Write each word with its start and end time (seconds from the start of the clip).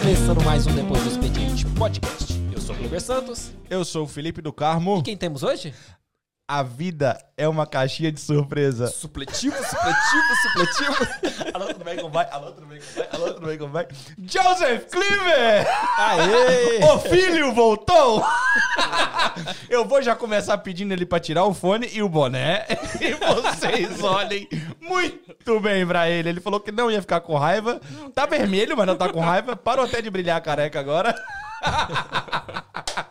Começando 0.00 0.44
mais 0.44 0.66
um 0.68 0.74
Depois 0.76 1.02
do 1.02 1.08
Expediente 1.08 1.66
Podcast. 1.66 2.32
Eu 2.52 2.60
sou 2.60 2.76
o 2.76 2.78
Kleber 2.78 3.00
Santos. 3.00 3.50
Eu 3.68 3.84
sou 3.84 4.04
o 4.04 4.06
Felipe 4.06 4.40
do 4.40 4.52
Carmo. 4.52 4.98
E 4.98 5.02
quem 5.02 5.16
temos 5.16 5.42
hoje? 5.42 5.74
A 6.52 6.64
vida 6.64 7.16
é 7.36 7.46
uma 7.46 7.64
caixinha 7.64 8.10
de 8.10 8.20
surpresa. 8.20 8.88
Supletivo, 8.88 9.54
supletivo, 9.54 10.34
supletivo. 10.42 11.06
Alô, 11.54 11.66
tudo 11.66 11.84
bem, 11.84 11.96
como 11.96 12.10
vai? 12.10 12.28
Alô, 12.28 12.50
tudo 12.50 12.66
bem, 12.66 12.80
como 12.80 12.92
vai? 12.96 13.08
Alô, 13.12 13.34
tudo 13.34 13.46
bem, 13.46 13.56
como 13.58 13.72
vai? 13.72 13.86
Joseph 14.18 14.86
Cleaver! 14.90 15.68
Aê! 15.96 16.84
O 16.92 16.98
filho 16.98 17.54
voltou! 17.54 18.26
Eu 19.68 19.84
vou 19.84 20.02
já 20.02 20.16
começar 20.16 20.58
pedindo 20.58 20.92
ele 20.92 21.06
pra 21.06 21.20
tirar 21.20 21.44
o 21.44 21.54
fone 21.54 21.88
e 21.92 22.02
o 22.02 22.08
boné. 22.08 22.66
E 23.00 23.14
vocês 23.14 24.02
olhem 24.02 24.48
muito 24.80 25.60
bem 25.60 25.86
pra 25.86 26.10
ele. 26.10 26.30
Ele 26.30 26.40
falou 26.40 26.58
que 26.58 26.72
não 26.72 26.90
ia 26.90 27.00
ficar 27.00 27.20
com 27.20 27.36
raiva. 27.36 27.80
Tá 28.12 28.26
vermelho, 28.26 28.76
mas 28.76 28.88
não 28.88 28.96
tá 28.96 29.08
com 29.08 29.20
raiva. 29.20 29.54
Parou 29.54 29.84
até 29.84 30.02
de 30.02 30.10
brilhar 30.10 30.38
a 30.38 30.40
careca 30.40 30.80
agora. 30.80 31.14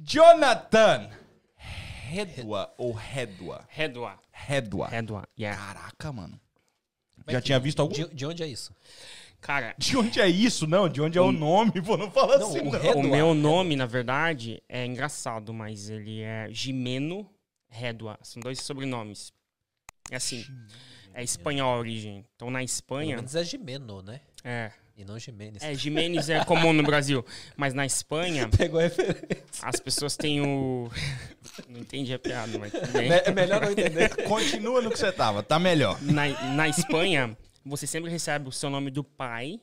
Jonathan! 0.00 1.17
Redua 2.08 2.72
ou 2.78 2.92
Redua? 2.92 3.64
Redua. 3.68 4.18
Redua. 4.32 4.88
Redua, 4.88 5.28
yeah. 5.38 5.60
Caraca, 5.60 6.12
mano. 6.12 6.40
Já 7.28 7.40
tinha 7.42 7.60
visto 7.60 7.80
algum? 7.80 7.92
De, 7.92 8.08
de 8.14 8.24
onde 8.24 8.42
é 8.42 8.46
isso? 8.46 8.74
Cara, 9.40 9.74
De 9.78 9.96
onde 9.96 10.20
é 10.20 10.26
isso? 10.28 10.66
Não, 10.66 10.88
de 10.88 11.00
onde 11.00 11.16
é 11.18 11.20
o 11.20 11.30
nome? 11.30 11.80
Pô, 11.82 11.96
não 11.96 12.10
fala 12.10 12.38
Não, 12.38 12.48
assim, 12.48 12.60
o 12.60 12.72
não. 12.72 13.00
O 13.00 13.02
meu 13.02 13.34
nome, 13.34 13.76
na 13.76 13.86
verdade, 13.86 14.62
é 14.68 14.84
engraçado, 14.84 15.52
mas 15.52 15.88
ele 15.90 16.22
é 16.22 16.48
Jimeno 16.50 17.28
Redua. 17.68 18.18
São 18.22 18.40
dois 18.40 18.60
sobrenomes. 18.60 19.32
É 20.10 20.16
assim, 20.16 20.44
é 21.14 21.22
espanhol 21.22 21.74
a 21.74 21.78
origem. 21.78 22.24
Então, 22.34 22.50
na 22.50 22.58
Pelo 22.58 22.64
Espanha, 22.64 23.16
menos 23.16 23.34
é 23.34 23.44
Gimeno, 23.44 24.02
né? 24.02 24.20
é... 24.42 24.72
E 24.98 25.04
não 25.04 25.16
Jimenez. 25.16 25.62
É, 25.62 25.72
Jimenez 25.74 26.28
é 26.28 26.44
comum 26.44 26.72
no 26.72 26.82
Brasil. 26.82 27.24
Mas 27.56 27.72
na 27.72 27.86
Espanha, 27.86 28.48
Pegou 28.58 28.80
a 28.80 28.82
referência. 28.82 29.44
as 29.62 29.78
pessoas 29.78 30.16
têm 30.16 30.40
o... 30.40 30.90
Não 31.68 31.78
entendi 31.80 32.12
a 32.12 32.18
piada, 32.18 32.58
mas. 32.58 32.72
É 32.74 33.30
melhor 33.32 33.60
não 33.60 33.70
entender. 33.72 34.14
Continua 34.26 34.80
no 34.82 34.90
que 34.90 34.98
você 34.98 35.10
tava, 35.12 35.42
tá 35.42 35.58
melhor. 35.58 36.00
Na, 36.02 36.26
na 36.54 36.68
Espanha, 36.68 37.36
você 37.64 37.86
sempre 37.86 38.10
recebe 38.10 38.48
o 38.48 38.52
seu 38.52 38.70
nome 38.70 38.90
do 38.90 39.02
pai 39.02 39.60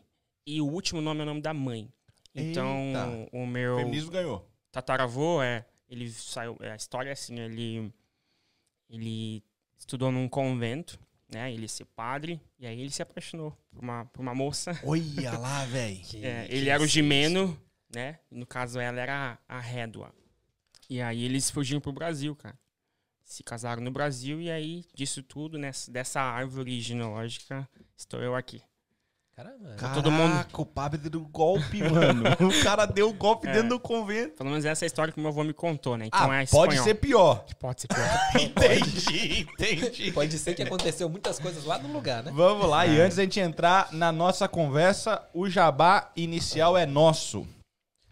e 0.47 0.61
o 0.61 0.65
último 0.67 1.01
nome 1.01 1.19
é 1.21 1.23
o 1.23 1.25
nome 1.25 1.41
da 1.41 1.53
mãe. 1.53 1.89
Então, 2.33 2.87
Eita. 2.87 3.29
o 3.33 3.43
O 3.43 3.47
meu 3.47 3.77
feminismo 3.77 4.11
ganhou. 4.11 4.49
tataravô, 4.71 5.41
é, 5.41 5.65
ele 5.89 6.09
saiu, 6.09 6.57
é, 6.61 6.71
a 6.71 6.75
história 6.75 7.09
é 7.09 7.13
assim, 7.13 7.39
ele, 7.39 7.93
ele 8.89 9.43
estudou 9.77 10.11
num 10.11 10.27
convento, 10.27 10.99
né, 11.35 11.51
ele 11.51 11.63
ia 11.63 11.67
ser 11.67 11.83
padre, 11.83 12.41
e 12.57 12.65
aí 12.65 12.79
ele 12.79 12.89
se 12.89 13.01
apaixonou 13.01 13.51
por 13.69 13.83
uma, 13.83 14.05
por 14.05 14.21
uma 14.21 14.33
moça. 14.33 14.79
Olha 14.83 15.37
lá, 15.37 15.65
velho. 15.67 15.99
É, 16.23 16.47
ele 16.49 16.69
era 16.69 16.81
o 16.81 16.87
Gimeno, 16.87 17.59
né, 17.93 18.19
no 18.31 18.45
caso 18.45 18.79
ela 18.79 19.01
era 19.01 19.37
a, 19.47 19.57
a 19.57 19.59
Rédua. 19.59 20.15
E 20.89 21.01
aí 21.01 21.25
eles 21.25 21.49
fugiram 21.49 21.81
pro 21.81 21.91
Brasil, 21.91 22.33
cara. 22.37 22.57
Se 23.25 23.43
casaram 23.43 23.83
no 23.83 23.91
Brasil, 23.91 24.39
e 24.39 24.49
aí, 24.49 24.85
disso 24.93 25.21
tudo, 25.21 25.57
nessa, 25.57 25.91
dessa 25.91 26.21
árvore 26.21 26.79
genealógica, 26.79 27.67
estou 27.97 28.21
eu 28.21 28.33
aqui. 28.33 28.61
Caramba. 29.35 29.75
Caraca, 29.75 29.95
todo 30.01 30.09
mundo- 30.09 30.45
o 30.53 30.65
Pablo 30.65 30.97
deu 30.97 31.19
golpe, 31.25 31.83
mano. 31.83 32.23
O 32.39 32.63
cara 32.63 32.85
deu 32.85 33.11
golpe 33.13 33.47
É. 33.49 33.51
dentro 33.51 33.69
do 33.69 33.79
convento. 33.79 34.37
Pelo 34.37 34.49
menos 34.49 34.63
essa 34.63 34.85
é 34.85 34.85
a 34.85 34.87
história 34.87 35.11
que 35.11 35.19
meu 35.19 35.27
avô 35.29 35.43
me 35.43 35.53
contou, 35.53 35.97
né? 35.97 36.05
Então 36.05 36.31
ah, 36.31 36.39
é 36.39 36.43
espanhol. 36.43 36.67
pode 36.67 36.79
ser 36.79 36.93
pior. 36.95 37.45
Pode 37.59 37.81
ser 37.81 37.87
pior. 37.89 38.07
Entendi, 38.41 39.41
entendi. 39.41 40.11
Pode 40.13 40.37
ser 40.39 40.53
que 40.53 40.63
aconteceu 40.63 41.09
muitas 41.09 41.37
coisas 41.37 41.65
lá 41.65 41.77
no 41.77 41.91
lugar, 41.91 42.23
né? 42.23 42.31
Vamos 42.33 42.69
lá, 42.69 42.85
e 42.87 42.99
antes 43.01 43.17
da 43.17 43.23
gente 43.23 43.39
entrar 43.39 43.91
na 43.91 44.11
nossa 44.11 44.47
conversa, 44.47 45.21
o 45.33 45.49
jabá 45.49 46.11
inicial 46.15 46.77
é 46.77 46.85
nosso. 46.85 47.45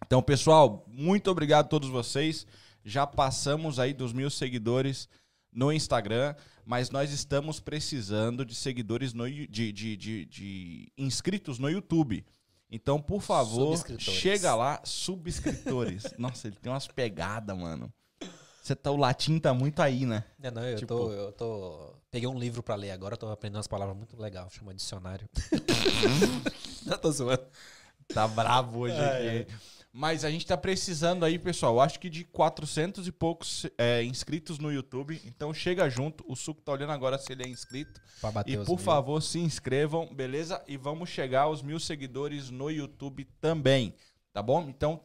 Então, 0.06 0.22
pessoal, 0.22 0.84
muito 0.86 1.30
obrigado 1.30 1.64
a 1.64 1.68
todos 1.68 1.88
vocês. 1.88 2.46
Já 2.84 3.06
passamos 3.06 3.78
aí 3.78 3.94
dos 3.94 4.12
mil 4.12 4.28
seguidores 4.28 5.08
no 5.50 5.72
Instagram, 5.72 6.34
mas 6.64 6.90
nós 6.90 7.12
estamos 7.12 7.60
precisando 7.60 8.44
de 8.44 8.54
seguidores 8.54 9.12
no, 9.12 9.30
de, 9.30 9.46
de, 9.72 9.96
de, 9.96 10.24
de 10.26 10.92
inscritos 10.96 11.58
no 11.58 11.68
YouTube. 11.68 12.24
Então, 12.70 13.00
por 13.00 13.20
favor, 13.20 13.76
chega 13.98 14.54
lá, 14.54 14.80
subscritores. 14.84 16.04
Nossa, 16.18 16.48
ele 16.48 16.56
tem 16.56 16.72
umas 16.72 16.88
pegadas, 16.88 17.56
mano. 17.56 17.92
Você 18.62 18.74
tá, 18.74 18.90
o 18.90 18.96
latim 18.96 19.38
tá 19.38 19.52
muito 19.52 19.80
aí, 19.82 20.06
né? 20.06 20.24
Não, 20.38 20.50
não, 20.50 20.64
eu, 20.64 20.76
Tipo- 20.78 20.96
tô, 20.96 21.12
eu 21.12 21.32
tô. 21.32 21.94
Peguei 22.10 22.26
um 22.28 22.38
livro 22.38 22.62
pra 22.62 22.74
ler 22.74 22.92
agora, 22.92 23.16
tô 23.16 23.28
aprendendo 23.28 23.56
umas 23.56 23.66
palavras 23.66 23.96
muito 23.96 24.16
legais, 24.20 24.52
chama 24.52 24.72
dicionário. 24.72 25.28
não, 26.86 26.96
tô 26.96 27.12
zoando. 27.12 27.44
Tá 28.08 28.26
bravo 28.26 28.80
hoje 28.80 28.96
aqui. 28.96 29.46
Mas 29.96 30.24
a 30.24 30.30
gente 30.30 30.44
tá 30.44 30.56
precisando 30.56 31.24
aí, 31.24 31.38
pessoal. 31.38 31.80
Acho 31.80 32.00
que 32.00 32.10
de 32.10 32.24
400 32.24 33.06
e 33.06 33.12
poucos 33.12 33.64
é, 33.78 34.02
inscritos 34.02 34.58
no 34.58 34.72
YouTube. 34.72 35.22
Então 35.24 35.54
chega 35.54 35.88
junto. 35.88 36.24
O 36.26 36.34
Suco 36.34 36.60
tá 36.60 36.72
olhando 36.72 36.90
agora 36.90 37.16
se 37.16 37.30
ele 37.30 37.44
é 37.44 37.48
inscrito. 37.48 38.00
E 38.44 38.56
por 38.56 38.70
mil. 38.70 38.78
favor, 38.78 39.22
se 39.22 39.38
inscrevam, 39.38 40.12
beleza? 40.12 40.60
E 40.66 40.76
vamos 40.76 41.10
chegar 41.10 41.42
aos 41.42 41.62
mil 41.62 41.78
seguidores 41.78 42.50
no 42.50 42.72
YouTube 42.72 43.24
também, 43.40 43.94
tá 44.32 44.42
bom? 44.42 44.68
Então, 44.68 45.00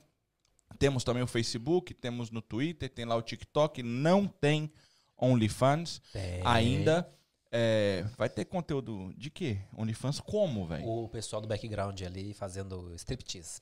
temos 0.80 1.04
também 1.04 1.22
o 1.22 1.28
Facebook, 1.28 1.94
temos 1.94 2.32
no 2.32 2.42
Twitter, 2.42 2.90
tem 2.90 3.06
lá 3.06 3.16
o 3.16 3.22
TikTok. 3.22 3.84
Não 3.84 4.26
tem 4.26 4.72
OnlyFans 5.16 6.02
Tem. 6.12 6.42
ainda. 6.44 7.08
É, 7.52 8.08
vai 8.18 8.28
ter 8.28 8.46
conteúdo 8.46 9.14
de 9.16 9.30
quê? 9.30 9.60
OnlyFans 9.78 10.20
como, 10.20 10.66
velho? 10.66 10.84
O 10.88 11.08
pessoal 11.10 11.44
do 11.44 11.48
background 11.48 12.02
ali 12.02 12.34
fazendo 12.34 12.92
striptease. 12.96 13.62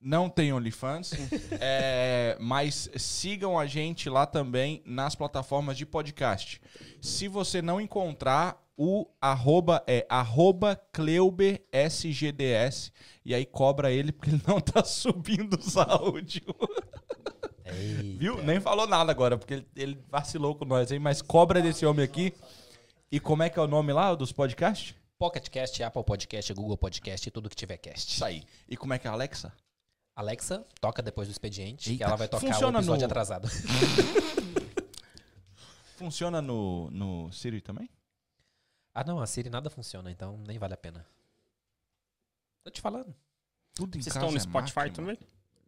Não 0.00 0.30
tem 0.30 0.52
OnlyFans, 0.52 1.12
é, 1.60 2.36
mas 2.40 2.88
sigam 2.96 3.58
a 3.58 3.66
gente 3.66 4.08
lá 4.08 4.24
também 4.24 4.82
nas 4.86 5.14
plataformas 5.14 5.76
de 5.76 5.84
podcast. 5.84 6.60
Se 7.00 7.28
você 7.28 7.60
não 7.60 7.80
encontrar, 7.80 8.64
o 8.76 9.06
arroba 9.20 9.84
é 9.86 10.06
arroba 10.08 10.74
CleuberSGDS 10.90 12.92
e 13.22 13.34
aí 13.34 13.44
cobra 13.44 13.92
ele 13.92 14.10
porque 14.10 14.30
ele 14.30 14.42
não 14.46 14.58
tá 14.58 14.82
subindo 14.88 15.58
os 15.58 15.76
áudios. 15.76 16.46
Eita. 17.66 18.18
Viu? 18.18 18.42
Nem 18.42 18.58
falou 18.58 18.86
nada 18.86 19.12
agora, 19.12 19.36
porque 19.36 19.52
ele, 19.52 19.66
ele 19.76 20.04
vacilou 20.08 20.54
com 20.54 20.64
nós 20.64 20.90
aí, 20.90 20.98
mas 20.98 21.20
cobra 21.20 21.60
desse 21.60 21.84
homem 21.84 22.04
aqui. 22.04 22.32
E 23.12 23.20
como 23.20 23.42
é 23.42 23.50
que 23.50 23.58
é 23.58 23.62
o 23.62 23.66
nome 23.66 23.92
lá 23.92 24.14
dos 24.14 24.32
podcasts? 24.32 24.94
Pocket 25.18 25.46
Cast, 25.50 25.82
Apple 25.82 26.02
Podcast, 26.02 26.54
Google 26.54 26.78
Podcast 26.78 27.28
e 27.28 27.30
tudo 27.30 27.50
que 27.50 27.56
tiver 27.56 27.76
cast. 27.76 28.10
Isso 28.10 28.24
aí. 28.24 28.42
E 28.66 28.78
como 28.78 28.94
é 28.94 28.98
que 28.98 29.06
é 29.06 29.10
a 29.10 29.12
Alexa? 29.12 29.52
Alexa, 30.16 30.64
toca 30.80 31.02
depois 31.02 31.28
do 31.28 31.32
expediente, 31.32 31.84
que 31.84 31.90
Eita. 31.92 32.04
ela 32.04 32.16
vai 32.16 32.28
tocar 32.28 32.46
Funciona 32.46 32.78
o 32.78 32.80
episódio 32.80 33.00
no- 33.00 33.06
atrasado. 33.06 33.48
Funciona 35.96 36.40
no, 36.40 36.90
no 36.90 37.30
Siri 37.32 37.60
também? 37.60 37.88
ah, 38.94 39.04
não, 39.04 39.20
a 39.20 39.26
Siri 39.26 39.48
nada 39.50 39.70
funciona, 39.70 40.10
então 40.10 40.38
nem 40.46 40.58
vale 40.58 40.74
a 40.74 40.76
pena. 40.76 41.06
Tô 42.64 42.70
te 42.70 42.80
falando. 42.80 43.14
Tudo 43.74 43.96
em 43.96 44.02
Vocês 44.02 44.12
casa 44.14 44.26
estão 44.26 44.30
no 44.32 44.36
é 44.36 44.40
Spotify 44.40 44.76
máquina. 44.80 44.96
também? 44.96 45.18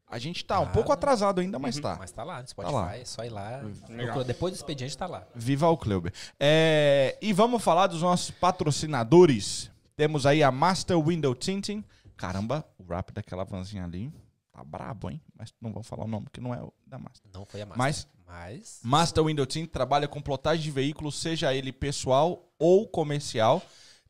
A 0.08 0.18
gente 0.18 0.44
tá 0.44 0.60
um 0.60 0.64
Ah, 0.64 0.70
pouco 0.70 0.88
não. 0.88 0.94
atrasado 0.94 1.40
ainda, 1.40 1.58
mas 1.58 1.76
Uhum. 1.76 1.82
tá. 1.82 1.96
Mas 1.98 2.10
tá 2.10 2.24
lá 2.24 2.42
no 2.42 2.48
Spotify, 2.48 2.74
lá. 2.74 2.96
é 2.96 3.04
só 3.04 3.24
ir 3.24 3.30
lá. 3.30 3.62
Legal. 3.88 4.24
Depois 4.24 4.52
do 4.52 4.56
expediente 4.56 4.96
tá 4.98 5.06
lá. 5.06 5.26
Viva 5.34 5.68
o 5.68 5.76
Kleuber. 5.78 6.12
É, 6.38 7.16
e 7.22 7.32
vamos 7.32 7.62
falar 7.62 7.86
dos 7.86 8.02
nossos 8.02 8.30
patrocinadores. 8.30 9.70
Temos 9.96 10.26
aí 10.26 10.42
a 10.42 10.50
Master 10.50 10.98
Window 11.00 11.34
Tinting. 11.34 11.82
Caramba, 12.16 12.66
o 12.78 12.84
rap 12.84 13.10
daquela 13.12 13.44
vanzinha 13.44 13.84
ali 13.84 14.12
tá 14.52 14.62
brabo, 14.62 15.10
hein? 15.10 15.20
Mas 15.36 15.52
não 15.60 15.72
vou 15.72 15.82
falar 15.82 16.04
o 16.04 16.08
nome, 16.08 16.26
que 16.32 16.40
não 16.40 16.54
é 16.54 16.62
o 16.62 16.72
da 16.86 16.98
Master. 16.98 17.30
Não 17.32 17.44
foi 17.46 17.62
a 17.62 17.66
Master. 17.66 17.78
Mas- 17.78 18.08
Mas. 18.26 18.80
Master 18.82 19.24
Window 19.24 19.44
Tint 19.46 19.70
trabalha 19.70 20.06
com 20.08 20.20
plotagem 20.20 20.62
de 20.62 20.70
veículos, 20.70 21.16
seja 21.20 21.52
ele 21.54 21.72
pessoal 21.72 22.50
ou 22.58 22.86
comercial. 22.88 23.62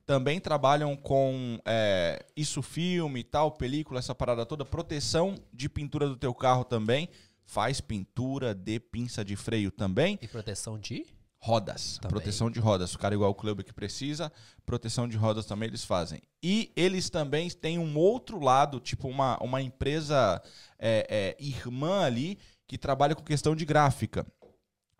Também 0.04 0.40
trabalham 0.40 0.96
com 0.96 1.58
é, 1.64 2.24
isso 2.36 2.60
filme 2.60 3.20
e 3.20 3.24
tal, 3.24 3.52
película, 3.52 3.98
essa 4.00 4.14
parada 4.14 4.44
toda. 4.44 4.64
Proteção 4.64 5.34
de 5.52 5.68
pintura 5.68 6.08
do 6.08 6.16
teu 6.16 6.34
carro 6.34 6.64
também. 6.64 7.08
Faz 7.44 7.80
pintura 7.80 8.54
de 8.54 8.78
pinça 8.80 9.24
de 9.24 9.36
freio 9.36 9.70
também. 9.70 10.18
E 10.22 10.28
proteção 10.28 10.78
de? 10.78 11.06
Rodas. 11.44 11.98
Também. 11.98 12.10
Proteção 12.10 12.48
de 12.48 12.60
rodas. 12.60 12.94
O 12.94 12.98
cara 12.98 13.16
igual 13.16 13.32
o 13.32 13.34
clube 13.34 13.64
que 13.64 13.72
precisa, 13.72 14.30
proteção 14.64 15.08
de 15.08 15.16
rodas 15.16 15.44
também 15.44 15.68
eles 15.68 15.84
fazem. 15.84 16.22
E 16.40 16.70
eles 16.76 17.10
também 17.10 17.50
têm 17.50 17.80
um 17.80 17.98
outro 17.98 18.38
lado, 18.38 18.78
tipo 18.78 19.08
uma, 19.08 19.36
uma 19.42 19.60
empresa 19.60 20.40
é, 20.78 21.34
é, 21.38 21.44
irmã 21.44 22.04
ali, 22.04 22.38
que 22.64 22.78
trabalha 22.78 23.16
com 23.16 23.24
questão 23.24 23.56
de 23.56 23.64
gráfica. 23.64 24.24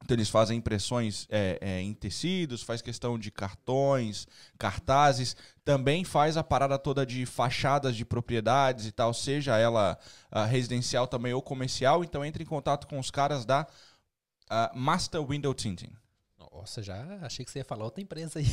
Então 0.05 0.17
eles 0.17 0.29
fazem 0.29 0.59
impressões 0.59 1.29
é, 1.31 1.59
é, 1.61 1.81
em 1.81 1.95
tecidos, 1.95 2.65
faz 2.65 2.83
questão 2.83 3.17
de 3.17 3.31
cartões, 3.31 4.27
cartazes, 4.59 5.37
também 5.65 6.03
faz 6.03 6.37
a 6.37 6.43
parada 6.43 6.77
toda 6.77 7.07
de 7.07 7.25
fachadas 7.25 7.95
de 7.95 8.05
propriedades 8.05 8.87
e 8.87 8.91
tal, 8.91 9.15
seja 9.15 9.57
ela 9.57 9.97
uh, 10.35 10.45
residencial 10.45 11.07
também 11.07 11.33
ou 11.33 11.41
comercial. 11.41 12.03
Então 12.03 12.25
entre 12.25 12.43
em 12.43 12.47
contato 12.47 12.89
com 12.89 12.99
os 12.99 13.13
caras 13.13 13.45
da 13.45 13.65
uh, 14.51 14.77
Master 14.77 15.25
Window 15.25 15.55
Tinting. 15.55 16.02
Nossa, 16.53 16.83
já 16.83 17.19
achei 17.23 17.45
que 17.45 17.51
você 17.51 17.61
ia 17.61 17.65
falar 17.65 17.85
outra 17.85 18.03
empresa 18.03 18.39
aí. 18.39 18.47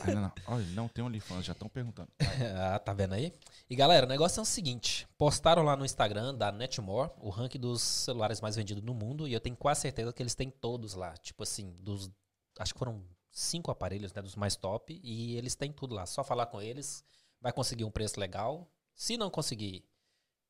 Ah, 0.00 0.12
não, 0.12 0.22
não. 0.22 0.32
Olha, 0.46 0.66
não 0.66 0.88
tem 0.88 1.04
OnlyFans, 1.04 1.46
já 1.46 1.52
estão 1.52 1.68
perguntando. 1.68 2.08
ah, 2.58 2.78
tá 2.78 2.92
vendo 2.92 3.14
aí? 3.14 3.32
E 3.70 3.76
galera, 3.76 4.06
o 4.06 4.08
negócio 4.08 4.40
é 4.40 4.42
o 4.42 4.44
seguinte: 4.44 5.06
postaram 5.16 5.62
lá 5.62 5.76
no 5.76 5.84
Instagram 5.84 6.34
da 6.34 6.50
Netmore 6.50 7.10
o 7.18 7.30
ranking 7.30 7.60
dos 7.60 7.80
celulares 7.80 8.40
mais 8.40 8.56
vendidos 8.56 8.82
no 8.82 8.92
mundo 8.92 9.28
e 9.28 9.32
eu 9.32 9.40
tenho 9.40 9.56
quase 9.56 9.82
certeza 9.82 10.12
que 10.12 10.22
eles 10.22 10.34
têm 10.34 10.50
todos 10.50 10.94
lá. 10.94 11.16
Tipo 11.16 11.44
assim, 11.44 11.72
dos. 11.80 12.10
Acho 12.58 12.72
que 12.72 12.78
foram 12.78 13.02
cinco 13.30 13.70
aparelhos, 13.70 14.12
né? 14.12 14.20
Dos 14.20 14.34
mais 14.34 14.56
top. 14.56 15.00
E 15.02 15.36
eles 15.36 15.54
têm 15.54 15.72
tudo 15.72 15.94
lá. 15.94 16.06
Só 16.06 16.24
falar 16.24 16.46
com 16.46 16.60
eles, 16.60 17.04
vai 17.40 17.52
conseguir 17.52 17.84
um 17.84 17.90
preço 17.90 18.18
legal. 18.18 18.68
Se 18.94 19.16
não 19.16 19.30
conseguir, 19.30 19.84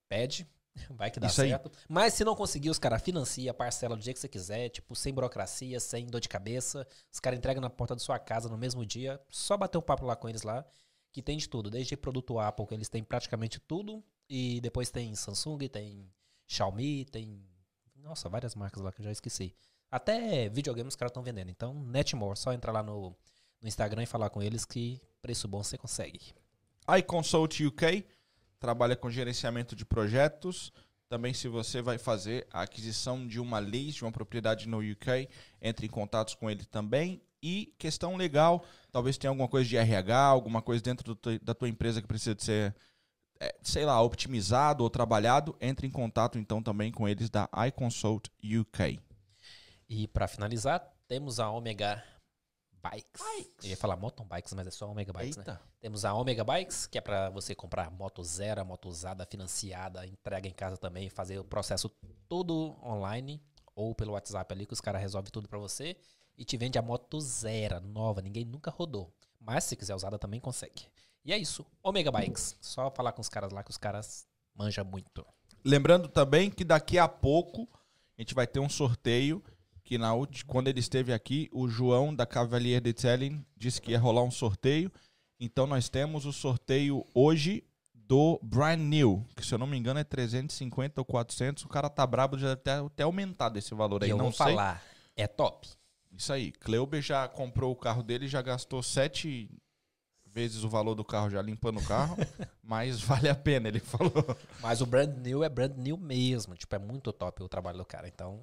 pede. 0.09 0.49
Vai 0.91 1.11
que 1.11 1.21
dá 1.21 1.29
Isso 1.29 1.43
aí. 1.43 1.51
certo. 1.51 1.71
Mas 1.89 2.15
se 2.15 2.25
não 2.25 2.35
conseguir, 2.35 2.71
os 2.71 2.79
caras 2.79 3.03
financia, 3.03 3.55
parcela 3.55 3.97
do 3.97 4.03
dia 4.03 4.13
que 4.13 4.19
você 4.19 4.29
quiser, 4.29 4.69
tipo, 4.69 4.95
sem 4.95 5.13
burocracia, 5.13 5.79
sem 5.81 6.07
dor 6.07 6.21
de 6.21 6.29
cabeça. 6.29 6.87
Os 7.13 7.21
caras 7.21 7.39
entregam 7.39 7.61
na 7.61 7.71
porta 7.71 7.95
da 7.95 8.01
sua 8.01 8.19
casa 8.19 8.49
no 8.49 8.59
mesmo 8.59 8.85
dia. 8.85 9.21
Só 9.31 9.57
bater 9.57 9.79
um 9.79 9.83
papo 9.83 10.05
lá 10.05 10.17
com 10.17 10.29
eles 10.29 10.43
lá, 10.43 10.65
que 11.13 11.23
tem 11.23 11.37
de 11.37 11.49
tudo. 11.49 11.71
Desde 11.71 11.97
produto 11.97 12.39
Apple, 12.39 12.67
que 12.67 12.75
eles 12.75 12.89
têm 12.89 13.05
praticamente 13.05 13.61
tudo. 13.61 14.03
E 14.29 14.61
depois 14.61 14.91
tem 14.91 15.15
Samsung, 15.15 15.69
tem 15.69 16.11
Xiaomi, 16.47 17.05
tem. 17.05 17.47
Nossa, 17.97 18.29
várias 18.29 18.55
marcas 18.55 18.83
lá 18.83 18.93
que 18.93 19.01
eu 19.01 19.05
já 19.05 19.13
esqueci. 19.13 19.55
Até 19.91 20.49
videogame 20.49 20.89
os 20.89 20.97
caras 20.97 21.11
estão 21.11 21.23
vendendo. 21.23 21.51
Então, 21.51 21.75
Netmore, 21.75 22.37
só 22.37 22.53
entrar 22.53 22.73
lá 22.73 22.83
no, 22.83 23.17
no 23.61 23.69
Instagram 23.69 24.03
e 24.03 24.07
falar 24.07 24.29
com 24.29 24.43
eles 24.43 24.65
que 24.65 25.01
preço 25.23 25.47
bom 25.47 25.63
você 25.63 25.79
consegue. 25.79 26.35
iConsult 26.99 27.65
UK 27.65 28.05
trabalha 28.59 28.97
com 28.97 29.11
gerenciamento 29.11 29.75
de 29.77 29.85
projetos. 29.85 30.73
Também, 31.09 31.35
se 31.35 31.49
você 31.49 31.83
vai 31.83 31.99
fazer 31.99 32.47
a 32.53 32.63
aquisição 32.63 33.27
de 33.27 33.39
uma 33.39 33.59
lease, 33.59 33.93
de 33.93 34.05
uma 34.05 34.13
propriedade 34.13 34.67
no 34.67 34.79
UK, 34.79 35.29
entre 35.61 35.87
em 35.87 35.91
contato 35.91 36.37
com 36.39 36.51
ele 36.51 36.65
também. 36.65 37.23
E 37.43 37.75
questão 37.79 38.17
legal, 38.17 38.65
talvez 38.91 39.19
tenha 39.19 39.31
alguma 39.31 39.47
coisa 39.47 39.69
de 39.69 39.77
RH, 39.77 40.19
alguma 40.19 40.63
coisa 40.63 40.83
dentro 40.83 41.15
do, 41.15 41.39
da 41.41 41.55
tua 41.55 41.69
empresa 41.69 42.01
que 42.01 42.09
precisa 42.09 42.35
de 42.35 42.43
ser, 42.43 42.75
é, 43.39 43.55
sei 43.63 43.85
lá, 43.85 44.01
optimizado 44.01 44.83
ou 44.83 44.89
trabalhado, 44.89 45.55
entre 45.61 45.87
em 45.87 45.91
contato 45.91 46.39
então 46.39 46.63
também 46.63 46.91
com 46.91 47.07
eles 47.07 47.29
da 47.29 47.47
iConsult 47.69 48.31
UK. 48.43 48.99
E 49.87 50.09
para 50.09 50.27
finalizar, 50.27 50.91
temos 51.07 51.39
a 51.39 51.51
Omega 51.51 52.03
Bikes. 52.91 53.23
Eu 53.63 53.71
ia 53.71 53.77
falar 53.77 53.97
mountain 53.97 54.27
bikes, 54.27 54.53
mas 54.53 54.67
é 54.67 54.71
só 54.71 54.91
Omega 54.91 55.13
Bikes, 55.13 55.39
né? 55.39 55.59
Temos 55.81 56.05
a 56.05 56.13
Omega 56.13 56.45
Bikes, 56.45 56.87
que 56.87 56.99
é 56.99 57.01
para 57.01 57.31
você 57.31 57.55
comprar 57.55 57.91
moto 57.91 58.23
zero, 58.23 58.65
moto 58.65 58.89
usada, 58.89 59.25
financiada, 59.25 60.07
entrega 60.07 60.47
em 60.47 60.53
casa 60.53 60.77
também, 60.77 61.09
fazer 61.09 61.39
o 61.39 61.45
processo 61.45 61.89
todo 62.29 62.77
online 62.85 63.43
ou 63.75 63.95
pelo 63.95 64.13
WhatsApp 64.13 64.53
ali 64.53 64.67
que 64.67 64.75
os 64.75 64.81
caras 64.81 65.01
resolvem 65.01 65.31
tudo 65.31 65.49
para 65.49 65.59
você 65.59 65.97
e 66.37 66.45
te 66.45 66.57
vende 66.57 66.79
a 66.79 66.83
moto 66.83 67.21
zero, 67.21 67.81
nova, 67.81 68.21
ninguém 68.21 68.45
nunca 68.45 68.71
rodou. 68.71 69.13
Mas 69.41 69.65
se 69.65 69.77
quiser 69.77 69.95
usada 69.95 70.19
também 70.19 70.41
consegue. 70.41 70.85
E 71.25 71.33
é 71.33 71.39
isso, 71.39 71.65
Omega 71.83 72.13
Bikes. 72.13 72.57
Só 72.61 72.91
falar 72.91 73.13
com 73.13 73.23
os 73.23 73.29
caras 73.29 73.51
lá 73.51 73.63
que 73.63 73.71
os 73.71 73.79
caras 73.79 74.27
manjam 74.55 74.85
muito. 74.85 75.25
Lembrando 75.65 76.09
também 76.09 76.51
que 76.51 76.65
daqui 76.65 76.99
a 76.99 77.09
pouco 77.09 77.67
a 78.17 78.21
gente 78.21 78.35
vai 78.35 78.47
ter 78.47 78.61
um 78.61 78.69
sorteio 78.69 79.43
que 79.85 79.99
na 79.99 80.11
quando 80.47 80.69
ele 80.69 80.81
esteve 80.81 81.13
aqui, 81.13 81.49
o 81.53 81.69
João 81.69 82.15
da 82.15 82.25
Cavalier 82.25 82.81
Detailing 82.81 83.45
disse 83.57 83.81
que 83.81 83.93
ia 83.93 83.99
rolar 83.99 84.23
um 84.23 84.31
sorteio. 84.31 84.91
Então 85.39 85.67
nós 85.67 85.89
temos 85.89 86.25
o 86.25 86.33
sorteio 86.33 87.05
hoje 87.13 87.63
do 87.95 88.41
Brand 88.43 88.81
New, 88.81 89.25
que 89.37 89.45
se 89.45 89.55
eu 89.55 89.59
não 89.59 89.67
me 89.67 89.77
engano 89.77 90.01
é 90.01 90.05
350 90.05 91.01
ou 91.01 91.05
400. 91.05 91.65
O 91.65 91.69
cara 91.69 91.91
tá 91.91 92.07
brabo 92.07 92.37
de 92.37 92.47
até, 92.47 92.73
até 92.73 93.03
aumentado 93.03 93.59
esse 93.59 93.75
valor 93.75 94.03
aí, 94.03 94.11
eu 94.11 94.17
não 94.17 94.27
vou 94.27 94.33
sei. 94.33 94.47
falar, 94.47 94.83
é 95.15 95.27
top. 95.27 95.69
Isso 96.11 96.33
aí. 96.33 96.53
Cleuber 96.53 97.03
já 97.03 97.29
comprou 97.29 97.73
o 97.73 97.77
carro 97.77 98.03
dele, 98.03 98.27
já 98.27 98.41
gastou 98.41 98.83
sete 98.83 99.51
vezes 100.27 100.65
o 100.65 100.69
valor 100.69 100.95
do 100.95 101.05
carro 101.05 101.31
já 101.31 101.41
limpando 101.41 101.79
o 101.79 101.85
carro, 101.85 102.17
mas 102.63 103.01
vale 103.01 103.29
a 103.29 103.35
pena, 103.35 103.69
ele 103.69 103.81
falou. 103.81 104.37
Mas 104.61 104.81
o 104.81 104.87
brand 104.87 105.17
new 105.19 105.45
é 105.45 105.49
brand 105.49 105.77
new 105.77 105.97
mesmo. 105.97 106.57
Tipo, 106.57 106.75
é 106.75 106.79
muito 106.79 107.13
top 107.13 107.43
o 107.43 107.49
trabalho 107.49 107.79
do 107.79 107.85
cara. 107.85 108.09
Então, 108.09 108.43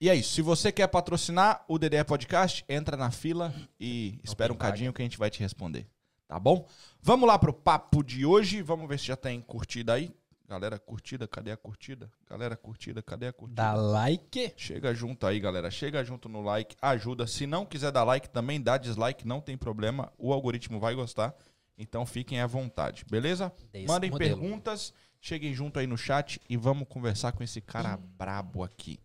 E 0.00 0.08
é 0.08 0.14
isso. 0.14 0.32
Se 0.34 0.42
você 0.42 0.70
quer 0.70 0.86
patrocinar 0.86 1.64
o 1.66 1.78
DDE 1.78 2.04
Podcast, 2.04 2.64
entra 2.68 2.96
na 2.96 3.10
fila 3.10 3.52
e 3.80 4.20
espera 4.22 4.50
tem 4.50 4.56
um 4.56 4.58
cadinho 4.58 4.92
que 4.92 5.02
a 5.02 5.04
gente 5.04 5.18
vai 5.18 5.28
te 5.30 5.40
responder. 5.40 5.88
Tá 6.28 6.38
bom? 6.38 6.68
Vamos 7.00 7.26
lá 7.26 7.38
pro 7.38 7.52
papo 7.52 8.04
de 8.04 8.24
hoje. 8.24 8.62
Vamos 8.62 8.88
ver 8.88 8.98
se 8.98 9.06
já 9.06 9.16
tem 9.16 9.40
curtida 9.40 9.94
aí. 9.94 10.14
Galera, 10.48 10.78
curtida, 10.78 11.26
cadê 11.28 11.50
a 11.50 11.56
curtida? 11.56 12.10
Galera, 12.28 12.56
curtida, 12.56 13.02
cadê 13.02 13.26
a 13.26 13.32
curtida? 13.32 13.62
dá 13.62 13.74
like. 13.74 14.54
Chega 14.56 14.94
junto 14.94 15.26
aí, 15.26 15.38
galera. 15.40 15.70
Chega 15.70 16.02
junto 16.04 16.28
no 16.28 16.40
like, 16.40 16.74
ajuda. 16.80 17.26
Se 17.26 17.46
não 17.46 17.66
quiser 17.66 17.92
dar 17.92 18.04
like, 18.04 18.30
também 18.30 18.60
dá 18.60 18.78
dislike, 18.78 19.26
não 19.26 19.40
tem 19.40 19.58
problema. 19.58 20.12
O 20.16 20.32
algoritmo 20.32 20.78
vai 20.78 20.94
gostar. 20.94 21.34
Então 21.76 22.06
fiquem 22.06 22.40
à 22.40 22.46
vontade, 22.46 23.04
beleza? 23.10 23.52
Desse 23.72 23.86
Mandem 23.86 24.10
modelo. 24.10 24.30
perguntas, 24.30 24.92
cheguem 25.20 25.52
junto 25.52 25.78
aí 25.78 25.86
no 25.86 25.98
chat 25.98 26.40
e 26.48 26.56
vamos 26.56 26.88
conversar 26.88 27.32
com 27.32 27.42
esse 27.42 27.60
cara 27.60 27.96
brabo 27.96 28.62
aqui. 28.62 28.98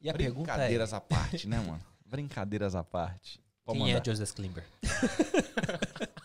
E 0.00 0.08
a 0.08 0.14
pergunta 0.14 0.50
é, 0.52 0.54
Brincadeiras 0.54 0.92
à 0.92 1.00
parte, 1.00 1.46
né, 1.46 1.58
mano? 1.58 1.80
Brincadeiras 2.06 2.74
à 2.74 2.82
parte. 2.82 3.40
Pode 3.64 3.78
quem 3.78 3.90
é 3.90 3.94
mandar. 3.94 4.10
Joseph 4.10 4.32
Klimber? 4.32 4.64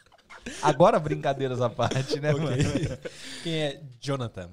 Agora 0.61 0.99
brincadeiras 0.99 1.61
à 1.61 1.69
parte, 1.69 2.19
né, 2.19 2.31
mano? 2.31 2.57
Quem 3.43 3.53
é 3.53 3.83
Jonathan? 3.99 4.49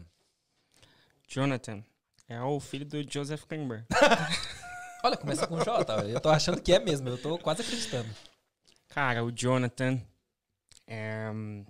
Jonathan 1.29 1.83
é 2.29 2.41
o 2.43 2.61
filho 2.61 2.85
do 2.85 3.03
Joseph 3.11 3.45
Klimber. 3.45 3.87
Olha, 5.05 5.17
começa 5.17 5.47
com 5.47 5.59
J. 5.59 6.11
Eu 6.11 6.21
tô 6.21 6.29
achando 6.29 6.61
que 6.61 6.73
é 6.73 6.79
mesmo. 6.79 7.09
Eu 7.09 7.19
tô 7.19 7.39
quase 7.39 7.63
acreditando. 7.63 8.09
Cara, 8.89 9.25
o 9.25 9.33
Jonathan 9.33 10.01
é 10.87 11.31
hum, 11.31 11.65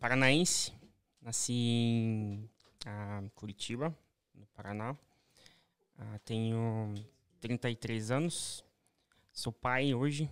paranaense. 0.00 0.72
Nasci 1.20 1.52
em 1.52 2.50
ah, 2.86 3.22
Curitiba, 3.34 3.94
no 4.34 4.46
Paraná. 4.46 4.96
Ah, 6.04 6.18
tenho 6.24 6.94
33 7.40 8.10
anos. 8.10 8.64
Sou 9.32 9.52
pai 9.52 9.94
hoje 9.94 10.28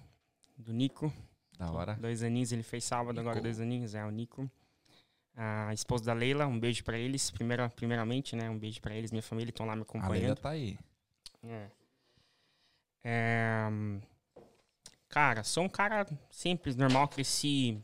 do 0.57 0.73
Nico. 0.73 1.13
Da 1.57 1.71
hora. 1.71 1.95
Dois 1.95 2.23
aninhos, 2.23 2.51
ele 2.53 2.63
fez 2.63 2.85
sábado, 2.85 3.19
agora 3.21 3.37
Nico. 3.37 3.45
dois 3.45 3.61
aninhos, 3.61 3.95
é 3.95 4.05
o 4.05 4.11
Nico. 4.11 4.51
A 5.37 5.73
esposa 5.73 6.05
da 6.05 6.13
Leila, 6.13 6.47
um 6.47 6.59
beijo 6.59 6.83
pra 6.83 6.99
eles. 6.99 7.31
Primeira, 7.31 7.69
primeiramente, 7.71 8.35
né? 8.35 8.51
Um 8.51 8.59
beijo 8.59 8.81
pra 8.81 8.95
eles, 8.95 9.11
minha 9.13 9.23
família 9.23 9.51
estão 9.51 9.65
lá 9.65 9.77
me 9.77 9.83
A 9.83 10.09
Leila 10.09 10.33
acompanhando. 10.33 10.41
tá 10.41 10.51
aí. 10.51 10.79
É. 11.43 11.71
É, 13.03 13.69
Cara, 15.09 15.43
sou 15.43 15.65
um 15.65 15.69
cara 15.69 16.07
simples, 16.31 16.77
normal. 16.77 17.09
Cresci 17.09 17.83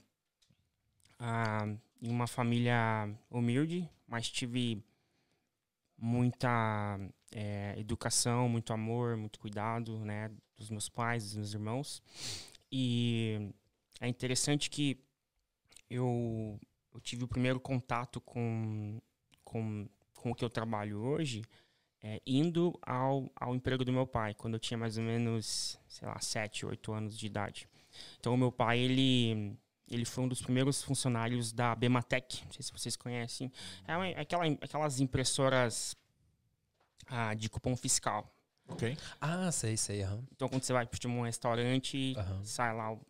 ah, 1.18 1.66
em 2.00 2.10
uma 2.10 2.26
família 2.26 3.08
humilde, 3.30 3.88
mas 4.06 4.28
tive 4.30 4.84
muita 5.98 6.98
é, 7.32 7.74
educação, 7.78 8.48
muito 8.48 8.72
amor, 8.72 9.16
muito 9.16 9.38
cuidado, 9.38 9.98
né? 10.00 10.30
Dos 10.56 10.70
meus 10.70 10.88
pais, 10.88 11.24
dos 11.24 11.36
meus 11.36 11.52
irmãos. 11.54 12.02
E 12.70 13.50
é 14.00 14.08
interessante 14.08 14.70
que 14.70 14.98
eu, 15.88 16.58
eu 16.92 17.00
tive 17.00 17.24
o 17.24 17.28
primeiro 17.28 17.60
contato 17.60 18.20
com, 18.20 19.00
com, 19.44 19.88
com 20.14 20.30
o 20.30 20.34
que 20.34 20.44
eu 20.44 20.50
trabalho 20.50 20.98
hoje 20.98 21.42
é, 22.02 22.20
indo 22.26 22.78
ao, 22.82 23.30
ao 23.34 23.54
emprego 23.54 23.84
do 23.84 23.92
meu 23.92 24.06
pai, 24.06 24.34
quando 24.34 24.54
eu 24.54 24.60
tinha 24.60 24.78
mais 24.78 24.96
ou 24.98 25.04
menos, 25.04 25.78
sei 25.88 26.06
lá, 26.06 26.18
7, 26.20 26.66
8 26.66 26.92
anos 26.92 27.18
de 27.18 27.26
idade. 27.26 27.68
Então, 28.18 28.34
o 28.34 28.36
meu 28.36 28.52
pai, 28.52 28.78
ele, 28.78 29.56
ele 29.90 30.04
foi 30.04 30.24
um 30.24 30.28
dos 30.28 30.42
primeiros 30.42 30.82
funcionários 30.82 31.52
da 31.52 31.74
Bematec, 31.74 32.44
não 32.44 32.52
sei 32.52 32.62
se 32.62 32.72
vocês 32.72 32.96
conhecem. 32.96 33.50
É 33.86 33.96
uma- 33.96 34.08
aquela, 34.10 34.44
aquelas 34.60 35.00
impressoras 35.00 35.96
ah, 37.08 37.34
de 37.34 37.48
cupom 37.48 37.76
fiscal. 37.76 38.32
Ok. 38.68 38.96
Ah, 39.20 39.50
sei, 39.52 39.76
sei. 39.76 40.02
aham. 40.02 40.24
Então, 40.32 40.48
quando 40.48 40.62
você 40.64 40.72
vai 40.72 40.86
para 40.86 41.08
um 41.08 41.22
restaurante, 41.22 42.14
Aham. 42.16 42.44
sai 42.44 42.74
lá 42.74 42.92
o 42.92 43.00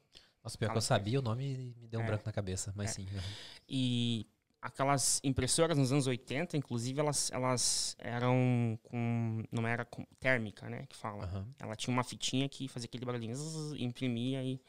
Nossa, 0.45 0.59
pior 0.59 0.71
que 0.71 0.77
eu 0.77 0.83
sabia 0.83 1.19
o 1.19 1.23
nome 1.23 1.45
e 1.45 1.81
me 1.81 1.89
deu 1.89 2.01
um 2.01 2.03
É. 2.05 2.07
branco 2.07 2.25
na 2.27 2.33
cabeça. 2.33 2.73
Mas 2.77 2.91
É. 2.91 2.93
sim. 2.95 3.07
aham. 3.11 3.23
E 3.69 4.27
aquelas 4.61 5.21
impressoras 5.25 5.79
nos 5.79 5.93
anos 5.93 6.07
80, 6.07 6.57
inclusive, 6.57 7.01
elas, 7.01 7.31
elas 7.33 7.97
eram 7.99 8.79
com. 8.83 9.43
Não 9.51 9.67
era 9.67 9.85
com 9.85 10.05
térmica, 10.21 10.69
né? 10.69 10.85
Que 10.89 10.95
fala. 10.97 11.25
Aham. 11.25 11.47
Ela 11.59 11.75
tinha 11.75 11.93
uma 11.93 12.05
fitinha 12.05 12.49
que 12.49 12.69
fazia 12.69 12.87
aquele 12.87 13.05
barulhinho, 13.07 13.35
zzz, 13.35 13.81
imprimia 13.81 14.43
e. 14.45 14.61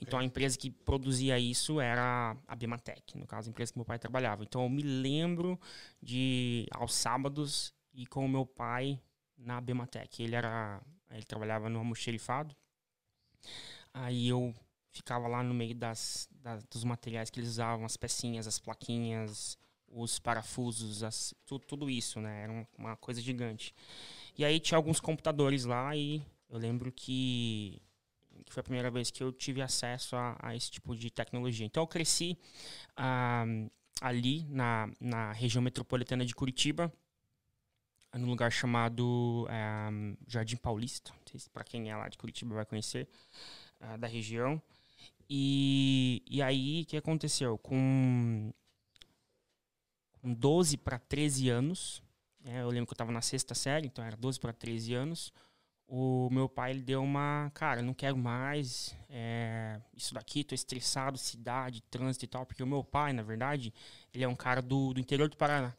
Então 0.00 0.18
a 0.18 0.24
empresa 0.24 0.58
que 0.58 0.70
produzia 0.70 1.38
isso 1.38 1.80
era 1.80 2.36
a 2.46 2.54
Bematec, 2.54 3.16
no 3.16 3.26
caso, 3.26 3.48
a 3.48 3.50
empresa 3.50 3.72
que 3.72 3.78
meu 3.78 3.84
pai 3.86 3.98
trabalhava. 3.98 4.42
Então 4.42 4.62
eu 4.62 4.68
me 4.68 4.82
lembro 4.82 5.58
de, 6.02 6.66
aos 6.72 6.92
sábados, 6.94 7.72
ir 7.94 8.06
com 8.06 8.24
o 8.24 8.28
meu 8.28 8.44
pai 8.44 9.00
na 9.36 9.60
Bematec. 9.60 10.22
Ele 10.22 10.34
era 10.34 10.80
Ele 11.10 11.24
trabalhava 11.24 11.68
no 11.68 11.78
almoxerifado. 11.78 12.54
Aí 13.92 14.28
eu 14.28 14.54
ficava 14.90 15.28
lá 15.28 15.42
no 15.42 15.54
meio 15.54 15.74
das, 15.74 16.28
das, 16.30 16.64
dos 16.64 16.84
materiais 16.84 17.30
que 17.30 17.40
eles 17.40 17.50
usavam, 17.50 17.84
as 17.84 17.96
pecinhas, 17.96 18.46
as 18.46 18.58
plaquinhas, 18.58 19.58
os 19.88 20.18
parafusos, 20.18 21.02
as, 21.02 21.34
tudo, 21.46 21.64
tudo 21.64 21.90
isso, 21.90 22.20
né? 22.20 22.42
Era 22.42 22.66
uma 22.76 22.96
coisa 22.96 23.20
gigante. 23.20 23.74
E 24.36 24.44
aí 24.44 24.58
tinha 24.58 24.76
alguns 24.76 25.00
computadores 25.00 25.64
lá 25.64 25.96
e 25.96 26.22
eu 26.48 26.58
lembro 26.58 26.90
que, 26.90 27.80
que 28.44 28.52
foi 28.52 28.60
a 28.60 28.64
primeira 28.64 28.90
vez 28.90 29.10
que 29.10 29.22
eu 29.22 29.32
tive 29.32 29.62
acesso 29.62 30.16
a, 30.16 30.36
a 30.40 30.56
esse 30.56 30.70
tipo 30.70 30.96
de 30.96 31.10
tecnologia. 31.10 31.66
Então 31.66 31.82
eu 31.82 31.86
cresci 31.86 32.36
ah, 32.96 33.44
ali 34.00 34.44
na, 34.48 34.88
na 35.00 35.32
região 35.32 35.62
metropolitana 35.62 36.24
de 36.24 36.34
Curitiba, 36.34 36.92
num 38.18 38.28
lugar 38.28 38.50
chamado 38.52 39.46
um, 39.90 40.16
Jardim 40.26 40.56
Paulista. 40.56 41.12
Se 41.36 41.50
para 41.50 41.64
quem 41.64 41.90
é 41.90 41.96
lá 41.96 42.08
de 42.08 42.16
Curitiba 42.16 42.54
vai 42.54 42.64
conhecer, 42.64 43.08
uh, 43.80 43.98
da 43.98 44.06
região. 44.06 44.62
E, 45.28 46.22
e 46.28 46.42
aí, 46.42 46.82
o 46.82 46.86
que 46.86 46.96
aconteceu? 46.96 47.58
Com, 47.58 48.52
com 50.20 50.32
12 50.32 50.76
para 50.76 50.98
13 50.98 51.48
anos, 51.48 52.02
é, 52.44 52.60
eu 52.60 52.68
lembro 52.68 52.86
que 52.86 52.92
eu 52.92 52.94
estava 52.94 53.10
na 53.10 53.22
sexta 53.22 53.54
série, 53.54 53.86
então 53.86 54.04
era 54.04 54.16
12 54.16 54.38
para 54.38 54.52
13 54.52 54.94
anos, 54.94 55.32
o 55.86 56.28
meu 56.30 56.48
pai 56.48 56.70
ele 56.72 56.82
deu 56.82 57.02
uma, 57.02 57.50
cara, 57.54 57.82
não 57.82 57.94
quero 57.94 58.16
mais 58.16 58.96
é, 59.08 59.80
isso 59.94 60.14
daqui, 60.14 60.44
tô 60.44 60.54
estressado, 60.54 61.16
cidade, 61.18 61.82
trânsito 61.82 62.24
e 62.24 62.28
tal, 62.28 62.46
porque 62.46 62.62
o 62.62 62.66
meu 62.66 62.82
pai, 62.82 63.12
na 63.12 63.22
verdade, 63.22 63.72
ele 64.12 64.24
é 64.24 64.28
um 64.28 64.36
cara 64.36 64.60
do, 64.60 64.92
do 64.94 65.00
interior 65.00 65.28
do 65.28 65.36
Paraná. 65.36 65.74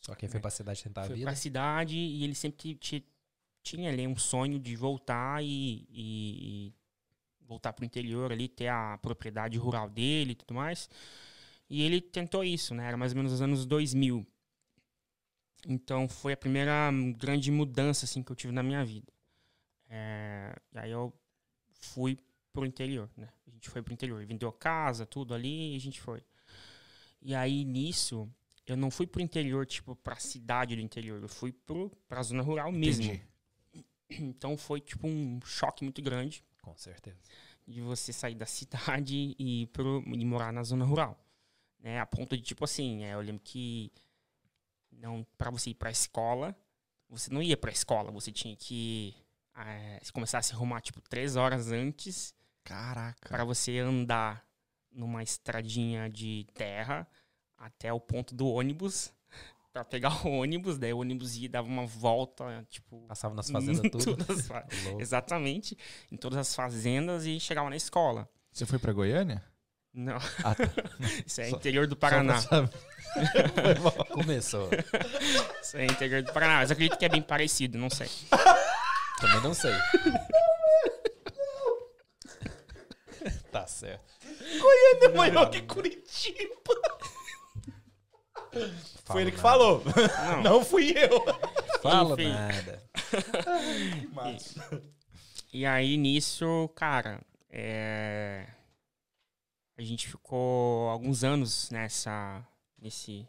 Só 0.00 0.14
que 0.14 0.28
foi 0.28 0.40
pra 0.40 0.50
cidade 0.50 0.82
tentar 0.82 1.02
foi 1.02 1.12
a 1.12 1.14
vida? 1.14 1.26
Foi 1.26 1.32
pra 1.32 1.40
cidade 1.40 1.96
e 1.96 2.24
ele 2.24 2.34
sempre 2.34 2.80
tinha 3.62 3.90
ali 3.90 4.06
um 4.06 4.16
sonho 4.16 4.58
de 4.58 4.74
voltar 4.76 5.42
e, 5.42 5.86
e, 5.90 6.68
e 6.68 6.74
voltar 7.46 7.72
pro 7.72 7.84
interior 7.84 8.32
ali, 8.32 8.48
ter 8.48 8.68
a 8.68 8.98
propriedade 8.98 9.58
rural 9.58 9.88
dele 9.88 10.32
e 10.32 10.34
tudo 10.34 10.54
mais. 10.54 10.88
E 11.68 11.82
ele 11.82 12.00
tentou 12.00 12.42
isso, 12.42 12.74
né? 12.74 12.86
Era 12.86 12.96
mais 12.96 13.12
ou 13.12 13.16
menos 13.16 13.32
nos 13.32 13.42
anos 13.42 13.66
2000. 13.66 14.26
Então 15.66 16.08
foi 16.08 16.32
a 16.32 16.36
primeira 16.36 16.90
grande 17.16 17.50
mudança 17.50 18.04
assim 18.04 18.22
que 18.22 18.30
eu 18.30 18.36
tive 18.36 18.52
na 18.52 18.62
minha 18.62 18.84
vida. 18.84 19.12
É, 19.88 20.54
e 20.72 20.78
aí 20.78 20.90
eu 20.90 21.12
fui 21.80 22.18
pro 22.52 22.64
interior, 22.64 23.10
né? 23.16 23.28
A 23.46 23.50
gente 23.50 23.68
foi 23.68 23.82
pro 23.82 23.92
interior, 23.92 24.24
vendeu 24.24 24.52
casa, 24.52 25.04
tudo 25.04 25.34
ali, 25.34 25.72
e 25.72 25.76
a 25.76 25.80
gente 25.80 26.00
foi. 26.00 26.22
E 27.20 27.34
aí 27.34 27.64
nisso 27.64 28.30
eu 28.68 28.76
não 28.76 28.90
fui 28.90 29.06
pro 29.06 29.22
interior, 29.22 29.64
tipo, 29.64 29.96
pra 29.96 30.16
cidade 30.16 30.76
do 30.76 30.82
interior. 30.82 31.22
Eu 31.22 31.28
fui 31.28 31.52
pro, 31.52 31.90
pra 32.06 32.22
zona 32.22 32.42
rural 32.42 32.70
mesmo. 32.70 33.04
Entendi. 33.04 33.22
Então 34.10 34.56
foi, 34.56 34.80
tipo, 34.80 35.06
um 35.06 35.38
choque 35.44 35.84
muito 35.84 36.00
grande. 36.00 36.42
Com 36.62 36.74
certeza. 36.78 37.18
De 37.66 37.82
você 37.82 38.10
sair 38.10 38.34
da 38.34 38.44
cidade 38.46 39.36
e, 39.38 39.66
pro, 39.66 40.02
e 40.06 40.24
morar 40.24 40.50
na 40.50 40.62
zona 40.62 40.84
rural. 40.84 41.22
Né? 41.78 42.00
A 42.00 42.06
ponto 42.06 42.34
de, 42.34 42.42
tipo 42.42 42.64
assim, 42.64 43.04
é, 43.04 43.12
eu 43.12 43.20
lembro 43.20 43.42
que 43.44 43.92
não 44.90 45.26
para 45.36 45.50
você 45.50 45.70
ir 45.70 45.74
pra 45.74 45.90
escola, 45.90 46.56
você 47.06 47.30
não 47.30 47.42
ia 47.42 47.56
pra 47.56 47.70
escola. 47.70 48.10
Você 48.12 48.32
tinha 48.32 48.56
que 48.56 49.14
é, 49.54 50.00
começar 50.12 50.38
a 50.38 50.42
se 50.42 50.54
arrumar, 50.54 50.80
tipo, 50.80 51.02
três 51.02 51.36
horas 51.36 51.70
antes. 51.70 52.34
Caraca. 52.64 53.28
Para 53.28 53.44
você 53.44 53.78
andar 53.78 54.42
numa 54.90 55.22
estradinha 55.22 56.08
de 56.08 56.46
terra 56.54 57.06
até 57.58 57.92
o 57.92 58.00
ponto 58.00 58.34
do 58.34 58.48
ônibus 58.48 59.12
para 59.72 59.84
pegar 59.84 60.26
o 60.26 60.30
ônibus, 60.30 60.78
daí 60.78 60.92
o 60.92 60.98
ônibus 60.98 61.36
ia 61.36 61.48
dava 61.48 61.66
uma 61.68 61.86
volta, 61.86 62.66
tipo, 62.70 63.04
passava 63.06 63.34
nas 63.34 63.50
fazendas. 63.50 64.04
Fa 64.46 64.66
exatamente, 64.98 65.76
em 66.10 66.16
todas 66.16 66.38
as 66.38 66.54
fazendas 66.54 67.26
e 67.26 67.38
chegava 67.40 67.68
na 67.68 67.76
escola. 67.76 68.28
Você 68.52 68.64
foi 68.64 68.78
para 68.78 68.92
Goiânia? 68.92 69.44
Não. 69.92 70.16
Ah, 70.44 70.54
tá. 70.54 70.64
Isso 71.26 71.40
é 71.40 71.50
só, 71.50 71.56
interior 71.56 71.86
do 71.86 71.96
Paraná. 71.96 72.40
Começou. 74.10 74.68
Isso 75.62 75.76
é 75.76 75.86
interior 75.86 76.22
do 76.22 76.32
Paraná, 76.32 76.58
mas 76.58 76.70
acredito 76.70 76.98
que 76.98 77.04
é 77.04 77.08
bem 77.08 77.22
parecido, 77.22 77.78
não 77.78 77.90
sei. 77.90 78.08
Também 79.20 79.40
não 79.42 79.54
sei. 79.54 79.72
tá 83.50 83.66
certo. 83.66 84.04
Goiânia 84.60 85.06
é 85.06 85.08
maior 85.08 85.50
que 85.50 85.62
Curitiba. 85.62 86.54
Foi 89.04 89.22
ele 89.22 89.30
que 89.30 89.36
nada. 89.38 89.48
falou. 89.48 89.82
Não. 89.84 90.42
Não 90.58 90.64
fui 90.64 90.90
eu. 90.90 91.24
Fala 91.82 92.14
Enfim. 92.14 92.28
nada. 92.28 92.82
E, 95.50 95.60
e, 95.60 95.66
aí, 95.66 95.96
nisso, 95.96 96.68
cara, 96.74 97.22
é... 97.48 98.46
a 99.78 99.82
gente 99.82 100.06
ficou 100.06 100.90
alguns 100.90 101.24
anos 101.24 101.70
nessa, 101.70 102.46
nesse, 102.78 103.26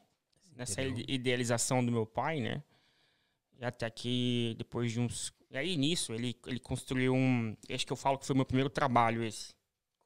nessa 0.54 0.82
idealização 0.82 1.86
do 1.86 1.92
meu 1.92 2.06
pai, 2.06 2.42
né? 2.42 2.62
E 3.58 3.64
até 3.64 3.90
que 3.90 4.54
depois 4.58 4.92
de 4.92 5.00
uns. 5.00 5.32
E 5.50 5.58
aí, 5.58 5.78
nisso, 5.78 6.14
ele, 6.14 6.36
ele 6.46 6.60
construiu 6.60 7.14
um. 7.14 7.56
Acho 7.70 7.86
que 7.86 7.94
eu 7.94 7.98
falo 7.98 8.18
que 8.18 8.26
foi 8.26 8.34
o 8.34 8.38
meu 8.38 8.46
primeiro 8.46 8.70
trabalho 8.70 9.24
esse 9.24 9.54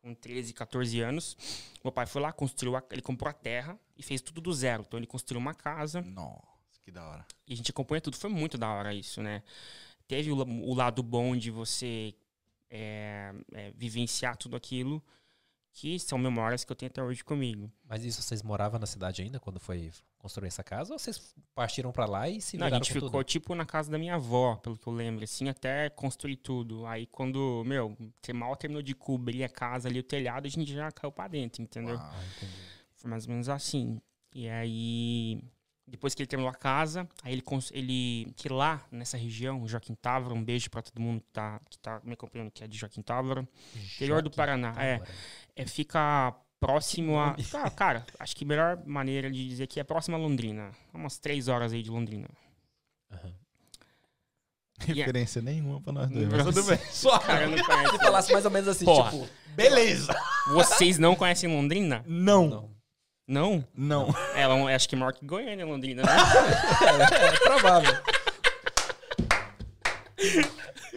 com 0.03 0.13
13, 0.13 0.53
14 0.53 0.99
anos. 0.99 1.37
Meu 1.81 1.91
pai 1.91 2.05
foi 2.05 2.21
lá, 2.21 2.33
construiu, 2.33 2.75
a, 2.75 2.83
ele 2.91 3.01
comprou 3.01 3.29
a 3.29 3.33
terra 3.33 3.79
e 3.97 4.03
fez 4.03 4.21
tudo 4.21 4.41
do 4.41 4.53
zero. 4.53 4.83
Então 4.85 4.99
ele 4.99 5.07
construiu 5.07 5.39
uma 5.39 5.55
casa. 5.55 6.01
Nossa, 6.01 6.81
que 6.83 6.91
da 6.91 7.07
hora. 7.07 7.25
E 7.47 7.53
a 7.53 7.55
gente 7.55 7.71
acompanha 7.71 8.01
tudo. 8.01 8.17
Foi 8.17 8.29
muito 8.29 8.57
da 8.57 8.69
hora 8.69 8.93
isso, 8.93 9.23
né? 9.23 9.41
Teve 10.05 10.29
o, 10.29 10.35
o 10.35 10.73
lado 10.73 11.01
bom 11.01 11.37
de 11.37 11.49
você 11.49 12.13
é, 12.69 13.33
é, 13.53 13.71
vivenciar 13.71 14.35
tudo 14.35 14.57
aquilo 14.57 15.01
que 15.73 15.97
são 15.99 16.19
memórias 16.19 16.63
que 16.63 16.71
eu 16.71 16.75
tenho 16.75 16.91
até 16.91 17.01
hoje 17.01 17.23
comigo. 17.23 17.69
Mas 17.83 18.05
isso 18.05 18.21
vocês 18.21 18.43
moravam 18.43 18.79
na 18.79 18.85
cidade 18.85 19.23
ainda 19.23 19.39
quando 19.39 19.59
foi 19.59 19.91
construir 20.19 20.47
essa 20.47 20.63
casa? 20.63 20.93
Ou 20.93 20.99
vocês 20.99 21.35
partiram 21.55 21.91
para 21.91 22.05
lá 22.05 22.29
e 22.29 22.39
se 22.39 22.57
Não, 22.57 22.67
a 22.67 22.69
gente 22.69 22.93
ficou 22.93 23.09
tudo? 23.09 23.23
tipo 23.23 23.55
na 23.55 23.65
casa 23.65 23.91
da 23.91 23.97
minha 23.97 24.15
avó, 24.15 24.55
pelo 24.57 24.77
que 24.77 24.85
eu 24.85 24.93
lembro, 24.93 25.23
assim, 25.23 25.49
até 25.49 25.89
construir 25.89 26.37
tudo. 26.37 26.85
Aí 26.85 27.07
quando, 27.07 27.63
meu, 27.65 27.97
mal 28.35 28.55
terminou 28.55 28.83
de 28.83 28.93
cobrir 28.93 29.43
a 29.43 29.49
casa 29.49 29.89
ali, 29.89 29.99
o 29.99 30.03
telhado, 30.03 30.45
a 30.45 30.49
gente 30.49 30.71
já 30.71 30.91
caiu 30.91 31.11
para 31.11 31.27
dentro, 31.29 31.63
entendeu? 31.63 31.97
Ah, 31.97 32.23
foi 32.95 33.09
mais 33.09 33.25
ou 33.25 33.31
menos 33.31 33.49
assim. 33.49 33.99
E 34.31 34.47
aí, 34.47 35.43
depois 35.85 36.15
que 36.15 36.21
ele 36.21 36.27
terminou 36.27 36.49
a 36.49 36.55
casa, 36.55 37.07
aí 37.23 37.33
ele, 37.33 37.43
ele 37.71 38.33
que 38.35 38.47
lá 38.49 38.85
nessa 38.91 39.17
região, 39.17 39.67
Joaquim 39.67 39.95
Távora, 39.95 40.33
um 40.33 40.43
beijo 40.43 40.69
para 40.69 40.81
todo 40.81 41.01
mundo 41.01 41.21
que 41.21 41.31
tá, 41.31 41.59
que 41.69 41.77
tá 41.77 42.01
me 42.03 42.13
acompanhando, 42.13 42.51
que 42.51 42.63
é 42.63 42.67
de 42.67 42.77
Joaquim 42.77 43.01
Távora, 43.01 43.47
interior 43.95 44.21
do 44.21 44.31
Paraná. 44.31 44.73
É, 44.77 45.01
é, 45.55 45.65
fica 45.65 46.33
próximo 46.59 47.19
a. 47.19 47.35
Cara, 47.51 47.69
cara, 47.69 48.05
acho 48.19 48.35
que 48.35 48.45
a 48.45 48.47
melhor 48.47 48.81
maneira 48.85 49.29
de 49.29 49.47
dizer 49.47 49.67
que 49.67 49.79
é 49.79 49.83
próximo 49.83 50.15
a 50.15 50.19
Londrina. 50.19 50.71
Umas 50.93 51.19
três 51.19 51.49
horas 51.49 51.73
aí 51.73 51.83
de 51.83 51.91
Londrina. 51.91 52.29
Uhum. 53.11 53.33
Referência 54.79 55.39
yeah. 55.39 55.51
nenhuma 55.51 55.81
pra 55.81 55.93
nós 55.93 56.09
dois. 56.09 56.27
Mas 56.27 56.43
tudo 56.43 56.63
bem. 56.63 56.79
Só 56.91 57.19
cara, 57.19 57.47
não 57.47 57.63
conhece. 57.63 57.91
Se 57.91 57.97
falasse 57.99 58.33
mais 58.33 58.45
ou 58.45 58.51
menos 58.51 58.67
assim, 58.67 58.85
Porra. 58.85 59.11
tipo, 59.11 59.29
beleza. 59.55 60.15
Vocês 60.47 60.97
não 60.97 61.15
conhecem 61.15 61.49
Londrina? 61.49 62.03
Não. 62.07 62.47
não. 62.47 62.72
Não? 63.27 63.65
Não. 63.75 64.13
Ela 64.35 64.71
é, 64.71 64.75
acho 64.75 64.89
que 64.89 64.95
maior 64.95 65.13
que 65.13 65.25
Goiânia, 65.25 65.65
Londrina, 65.65 66.03
né? 66.03 66.11
é, 67.21 67.27
é 67.27 67.31
provável. 67.39 67.93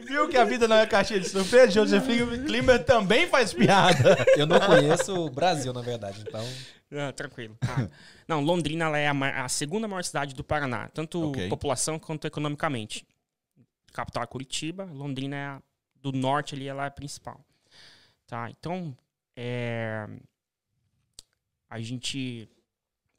Viu 0.06 0.28
que 0.28 0.36
a 0.36 0.44
vida 0.44 0.68
não 0.68 0.76
é 0.76 0.86
caixinha 0.86 1.20
de 1.20 1.28
surpresa? 1.28 1.70
Joseph 1.70 2.06
Klimer 2.46 2.84
também 2.84 3.26
faz 3.26 3.52
piada. 3.52 4.16
Eu 4.36 4.46
não 4.46 4.60
conheço 4.60 5.14
o 5.14 5.30
Brasil, 5.30 5.72
na 5.72 5.80
verdade, 5.80 6.22
então. 6.26 6.44
Ah, 6.92 7.12
tranquilo. 7.12 7.56
Ah. 7.62 7.88
Não, 8.28 8.40
Londrina 8.40 8.84
ela 8.86 8.98
é 8.98 9.08
a, 9.08 9.44
a, 9.44 9.48
segunda 9.48 9.88
maior 9.88 10.04
cidade 10.04 10.34
do 10.34 10.44
Paraná, 10.44 10.88
tanto 10.88 11.30
okay. 11.30 11.48
população 11.48 11.98
quanto 11.98 12.26
economicamente. 12.26 13.06
Capital 13.92 14.22
é 14.22 14.26
Curitiba, 14.26 14.84
Londrina 14.84 15.36
é 15.36 15.44
a, 15.46 15.62
do 16.00 16.12
norte 16.12 16.54
ali, 16.54 16.68
ela 16.68 16.84
é 16.84 16.88
a 16.88 16.90
principal. 16.90 17.40
Tá, 18.26 18.50
então, 18.50 18.96
é, 19.36 20.06
a 21.68 21.80
gente 21.80 22.48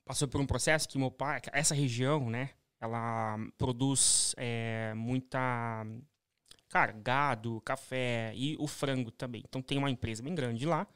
passou 0.06 0.28
por 0.28 0.40
um 0.40 0.46
processo 0.46 0.88
que 0.88 0.98
meu 0.98 1.12
pai, 1.12 1.42
essa 1.52 1.76
região, 1.76 2.30
né, 2.30 2.52
ela 2.80 3.38
produz 3.58 4.34
é, 4.38 4.94
muita, 4.96 5.86
cara, 6.70 6.92
gado, 6.94 7.62
café 7.62 8.32
e 8.36 8.56
o 8.60 8.68
frango 8.68 9.12
também. 9.12 9.44
Então 9.48 9.62
tem 9.62 9.78
uma 9.78 9.90
empresa 9.90 10.24
bem 10.24 10.34
grande 10.34 10.66
lá 10.66 10.88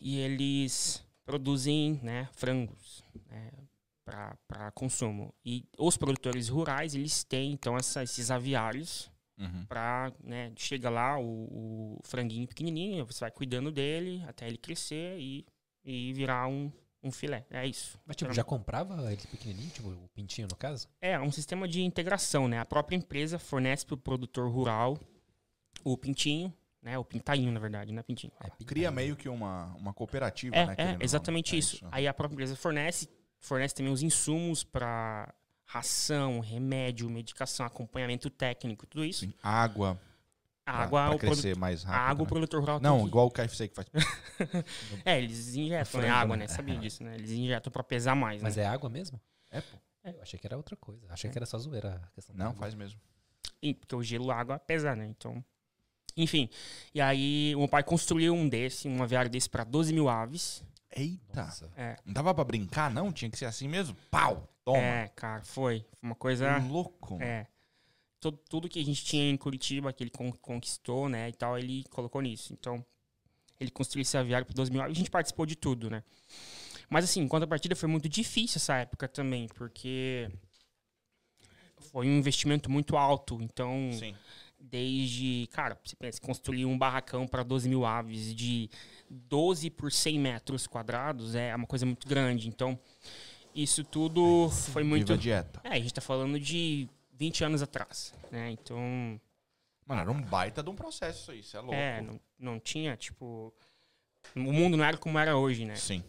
e 0.00 0.18
eles 0.18 1.04
produzem, 1.24 2.00
né, 2.02 2.28
frangos 2.32 3.04
né, 3.28 3.50
para 4.04 4.70
consumo. 4.72 5.34
E 5.44 5.64
os 5.78 5.96
produtores 5.96 6.48
rurais, 6.48 6.94
eles 6.94 7.22
têm, 7.24 7.52
então, 7.52 7.76
essa, 7.76 8.02
esses 8.02 8.30
aviários 8.30 9.10
uhum. 9.38 9.64
para, 9.66 10.12
né, 10.22 10.52
chega 10.56 10.90
lá 10.90 11.18
o, 11.18 11.98
o 11.98 12.00
franguinho 12.02 12.48
pequenininho, 12.48 13.06
você 13.06 13.20
vai 13.20 13.30
cuidando 13.30 13.70
dele 13.70 14.22
até 14.26 14.46
ele 14.46 14.58
crescer 14.58 15.18
e 15.18 15.46
e 15.90 16.12
virar 16.12 16.46
um, 16.46 16.70
um 17.02 17.10
filé. 17.10 17.44
É 17.50 17.66
isso. 17.66 17.98
Mas 18.06 18.16
tipo, 18.16 18.32
já 18.32 18.44
comprava 18.44 19.12
ele 19.12 19.22
pequenininho, 19.30 19.70
tipo, 19.70 19.88
o 19.88 20.08
pintinho 20.14 20.48
no 20.50 20.56
caso? 20.56 20.88
É, 21.00 21.18
um 21.18 21.32
sistema 21.32 21.66
de 21.66 21.82
integração, 21.82 22.46
né? 22.46 22.58
A 22.58 22.64
própria 22.64 22.96
empresa 22.96 23.38
fornece 23.38 23.84
para 23.84 23.94
o 23.94 23.98
produtor 23.98 24.50
rural 24.50 24.98
o 25.82 25.96
pintinho, 25.96 26.52
né? 26.82 26.98
O 26.98 27.04
pintainho, 27.04 27.50
na 27.52 27.60
verdade, 27.60 27.92
não 27.92 28.00
é 28.00 28.02
pintinho. 28.02 28.32
É, 28.40 28.64
Cria 28.64 28.90
meio 28.90 29.16
que 29.16 29.28
uma, 29.28 29.66
uma 29.74 29.92
cooperativa, 29.92 30.54
é, 30.54 30.66
né? 30.66 30.74
É, 30.78 30.96
exatamente 31.00 31.56
isso. 31.56 31.76
isso. 31.76 31.88
Aí 31.90 32.06
a 32.06 32.14
própria 32.14 32.34
empresa 32.34 32.56
fornece, 32.56 33.08
fornece 33.38 33.74
também 33.74 33.92
os 33.92 34.02
insumos 34.02 34.62
para 34.62 35.32
ração, 35.64 36.40
remédio, 36.40 37.08
medicação, 37.08 37.64
acompanhamento 37.64 38.28
técnico, 38.28 38.86
tudo 38.86 39.04
isso. 39.04 39.20
Sim, 39.20 39.34
água. 39.42 40.00
A 40.66 40.82
água 40.84 41.08
pra, 41.08 41.08
pra 41.10 41.18
crescer 41.18 41.56
mais 41.56 41.82
rápido. 41.82 42.00
A 42.00 42.02
água 42.02 42.22
né? 42.22 42.22
o 42.22 42.26
produtor 42.28 42.60
rural 42.60 42.80
Não, 42.80 43.06
igual 43.06 43.26
o 43.26 43.30
KFC 43.30 43.68
que 43.68 43.74
faz. 43.74 43.88
é, 45.04 45.18
eles 45.18 45.54
injetam 45.56 46.00
né, 46.00 46.08
água, 46.08 46.36
né? 46.36 46.46
Sabia 46.46 46.76
disso, 46.76 47.02
né? 47.02 47.14
Eles 47.14 47.30
injetam 47.30 47.72
pra 47.72 47.82
pesar 47.82 48.14
mais. 48.14 48.42
Mas 48.42 48.56
né? 48.56 48.62
é 48.62 48.66
água 48.66 48.88
mesmo? 48.88 49.20
É, 49.50 49.60
pô. 49.60 49.78
É. 50.04 50.10
Eu 50.10 50.22
achei 50.22 50.38
que 50.38 50.46
era 50.46 50.56
outra 50.56 50.76
coisa. 50.76 51.06
Achei 51.10 51.28
é. 51.28 51.32
que 51.32 51.38
era 51.38 51.46
só 51.46 51.58
zoeira 51.58 52.00
a 52.04 52.10
questão 52.10 52.34
Não, 52.34 52.54
faz 52.54 52.74
mesmo. 52.74 53.00
E, 53.62 53.74
porque 53.74 53.94
o 53.94 54.02
gelo, 54.02 54.30
a 54.30 54.36
água 54.36 54.58
pesa, 54.58 54.94
né? 54.94 55.06
Então. 55.06 55.44
Enfim. 56.16 56.48
E 56.94 57.00
aí, 57.00 57.54
o 57.54 57.60
meu 57.60 57.68
pai 57.68 57.82
construiu 57.82 58.34
um 58.34 58.48
desse, 58.48 58.88
um 58.88 59.02
aviário 59.02 59.30
desse 59.30 59.48
pra 59.48 59.64
12 59.64 59.92
mil 59.92 60.08
aves. 60.08 60.64
Eita! 60.90 61.48
É. 61.76 61.96
Não 62.04 62.12
dava 62.12 62.34
pra 62.34 62.44
brincar, 62.44 62.90
não? 62.90 63.12
Tinha 63.12 63.30
que 63.30 63.38
ser 63.38 63.44
assim 63.46 63.68
mesmo? 63.68 63.96
Pau! 64.10 64.48
Toma! 64.64 64.78
É, 64.78 65.08
cara, 65.08 65.44
foi. 65.44 65.80
Foi 65.80 65.98
uma 66.02 66.14
coisa. 66.14 66.58
Louco. 66.58 67.18
É 67.20 67.46
tudo, 68.20 68.38
tudo 68.48 68.68
que 68.68 68.78
a 68.78 68.84
gente 68.84 69.04
tinha 69.04 69.28
em 69.30 69.36
Curitiba, 69.36 69.92
que 69.92 70.04
ele 70.04 70.10
conquistou, 70.40 71.08
né, 71.08 71.28
e 71.28 71.32
tal, 71.32 71.58
ele 71.58 71.84
colocou 71.90 72.20
nisso. 72.20 72.52
Então, 72.52 72.84
ele 73.58 73.70
construiu 73.70 74.02
esse 74.02 74.16
aviário 74.16 74.46
por 74.46 74.54
2000 74.54 74.80
e 74.82 74.84
a 74.84 74.92
gente 74.92 75.10
participou 75.10 75.46
de 75.46 75.56
tudo, 75.56 75.90
né. 75.90 76.04
Mas, 76.88 77.04
assim, 77.04 77.20
enquanto 77.22 77.44
a 77.44 77.46
partida 77.46 77.74
foi 77.76 77.88
muito 77.88 78.08
difícil 78.08 78.58
essa 78.58 78.76
época 78.76 79.08
também, 79.08 79.46
porque 79.48 80.28
foi 81.92 82.06
um 82.06 82.18
investimento 82.18 82.70
muito 82.70 82.96
alto. 82.96 83.38
Então, 83.40 83.90
Sim. 83.92 84.14
desde, 84.58 85.48
cara, 85.52 85.78
você 85.82 85.96
pensa, 85.96 86.20
construir 86.20 86.66
um 86.66 86.76
barracão 86.76 87.26
para 87.26 87.42
12 87.42 87.68
mil 87.68 87.84
aves 87.84 88.34
de 88.34 88.68
12 89.08 89.70
por 89.70 89.90
100 89.90 90.18
metros 90.18 90.66
quadrados 90.66 91.34
é 91.34 91.54
uma 91.54 91.66
coisa 91.66 91.86
muito 91.86 92.08
grande. 92.08 92.48
Então, 92.48 92.78
isso 93.54 93.84
tudo 93.84 94.48
foi 94.50 94.82
muito. 94.82 95.06
Viva 95.06 95.18
dieta. 95.18 95.60
É, 95.64 95.70
a 95.70 95.80
gente 95.80 95.94
tá 95.94 96.00
falando 96.00 96.38
de 96.38 96.88
20 97.20 97.44
anos 97.44 97.62
atrás, 97.62 98.14
né? 98.30 98.50
Então... 98.50 99.20
Mano, 99.84 100.00
era 100.00 100.10
um 100.10 100.22
baita 100.22 100.62
de 100.62 100.70
um 100.70 100.74
processo 100.74 101.20
isso 101.20 101.30
aí, 101.30 101.40
isso 101.40 101.56
é 101.56 101.60
louco. 101.60 101.74
É, 101.74 102.00
não, 102.00 102.20
não 102.38 102.58
tinha, 102.58 102.96
tipo... 102.96 103.52
O 104.34 104.40
mundo 104.40 104.74
não 104.76 104.84
era 104.84 104.96
como 104.96 105.18
era 105.18 105.36
hoje, 105.36 105.66
né? 105.66 105.76
Sim. 105.76 106.02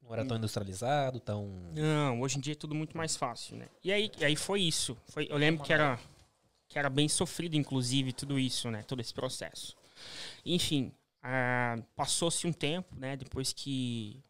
Não 0.00 0.14
era 0.14 0.24
tão 0.24 0.38
industrializado, 0.38 1.20
tão... 1.20 1.46
Não, 1.74 2.22
hoje 2.22 2.38
em 2.38 2.40
dia 2.40 2.54
é 2.54 2.56
tudo 2.56 2.74
muito 2.74 2.96
mais 2.96 3.16
fácil, 3.16 3.56
né? 3.58 3.66
E 3.82 3.92
aí, 3.92 4.10
e 4.18 4.24
aí 4.24 4.34
foi 4.34 4.62
isso. 4.62 4.96
Foi, 5.08 5.26
eu 5.28 5.36
lembro 5.36 5.62
que 5.62 5.72
era, 5.74 5.98
que 6.68 6.78
era 6.78 6.88
bem 6.88 7.08
sofrido, 7.08 7.54
inclusive, 7.54 8.12
tudo 8.12 8.38
isso, 8.38 8.70
né? 8.70 8.82
Todo 8.82 9.00
esse 9.00 9.12
processo. 9.12 9.76
Enfim, 10.44 10.90
uh, 11.22 11.82
passou-se 11.94 12.46
um 12.46 12.52
tempo, 12.52 12.94
né? 12.96 13.14
Depois 13.14 13.52
que 13.52 14.22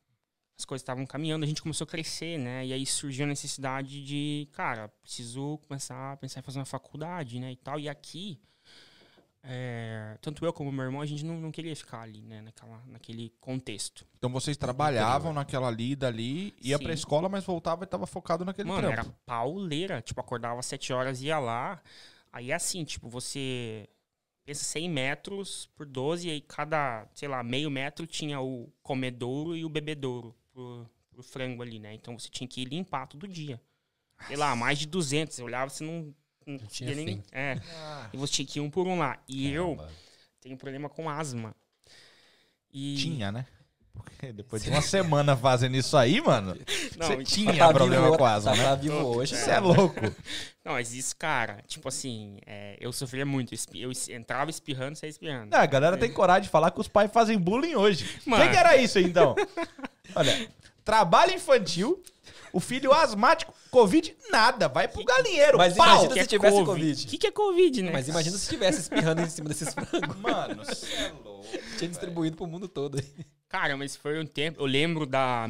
as 0.56 0.64
coisas 0.64 0.82
estavam 0.82 1.04
caminhando, 1.04 1.44
a 1.44 1.46
gente 1.46 1.62
começou 1.62 1.84
a 1.84 1.88
crescer, 1.88 2.38
né? 2.38 2.64
E 2.64 2.72
aí 2.72 2.86
surgiu 2.86 3.24
a 3.24 3.28
necessidade 3.28 4.04
de, 4.04 4.48
cara, 4.52 4.88
preciso 5.02 5.58
começar 5.66 6.12
a 6.12 6.16
pensar 6.16 6.40
em 6.40 6.42
fazer 6.42 6.58
uma 6.60 6.64
faculdade, 6.64 7.40
né? 7.40 7.50
E 7.50 7.56
tal. 7.56 7.80
E 7.80 7.88
aqui, 7.88 8.40
é, 9.42 10.16
tanto 10.22 10.44
eu 10.44 10.52
como 10.52 10.70
meu 10.70 10.84
irmão, 10.84 11.00
a 11.00 11.06
gente 11.06 11.24
não, 11.24 11.40
não 11.40 11.50
queria 11.50 11.74
ficar 11.74 12.02
ali, 12.02 12.22
né? 12.22 12.40
Naquela, 12.40 12.80
naquele 12.86 13.30
contexto. 13.40 14.06
Então 14.16 14.30
vocês 14.30 14.56
trabalhavam 14.56 15.32
naquela 15.32 15.70
lida 15.70 16.06
ali, 16.06 16.54
ia 16.62 16.78
Sim. 16.78 16.84
pra 16.84 16.94
escola, 16.94 17.28
mas 17.28 17.44
voltava 17.44 17.82
e 17.82 17.86
tava 17.88 18.06
focado 18.06 18.44
naquele 18.44 18.68
Mano, 18.68 18.82
trampo. 18.82 19.00
era 19.00 19.16
pauleira. 19.26 20.00
Tipo, 20.00 20.20
acordava 20.20 20.60
às 20.60 20.66
sete 20.66 20.92
horas 20.92 21.20
ia 21.20 21.38
lá. 21.40 21.82
Aí 22.32 22.52
é 22.52 22.54
assim, 22.54 22.84
tipo, 22.84 23.08
você 23.08 23.88
pensa 24.44 24.62
100 24.62 24.88
metros 24.88 25.68
por 25.74 25.86
12, 25.86 26.28
e 26.28 26.30
aí 26.30 26.40
cada, 26.40 27.08
sei 27.12 27.26
lá, 27.26 27.42
meio 27.42 27.70
metro 27.70 28.06
tinha 28.06 28.40
o 28.40 28.72
comedouro 28.82 29.56
e 29.56 29.64
o 29.64 29.68
bebedouro 29.68 30.34
pro, 30.54 30.88
pro 31.10 31.22
frango 31.22 31.62
ali, 31.62 31.78
né? 31.78 31.92
Então 31.92 32.18
você 32.18 32.28
tinha 32.28 32.48
que 32.48 32.64
limpar 32.64 33.06
todo 33.06 33.28
dia. 33.28 33.60
Sei 34.26 34.36
lá, 34.36 34.54
mais 34.54 34.78
de 34.78 34.86
200. 34.86 35.34
Você 35.34 35.42
olhava, 35.42 35.68
você 35.68 35.84
não, 35.84 36.14
não, 36.46 36.54
não 36.54 36.66
tinha 36.66 36.94
nem. 36.94 37.22
É. 37.32 37.60
Ah. 37.74 38.08
E 38.12 38.16
você 38.16 38.32
tinha 38.34 38.46
que 38.46 38.58
ir 38.58 38.62
um 38.62 38.70
por 38.70 38.86
um 38.86 38.98
lá. 38.98 39.18
E 39.28 39.50
Caramba. 39.50 39.82
eu 39.82 39.88
tenho 40.40 40.56
problema 40.56 40.88
com 40.88 41.10
asma. 41.10 41.54
E... 42.72 42.96
Tinha, 42.96 43.30
né? 43.30 43.46
Porque 43.92 44.32
depois 44.32 44.64
de 44.64 44.70
uma 44.70 44.82
semana 44.82 45.36
fazendo 45.36 45.76
isso 45.76 45.96
aí, 45.96 46.20
mano, 46.20 46.56
não, 46.98 47.06
você 47.06 47.22
tinha 47.22 47.56
tá 47.56 47.72
problema 47.72 48.06
vivo, 48.06 48.18
com 48.18 48.24
asma, 48.24 48.50
tá, 48.50 48.56
né? 48.56 48.64
Tá 48.64 48.74
vivo 48.74 48.96
hoje. 48.96 49.36
Você 49.36 49.50
é 49.50 49.60
louco. 49.60 50.00
Não, 50.64 50.72
mas 50.72 50.94
isso, 50.94 51.14
cara, 51.14 51.62
tipo 51.66 51.86
assim, 51.88 52.38
é, 52.46 52.78
eu 52.80 52.90
sofria 52.90 53.26
muito. 53.26 53.54
Eu 53.74 53.92
entrava 54.08 54.50
espirrando, 54.50 54.96
saía 54.96 55.10
espirrando. 55.10 55.50
Não, 55.50 55.58
a 55.58 55.66
galera 55.66 55.96
tem 55.98 56.10
coragem 56.10 56.44
de 56.44 56.48
falar 56.48 56.70
que 56.70 56.80
os 56.80 56.88
pais 56.88 57.12
fazem 57.12 57.38
bullying 57.38 57.74
hoje. 57.74 58.18
Mano. 58.24 58.50
que 58.50 58.56
era 58.56 58.74
isso, 58.74 58.98
então? 58.98 59.36
Olha, 60.14 60.48
trabalho 60.84 61.32
infantil, 61.32 62.02
o 62.52 62.60
filho 62.60 62.92
asmático, 62.92 63.54
Covid, 63.70 64.16
nada. 64.30 64.68
Vai 64.68 64.86
pro 64.86 65.04
galinheiro. 65.04 65.58
Mas 65.58 65.74
pau. 65.74 65.86
imagina 65.86 66.12
se 66.14 66.20
é 66.20 66.26
tivesse 66.26 66.56
COVID. 66.56 66.66
Covid. 66.66 67.04
O 67.04 67.08
que, 67.08 67.18
que 67.18 67.26
é 67.26 67.30
Covid, 67.30 67.82
né? 67.82 67.90
Mas 67.92 68.08
imagina 68.08 68.38
se 68.38 68.48
tivesse 68.48 68.80
espirrando 68.80 69.22
em 69.22 69.28
cima 69.28 69.48
desses 69.48 69.74
frangos. 69.74 70.16
Mano, 70.16 70.64
você 70.64 70.94
é 70.94 71.12
louco. 71.24 71.48
Tinha 71.76 71.88
distribuído 71.88 72.36
pro 72.36 72.46
mundo 72.46 72.68
todo 72.68 72.98
aí. 72.98 73.26
Cara, 73.48 73.76
mas 73.76 73.96
foi 73.96 74.20
um 74.20 74.26
tempo. 74.26 74.60
Eu 74.60 74.66
lembro 74.66 75.06
da 75.06 75.48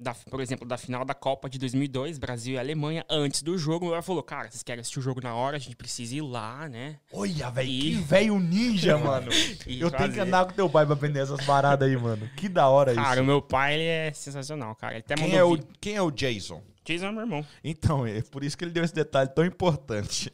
da, 0.00 0.14
por 0.14 0.40
exemplo, 0.40 0.66
da 0.66 0.78
final 0.78 1.04
da 1.04 1.12
Copa 1.12 1.48
de 1.48 1.58
2002, 1.58 2.16
Brasil 2.16 2.54
e 2.54 2.58
Alemanha, 2.58 3.04
antes 3.08 3.42
do 3.42 3.58
jogo, 3.58 3.92
ela 3.92 4.00
falou, 4.00 4.22
cara, 4.22 4.50
vocês 4.50 4.62
querem 4.62 4.80
assistir 4.80 4.98
o 4.98 5.02
jogo 5.02 5.20
na 5.22 5.34
hora, 5.34 5.56
a 5.56 5.60
gente 5.60 5.76
precisa 5.76 6.16
ir 6.16 6.22
lá, 6.22 6.68
né? 6.68 6.96
Olha, 7.12 7.50
velho, 7.50 7.68
e... 7.68 7.80
que 7.80 7.94
velho 7.96 8.38
ninja, 8.40 8.96
mano. 8.98 9.30
Eu 9.66 9.90
fazer. 9.90 9.96
tenho 9.98 10.12
que 10.14 10.20
andar 10.20 10.46
com 10.46 10.52
teu 10.52 10.70
pai 10.70 10.86
pra 10.86 10.94
aprender 10.94 11.20
essas 11.20 11.44
paradas 11.44 11.86
aí, 11.86 11.96
mano. 11.96 12.28
Que 12.36 12.48
da 12.48 12.66
hora 12.68 12.94
cara, 12.94 13.02
isso. 13.02 13.10
Cara, 13.10 13.22
o 13.22 13.26
meu 13.26 13.42
pai, 13.42 13.74
ele 13.74 13.84
é 13.84 14.12
sensacional, 14.14 14.74
cara. 14.74 14.94
Ele 14.94 15.04
até 15.04 15.14
quem, 15.14 15.36
é 15.36 15.44
o, 15.44 15.58
quem 15.78 15.96
é 15.96 16.02
o 16.02 16.10
Jason? 16.10 16.62
Jason 16.82 17.06
é 17.06 17.12
meu 17.12 17.20
irmão. 17.20 17.46
Então, 17.62 18.06
é 18.06 18.22
por 18.22 18.42
isso 18.42 18.56
que 18.56 18.64
ele 18.64 18.72
deu 18.72 18.82
esse 18.82 18.94
detalhe 18.94 19.28
tão 19.28 19.44
importante. 19.44 20.32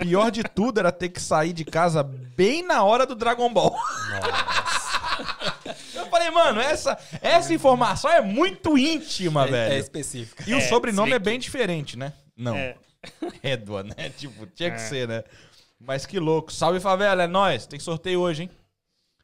Pior 0.00 0.30
de 0.30 0.42
tudo 0.42 0.78
era 0.78 0.92
ter 0.92 1.08
que 1.08 1.20
sair 1.20 1.54
de 1.54 1.64
casa 1.64 2.02
bem 2.02 2.62
na 2.62 2.84
hora 2.84 3.06
do 3.06 3.14
Dragon 3.14 3.50
Ball. 3.52 3.70
Nossa. 4.10 5.85
Eu 6.06 6.10
falei, 6.10 6.30
mano, 6.30 6.60
essa, 6.60 6.98
essa 7.20 7.52
informação 7.52 8.10
é 8.10 8.20
muito 8.20 8.78
íntima, 8.78 9.46
é, 9.46 9.50
velho. 9.50 9.74
É 9.74 9.78
específica. 9.78 10.44
E 10.46 10.52
é, 10.52 10.56
o 10.56 10.60
sobrenome 10.60 11.12
é 11.12 11.18
bem 11.18 11.38
diferente, 11.38 11.98
né? 11.98 12.12
Não. 12.36 12.56
É. 12.56 12.76
Edwa, 13.42 13.82
né? 13.82 14.10
Tipo, 14.16 14.46
tinha 14.46 14.70
que 14.70 14.76
é. 14.76 14.88
ser, 14.88 15.08
né? 15.08 15.24
Mas 15.78 16.06
que 16.06 16.18
louco. 16.18 16.52
Salve, 16.52 16.80
favela, 16.80 17.22
é 17.22 17.26
nóis. 17.26 17.66
Tem 17.66 17.78
sorteio 17.78 18.20
hoje, 18.20 18.44
hein? 18.44 18.50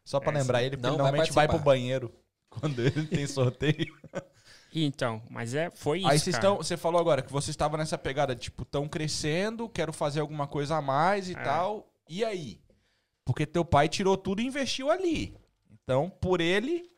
Só 0.05 0.21
pra 0.21 0.33
é, 0.33 0.39
lembrar 0.39 0.63
ele, 0.63 0.77
porque 0.77 0.89
Não, 0.89 0.97
normalmente 0.97 1.33
vai, 1.33 1.47
vai 1.47 1.57
pro 1.57 1.65
banheiro 1.65 2.13
quando 2.51 2.81
ele 2.81 3.07
tem 3.07 3.27
sorteio. 3.27 3.97
Então, 4.75 5.23
mas 5.29 5.55
é, 5.55 5.71
foi 5.71 5.99
isso. 5.99 6.09
Aí 6.09 6.19
vocês 6.19 6.35
estão. 6.35 6.57
Você 6.57 6.79
falou 6.79 6.99
agora 6.99 7.21
que 7.21 7.31
você 7.31 7.51
estava 7.51 7.77
nessa 7.77 7.99
pegada, 7.99 8.35
tipo, 8.35 8.65
tão 8.65 8.89
crescendo, 8.89 9.69
quero 9.69 9.93
fazer 9.93 10.21
alguma 10.21 10.47
coisa 10.47 10.77
a 10.77 10.81
mais 10.81 11.29
e 11.29 11.33
é. 11.33 11.43
tal. 11.43 11.93
E 12.09 12.25
aí? 12.25 12.59
Porque 13.23 13.45
teu 13.45 13.67
pai 13.67 13.87
tirou 13.87 14.17
tudo 14.17 14.41
e 14.41 14.47
investiu 14.47 14.91
ali. 14.91 15.37
Então, 15.85 16.11
por 16.11 16.41
ele, 16.41 16.89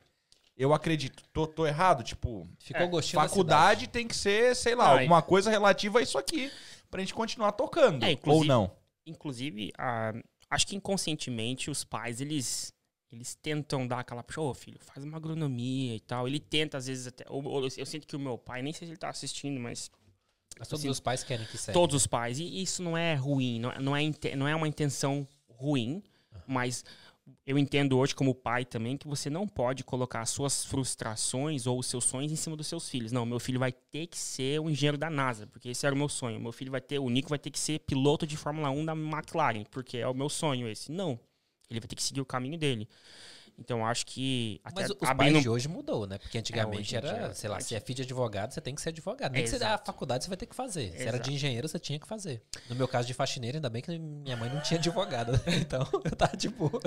eu 0.57 0.73
acredito. 0.73 1.23
Tô, 1.33 1.47
tô 1.47 1.67
errado? 1.67 2.03
Tipo, 2.03 2.49
Ficou 2.59 2.83
é, 2.83 2.89
gostinho 2.89 3.23
faculdade 3.23 3.89
tem 3.89 4.07
que 4.07 4.17
ser, 4.17 4.55
sei 4.55 4.75
lá, 4.75 5.01
alguma 5.01 5.23
coisa 5.23 5.51
relativa 5.51 5.99
a 5.99 6.03
isso 6.03 6.19
aqui. 6.19 6.51
Pra 6.91 7.01
gente 7.01 7.15
continuar 7.15 7.53
tocando. 7.53 8.05
É, 8.05 8.17
ou 8.27 8.45
não. 8.45 8.71
Inclusive, 9.07 9.73
uh, 9.79 10.23
acho 10.49 10.67
que 10.67 10.77
inconscientemente 10.77 11.71
os 11.71 11.85
pais, 11.85 12.21
eles 12.21 12.73
eles 13.15 13.35
tentam 13.37 13.87
dar 13.87 14.01
aquela, 14.01 14.25
ô 14.37 14.41
oh, 14.43 14.55
filho, 14.55 14.79
faz 14.81 15.05
uma 15.05 15.17
agronomia 15.17 15.95
e 15.95 16.01
tal. 16.01 16.27
Ele 16.27 16.41
tenta, 16.41 16.79
às 16.79 16.87
vezes, 16.87 17.07
até. 17.07 17.25
Ou, 17.29 17.45
ou, 17.45 17.63
eu 17.63 17.87
sinto 17.87 18.07
que 18.07 18.17
o 18.17 18.19
meu 18.19 18.37
pai, 18.37 18.61
nem 18.61 18.73
sei 18.73 18.87
se 18.87 18.93
ele 18.93 18.99
tá 18.99 19.09
assistindo, 19.09 19.61
mas. 19.61 19.91
Mas 20.59 20.69
todos 20.69 20.85
assim, 20.85 20.91
os 20.91 21.01
pais 21.01 21.25
querem 21.25 21.47
que 21.47 21.57
seja. 21.57 21.73
Todos 21.73 21.95
os 21.97 22.07
pais. 22.07 22.39
E 22.39 22.63
isso 22.63 22.83
não 22.83 22.97
é 22.97 23.15
ruim, 23.15 23.61
não, 23.61 23.73
não, 23.81 23.97
é, 23.97 24.37
não 24.37 24.49
é 24.49 24.55
uma 24.55 24.69
intenção 24.69 25.27
ruim, 25.49 26.03
mas 26.47 26.85
eu 27.47 27.59
entendo 27.59 27.99
hoje 27.99 28.15
como 28.15 28.35
pai 28.35 28.65
também 28.65 28.97
que 28.97 29.07
você 29.07 29.31
não 29.31 29.47
pode 29.47 29.83
colocar 29.83 30.21
as 30.21 30.31
suas 30.31 30.65
frustrações 30.65 31.67
ou 31.67 31.79
os 31.79 31.87
seus 31.87 32.05
sonhos 32.05 32.31
em 32.31 32.37
cima 32.37 32.57
dos 32.57 32.67
seus 32.67 32.89
filhos. 32.89 33.13
Não, 33.13 33.25
meu 33.25 33.41
filho 33.41 33.59
vai 33.59 33.73
ter 33.73 34.07
que 34.07 34.19
ser 34.19 34.61
um 34.61 34.69
engenheiro 34.69 34.99
da 34.99 35.09
NASA, 35.09 35.47
porque 35.47 35.71
esse 35.71 35.87
era 35.87 35.95
o 35.95 35.99
meu 35.99 36.09
sonho. 36.09 36.41
Meu 36.41 36.53
filho 36.53 36.71
vai 36.71 36.81
ter, 36.81 36.99
o 36.99 37.09
Nico 37.09 37.29
vai 37.29 37.39
ter 37.39 37.51
que 37.51 37.59
ser 37.59 37.81
piloto 37.81 38.27
de 38.27 38.37
Fórmula 38.37 38.71
1 38.71 38.85
da 38.85 38.93
McLaren, 38.93 39.65
porque 39.71 39.99
é 39.99 40.09
o 40.09 40.15
meu 40.15 40.29
sonho 40.29 40.69
esse. 40.69 40.93
Não. 40.93 41.19
Ele 41.71 41.81
vai 41.81 41.89
ter 41.89 41.97
que 41.97 42.03
seguir 42.03 42.21
o 42.21 42.27
caminho 42.27 42.59
dele. 42.59 42.89
Então 43.57 43.87
acho 43.87 44.05
que 44.07 44.61
até 44.65 44.83
Mas 44.83 44.91
os 44.91 45.09
abrindo... 45.09 45.33
pais 45.35 45.43
de 45.43 45.49
hoje 45.49 45.69
mudou, 45.69 46.07
né? 46.07 46.19
Porque 46.19 46.37
antigamente 46.37 46.95
é, 46.95 46.99
era, 46.99 47.35
sei 47.35 47.49
lá, 47.49 47.61
se 47.61 47.75
é 47.75 47.81
filho 47.81 47.97
de 47.97 48.03
advogado, 48.03 48.53
você 48.53 48.61
tem 48.61 48.75
que 48.75 48.83
ser 48.83 48.89
advogado. 48.89 49.33
Nem 49.33 49.43
é, 49.43 49.45
que 49.45 49.51
você 49.51 49.63
a 49.63 49.79
faculdade, 49.79 50.25
você 50.25 50.29
vai 50.29 50.37
ter 50.37 50.47
que 50.47 50.57
fazer. 50.57 50.93
Se 50.93 51.07
era 51.07 51.19
de 51.19 51.33
engenheiro, 51.33 51.69
você 51.69 51.79
tinha 51.79 51.99
que 51.99 52.07
fazer. 52.07 52.43
No 52.69 52.75
meu 52.75 52.89
caso 52.89 53.07
de 53.07 53.15
faxineiro, 53.15 53.59
ainda 53.59 53.71
bem 53.71 53.81
que 53.81 53.97
minha 53.97 54.37
mãe 54.37 54.53
não 54.53 54.61
tinha 54.61 54.79
advogada. 54.79 55.41
Então, 55.55 55.89
eu 56.05 56.11
tava 56.17 56.37
de 56.37 56.49
boa 56.49 56.81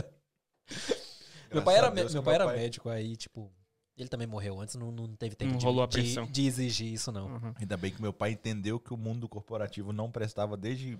meu 1.53 1.63
pai 1.63 1.75
era, 1.77 1.89
Deus, 1.89 2.13
meu 2.13 2.23
pai 2.23 2.35
era 2.35 2.45
pai... 2.45 2.57
médico, 2.57 2.89
aí, 2.89 3.15
tipo, 3.15 3.51
Ele 3.97 4.09
também 4.09 4.27
morreu 4.27 4.59
antes, 4.59 4.75
não, 4.75 4.91
não 4.91 5.07
teve 5.15 5.35
tempo 5.35 5.51
Não 5.51 5.57
de, 5.57 5.65
rolou 5.65 5.83
a 5.83 5.87
de- 5.87 5.93
pressão. 6.01 6.25
de 6.25 6.45
exigir 6.45 6.91
isso, 6.93 7.11
não. 7.11 7.27
Uhum. 7.27 7.53
Ainda 7.59 7.77
bem 7.77 7.91
que 7.91 8.01
meu 8.01 8.13
pai 8.13 8.31
entendeu 8.31 8.79
que 8.79 8.93
o 8.93 8.97
mundo 8.97 9.27
corporativo 9.27 9.91
não 9.93 10.11
prestava 10.11 10.55
desde. 10.57 10.97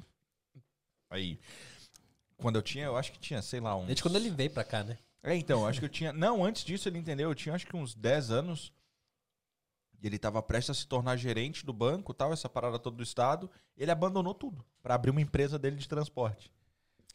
Aí. 1.10 1.40
Quando 2.38 2.56
eu 2.58 2.62
tinha, 2.62 2.86
eu 2.86 2.96
acho 2.98 3.12
que 3.12 3.20
tinha, 3.20 3.42
sei 3.42 3.60
lá, 3.60 3.76
uns. 3.76 3.88
Desde 3.88 4.02
quando 4.04 4.16
ele 4.16 4.30
veio 4.30 4.50
pra 4.52 4.64
cá, 4.64 4.84
né? 4.84 4.98
É, 5.24 5.36
então, 5.36 5.62
eu 5.62 5.68
acho 5.68 5.80
que 5.80 5.86
eu 5.86 5.90
tinha. 5.90 6.14
Não, 6.14 6.44
antes 6.46 6.64
disso 6.64 6.88
ele 6.88 6.98
entendeu. 7.00 7.30
Eu 7.30 7.36
tinha 7.36 7.54
acho 7.56 7.66
que 7.66 7.76
uns 7.76 7.94
10 7.96 8.32
anos. 8.32 8.72
E 10.00 10.06
ele 10.06 10.20
tava 10.20 10.42
prestes 10.44 10.70
a 10.78 10.80
se 10.80 10.88
tornar 10.88 11.18
gerente 11.18 11.66
do 11.66 11.74
banco, 11.74 12.14
tal, 12.14 12.32
essa 12.32 12.48
parada 12.48 12.78
toda 12.78 12.98
do 12.98 13.04
estado. 13.04 13.50
Ele 13.76 13.90
abandonou 13.90 14.34
tudo 14.36 14.64
pra 14.84 14.94
abrir 14.94 15.10
uma 15.10 15.20
empresa 15.22 15.58
dele 15.58 15.76
de 15.76 15.88
transporte. 15.90 16.52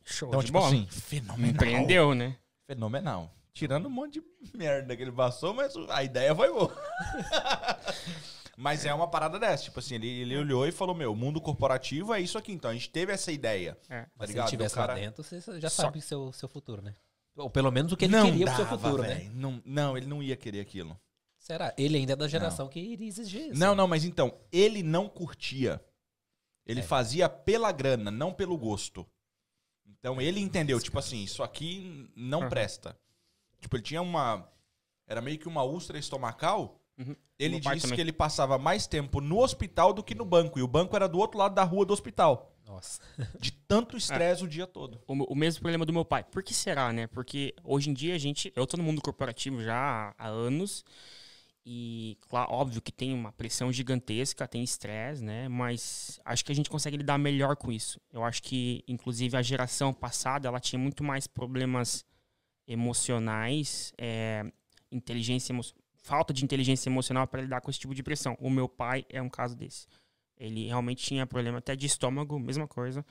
Show 0.04 0.28
Então, 0.28 0.40
de 0.40 0.46
tipo 0.46 0.58
bola. 0.58 0.66
assim, 0.74 0.86
fenomenal. 0.88 1.50
Empreendeu, 1.54 2.12
né? 2.14 2.36
Fenomenal. 2.74 3.34
Tirando 3.52 3.86
um 3.86 3.90
monte 3.90 4.20
de 4.40 4.56
merda 4.56 4.96
que 4.96 5.02
ele 5.02 5.12
passou, 5.12 5.52
mas 5.52 5.74
a 5.90 6.02
ideia 6.02 6.34
foi 6.34 6.50
boa. 6.50 6.74
mas 8.56 8.84
é 8.84 8.94
uma 8.94 9.06
parada 9.08 9.38
dessa. 9.38 9.64
Tipo 9.64 9.78
assim, 9.78 9.94
ele, 9.96 10.08
ele 10.08 10.36
olhou 10.38 10.66
e 10.66 10.72
falou: 10.72 10.94
Meu, 10.94 11.12
o 11.12 11.16
mundo 11.16 11.40
corporativo 11.40 12.14
é 12.14 12.20
isso 12.20 12.38
aqui. 12.38 12.52
Então 12.52 12.70
a 12.70 12.74
gente 12.74 12.90
teve 12.90 13.12
essa 13.12 13.30
ideia. 13.30 13.76
É. 13.88 14.02
Tá 14.02 14.10
Mas 14.16 14.28
se 14.28 14.32
ligado? 14.32 14.44
ele 14.44 14.54
estivesse 14.54 14.74
O 14.74 14.78
cara- 14.78 14.94
lá 14.94 14.98
dentro, 15.00 15.22
você 15.22 15.40
já 15.60 15.68
Só- 15.70 15.82
sabe 15.82 16.00
seu, 16.00 16.32
seu 16.32 16.48
futuro, 16.48 16.80
né? 16.82 16.94
Ou 17.36 17.48
pelo 17.50 17.70
menos 17.70 17.92
o 17.92 17.96
que 17.96 18.04
ele 18.04 18.16
não 18.16 18.26
queria 18.30 18.46
pro 18.46 18.56
seu 18.56 18.64
dava, 18.64 18.78
futuro, 18.78 19.02
né? 19.02 19.14
véi. 19.14 19.30
Não, 19.34 19.62
não, 19.64 19.96
ele 19.96 20.06
não 20.06 20.22
ia 20.22 20.36
querer 20.36 20.60
aquilo. 20.60 20.98
Será? 21.38 21.74
Ele 21.76 21.96
ainda 21.98 22.12
é 22.12 22.16
da 22.16 22.28
geração 22.28 22.68
que 22.68 22.78
iria 22.78 23.08
exigir 23.08 23.50
isso. 23.50 23.58
Não, 23.58 23.74
não, 23.74 23.88
mas 23.88 24.04
então, 24.04 24.38
ele 24.52 24.82
não 24.82 25.08
curtia. 25.08 25.82
Ele 26.64 26.80
É. 26.80 26.82
fazia 26.82 27.28
pela 27.28 27.72
grana, 27.72 28.10
não 28.10 28.32
pelo 28.32 28.56
gosto. 28.56 29.04
Então 29.98 30.20
ele 30.20 30.40
entendeu, 30.40 30.80
tipo 30.80 30.98
assim, 30.98 31.22
isso 31.22 31.42
aqui 31.42 32.10
não 32.16 32.40
Aham. 32.40 32.48
presta. 32.48 32.98
Tipo, 33.60 33.76
ele 33.76 33.82
tinha 33.82 34.02
uma. 34.02 34.48
Era 35.06 35.20
meio 35.20 35.38
que 35.38 35.48
uma 35.48 35.62
úlcera 35.62 35.98
estomacal. 35.98 36.80
Uhum. 36.98 37.16
Ele 37.38 37.58
disse 37.58 37.92
que 37.92 38.00
ele 38.00 38.12
passava 38.12 38.58
mais 38.58 38.86
tempo 38.86 39.20
no 39.20 39.38
hospital 39.40 39.92
do 39.92 40.02
que 40.02 40.14
no 40.14 40.24
banco. 40.24 40.58
E 40.58 40.62
o 40.62 40.68
banco 40.68 40.94
era 40.94 41.08
do 41.08 41.18
outro 41.18 41.38
lado 41.38 41.54
da 41.54 41.64
rua 41.64 41.84
do 41.84 41.92
hospital. 41.92 42.54
Nossa. 42.64 43.00
De 43.38 43.50
tanto 43.50 43.96
estresse 43.98 44.44
o 44.44 44.48
dia 44.48 44.66
todo. 44.66 45.00
O, 45.06 45.32
o 45.32 45.34
mesmo 45.34 45.60
problema 45.60 45.84
do 45.84 45.92
meu 45.92 46.04
pai. 46.04 46.24
Por 46.24 46.42
que 46.42 46.54
será, 46.54 46.92
né? 46.92 47.06
Porque 47.06 47.54
hoje 47.64 47.90
em 47.90 47.94
dia 47.94 48.14
a 48.14 48.18
gente. 48.18 48.52
Eu 48.54 48.66
tô 48.66 48.76
no 48.76 48.82
mundo 48.82 49.02
corporativo 49.02 49.62
já 49.62 50.14
há 50.16 50.28
anos. 50.28 50.84
E, 51.64 52.18
claro, 52.22 52.52
óbvio 52.52 52.82
que 52.82 52.90
tem 52.90 53.14
uma 53.14 53.30
pressão 53.30 53.72
gigantesca, 53.72 54.48
tem 54.48 54.64
estresse, 54.64 55.22
né? 55.22 55.48
Mas 55.48 56.18
acho 56.24 56.44
que 56.44 56.50
a 56.50 56.54
gente 56.54 56.68
consegue 56.68 56.96
lidar 56.96 57.18
melhor 57.18 57.56
com 57.56 57.70
isso. 57.70 58.00
Eu 58.12 58.24
acho 58.24 58.42
que, 58.42 58.82
inclusive, 58.88 59.36
a 59.36 59.42
geração 59.42 59.94
passada 59.94 60.48
ela 60.48 60.58
tinha 60.58 60.78
muito 60.78 61.04
mais 61.04 61.26
problemas 61.28 62.04
emocionais, 62.66 63.92
é, 63.96 64.44
inteligência 64.90 65.52
emo- 65.52 65.62
falta 66.02 66.32
de 66.32 66.44
inteligência 66.44 66.88
emocional 66.88 67.26
para 67.28 67.42
lidar 67.42 67.60
com 67.60 67.70
esse 67.70 67.78
tipo 67.78 67.94
de 67.94 68.02
pressão. 68.02 68.36
O 68.40 68.50
meu 68.50 68.68
pai 68.68 69.04
é 69.08 69.22
um 69.22 69.28
caso 69.28 69.56
desse. 69.56 69.86
Ele 70.36 70.66
realmente 70.66 71.04
tinha 71.04 71.26
problema 71.26 71.58
até 71.58 71.76
de 71.76 71.86
estômago, 71.86 72.40
mesma 72.40 72.66
coisa. 72.66 73.06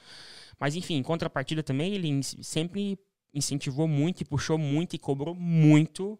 Mas 0.59 0.75
enfim, 0.75 0.95
em 0.95 1.03
contrapartida 1.03 1.63
também, 1.63 1.93
ele 1.93 2.21
sempre 2.23 2.99
incentivou 3.33 3.87
muito 3.87 4.21
e 4.21 4.25
puxou 4.25 4.57
muito 4.57 4.93
e 4.95 4.99
cobrou 4.99 5.33
muito 5.33 6.19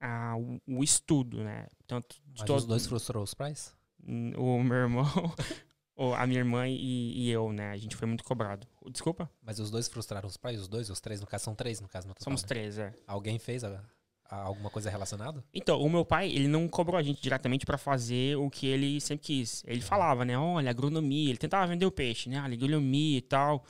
ah, 0.00 0.34
o, 0.36 0.60
o 0.78 0.82
estudo, 0.84 1.42
né? 1.44 1.66
Tanto 1.86 2.16
de 2.26 2.40
Mas 2.40 2.50
os 2.50 2.64
dois 2.64 2.86
frustrou 2.86 3.22
os 3.22 3.34
pais? 3.34 3.74
Hum, 4.06 4.32
o 4.36 4.62
meu 4.64 4.76
irmão, 4.78 5.04
a 6.16 6.26
minha 6.26 6.40
irmã 6.40 6.66
e, 6.66 7.12
e 7.26 7.30
eu, 7.30 7.52
né? 7.52 7.70
A 7.72 7.76
gente 7.76 7.94
foi 7.96 8.08
muito 8.08 8.24
cobrado. 8.24 8.66
Desculpa? 8.90 9.30
Mas 9.42 9.58
os 9.58 9.70
dois 9.70 9.88
frustraram 9.88 10.26
os 10.28 10.36
pais? 10.36 10.58
Os 10.60 10.68
dois? 10.68 10.88
Os 10.88 11.00
três? 11.00 11.20
No 11.20 11.26
caso, 11.26 11.44
são 11.44 11.54
três, 11.54 11.80
no 11.80 11.88
caso. 11.88 12.08
No 12.08 12.14
total, 12.14 12.24
Somos 12.24 12.42
né? 12.42 12.48
três, 12.48 12.78
é. 12.78 12.94
Alguém 13.06 13.38
fez 13.38 13.62
a- 13.62 13.84
a- 14.24 14.36
alguma 14.42 14.70
coisa 14.70 14.88
relacionada? 14.88 15.44
Então, 15.52 15.78
o 15.80 15.90
meu 15.90 16.04
pai, 16.04 16.30
ele 16.30 16.48
não 16.48 16.66
cobrou 16.66 16.96
a 16.96 17.02
gente 17.02 17.20
diretamente 17.20 17.66
pra 17.66 17.76
fazer 17.76 18.36
o 18.38 18.48
que 18.48 18.66
ele 18.66 18.98
sempre 19.02 19.26
quis. 19.26 19.62
Ele 19.66 19.82
falava, 19.82 20.24
né? 20.24 20.38
Olha, 20.38 20.70
agronomia. 20.70 21.28
Ele 21.28 21.38
tentava 21.38 21.66
vender 21.66 21.84
o 21.84 21.90
peixe, 21.92 22.30
né? 22.30 22.38
A 22.38 22.44
agronomia 22.46 23.18
e 23.18 23.22
tal. 23.22 23.64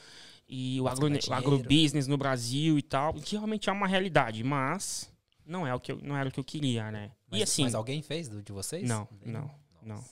E 0.49 0.81
o, 0.81 0.85
Mas 0.85 0.99
agro, 0.99 1.12
o 1.29 1.33
agrobusiness 1.33 2.07
no 2.07 2.16
Brasil 2.16 2.79
e 2.79 2.83
tal. 2.83 3.14
Que 3.14 3.35
realmente 3.37 3.69
é 3.69 3.73
uma 3.73 3.87
realidade, 3.88 4.43
mas 4.45 5.10
não, 5.51 5.67
é 5.67 5.75
o 5.75 5.81
que 5.81 5.93
eu, 5.93 5.99
não 6.03 6.17
era 6.17 6.29
o 6.29 6.33
que 6.33 6.41
eu 6.41 6.45
queria, 6.45 6.91
né? 6.91 7.11
Mas, 7.31 7.41
e 7.41 7.43
assim, 7.43 7.63
mas 7.65 7.75
alguém 7.75 8.01
fez 8.03 8.29
do- 8.29 8.43
de 8.43 8.53
vocês? 8.53 8.89
Não, 8.89 9.07
não, 9.25 9.51
não. 9.83 10.03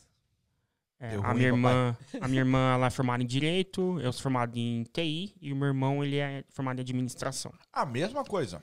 É, 1.00 1.14
a, 1.14 1.18
ruim, 1.28 1.34
minha 1.36 1.46
irmã, 1.48 1.96
a 2.20 2.26
minha 2.28 2.40
irmã, 2.40 2.72
ela 2.74 2.86
é 2.86 2.90
formada 2.90 3.22
em 3.22 3.26
Direito, 3.26 4.00
eu 4.00 4.12
sou 4.12 4.22
formado 4.22 4.56
em 4.58 4.82
TI, 4.92 5.34
e 5.40 5.52
o 5.52 5.56
meu 5.56 5.68
irmão, 5.68 6.02
ele 6.04 6.16
é 6.18 6.44
formado 6.50 6.78
em 6.78 6.82
Administração. 6.82 7.52
A 7.72 7.86
mesma 7.86 8.24
coisa. 8.24 8.62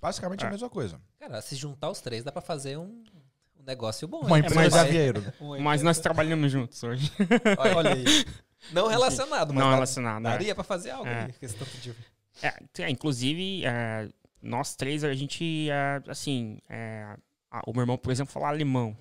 Basicamente 0.00 0.44
a 0.44 0.48
É. 0.48 0.50
mesma 0.50 0.70
coisa. 0.70 0.98
Cara, 1.20 1.40
se 1.42 1.54
juntar 1.54 1.90
os 1.90 2.00
três, 2.00 2.24
dá 2.24 2.32
pra 2.32 2.40
fazer 2.42 2.78
um, 2.78 3.04
um 3.60 3.62
negócio 3.64 4.08
bom. 4.08 4.20
Uma 4.20 4.38
hein? 4.38 4.44
empresa 4.44 4.60
mas- 4.62 4.74
aviairo. 4.74 5.20
né? 5.22 5.32
Uma 5.38 5.58
Mas 5.60 5.82
nós 5.82 5.98
trabalhamos 6.00 6.50
juntos 6.50 6.82
hoje. 6.82 7.12
Olha, 7.58 7.76
olha 7.76 7.92
aí. 7.94 8.04
Não 8.72 8.86
relacionado, 8.88 9.52
mas 9.52 9.62
Não 9.62 9.70
relacionado, 9.72 10.26
é. 10.26 10.30
daria 10.30 10.54
pra 10.54 10.64
fazer 10.64 10.90
algo 10.90 11.06
É. 11.08 11.28
É, 12.42 12.82
é, 12.84 12.90
inclusive, 12.90 13.64
é, 13.66 14.08
nós 14.42 14.74
três, 14.74 15.04
a 15.04 15.14
gente, 15.14 15.68
é, 15.70 16.02
assim, 16.08 16.58
é, 16.68 17.16
a- 17.50 17.62
o 17.66 17.72
meu 17.72 17.82
irmão, 17.82 17.96
por 17.96 18.10
exemplo, 18.10 18.32
fala 18.32 18.48
alemão. 18.48 18.96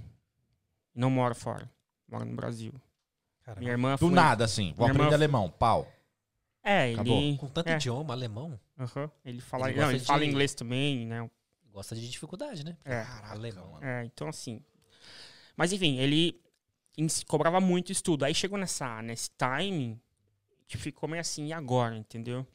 Não 0.93 1.09
mora 1.09 1.33
fora, 1.33 1.69
mora 2.07 2.23
no 2.25 2.35
Brasil. 2.35 2.73
Caramba. 3.43 3.59
Minha 3.61 3.71
irmã 3.71 3.91
Do 3.93 3.97
foi- 4.07 4.11
nada, 4.11 4.45
assim. 4.45 4.73
Vou 4.75 4.85
Minha 4.85 4.89
irmã- 4.93 5.03
aprender 5.05 5.15
alemão. 5.15 5.49
Pau. 5.49 5.91
É, 6.63 6.93
Acabou. 6.93 7.17
ele... 7.19 7.37
Com 7.37 7.47
tanto 7.47 7.67
é, 7.69 7.75
idioma, 7.75 8.13
alemão, 8.13 8.59
aham, 8.77 9.09
ele 9.25 9.41
fala, 9.41 9.69
Ele 9.71 9.81
não, 9.81 9.89
ele 9.89 9.99
fala 9.99 10.19
de- 10.19 10.25
inglês 10.27 10.53
também, 10.53 11.07
né? 11.07 11.27
gosta 11.73 11.95
de 11.95 12.07
dificuldade, 12.11 12.65
né? 12.65 12.77
É. 12.83 13.01
Caraca, 13.03 13.31
Alemão. 13.31 13.71
mano. 13.71 13.85
É, 13.85 14.03
então 14.03 14.27
assim. 14.27 14.61
Mas 15.55 15.71
enfim, 15.71 15.97
ele 15.99 16.39
cobrava 17.25 17.61
muito 17.61 17.91
estudo. 17.93 18.25
Aí 18.25 18.35
chegou 18.35 18.57
nessa, 18.59 19.01
nesse 19.01 19.31
timing 19.31 19.97
que 20.67 20.77
ficou 20.77 21.07
meio 21.07 21.21
assim, 21.21 21.47
e 21.47 21.53
agora, 21.53 21.95
entendeu? 21.95 22.45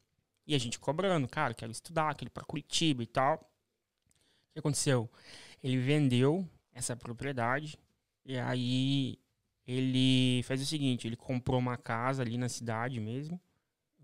E 0.47 0.55
a 0.55 0.59
gente 0.59 0.79
cobrando, 0.79 1.27
cara, 1.29 1.53
quero 1.55 1.73
estudar, 1.73 2.15
quero 2.15 2.29
ir 2.29 2.31
pra 2.33 2.45
Curitiba 2.45 3.03
e 3.03 3.07
tal. 3.07 3.35
O 3.37 4.53
que 4.53 4.59
aconteceu? 4.61 5.11
Ele 5.63 5.79
vendeu 5.79 6.49
essa 6.73 6.95
propriedade 6.97 7.79
e 8.25 8.39
aí 8.39 9.19
ele 9.67 10.43
fez 10.45 10.63
o 10.63 10.67
seguinte, 10.67 11.07
ele 11.07 11.17
comprou 11.17 11.59
uma 11.59 11.77
casa 11.77 12.23
ali 12.23 12.37
na 12.39 12.49
cidade 12.49 13.01
mesmo 13.01 13.41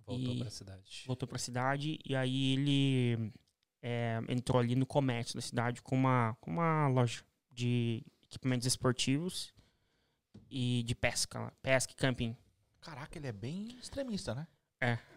Voltou 0.05 0.35
E- 0.35 0.39
pra 0.41 0.51
cidade. 0.51 1.05
voltou 1.07 1.29
pra 1.29 1.39
cidade 1.39 1.99
e 2.05 2.17
aí 2.17 2.55
ele 2.55 3.33
é, 3.81 4.19
entrou 4.29 4.61
ali 4.61 4.75
no 4.75 4.85
comércio 4.85 5.37
da 5.37 5.41
cidade 5.41 5.81
com 5.81 5.95
uma, 5.95 6.37
com 6.41 6.51
uma 6.51 6.89
loja 6.89 7.23
de 7.53 8.03
equipamentos 8.25 8.67
esportivos 8.67 9.55
e 10.51 10.83
de 10.83 10.95
pesca, 10.95 11.53
pesca 11.63 11.93
e 11.93 11.97
camping. 11.97 12.37
Caraca, 12.81 13.17
ele 13.17 13.29
é 13.29 13.33
bem 13.33 13.69
extremista, 13.81 14.35
né? 14.35 14.47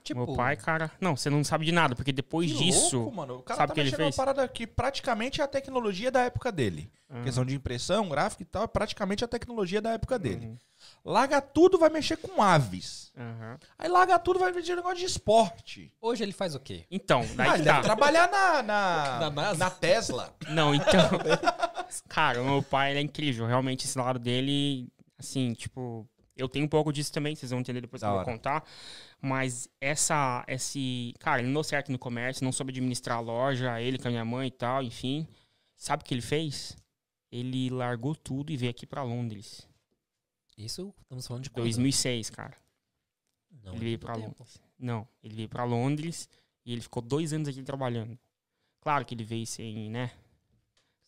Tipo, 0.04 0.24
Meu 0.28 0.36
pai, 0.36 0.56
cara. 0.56 0.92
Não, 1.02 1.16
você 1.16 1.32
não 1.32 1.44
sabe 1.44 1.66
de 1.66 1.72
nada, 1.72 1.96
porque 1.96 2.12
depois 2.12 2.52
Que 2.52 2.58
disso. 2.60 2.98
louco, 2.98 3.16
mano. 3.16 3.38
O 3.38 3.42
cara 3.42 3.58
sabe 3.58 3.70
tá 3.70 3.74
que 3.74 3.80
ele 3.80 3.92
fez? 3.92 4.16
parada 4.16 4.48
que 4.48 4.68
praticamente 4.68 5.42
é 5.42 5.44
a 5.44 5.48
tecnologia 5.48 6.12
da 6.12 6.22
época 6.22 6.52
dele. 6.52 6.92
Ah, 7.10 7.24
Questão 7.24 7.44
de 7.44 7.56
impressão, 7.56 8.08
gráfico 8.08 8.44
e 8.44 8.46
tal, 8.46 8.66
é 8.66 8.68
praticamente 8.68 9.24
a 9.26 9.28
tecnologia 9.28 9.82
da 9.82 9.94
época 9.94 10.20
dele. 10.20 10.46
uhum, 10.46 10.58
Larga 11.04 11.42
tudo, 11.42 11.80
vai 11.80 11.90
mexer 11.90 12.18
com 12.18 12.40
aves. 12.40 13.12
aham. 13.18 13.58
Aí 13.80 13.90
larga 13.90 14.20
tudo, 14.20 14.38
vai 14.38 14.52
mexer 14.52 14.72
com 14.74 14.76
negócio 14.78 15.00
de 15.00 15.06
esporte. 15.06 15.92
hoje 16.00 16.22
ele 16.24 16.34
faz 16.34 16.54
o 16.54 16.60
quê? 16.60 16.86
Então, 16.92 17.26
daí 17.36 17.50
Ah, 17.50 17.56
ele 17.56 17.64
tá. 17.64 17.72
deve 17.74 17.84
trabalhar 17.86 18.30
na, 18.30 18.62
na, 18.62 19.18
Na 19.22 19.30
NASA? 19.32 19.58
na 19.58 19.70
Tesla. 19.72 20.36
Não, 20.50 20.76
então. 20.76 21.10
cara, 22.08 22.42
o 22.44 22.46
meu 22.46 22.62
pai 22.62 22.92
ele 22.92 23.00
é 23.00 23.02
incrível. 23.02 23.48
Realmente, 23.48 23.86
esse 23.86 23.98
lado 23.98 24.20
dele, 24.20 24.88
assim, 25.18 25.54
tipo. 25.54 26.08
Eu 26.36 26.50
tenho 26.50 26.66
um 26.66 26.70
pouco 26.70 26.92
disso 26.92 27.14
também, 27.14 27.36
vocês 27.36 27.52
vão 27.52 27.60
entender 27.62 27.82
depois 27.82 28.02
que 28.02 28.06
Da 28.06 28.12
eu 28.12 28.18
vou 28.18 28.26
contar. 28.26 28.64
Mas 29.22 29.70
essa. 29.80 30.44
Esse. 30.48 31.14
Cara, 31.20 31.40
ele 31.40 31.48
não 31.48 31.54
deu 31.54 31.64
certo 31.64 31.92
no 31.92 31.98
comércio, 31.98 32.44
não 32.44 32.52
soube 32.52 32.72
administrar 32.72 33.18
a 33.18 33.22
loja, 33.22 33.82
ele 33.82 33.98
com 33.98 34.08
a 34.08 34.12
minha 34.12 34.26
mãe 34.26 34.48
e 34.48 34.52
tal, 34.52 34.84
enfim. 34.84 35.28
Sabe 35.78 36.04
o 36.04 36.06
que 36.06 36.14
ele 36.14 36.22
fez? 36.22 36.78
Ele 37.32 37.70
largou 37.70 38.16
tudo 38.16 38.52
e 38.52 38.58
veio 38.58 38.72
aqui 38.72 38.86
pra 38.86 39.04
Londres. 39.04 39.68
Isso, 40.58 40.94
estamos 41.02 41.28
falando 41.28 41.44
de 41.44 41.50
quando? 41.50 41.64
2006, 41.64 42.30
cara. 42.30 42.58
Não, 43.64 43.74
ele 43.74 43.86
veio 43.86 44.00
tempo. 44.00 44.20
Londres. 44.20 44.62
Não, 44.78 45.08
ele 45.24 45.36
veio 45.36 45.50
pra 45.50 45.64
Londres 45.64 46.30
e 46.66 46.72
ele 46.72 46.82
ficou 46.82 47.02
dois 47.02 47.34
anos 47.34 47.48
aqui 47.48 47.62
trabalhando. 47.64 48.18
Claro 48.80 49.06
que 49.06 49.16
ele 49.16 49.24
veio 49.24 49.46
sem, 49.46 49.90
né? 49.90 50.12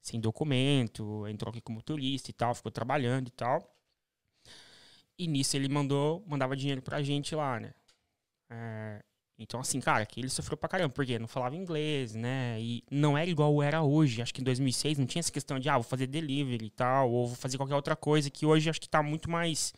Sem 0.01 0.19
documento, 0.19 1.27
entrou 1.27 1.49
aqui 1.49 1.61
como 1.61 1.81
turista 1.81 2.29
e 2.29 2.33
tal, 2.33 2.55
ficou 2.55 2.71
trabalhando 2.71 3.27
e 3.27 3.31
tal. 3.31 3.76
E 5.17 5.27
nisso 5.27 5.55
ele 5.57 5.67
mandou, 5.67 6.23
mandava 6.27 6.55
dinheiro 6.55 6.81
pra 6.81 7.01
gente 7.01 7.33
lá, 7.35 7.59
né? 7.59 7.73
É, 8.51 9.01
então, 9.39 9.59
assim, 9.59 9.79
cara, 9.79 10.05
que 10.05 10.19
ele 10.19 10.29
sofreu 10.29 10.55
pra 10.57 10.69
caramba, 10.69 10.89
porque 10.93 11.17
não 11.19 11.27
falava 11.27 11.55
inglês, 11.55 12.13
né? 12.15 12.59
E 12.61 12.83
não 12.89 13.17
era 13.17 13.29
igual 13.29 13.61
era 13.61 13.81
hoje. 13.81 14.21
Acho 14.21 14.33
que 14.33 14.41
em 14.41 14.43
2006 14.43 14.97
não 14.97 15.05
tinha 15.05 15.19
essa 15.19 15.31
questão 15.31 15.59
de, 15.59 15.69
ah, 15.69 15.75
vou 15.75 15.83
fazer 15.83 16.07
delivery 16.07 16.65
e 16.65 16.69
tal, 16.69 17.11
ou 17.11 17.27
vou 17.27 17.35
fazer 17.35 17.57
qualquer 17.57 17.75
outra 17.75 17.95
coisa, 17.95 18.29
que 18.29 18.45
hoje 18.45 18.69
acho 18.69 18.79
que 18.81 18.89
tá 18.89 19.01
muito 19.03 19.29
mais 19.29 19.73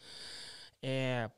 é, 0.82 1.30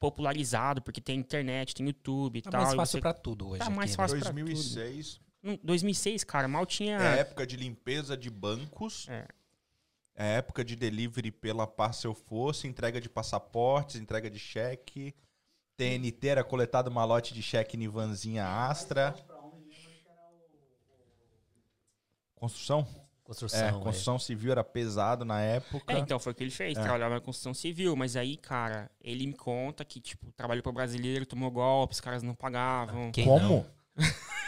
popularizado, 0.00 0.80
porque 0.82 1.00
tem 1.00 1.18
internet, 1.18 1.74
tem 1.74 1.86
YouTube 1.86 2.38
e 2.38 2.42
Tá 2.42 2.50
tal. 2.50 2.60
mais 2.62 2.72
e 2.72 2.76
fácil 2.76 2.92
você- 2.92 3.00
pra 3.00 3.12
tudo 3.14 3.48
hoje. 3.48 3.58
Tá 3.58 3.70
mais 3.70 3.90
aqui, 3.90 3.96
fácil 3.96 4.16
né? 4.16 4.22
pra 4.22 4.32
2006, 4.32 5.20
Não, 5.42 5.58
2006, 5.62 6.24
cara, 6.24 6.48
mal 6.48 6.66
tinha. 6.66 6.98
É 6.98 7.20
época 7.20 7.46
de 7.46 7.56
limpeza 7.56 8.16
de 8.16 8.28
bancos. 8.30 9.06
É. 9.08 9.26
É 10.20 10.38
época 10.38 10.64
de 10.64 10.74
delivery 10.74 11.30
pela 11.30 11.64
Parcel 11.64 12.12
Força, 12.12 12.66
entrega 12.66 13.00
de 13.00 13.08
passaportes, 13.08 13.94
entrega 13.94 14.28
de 14.28 14.36
cheque. 14.40 15.14
TNT 15.76 16.26
era 16.26 16.42
coletado 16.42 16.90
malote 16.90 17.32
de 17.32 17.40
cheque 17.40 17.76
em 17.76 17.86
vanzinha 17.86 18.44
Astra. 18.44 19.14
Construção? 22.34 22.84
Construção. 23.22 23.60
É, 23.60 23.70
construção 23.70 24.18
civil 24.18 24.50
era 24.50 24.64
pesado 24.64 25.24
na 25.24 25.40
época. 25.40 25.92
É, 25.92 25.98
então 25.98 26.18
foi 26.18 26.32
o 26.32 26.34
que 26.34 26.42
ele 26.42 26.50
fez, 26.50 26.76
É. 26.76 26.82
trabalhava 26.82 27.14
na 27.14 27.20
construção 27.20 27.54
civil, 27.54 27.94
mas 27.94 28.16
aí, 28.16 28.36
cara, 28.36 28.90
ele 29.00 29.24
me 29.24 29.34
conta 29.34 29.84
que, 29.84 30.00
tipo, 30.00 30.32
trabalhou 30.32 30.64
pro 30.64 30.72
brasileiro, 30.72 31.26
tomou 31.26 31.50
golpe, 31.50 31.92
os 31.94 32.00
caras 32.00 32.24
não 32.24 32.34
pagavam. 32.34 33.12
Quem 33.12 33.24
Como? 33.24 33.64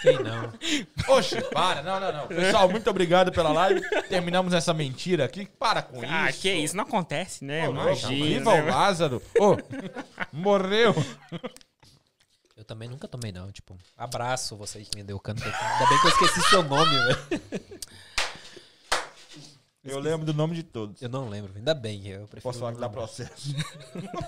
Quem 0.02 0.18
não? 0.18 0.50
Oxe, 1.14 1.40
para, 1.50 1.82
não, 1.82 2.00
não, 2.00 2.10
não. 2.12 2.26
Pessoal, 2.26 2.68
muito 2.70 2.88
obrigado 2.88 3.30
pela 3.32 3.52
live. 3.52 3.82
Terminamos 4.08 4.54
essa 4.54 4.72
mentira 4.72 5.26
aqui. 5.26 5.46
Para 5.58 5.82
com 5.82 6.00
Ah, 6.08 6.30
isso. 6.30 6.40
que 6.40 6.50
isso, 6.50 6.74
não 6.76 6.84
acontece, 6.84 7.44
né? 7.44 7.68
Ô, 7.68 7.72
louco, 7.72 7.88
Imagina. 7.90 8.24
Viva 8.26 8.50
o 8.50 8.62
né? 8.64 8.70
Lázaro. 8.70 9.22
Ô, 9.38 9.56
morreu. 10.32 10.94
Eu 12.56 12.64
também 12.64 12.88
nunca 12.88 13.06
tomei, 13.06 13.30
não. 13.30 13.52
Tipo, 13.52 13.76
abraço 13.96 14.56
você 14.56 14.80
que 14.80 14.96
me 14.96 15.02
deu 15.02 15.16
o 15.16 15.20
canto. 15.20 15.42
Ainda 15.44 15.86
bem 15.88 15.98
que 16.00 16.06
eu 16.06 16.10
esqueci 16.10 16.48
seu 16.48 16.62
nome, 16.62 16.94
velho. 16.94 17.20
Eu 19.82 19.98
lembro 19.98 20.26
do 20.26 20.34
nome 20.34 20.54
de 20.54 20.62
todos. 20.62 21.00
Eu 21.00 21.08
não 21.08 21.28
lembro. 21.28 21.52
Ainda 21.56 21.72
bem, 21.74 22.06
eu 22.06 22.26
prefiro. 22.28 22.42
Posso 22.42 22.58
falar 22.58 22.74
que 22.74 22.80
dá 22.80 22.88
processo. 22.88 23.54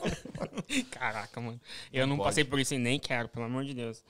Caraca, 0.90 1.40
mano. 1.40 1.60
Eu 1.92 2.06
Não 2.06 2.16
não, 2.16 2.24
passei 2.24 2.44
por 2.44 2.58
isso 2.58 2.74
e 2.74 2.78
nem 2.78 2.98
quero, 2.98 3.28
pelo 3.28 3.44
amor 3.44 3.64
de 3.64 3.74
Deus. 3.74 4.02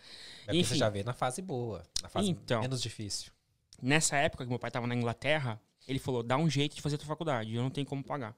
É 0.46 0.55
Enfim. 0.55 0.64
você 0.64 0.76
já 0.76 0.88
vê 0.88 1.02
na 1.02 1.12
fase 1.12 1.42
boa. 1.42 1.85
Na 2.02 2.09
fase 2.09 2.31
Então. 2.31 2.61
menos 2.61 2.81
difícil. 2.81 3.33
Nessa 3.81 4.16
época 4.16 4.44
que 4.44 4.50
meu 4.50 4.59
pai 4.59 4.70
tava 4.70 4.87
na 4.87 4.94
Inglaterra, 4.94 5.61
ele 5.88 5.98
falou: 5.98 6.22
dá 6.22 6.37
um 6.37 6.48
jeito 6.48 6.76
de 6.76 6.83
fazer 6.83 6.94
a 6.94 6.98
tua 6.98 7.09
faculdade, 7.09 7.55
eu 7.55 7.62
não 7.62 7.70
tenho 7.70 7.87
como 7.87 8.05
pagar. 8.05 8.37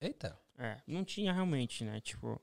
Eita. 0.00 0.38
É, 0.56 0.76
não 0.86 1.04
tinha 1.04 1.32
realmente, 1.32 1.84
né? 1.84 2.00
Tipo. 2.00 2.40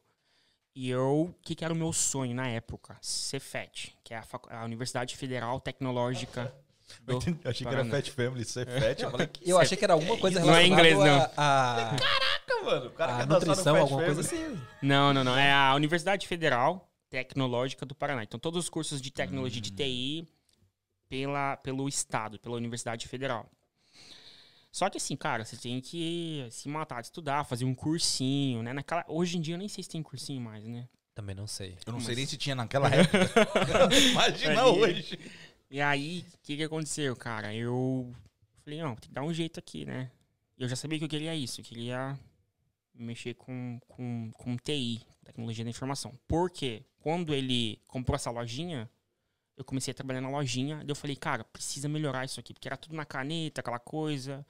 E 0.75 0.89
eu, 0.89 1.33
o 1.33 1.33
que, 1.41 1.55
que 1.55 1.65
era 1.65 1.73
o 1.73 1.77
meu 1.77 1.91
sonho 1.91 2.35
na 2.35 2.47
época? 2.49 2.95
Cefet, 3.01 3.97
que 4.03 4.13
é 4.13 4.17
a, 4.17 4.25
a 4.59 4.63
Universidade 4.65 5.17
Federal 5.17 5.59
Tecnológica 5.59 6.53
Eu 7.07 7.19
achei 7.49 7.67
que 7.67 7.73
era. 7.73 7.85
Fat 7.85 8.09
Family, 8.11 8.45
ser 8.45 8.67
Fat. 8.67 9.01
Eu 9.01 9.11
falei, 9.11 9.29
Eu 9.41 9.59
achei 9.59 9.77
que 9.77 9.83
era 9.83 9.93
alguma 9.93 10.17
coisa 10.17 10.39
Não 10.39 10.55
é 10.55 10.63
relacionada 10.63 10.89
inglês, 10.89 10.97
não. 10.97 11.21
a, 11.37 11.91
a, 11.91 11.95
caraca, 11.95 12.63
mano. 12.65 12.85
O 12.87 12.91
cara 12.91 13.13
a 13.13 13.17
quer 13.19 13.27
nutrição, 13.27 13.75
alguma 13.77 14.01
Family. 14.01 14.15
coisa 14.15 14.21
assim. 14.21 14.61
Não, 14.81 15.13
não, 15.13 15.23
não. 15.23 15.37
É 15.37 15.51
a 15.51 15.73
Universidade 15.75 16.27
Federal 16.27 16.89
Tecnológica 17.09 17.85
do 17.85 17.95
Paraná. 17.95 18.23
Então, 18.23 18.39
todos 18.39 18.65
os 18.65 18.69
cursos 18.69 19.01
de 19.01 19.11
tecnologia 19.11 19.61
de 19.61 19.71
TI 19.71 20.27
pela, 21.09 21.57
pelo 21.57 21.87
Estado, 21.87 22.39
pela 22.39 22.55
Universidade 22.55 23.07
Federal. 23.07 23.49
Só 24.71 24.89
que 24.89 24.97
assim, 24.97 25.15
cara, 25.15 25.43
você 25.43 25.57
tem 25.57 25.81
que 25.81 26.45
se 26.51 26.69
matar 26.69 27.01
de 27.01 27.07
estudar, 27.07 27.43
fazer 27.43 27.65
um 27.65 27.73
cursinho, 27.73 28.61
né? 28.61 28.73
Naquela, 28.73 29.03
hoje 29.07 29.37
em 29.37 29.41
dia 29.41 29.55
eu 29.55 29.57
nem 29.57 29.67
sei 29.67 29.83
se 29.83 29.89
tem 29.89 30.03
cursinho 30.03 30.39
mais, 30.41 30.63
né? 30.65 30.87
Também 31.15 31.33
não 31.33 31.47
sei. 31.47 31.69
Eu 31.69 31.77
não 31.87 31.93
Como 31.93 32.01
sei 32.05 32.15
nem 32.15 32.27
se 32.27 32.37
tinha 32.37 32.53
naquela 32.53 32.87
época. 32.93 33.17
Imagina 34.11 34.67
hoje. 34.67 35.17
E 35.69 35.81
aí, 35.81 36.25
o 36.33 36.37
que, 36.43 36.55
que 36.57 36.63
aconteceu, 36.63 37.15
cara? 37.15 37.53
Eu 37.53 38.13
falei, 38.63 38.81
não, 38.81 38.95
tem 38.95 39.09
que 39.09 39.13
dar 39.13 39.23
um 39.23 39.33
jeito 39.33 39.59
aqui, 39.59 39.85
né? 39.85 40.09
Eu 40.57 40.67
já 40.67 40.75
sabia 40.75 40.97
que 40.97 41.05
eu 41.05 41.09
queria 41.09 41.35
isso, 41.35 41.59
eu 41.61 41.65
queria 41.65 42.17
mexer 42.95 43.35
com, 43.35 43.79
com, 43.87 44.31
com 44.33 44.57
TI, 44.57 45.01
tecnologia 45.25 45.63
da 45.63 45.69
informação. 45.69 46.17
Por 46.27 46.49
quê? 46.49 46.83
Quando 46.99 47.33
ele 47.33 47.81
comprou 47.87 48.15
essa 48.15 48.31
lojinha, 48.31 48.89
eu 49.57 49.65
comecei 49.65 49.91
a 49.91 49.95
trabalhar 49.95 50.21
na 50.21 50.29
lojinha, 50.29 50.77
daí 50.77 50.89
eu 50.89 50.95
falei, 50.95 51.15
cara, 51.15 51.43
precisa 51.45 51.89
melhorar 51.89 52.25
isso 52.25 52.39
aqui, 52.39 52.53
porque 52.53 52.67
era 52.67 52.77
tudo 52.77 52.95
na 52.95 53.05
caneta, 53.05 53.61
aquela 53.61 53.79
coisa, 53.79 54.45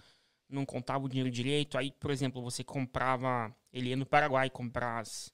não 0.49 0.65
contava 0.65 1.05
o 1.05 1.09
dinheiro 1.09 1.31
direito. 1.31 1.77
Aí, 1.77 1.91
por 1.91 2.11
exemplo, 2.11 2.41
você 2.41 2.63
comprava, 2.63 3.55
ele 3.73 3.89
ia 3.89 3.97
no 3.97 4.05
Paraguai 4.05 4.49
comprar 4.49 4.99
as- 4.99 5.31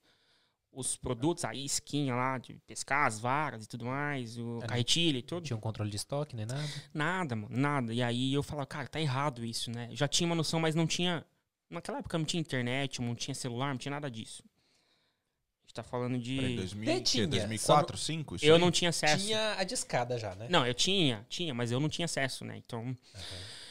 os 0.75 0.95
produtos, 0.97 1.45
a 1.45 1.53
isquinha 1.53 2.15
lá, 2.15 2.37
de 2.39 2.55
pescar, 2.65 3.05
as 3.07 3.19
varas 3.19 3.65
e 3.65 3.67
tudo 3.67 3.85
mais, 3.85 4.37
o 4.37 4.59
É, 4.63 4.67
carretilha 4.67 5.19
e 5.19 5.21
Não 5.21 5.27
tudo. 5.27 5.45
tinha 5.45 5.55
um 5.55 5.59
controle 5.61 5.89
de 5.89 5.95
estoque 5.97 6.35
nem 6.35 6.45
nada. 6.45 6.67
Nada, 6.93 7.35
mano, 7.35 7.55
nada. 7.55 7.93
E 7.93 8.01
aí 8.01 8.33
eu 8.33 8.41
falava, 8.41 8.65
cara, 8.65 8.87
tá 8.87 8.99
errado 8.99 9.45
isso, 9.45 9.69
né? 9.71 9.89
Já 9.91 10.07
tinha 10.07 10.25
uma 10.25 10.35
noção, 10.35 10.59
mas 10.59 10.73
não 10.75 10.87
tinha. 10.87 11.23
Naquela 11.69 11.99
época 11.99 12.17
não 12.17 12.25
tinha 12.25 12.41
internet, 12.41 13.01
não 13.01 13.15
tinha 13.15 13.33
celular, 13.35 13.69
não 13.69 13.77
tinha 13.77 13.91
nada 13.91 14.09
disso. 14.09 14.43
A 14.45 15.65
gente 15.65 15.73
tá 15.75 15.83
falando 15.83 16.17
de. 16.19 16.35
Peraí, 16.37 16.55
2000, 16.55 16.85
Nem 16.85 16.97
que, 16.97 17.03
tinha, 17.09 17.27
2004, 17.27 17.93
2005? 17.95 18.35
Isso 18.35 18.45
eu 18.45 18.55
aí? 18.55 18.61
não 18.61 18.71
tinha 18.71 18.89
acesso. 18.89 19.25
Tinha 19.25 19.55
a 19.57 19.63
discada 19.63 20.17
já, 20.17 20.35
né? 20.35 20.47
Não, 20.49 20.65
eu 20.65 20.73
tinha, 20.73 21.25
tinha, 21.29 21.53
mas 21.53 21.71
eu 21.71 21.79
não 21.79 21.89
tinha 21.89 22.05
acesso, 22.05 22.43
né? 22.43 22.57
Então. 22.57 22.95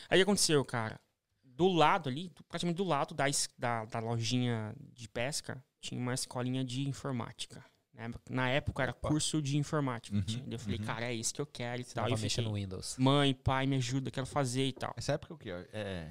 Aí 0.09 0.19
o 0.19 0.19
que 0.19 0.23
aconteceu, 0.23 0.65
cara? 0.65 1.01
Do 1.45 1.69
lado 1.69 2.09
ali, 2.09 2.29
do- 2.31 2.43
praticamente 2.45 2.77
do 2.77 2.85
lado 2.85 3.15
da, 3.15 3.25
da, 3.59 3.85
da 3.85 3.99
lojinha 4.01 4.75
de 4.95 5.09
pesca, 5.09 5.63
tinha 5.83 6.01
uma 6.01 6.15
escolinha 6.15 6.65
de 6.65 6.89
informática. 6.89 7.63
né? 7.93 8.09
Na 8.31 8.49
época 8.49 8.83
era 8.83 8.93
Opa. 8.93 9.09
curso 9.09 9.43
de 9.43 9.59
informática. 9.59 10.17
Uhum, 10.17 10.47
eu 10.51 10.59
falei, 10.59 10.79
uhum. 10.79 10.85
cara, 10.85 11.05
é 11.07 11.13
isso 11.15 11.35
que 11.35 11.41
eu 11.41 11.47
quero 11.47 11.83
e 11.83 11.85
tal. 11.85 12.05
tava 12.05 12.09
E 12.09 12.13
mexendo 12.13 12.31
fiquei, 12.31 12.45
no 12.45 12.55
Windows. 12.55 12.97
mãe, 12.99 13.35
pai, 13.35 13.67
me 13.67 13.77
ajuda, 13.77 14.11
quero 14.11 14.25
fazer 14.27 14.65
e 14.69 14.73
tal. 14.73 14.95
Essa 14.97 15.13
época 15.13 15.35
o 15.35 15.39
quê? 15.39 15.51
É, 15.73 16.11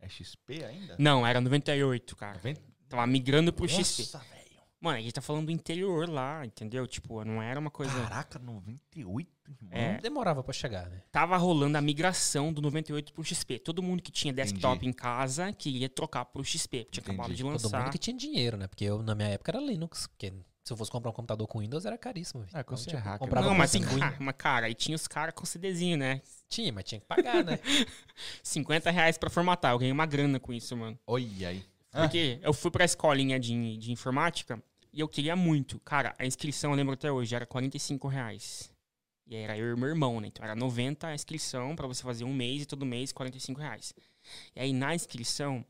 é 0.00 0.08
XP 0.08 0.64
ainda? 0.64 0.96
Não, 0.98 1.24
era 1.26 1.40
98, 1.40 2.16
cara. 2.16 2.34
Noventa- 2.38 2.62
Tava 2.88 3.06
migrando 3.06 3.52
pro 3.52 3.68
XP. 3.68 4.02
Nossa, 4.02 4.18
velho. 4.18 4.39
Mano, 4.80 4.96
a 4.96 5.00
gente 5.02 5.12
tá 5.12 5.20
falando 5.20 5.46
do 5.46 5.52
interior 5.52 6.08
lá, 6.08 6.44
entendeu? 6.44 6.86
Tipo, 6.86 7.22
não 7.22 7.42
era 7.42 7.60
uma 7.60 7.70
coisa. 7.70 7.92
Caraca, 7.92 8.38
98, 8.38 9.28
irmão. 9.50 9.70
É. 9.70 9.98
Demorava 9.98 10.42
pra 10.42 10.54
chegar, 10.54 10.88
né? 10.88 11.02
Tava 11.12 11.36
rolando 11.36 11.76
a 11.76 11.82
migração 11.82 12.50
do 12.50 12.62
98 12.62 13.12
pro 13.12 13.22
XP. 13.22 13.58
Todo 13.58 13.82
mundo 13.82 14.02
que 14.02 14.10
tinha 14.10 14.32
desktop 14.32 14.76
Entendi. 14.76 14.88
em 14.88 14.92
casa 14.92 15.52
queria 15.52 15.86
trocar 15.88 16.24
pro 16.24 16.42
XP. 16.42 16.86
Tinha 16.90 17.02
Entendi. 17.02 17.10
acabado 17.10 17.34
de 17.34 17.42
Todo 17.42 17.52
lançar. 17.52 17.82
mundo 17.82 17.92
que 17.92 17.98
tinha 17.98 18.16
dinheiro, 18.16 18.56
né? 18.56 18.66
Porque 18.68 18.84
eu, 18.84 19.02
na 19.02 19.14
minha 19.14 19.28
época, 19.28 19.50
era 19.50 19.60
Linux. 19.60 20.06
Porque 20.06 20.32
se 20.64 20.72
eu 20.72 20.76
fosse 20.78 20.90
comprar 20.90 21.10
um 21.10 21.14
computador 21.14 21.46
com 21.46 21.58
Windows, 21.58 21.84
era 21.84 21.98
caríssimo. 21.98 22.46
Quando 22.64 22.78
você 22.78 22.90
é 22.90 22.98
hacker, 22.98 23.18
comprava 23.18 23.46
Não, 23.48 23.54
mas, 23.56 23.72
cara, 23.72 24.16
mas, 24.18 24.34
cara, 24.38 24.66
aí 24.66 24.74
tinha 24.74 24.96
os 24.96 25.06
caras 25.06 25.34
com 25.34 25.44
CDzinho, 25.44 25.98
né? 25.98 26.22
Tinha, 26.48 26.72
mas 26.72 26.84
tinha 26.84 26.98
que 27.00 27.06
pagar, 27.06 27.44
né? 27.44 27.58
50 28.42 28.90
reais 28.90 29.18
pra 29.18 29.28
formatar. 29.28 29.72
Eu 29.72 29.78
ganhei 29.78 29.92
uma 29.92 30.06
grana 30.06 30.40
com 30.40 30.54
isso, 30.54 30.74
mano. 30.74 30.98
Olha 31.06 31.48
aí. 31.48 31.64
Ah. 31.92 32.02
Porque 32.02 32.38
eu 32.42 32.52
fui 32.54 32.70
pra 32.70 32.84
escolinha 32.84 33.38
de, 33.38 33.76
de 33.76 33.92
informática 33.92 34.62
e 34.92 35.00
eu 35.00 35.08
queria 35.08 35.34
muito. 35.36 35.78
Cara, 35.80 36.14
a 36.18 36.26
inscrição, 36.26 36.70
eu 36.72 36.76
lembro 36.76 36.94
até 36.94 37.10
hoje, 37.10 37.34
era 37.34 37.46
45 37.46 38.08
reais. 38.08 38.70
E 39.26 39.36
era 39.36 39.56
eu 39.56 39.76
e 39.76 39.78
meu 39.78 39.88
irmão, 39.88 40.20
né? 40.20 40.26
Então 40.28 40.44
era 40.44 40.56
90 40.56 41.06
a 41.06 41.14
inscrição 41.14 41.76
pra 41.76 41.86
você 41.86 42.02
fazer 42.02 42.24
um 42.24 42.32
mês 42.34 42.62
e 42.62 42.66
todo 42.66 42.84
mês 42.84 43.12
45 43.12 43.60
reais. 43.60 43.94
E 44.56 44.60
aí 44.60 44.72
na 44.72 44.94
inscrição 44.94 45.64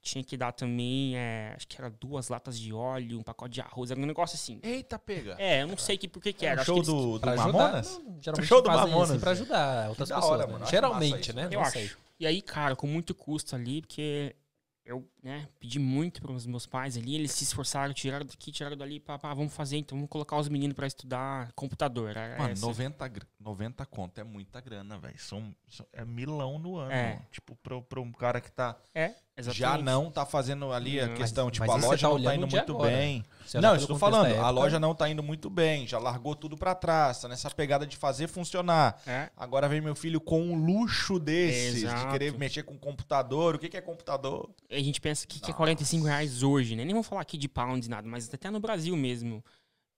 tinha 0.00 0.22
que 0.24 0.36
dar 0.36 0.52
também, 0.52 1.16
é, 1.16 1.52
acho 1.56 1.66
que 1.66 1.78
era 1.80 1.88
duas 1.90 2.28
latas 2.28 2.58
de 2.58 2.72
óleo, 2.74 3.18
um 3.18 3.22
pacote 3.22 3.54
de 3.54 3.60
arroz, 3.62 3.90
era 3.90 3.98
um 4.00 4.04
negócio 4.06 4.36
assim. 4.36 4.58
Eita, 4.62 4.98
pega. 4.98 5.34
É, 5.38 5.62
eu 5.62 5.66
não 5.66 5.76
sei 5.78 5.96
que, 5.96 6.06
por 6.08 6.22
que 6.22 6.32
que 6.32 6.44
era. 6.46 6.56
o 6.58 6.60
acho 6.60 6.66
show 6.66 6.74
que 6.74 6.80
eles- 6.80 7.02
do, 7.02 7.12
do 7.14 7.20
Pra 7.20 7.32
ajudar. 7.32 7.52
Mamonas? 7.52 7.98
Não, 8.04 8.18
geralmente 8.22 8.46
Show 8.48 8.62
do 8.62 8.68
Mamonas, 8.70 9.10
assim 9.10 9.20
pra 9.20 9.30
ajudar 9.30 9.88
outras 9.88 10.08
pessoas. 10.10 10.24
hora, 10.40 10.46
né? 10.58 10.66
Geralmente, 10.66 11.32
né? 11.34 11.44
Eu 11.46 11.50
Não 11.52 11.62
acho. 11.62 11.72
sei. 11.72 11.90
E 12.20 12.26
aí, 12.26 12.40
cara, 12.42 12.76
com 12.76 12.86
muito 12.86 13.14
custo 13.14 13.56
ali, 13.56 13.80
porque 13.82 14.36
eu, 14.84 15.06
né, 15.24 15.48
pedi 15.58 15.78
muito 15.78 16.20
para 16.20 16.30
os 16.32 16.44
meus 16.44 16.66
pais 16.66 16.96
ali, 16.98 17.14
eles 17.14 17.32
se 17.32 17.44
esforçaram, 17.44 17.94
tiraram 17.94 18.26
daqui, 18.26 18.52
tiraram 18.52 18.76
dali, 18.76 19.00
pá, 19.00 19.18
pá, 19.18 19.32
vamos 19.32 19.54
fazer, 19.54 19.78
então 19.78 19.96
vamos 19.96 20.10
colocar 20.10 20.36
os 20.36 20.48
meninos 20.50 20.76
para 20.76 20.86
estudar 20.86 21.50
computador. 21.52 22.10
Era 22.10 22.36
Mano, 22.38 22.52
essa. 22.52 22.66
90, 22.66 23.08
gr- 23.08 23.24
90 23.40 23.86
conto 23.86 24.20
é 24.20 24.24
muita 24.24 24.60
grana, 24.60 24.98
velho. 24.98 25.18
São, 25.18 25.54
são- 25.68 25.86
é 25.94 26.04
milão 26.04 26.58
no 26.58 26.76
ano. 26.76 26.92
É. 26.92 27.22
Tipo, 27.32 27.56
pra 27.56 28.00
um 28.00 28.12
cara 28.12 28.38
que 28.40 28.52
tá. 28.52 28.76
É. 28.94 29.12
Já 29.36 29.76
não 29.76 30.12
tá 30.12 30.24
fazendo 30.24 30.72
ali 30.72 31.00
a 31.00 31.08
questão. 31.12 31.46
mas- 31.46 31.54
tipo, 31.54 31.66
mas 31.66 31.82
a 31.82 31.86
loja 31.88 31.96
você 31.96 32.02
tá 32.02 32.08
não 32.08 32.22
tá 32.22 32.34
indo 32.36 32.46
de 32.46 32.54
muito 32.54 32.72
agora. 32.72 32.90
bem. 32.96 33.24
Olhar 33.52 33.60
Não, 33.62 33.74
estou 33.76 33.98
falando. 33.98 34.32
A 34.40 34.48
loja 34.50 34.78
não 34.78 34.94
tá 34.94 35.08
indo 35.08 35.24
muito 35.24 35.50
bem. 35.50 35.88
Já 35.88 35.98
largou 35.98 36.36
tudo 36.36 36.56
pra 36.56 36.72
trás. 36.72 37.20
Tá 37.20 37.26
nessa 37.26 37.50
pegada 37.50 37.84
de 37.84 37.96
fazer 37.96 38.28
funcionar. 38.28 39.02
É, 39.04 39.30
Agora 39.36 39.68
vem 39.68 39.80
meu 39.80 39.96
filho 39.96 40.20
com 40.20 40.40
um 40.40 40.54
luxo 40.54 41.18
desses, 41.18 41.80
de 41.80 41.86
Exato. 41.86 42.12
querer 42.12 42.32
mexer 42.38 42.62
com 42.62 42.78
computador. 42.78 43.56
O 43.56 43.58
que, 43.58 43.68
que 43.68 43.76
é 43.76 43.80
computador? 43.80 44.48
a 44.70 44.78
gente 44.78 45.00
pensa 45.00 45.13
que, 45.22 45.38
que 45.38 45.46
é 45.46 45.48
Nossa. 45.48 45.56
45 45.58 46.06
reais 46.06 46.42
hoje, 46.42 46.74
né? 46.74 46.84
Nem 46.84 46.94
vamos 46.94 47.06
falar 47.06 47.20
aqui 47.20 47.36
de 47.38 47.48
pounds, 47.48 47.86
nada, 47.88 48.08
mas 48.08 48.32
até 48.32 48.50
no 48.50 48.58
Brasil 48.60 48.96
mesmo. 48.96 49.44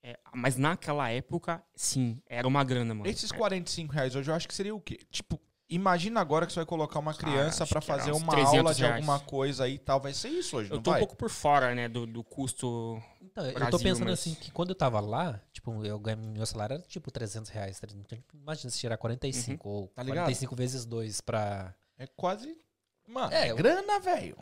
É, 0.03 0.19
mas 0.35 0.57
naquela 0.57 1.09
época, 1.11 1.63
sim, 1.75 2.21
era 2.27 2.47
uma 2.47 2.63
grana, 2.63 2.95
mano. 2.95 3.09
Esses 3.11 3.33
É, 3.33 3.37
45 3.37 3.93
reais 3.93 4.15
hoje 4.15 4.31
eu 4.31 4.35
acho 4.35 4.47
que 4.47 4.55
seria 4.55 4.75
o 4.75 4.81
quê? 4.81 5.01
Tipo, 5.11 5.41
imagina 5.69 6.21
agora 6.21 6.47
que 6.47 6.53
você 6.53 6.61
vai 6.61 6.67
colocar 6.67 7.01
uma 7.01 7.13
criança 7.13 7.65
era 7.69 7.81
fazer 7.81 8.13
uma 8.13 8.33
300 8.33 8.59
aula 8.59 8.75
de 8.75 8.83
reais. 8.83 8.95
alguma 8.97 9.19
coisa 9.19 9.65
aí 9.65 9.75
e 9.75 9.79
tal. 9.79 9.99
Vai 10.01 10.13
ser 10.15 10.29
isso 10.29 10.59
hoje, 10.59 10.71
eu 10.71 10.77
não 10.77 10.83
tô 10.83 10.91
vai? 10.93 11.01
um 11.01 11.05
pouco 11.05 11.17
por 11.17 11.29
fora, 11.29 11.75
né, 11.75 11.89
do, 11.89 12.07
do 12.07 12.23
custo. 12.23 13.03
Então, 13.21 13.45
eu 13.45 13.53
tô 13.53 13.59
Brasil, 13.59 13.79
pensando 13.81 14.05
mas- 14.11 14.21
assim, 14.21 14.35
que 14.35 14.53
quando 14.53 14.69
eu 14.71 14.77
tava 14.77 15.01
lá, 15.01 15.41
tipo, 15.53 15.85
eu 15.85 15.99
ganhei, 15.99 16.25
meu 16.25 16.47
salário 16.47 16.75
era 16.75 16.83
tipo 16.85 17.11
300 17.11 17.51
reais. 17.51 17.81
tá? 17.81 17.89
Então, 17.91 18.17
tipo, 18.17 18.37
imagina 18.37 18.71
se 18.71 18.79
tirar 18.79 18.97
45 18.97 19.69
ou 19.69 19.89
Tá 19.89 20.05
ligado? 20.05 20.25
45 20.27 20.55
vezes 20.55 20.85
2 20.85 21.21
pra... 21.21 21.75
É 21.99 22.07
quase... 22.07 22.57
Mano, 23.09 23.33
É, 23.33 23.49
é, 23.49 23.55
grana, 23.55 23.99
velho. 24.01 24.37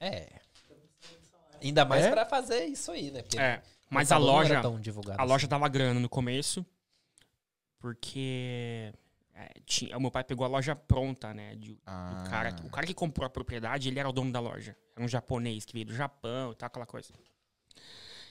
É. 0.00 0.40
Ainda 1.62 1.84
mais 1.84 2.04
É? 2.04 2.10
pra 2.10 2.26
fazer 2.26 2.64
isso 2.66 2.90
aí, 2.92 3.10
né? 3.10 3.22
Porque 3.22 3.38
É, 3.38 3.62
mas 3.90 4.12
a 4.12 4.18
loja. 4.18 4.58
A 4.58 4.60
assim. 4.68 5.26
loja 5.26 5.46
dava 5.46 5.68
grana 5.68 5.98
no 6.00 6.08
começo. 6.08 6.64
porque 7.78 8.92
é, 9.34 9.50
tinha, 9.64 9.96
o 9.96 10.00
meu 10.00 10.10
pai 10.10 10.24
pegou 10.24 10.44
a 10.44 10.48
loja 10.48 10.74
pronta, 10.74 11.32
né? 11.34 11.54
De, 11.56 11.78
Ah. 11.86 12.22
do 12.24 12.30
cara, 12.30 12.56
o 12.64 12.70
cara 12.70 12.86
que 12.86 12.94
comprou 12.94 13.26
a 13.26 13.30
propriedade, 13.30 13.88
ele 13.88 13.98
era 13.98 14.08
o 14.08 14.12
dono 14.12 14.32
da 14.32 14.40
loja. 14.40 14.76
Era 14.94 15.04
um 15.04 15.08
japonês 15.08 15.64
que 15.64 15.72
veio 15.72 15.84
do 15.86 15.94
Japão 15.94 16.52
e 16.52 16.54
tal, 16.56 16.66
aquela 16.68 16.86
coisa. 16.86 17.12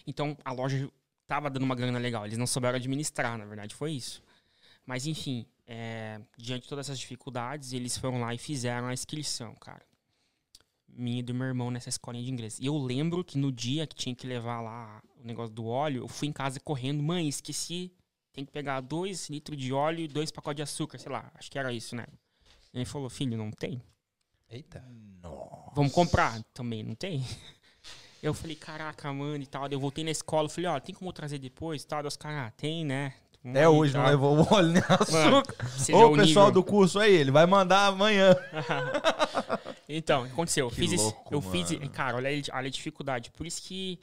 Então, 0.08 0.36
a 0.44 0.52
loja 0.52 0.90
tava 1.28 1.50
dando 1.50 1.64
uma 1.64 1.76
grana 1.76 2.00
legal. 2.00 2.26
Eles 2.26 2.38
não 2.38 2.48
souberam 2.48 2.76
administrar, 2.76 3.38
na 3.38 3.46
verdade, 3.46 3.74
foi 3.76 3.92
isso. 3.94 4.22
Mas, 4.86 5.06
enfim, 5.08 5.46
é, 5.66 6.20
diante 6.38 6.64
de 6.64 6.70
todas 6.70 6.88
essas 6.88 7.00
dificuldades, 7.00 7.72
eles 7.72 7.98
foram 7.98 8.20
lá 8.22 8.34
e 8.34 8.38
fizeram 8.38 8.88
a 8.88 8.94
inscrição, 8.94 9.54
cara. 9.56 9.86
Minha 10.96 11.20
e 11.20 11.24
do 11.24 11.34
meu 11.34 11.48
irmão 11.48 11.70
nessa 11.70 11.90
escolinha 11.90 12.24
de 12.24 12.32
inglês. 12.32 12.58
E 12.60 12.66
eu 12.66 12.78
lembro 12.78 13.24
que 13.24 13.38
no 13.38 13.52
dia 13.52 13.86
que 13.86 13.96
tinha 13.96 14.16
que 14.16 14.26
levar 14.26 14.62
lá 14.62 15.02
o 15.22 15.26
negócio 15.26 15.54
do 15.54 15.66
óleo, 15.66 16.04
eu 16.04 16.08
fui 16.08 16.28
em 16.28 16.32
casa 16.32 16.60
correndo. 16.60 17.04
Mãe, 17.04 17.28
esqueci. 17.28 17.92
Tem 18.32 18.46
que 18.46 18.52
pegar 18.52 18.82
dois 18.82 19.30
litros 19.30 19.58
de 19.58 19.72
óleo 19.72 20.02
e 20.02 20.08
dois 20.08 20.32
pacotes 20.32 20.58
de 20.58 20.64
açúcar, 20.64 20.98
sei 20.98 21.12
lá. 21.12 21.32
Acho 21.36 21.52
que 21.52 21.60
era 21.60 21.72
isso, 21.72 21.96
né? 21.96 22.06
Ele 22.74 22.86
falou, 22.86 23.10
filho, 23.10 23.38
não 23.38 23.52
tem? 23.52 23.82
Eita. 24.50 24.84
Vamos 25.74 25.92
comprar. 25.92 26.42
Também 26.54 26.84
não 26.84 26.96
tem. 26.96 27.24
Eu 28.22 28.34
falei, 28.34 28.56
caraca, 28.56 29.14
mano, 29.14 29.44
e 29.44 29.46
tal. 29.46 29.68
Eu 29.68 29.80
voltei 29.80 30.04
na 30.04 30.10
escola, 30.10 30.50
falei, 30.50 30.70
ó, 30.70 30.80
tem 30.80 30.96
como 30.96 31.10
eu 31.10 31.14
trazer 31.14 31.38
depois 31.38 31.84
e 31.84 31.88
tal? 31.88 32.04
Os 32.04 32.18
caras, 32.18 32.48
ah, 32.48 32.52
tem, 32.58 32.84
né? 32.84 33.14
Até 33.48 33.70
hoje 33.70 33.94
não 33.94 34.02
tal. 34.02 34.10
levou 34.10 34.38
o 34.40 34.54
óleo 34.54 34.70
nem 34.70 34.82
açúcar. 34.90 35.68
Vê 35.86 35.94
Ô, 35.94 36.12
o 36.12 36.16
pessoal 36.16 36.48
nível. 36.48 36.52
do 36.52 36.64
curso 36.64 37.00
aí, 37.00 37.14
ele 37.14 37.30
vai 37.30 37.46
mandar 37.46 37.86
amanhã. 37.86 38.36
Então, 39.88 40.24
o 40.24 40.26
que 40.26 40.32
aconteceu? 40.34 40.66
Eu 40.66 40.70
Que 40.70 40.76
fiz 40.78 40.92
esse- 40.94 41.04
louco, 41.04 41.34
eu 41.34 41.42
fiz, 41.42 41.72
mano. 41.72 41.90
cara, 41.92 42.18
olha, 42.18 42.30
a- 42.30 42.58
olha 42.58 42.68
a 42.68 42.72
dificuldade. 42.72 43.30
Por 43.32 43.46
isso 43.46 43.62
que, 43.62 44.00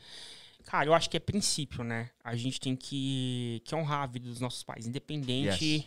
cara, 0.64 0.86
eu 0.88 0.94
acho 0.94 1.10
que 1.10 1.16
é 1.16 1.20
princípio, 1.20 1.82
né? 1.82 2.10
A 2.22 2.36
gente 2.36 2.60
tem 2.60 2.76
que, 2.76 3.60
que 3.64 3.74
honrar 3.74 4.02
a 4.02 4.06
vida 4.06 4.28
dos 4.28 4.40
nossos 4.40 4.62
pais, 4.62 4.86
independente. 4.86 5.64
Yes. 5.64 5.86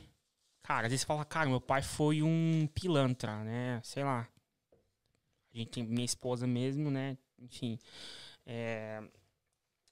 Cara, 0.64 0.88
às 0.88 0.92
vezes 0.92 1.02
você 1.02 1.08
fala, 1.08 1.24
cara, 1.24 1.48
meu 1.50 1.62
pai 1.62 1.82
foi 1.82 2.22
um 2.24 2.68
pilantra, 2.74 3.44
né? 3.44 3.80
Sei 3.84 4.04
lá. 4.04 4.28
A 5.54 5.58
gente 5.58 5.70
tem 5.70 5.84
minha 5.84 6.04
esposa 6.06 6.46
mesmo, 6.48 6.90
né? 6.92 7.18
Enfim. 7.40 7.78
É, 8.46 9.02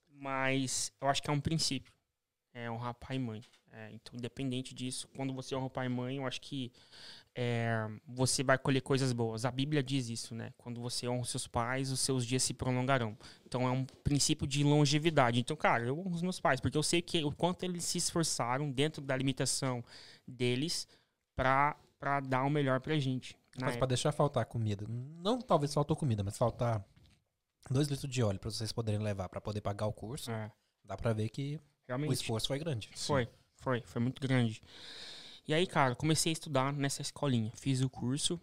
mas 0.10 0.92
eu 1.02 1.08
acho 1.08 1.22
que 1.22 1.30
é 1.30 1.34
um 1.34 1.40
princípio. 1.40 1.92
É 2.54 2.70
honrar 2.70 2.94
pai 2.96 3.16
e 3.16 3.20
mãe. 3.20 3.42
É, 3.72 3.90
então, 3.92 4.14
independente 4.16 4.76
disso, 4.76 5.08
quando 5.16 5.34
você 5.34 5.56
honra 5.56 5.70
pai 5.70 5.88
e 5.88 5.90
mãe, 5.90 6.18
eu 6.18 6.28
acho 6.28 6.40
que 6.42 6.72
é, 7.36 7.88
você 8.08 8.44
vai 8.44 8.58
colher 8.58 8.82
coisas 8.82 9.12
boas. 9.12 9.46
A 9.46 9.52
Bíblia 9.52 9.82
diz 9.82 10.10
isso, 10.10 10.36
né? 10.36 10.54
Quando 10.58 10.80
você 10.80 11.08
honra 11.08 11.22
os 11.22 11.30
seus 11.30 11.48
pais, 11.48 11.92
os 11.92 12.00
seus 12.00 12.26
dias 12.26 12.44
se 12.44 12.54
prolongarão. 12.54 13.18
Então 13.46 13.68
é 13.68 13.72
um 13.72 13.86
princípio 14.04 14.46
de 14.46 14.64
longevidade. 14.64 15.40
Então, 15.40 15.56
cara, 15.56 15.84
eu 15.86 15.98
honro 15.98 16.14
os 16.16 16.22
meus 16.22 16.40
pais, 16.40 16.60
porque 16.60 16.78
eu 16.78 16.84
sei 16.84 17.02
que 17.02 17.24
o 17.24 17.32
quanto 17.32 17.64
eles 17.64 17.84
se 17.86 17.98
esforçaram 17.98 18.72
dentro 18.72 19.02
da 19.02 19.16
limitação 19.18 19.84
deles 20.28 20.88
pra, 21.36 21.76
pra 22.00 22.20
dar 22.20 22.44
o 22.44 22.50
melhor 22.50 22.80
pra 22.80 22.98
gente. 23.00 23.36
Na 23.58 23.68
Mas 23.68 23.78
pra 23.78 23.88
deixar 23.88 24.12
faltar 24.12 24.46
comida. 24.46 24.86
Não 24.88 25.40
talvez 25.40 25.74
faltou 25.74 25.96
comida, 25.96 26.24
mas 26.24 26.38
faltar 26.38 26.84
dois 27.70 27.88
litros 27.88 28.12
de 28.12 28.22
óleo 28.24 28.40
pra 28.40 28.50
vocês 28.50 28.72
poderem 28.72 29.00
levar 29.02 29.30
pra 29.30 29.42
poder 29.42 29.62
pagar 29.62 29.86
o 29.88 29.94
curso. 29.94 30.32
É, 30.32 30.52
Dá 30.84 30.98
pra 30.98 31.14
ver 31.14 31.30
que 31.30 31.56
o 31.56 31.62
realmente. 31.88 32.14
esforço 32.14 32.48
foi 32.48 32.60
grande. 32.60 32.90
Foi, 32.96 33.28
foi, 33.58 33.82
foi 33.86 34.02
muito 34.02 34.22
grande. 34.22 34.62
E 35.46 35.54
aí, 35.54 35.68
cara, 35.68 35.96
comecei 35.96 36.32
a 36.32 36.34
estudar 36.34 36.72
nessa 36.72 37.02
escolinha. 37.02 37.52
Fiz 37.56 37.82
o 37.82 37.90
curso, 37.90 38.40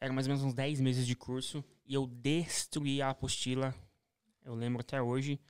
era 0.00 0.12
mais 0.12 0.26
ou 0.26 0.32
menos 0.32 0.44
uns 0.44 0.54
10 0.54 0.80
meses 0.80 1.06
de 1.06 1.16
curso, 1.16 1.64
e 1.86 1.94
eu 1.94 2.06
destruí 2.06 3.00
a 3.00 3.10
apostila, 3.10 3.74
eu 4.44 4.54
lembro 4.54 4.80
até 4.80 5.00
hoje. 5.00 5.40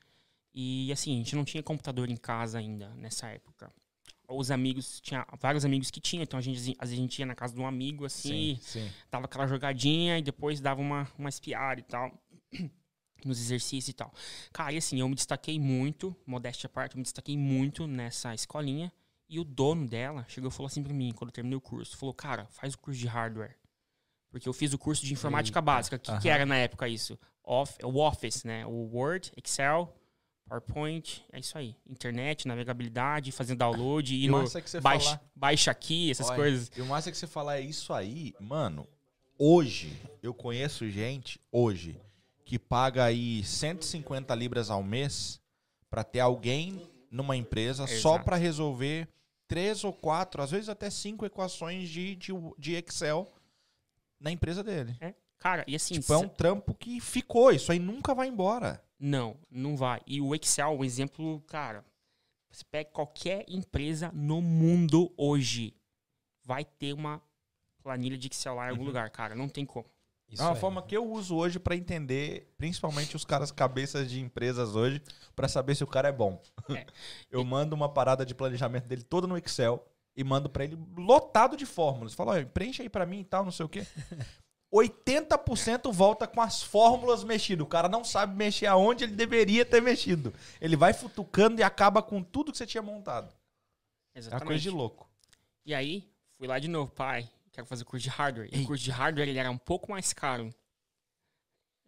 E 0.55 0.90
assim, 0.92 1.14
a 1.14 1.16
gente 1.16 1.37
não 1.37 1.44
tinha 1.44 1.62
computador 1.62 2.09
em 2.09 2.16
casa 2.16 2.59
ainda 2.59 2.94
nessa 2.94 3.29
época. 3.29 3.72
Os 4.29 4.51
amigos, 4.51 5.01
tinha 5.01 5.27
vários 5.40 5.64
amigos 5.64 5.90
que 5.90 6.01
tinham, 6.01 6.22
então 6.22 6.38
a 6.38 6.42
gente, 6.42 6.77
a 6.79 6.87
gente 6.87 7.18
ia 7.18 7.27
na 7.27 7.35
casa 7.35 7.55
de 7.55 7.61
um 7.61 7.66
amigo, 7.66 8.05
assim, 8.05 8.59
sim. 8.61 8.90
dava 9.11 9.27
aquela 9.27 9.46
jogadinha 9.46 10.18
e 10.18 10.22
depois 10.22 10.61
dava 10.61 10.81
uma, 10.81 11.09
uma 11.18 11.29
espiada 11.29 11.81
e 11.81 11.85
tal. 11.85 12.11
Nos 13.25 13.40
exercícios 13.40 13.88
e 13.88 13.92
tal. 13.92 14.12
Cara, 14.53 14.72
e 14.72 14.77
assim, 14.77 15.01
eu 15.01 15.09
me 15.09 15.14
destaquei 15.14 15.59
muito, 15.59 16.14
modéstia 16.25 16.68
à 16.68 16.70
parte, 16.70 16.94
eu 16.94 16.99
me 16.99 17.03
destaquei 17.03 17.37
muito 17.37 17.87
nessa 17.87 18.35
escolinha. 18.35 18.92
E 19.29 19.41
o 19.41 19.45
dono 19.45 19.87
dela 19.87 20.25
chegou 20.29 20.51
e 20.51 20.53
falou 20.53 20.67
assim 20.67 20.83
pra 20.83 20.93
mim, 20.93 21.12
quando 21.12 21.31
eu 21.31 21.35
terminei 21.35 21.57
o 21.57 21.61
curso: 21.61 21.97
falou, 21.97 22.15
cara, 22.15 22.47
faz 22.47 22.75
o 22.75 22.79
curso 22.79 22.99
de 22.99 23.07
hardware. 23.07 23.57
Porque 24.31 24.49
eu 24.49 24.53
fiz 24.53 24.73
o 24.73 24.79
curso 24.79 25.05
de 25.05 25.12
informática 25.12 25.59
Eita, 25.59 25.65
básica. 25.65 25.97
O 25.97 25.99
que, 25.99 26.19
que 26.19 26.29
era 26.29 26.45
na 26.45 26.57
época 26.57 26.89
isso? 26.89 27.19
Off, 27.43 27.79
o 27.83 27.99
Office, 28.01 28.45
né? 28.45 28.67
O 28.67 28.91
Word, 28.93 29.33
Excel, 29.37 29.95
PowerPoint, 30.47 31.25
é 31.33 31.41
isso 31.41 31.57
aí. 31.57 31.77
Internet, 31.89 32.47
navegabilidade, 32.47 33.33
fazendo 33.33 33.59
download, 33.59 34.15
ir 34.15 34.29
no 34.29 34.43
você 34.43 34.81
baixa, 34.81 35.11
falar. 35.11 35.23
baixa 35.35 35.71
aqui, 35.71 36.11
essas 36.11 36.29
Olha, 36.29 36.37
coisas. 36.37 36.71
E 36.77 36.81
o 36.81 36.87
massa 36.87 37.09
é 37.09 37.12
que 37.12 37.19
você 37.19 37.27
falar 37.27 37.59
é 37.59 37.62
isso 37.62 37.93
aí, 37.93 38.35
mano. 38.41 38.87
Hoje, 39.39 39.93
eu 40.23 40.33
conheço 40.33 40.89
gente, 40.89 41.41
hoje, 41.51 42.01
que 42.45 42.59
paga 42.59 43.05
aí 43.05 43.43
150 43.43 44.35
libras 44.35 44.71
ao 44.71 44.83
mês 44.83 45.41
pra 45.91 46.05
ter 46.05 46.21
alguém 46.21 46.81
numa 47.11 47.37
empresa 47.37 47.87
só 47.87 48.14
Exato. 48.14 48.25
pra 48.25 48.37
resolver 48.37 49.09
três 49.47 49.85
ou 49.85 49.92
quatro, 49.92 50.42
às 50.42 50.51
vezes 50.51 50.69
até 50.69 50.90
cinco 50.90 51.25
equações 51.25 51.88
de, 51.88 52.16
de, 52.16 52.33
de 52.59 52.75
Excel 52.75 53.33
na 54.19 54.31
empresa 54.31 54.62
dele. 54.62 54.97
É. 55.01 55.14
Cara, 55.38 55.64
e 55.66 55.77
assim, 55.77 55.95
Tipo, 56.01 56.12
é 56.14 56.19
um 56.19 56.29
trampo 56.29 56.75
que 56.75 57.01
ficou, 57.01 57.53
isso 57.53 57.71
aí 57.71 57.79
nunca 57.79 58.14
vai 58.14 58.29
embora. 58.29 58.83
Não, 58.99 59.37
não 59.51 59.77
vai. 59.77 60.01
E 60.07 60.21
o 60.21 60.35
Excel, 60.35 60.71
um 60.71 60.85
exemplo, 60.85 61.40
cara, 61.42 61.85
você 62.51 62.64
pega 62.64 62.90
qualquer 62.90 63.45
empresa 63.47 64.11
no 64.14 64.40
mundo 64.40 65.12
hoje, 65.16 65.75
vai 66.42 66.64
ter 66.64 66.95
uma 66.95 67.23
planilha 67.83 68.16
de 68.16 68.29
Excel 68.29 68.55
lá 68.55 68.69
em 68.69 68.71
algum 68.71 68.85
lugar, 68.85 69.11
cara. 69.11 69.35
Não 69.35 69.49
tem 69.49 69.66
como. 69.66 69.87
Isso 70.29 70.43
é 70.43 70.47
uma 70.47 70.57
forma 70.57 70.83
que 70.83 70.97
eu 70.97 71.09
uso 71.09 71.37
hoje 71.37 71.59
pra 71.59 71.77
entender, 71.77 72.53
principalmente 72.59 73.15
os 73.15 73.25
caras 73.25 73.53
cabeças 73.53 74.11
de 74.11 74.21
empresas 74.21 74.75
hoje, 74.75 75.01
pra 75.37 75.47
saber 75.47 75.75
se 75.75 75.85
o 75.85 75.87
cara 75.87 76.09
é 76.09 76.12
bom. 76.12 76.43
É. 76.71 76.85
eu 77.31 77.45
mando 77.45 77.77
uma 77.77 77.89
parada 77.89 78.27
de 78.27 78.35
planejamento 78.35 78.87
dele 78.87 79.03
toda 79.03 79.27
no 79.27 79.39
Excel 79.39 79.87
e 80.17 80.25
mando 80.25 80.51
pra 80.51 80.65
ele 80.65 80.77
lotado 80.97 81.57
de 81.57 81.65
fórmulas. 81.65 82.12
Fala, 82.15 82.33
olha, 82.33 82.47
preenche 82.47 82.83
aí 82.83 82.89
pra 82.89 83.07
mim 83.07 83.21
e 83.21 83.25
tal, 83.25 83.45
não 83.45 83.53
sei 83.53 83.65
o 83.65 83.69
quê. 83.69 83.87
80% 84.75 85.93
volta 85.93 86.27
com 86.27 86.41
as 86.41 86.62
fórmulas 86.62 87.23
mexidas. 87.23 87.65
O 87.65 87.69
cara 87.69 87.89
não 87.89 88.05
sabe 88.05 88.37
mexer 88.37 88.67
aonde 88.67 89.05
ele 89.05 89.15
deveria 89.15 89.65
ter 89.65 89.81
mexido. 89.81 90.35
Ele 90.61 90.77
vai 90.77 90.93
futucando 90.93 91.61
e 91.61 91.62
acaba 91.62 92.03
com 92.03 92.23
tudo 92.23 92.51
que 92.51 92.59
você 92.59 92.67
tinha 92.67 92.83
montado. 92.83 93.29
É 93.29 94.19
uma 94.19 94.21
Exatamente. 94.21 94.47
coisa 94.47 94.62
de 94.62 94.71
louco. 94.71 95.09
E 95.65 95.75
aí, 95.75 96.11
fui 96.37 96.47
lá 96.47 96.59
de 96.59 96.69
novo, 96.69 96.91
pai, 96.91 97.29
quero 97.57 97.66
fazer 97.66 97.85
curso 97.85 98.03
de 98.05 98.11
hardware. 98.11 98.49
E 98.53 98.62
o 98.62 98.66
curso 98.66 98.85
de 98.85 98.90
hardware, 98.90 99.29
ele 99.29 99.38
era 99.38 99.51
um 99.51 99.57
pouco 99.59 99.90
mais 99.90 100.12
caro. 100.12 100.55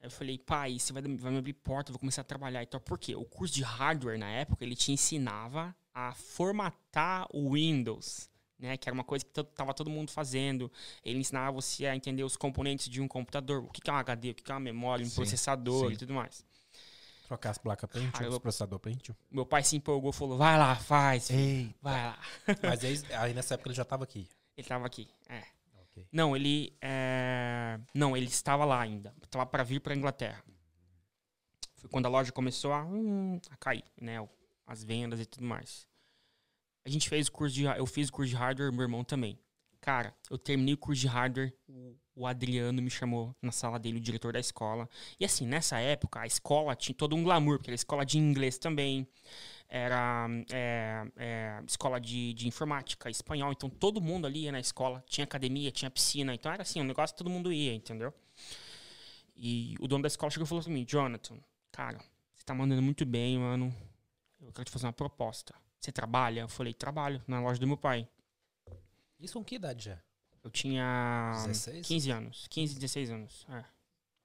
Eu 0.00 0.11
falei, 0.11 0.38
pai, 0.38 0.78
você 0.78 0.92
vai, 0.92 1.02
vai 1.02 1.33
me 1.33 1.38
abrir 1.38 1.52
porta, 1.52 1.90
eu 1.90 1.92
vou 1.92 2.00
começar 2.00 2.22
a 2.22 2.24
trabalhar. 2.24 2.62
Então, 2.62 2.81
por 2.81 2.98
quê? 2.98 3.14
O 3.14 3.24
curso 3.24 3.54
de 3.54 3.62
hardware, 3.62 4.18
na 4.18 4.31
época, 4.31 4.64
ele 4.64 4.74
te 4.76 4.92
ensinava 4.92 5.74
a 5.92 6.14
formatar 6.14 7.26
o 7.35 7.52
Windows, 7.52 8.31
né? 8.59 8.76
Que 8.76 8.88
era 8.88 8.94
uma 8.94 9.02
coisa 9.04 9.24
que 9.24 9.42
tava 9.44 9.74
todo 9.74 9.90
mundo 9.90 10.11
fazendo. 10.11 10.70
Ele 11.04 11.18
ensinava 11.18 11.50
você 11.52 11.85
a 11.87 11.96
entender 11.96 12.22
os 12.22 12.37
componentes 12.37 12.88
de 12.88 13.00
um 13.00 13.09
computador. 13.09 13.64
O 13.64 13.68
que 13.70 13.81
que 13.81 13.90
é 13.90 13.92
um 13.92 13.96
HD, 13.96 14.31
o 14.31 14.35
que 14.35 14.42
que 14.42 14.50
é 14.52 14.54
uma 14.54 14.61
memória, 14.61 15.04
um 15.04 15.09
Sim, 15.09 15.16
processador 15.16 15.88
sim. 15.88 15.94
e 15.94 15.96
tudo 15.98 16.14
mais. 16.14 16.46
Trocar 17.26 17.50
as 17.50 17.59
placas 17.59 17.90
Pentium, 17.90 18.11
Cara, 18.12 18.24
eu- 18.24 18.31
os 18.31 18.38
processador 18.38 18.78
Pentium. 18.78 19.14
Meu 19.31 19.44
pai 19.44 19.62
se 19.64 19.76
empolgou 19.76 20.11
e 20.11 20.14
falou, 20.14 20.38
vai 20.38 20.57
lá, 20.57 20.74
faz, 20.76 21.28
Ei, 21.28 21.74
vai 21.83 22.04
lá. 22.07 22.18
Mas 22.62 22.83
aí, 22.87 23.02
aí 23.16 23.35
nessa 23.35 23.54
época 23.54 23.68
ele 23.68 23.76
já 23.76 23.85
tava 23.85 24.04
aqui. 24.04 24.26
Ele 24.57 24.66
tava 24.66 24.87
aqui, 24.87 25.09
é. 25.28 25.42
Não, 26.12 26.37
ele. 26.37 26.76
é, 26.80 27.78
Não, 27.94 28.16
ele 28.16 28.26
estava 28.26 28.64
lá 28.64 28.80
ainda. 28.80 29.14
Estava 29.22 29.46
para 29.46 29.62
vir 29.62 29.80
para 29.80 29.94
Inglaterra. 29.94 30.42
Foi 31.76 31.88
quando 31.88 32.06
a 32.06 32.08
loja 32.08 32.32
começou 32.32 32.72
a, 32.72 32.84
hum, 32.84 33.40
a 33.50 33.56
cair, 33.56 33.84
né? 34.00 34.16
As 34.66 34.82
vendas 34.84 35.20
e 35.20 35.26
tudo 35.26 35.44
mais. 35.44 35.87
A 36.84 36.90
gente 36.90 37.08
fez 37.08 37.28
o 37.28 37.32
curso 37.32 37.54
de. 37.54 37.64
Eu 37.64 37.87
fiz 37.87 38.08
o 38.08 38.12
curso 38.12 38.30
de 38.30 38.37
hardware, 38.37 38.72
meu 38.72 38.82
irmão 38.82 39.04
também. 39.04 39.38
Cara, 39.80 40.14
eu 40.28 40.36
terminei 40.36 40.74
o 40.74 40.76
curso 40.76 41.00
de 41.00 41.06
hardware, 41.06 41.54
o, 42.14 42.26
Adriano 42.26 42.82
me 42.82 42.90
chamou 42.90 43.34
na 43.40 43.52
sala 43.52 43.78
dele, 43.78 43.98
o 43.98 44.00
diretor 44.00 44.32
da 44.32 44.40
escola. 44.40 44.88
E 45.20 45.24
assim, 45.24 45.46
nessa 45.46 45.78
época, 45.78 46.20
a 46.20 46.26
escola 46.26 46.74
tinha 46.74 46.94
todo 46.94 47.14
um 47.14 47.22
glamour, 47.22 47.58
porque 47.58 47.70
era 47.70 47.76
escola 47.76 48.04
de 48.04 48.18
inglês 48.18 48.58
também, 48.58 49.06
era 49.68 50.26
é, 50.50 51.04
é, 51.16 51.62
escola 51.66 52.00
de, 52.00 52.34
de 52.34 52.48
informática, 52.48 53.08
espanhol. 53.08 53.52
Então 53.52 53.70
todo 53.70 54.00
mundo 54.00 54.26
ali 54.26 54.44
ia 54.44 54.52
na 54.52 54.58
escola, 54.60 55.02
tinha 55.06 55.24
academia, 55.24 55.70
tinha 55.70 55.90
piscina. 55.90 56.35
Então 56.35 56.52
era 56.52 56.62
assim, 56.62 56.81
um 56.81 56.85
negócio 56.85 57.14
que 57.14 57.18
todo 57.18 57.31
mundo 57.31 57.52
ia, 57.52 57.72
entendeu? 57.72 58.12
E 59.37 59.76
o 59.79 59.87
dono 59.87 60.02
da 60.02 60.08
escola 60.08 60.31
chegou 60.31 60.44
e 60.44 60.48
falou 60.48 60.64
pra 60.64 60.72
mim: 60.72 60.85
Jonathan, 60.85 61.38
cara, 61.70 61.98
você 62.35 62.44
tá 62.44 62.52
mandando 62.52 62.83
muito 62.83 63.06
bem, 63.06 63.38
mano. 63.38 63.74
Eu 64.40 64.52
quero 64.52 64.64
te 64.64 64.72
fazer 64.72 64.87
uma 64.87 64.92
proposta. 64.92 65.54
Você 65.79 65.92
trabalha? 65.92 66.40
Eu 66.40 66.48
falei: 66.48 66.74
trabalho, 66.74 67.22
na 67.26 67.40
loja 67.40 67.60
do 67.60 67.66
meu 67.66 67.76
pai. 67.76 68.08
Isso 69.21 69.35
com 69.35 69.44
que 69.44 69.56
idade 69.56 69.87
já? 69.87 69.98
Eu 70.42 70.50
tinha 70.50 71.33
16? 71.46 71.87
15 71.87 72.10
anos, 72.10 72.46
15, 72.48 72.75
16 72.75 73.10
anos. 73.10 73.46
É. 73.50 73.64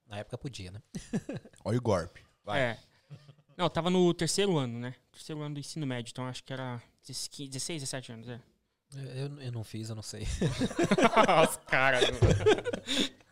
Na 0.08 0.18
época 0.20 0.38
podia, 0.38 0.72
né? 0.72 0.82
olha 1.66 1.78
o 1.78 1.82
golpe. 1.82 2.24
Vai. 2.44 2.62
É. 2.62 2.80
Não, 3.58 3.66
eu 3.66 3.70
tava 3.70 3.90
no 3.90 4.14
terceiro 4.14 4.58
ano, 4.58 4.80
né? 4.80 4.96
Terceiro 5.12 5.42
ano 5.42 5.56
do 5.56 5.60
ensino 5.60 5.86
médio, 5.86 6.12
então 6.12 6.26
acho 6.26 6.44
que 6.44 6.54
era 6.54 6.82
16, 7.06 7.82
17 7.82 8.12
anos, 8.12 8.30
é. 8.30 8.40
Eu, 8.96 9.42
eu 9.42 9.52
não 9.52 9.64
fiz, 9.64 9.90
eu 9.90 9.96
não 9.96 10.04
sei. 10.04 10.24
Os 11.50 11.58
caras. 11.68 12.04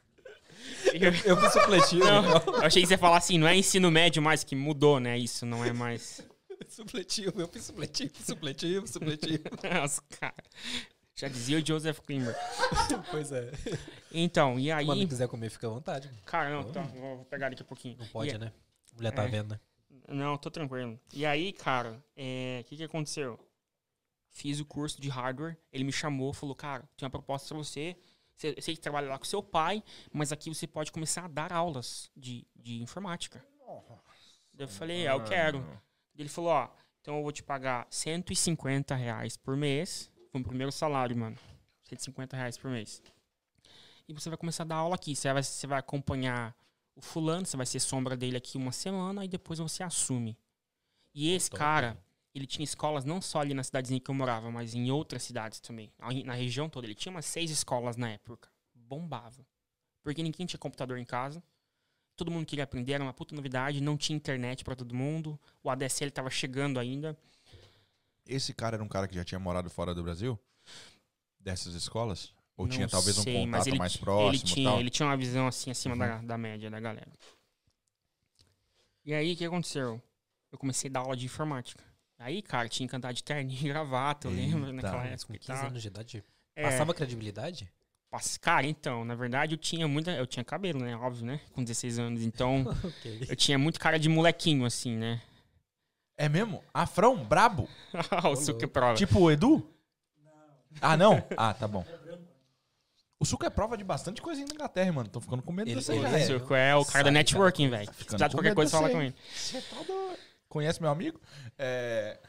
Eu, 0.93 1.11
eu 1.25 1.37
fiz 1.37 1.53
supletivo. 1.53 2.05
Não, 2.05 2.37
então. 2.37 2.55
Eu 2.55 2.63
achei 2.63 2.81
que 2.81 2.87
você 2.87 2.93
ia 2.93 2.97
falar 2.97 3.17
assim, 3.17 3.37
não 3.37 3.47
é 3.47 3.55
ensino 3.55 3.89
médio 3.89 4.21
mais 4.21 4.43
que 4.43 4.55
mudou, 4.55 4.99
né? 4.99 5.17
Isso 5.17 5.45
não 5.45 5.63
é 5.65 5.73
mais. 5.73 6.21
supletivo, 6.67 7.41
eu 7.41 7.47
fiz 7.47 7.65
supletivo, 7.65 8.13
supletivo, 8.23 8.87
supletivo. 8.87 9.43
Os 9.83 9.99
caras. 10.19 10.45
Já 11.15 11.27
dizia 11.27 11.57
o 11.57 11.65
Joseph 11.65 11.99
Klimber. 11.99 12.35
pois 13.11 13.31
é. 13.31 13.51
Então, 14.11 14.59
e 14.59 14.71
aí. 14.71 14.85
Quando 14.85 15.07
quiser 15.07 15.27
comer, 15.27 15.49
fica 15.49 15.67
à 15.67 15.69
vontade. 15.69 16.09
Cara, 16.25 16.49
não, 16.49 16.63
tá, 16.71 16.81
vou 16.81 17.25
pegar 17.25 17.49
daqui 17.49 17.61
a 17.61 17.65
pouquinho. 17.65 17.97
Não 17.99 18.07
pode, 18.07 18.33
e, 18.33 18.37
né? 18.37 18.51
A 18.93 18.95
mulher 18.95 19.11
tá 19.11 19.23
é, 19.23 19.27
vendo, 19.27 19.49
né? 19.51 19.59
Não, 20.07 20.37
tô 20.37 20.49
tranquilo. 20.49 20.99
E 21.13 21.25
aí, 21.25 21.53
cara, 21.53 21.93
o 21.93 22.03
é, 22.15 22.63
que, 22.67 22.75
que 22.75 22.83
aconteceu? 22.83 23.39
Fiz 24.31 24.59
o 24.59 24.65
curso 24.65 25.01
de 25.01 25.09
hardware, 25.09 25.57
ele 25.73 25.83
me 25.83 25.91
chamou, 25.91 26.33
falou, 26.33 26.55
cara, 26.55 26.87
tem 26.95 27.05
uma 27.05 27.09
proposta 27.09 27.49
pra 27.49 27.57
você. 27.57 27.97
Eu 28.41 28.61
sei 28.61 28.75
que 28.75 28.81
trabalha 28.81 29.07
lá 29.07 29.19
com 29.19 29.25
seu 29.25 29.43
pai, 29.43 29.83
mas 30.11 30.31
aqui 30.31 30.49
você 30.49 30.65
pode 30.65 30.91
começar 30.91 31.25
a 31.25 31.27
dar 31.27 31.53
aulas 31.53 32.09
de, 32.15 32.47
de 32.55 32.81
informática. 32.81 33.43
Nossa. 33.59 33.99
Eu 34.57 34.67
falei, 34.67 35.05
é, 35.05 35.11
eu 35.11 35.23
quero. 35.23 35.63
Ele 36.17 36.29
falou, 36.29 36.51
ó, 36.51 36.69
então 37.01 37.17
eu 37.17 37.23
vou 37.23 37.31
te 37.31 37.43
pagar 37.43 37.87
150 37.89 38.95
reais 38.95 39.37
por 39.37 39.55
mês. 39.55 40.10
Foi 40.31 40.39
o 40.39 40.43
primeiro 40.43 40.71
salário, 40.71 41.15
mano. 41.17 41.37
150 41.83 42.37
reais 42.37 42.57
por 42.57 42.71
mês. 42.71 43.03
E 44.07 44.13
você 44.13 44.29
vai 44.29 44.37
começar 44.37 44.63
a 44.63 44.67
dar 44.67 44.75
aula 44.77 44.95
aqui. 44.95 45.13
Você 45.15 45.31
vai, 45.31 45.43
você 45.43 45.67
vai 45.67 45.79
acompanhar 45.79 46.55
o 46.95 47.01
fulano, 47.01 47.45
você 47.45 47.57
vai 47.57 47.65
ser 47.65 47.81
sombra 47.81 48.15
dele 48.15 48.37
aqui 48.37 48.57
uma 48.57 48.71
semana 48.71 49.25
e 49.25 49.27
depois 49.27 49.59
você 49.59 49.83
assume. 49.83 50.37
E 51.13 51.33
esse 51.33 51.51
cara, 51.51 52.01
ele 52.33 52.45
tinha 52.45 52.63
escolas 52.63 53.03
não 53.03 53.21
só 53.21 53.41
ali 53.41 53.53
na 53.53 53.63
cidadezinha 53.63 53.99
que 53.99 54.09
eu 54.09 54.15
morava, 54.15 54.49
mas 54.49 54.73
em 54.73 54.89
outras 54.89 55.23
cidades 55.23 55.59
também. 55.59 55.91
Na 56.25 56.33
região 56.33 56.69
toda. 56.69 56.87
Ele 56.87 56.95
tinha 56.95 57.11
umas 57.11 57.25
seis 57.25 57.51
escolas 57.51 57.97
na 57.97 58.11
época. 58.11 58.49
Bombava. 58.73 59.45
Porque 60.01 60.23
ninguém 60.23 60.45
tinha 60.45 60.57
computador 60.57 60.97
em 60.97 61.05
casa. 61.05 61.43
Todo 62.15 62.31
mundo 62.31 62.45
queria 62.45 62.63
aprender, 62.63 62.93
era 62.93 63.03
uma 63.03 63.13
puta 63.13 63.35
novidade. 63.35 63.81
Não 63.81 63.97
tinha 63.97 64.15
internet 64.15 64.63
para 64.63 64.75
todo 64.75 64.95
mundo. 64.95 65.37
O 65.61 65.69
ADSL 65.69 66.07
estava 66.07 66.29
chegando 66.29 66.79
ainda. 66.79 67.17
Esse 68.25 68.53
cara 68.53 68.75
era 68.75 68.83
um 68.83 68.87
cara 68.87 69.07
que 69.07 69.15
já 69.15 69.23
tinha 69.23 69.39
morado 69.39 69.69
fora 69.69 69.93
do 69.93 70.03
Brasil? 70.03 70.39
Dessas 71.39 71.73
escolas? 71.73 72.33
Ou 72.55 72.65
não 72.65 72.71
tinha 72.71 72.87
talvez 72.87 73.17
um 73.17 73.23
sei, 73.23 73.45
contato 73.45 73.67
ele, 73.67 73.77
mais 73.77 73.97
próximo? 73.97 74.29
Ele 74.29 74.39
tinha, 74.39 74.79
ele 74.79 74.89
tinha 74.89 75.07
uma 75.07 75.17
visão 75.17 75.47
assim 75.47 75.71
acima 75.71 75.95
uhum. 75.95 75.99
da, 75.99 76.17
da 76.19 76.37
média 76.37 76.69
da 76.69 76.79
galera. 76.79 77.11
E 79.03 79.13
aí, 79.13 79.33
o 79.33 79.35
que 79.35 79.45
aconteceu? 79.45 80.01
Eu 80.51 80.57
comecei 80.57 80.89
a 80.89 80.93
dar 80.93 80.99
aula 80.99 81.17
de 81.17 81.25
informática. 81.25 81.83
Aí, 82.19 82.41
cara, 82.41 82.69
tinha 82.69 82.87
que 82.87 82.95
andar 82.95 83.11
de 83.13 83.23
terninho 83.23 83.65
e 83.65 83.67
gravata, 83.69 84.27
eu 84.27 84.31
Eita. 84.31 84.43
lembro 84.43 84.73
naquela 84.73 85.05
época. 85.05 85.33
Com 85.33 85.39
15 85.39 85.65
anos 85.65 85.81
de 85.81 85.87
idade? 85.87 86.23
É, 86.55 86.63
Passava 86.63 86.93
credibilidade? 86.93 87.71
Cara, 88.41 88.67
então, 88.67 89.05
na 89.05 89.15
verdade 89.15 89.53
eu 89.53 89.57
tinha 89.57 89.87
muita. 89.87 90.11
Eu 90.11 90.27
tinha 90.27 90.43
cabelo, 90.43 90.81
né? 90.81 90.95
Óbvio, 90.97 91.25
né? 91.25 91.39
Com 91.53 91.63
16 91.63 91.97
anos. 91.97 92.21
Então, 92.23 92.65
okay. 92.83 93.25
eu 93.27 93.35
tinha 93.37 93.57
muito 93.57 93.79
cara 93.79 93.97
de 93.97 94.09
molequinho, 94.09 94.65
assim, 94.65 94.97
né? 94.97 95.21
É 96.21 96.29
mesmo? 96.29 96.63
Afrão? 96.71 97.17
Brabo? 97.25 97.67
o 98.31 98.35
suco 98.35 98.63
é 98.63 98.67
prova. 98.67 98.93
Tipo 98.93 99.21
o 99.21 99.31
Edu? 99.31 99.67
Não. 100.23 100.31
Ah, 100.79 100.95
não? 100.95 101.23
Ah, 101.35 101.51
tá 101.51 101.67
bom. 101.67 101.83
O 103.19 103.25
suco 103.25 103.43
é 103.43 103.49
prova 103.49 103.75
de 103.75 103.83
bastante 103.83 104.21
coisa 104.21 104.39
na 104.45 104.53
Inglaterra, 104.53 104.91
mano. 104.91 105.09
Tô 105.09 105.19
ficando 105.19 105.41
com 105.41 105.51
medo 105.51 105.73
desse 105.73 105.91
aí. 105.91 105.97
O 105.97 106.27
suco 106.27 106.53
é 106.53 106.75
o 106.75 106.85
cara 106.85 107.05
da 107.05 107.11
networking, 107.11 107.69
velho. 107.69 107.87
Se 107.87 108.03
precisar 108.03 108.27
de 108.27 108.35
qualquer 108.35 108.53
coisa, 108.53 108.69
fala 108.69 108.91
com 108.91 109.01
ele. 109.01 109.15
Você 109.33 109.61
tá 109.63 109.77
doido. 109.81 110.19
Conhece 110.47 110.79
meu 110.79 110.91
amigo? 110.91 111.19
É... 111.57 112.19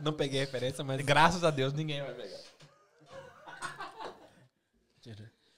Não 0.00 0.14
peguei 0.14 0.40
referência, 0.40 0.82
mas. 0.82 1.02
Graças 1.02 1.44
a 1.44 1.50
Deus 1.50 1.74
ninguém 1.74 2.00
vai 2.00 2.14
pegar. 2.14 2.38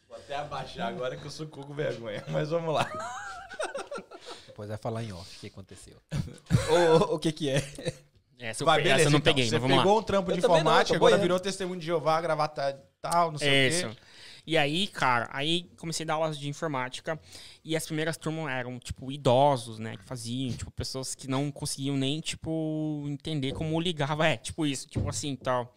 Vou 0.08 0.16
até 0.16 0.34
abaixar 0.34 0.88
agora 0.88 1.16
que 1.16 1.24
eu 1.24 1.30
sou 1.30 1.46
com 1.46 1.72
vergonha. 1.72 2.24
Mas 2.26 2.48
vamos 2.48 2.74
lá. 2.74 2.90
Depois 4.46 4.68
vai 4.68 4.78
falar 4.78 5.02
em 5.02 5.12
off 5.12 5.36
o 5.36 5.40
que 5.40 5.46
aconteceu. 5.46 5.96
o, 7.10 7.14
o 7.14 7.18
que 7.18 7.32
que 7.32 7.50
é? 7.50 7.62
Essa, 8.38 8.64
vai, 8.64 8.78
beleza, 8.82 9.00
essa 9.00 9.08
eu 9.08 9.10
não 9.12 9.18
então. 9.18 9.34
peguei, 9.34 9.48
Você 9.48 9.60
pegou 9.60 9.98
um 9.98 10.02
trampo 10.02 10.30
eu 10.30 10.34
de 10.34 10.38
informática, 10.38 10.96
agora 10.96 11.18
virou 11.18 11.38
testemunho 11.38 11.78
de 11.78 11.86
Jeová, 11.86 12.20
gravar 12.20 12.48
tal, 12.48 13.30
não 13.32 13.38
sei 13.38 13.68
Isso. 13.68 13.86
o 13.86 13.90
quê. 13.90 13.96
E 14.46 14.56
aí, 14.56 14.86
cara, 14.86 15.28
aí 15.32 15.68
comecei 15.76 16.04
a 16.04 16.06
dar 16.08 16.14
aulas 16.14 16.38
de 16.38 16.48
informática 16.48 17.20
e 17.64 17.76
as 17.76 17.84
primeiras 17.84 18.16
turmas 18.16 18.50
eram, 18.50 18.78
tipo, 18.78 19.10
idosos, 19.12 19.78
né, 19.78 19.96
que 19.96 20.04
faziam, 20.04 20.56
tipo, 20.56 20.70
pessoas 20.70 21.14
que 21.14 21.28
não 21.28 21.50
conseguiam 21.50 21.96
nem, 21.96 22.20
tipo, 22.20 23.04
entender 23.06 23.52
como 23.52 23.80
ligava, 23.80 24.26
é, 24.26 24.36
tipo 24.36 24.66
isso, 24.66 24.88
tipo 24.88 25.08
assim, 25.08 25.36
tal. 25.36 25.74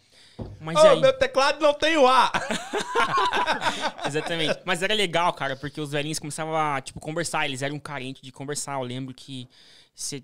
Mas 0.59 0.77
oh, 0.77 0.87
aí... 0.87 0.99
meu 1.01 1.13
teclado 1.13 1.61
não 1.61 1.73
tem 1.73 1.97
o 1.97 2.07
A! 2.07 2.31
Exatamente. 4.07 4.59
Mas 4.65 4.81
era 4.81 4.93
legal, 4.93 5.31
cara, 5.33 5.55
porque 5.55 5.79
os 5.79 5.91
velhinhos 5.91 6.19
começavam 6.19 6.55
a, 6.55 6.81
tipo, 6.81 6.99
conversar, 6.99 7.45
eles 7.45 7.61
eram 7.61 7.79
carentes 7.79 8.21
de 8.21 8.31
conversar. 8.31 8.79
Eu 8.79 8.83
lembro 8.83 9.13
que 9.13 9.47
você 9.93 10.23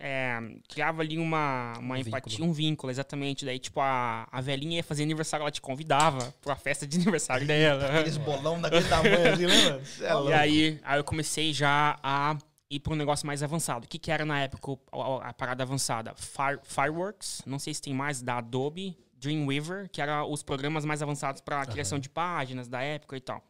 é, 0.00 0.40
criava 0.66 1.02
ali 1.02 1.18
uma, 1.18 1.74
uma 1.78 1.94
um 1.94 1.98
empatia, 1.98 2.30
vínculo. 2.30 2.48
um 2.48 2.52
vínculo, 2.52 2.90
exatamente. 2.90 3.44
Daí, 3.44 3.58
tipo, 3.58 3.80
a, 3.80 4.26
a 4.32 4.40
velhinha 4.40 4.78
ia 4.78 4.82
fazer 4.82 5.02
aniversário, 5.02 5.44
ela 5.44 5.50
te 5.50 5.60
convidava 5.60 6.34
pra 6.40 6.56
festa 6.56 6.86
de 6.86 6.96
aniversário 7.00 7.46
dela. 7.46 7.86
Aqueles 7.86 8.16
bolão 8.16 8.60
daquele 8.60 8.88
tamanho 8.88 9.32
assim, 9.32 9.46
lembra? 9.46 9.82
É 10.00 10.28
e 10.28 10.32
aí, 10.32 10.80
aí 10.82 10.98
eu 10.98 11.04
comecei 11.04 11.52
já 11.52 11.98
a 12.02 12.36
ir 12.70 12.80
para 12.80 12.94
um 12.94 12.96
negócio 12.96 13.26
mais 13.26 13.42
avançado. 13.42 13.84
O 13.84 13.88
que, 13.88 13.98
que 13.98 14.10
era 14.10 14.24
na 14.24 14.40
época 14.40 14.80
a, 14.90 15.28
a 15.28 15.32
parada 15.34 15.62
avançada? 15.62 16.14
Fire, 16.16 16.60
Fireworks, 16.64 17.42
não 17.44 17.58
sei 17.58 17.74
se 17.74 17.82
tem 17.82 17.92
mais, 17.92 18.22
da 18.22 18.38
Adobe, 18.38 18.96
Dreamweaver, 19.14 19.90
que 19.90 20.00
eram 20.00 20.32
os 20.32 20.42
programas 20.42 20.84
mais 20.86 21.02
avançados 21.02 21.42
para 21.42 21.66
criação 21.66 21.96
uhum. 21.96 22.00
de 22.00 22.08
páginas 22.08 22.68
da 22.68 22.80
época 22.80 23.16
e 23.18 23.20
tal. 23.20 23.44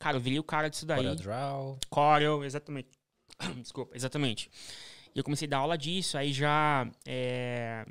Cara, 0.00 0.16
eu 0.16 0.20
vi 0.20 0.38
o 0.38 0.42
cara 0.42 0.68
disso 0.68 0.84
daí. 0.84 0.98
CorelDRAW. 0.98 1.78
Corel, 1.88 2.44
exatamente. 2.44 2.88
Desculpa, 3.62 3.94
exatamente. 3.94 4.50
E 5.14 5.18
eu 5.18 5.24
comecei 5.24 5.46
a 5.46 5.50
dar 5.50 5.58
aula 5.58 5.76
disso, 5.76 6.16
aí 6.16 6.32
já 6.32 6.88
é, 7.06 7.84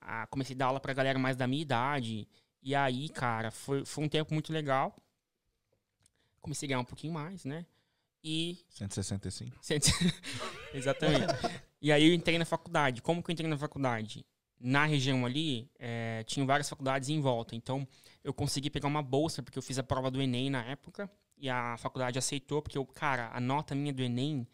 a, 0.00 0.26
comecei 0.26 0.54
a 0.54 0.58
dar 0.58 0.66
aula 0.66 0.80
pra 0.80 0.92
galera 0.92 1.18
mais 1.18 1.36
da 1.36 1.46
minha 1.46 1.62
idade. 1.62 2.26
E 2.62 2.74
aí, 2.74 3.08
cara, 3.08 3.50
foi, 3.50 3.84
foi 3.84 4.04
um 4.04 4.08
tempo 4.08 4.32
muito 4.34 4.52
legal. 4.52 4.96
Comecei 6.40 6.66
a 6.66 6.68
ganhar 6.68 6.80
um 6.80 6.84
pouquinho 6.84 7.12
mais, 7.12 7.44
né? 7.44 7.64
E. 8.22 8.58
165. 9.62 10.22
Exatamente. 10.74 11.34
e 11.80 11.92
aí 11.92 12.08
eu 12.08 12.14
entrei 12.14 12.38
na 12.38 12.44
faculdade. 12.44 13.00
Como 13.02 13.22
que 13.22 13.30
eu 13.30 13.32
entrei 13.32 13.48
na 13.48 13.56
faculdade? 13.56 14.24
Na 14.60 14.84
região 14.84 15.24
ali, 15.24 15.70
é, 15.78 16.24
tinha 16.24 16.44
várias 16.44 16.68
faculdades 16.68 17.08
em 17.08 17.20
volta. 17.20 17.54
Então, 17.54 17.86
eu 18.24 18.34
consegui 18.34 18.70
pegar 18.70 18.88
uma 18.88 19.02
bolsa, 19.02 19.42
porque 19.42 19.58
eu 19.58 19.62
fiz 19.62 19.78
a 19.78 19.84
prova 19.84 20.10
do 20.10 20.20
Enem 20.20 20.50
na 20.50 20.64
época. 20.64 21.08
E 21.36 21.48
a 21.48 21.76
faculdade 21.76 22.18
aceitou, 22.18 22.60
porque, 22.60 22.76
eu, 22.76 22.84
cara, 22.84 23.30
a 23.32 23.40
nota 23.40 23.74
minha 23.74 23.92
do 23.92 24.02
Enem 24.02 24.46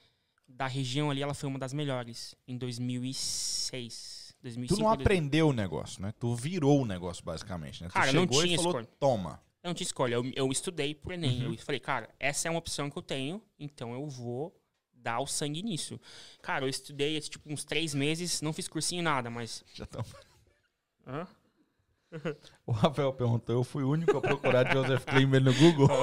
da 0.49 0.67
região 0.67 1.11
ali, 1.11 1.23
ela 1.23 1.35
foi 1.35 1.49
uma 1.49 1.59
das 1.59 1.73
melhores 1.73 2.35
em 2.47 2.57
2006. 2.57 4.25
2005, 4.43 4.79
tu 4.79 4.83
não 4.83 4.91
aprendeu 4.91 5.49
o 5.49 5.53
negócio, 5.53 6.03
né? 6.03 6.13
Tu 6.19 6.35
virou 6.35 6.83
o 6.83 6.85
negócio, 6.85 7.25
basicamente, 7.25 7.83
né? 7.83 7.89
Cara, 7.89 8.09
tu 8.09 8.15
não 8.15 8.27
tinha 8.27 8.57
falou, 8.57 8.73
escolha. 8.73 8.89
toma. 9.01 9.43
Eu 9.63 9.69
não 9.69 9.75
tinha 9.75 9.87
escolha. 9.87 10.15
Eu, 10.17 10.31
eu 10.37 10.53
estudei 10.53 10.95
pro 10.95 11.15
Enem. 11.15 11.47
Uhum. 11.47 11.53
Eu 11.53 11.59
falei, 11.59 11.81
cara, 11.81 12.11
essa 12.21 12.47
é 12.47 12.51
uma 12.51 12.59
opção 12.59 12.91
que 12.91 12.99
eu 12.99 13.03
tenho, 13.03 13.43
então 13.59 13.95
eu 13.95 14.07
vou 14.07 14.55
dar 14.93 15.21
o 15.21 15.27
sangue 15.27 15.63
nisso. 15.63 15.99
Cara, 16.43 16.67
eu 16.67 16.69
estudei, 16.69 17.19
tipo, 17.21 17.51
uns 17.51 17.65
três 17.65 17.95
meses, 17.95 18.43
não 18.43 18.53
fiz 18.53 18.69
cursinho 18.69 19.03
nada, 19.03 19.31
mas... 19.31 19.65
Já 19.73 19.85
estamos... 19.85 20.13
Hã? 21.07 21.27
O 22.65 22.71
Rafael 22.73 23.13
perguntou, 23.13 23.57
eu 23.57 23.65
fui 23.65 23.83
o 23.83 23.91
único 23.91 24.17
a 24.17 24.21
procurar 24.21 24.73
Joseph 24.73 25.05
Klimber 25.05 25.43
no 25.43 25.53
Google. 25.55 25.89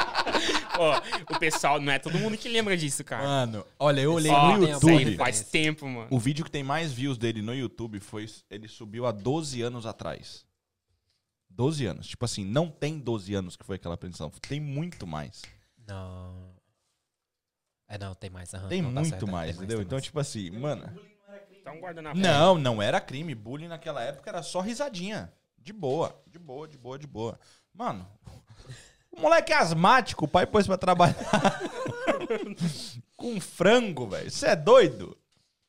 o 1.30 1.38
pessoal, 1.38 1.80
não 1.80 1.92
é 1.92 1.98
todo 1.98 2.18
mundo 2.18 2.36
que 2.36 2.48
lembra 2.48 2.76
disso, 2.76 3.04
cara. 3.04 3.24
Mano, 3.24 3.66
olha, 3.78 4.00
eu 4.00 4.12
olhei 4.12 4.32
no 4.32 4.68
YouTube. 4.68 5.16
Faz 5.16 5.42
tempo, 5.42 5.86
mano. 5.86 6.08
O 6.10 6.18
vídeo 6.18 6.44
que 6.44 6.50
tem 6.50 6.62
mais 6.62 6.92
views 6.92 7.18
dele 7.18 7.42
no 7.42 7.54
YouTube 7.54 8.00
foi. 8.00 8.26
Ele 8.50 8.68
subiu 8.68 9.06
há 9.06 9.12
12 9.12 9.62
anos 9.62 9.86
atrás. 9.86 10.46
12 11.48 11.86
anos. 11.86 12.06
Tipo 12.06 12.24
assim, 12.24 12.44
não 12.44 12.68
tem 12.70 12.98
12 12.98 13.34
anos 13.34 13.56
que 13.56 13.64
foi 13.64 13.76
aquela 13.76 13.94
apreensão. 13.94 14.30
Tem 14.30 14.60
muito 14.60 15.06
mais. 15.06 15.42
Não. 15.86 16.54
É, 17.88 17.98
não, 17.98 18.14
tem 18.14 18.30
mais. 18.30 18.52
Uhum, 18.52 18.68
tem, 18.68 18.82
muito 18.82 19.08
certo, 19.08 19.26
mais, 19.26 19.50
tem 19.50 19.56
entendeu? 19.56 19.78
Mais, 19.78 19.86
então, 19.86 19.96
mais. 19.96 20.04
tipo 20.04 20.20
assim, 20.20 20.50
mano. 20.50 20.90
Um 21.66 21.80
guardanapo. 21.80 22.18
Não, 22.18 22.58
não 22.58 22.82
era 22.82 23.00
crime. 23.00 23.34
Bullying 23.34 23.68
naquela 23.68 24.02
época 24.02 24.30
era 24.30 24.42
só 24.42 24.60
risadinha. 24.60 25.32
De 25.56 25.72
boa, 25.72 26.20
de 26.26 26.38
boa, 26.38 26.66
de 26.66 26.78
boa, 26.78 26.98
de 26.98 27.06
boa. 27.06 27.38
Mano, 27.72 28.08
o 29.12 29.20
moleque 29.20 29.52
é 29.52 29.56
asmático, 29.56 30.24
o 30.24 30.28
pai 30.28 30.46
pôs 30.46 30.66
pra 30.66 30.76
trabalhar 30.76 31.14
com 33.16 33.40
frango, 33.40 34.08
velho. 34.08 34.30
Você 34.30 34.48
é 34.48 34.56
doido? 34.56 35.16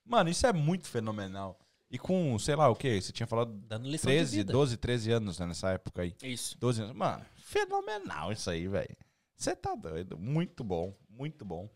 Mano, 0.06 0.30
isso 0.30 0.46
é 0.46 0.54
muito 0.54 0.88
fenomenal. 0.88 1.58
E 1.90 1.98
com, 1.98 2.38
sei 2.40 2.56
lá 2.56 2.70
o 2.70 2.76
que, 2.76 3.02
você 3.02 3.12
tinha 3.12 3.28
falado 3.28 3.52
Dando 3.68 3.90
lição 3.90 4.10
13, 4.10 4.44
12, 4.44 4.78
13 4.78 5.12
anos 5.12 5.40
né, 5.40 5.46
nessa 5.46 5.72
época 5.72 6.04
aí. 6.04 6.16
Isso. 6.24 6.58
12 6.58 6.84
anos. 6.84 6.96
Mano, 6.96 7.26
fenomenal 7.36 8.32
isso 8.32 8.50
aí, 8.50 8.68
velho. 8.68 8.96
Você 9.36 9.56
tá 9.56 9.76
doido. 9.76 10.18
Muito 10.18 10.64
bom, 10.64 10.94
muito 11.10 11.44
bom. 11.44 11.70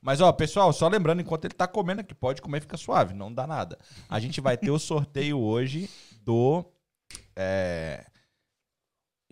Mas, 0.00 0.20
ó, 0.20 0.32
pessoal, 0.32 0.72
só 0.72 0.88
lembrando, 0.88 1.22
enquanto 1.22 1.44
ele 1.44 1.54
tá 1.54 1.68
comendo 1.68 2.00
aqui, 2.00 2.12
pode 2.12 2.42
comer, 2.42 2.60
fica 2.60 2.76
suave, 2.76 3.14
não 3.14 3.32
dá 3.32 3.46
nada. 3.46 3.78
A 4.08 4.18
gente 4.18 4.40
vai 4.40 4.56
ter 4.56 4.72
o 4.72 4.78
sorteio 4.78 5.38
hoje 5.38 5.88
do. 6.20 6.64
É... 7.36 8.04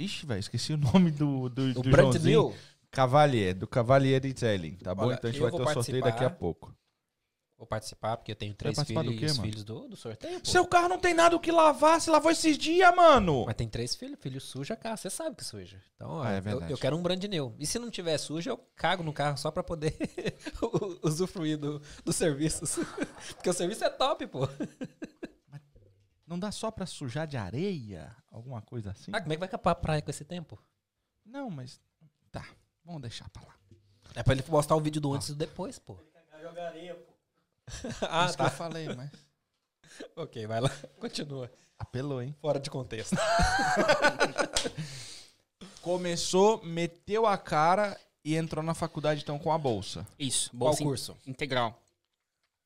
Ixi, 0.05 0.27
velho, 0.27 0.41
esqueci 0.41 0.73
o 0.73 0.77
nome 0.79 1.11
do, 1.11 1.49
do, 1.49 1.75
do 1.75 1.83
Brand 1.83 2.13
Joãozinho. 2.13 2.43
New. 2.49 2.57
Cavalier, 2.91 3.55
do 3.55 3.67
Cavalier 3.69 4.21
Detailing, 4.21 4.75
tá 4.77 4.95
bom? 4.95 5.05
Olha, 5.07 5.15
Então 5.15 5.31
a 5.31 5.33
gente 5.33 5.43
vai 5.43 5.51
ter 5.53 5.63
o 5.63 5.73
sorteio 5.73 6.03
daqui 6.03 6.25
a 6.25 6.31
pouco. 6.31 6.75
Vou 7.57 7.67
participar 7.67 8.17
porque 8.17 8.33
eu 8.33 8.37
tenho 8.37 8.55
três 8.55 8.75
participar 8.75 9.03
do 9.05 9.11
filhos, 9.13 9.33
quê, 9.37 9.43
filhos 9.43 9.63
do, 9.65 9.87
do 9.87 9.95
sorteio. 9.95 10.41
pô. 10.41 10.47
Seu 10.49 10.67
carro 10.67 10.89
não 10.89 10.99
tem 10.99 11.13
nada 11.13 11.37
o 11.37 11.41
que 11.41 11.53
lavar, 11.53 12.01
você 12.01 12.11
lavou 12.11 12.33
esses 12.33 12.57
dias, 12.57 12.93
mano! 12.97 13.45
Mas 13.45 13.55
tem 13.55 13.69
três 13.69 13.95
filhos, 13.95 14.19
filho 14.19 14.41
suja 14.41 14.75
carro. 14.75 14.97
Você 14.97 15.11
sabe 15.11 15.37
que 15.37 15.45
suja. 15.45 15.79
Então, 15.95 16.23
Ah, 16.23 16.33
é 16.33 16.39
eu- 16.39 16.43
verdade. 16.43 16.73
eu, 16.73 16.79
quero 16.79 16.97
um 16.97 17.03
brand 17.03 17.23
new. 17.25 17.55
E 17.59 17.67
se 17.67 17.79
não 17.79 17.91
tiver 17.91 18.17
sujo, 18.17 18.49
eu 18.49 18.57
cago 18.75 19.03
no 19.03 19.13
carro 19.13 19.37
só 19.37 19.51
pra 19.51 19.63
poder 19.63 19.95
usufruir 21.03 21.59
do, 21.59 21.83
dos 22.03 22.17
serviços. 22.17 22.77
Porque 23.37 23.51
o 23.51 23.53
serviço 23.53 23.85
é 23.85 23.91
top, 23.91 24.27
pô. 24.27 24.49
Não 26.31 26.39
dá 26.39 26.53
só 26.53 26.71
pra 26.71 26.87
sujar 26.87 27.27
de 27.27 27.37
areia? 27.37 28.15
Alguma 28.31 28.63
coisa 28.63 28.93
assim? 28.93 29.11
Ah, 29.13 29.21
como 29.21 29.33
é 29.33 29.37
que 29.37 29.41
vai 29.41 29.49
capar 29.49 29.73
a 29.73 29.75
praia 29.75 30.01
com 30.01 30.11
esse 30.11 30.25
tempo? 30.25 30.57
Não, 31.27 31.51
mas. 31.51 31.81
Tá, 32.31 32.47
vamos 32.85 33.03
deixar 33.03 33.29
pra 33.31 33.43
lá. 33.43 33.57
É 34.15 34.23
pra 34.23 34.35
ele 34.35 34.45
mostrar 34.47 34.77
o 34.77 34.81
vídeo 34.81 35.01
do 35.01 35.13
antes 35.13 35.31
e 35.31 35.33
do 35.33 35.39
depois, 35.39 35.81
pô. 35.81 35.97
ah, 38.09 38.27
Isso 38.27 38.37
que 38.37 38.43
eu 38.43 38.47
tá. 38.47 38.51
falei, 38.51 38.95
mas. 38.95 39.11
Ok, 40.15 40.47
vai 40.47 40.61
lá. 40.61 40.71
Continua. 41.01 41.51
Apelou, 41.77 42.23
hein? 42.23 42.33
Fora 42.41 42.61
de 42.61 42.71
contexto. 42.71 43.17
Começou, 45.83 46.63
meteu 46.65 47.27
a 47.27 47.37
cara 47.37 47.99
e 48.25 48.37
entrou 48.37 48.63
na 48.63 48.73
faculdade 48.73 49.23
então 49.23 49.37
com 49.37 49.51
a 49.51 49.59
bolsa. 49.59 50.07
Isso, 50.17 50.51
Qual 50.51 50.59
bolsa 50.59 50.83
in- 50.83 50.87
curso? 50.87 51.17
integral. 51.27 51.77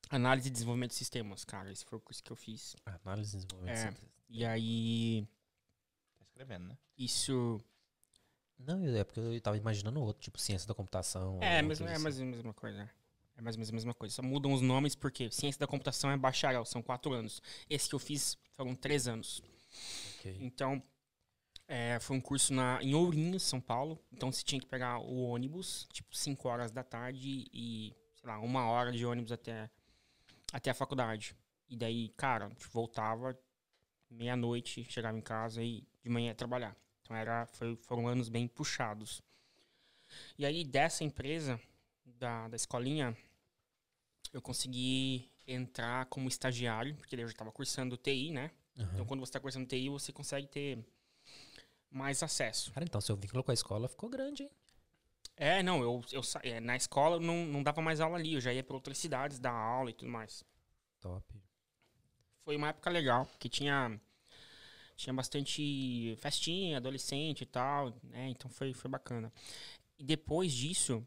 Análise 0.09 0.47
e 0.47 0.51
desenvolvimento 0.51 0.91
de 0.91 0.97
sistemas, 0.97 1.43
cara. 1.43 1.71
Esse 1.71 1.85
foi 1.85 1.97
o 1.97 2.01
curso 2.01 2.23
que 2.23 2.31
eu 2.31 2.35
fiz. 2.35 2.75
Análise 2.85 3.35
e 3.35 3.41
desenvolvimento. 3.41 3.77
É. 3.77 3.83
de 3.85 3.89
sistemas. 3.91 4.15
E 4.29 4.45
aí, 4.45 5.27
Tá 6.17 6.25
escrevendo, 6.25 6.67
né? 6.67 6.77
isso. 6.97 7.59
Não, 8.57 8.85
é 8.85 9.03
porque 9.03 9.19
eu 9.19 9.41
tava 9.41 9.57
imaginando 9.57 10.01
outro, 10.01 10.21
tipo 10.21 10.39
ciência 10.39 10.67
da 10.67 10.73
computação. 10.73 11.39
É, 11.41 11.61
coisa 11.61 11.83
é 11.85 11.93
assim. 11.93 12.03
mais 12.03 12.19
a 12.19 12.25
mesma 12.25 12.53
coisa. 12.53 12.89
É 13.37 13.41
mais 13.41 13.55
ou 13.55 13.59
menos 13.59 13.69
a 13.69 13.73
mesma 13.73 13.93
coisa. 13.93 14.15
Só 14.15 14.21
mudam 14.21 14.53
os 14.53 14.61
nomes 14.61 14.95
porque 14.95 15.29
ciência 15.29 15.59
da 15.59 15.67
computação 15.67 16.09
é 16.09 16.17
bacharel, 16.17 16.63
são 16.65 16.81
quatro 16.81 17.13
anos. 17.13 17.41
Esse 17.69 17.89
que 17.89 17.95
eu 17.95 17.99
fiz 17.99 18.37
foram 18.53 18.73
três 18.73 19.07
anos. 19.07 19.41
Ok. 20.19 20.37
Então, 20.39 20.81
é, 21.67 21.99
foi 21.99 22.15
um 22.15 22.21
curso 22.21 22.53
na, 22.53 22.81
em 22.81 22.95
Ourinhos, 22.95 23.43
São 23.43 23.59
Paulo. 23.59 23.99
Então, 24.11 24.31
você 24.31 24.41
tinha 24.43 24.59
que 24.59 24.67
pegar 24.67 24.99
o 24.99 25.23
ônibus, 25.23 25.85
tipo, 25.91 26.15
5 26.15 26.47
horas 26.47 26.71
da 26.71 26.83
tarde 26.83 27.45
e, 27.51 27.93
sei 28.15 28.29
lá, 28.29 28.39
uma 28.39 28.65
hora 28.67 28.91
de 28.91 29.05
ônibus 29.05 29.33
até, 29.33 29.69
até 30.51 30.69
a 30.69 30.73
faculdade. 30.73 31.35
E 31.67 31.75
daí, 31.75 32.09
cara, 32.09 32.49
tipo, 32.49 32.71
voltava 32.71 33.37
meia-noite, 34.09 34.83
chegava 34.85 35.17
em 35.17 35.21
casa 35.21 35.63
e 35.63 35.87
de 36.01 36.09
manhã 36.09 36.27
ia 36.27 36.35
trabalhar. 36.35 36.75
Então, 37.01 37.15
era, 37.15 37.45
foi, 37.47 37.75
foram 37.77 38.07
anos 38.07 38.29
bem 38.29 38.47
puxados. 38.47 39.21
E 40.37 40.45
aí, 40.45 40.63
dessa 40.63 41.03
empresa, 41.03 41.59
da, 42.05 42.47
da 42.47 42.55
escolinha, 42.55 43.15
eu 44.31 44.41
consegui 44.41 45.29
entrar 45.47 46.05
como 46.07 46.27
estagiário, 46.27 46.95
porque 46.95 47.15
eu 47.15 47.19
já 47.19 47.31
estava 47.31 47.51
cursando 47.51 47.97
TI, 47.97 48.31
né? 48.31 48.51
Aham. 48.77 48.89
Então, 48.93 49.05
quando 49.05 49.19
você 49.19 49.29
está 49.29 49.39
cursando 49.39 49.67
TI, 49.67 49.89
você 49.89 50.11
consegue 50.11 50.47
ter 50.47 50.85
mais 51.89 52.21
acesso. 52.21 52.71
Cara, 52.73 52.85
então 52.85 52.99
seu 52.99 53.15
vínculo 53.15 53.43
com 53.43 53.51
a 53.51 53.53
escola 53.53 53.87
ficou 53.87 54.09
grande, 54.09 54.43
hein? 54.43 54.51
É, 55.37 55.61
não, 55.61 55.81
eu, 55.81 56.01
eu 56.11 56.21
é, 56.43 56.59
na 56.59 56.75
escola 56.75 57.19
não, 57.19 57.45
não 57.45 57.61
dava 57.61 57.81
mais 57.81 57.99
aula 57.99 58.17
ali, 58.17 58.33
eu 58.35 58.41
já 58.41 58.53
ia 58.53 58.63
para 58.63 58.75
outras 58.75 58.97
cidades 58.97 59.37
dar 59.39 59.51
aula 59.51 59.89
e 59.89 59.93
tudo 59.93 60.09
mais. 60.09 60.43
Top. 61.01 61.25
Foi 62.43 62.55
uma 62.55 62.69
época 62.69 62.89
legal, 62.89 63.25
porque 63.25 63.49
tinha 63.49 63.99
tinha 64.95 65.13
bastante 65.13 66.15
festinha, 66.19 66.77
adolescente 66.77 67.41
e 67.41 67.45
tal, 67.45 67.93
né? 68.03 68.29
Então 68.29 68.49
foi, 68.49 68.73
foi 68.73 68.89
bacana. 68.89 69.31
E 69.97 70.03
depois 70.03 70.53
disso, 70.53 71.05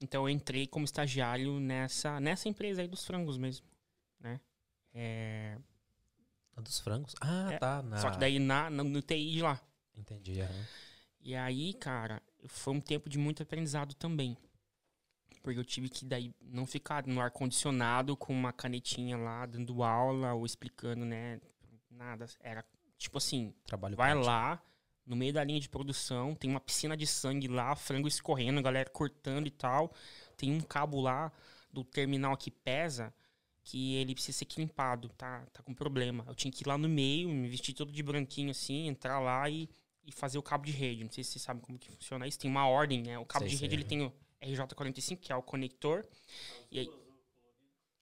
então 0.00 0.28
eu 0.28 0.28
entrei 0.28 0.66
como 0.66 0.84
estagiário 0.84 1.58
nessa, 1.58 2.20
nessa 2.20 2.48
empresa 2.48 2.82
aí 2.82 2.88
dos 2.88 3.04
frangos 3.04 3.36
mesmo, 3.36 3.66
né? 4.20 4.40
É, 4.94 5.58
A 6.56 6.60
dos 6.60 6.78
frangos? 6.78 7.14
Ah, 7.20 7.52
É, 7.52 7.58
tá. 7.58 7.82
Na... 7.82 7.96
Só 7.96 8.10
que 8.10 8.18
daí 8.18 8.38
na, 8.38 8.70
no, 8.70 8.84
no 8.84 9.02
TI 9.02 9.32
de 9.32 9.42
lá. 9.42 9.60
Entendi. 9.96 10.40
aham. 10.40 10.66
E 11.22 11.34
aí, 11.34 11.74
cara, 11.74 12.22
foi 12.46 12.74
um 12.74 12.80
tempo 12.80 13.08
de 13.08 13.18
muito 13.18 13.42
aprendizado 13.42 13.94
também. 13.94 14.36
Porque 15.42 15.58
eu 15.58 15.64
tive 15.64 15.88
que 15.88 16.04
daí 16.04 16.34
não 16.42 16.66
ficar 16.66 17.06
no 17.06 17.20
ar-condicionado 17.20 18.16
com 18.16 18.32
uma 18.32 18.52
canetinha 18.52 19.16
lá, 19.16 19.46
dando 19.46 19.82
aula 19.82 20.34
ou 20.34 20.44
explicando, 20.44 21.04
né? 21.04 21.40
Nada. 21.90 22.26
Era 22.40 22.64
tipo 22.98 23.16
assim, 23.18 23.54
Trabalho 23.64 23.96
vai 23.96 24.10
prático. 24.10 24.26
lá, 24.26 24.62
no 25.06 25.16
meio 25.16 25.32
da 25.32 25.42
linha 25.42 25.58
de 25.58 25.68
produção, 25.68 26.34
tem 26.34 26.50
uma 26.50 26.60
piscina 26.60 26.96
de 26.96 27.06
sangue 27.06 27.48
lá, 27.48 27.74
frango 27.74 28.06
escorrendo, 28.06 28.62
galera 28.62 28.90
cortando 28.90 29.46
e 29.46 29.50
tal. 29.50 29.92
Tem 30.36 30.52
um 30.52 30.60
cabo 30.60 31.00
lá 31.00 31.32
do 31.72 31.82
terminal 31.82 32.36
que 32.36 32.50
pesa 32.50 33.12
que 33.62 33.94
ele 33.94 34.14
precisa 34.14 34.38
ser 34.38 34.46
limpado, 34.58 35.08
tá, 35.10 35.46
tá 35.52 35.62
com 35.62 35.72
problema. 35.72 36.24
Eu 36.26 36.34
tinha 36.34 36.50
que 36.50 36.62
ir 36.62 36.66
lá 36.66 36.76
no 36.76 36.88
meio, 36.88 37.28
me 37.28 37.48
vestir 37.48 37.72
todo 37.72 37.92
de 37.92 38.02
branquinho 38.02 38.50
assim, 38.50 38.88
entrar 38.88 39.18
lá 39.20 39.48
e, 39.48 39.68
e 40.06 40.12
fazer 40.12 40.38
o 40.38 40.42
cabo 40.42 40.64
de 40.66 40.72
rede. 40.72 41.04
Não 41.04 41.10
sei 41.10 41.22
se 41.24 41.30
vocês 41.32 41.42
sabem 41.42 41.62
como 41.62 41.78
que 41.78 41.90
funciona 41.90 42.26
isso. 42.26 42.38
Tem 42.38 42.50
uma 42.50 42.66
ordem, 42.66 43.02
né? 43.02 43.18
O 43.18 43.24
cabo 43.24 43.44
Sei, 43.46 43.54
de 43.56 43.60
rede 43.62 43.74
sei. 43.74 43.82
ele 43.82 43.84
tem 43.88 44.02
o 44.02 44.12
RJ45, 44.42 45.18
que 45.18 45.32
é 45.32 45.36
o 45.36 45.42
conector. 45.42 46.04
E 46.70 46.80
aí... 46.80 46.90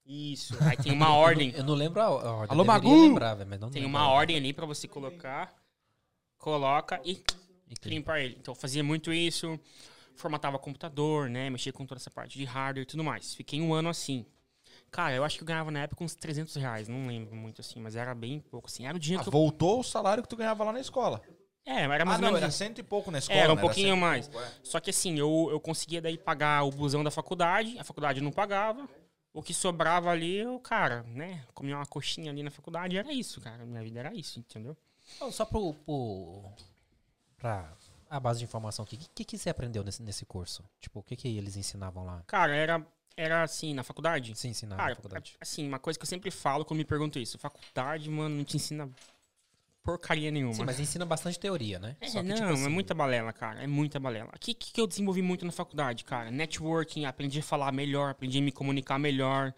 Isso. 0.06 0.56
Aí 0.64 0.76
tem 0.76 0.90
uma 0.92 1.12
ordem. 1.14 1.50
Eu 1.50 1.64
não 1.64 1.74
lembro 1.74 2.00
a 2.00 2.08
ordem. 2.08 2.50
Alô, 2.50 2.64
Magu! 2.64 3.02
lembrar, 3.02 3.36
não 3.36 3.70
Tem 3.70 3.84
uma 3.84 4.00
a 4.00 4.08
ordem 4.08 4.36
ali 4.36 4.54
pra 4.54 4.64
você 4.64 4.88
colocar, 4.88 5.54
coloca 6.38 6.98
e 7.04 7.22
E 7.68 7.88
limpar 7.88 8.20
ele. 8.20 8.36
Então 8.40 8.52
eu 8.52 8.58
fazia 8.58 8.82
muito 8.82 9.12
isso, 9.12 9.60
formatava 10.14 10.58
computador, 10.58 11.28
né? 11.28 11.50
Mexia 11.50 11.74
com 11.74 11.84
toda 11.84 12.00
essa 12.00 12.10
parte 12.10 12.38
de 12.38 12.44
hardware 12.44 12.84
e 12.84 12.86
tudo 12.86 13.04
mais. 13.04 13.34
Fiquei 13.34 13.60
um 13.60 13.74
ano 13.74 13.90
assim. 13.90 14.24
Cara, 14.90 15.14
eu 15.14 15.22
acho 15.22 15.36
que 15.36 15.42
eu 15.42 15.46
ganhava 15.46 15.70
na 15.70 15.80
época 15.80 16.02
uns 16.02 16.14
300 16.14 16.54
reais, 16.56 16.88
não 16.88 17.06
lembro 17.06 17.36
muito 17.36 17.60
assim, 17.60 17.78
mas 17.78 17.94
era 17.94 18.14
bem 18.14 18.40
pouco 18.40 18.68
assim. 18.68 18.86
Era 18.86 18.96
o 18.96 19.00
dinheiro 19.00 19.20
Ah, 19.20 19.24
que 19.24 19.28
eu... 19.28 19.32
voltou 19.32 19.80
o 19.80 19.84
salário 19.84 20.22
que 20.22 20.28
tu 20.30 20.36
ganhava 20.36 20.64
lá 20.64 20.72
na 20.72 20.80
escola. 20.80 21.20
É, 21.68 21.82
era 21.82 22.04
mais 22.04 22.16
ah, 22.16 22.20
ou 22.20 22.22
não, 22.22 22.28
menos 22.28 22.42
era 22.42 22.50
cento 22.50 22.78
e 22.78 22.82
pouco 22.82 23.10
na 23.10 23.18
escola. 23.18 23.38
Era 23.38 23.52
um 23.52 23.56
né? 23.56 23.60
pouquinho 23.60 23.88
cento 23.88 23.98
e 23.98 24.00
mais. 24.00 24.28
pouco, 24.28 24.46
é. 24.46 24.52
Só 24.62 24.80
que 24.80 24.88
assim, 24.88 25.18
eu, 25.18 25.48
eu 25.50 25.60
conseguia 25.60 26.00
daí 26.00 26.16
pagar 26.16 26.64
o 26.64 26.70
busão 26.70 27.04
da 27.04 27.10
faculdade, 27.10 27.78
a 27.78 27.84
faculdade 27.84 28.22
não 28.22 28.32
pagava. 28.32 28.88
O 29.34 29.42
que 29.42 29.52
sobrava 29.52 30.10
ali, 30.10 30.36
eu, 30.36 30.58
cara, 30.58 31.02
né, 31.02 31.44
comia 31.54 31.76
uma 31.76 31.86
coxinha 31.86 32.30
ali 32.30 32.42
na 32.42 32.50
faculdade, 32.50 32.96
era 32.96 33.12
isso, 33.12 33.40
cara. 33.40 33.66
Minha 33.66 33.82
vida 33.82 34.00
era 34.00 34.14
isso, 34.14 34.40
entendeu? 34.40 34.76
Ó, 35.20 35.30
Só 35.30 35.44
pro, 35.44 35.74
pro. 35.74 36.42
Pra 37.36 37.70
a 38.10 38.18
base 38.18 38.38
de 38.38 38.44
informação 38.44 38.84
aqui. 38.84 38.96
O 38.96 38.98
que, 39.14 39.24
que 39.24 39.36
você 39.36 39.50
aprendeu 39.50 39.84
nesse, 39.84 40.02
nesse 40.02 40.24
curso? 40.24 40.64
Tipo, 40.80 41.00
o 41.00 41.02
que, 41.02 41.14
que 41.14 41.28
eles 41.36 41.56
ensinavam 41.56 42.04
lá? 42.04 42.22
Cara, 42.26 42.54
era, 42.54 42.86
era 43.16 43.42
assim, 43.42 43.74
na 43.74 43.82
faculdade. 43.82 44.34
Sim, 44.34 44.48
ensinavam 44.48 44.78
Cara, 44.78 44.90
na 44.90 44.96
faculdade. 44.96 45.36
assim, 45.40 45.66
uma 45.68 45.78
coisa 45.78 45.98
que 45.98 46.04
eu 46.04 46.08
sempre 46.08 46.30
falo 46.30 46.64
quando 46.64 46.78
me 46.78 46.84
perguntam 46.84 47.20
isso. 47.20 47.38
Faculdade, 47.38 48.08
mano, 48.08 48.36
não 48.36 48.44
te 48.44 48.56
ensina 48.56 48.88
porcaria 49.88 50.30
nenhuma. 50.30 50.52
Sim, 50.52 50.64
mas 50.66 50.78
ensina 50.78 51.06
bastante 51.06 51.38
teoria, 51.38 51.78
né? 51.78 51.96
É, 51.98 52.08
Só 52.08 52.20
que, 52.20 52.28
não, 52.28 52.36
tipo 52.36 52.48
é 52.48 52.52
assim, 52.52 52.68
muita 52.68 52.92
balela, 52.92 53.32
cara. 53.32 53.64
É 53.64 53.66
muita 53.66 53.98
balela. 53.98 54.30
O 54.36 54.38
que, 54.38 54.52
que 54.52 54.78
eu 54.78 54.86
desenvolvi 54.86 55.22
muito 55.22 55.46
na 55.46 55.52
faculdade, 55.52 56.04
cara? 56.04 56.30
Networking, 56.30 57.06
aprendi 57.06 57.38
a 57.38 57.42
falar 57.42 57.72
melhor, 57.72 58.10
aprendi 58.10 58.36
a 58.38 58.42
me 58.42 58.52
comunicar 58.52 58.98
melhor. 58.98 59.54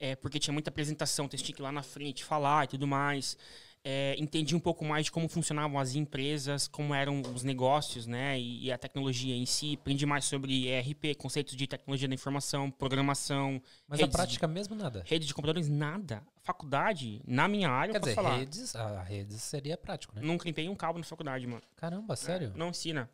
É, 0.00 0.16
porque 0.16 0.40
tinha 0.40 0.52
muita 0.52 0.70
apresentação, 0.70 1.26
então 1.26 1.38
tinha 1.38 1.54
que 1.54 1.60
ir 1.60 1.62
lá 1.62 1.70
na 1.70 1.82
frente 1.82 2.24
falar 2.24 2.64
e 2.64 2.68
tudo 2.68 2.88
mais. 2.88 3.36
É, 3.84 4.16
entendi 4.18 4.54
um 4.54 4.60
pouco 4.60 4.84
mais 4.84 5.06
de 5.06 5.12
como 5.12 5.28
funcionavam 5.28 5.78
as 5.78 5.94
empresas, 5.94 6.66
como 6.68 6.94
eram 6.94 7.22
os 7.34 7.42
negócios, 7.42 8.06
né? 8.06 8.38
E, 8.38 8.64
e 8.66 8.72
a 8.72 8.76
tecnologia 8.76 9.34
em 9.34 9.46
si. 9.46 9.74
Aprendi 9.80 10.04
mais 10.04 10.24
sobre 10.26 10.66
ERP, 10.68 11.14
conceitos 11.16 11.54
de 11.56 11.66
tecnologia 11.66 12.06
da 12.08 12.14
informação, 12.14 12.70
programação, 12.70 13.62
Mas 13.86 13.98
a 14.00 14.02
redes 14.02 14.10
de- 14.10 14.16
prática 14.16 14.46
mesmo 14.46 14.74
nada. 14.74 15.02
rede 15.06 15.26
de 15.26 15.32
computadores, 15.32 15.68
nada. 15.68 16.22
Faculdade, 16.42 17.20
na 17.26 17.46
minha 17.46 17.68
área, 17.70 17.92
Quer 17.92 17.98
eu 17.98 18.00
dizer, 18.02 18.14
falar. 18.14 18.36
redes, 18.38 18.74
a 18.74 19.02
redes 19.02 19.42
seria 19.42 19.76
prático, 19.76 20.14
né? 20.16 20.22
Nunca 20.24 20.44
limpei 20.46 20.68
um 20.68 20.74
cabo 20.74 20.98
na 20.98 21.04
faculdade, 21.04 21.46
mano. 21.46 21.62
Caramba, 21.76 22.16
sério? 22.16 22.52
Não 22.56 22.70
ensina. 22.70 23.08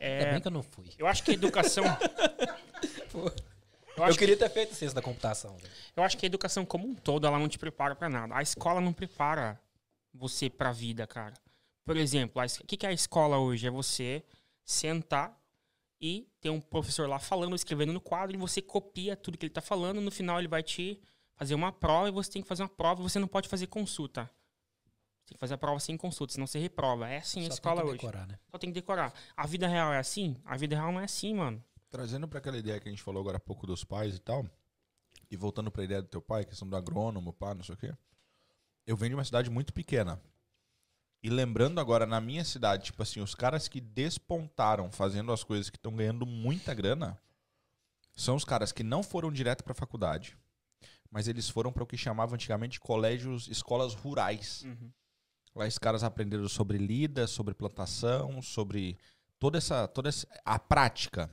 Ainda 0.00 0.14
É, 0.28 0.32
bem 0.32 0.40
que 0.40 0.48
eu 0.48 0.52
não 0.52 0.62
fui. 0.62 0.86
eu 0.98 1.06
acho 1.06 1.22
que 1.22 1.30
a 1.30 1.34
educação. 1.34 1.84
eu, 3.14 3.32
Eu, 3.96 4.04
acho 4.04 4.12
que, 4.14 4.18
queria 4.20 4.36
ter 4.36 4.48
feito 4.50 4.74
ciência 4.74 4.94
da 4.94 5.02
computação. 5.02 5.56
velho. 5.56 5.70
eu 5.96 6.02
acho 6.02 6.16
que 6.16 6.24
a 6.24 6.28
educação 6.28 6.64
como 6.64 6.88
um 6.88 6.94
todo, 6.94 7.26
ela 7.26 7.38
não 7.38 7.48
te 7.48 7.58
prepara 7.58 7.94
pra 7.94 8.08
nada. 8.08 8.34
A 8.34 8.42
escola 8.42 8.80
não 8.80 8.92
prepara 8.92 9.60
você 10.12 10.50
pra 10.50 10.72
vida, 10.72 11.06
cara. 11.06 11.34
Por 11.84 11.96
exemplo, 11.96 12.40
a 12.40 12.46
o 12.46 12.66
que 12.66 12.76
que 12.76 12.86
é 12.86 12.90
a 12.90 12.92
escola 12.92 13.38
hoje? 13.38 13.66
É 13.66 13.70
você 13.70 14.24
sentar 14.64 15.38
e 16.00 16.28
ter 16.40 16.50
um 16.50 16.60
professor 16.60 17.08
lá 17.08 17.18
falando, 17.18 17.54
escrevendo 17.54 17.92
no 17.92 18.00
quadro, 18.00 18.34
e 18.34 18.38
você 18.38 18.62
copia 18.62 19.16
tudo 19.16 19.36
que 19.36 19.46
ele 19.46 19.52
tá 19.52 19.60
falando. 19.60 20.00
No 20.00 20.10
final, 20.10 20.38
ele 20.38 20.48
vai 20.48 20.62
te 20.62 21.00
fazer 21.34 21.54
uma 21.54 21.72
prova 21.72 22.08
e 22.08 22.12
você 22.12 22.30
tem 22.30 22.42
que 22.42 22.48
fazer 22.48 22.62
uma 22.62 22.68
prova 22.68 23.00
e 23.00 23.02
você 23.02 23.18
não 23.18 23.28
pode 23.28 23.48
fazer 23.48 23.66
consulta. 23.66 24.30
Tem 25.26 25.34
que 25.36 25.38
fazer 25.40 25.54
a 25.54 25.58
prova 25.58 25.78
sem 25.78 25.96
consulta, 25.96 26.32
senão 26.32 26.46
você 26.46 26.58
reprova. 26.58 27.08
É 27.08 27.18
assim 27.18 27.40
a 27.40 27.48
Só 27.48 27.54
escola 27.54 27.76
tem 27.76 27.84
que 27.84 27.90
hoje. 27.90 27.98
decorar, 27.98 28.26
né? 28.26 28.38
Só 28.50 28.58
tem 28.58 28.70
que 28.70 28.74
decorar. 28.74 29.14
A 29.36 29.46
vida 29.46 29.68
real 29.68 29.92
é 29.92 29.98
assim? 29.98 30.36
A 30.44 30.56
vida 30.56 30.74
real 30.76 30.92
não 30.92 31.00
é 31.00 31.04
assim, 31.04 31.34
mano. 31.34 31.62
Trazendo 31.88 32.26
pra 32.26 32.38
aquela 32.38 32.58
ideia 32.58 32.80
que 32.80 32.88
a 32.88 32.90
gente 32.90 33.02
falou 33.02 33.20
agora 33.20 33.36
há 33.36 33.40
pouco 33.40 33.66
dos 33.66 33.84
pais 33.84 34.16
e 34.16 34.18
tal, 34.20 34.46
e 35.30 35.36
voltando 35.36 35.70
pra 35.70 35.84
ideia 35.84 36.02
do 36.02 36.08
teu 36.08 36.20
pai, 36.22 36.44
questão 36.44 36.68
do 36.68 36.76
agrônomo, 36.76 37.32
pá, 37.32 37.54
não 37.54 37.62
sei 37.62 37.74
o 37.74 37.78
quê. 37.78 37.94
Eu 38.86 38.96
venho 38.96 39.10
de 39.10 39.16
uma 39.16 39.24
cidade 39.24 39.50
muito 39.50 39.72
pequena. 39.72 40.20
E 41.22 41.28
lembrando 41.28 41.80
agora, 41.80 42.06
na 42.06 42.20
minha 42.20 42.44
cidade, 42.44 42.84
tipo 42.84 43.02
assim, 43.02 43.20
os 43.20 43.34
caras 43.34 43.68
que 43.68 43.80
despontaram 43.80 44.90
fazendo 44.90 45.32
as 45.32 45.44
coisas 45.44 45.68
que 45.68 45.76
estão 45.76 45.94
ganhando 45.94 46.24
muita 46.24 46.72
grana 46.72 47.20
são 48.16 48.36
os 48.36 48.44
caras 48.44 48.72
que 48.72 48.82
não 48.82 49.02
foram 49.02 49.30
direto 49.30 49.62
pra 49.62 49.74
faculdade, 49.74 50.36
mas 51.10 51.28
eles 51.28 51.48
foram 51.48 51.72
para 51.72 51.82
o 51.82 51.86
que 51.86 51.96
chamava 51.96 52.34
antigamente 52.34 52.74
de 52.74 52.80
colégios, 52.80 53.48
escolas 53.48 53.94
rurais. 53.94 54.62
Uhum. 54.62 54.90
Lá 55.54 55.66
os 55.66 55.78
caras 55.78 56.02
aprenderam 56.02 56.48
sobre 56.48 56.78
lida, 56.78 57.26
sobre 57.26 57.54
plantação, 57.54 58.40
sobre 58.40 58.96
toda 59.38 59.58
essa, 59.58 59.88
toda 59.88 60.08
essa 60.08 60.26
a 60.44 60.58
prática. 60.58 61.30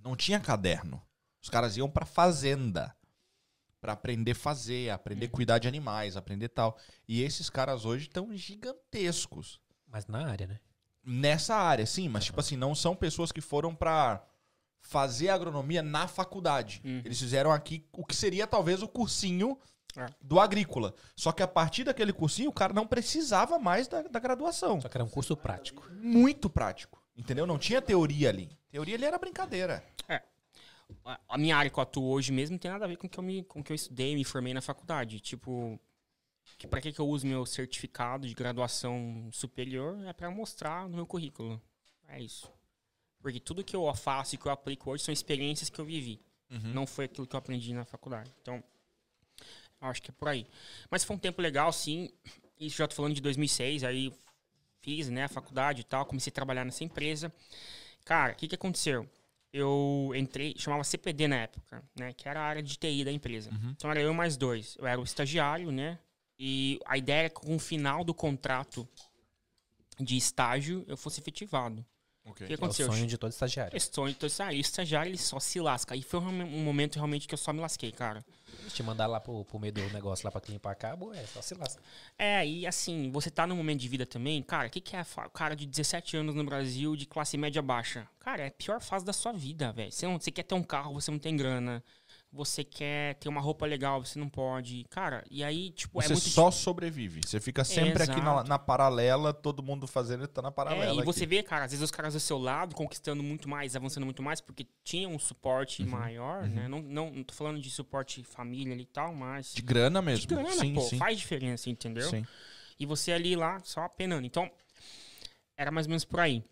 Não 0.00 0.14
tinha 0.14 0.38
caderno. 0.38 1.02
Os 1.42 1.48
caras 1.48 1.76
iam 1.76 1.90
pra 1.90 2.04
fazenda 2.04 2.94
para 3.80 3.92
aprender 3.92 4.32
a 4.32 4.34
fazer, 4.34 4.90
aprender 4.90 5.26
a 5.26 5.30
cuidar 5.30 5.58
de 5.58 5.68
animais, 5.68 6.16
aprender 6.16 6.48
tal. 6.48 6.76
E 7.06 7.22
esses 7.22 7.48
caras 7.48 7.84
hoje 7.84 8.04
estão 8.08 8.34
gigantescos 8.34 9.60
Mas 9.86 10.06
na 10.06 10.26
área, 10.26 10.46
né? 10.46 10.58
nessa 11.04 11.54
área, 11.54 11.86
sim, 11.86 12.08
mas 12.08 12.24
tipo 12.26 12.38
assim, 12.38 12.56
não 12.56 12.74
são 12.74 12.94
pessoas 12.94 13.32
que 13.32 13.40
foram 13.40 13.74
pra 13.74 14.22
fazer 14.80 15.28
agronomia 15.30 15.82
na 15.82 16.06
faculdade. 16.06 16.80
Uhum. 16.84 17.02
Eles 17.04 17.18
fizeram 17.18 17.50
aqui 17.50 17.86
o 17.92 18.04
que 18.04 18.14
seria 18.14 18.46
talvez 18.46 18.82
o 18.82 18.88
cursinho 18.88 19.58
É. 19.96 20.06
do 20.20 20.38
agrícola. 20.38 20.94
Só 21.16 21.32
que 21.32 21.42
a 21.42 21.48
partir 21.48 21.84
daquele 21.84 22.12
cursinho, 22.12 22.50
o 22.50 22.52
cara 22.52 22.72
não 22.74 22.86
precisava 22.86 23.58
mais 23.58 23.88
da, 23.88 24.02
da 24.02 24.20
graduação. 24.20 24.80
Só 24.80 24.88
que 24.88 24.96
era 24.96 25.04
um 25.04 25.08
curso 25.08 25.36
prático. 25.36 25.88
Muito 25.92 26.48
prático. 26.50 27.02
Entendeu? 27.16 27.46
Não 27.46 27.58
tinha 27.58 27.80
teoria 27.82 28.28
ali. 28.28 28.50
Teoria 28.70 28.94
ali 28.94 29.04
era 29.04 29.18
brincadeira. 29.18 29.82
A- 30.08 30.22
A 31.28 31.38
minha 31.38 31.56
área 31.56 31.70
que 31.70 31.78
eu 31.78 31.82
atuo 31.82 32.04
hoje 32.10 32.32
mesmo 32.32 32.54
não 32.54 32.58
tem 32.58 32.70
nada 32.70 32.84
a 32.84 32.88
ver 32.88 32.96
com 32.96 33.06
o 33.06 33.10
que 33.10 33.18
eu, 33.18 33.22
me, 33.22 33.44
com 33.44 33.62
que 33.62 33.72
eu 33.72 33.74
estudei, 33.74 34.14
me 34.14 34.24
formei 34.24 34.54
na 34.54 34.60
faculdade. 34.60 35.20
Tipo, 35.20 35.78
que 36.56 36.66
para 36.66 36.80
que, 36.80 36.92
que 36.92 37.00
eu 37.00 37.06
uso 37.06 37.26
meu 37.26 37.44
certificado 37.44 38.26
de 38.26 38.34
graduação 38.34 39.28
superior 39.32 40.02
é 40.06 40.12
para 40.12 40.30
mostrar 40.30 40.88
no 40.88 40.96
meu 40.96 41.06
currículo. 41.06 41.60
É 42.08 42.20
isso. 42.20 42.50
Porque 43.20 43.40
tudo 43.40 43.64
que 43.64 43.76
eu 43.76 43.92
faço 43.94 44.34
e 44.34 44.38
que 44.38 44.46
eu 44.46 44.52
aplico 44.52 44.90
hoje 44.90 45.04
são 45.04 45.12
experiências 45.12 45.68
que 45.68 45.78
eu 45.78 45.84
vivi. 45.84 46.20
Não 46.72 46.86
foi 46.86 47.04
aquilo 47.04 47.26
que 47.26 47.36
eu 47.36 47.38
aprendi 47.38 47.74
na 47.74 47.84
faculdade. 47.84 48.32
Então, 48.40 48.62
acho 49.80 50.02
que 50.02 50.10
é 50.10 50.14
por 50.14 50.28
aí. 50.28 50.46
Mas 50.90 51.04
foi 51.04 51.16
um 51.16 51.18
tempo 51.18 51.42
legal, 51.42 51.72
sim. 51.72 52.10
Isso 52.58 52.78
já 52.78 52.88
tô 52.88 52.96
falando 52.96 53.14
de 53.14 53.20
2006, 53.20 53.84
aí 53.84 54.12
fiz, 54.80 55.08
né, 55.08 55.24
a 55.24 55.28
faculdade 55.28 55.82
e 55.82 55.84
tal, 55.84 56.06
comecei 56.06 56.30
a 56.30 56.34
trabalhar 56.34 56.64
nessa 56.64 56.82
empresa. 56.84 57.32
Cara, 58.04 58.32
o 58.32 58.36
que 58.36 58.48
que 58.48 58.54
aconteceu? 58.54 59.08
Eu 59.52 60.12
entrei, 60.14 60.54
chamava 60.58 60.84
CPD 60.84 61.26
na 61.26 61.36
época, 61.36 61.82
né, 61.98 62.12
que 62.12 62.28
era 62.28 62.40
a 62.40 62.44
área 62.44 62.62
de 62.62 62.76
TI 62.76 63.04
da 63.04 63.12
empresa. 63.12 63.50
Então 63.70 63.90
era 63.90 64.00
eu 64.00 64.12
mais 64.12 64.36
dois. 64.36 64.76
Eu 64.78 64.86
era 64.86 65.00
o 65.00 65.04
estagiário, 65.04 65.70
né, 65.70 65.98
e 66.38 66.78
a 66.86 66.96
ideia 66.98 67.20
era 67.20 67.30
que 67.30 67.40
com 67.40 67.56
o 67.56 67.58
final 67.58 68.04
do 68.04 68.14
contrato 68.14 68.86
de 69.98 70.16
estágio 70.16 70.84
eu 70.86 70.96
fosse 70.96 71.20
efetivado. 71.20 71.84
O 72.28 72.34
que 72.34 72.44
É 72.44 72.48
o 72.50 72.54
aconteceu? 72.54 72.86
sonho 72.90 73.06
de 73.06 73.16
todo 73.18 73.30
estagiário. 73.32 73.76
Esse 73.76 73.90
sonho, 73.92 74.10
então, 74.10 74.26
isso 74.26 74.42
aí, 74.42 74.58
o 74.58 74.60
estagiário 74.60 75.10
ele 75.10 75.18
só 75.18 75.38
se 75.40 75.60
lasca. 75.60 75.96
E 75.96 76.02
foi 76.02 76.20
um 76.20 76.62
momento 76.62 76.96
realmente 76.96 77.26
que 77.26 77.34
eu 77.34 77.38
só 77.38 77.52
me 77.52 77.60
lasquei, 77.60 77.90
cara. 77.92 78.24
Te 78.72 78.82
mandar 78.82 79.06
lá 79.06 79.18
pro, 79.20 79.44
pro 79.44 79.58
meio 79.58 79.72
do 79.72 79.82
negócio 79.90 80.24
lá 80.26 80.30
pra 80.30 80.42
limpar 80.48 80.74
cabo, 80.74 81.12
é 81.14 81.24
só 81.26 81.40
se 81.40 81.54
lasca. 81.54 81.82
É, 82.18 82.46
e 82.46 82.66
assim, 82.66 83.10
você 83.10 83.30
tá 83.30 83.46
num 83.46 83.56
momento 83.56 83.80
de 83.80 83.88
vida 83.88 84.04
também, 84.04 84.42
cara, 84.42 84.68
o 84.68 84.70
que, 84.70 84.80
que 84.80 84.94
é 84.96 85.02
o 85.26 85.30
cara 85.30 85.56
de 85.56 85.64
17 85.66 86.16
anos 86.18 86.34
no 86.34 86.44
Brasil 86.44 86.94
de 86.96 87.06
classe 87.06 87.36
média 87.38 87.62
baixa? 87.62 88.06
Cara, 88.20 88.42
é 88.42 88.48
a 88.48 88.50
pior 88.50 88.80
fase 88.80 89.04
da 89.04 89.12
sua 89.12 89.32
vida, 89.32 89.72
velho. 89.72 89.90
Você, 89.90 90.06
não- 90.06 90.18
você 90.20 90.30
quer 90.30 90.42
ter 90.42 90.54
um 90.54 90.62
carro, 90.62 90.92
você 90.94 91.10
não 91.10 91.18
tem 91.18 91.36
grana. 91.36 91.82
Você 92.30 92.62
quer 92.62 93.14
ter 93.14 93.28
uma 93.30 93.40
roupa 93.40 93.64
legal, 93.64 94.04
você 94.04 94.18
não 94.18 94.28
pode. 94.28 94.84
Cara, 94.90 95.24
e 95.30 95.42
aí, 95.42 95.70
tipo, 95.70 95.98
é 95.98 96.04
Você 96.06 96.12
muito 96.12 96.28
só 96.28 96.50
sobrevive. 96.50 97.22
Você 97.24 97.40
fica 97.40 97.64
sempre 97.64 98.02
aqui 98.02 98.20
na, 98.20 98.44
na 98.44 98.58
paralela, 98.58 99.32
todo 99.32 99.62
mundo 99.62 99.86
fazendo, 99.86 100.28
tá 100.28 100.42
na 100.42 100.48
É, 100.48 100.52
paralela. 100.52 101.00
e 101.00 101.04
você 101.06 101.20
aqui. 101.24 101.36
vê, 101.36 101.42
cara, 101.42 101.64
às 101.64 101.70
vezes 101.70 101.82
os 101.82 101.90
caras 101.90 102.12
do 102.12 102.20
seu 102.20 102.36
lado 102.36 102.76
conquistando 102.76 103.22
muito 103.22 103.48
mais, 103.48 103.74
avançando 103.74 104.04
muito 104.04 104.22
mais, 104.22 104.42
porque 104.42 104.66
tinha 104.84 105.08
um 105.08 105.18
suporte 105.18 105.82
Uhum, 105.82 105.88
maior, 105.88 106.46
né? 106.46 106.68
Não, 106.68 106.82
não, 106.82 107.10
não 107.10 107.24
tô 107.24 107.32
falando 107.32 107.60
de 107.62 107.70
suporte 107.70 108.22
família 108.22 108.74
ali 108.74 108.82
e 108.82 108.86
tal, 108.86 109.14
mas. 109.14 109.54
De 109.54 109.62
grana 109.62 110.02
mesmo. 110.02 110.20
de 110.20 110.26
grana, 110.26 110.50
sim, 110.50 110.74
pô, 110.74 110.82
sim. 110.82 110.98
faz 110.98 111.18
diferença, 111.18 111.70
entendeu? 111.70 112.10
sim. 112.10 112.26
E 112.78 112.84
você 112.84 113.10
ali 113.10 113.34
lá 113.36 113.58
só 113.64 113.84
apenando. 113.84 114.26
Então, 114.26 114.50
era 115.56 115.70
mais 115.70 115.86
ou 115.86 115.90
menos 115.90 116.04
por 116.04 116.20
aí. 116.20 116.44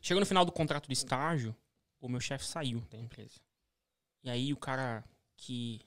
Chegou 0.00 0.20
no 0.20 0.26
final 0.26 0.44
do 0.44 0.52
contrato 0.52 0.86
de 0.86 0.92
estágio, 0.92 1.54
o 2.00 2.08
meu 2.08 2.20
chefe 2.20 2.46
saiu 2.46 2.80
da 2.90 2.96
empresa. 2.96 3.40
E 4.22 4.30
aí 4.30 4.52
o 4.52 4.56
cara 4.56 5.04
que, 5.36 5.80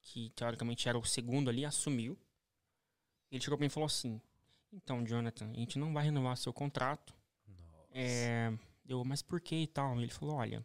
que 0.00 0.30
teoricamente 0.30 0.88
era 0.88 0.98
o 0.98 1.04
segundo 1.04 1.50
ali 1.50 1.64
assumiu. 1.64 2.18
Ele 3.30 3.42
chegou 3.42 3.56
pra 3.56 3.64
mim 3.64 3.68
e 3.68 3.70
falou 3.70 3.86
assim: 3.86 4.20
Então, 4.72 5.04
Jonathan, 5.04 5.50
a 5.50 5.58
gente 5.58 5.78
não 5.78 5.92
vai 5.92 6.04
renovar 6.04 6.36
seu 6.36 6.52
contrato. 6.52 7.14
É, 7.92 8.52
eu, 8.86 9.04
mas 9.04 9.22
por 9.22 9.40
que 9.40 9.56
e 9.56 9.66
tal? 9.66 9.98
Ele 9.98 10.10
falou: 10.10 10.36
Olha, 10.36 10.64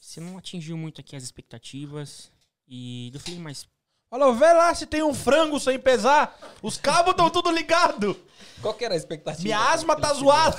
você 0.00 0.20
não 0.20 0.38
atingiu 0.38 0.76
muito 0.76 1.00
aqui 1.00 1.16
as 1.16 1.22
expectativas. 1.22 2.30
E 2.66 3.10
eu 3.14 3.20
falei, 3.20 3.38
mas 3.38 3.66
Falou, 4.10 4.34
vê 4.34 4.50
lá 4.54 4.74
se 4.74 4.86
tem 4.86 5.02
um 5.02 5.12
frango 5.12 5.60
sem 5.60 5.78
pesar. 5.78 6.38
Os 6.62 6.78
cabos 6.78 7.10
estão 7.10 7.28
tudo 7.28 7.50
ligados. 7.50 8.16
Qual 8.62 8.72
que 8.72 8.82
era 8.82 8.94
a 8.94 8.96
expectativa? 8.96 9.42
Minha 9.42 9.70
asma 9.70 9.96
tá 9.96 10.14
zoada. 10.14 10.56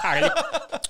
Cara, 0.00 0.20
ele, 0.20 0.30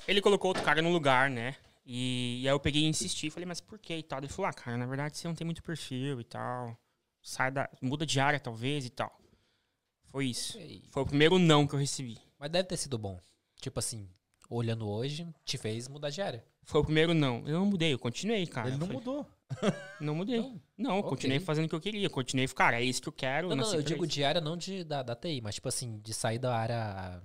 ele 0.07 0.21
colocou 0.21 0.49
outro 0.49 0.61
cara 0.61 0.79
no 0.79 0.91
lugar, 0.91 1.27
né? 1.27 1.55
E, 1.89 2.41
e 2.41 2.47
aí 2.49 2.53
eu 2.53 2.59
peguei 2.59 2.83
e 2.83 2.85
insisti, 2.85 3.29
falei, 3.29 3.45
mas 3.45 3.61
por 3.61 3.79
que 3.79 3.95
e 3.95 4.03
tal? 4.03 4.19
Ele 4.19 4.27
falou, 4.27 4.49
ah, 4.49 4.53
cara, 4.53 4.75
na 4.75 4.85
verdade 4.85 5.17
você 5.17 5.25
não 5.25 5.33
tem 5.33 5.45
muito 5.45 5.63
perfil 5.63 6.19
e 6.19 6.23
tal. 6.25 6.77
Sai 7.21 7.49
da. 7.49 7.69
Muda 7.81 8.05
de 8.05 8.19
área, 8.19 8.39
talvez, 8.41 8.85
e 8.85 8.89
tal. 8.89 9.17
Foi 10.07 10.25
isso. 10.25 10.57
Foi 10.91 11.03
o 11.03 11.05
primeiro 11.05 11.39
não 11.39 11.65
que 11.65 11.73
eu 11.75 11.79
recebi. 11.79 12.17
Mas 12.37 12.51
deve 12.51 12.67
ter 12.67 12.75
sido 12.75 12.97
bom. 12.97 13.17
Tipo 13.61 13.79
assim, 13.79 14.09
olhando 14.49 14.87
hoje, 14.87 15.27
te 15.45 15.57
fez 15.57 15.87
mudar 15.87 16.09
de 16.09 16.21
área. 16.21 16.45
Foi 16.63 16.81
o 16.81 16.83
primeiro 16.83 17.13
não. 17.13 17.47
Eu 17.47 17.59
não 17.59 17.65
mudei, 17.65 17.93
eu 17.93 17.99
continuei, 17.99 18.45
cara. 18.45 18.67
Ele 18.67 18.77
não 18.77 18.87
falei, 18.87 18.99
mudou. 18.99 19.25
Não 20.01 20.13
mudei. 20.13 20.41
Não, 20.77 20.95
eu 20.95 20.97
Ok. 20.97 21.09
continuei 21.11 21.39
fazendo 21.39 21.67
o 21.67 21.69
que 21.69 21.75
eu 21.75 21.79
queria. 21.79 22.09
Continuei, 22.09 22.45
cara, 22.49 22.81
é 22.81 22.83
isso 22.83 23.01
que 23.01 23.07
eu 23.07 23.13
quero. 23.13 23.47
Não, 23.47 23.55
não, 23.55 23.75
eu 23.75 23.81
digo 23.81 24.03
isso. 24.03 24.13
de 24.13 24.23
área 24.25 24.41
não 24.41 24.57
de, 24.57 24.83
da, 24.83 25.01
da 25.01 25.15
TI, 25.15 25.39
mas 25.41 25.55
tipo 25.55 25.69
assim, 25.69 25.99
de 25.99 26.13
sair 26.13 26.37
da 26.37 26.53
área 26.53 27.23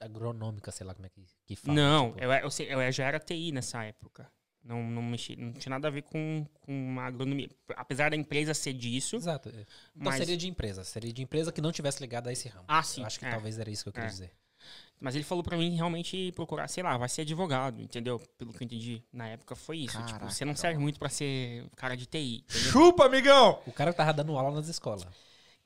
agronômica, 0.00 0.72
sei 0.72 0.86
lá 0.86 0.94
como 0.94 1.06
é 1.06 1.08
que, 1.10 1.22
que 1.46 1.54
fala. 1.56 1.74
Não, 1.74 2.12
tipo, 2.12 2.24
eu, 2.24 2.32
eu, 2.32 2.50
sei- 2.50 2.72
eu 2.72 2.92
já 2.92 3.04
era 3.06 3.18
TI 3.20 3.52
nessa 3.52 3.84
época. 3.84 4.30
Não, 4.62 4.82
não, 4.82 5.00
mexi, 5.02 5.36
não 5.36 5.52
tinha 5.52 5.70
nada 5.70 5.88
a 5.88 5.90
ver 5.90 6.02
com, 6.02 6.46
com 6.60 6.72
uma 6.72 7.04
agronomia. 7.04 7.48
Apesar 7.76 8.10
da 8.10 8.16
empresa 8.16 8.52
ser 8.52 8.74
disso. 8.74 9.16
Exato. 9.16 9.48
Então 9.48 9.66
Mas- 9.96 10.16
seria 10.16 10.36
de 10.36 10.48
empresa. 10.48 10.84
Seria 10.84 11.12
de 11.12 11.22
empresa 11.22 11.50
que 11.50 11.62
não 11.62 11.72
tivesse 11.72 12.00
ligada 12.00 12.28
a 12.28 12.32
esse 12.32 12.46
ramo. 12.48 12.64
Ah, 12.68 12.82
sim. 12.82 13.00
Eu 13.00 13.06
acho 13.06 13.18
que 13.18 13.24
é. 13.24 13.30
talvez 13.30 13.58
era 13.58 13.70
isso 13.70 13.82
que 13.84 13.88
eu 13.88 13.92
queria 13.92 14.08
É. 14.08 14.10
dizer. 14.10 14.32
Mas 15.00 15.14
ele 15.14 15.24
falou 15.24 15.42
pra 15.42 15.56
mim 15.56 15.74
realmente 15.74 16.30
procurar, 16.32 16.68
sei 16.68 16.82
lá, 16.82 16.94
vai 16.98 17.08
ser 17.08 17.22
advogado, 17.22 17.80
entendeu? 17.80 18.18
Pelo 18.36 18.52
que 18.52 18.62
eu 18.62 18.66
entendi 18.66 19.02
na 19.10 19.28
época 19.28 19.56
foi 19.56 19.78
isso. 19.78 19.96
tipo, 20.00 20.10
Caraca, 20.12 20.30
você 20.30 20.44
não 20.44 20.54
serve 20.54 20.78
muito 20.78 20.98
pra 20.98 21.08
ser 21.08 21.66
cara 21.74 21.96
de 21.96 22.04
TI. 22.04 22.44
entendeu? 22.46 22.70
Chupa, 22.70 23.06
amigão. 23.06 23.62
O 23.66 23.72
cara 23.72 23.94
tava 23.94 24.12
dando 24.12 24.36
aula 24.36 24.54
nas 24.56 24.68
escolas. 24.68 25.06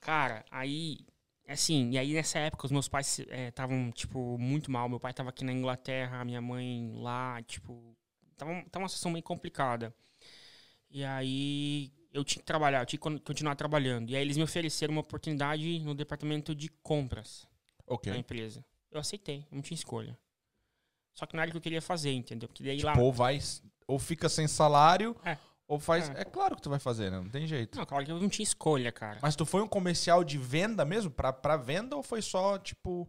Cara, 0.01 0.45
aí, 0.53 0.99
assim, 1.53 1.91
e 1.91 1.99
aí 1.99 2.15
nessa 2.15 2.39
época 2.39 2.67
os 2.67 2.73
meus 2.73 2.89
pais 2.89 3.19
estavam, 3.49 3.91
tipo, 3.93 4.39
muito 4.39 4.71
mal. 4.71 4.89
Meu 4.89 4.99
pai 5.01 5.13
tava 5.13 5.31
aqui 5.31 5.45
na 5.45 5.53
Inglaterra, 5.53 6.25
minha 6.25 6.41
mãe 6.41 6.93
lá, 6.97 7.43
tipo, 7.43 7.97
tava, 8.37 8.53
tava 8.71 8.83
uma 8.85 8.89
situação 8.89 9.11
meio 9.13 9.23
complicada. 9.23 9.95
E 10.91 11.05
aí 11.05 11.93
eu 12.13 12.25
tinha 12.25 12.41
que 12.41 12.47
trabalhar, 12.47 12.83
eu 12.83 12.87
tinha 12.87 12.99
que 12.99 13.03
con- 13.03 13.19
continuar 13.19 13.57
trabalhando. 13.57 14.11
E 14.11 14.17
aí 14.17 14.23
eles 14.23 14.37
me 14.37 14.43
ofereceram 14.45 14.93
uma 14.93 15.01
oportunidade 15.01 15.79
no 15.81 15.95
departamento 15.95 16.55
de 16.55 16.69
compras. 16.83 17.47
da 17.87 17.95
Ok. 17.95 18.17
empresa. 18.17 18.65
Eu 18.91 19.01
aceitei, 19.01 19.45
não 19.51 19.61
tinha 19.61 19.75
escolha. 19.75 20.17
Só 21.13 21.27
que 21.27 21.35
não 21.37 21.43
era 21.43 21.49
o 21.51 21.53
que 21.53 21.59
eu 21.59 21.61
queria 21.61 21.83
fazer, 21.83 22.13
entendeu? 22.13 22.49
Porque 22.49 22.63
daí 22.63 22.81
lá. 22.81 22.93
Tipo, 22.93 23.05
ou 23.05 23.13
vai, 23.13 23.39
ou 23.87 23.99
fica 23.99 24.29
sem 24.29 24.49
salário, 24.49 25.15
É. 25.25 25.37
ou 25.67 25.79
faz. 25.81 26.09
É. 26.11 26.21
É. 26.21 26.25
claro 26.25 26.57
que 26.57 26.63
tu 26.63 26.71
vai 26.71 26.79
fazer, 26.79 27.11
né? 27.11 27.19
Não 27.19 27.29
tem 27.31 27.47
jeito. 27.47 27.77
Não, 27.79 27.85
claro 27.87 28.05
que 28.05 28.11
eu 28.13 28.21
não 28.21 28.29
tinha 28.29 28.45
escolha, 28.45 28.91
cara. 28.93 29.19
Mas 29.23 29.35
tu 29.37 29.45
foi 29.47 29.63
um 29.63 29.69
comercial 29.69 30.23
de 30.25 30.39
venda 30.39 30.85
mesmo? 30.85 31.11
Pra, 31.11 31.33
pra 31.33 31.57
venda 31.57 31.97
ou 31.97 32.03
foi 32.03 32.21
só, 32.23 32.59
tipo, 32.59 33.09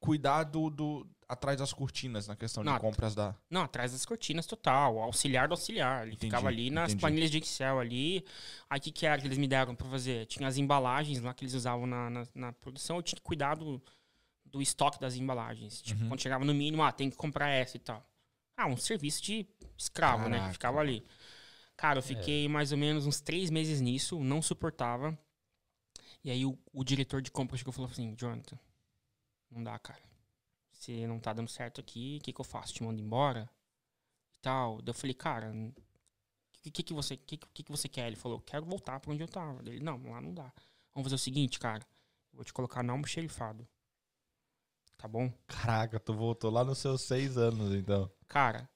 cuidar 0.00 0.44
do, 0.44 0.68
do- 0.70 1.06
atrás 1.28 1.58
das 1.58 1.72
cortinas 1.72 2.26
na 2.28 2.36
questão 2.36 2.62
Não, 2.62 2.74
de 2.74 2.80
compras 2.80 3.14
da. 3.14 3.34
Não, 3.48 3.62
atrás 3.62 3.92
das 3.92 4.04
cortinas 4.04 4.46
total. 4.46 4.98
Auxiliar 4.98 5.48
do 5.48 5.52
auxiliar. 5.54 6.02
Ele 6.02 6.12
Entendi, 6.14 6.26
ficava 6.26 6.48
ali 6.48 6.70
nas 6.70 6.90
entendi. 6.90 7.00
planilhas 7.00 7.30
de 7.30 7.38
Excel 7.38 7.78
ali. 7.78 8.24
Aí 8.68 8.78
o 8.78 8.82
que, 8.82 8.90
que 8.92 9.06
era 9.06 9.20
que 9.20 9.26
eles 9.26 9.38
me 9.38 9.48
deram 9.48 9.74
pra 9.74 9.88
fazer? 9.88 10.26
Tinha 10.26 10.46
as 10.48 10.56
embalagens 10.58 11.20
lá 11.20 11.32
que 11.32 11.44
eles 11.44 11.54
usavam 11.54 11.86
na, 11.86 12.10
na, 12.10 12.26
na 12.34 12.52
produção. 12.52 12.96
Eu 12.96 13.02
tinha 13.02 13.16
que 13.16 13.22
cuidar 13.22 13.54
do, 13.56 13.80
do 14.44 14.60
estoque 14.60 15.00
das 15.00 15.16
embalagens. 15.16 15.78
Uhum. 15.78 15.84
Tipo, 15.84 16.08
quando 16.08 16.20
chegava 16.20 16.44
no 16.44 16.52
mínimo, 16.54 16.82
ah, 16.82 16.92
tem 16.92 17.08
que 17.10 17.16
comprar 17.16 17.48
essa 17.48 17.76
e 17.76 17.80
tal. 17.80 18.04
Ah, 18.56 18.66
um 18.66 18.76
serviço 18.76 19.22
de 19.22 19.46
escravo, 19.78 20.24
né? 20.24 20.30
Caraca. 20.36 20.46
Que 20.48 20.52
ficava 20.52 20.80
ali. 20.80 21.02
Cara, 21.82 21.98
eu 21.98 22.02
fiquei 22.02 22.46
mais 22.46 22.70
ou 22.70 22.78
menos 22.78 23.06
uns 23.06 23.20
três 23.20 23.50
meses 23.50 23.80
nisso, 23.80 24.22
não 24.22 24.40
suportava. 24.40 25.18
E 26.22 26.30
aí 26.30 26.46
o, 26.46 26.56
o 26.72 26.84
diretor 26.84 27.20
de 27.20 27.28
compras 27.28 27.58
chegou 27.58 27.72
e 27.72 27.74
falou 27.74 27.90
assim, 27.90 28.14
Jonathan, 28.16 28.56
não 29.50 29.64
dá, 29.64 29.76
cara. 29.80 30.00
Se 30.70 31.04
não 31.08 31.18
tá 31.18 31.32
dando 31.32 31.50
certo 31.50 31.80
aqui, 31.80 32.18
o 32.20 32.24
que, 32.24 32.32
que 32.32 32.40
eu 32.40 32.44
faço? 32.44 32.72
Te 32.72 32.84
mando 32.84 33.00
embora? 33.00 33.50
E 34.32 34.38
tal. 34.38 34.80
Daí 34.80 34.90
eu 34.90 34.94
falei, 34.94 35.12
cara, 35.12 35.50
o 35.50 35.72
que, 36.62 36.70
que, 36.70 36.82
que 36.84 36.94
você 36.94 37.16
que, 37.16 37.36
que, 37.36 37.64
que 37.64 37.72
você 37.72 37.88
quer? 37.88 38.06
Ele 38.06 38.14
falou, 38.14 38.40
quero 38.40 38.64
voltar 38.64 39.00
pra 39.00 39.12
onde 39.12 39.24
eu 39.24 39.28
tava. 39.28 39.60
Ele, 39.68 39.80
não, 39.80 40.00
lá 40.08 40.20
não 40.20 40.32
dá. 40.32 40.52
Vamos 40.94 41.06
fazer 41.06 41.16
o 41.16 41.18
seguinte, 41.18 41.58
cara. 41.58 41.84
Vou 42.32 42.44
te 42.44 42.52
colocar 42.52 42.84
no 42.84 42.92
almoxerifado. 42.92 43.66
Tá 44.96 45.08
bom? 45.08 45.32
Caraca, 45.48 45.98
tu 45.98 46.14
voltou 46.14 46.48
lá 46.48 46.62
nos 46.62 46.78
seus 46.78 47.02
seis 47.02 47.36
anos, 47.36 47.74
então. 47.74 48.08
Cara, 48.28 48.70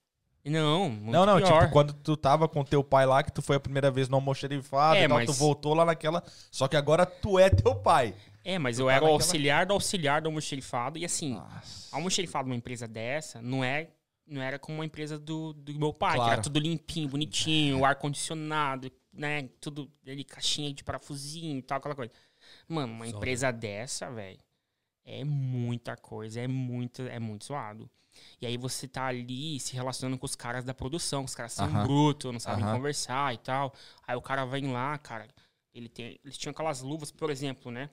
não, 0.50 0.88
Não, 0.90 1.26
não, 1.26 1.36
pior. 1.38 1.60
tipo, 1.62 1.72
quando 1.72 1.92
tu 1.92 2.16
tava 2.16 2.48
com 2.48 2.62
teu 2.64 2.82
pai 2.84 3.04
lá, 3.06 3.22
que 3.22 3.32
tu 3.32 3.42
foi 3.42 3.56
a 3.56 3.60
primeira 3.60 3.90
vez 3.90 4.08
no 4.08 4.16
almoxerifado 4.16 4.96
É, 4.96 5.04
e 5.04 5.08
tal, 5.08 5.18
mas- 5.18 5.26
tu 5.26 5.32
voltou 5.32 5.74
lá 5.74 5.84
naquela. 5.84 6.22
Só 6.50 6.68
que 6.68 6.76
agora 6.76 7.04
tu 7.06 7.38
é 7.38 7.50
teu 7.50 7.74
pai. 7.74 8.14
É, 8.44 8.58
mas 8.58 8.76
Tu 8.76 8.82
eu 8.82 8.86
tá 8.86 8.92
era 8.92 9.02
o 9.02 9.06
naquela- 9.06 9.12
auxiliar 9.16 9.66
do 9.66 9.72
auxiliar 9.72 10.20
do 10.22 10.28
almoxerifado. 10.28 10.98
E 10.98 11.04
assim, 11.04 11.34
Nossa. 11.34 11.94
almoxerifado 11.96 12.48
numa 12.48 12.56
empresa 12.56 12.86
dessa 12.86 13.40
não 13.42 13.64
é 13.64 13.88
não 14.28 14.42
era 14.42 14.58
como 14.58 14.78
uma 14.78 14.84
empresa 14.84 15.16
do, 15.20 15.52
do 15.52 15.72
meu 15.78 15.92
pai, 15.92 16.10
que 16.14 16.16
Claro. 16.16 16.32
era 16.32 16.42
tudo 16.42 16.58
limpinho, 16.58 17.08
bonitinho, 17.08 17.84
ar-condicionado, 17.84 18.90
né? 19.12 19.48
Tudo 19.60 19.88
ali, 20.04 20.24
caixinha 20.24 20.72
de 20.72 20.82
parafusinho 20.82 21.58
e 21.58 21.62
tal, 21.62 21.78
aquela 21.78 21.94
coisa. 21.94 22.10
Mano, 22.68 22.92
uma 22.92 23.04
Zoado. 23.04 23.16
empresa 23.18 23.52
dessa, 23.52 24.10
velho, 24.10 24.38
é 25.04 25.22
muita 25.22 25.96
coisa, 25.96 26.40
é 26.40 26.48
muito, 26.48 27.02
é 27.02 27.20
muito 27.20 27.44
zoado. 27.44 27.88
E 28.40 28.46
aí 28.46 28.56
você 28.56 28.86
tá 28.86 29.06
ali 29.06 29.58
se 29.60 29.74
relacionando 29.74 30.18
com 30.18 30.26
os 30.26 30.34
caras 30.34 30.64
da 30.64 30.74
produção, 30.74 31.24
os 31.24 31.34
caras 31.34 31.52
são 31.52 31.66
Aham. 31.66 31.82
brutos, 31.82 32.32
não 32.32 32.40
sabem 32.40 32.64
Aham. 32.64 32.76
conversar 32.76 33.34
e 33.34 33.38
tal. 33.38 33.72
Aí 34.06 34.16
o 34.16 34.22
cara 34.22 34.44
vem 34.44 34.70
lá, 34.72 34.96
cara, 34.98 35.28
ele 35.74 35.88
tem, 35.88 36.18
eles 36.24 36.36
tinham 36.36 36.50
aquelas 36.50 36.80
luvas, 36.80 37.10
por 37.10 37.30
exemplo, 37.30 37.70
né? 37.70 37.90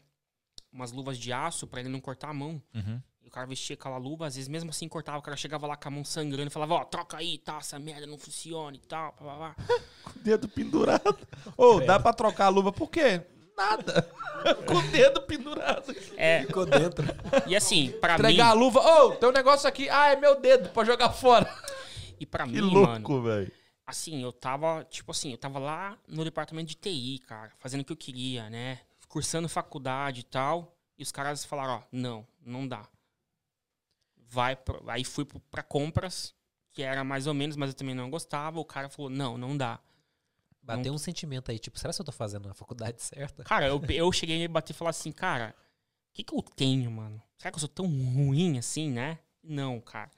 Umas 0.71 0.91
luvas 0.91 1.17
de 1.17 1.31
aço 1.31 1.67
pra 1.67 1.79
ele 1.79 1.89
não 1.89 1.99
cortar 1.99 2.29
a 2.29 2.33
mão. 2.33 2.61
Uhum. 2.73 3.01
E 3.21 3.27
o 3.27 3.31
cara 3.31 3.47
vestia 3.47 3.75
aquela 3.75 3.97
luva, 3.97 4.27
às 4.27 4.35
vezes 4.35 4.49
mesmo 4.49 4.69
assim 4.69 4.87
cortava, 4.89 5.17
o 5.17 5.21
cara 5.21 5.37
chegava 5.37 5.65
lá 5.65 5.77
com 5.77 5.87
a 5.87 5.91
mão 5.91 6.03
sangrando 6.03 6.47
e 6.47 6.53
falava, 6.53 6.73
ó, 6.73 6.83
troca 6.83 7.17
aí, 7.17 7.37
tá, 7.37 7.57
essa 7.57 7.79
merda 7.79 8.05
não 8.05 8.17
funciona 8.17 8.75
e 8.75 8.79
tal, 8.79 9.15
blá, 9.17 9.35
blá, 9.35 9.55
blá. 9.55 9.55
Com 10.03 10.09
o 10.09 10.21
dedo 10.21 10.49
pendurado. 10.49 11.25
Ô, 11.55 11.79
dá 11.79 11.99
pra 11.99 12.11
trocar 12.11 12.47
a 12.47 12.49
luva 12.49 12.71
por 12.71 12.89
quê? 12.89 13.21
Nada. 13.57 14.01
com 14.65 14.73
o 14.75 14.81
dedo 14.89 15.21
pendurado. 15.21 15.95
É, 16.17 16.41
Ficou 16.45 16.65
dentro. 16.65 17.05
e 17.47 17.55
assim, 17.55 17.91
pra 18.01 18.15
Entregar 18.15 18.51
a 18.51 18.55
mim, 18.55 18.59
luva. 18.61 18.79
Ô, 18.79 19.15
tem 19.15 19.29
um 19.29 19.31
negócio 19.33 19.67
aqui. 19.69 19.89
Ah, 19.89 20.09
é 20.11 20.15
meu 20.15 20.39
dedo, 20.39 20.69
pra 20.69 20.83
jogar 20.83 21.11
fora. 21.11 21.47
e 22.19 22.25
pra 22.25 22.45
Que 22.45 22.51
mim, 22.53 22.73
mano, 22.73 23.07
louco, 23.07 23.21
velho. 23.21 23.51
assim, 23.85 24.21
eu 24.23 24.31
tava, 24.33 24.83
tipo 24.89 25.11
assim, 25.11 25.31
eu 25.31 25.37
tava 25.37 25.59
lá 25.59 25.97
no 26.07 26.23
departamento 26.23 26.67
de 26.69 26.75
TI, 26.75 27.19
cara, 27.27 27.51
fazendo 27.57 27.81
o 27.81 27.85
que 27.85 27.93
eu 27.93 27.97
queria, 27.97 28.49
né, 28.49 28.79
cursando 29.07 29.47
faculdade 29.49 30.21
e 30.21 30.23
tal, 30.23 30.75
e 30.97 31.03
os 31.03 31.11
caras 31.11 31.45
falaram, 31.45 31.75
ó, 31.75 31.81
não, 31.91 32.25
não 32.45 32.67
dá. 32.67 32.87
Vai, 34.29 34.55
pro- 34.55 34.83
aí 34.87 35.03
fui 35.03 35.25
pra 35.51 35.61
compras, 35.61 36.33
que 36.71 36.81
era 36.81 37.03
mais 37.03 37.27
ou 37.27 37.33
menos, 37.33 37.55
mas 37.55 37.69
eu 37.69 37.75
também 37.75 37.93
não 37.93 38.09
gostava, 38.09 38.59
o 38.59 38.65
cara 38.65 38.89
falou, 38.89 39.09
não, 39.11 39.37
não 39.37 39.55
dá. 39.55 39.79
Bateu 40.63 40.93
um 40.93 40.97
sentimento 40.97 41.51
aí, 41.51 41.59
tipo, 41.59 41.77
será 41.77 41.93
que 41.93 41.99
eu 42.01 42.05
tô 42.05 42.11
fazendo 42.11 42.49
a 42.49 42.53
faculdade 42.53 43.01
certa? 43.03 43.43
Cara, 43.43 43.67
eu, 43.67 43.81
eu 43.89 44.11
cheguei 44.11 44.45
a 44.45 44.47
bater 44.49 44.73
e 44.73 44.75
falar 44.75 44.91
assim, 44.91 45.11
cara, 45.11 45.53
o 46.09 46.13
que, 46.13 46.23
que 46.23 46.33
eu 46.33 46.41
tenho, 46.41 46.89
mano? 46.89 47.21
Será 47.37 47.51
que 47.51 47.55
eu 47.57 47.59
sou 47.59 47.69
tão 47.69 47.85
ruim 47.85 48.57
assim, 48.57 48.89
né? 48.89 49.19
Não, 49.43 49.81
cara. 49.81 50.09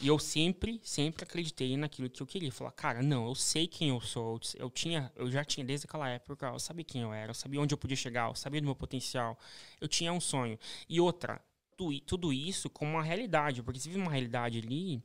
E 0.00 0.08
eu 0.08 0.18
sempre, 0.18 0.80
sempre 0.82 1.22
acreditei 1.24 1.76
naquilo 1.76 2.08
que 2.08 2.22
eu 2.22 2.26
queria. 2.26 2.50
Falar, 2.50 2.72
cara, 2.72 3.02
não, 3.02 3.26
eu 3.28 3.34
sei 3.34 3.66
quem 3.68 3.90
eu 3.90 4.00
sou. 4.00 4.40
Eu 4.56 4.70
tinha, 4.70 5.12
eu 5.14 5.30
já 5.30 5.44
tinha 5.44 5.64
desde 5.64 5.86
aquela 5.86 6.08
época, 6.08 6.46
eu 6.46 6.58
sabia 6.58 6.84
quem 6.84 7.02
eu 7.02 7.12
era, 7.12 7.30
eu 7.30 7.34
sabia 7.34 7.60
onde 7.60 7.74
eu 7.74 7.78
podia 7.78 7.96
chegar, 7.96 8.28
eu 8.30 8.34
sabia 8.34 8.60
do 8.60 8.64
meu 8.64 8.74
potencial. 8.74 9.38
Eu 9.80 9.86
tinha 9.86 10.12
um 10.12 10.20
sonho. 10.20 10.58
E 10.88 11.00
outra, 11.00 11.40
tu- 11.76 12.00
tudo 12.00 12.32
isso 12.32 12.70
como 12.70 12.92
uma 12.92 13.02
realidade, 13.02 13.62
porque 13.62 13.78
você 13.78 13.90
vive 13.90 14.00
uma 14.00 14.10
realidade 14.10 14.58
ali 14.58 15.04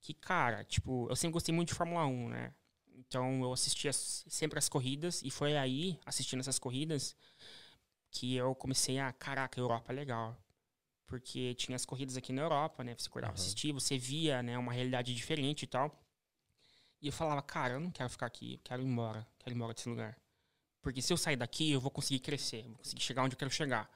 que, 0.00 0.14
cara, 0.14 0.64
tipo, 0.64 1.06
eu 1.10 1.16
sempre 1.16 1.34
gostei 1.34 1.54
muito 1.54 1.68
de 1.68 1.74
Fórmula 1.74 2.06
1, 2.06 2.28
né? 2.30 2.52
Então 3.14 3.44
eu 3.44 3.52
assistia 3.52 3.92
sempre 3.92 4.58
as 4.58 4.68
corridas 4.68 5.22
e 5.22 5.30
foi 5.30 5.56
aí, 5.56 6.00
assistindo 6.04 6.40
essas 6.40 6.58
corridas, 6.58 7.14
que 8.10 8.34
eu 8.34 8.56
comecei 8.56 8.98
a, 8.98 9.12
caraca, 9.12 9.60
Europa 9.60 9.92
é 9.92 9.94
legal. 9.94 10.36
Porque 11.06 11.54
tinha 11.54 11.76
as 11.76 11.84
corridas 11.84 12.16
aqui 12.16 12.32
na 12.32 12.42
Europa, 12.42 12.82
né? 12.82 12.92
Você 12.98 13.08
acordava 13.08 13.34
Aham. 13.34 13.40
assistir, 13.40 13.70
você 13.70 13.96
via, 13.96 14.42
né, 14.42 14.58
uma 14.58 14.72
realidade 14.72 15.14
diferente 15.14 15.62
e 15.62 15.66
tal. 15.68 15.96
E 17.00 17.06
eu 17.06 17.12
falava, 17.12 17.40
cara, 17.40 17.74
eu 17.74 17.80
não 17.80 17.92
quero 17.92 18.10
ficar 18.10 18.26
aqui, 18.26 18.54
eu 18.54 18.60
quero 18.64 18.82
ir 18.82 18.86
embora, 18.86 19.24
quero 19.38 19.54
ir 19.54 19.56
embora 19.56 19.72
desse 19.72 19.88
lugar. 19.88 20.18
Porque 20.82 21.00
se 21.00 21.12
eu 21.12 21.16
sair 21.16 21.36
daqui, 21.36 21.70
eu 21.70 21.80
vou 21.80 21.92
conseguir 21.92 22.18
crescer, 22.18 22.64
vou 22.64 22.78
conseguir 22.78 23.00
chegar 23.00 23.22
onde 23.22 23.34
eu 23.34 23.38
quero 23.38 23.50
chegar. 23.52 23.88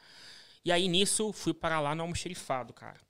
E 0.64 0.70
aí 0.70 0.86
nisso, 0.86 1.32
fui 1.32 1.52
para 1.52 1.80
lá 1.80 1.92
no 1.92 2.02
almoxerifado, 2.02 2.72
cara. 2.72 3.00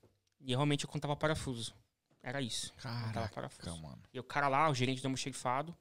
E 0.40 0.48
realmente 0.52 0.84
eu 0.84 0.90
contava 0.90 1.14
parafuso. 1.14 1.74
Era 2.22 2.40
isso. 2.40 2.72
Contava 2.72 3.12
Caraca, 3.12 3.34
parafuso. 3.34 3.76
mano. 3.82 4.02
E 4.10 4.18
o 4.18 4.24
cara 4.24 4.48
lá, 4.48 4.70
o 4.70 4.74
gerente 4.74 5.02
do 5.02 5.06
almoxerifado, 5.06 5.76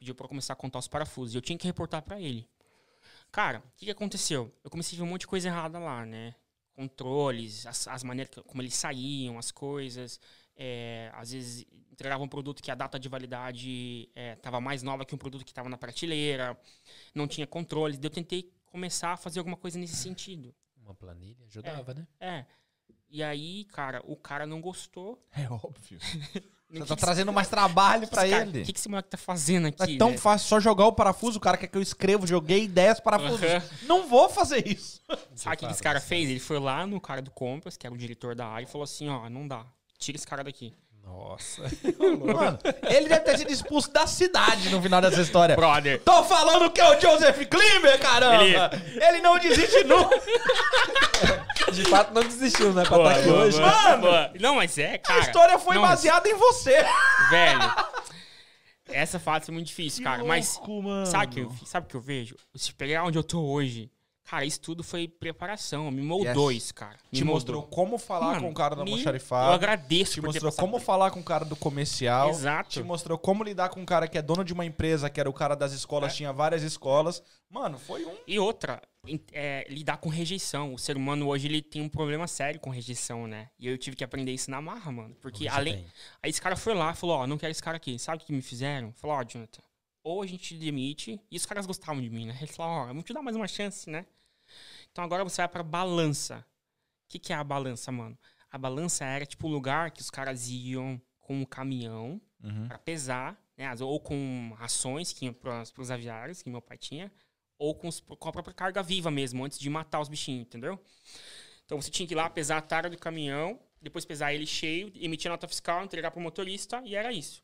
pediu 0.00 0.14
pra 0.14 0.24
eu 0.24 0.28
começar 0.28 0.54
a 0.54 0.56
contar 0.56 0.78
os 0.80 0.88
parafusos. 0.88 1.34
E 1.34 1.38
eu 1.38 1.42
tinha 1.42 1.56
que 1.58 1.66
reportar 1.66 2.02
pra 2.02 2.18
ele. 2.20 2.48
Cara, 3.30 3.58
o 3.60 3.62
que, 3.76 3.84
que 3.84 3.90
aconteceu? 3.92 4.52
Eu 4.64 4.70
comecei 4.70 4.96
a 4.96 5.00
ver 5.00 5.06
um 5.06 5.10
monte 5.10 5.20
de 5.20 5.26
coisa 5.28 5.46
errada 5.46 5.78
lá, 5.78 6.04
né? 6.04 6.34
Controles, 6.74 7.66
as, 7.66 7.86
as 7.86 8.02
maneiras 8.02 8.34
que- 8.34 8.42
como 8.42 8.62
eles 8.62 8.74
saíam, 8.74 9.38
as 9.38 9.50
coisas. 9.52 10.18
é, 10.62 11.10
às 11.14 11.32
vezes 11.32 11.64
entregava 11.90 12.22
um 12.22 12.28
produto 12.28 12.62
que 12.62 12.70
a 12.70 12.74
data 12.74 12.98
de 12.98 13.08
validade 13.08 14.10
estava 14.14 14.60
mais 14.60 14.82
nova 14.82 15.04
que 15.06 15.14
um 15.14 15.18
produto 15.18 15.42
que 15.44 15.50
estava 15.52 15.68
na 15.70 15.78
prateleira. 15.78 16.58
Não 17.14 17.26
tinha 17.28 17.46
controles. 17.46 17.98
Eu 18.02 18.10
tentei 18.10 18.52
começar 18.66 19.12
a 19.12 19.16
fazer 19.16 19.38
alguma 19.38 19.56
coisa 19.56 19.78
nesse 19.78 19.96
sentido. 19.96 20.54
Uma 20.76 20.94
planilha 20.94 21.44
ajudava, 21.46 21.94
né? 21.94 22.06
É. 22.18 22.44
E 23.08 23.22
aí, 23.22 23.64
cara, 23.66 24.02
o 24.04 24.16
cara 24.16 24.46
não 24.46 24.60
gostou. 24.60 25.22
É 25.32 25.48
óbvio. 25.48 25.98
Você 26.72 26.86
tá 26.86 26.96
trazendo 26.96 27.32
mais 27.34 27.48
trabalho 27.48 28.08
cara- 28.08 28.26
ele. 28.28 28.62
O 28.62 28.64
que, 28.64 28.72
que 28.72 28.78
esse 28.78 28.88
moleque 28.88 29.08
tá 29.10 29.18
fazendo 29.18 29.66
aqui? 29.68 29.94
É 29.94 29.98
tão 29.98 30.16
fácil 30.16 30.48
só 30.48 30.60
jogar 30.60 30.86
o 30.86 30.92
parafuso. 30.92 31.38
O 31.38 31.40
cara 31.40 31.56
quer 31.56 31.66
que 31.66 31.76
eu 31.76 31.82
escrevo, 31.82 32.26
joguei 32.26 32.68
10 32.68 33.00
parafusos. 33.00 33.42
Aham. 33.42 33.62
Não 33.82 34.06
vou 34.06 34.28
fazer 34.28 34.66
isso. 34.66 35.00
Sabe 35.34 35.56
o 35.56 35.58
que 35.58 35.66
esse 35.66 35.82
cara 35.82 36.00
fez? 36.00 36.30
Ele 36.30 36.40
foi 36.40 36.58
lá 36.58 36.86
no 36.86 37.00
cara 37.00 37.20
do 37.20 37.30
compras, 37.30 37.76
que 37.76 37.86
era 37.86 37.94
o 37.94 37.98
diretor 37.98 38.34
da 38.34 38.46
área, 38.46 38.64
e 38.64 38.68
falou 38.68 38.84
assim, 38.84 39.08
ó, 39.08 39.28
não 39.28 39.46
dá. 39.48 39.64
Tira 39.98 40.16
esse 40.16 40.26
cara 40.26 40.44
daqui. 40.44 40.72
Nossa. 41.02 41.62
Mano, 41.98 42.58
ele 42.88 43.08
deve 43.08 43.20
ter 43.20 43.38
sido 43.38 43.50
expulso 43.50 43.90
da 43.90 44.06
cidade 44.06 44.68
no 44.68 44.80
final 44.80 45.00
dessa 45.00 45.20
história. 45.20 45.56
Brother. 45.56 46.00
Tô 46.02 46.22
falando 46.24 46.70
que 46.70 46.80
é 46.80 46.96
o 46.96 47.00
Joseph 47.00 47.36
Klimber, 47.48 47.98
caramba! 47.98 48.70
Ele, 49.08 49.20
não 49.20 49.38
desiste 49.38 49.82
nunca! 49.84 50.14
De 51.70 51.84
fato, 51.84 52.12
não 52.12 52.22
desistiu, 52.22 52.72
né? 52.72 52.84
Pra 52.84 52.96
Boa, 52.96 53.08
estar 53.10 53.20
aqui 53.20 53.28
boa, 53.30 53.44
hoje. 53.44 53.58
boa, 53.58 53.72
Mano! 53.82 54.02
boa. 54.02 54.32
Não, 54.40 54.54
mas 54.56 54.78
é, 54.78 54.98
cara. 54.98 55.18
A 55.18 55.22
história 55.22 55.58
foi 55.58 55.74
não, 55.74 55.82
mas, 55.82 55.90
baseada 55.90 56.28
em 56.28 56.34
você. 56.34 56.84
Velho, 57.30 57.60
essa 58.88 59.18
fase 59.18 59.50
é 59.50 59.52
muito 59.52 59.66
difícil, 59.68 60.02
cara. 60.04 60.24
Mas 60.24 60.56
louco, 60.56 60.82
mano. 60.82 61.06
sabe 61.06 61.26
o 61.26 61.28
que, 61.30 61.40
eu- 61.40 61.66
sabe 61.66 61.86
o 61.86 61.88
que 61.90 61.96
eu 61.96 62.00
vejo? 62.00 62.36
Se 62.54 62.72
pegar 62.74 63.04
onde 63.04 63.16
eu 63.18 63.22
tô 63.24 63.40
hoje, 63.40 63.90
cara, 64.30 64.44
isso 64.44 64.60
tudo 64.60 64.82
foi 64.84 65.08
preparação. 65.08 65.90
Me 65.90 66.02
moldou 66.02 66.52
Yes. 66.52 66.64
isso, 66.64 66.74
cara. 66.74 66.96
Me 67.12 67.18
Te 67.18 67.24
moldou. 67.24 67.34
mostrou 67.34 67.62
como 67.64 67.98
falar 67.98 68.26
Mano, 68.34 68.42
com 68.42 68.50
o 68.50 68.54
cara 68.54 68.76
do 68.76 68.84
me- 68.84 68.90
almoxarifado. 68.92 69.50
Eu 69.50 69.54
agradeço 69.54 70.12
Te 70.14 70.20
mostrou 70.20 70.52
como 70.52 70.72
por- 70.72 70.80
falar 70.80 71.10
com 71.10 71.20
o 71.20 71.24
cara 71.24 71.44
do 71.44 71.56
comercial. 71.56 72.30
Exato. 72.30 72.70
Te 72.70 72.82
mostrou 72.82 73.18
como 73.18 73.42
lidar 73.42 73.68
com 73.70 73.80
um 73.80 73.84
cara 73.84 74.06
que 74.06 74.16
é 74.16 74.22
dono 74.22 74.44
de 74.44 74.52
uma 74.52 74.64
empresa, 74.64 75.10
que 75.10 75.18
era 75.18 75.28
o 75.28 75.32
cara 75.32 75.54
das 75.56 75.72
escolas, 75.72 76.12
É. 76.12 76.16
tinha 76.16 76.32
várias 76.32 76.62
escolas. 76.62 77.22
Mano, 77.48 77.78
foi 77.78 78.04
um. 78.04 78.14
E 78.26 78.38
outra, 78.38 78.80
é, 79.32 79.66
lidar 79.68 79.96
com 79.96 80.08
rejeição. 80.08 80.72
O 80.74 80.78
ser 80.78 80.96
humano 80.96 81.26
hoje 81.26 81.48
ele 81.48 81.60
tem 81.60 81.82
um 81.82 81.88
problema 81.88 82.26
sério 82.28 82.60
com 82.60 82.70
rejeição, 82.70 83.26
né? 83.26 83.48
E 83.58 83.66
eu 83.66 83.76
tive 83.76 83.96
que 83.96 84.04
aprender 84.04 84.32
isso 84.32 84.50
na 84.50 84.60
marra, 84.60 84.92
mano. 84.92 85.16
Porque 85.20 85.48
além. 85.48 85.74
tem. 85.76 85.86
Aí 86.22 86.30
esse 86.30 86.40
cara 86.40 86.54
foi 86.56 86.74
lá, 86.74 86.94
falou, 86.94 87.16
ó, 87.16 87.26
não 87.26 87.36
quero 87.36 87.50
esse 87.50 87.62
cara 87.62 87.76
aqui. 87.76 87.98
Sabe 87.98 88.22
o 88.22 88.26
que 88.26 88.32
me 88.32 88.42
fizeram? 88.42 88.92
Falou, 88.92 89.16
ó, 89.16 89.24
Jonathan, 89.24 89.62
ou 90.04 90.22
a 90.22 90.26
gente 90.26 90.44
te 90.44 90.54
demite, 90.54 91.20
e 91.30 91.36
os 91.36 91.44
caras 91.44 91.66
gostavam 91.66 92.00
de 92.00 92.08
mim, 92.08 92.26
né? 92.26 92.36
Eles 92.40 92.54
falaram, 92.56 92.82
ó, 92.82 92.86
vamos 92.86 93.04
te 93.04 93.12
dar 93.12 93.20
mais 93.20 93.36
uma 93.36 93.48
chance, 93.48 93.90
né? 93.90 94.06
Então 94.92 95.04
agora 95.04 95.22
você 95.24 95.42
vai 95.42 95.48
pra 95.48 95.62
balança. 95.62 96.38
O 97.04 97.08
que, 97.08 97.18
que 97.18 97.32
é 97.32 97.36
a 97.36 97.44
balança, 97.44 97.90
mano? 97.92 98.18
A 98.50 98.58
balança 98.58 99.04
era 99.04 99.24
tipo 99.26 99.46
o 99.46 99.50
lugar 99.50 99.90
que 99.90 100.00
os 100.00 100.10
caras 100.10 100.48
iam 100.48 101.00
com 101.18 101.40
um 101.40 101.44
caminhão 101.44 102.20
pra 102.68 102.78
pesar, 102.78 103.38
né? 103.56 103.72
Ou 103.80 104.00
com 104.00 104.52
rações 104.56 105.12
que 105.12 105.26
iam 105.26 105.34
pros, 105.34 105.70
pros 105.70 105.90
aviários, 105.90 106.42
que 106.42 106.50
meu 106.50 106.62
pai 106.62 106.78
tinha, 106.78 107.12
ou 107.58 107.74
com, 107.74 107.88
os- 107.88 108.00
com 108.00 108.28
a 108.28 108.32
própria 108.32 108.54
carga 108.54 108.82
viva 108.82 109.10
mesmo, 109.10 109.44
antes 109.44 109.58
de 109.58 109.68
matar 109.70 110.00
os 110.00 110.08
bichinhos, 110.08 110.42
entendeu? 110.46 110.82
Então 111.66 111.80
você 111.80 111.90
tinha 111.90 112.06
que 112.06 112.14
ir 112.14 112.16
lá 112.16 112.28
pesar 112.30 112.56
a 112.58 112.62
tara 112.62 112.88
do 112.90 112.98
caminhão, 112.98 113.60
depois 113.80 114.04
pesar 114.04 114.32
ele 114.34 114.46
cheio, 114.46 114.90
emitir 114.96 115.30
nota 115.30 115.46
fiscal, 115.46 115.84
entregar 115.84 116.10
pro 116.10 116.20
motorista, 116.20 116.82
e 116.84 116.94
era 116.96 117.12
isso. 117.12 117.42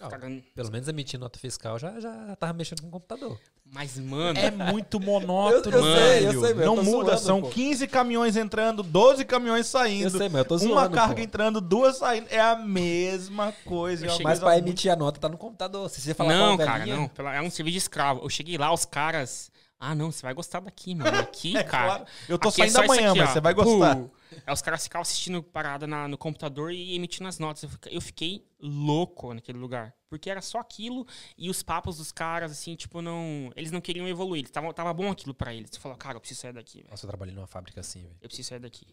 Ó, 0.00 0.08
Cara, 0.08 0.26
Pelo 0.54 0.70
menos 0.70 0.88
emitir 0.88 1.18
nota 1.20 1.38
fiscal 1.38 1.78
já, 1.78 2.00
já 2.00 2.34
tava 2.36 2.52
mexendo 2.54 2.80
com 2.80 2.88
o 2.88 2.90
computador. 2.92 3.38
Mas, 3.72 3.96
mano, 3.98 4.36
É 4.38 4.50
muito 4.50 4.98
monótono, 5.00 5.76
Eu- 5.76 5.84
eu 5.86 5.96
sei, 5.96 6.26
eu 6.26 6.30
sei, 6.32 6.54
mas 6.54 6.66
eu 6.66 6.74
Não 6.76 6.82
muda, 6.82 7.10
zoando, 7.10 7.20
são 7.20 7.40
pô. 7.40 7.48
15 7.50 7.86
caminhões 7.86 8.36
entrando, 8.36 8.82
12 8.82 9.24
caminhões 9.24 9.66
saindo. 9.66 10.06
Eu 10.06 10.10
sei, 10.18 10.28
mas 10.28 10.38
eu 10.40 10.44
tô 10.44 10.58
zoando, 10.58 10.74
uma 10.74 10.88
carga 10.88 11.14
pô. 11.14 11.20
entrando, 11.22 11.60
duas 11.60 11.96
saindo. 11.98 12.26
É 12.30 12.40
a 12.40 12.56
mesma 12.56 13.54
coisa. 13.64 14.06
Eu 14.06 14.12
é 14.12 14.18
Mas 14.24 14.40
pra 14.40 14.50
muito- 14.50 14.66
emitir 14.66 14.92
a 14.92 14.96
nota 14.96 15.20
tá 15.20 15.28
no 15.28 15.38
computador. 15.38 15.88
Se 15.88 16.00
você 16.00 16.12
falar 16.14 16.34
não, 16.36 16.56
cara, 16.58 16.78
velhinha, 16.78 16.96
não. 17.16 17.28
É 17.28 17.40
um 17.40 17.50
serviço 17.50 17.72
de 17.74 17.78
escravo. 17.78 18.20
Eu 18.24 18.28
cheguei 18.28 18.58
lá, 18.58 18.72
os 18.72 18.84
caras, 18.84 19.50
Ah, 19.82 19.94
não, 19.94 20.12
você 20.12 20.20
vai 20.20 20.34
gostar 20.34 20.60
daqui, 20.60 20.94
mano. 20.94 21.18
Aqui, 21.18 21.56
é, 21.56 21.62
cara. 21.62 21.86
Claro. 21.86 22.04
Eu 22.28 22.38
tô 22.38 22.48
é 22.48 22.52
saindo 22.52 22.78
é 22.80 22.84
amanhã, 22.84 23.10
aqui, 23.12 23.18
mas 23.20 23.30
ó. 23.30 23.32
você 23.32 23.40
vai 23.40 23.54
gostar. 23.54 23.96
Pô, 23.96 24.10
aí 24.46 24.52
os 24.52 24.62
caras 24.62 24.84
ficavam 24.84 25.02
assistindo 25.02 25.42
parada 25.42 25.86
na, 25.86 26.08
no 26.08 26.18
computador 26.18 26.72
e 26.72 26.94
emitindo 26.94 27.28
as 27.28 27.38
notas. 27.38 27.62
Eu 27.62 27.68
fiquei, 27.68 27.96
eu 27.96 28.00
fiquei, 28.00 28.46
louco 28.60 29.32
naquele 29.34 29.58
lugar. 29.58 29.94
Porque 30.08 30.28
era 30.28 30.42
só 30.42 30.58
aquilo 30.58 31.06
e 31.38 31.48
os 31.48 31.62
papos 31.62 31.98
dos 31.98 32.12
caras, 32.12 32.50
assim, 32.50 32.74
tipo, 32.74 33.00
não. 33.00 33.52
Eles 33.54 33.70
não 33.70 33.80
queriam 33.80 34.08
evoluir. 34.08 34.40
Eles 34.40 34.50
tava, 34.50 34.72
tava 34.74 34.92
bom 34.92 35.10
aquilo 35.10 35.32
para 35.32 35.54
eles. 35.54 35.70
Você 35.70 35.78
falou, 35.78 35.96
cara, 35.96 36.16
eu 36.16 36.20
preciso 36.20 36.40
sair 36.40 36.52
daqui. 36.52 36.78
Véio. 36.78 36.90
Nossa, 36.90 37.06
eu 37.06 37.08
trabalhei 37.08 37.34
numa 37.34 37.46
fábrica 37.46 37.80
assim, 37.80 38.02
velho. 38.02 38.16
Eu 38.20 38.28
preciso 38.28 38.48
sair 38.48 38.60
daqui. 38.60 38.86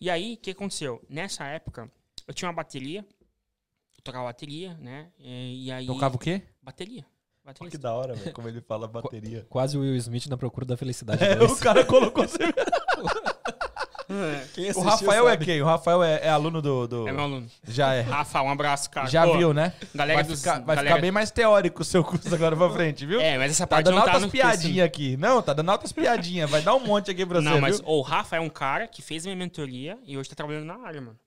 E 0.00 0.08
aí, 0.08 0.34
o 0.34 0.36
que 0.36 0.50
aconteceu? 0.50 1.04
Nessa 1.08 1.44
época, 1.44 1.90
eu 2.26 2.34
tinha 2.34 2.48
uma 2.48 2.54
bateria. 2.54 3.00
Eu 3.00 4.02
tocava 4.02 4.24
bateria, 4.24 4.74
né? 4.74 5.10
E, 5.18 5.66
e 5.66 5.72
aí. 5.72 5.86
Tocava 5.86 6.16
o 6.16 6.18
quê? 6.18 6.42
Bateria. 6.62 7.04
Bateria. 7.44 7.70
Que 7.72 7.78
da 7.78 7.92
hora, 7.92 8.14
velho, 8.14 8.32
como 8.32 8.48
ele 8.48 8.60
fala 8.60 8.86
bateria. 8.86 9.44
Quase 9.48 9.76
o 9.76 9.80
Will 9.80 9.96
Smith 9.96 10.26
na 10.28 10.36
procura 10.36 10.64
da 10.64 10.76
felicidade. 10.76 11.24
É, 11.24 11.42
o 11.42 11.56
cara 11.56 11.84
colocou. 11.84 12.24
o 14.76 14.80
Rafael 14.80 15.28
é 15.28 15.30
sabe. 15.32 15.42
é 15.42 15.46
quem? 15.46 15.62
O 15.62 15.64
Rafael 15.64 16.02
é, 16.02 16.20
é 16.22 16.28
aluno 16.28 16.60
do, 16.60 16.86
do, 16.86 17.08
É 17.08 17.12
meu 17.12 17.24
aluno. 17.24 17.46
Já 17.66 17.94
é. 17.94 18.00
Rafa, 18.02 18.42
um 18.42 18.50
abraço, 18.50 18.90
cara. 18.90 19.08
Já 19.08 19.24
Pô, 19.24 19.36
viu, 19.36 19.52
né? 19.52 19.72
Galera 19.94 20.22
vai 20.22 20.24
dos, 20.24 20.40
ficar, 20.40 20.60
vai 20.60 20.76
galera... 20.76 20.94
ficar 20.94 21.00
bem 21.00 21.10
mais 21.10 21.30
teórico 21.30 21.82
o 21.82 21.84
seu 21.84 22.04
curso 22.04 22.34
agora 22.34 22.56
pra 22.56 22.70
frente, 22.70 23.06
viu? 23.06 23.20
É, 23.20 23.38
mas 23.38 23.52
essa 23.52 23.66
tá 23.66 23.76
parte 23.76 23.84
tá 23.84 23.90
dando 23.90 24.00
não 24.00 24.08
altas 24.08 24.22
tá 24.22 24.28
piadinhas 24.28 24.86
aqui. 24.86 25.16
Não, 25.16 25.42
tá 25.42 25.52
dando 25.52 25.70
altas 25.70 25.92
piadinhas. 25.92 26.50
Vai 26.50 26.62
dar 26.62 26.74
um 26.74 26.80
monte 26.80 27.10
aqui 27.10 27.24
pra 27.24 27.40
você, 27.40 27.48
Não, 27.48 27.60
mas 27.60 27.80
viu? 27.80 27.88
o 27.88 28.00
Rafa 28.02 28.36
é 28.36 28.40
um 28.40 28.50
cara 28.50 28.86
que 28.86 29.02
fez 29.02 29.24
minha 29.24 29.36
mentoria 29.36 29.98
e 30.04 30.16
hoje 30.16 30.28
tá 30.28 30.36
trabalhando 30.36 30.66
na 30.66 30.86
área, 30.86 31.00
mano. 31.00 31.18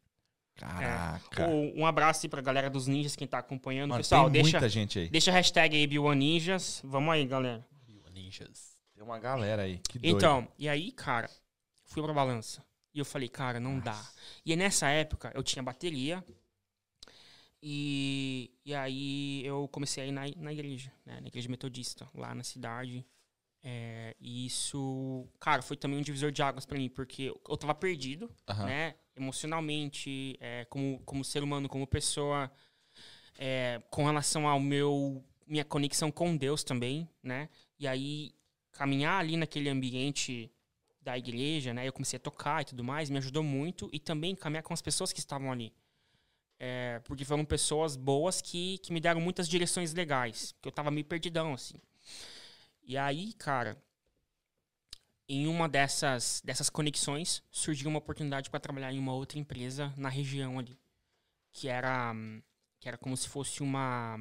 Caraca. 0.56 1.44
É. 1.44 1.48
Um 1.76 1.86
abraço 1.86 2.26
aí 2.26 2.30
pra 2.30 2.42
galera 2.42 2.70
dos 2.70 2.88
ninjas, 2.88 3.16
quem 3.16 3.28
tá 3.28 3.40
acompanhando. 3.40 3.90
Mano, 3.90 4.00
Pessoal, 4.00 4.30
deixa, 4.30 4.52
muita 4.52 4.70
gente 4.70 5.00
aí. 5.00 5.10
Deixa 5.10 5.32
a 5.32 5.34
hashtag 5.34 5.76
aí, 5.76 6.16
Ninjas. 6.16 6.82
Vamos 6.84 7.14
aí, 7.14 7.26
galera. 7.26 7.66
Ninjas. 8.14 8.76
Tem 8.94 9.04
uma 9.04 9.20
galera 9.20 9.64
aí. 9.64 9.80
Que 9.90 10.00
doido. 10.00 10.16
Então, 10.16 10.48
e 10.58 10.70
aí, 10.70 10.92
cara, 10.92 11.30
fui 11.84 12.02
pra 12.02 12.14
balança. 12.14 12.64
E 12.96 13.00
eu 13.00 13.06
falei, 13.06 13.28
cara, 13.28 13.60
não 13.60 13.76
Nossa. 13.76 13.84
dá. 13.84 14.10
E 14.46 14.56
nessa 14.56 14.88
época, 14.88 15.30
eu 15.36 15.44
tinha 15.44 15.62
bateria. 15.62 16.24
E, 17.62 18.50
e 18.64 18.74
aí 18.74 19.46
eu 19.46 19.68
comecei 19.68 20.04
a 20.04 20.08
ir 20.08 20.12
na, 20.12 20.22
na 20.38 20.54
igreja, 20.54 20.94
né? 21.06 21.20
Na 21.20 21.28
igreja 21.28 21.50
metodista, 21.50 22.10
lá 22.16 22.34
na 22.34 22.44
cidade. 22.44 23.06
É, 23.62 24.16
e 24.18 24.46
isso, 24.46 25.28
cara, 25.42 25.62
foi 25.62 25.76
também 25.76 26.00
um 26.00 26.04
divisor 26.04 26.32
de 26.32 26.42
águas 26.42 26.66
para 26.66 26.78
mim, 26.78 26.88
porque 26.88 27.34
eu, 27.50 27.58
tava 27.58 27.76
perdido, 27.76 28.32
uhum. 28.50 28.66
né? 28.66 28.96
Emocionalmente, 29.14 30.38
é, 30.40 30.64
como, 30.66 31.02
como 31.04 31.26
ser 31.26 31.44
humano, 31.44 31.68
como 31.68 31.86
pessoa, 31.86 32.50
é, 33.38 33.82
com 33.90 34.06
relação 34.06 34.48
ao 34.48 34.60
meu 34.60 35.22
minha 35.46 35.66
conexão 35.66 36.12
com 36.12 36.36
Deus 36.36 36.64
também, 36.64 37.10
né? 37.22 37.50
E 37.78 37.88
aí 37.88 38.34
caminhar 38.72 39.20
ali 39.20 39.36
naquele 39.36 39.70
ambiente 39.70 40.52
da 41.06 41.16
igreja, 41.16 41.72
né? 41.72 41.88
Eu 41.88 41.94
comecei 41.94 42.18
a 42.18 42.20
tocar 42.20 42.64
e 42.64 42.66
tudo 42.66 42.84
mais, 42.84 43.12
me 43.12 43.18
ajudou 43.20 43.44
muito 43.44 43.88
e 43.94 44.00
também 44.00 44.36
caminhar 44.36 44.64
com 44.64 44.74
as 44.74 44.82
pessoas 44.82 45.14
que 45.14 45.20
estavam 45.20 45.52
ali. 45.52 45.72
É, 46.58 47.00
porque 47.06 47.24
foram 47.24 47.46
pessoas 47.46 47.96
boas 47.96 48.42
que, 48.42 48.80
que 48.80 48.92
me 48.92 49.00
deram 49.00 49.22
muitas 49.22 49.48
direções 49.48 49.94
legais, 49.94 50.56
que 50.60 50.68
eu 50.68 50.72
tava 50.72 50.90
meio 50.90 51.06
perdidão, 51.06 51.54
assim. 51.54 51.76
E 52.82 52.98
aí, 52.98 53.34
cara, 53.34 53.78
em 55.30 55.46
uma 55.48 55.70
dessas, 55.70 56.42
dessas 56.44 56.72
conexões, 56.72 57.44
surgiu 57.52 57.88
uma 57.88 58.00
oportunidade 58.00 58.50
para 58.50 58.60
trabalhar 58.60 58.92
em 58.92 58.98
uma 58.98 59.14
outra 59.14 59.38
empresa 59.38 59.94
na 59.96 60.10
região 60.10 60.58
ali. 60.58 60.80
Que 61.52 61.68
era, 61.68 62.14
que 62.80 62.88
era 62.88 62.98
como 62.98 63.16
se 63.16 63.30
fosse 63.30 63.62
uma 63.62 64.18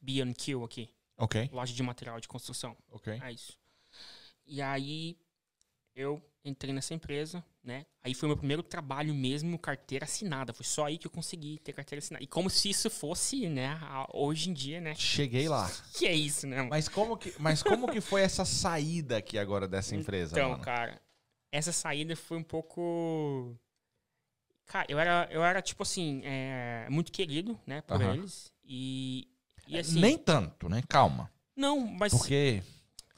B&Q 0.00 0.64
aqui. 0.64 0.90
Ok. 1.18 1.50
Loja 1.52 1.74
de 1.74 1.82
material 1.82 2.18
de 2.18 2.28
construção. 2.28 2.76
Ok. 2.90 3.20
É 3.22 3.32
isso. 3.32 3.58
E 4.46 4.62
aí, 4.62 5.18
eu 5.98 6.22
entrei 6.44 6.72
nessa 6.72 6.94
empresa, 6.94 7.44
né? 7.62 7.84
Aí 8.02 8.14
foi 8.14 8.28
meu 8.28 8.36
primeiro 8.36 8.62
trabalho 8.62 9.12
mesmo, 9.12 9.58
carteira 9.58 10.04
assinada. 10.04 10.52
Foi 10.52 10.64
só 10.64 10.86
aí 10.86 10.96
que 10.96 11.06
eu 11.06 11.10
consegui 11.10 11.58
ter 11.58 11.72
carteira 11.72 11.98
assinada. 11.98 12.22
E 12.22 12.26
como 12.26 12.48
se 12.48 12.70
isso 12.70 12.88
fosse, 12.88 13.48
né, 13.48 13.78
hoje 14.14 14.48
em 14.48 14.52
dia, 14.52 14.80
né? 14.80 14.94
Cheguei 14.94 15.48
lá. 15.48 15.70
Que 15.92 16.06
é 16.06 16.14
isso, 16.14 16.46
né? 16.46 16.58
Mano? 16.58 16.70
Mas 16.70 16.88
como 16.88 17.16
que, 17.16 17.34
mas 17.38 17.62
como 17.62 17.90
que 17.90 18.00
foi 18.00 18.22
essa 18.22 18.44
saída 18.44 19.16
aqui 19.18 19.36
agora 19.36 19.66
dessa 19.66 19.96
empresa, 19.96 20.36
Então, 20.38 20.50
mano? 20.50 20.62
cara, 20.62 21.02
essa 21.50 21.72
saída 21.72 22.14
foi 22.14 22.38
um 22.38 22.44
pouco 22.44 23.54
Cara, 24.66 24.86
eu 24.88 24.98
era, 24.98 25.28
eu 25.30 25.42
era 25.42 25.60
tipo 25.60 25.82
assim, 25.82 26.22
é, 26.24 26.86
muito 26.90 27.10
querido, 27.10 27.58
né, 27.66 27.80
por 27.82 28.00
uhum. 28.00 28.14
eles. 28.14 28.52
E, 28.64 29.26
e 29.66 29.76
assim, 29.76 29.98
Nem 29.98 30.16
tanto, 30.16 30.68
né? 30.68 30.82
Calma. 30.88 31.30
Não, 31.56 31.80
mas 31.80 32.12
Porque 32.12 32.62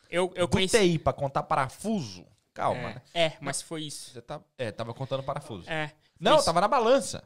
eu, 0.08 0.32
eu 0.34 0.48
conheci... 0.48 0.78
TI 0.78 0.98
pra 0.98 1.12
contar 1.12 1.42
parafuso 1.42 2.24
Calma, 2.52 2.80
é, 2.80 2.94
né? 2.94 3.02
É, 3.14 3.38
mas 3.40 3.62
foi 3.62 3.84
isso. 3.84 4.10
Você 4.10 4.22
tá, 4.22 4.40
é, 4.58 4.72
tava 4.72 4.92
contando 4.92 5.22
parafuso. 5.22 5.70
É. 5.70 5.92
Não, 6.18 6.36
isso. 6.36 6.44
tava 6.44 6.60
na 6.60 6.68
balança. 6.68 7.24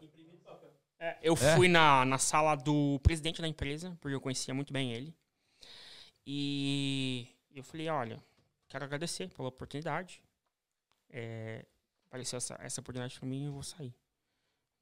É, 0.99 1.19
eu 1.23 1.35
é. 1.35 1.55
fui 1.55 1.69
na, 1.69 2.05
na 2.05 2.19
sala 2.19 2.55
do 2.55 2.99
presidente 3.03 3.43
da 3.43 3.49
empresa, 3.49 3.97
porque 4.01 4.15
eu 4.15 4.21
conhecia 4.21 4.55
muito 4.55 4.73
bem 4.73 4.93
ele. 4.93 5.15
E 6.27 7.29
eu 7.55 7.63
falei, 7.63 7.89
olha, 7.89 8.23
quero 8.69 8.85
agradecer 8.85 9.29
pela 9.29 9.49
oportunidade. 9.49 10.23
É, 11.11 11.65
apareceu 12.07 12.39
essa, 12.39 12.59
essa 12.61 12.81
oportunidade 12.81 13.19
para 13.19 13.29
mim 13.29 13.43
e 13.43 13.47
eu 13.47 13.53
vou 13.53 13.63
sair. 13.63 13.95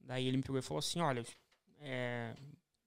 Daí 0.00 0.26
ele 0.26 0.36
me 0.36 0.42
pegou 0.42 0.58
e 0.58 0.62
falou 0.62 0.78
assim, 0.78 1.00
olha, 1.00 1.24
é, 1.80 2.34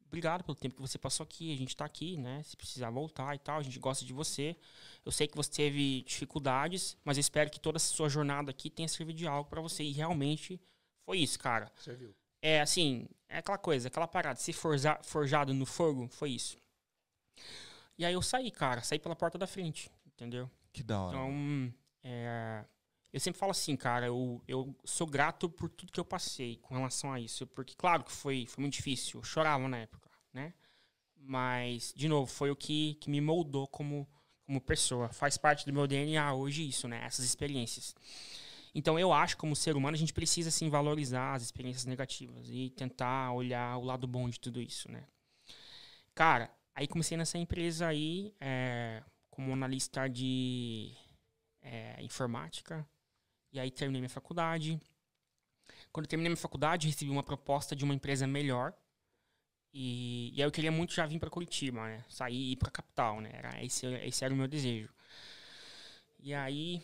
obrigado 0.08 0.44
pelo 0.44 0.56
tempo 0.56 0.76
que 0.76 0.82
você 0.82 0.98
passou 0.98 1.24
aqui. 1.24 1.54
A 1.54 1.58
gente 1.58 1.70
está 1.70 1.86
aqui, 1.86 2.18
né? 2.18 2.42
Se 2.44 2.56
precisar 2.56 2.90
voltar 2.90 3.36
e 3.36 3.40
tal, 3.40 3.60
a 3.60 3.64
gente 3.64 3.80
gosta 3.80 4.06
de 4.06 4.14
você. 4.14 4.56
Eu 5.06 5.12
sei 5.12 5.28
que 5.28 5.36
você 5.36 5.52
teve 5.52 6.04
dificuldades, 6.04 6.98
mas 7.04 7.18
eu 7.18 7.22
espero 7.22 7.50
que 7.50 7.60
toda 7.60 7.78
a 7.78 7.80
sua 7.80 8.10
jornada 8.10 8.52
aqui 8.52 8.70
tenha 8.70 8.88
servido 8.88 9.18
de 9.18 9.28
algo 9.28 9.50
para 9.50 9.62
você. 9.62 9.84
E 9.84 9.92
realmente 9.92 10.60
foi 11.06 11.20
isso, 11.20 11.38
cara. 11.40 11.72
Serviu. 11.76 12.16
É 12.42 12.62
assim, 12.62 13.08
é 13.28 13.40
aquela 13.40 13.58
coisa, 13.58 13.88
aquela 13.88 14.08
parada. 14.08 14.40
Se 14.40 14.54
forja, 14.54 15.00
forjado 15.04 15.54
no 15.54 15.66
fogo, 15.66 16.08
foi 16.10 16.32
isso. 16.32 16.58
E 17.98 18.06
aí 18.06 18.14
eu 18.14 18.22
saí, 18.22 18.52
cara. 18.52 18.82
Saí 18.82 19.00
pela 19.00 19.16
porta 19.16 19.38
da 19.38 19.48
frente, 19.48 19.90
entendeu? 20.06 20.50
Que 20.72 20.84
da 20.84 21.02
hora. 21.02 21.18
Então, 21.18 21.74
é, 22.04 22.66
eu 23.16 23.20
sempre 23.22 23.40
falo 23.40 23.52
assim, 23.52 23.78
cara, 23.78 24.08
eu, 24.08 24.44
eu 24.46 24.76
sou 24.84 25.08
grato 25.08 25.50
por 25.50 25.70
tudo 25.70 25.90
que 25.90 26.00
eu 26.02 26.04
passei 26.04 26.58
com 26.58 26.76
relação 26.76 27.14
a 27.14 27.18
isso. 27.18 27.48
Porque, 27.48 27.74
claro 27.74 28.04
que 28.04 28.12
foi, 28.12 28.46
foi 28.46 28.62
muito 28.62 28.74
difícil. 28.74 29.22
Eu 29.22 29.24
chorava 29.24 29.66
na 29.70 29.78
época, 29.78 30.10
né? 30.34 30.54
Mas, 31.16 31.94
de 31.96 32.10
novo, 32.10 32.30
foi 32.30 32.52
o 32.52 32.58
que, 32.58 32.96
que 32.96 33.10
me 33.10 33.22
moldou 33.22 33.70
como, 33.70 34.06
como 34.46 34.60
pessoa. 34.60 35.08
Faz 35.14 35.38
parte 35.38 35.66
do 35.66 35.72
meu 35.72 35.88
DNA 35.88 36.34
hoje 36.34 36.68
isso, 36.68 36.90
né? 36.90 37.06
Essas 37.06 37.24
experiências. 37.24 37.96
Então, 38.74 39.00
eu 39.00 39.14
acho, 39.14 39.38
como 39.38 39.56
ser 39.56 39.78
humano, 39.78 39.96
a 39.96 39.98
gente 39.98 40.12
precisa, 40.12 40.50
assim, 40.50 40.70
valorizar 40.70 41.36
as 41.36 41.44
experiências 41.44 41.86
negativas 41.86 42.50
e 42.50 42.70
tentar 42.72 43.32
olhar 43.32 43.78
o 43.78 43.86
lado 43.86 44.06
bom 44.06 44.28
de 44.28 44.42
tudo 44.42 44.62
isso, 44.62 44.92
né? 44.92 45.08
Cara, 46.14 46.52
aí 46.76 46.86
comecei 46.86 47.16
nessa 47.16 47.38
empresa 47.38 47.88
aí 47.88 48.36
é, 48.42 49.02
como 49.30 49.54
analista 49.54 50.06
de 50.10 50.92
é, 51.62 51.96
informática. 52.04 52.86
E 53.56 53.60
aí 53.60 53.72
terminei 53.72 54.02
minha 54.02 54.10
faculdade. 54.10 54.78
Quando 55.90 56.08
terminei 56.08 56.30
minha 56.30 56.36
faculdade, 56.38 56.88
recebi 56.88 57.10
uma 57.10 57.24
proposta 57.24 57.74
de 57.74 57.86
uma 57.86 57.94
empresa 57.94 58.28
melhor. 58.28 58.74
E, 59.74 60.34
e 60.36 60.42
aí 60.42 60.46
eu 60.46 60.52
queria 60.52 60.74
muito 60.74 60.94
já 60.94 61.06
vir 61.06 61.20
para 61.20 61.30
Curitiba, 61.30 61.82
né? 61.88 62.04
Sair 62.10 62.36
e 62.36 62.52
ir 62.52 62.56
para 62.58 62.70
capital, 62.70 63.22
né? 63.22 63.30
Era, 63.32 63.64
esse, 63.64 63.86
esse 63.86 64.26
era 64.26 64.34
o 64.34 64.36
meu 64.38 64.46
desejo. 64.46 64.90
E 66.20 66.34
aí 66.34 66.82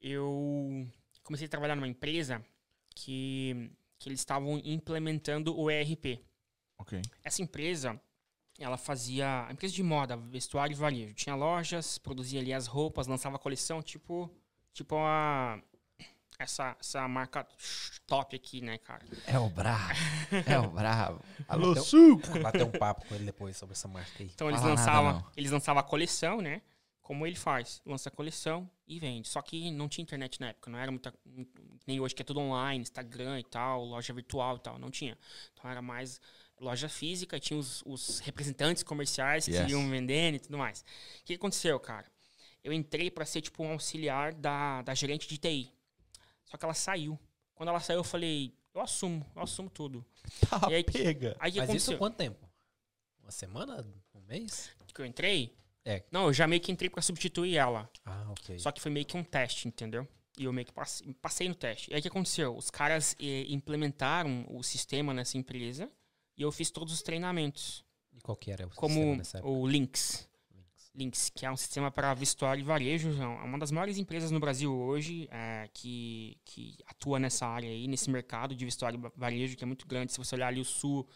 eu 0.00 0.84
comecei 1.22 1.46
a 1.46 1.48
trabalhar 1.48 1.76
numa 1.76 1.86
empresa 1.86 2.44
que, 2.92 3.70
que 3.96 4.08
eles 4.08 4.18
estavam 4.18 4.60
implementando 4.64 5.56
o 5.56 5.70
ERP. 5.70 6.20
Essa 7.22 7.40
empresa, 7.40 8.00
ela 8.58 8.76
fazia... 8.76 9.46
A 9.46 9.52
empresa 9.52 9.72
de 9.72 9.82
moda, 9.84 10.16
vestuário 10.16 10.74
e 10.74 10.76
varejo. 10.76 11.14
Tinha 11.14 11.36
lojas, 11.36 11.98
produzia 11.98 12.40
ali 12.40 12.52
as 12.52 12.66
roupas, 12.66 13.06
lançava 13.06 13.38
coleção, 13.38 13.80
tipo... 13.80 14.28
Tipo 14.72 14.96
a 14.98 15.60
essa, 16.38 16.76
essa 16.80 17.06
marca 17.06 17.46
top 18.06 18.34
aqui, 18.34 18.60
né, 18.60 18.78
cara? 18.78 19.04
É 19.26 19.38
o 19.38 19.48
brabo. 19.48 19.94
É 20.46 20.58
o 20.58 20.70
brabo. 20.70 21.20
Alô, 21.46 21.76
Suco! 21.76 22.38
Bater 22.40 22.64
um 22.64 22.70
papo 22.70 23.06
com 23.06 23.14
ele 23.14 23.24
depois 23.24 23.56
sobre 23.56 23.74
essa 23.74 23.88
marca 23.88 24.10
aí. 24.18 24.30
Então 24.34 24.48
eles 24.48 24.62
lançavam, 24.62 25.24
eles 25.36 25.50
lançavam 25.50 25.80
a 25.80 25.84
coleção, 25.84 26.40
né? 26.40 26.62
Como 27.02 27.26
ele 27.26 27.36
faz? 27.36 27.82
Lança 27.84 28.08
a 28.08 28.12
coleção 28.12 28.70
e 28.86 28.98
vende. 28.98 29.28
Só 29.28 29.42
que 29.42 29.70
não 29.70 29.88
tinha 29.88 30.02
internet 30.02 30.40
na 30.40 30.48
época, 30.50 30.70
não 30.70 30.78
era 30.78 30.90
muita. 30.90 31.12
Nem 31.86 32.00
hoje 32.00 32.14
que 32.14 32.22
é 32.22 32.24
tudo 32.24 32.40
online, 32.40 32.82
Instagram 32.82 33.40
e 33.40 33.44
tal, 33.44 33.84
loja 33.84 34.12
virtual 34.12 34.56
e 34.56 34.60
tal. 34.60 34.78
Não 34.78 34.90
tinha. 34.90 35.18
Então 35.52 35.70
era 35.70 35.82
mais 35.82 36.20
loja 36.60 36.88
física, 36.88 37.40
tinha 37.40 37.58
os, 37.58 37.82
os 37.86 38.20
representantes 38.20 38.82
comerciais 38.82 39.46
que 39.46 39.52
yes. 39.52 39.70
iam 39.70 39.88
vendendo 39.88 40.36
e 40.36 40.38
tudo 40.38 40.58
mais. 40.58 40.84
O 41.20 41.24
que 41.24 41.34
aconteceu, 41.34 41.80
cara? 41.80 42.06
Eu 42.62 42.72
entrei 42.72 43.10
para 43.10 43.24
ser 43.24 43.40
tipo 43.40 43.62
um 43.62 43.72
auxiliar 43.72 44.34
da, 44.34 44.82
da 44.82 44.94
gerente 44.94 45.26
de 45.26 45.38
TI. 45.38 45.72
Só 46.50 46.56
que 46.56 46.64
ela 46.64 46.74
saiu. 46.74 47.18
Quando 47.54 47.68
ela 47.68 47.80
saiu, 47.80 47.98
eu 47.98 48.04
falei, 48.04 48.52
eu 48.74 48.80
assumo, 48.80 49.24
eu 49.36 49.42
assumo 49.42 49.70
tudo. 49.70 50.04
Tá, 50.48 50.68
e 50.70 50.74
aí, 50.74 50.84
pega. 50.84 51.36
Aí, 51.38 51.52
Mas 51.52 51.64
aconteceu? 51.64 51.76
isso 51.76 51.98
quanto 51.98 52.16
tempo? 52.16 52.48
Uma 53.22 53.30
semana? 53.30 53.86
Um 54.14 54.20
mês? 54.22 54.70
Que 54.92 55.02
eu 55.02 55.06
entrei? 55.06 55.56
É. 55.84 56.02
Não, 56.10 56.26
eu 56.26 56.32
já 56.32 56.46
meio 56.46 56.60
que 56.60 56.72
entrei 56.72 56.90
para 56.90 57.02
substituir 57.02 57.56
ela. 57.56 57.88
Ah, 58.04 58.26
ok. 58.30 58.58
Só 58.58 58.70
que 58.72 58.80
foi 58.80 58.90
meio 58.90 59.06
que 59.06 59.16
um 59.16 59.24
teste, 59.24 59.68
entendeu? 59.68 60.06
E 60.38 60.44
eu 60.44 60.52
meio 60.52 60.66
que 60.66 60.72
passei, 60.72 61.14
passei 61.14 61.48
no 61.48 61.54
teste. 61.54 61.90
E 61.90 61.94
aí 61.94 62.00
o 62.00 62.02
que 62.02 62.08
aconteceu? 62.08 62.56
Os 62.56 62.70
caras 62.70 63.16
eh, 63.20 63.44
implementaram 63.48 64.46
o 64.48 64.62
sistema 64.62 65.14
nessa 65.14 65.36
empresa 65.38 65.90
e 66.36 66.42
eu 66.42 66.50
fiz 66.50 66.70
todos 66.70 66.92
os 66.92 67.02
treinamentos. 67.02 67.84
E 68.12 68.20
qual 68.20 68.36
que 68.36 68.50
era 68.50 68.66
o 68.66 68.70
Como 68.70 69.20
o 69.42 69.66
Lynx. 69.66 70.28
Lynx, 70.94 71.30
que 71.30 71.46
é 71.46 71.50
um 71.50 71.56
sistema 71.56 71.90
para 71.90 72.12
vestuário 72.14 72.60
e 72.60 72.64
varejo. 72.64 73.10
É 73.20 73.26
uma 73.26 73.58
das 73.58 73.70
maiores 73.70 73.96
empresas 73.96 74.30
no 74.30 74.40
Brasil 74.40 74.72
hoje 74.72 75.28
é, 75.30 75.68
que, 75.72 76.36
que 76.44 76.76
atua 76.86 77.18
nessa 77.18 77.46
área 77.46 77.70
aí, 77.70 77.86
nesse 77.86 78.10
mercado 78.10 78.54
de 78.54 78.64
vestuário 78.64 78.98
e 78.98 79.18
varejo, 79.18 79.56
que 79.56 79.64
é 79.64 79.66
muito 79.66 79.86
grande. 79.86 80.12
Se 80.12 80.18
você 80.18 80.34
olhar 80.34 80.48
ali 80.48 80.60
o 80.60 80.64
sul 80.64 81.08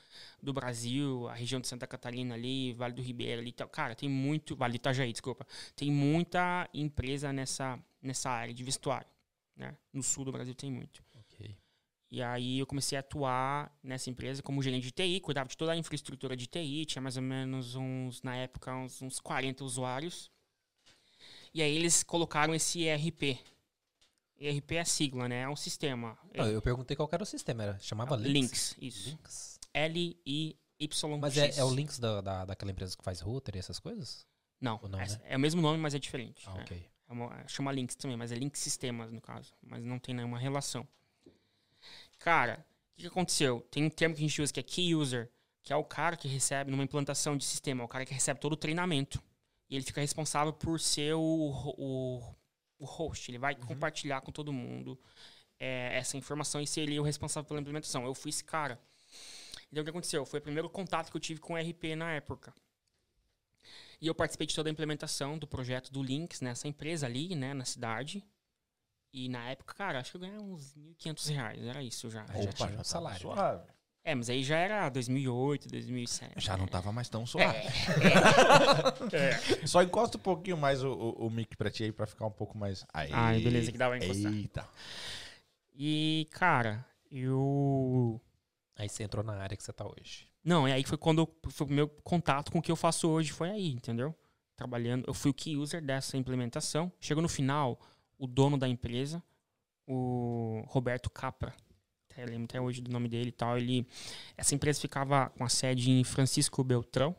do 0.43 0.53
Brasil, 0.53 1.29
a 1.29 1.35
região 1.35 1.61
de 1.61 1.66
Santa 1.66 1.87
Catarina 1.87 2.35
ali, 2.35 2.72
Vale 2.72 2.95
do 2.95 3.03
Ribeiro 3.03 3.41
ali, 3.41 3.53
cara, 3.53 3.95
tem 3.95 4.09
muito. 4.09 4.57
Vale 4.57 4.72
do 4.72 4.77
Itajaí, 4.77 5.12
desculpa. 5.12 5.47
Tem 5.75 5.91
muita 5.91 6.68
empresa 6.72 7.33
nessa, 7.33 7.79
nessa 8.01 8.31
área 8.31 8.55
de 8.55 8.62
vestuário. 8.62 9.09
Né? 9.57 9.77
No 9.93 10.03
sul 10.03 10.25
do 10.25 10.33
Brasil 10.33 10.55
tem 10.55 10.70
muito. 10.70 11.04
E 12.11 12.23
aí 12.23 12.59
eu 12.59 12.67
comecei 12.67 12.97
a 12.97 13.01
atuar 13.01 13.77
nessa 13.83 14.09
empresa 14.09 14.43
como 14.43 14.63
gerente 14.63 14.85
de 14.85 14.93
TI, 14.93 15.21
cuidava 15.21 15.49
de 15.49 15.57
toda 15.57 15.73
a 15.73 15.77
infraestrutura 15.77 16.37
de 16.37 16.47
TI, 16.47 16.85
tinha 16.87 17.03
mais 17.03 17.17
ou 17.17 17.23
menos 17.23 17.75
uns, 17.75 18.23
na 18.23 18.37
época, 18.37 18.75
uns, 18.75 19.03
uns 19.03 19.19
40 19.19 19.65
usuários. 19.65 20.31
E 21.53 21.63
aí 21.63 21.75
eles 21.75 22.03
colocaram 22.03 22.55
esse 22.55 22.85
ERP. 22.85 23.39
ERP 24.39 24.73
é 24.73 24.81
a 24.81 24.85
sigla, 24.85 25.29
né? 25.29 25.43
É 25.43 25.49
um 25.49 25.57
sistema. 25.57 26.19
Não, 26.37 26.47
eu 26.47 26.61
perguntei 26.61 26.97
qual 26.97 27.09
era 27.11 27.23
o 27.23 27.27
sistema, 27.27 27.63
era, 27.63 27.79
chamava 27.79 28.17
Links. 28.17 28.33
Links, 28.33 28.77
isso. 28.81 29.11
Links. 29.11 29.61
L-I-Y. 29.73 31.19
Mas 31.21 31.39
é, 31.39 31.59
é, 31.59 31.65
o 31.65 31.75
Links 31.75 31.99
da, 31.99 32.21
da, 32.21 32.45
daquela 32.45 32.71
empresa 32.71 32.97
que 32.97 33.03
faz 33.05 33.21
router 33.21 33.57
e 33.57 33.59
essas 33.59 33.79
coisas? 33.79 34.27
Não, 34.61 34.81
não 34.89 35.01
é, 35.01 35.07
né? 35.07 35.21
é, 35.25 35.37
o 35.37 35.41
mesmo 35.41 35.61
nome, 35.63 35.79
mas 35.79 35.95
é 35.95 35.99
diferente. 35.99 36.43
Ah, 36.47 36.55
ok. 36.55 36.91
É 37.09 37.13
uma, 37.13 37.47
chama 37.47 37.71
Links 37.73 37.97
também, 37.97 38.17
mas 38.17 38.33
é 38.33 38.35
Links 38.35 38.61
Sistemas, 38.61 39.13
no 39.13 39.21
caso. 39.21 39.53
Mas 39.63 39.85
não 39.85 39.99
tem 39.99 40.15
nenhuma 40.15 40.39
relação. 40.39 40.87
Cara, 42.25 42.64
o 42.93 42.97
que, 42.97 43.03
que 43.03 43.09
aconteceu? 43.09 43.61
Tem 43.70 43.85
um 43.85 43.91
termo 43.91 44.14
que 44.14 44.22
a 44.22 44.27
gente 44.27 44.41
usa 44.41 44.51
que 44.51 44.59
é 44.59 44.62
key 44.62 44.95
user, 44.95 45.31
que 45.62 45.75
é 45.75 45.77
o 45.77 45.85
cara 45.85 46.16
que 46.16 46.27
recebe 46.27 46.70
numa 46.70 46.83
implantação 46.83 47.37
de 47.37 47.45
sistema, 47.45 47.83
é 47.83 47.85
o 47.85 47.89
cara 47.89 48.07
que 48.07 48.14
recebe 48.14 48.41
todo 48.41 48.55
o 48.55 48.57
treinamento. 48.57 49.22
E 49.68 49.77
ele 49.77 49.85
fica 49.85 50.01
responsável 50.01 50.51
por 50.51 50.81
ser 50.81 51.12
o, 51.12 51.20
o, 51.20 52.35
o 52.79 52.85
host. 52.87 53.31
Ele 53.31 53.37
vai 53.37 53.53
uhum. 53.53 53.66
compartilhar 53.66 54.22
com 54.22 54.33
todo 54.33 54.55
mundo 54.55 54.99
é, 55.61 55.99
essa 55.99 56.16
informação 56.16 56.62
e 56.62 56.66
ser 56.66 56.81
ele 56.81 56.99
o 56.99 57.03
responsável 57.03 57.47
pela 57.47 57.61
implementação. 57.61 58.07
Eu 58.07 58.14
fui 58.14 58.31
esse 58.31 58.43
cara. 58.43 58.81
Então 59.70 59.83
o 59.83 59.85
que 59.85 59.91
aconteceu? 59.91 60.25
Foi 60.25 60.41
o 60.41 60.43
primeiro 60.43 60.70
contato 60.70 61.11
que 61.11 61.16
eu 61.18 61.20
tive 61.20 61.41
com 61.41 61.53
o 61.53 61.57
RP 61.59 61.95
na 61.95 62.11
época. 62.12 62.55
E 64.01 64.07
eu 64.07 64.14
participei 64.14 64.47
de 64.47 64.55
toda 64.55 64.70
a 64.70 64.72
implementação 64.72 65.37
do 65.37 65.47
projeto 65.47 65.93
do 65.93 66.03
Links 66.03 66.41
nessa 66.41 66.66
empresa 66.66 67.05
ali, 67.05 67.35
né, 67.35 67.53
na 67.53 67.66
cidade. 67.66 68.25
E 69.17 69.29
na 69.29 69.49
época, 69.49 69.75
cara, 69.75 70.01
acho 70.01 70.11
que 70.11 70.17
eu 70.17 70.23
ganhava 70.23 70.43
uns 70.43 70.75
1.500 70.75 71.33
reais. 71.33 71.65
Era 71.65 71.81
isso 71.81 72.11
já. 72.11 72.27
Aí 72.29 72.43
já 72.43 72.53
tinha 72.53 72.81
um 72.81 72.83
salário. 72.83 73.21
Suave. 73.21 73.62
É, 74.03 74.12
mas 74.12 74.29
aí 74.29 74.43
já 74.43 74.57
era 74.57 74.89
2008, 74.89 75.69
2007. 75.69 76.33
Já 76.45 76.57
não 76.57 76.67
tava 76.67 76.91
mais 76.91 77.09
tão 77.09 77.25
suave. 77.25 77.57
É. 79.12 79.17
é. 79.17 79.39
Só 79.69 79.85
encosta 79.85 80.19
um 80.19 80.21
pouquinho 80.21 80.57
mais 80.57 80.83
o, 80.83 80.91
o, 80.93 81.27
o 81.27 81.31
mic 81.31 81.57
pra 81.57 81.71
ti 81.71 81.85
aí 81.85 81.93
pra 81.93 82.09
ficar 82.09 82.27
um 82.27 82.31
pouco 82.33 82.59
mais. 82.59 82.85
Aí, 82.93 83.09
Ai, 83.12 83.41
beleza, 83.41 83.71
que 83.71 83.79
dá 83.79 83.87
pra 83.87 83.99
encostar. 83.99 84.33
Eita. 84.33 84.69
E, 85.73 86.27
cara, 86.33 86.85
eu. 87.09 88.21
Aí 88.77 88.89
você 88.89 89.05
entrou 89.05 89.25
na 89.25 89.35
área 89.35 89.57
que 89.57 89.62
você 89.62 89.73
tá 89.73 89.87
hoje. 89.87 90.27
Não, 90.45 90.69
e 90.69 90.73
aí 90.73 90.83
foi 90.83 90.99
quando 90.99 91.33
foi 91.51 91.69
o 91.69 91.71
meu 91.71 91.89
contato 92.03 92.51
com 92.51 92.59
o 92.59 92.62
que 92.62 92.73
eu 92.73 92.77
faço 92.77 93.09
hoje, 93.09 93.31
foi 93.31 93.49
aí, 93.49 93.69
entendeu? 93.69 94.12
Trabalhando. 94.57 95.05
Eu 95.07 95.15
fui 95.15 95.31
o 95.31 95.35
key 95.35 95.57
user 95.57 95.81
dessa 95.81 96.17
implementação. 96.17 96.93
Chegou 97.01 97.23
no 97.23 97.29
final 97.29 97.81
o 98.19 98.27
dono 98.27 98.57
da 98.57 98.69
empresa, 98.69 99.23
o 99.87 100.62
Roberto 100.67 101.11
Capra. 101.11 101.55
Até, 102.11 102.25
lembro 102.25 102.45
até 102.45 102.61
hoje 102.61 102.81
do 102.81 102.91
nome 102.91 103.09
dele 103.09 103.29
e 103.29 103.33
tal. 103.33 103.59
Ele, 103.59 103.87
essa 104.37 104.55
empresa 104.55 104.81
ficava 104.81 105.31
com 105.31 105.45
a 105.45 105.49
sede 105.49 105.91
em 105.91 106.05
Francisco 106.05 106.62
Beltrão, 106.62 107.15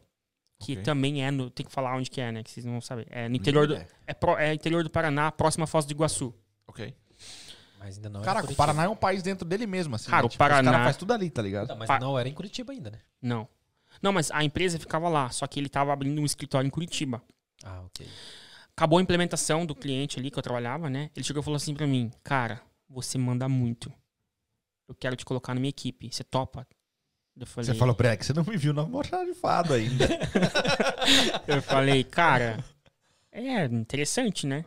que 0.60 0.74
okay. 0.74 0.84
também 0.84 1.24
é 1.24 1.32
no. 1.32 1.50
Tem 1.50 1.66
que 1.66 1.72
falar 1.72 1.96
onde 1.96 2.10
que 2.10 2.22
é, 2.22 2.32
né? 2.32 2.43
Que 2.43 2.50
vocês 2.50 2.66
não 2.66 2.80
sabem. 2.80 3.06
É 3.10 3.28
no 3.28 3.36
interior 3.36 3.68
do. 3.68 3.76
É, 4.08 4.14
pro, 4.14 4.38
é 4.38 4.54
interior 4.54 4.84
do 4.84 4.89
Paraná, 4.89 5.32
próxima 5.32 5.66
à 5.66 5.68
Foz 5.68 5.86
do 5.86 5.91
Iguaçu. 5.91 6.34
Ok. 6.68 6.96
Mas 7.80 7.98
ainda 7.98 8.10
não 8.10 8.22
Caraca, 8.22 8.52
o 8.52 8.56
Paraná 8.56 8.86
é 8.86 8.89
um 8.89 8.96
país 8.96 9.22
dentro 9.22 9.48
dele 9.48 9.68
mesmo, 9.68 9.96
assim. 9.96 10.10
Cara, 10.10 10.24
né? 10.24 10.26
o 10.26 10.30
tipo, 10.30 10.39
Paraná. 10.39 10.72
Os 10.72 10.84
faz 10.84 10.98
tudo 10.98 11.14
ali, 11.14 11.30
tá 11.30 11.41
ligado? 11.41 11.68
Não, 11.68 11.76
mas 11.76 11.88
pa... 11.88 12.00
não 12.00 12.18
era 12.18 12.28
em 12.28 12.34
Curitiba 12.34 12.74
ainda, 12.74 12.89
né? 12.89 13.00
Não. 13.22 13.48
Não, 14.02 14.12
mas 14.12 14.32
a 14.32 14.43
empresa 14.43 14.80
ficava 14.80 15.08
lá, 15.08 15.30
só 15.30 15.46
que 15.46 15.60
ele 15.60 15.70
tava 15.70 15.93
abrindo 15.93 16.20
um 16.20 16.26
escritório 16.26 16.68
em 16.68 16.72
Curitiba. 16.72 17.22
Ah, 17.64 17.82
ok. 17.86 18.08
Acabou 18.76 18.99
a 18.99 19.01
implementação 19.01 19.65
do 19.65 19.73
cliente 19.73 20.19
ali 20.19 20.30
que 20.30 20.38
eu 20.38 20.43
trabalhava, 20.43 20.89
né? 20.89 21.09
Ele 21.15 21.26
chegou 21.26 21.41
e 21.41 21.43
falou 21.43 21.55
assim 21.55 21.73
para 21.73 21.88
mim: 21.88 22.11
Cara, 22.23 22.61
você 22.89 23.17
manda 23.17 23.47
muito. 23.47 23.91
Eu 24.88 24.93
quero 24.93 25.15
te 25.15 25.26
colocar 25.26 25.53
na 25.53 25.59
minha 25.59 25.69
equipe. 25.69 26.09
Você 26.11 26.23
topa? 26.23 26.67
Eu 27.38 27.45
falei, 27.45 27.65
você 27.65 27.76
falou 27.76 27.93
pra 27.93 28.09
ele 28.09 28.17
que 28.17 28.26
você 28.26 28.34
não 28.34 28.45
me 28.45 28.55
viu 28.55 28.73
na 28.73 28.86
fado 29.36 29.73
ainda. 29.73 30.07
eu 31.47 31.61
falei, 31.61 32.03
cara, 32.03 32.63
é 33.30 33.65
interessante, 33.65 34.47
né? 34.47 34.63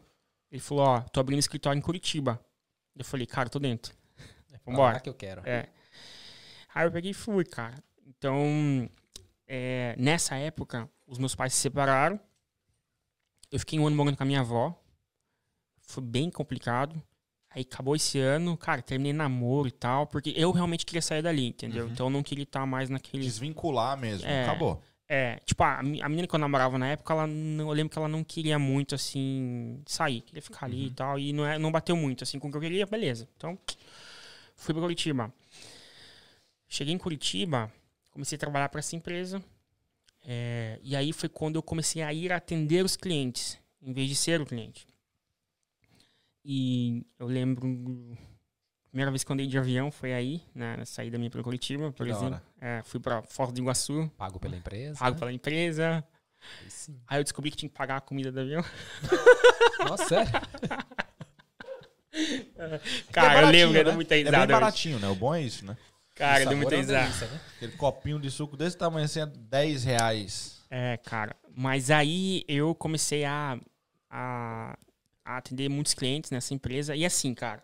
Ele 0.51 0.61
falou, 0.61 0.85
ó, 0.85 1.01
tô 1.01 1.21
abrindo 1.21 1.39
escritório 1.39 1.79
em 1.79 1.83
Curitiba. 1.83 2.39
Eu 2.95 3.05
falei, 3.05 3.27
cara, 3.27 3.49
tô 3.49 3.59
dentro. 3.59 3.95
É 4.53 4.59
Vambora. 4.67 5.01
que 5.01 5.09
eu 5.09 5.15
quero. 5.15 5.43
É. 5.47 5.69
Aí 6.75 6.87
eu 6.87 6.93
peguei 6.93 7.13
e 7.13 7.15
fui, 7.15 7.45
cara. 7.45 7.83
Então, 8.07 8.91
é, 9.47 9.95
nessa 9.99 10.37
época, 10.37 10.91
os 11.07 11.19
meus 11.19 11.35
pais 11.35 11.55
se 11.55 11.61
separaram. 11.61 12.21
Eu 13.51 13.59
fiquei 13.59 13.79
um 13.79 13.87
ano 13.87 13.97
morando 13.97 14.17
com 14.17 14.23
a 14.23 14.27
minha 14.27 14.41
avó. 14.41 14.79
Foi 15.83 16.03
bem 16.03 16.31
complicado. 16.31 17.03
Aí 17.51 17.63
acabou 17.63 17.97
esse 17.97 18.19
ano, 18.19 18.57
cara, 18.57 18.83
terminei 18.83 19.13
namoro 19.13 19.69
e 19.69 19.73
tal, 19.73 20.07
porque 20.07 20.35
eu 20.37 20.51
realmente 20.51 20.85
queria 20.85 21.01
sair 21.01 21.23
dali, 21.23 21.49
entendeu? 21.49 21.87
Uhum. 21.87 21.93
Então 21.93 22.07
eu 22.07 22.11
não 22.11 22.23
queria 22.23 22.43
estar 22.43 22.67
mais 22.67 22.91
naquele. 22.91 23.23
Desvincular 23.23 23.99
mesmo, 23.99 24.29
é, 24.29 24.43
acabou. 24.45 24.83
É, 25.09 25.37
tipo, 25.47 25.63
a, 25.63 25.79
a 25.79 25.83
menina 25.83 26.29
que 26.29 26.35
eu 26.35 26.39
namorava 26.39 26.77
na 26.77 26.89
época, 26.89 27.15
ela 27.15 27.27
não, 27.27 27.69
eu 27.69 27.73
lembro 27.73 27.91
que 27.91 27.99
ela 27.99 28.09
não 28.09 28.23
queria 28.23 28.59
muito, 28.59 28.95
assim, 28.95 29.83
sair, 29.87 30.21
queria 30.21 30.43
ficar 30.43 30.67
ali 30.67 30.83
uhum. 30.83 30.87
e 30.87 30.91
tal, 30.91 31.19
e 31.19 31.33
não, 31.33 31.47
é, 31.47 31.59
não 31.59 31.73
bateu 31.73 31.97
muito, 31.97 32.23
assim, 32.23 32.39
com 32.39 32.49
o 32.49 32.51
que 32.51 32.59
eu 32.59 32.61
queria, 32.61 32.85
beleza. 32.85 33.27
Então, 33.39 33.59
fui 34.55 34.75
pra 34.75 34.83
Curitiba. 34.83 35.33
Cheguei 36.69 36.93
em 36.93 36.99
Curitiba, 36.99 37.73
comecei 38.11 38.37
a 38.37 38.39
trabalhar 38.39 38.69
para 38.69 38.81
essa 38.81 38.95
empresa, 38.95 39.43
é, 40.31 40.79
e 40.83 40.95
aí 40.95 41.11
foi 41.11 41.27
quando 41.27 41.57
eu 41.57 41.63
comecei 41.63 42.03
a 42.03 42.13
ir 42.13 42.35
atender 42.35 42.85
os 42.85 42.99
clientes, 42.99 43.59
em 43.81 43.95
vez 43.95 44.11
de 44.11 44.15
ser 44.15 44.43
o 44.43 44.45
cliente. 44.45 44.87
E 46.45 47.03
eu 47.19 47.27
lembro, 47.27 47.67
a 47.67 48.91
primeira 48.91 49.11
vez 49.11 49.25
que 49.25 49.31
eu 49.31 49.33
andei 49.33 49.47
de 49.47 49.57
avião 49.57 49.91
foi 49.91 50.13
aí, 50.13 50.43
né, 50.55 50.77
na 50.77 50.85
saída 50.85 51.17
minha 51.17 51.31
para 51.31 51.43
Curitiba, 51.43 51.91
por 51.93 52.05
que 52.05 52.13
exemplo. 52.13 52.43
É, 52.61 52.83
fui 52.85 53.01
para 53.01 53.23
Foz 53.23 53.53
do 53.53 53.59
Iguaçu. 53.59 54.13
Pago 54.19 54.39
pela 54.39 54.55
empresa. 54.55 54.99
Pago 54.99 55.19
pela 55.19 55.33
empresa. 55.33 56.05
Aí, 56.91 56.95
aí 57.07 57.21
eu 57.21 57.25
descobri 57.25 57.51
que 57.51 57.57
tinha 57.57 57.71
que 57.71 57.77
pagar 57.77 57.97
a 57.97 58.01
comida 58.03 58.31
do 58.31 58.39
avião. 58.39 58.61
Nossa, 59.81 60.09
sério? 60.09 60.31
Cara, 63.13 63.41
é 63.41 63.45
eu 63.45 63.49
lembro 63.49 63.73
que 63.73 63.79
era 63.79 63.93
muita 63.93 64.15
risada. 64.15 64.37
É 64.37 64.41
bem 64.41 64.49
baratinho, 64.49 64.99
né? 64.99 65.09
O 65.09 65.15
bom 65.15 65.35
é 65.35 65.41
isso, 65.41 65.65
né? 65.65 65.75
Cara, 66.19 66.45
deu 66.45 66.57
muita 66.57 66.75
é 66.75 66.81
risada. 66.81 67.27
Né? 67.27 67.41
Aquele 67.57 67.73
copinho 67.73 68.19
de 68.19 68.29
suco 68.29 68.57
desse 68.57 68.77
tamanho 68.77 69.05
assim 69.05 69.21
é 69.21 69.27
10 69.27 69.85
reais. 69.85 70.65
É, 70.69 70.97
cara. 70.97 71.37
Mas 71.57 71.91
aí 71.91 72.45
eu 72.49 72.75
comecei 72.75 73.25
a, 73.25 73.59
a, 74.11 74.77
a 75.25 75.37
atender 75.37 75.69
muitos 75.69 75.95
clientes 75.95 76.33
nessa 76.33 76.53
empresa. 76.53 76.97
E 76.97 77.07
assim, 77.07 77.33
cara, 77.35 77.63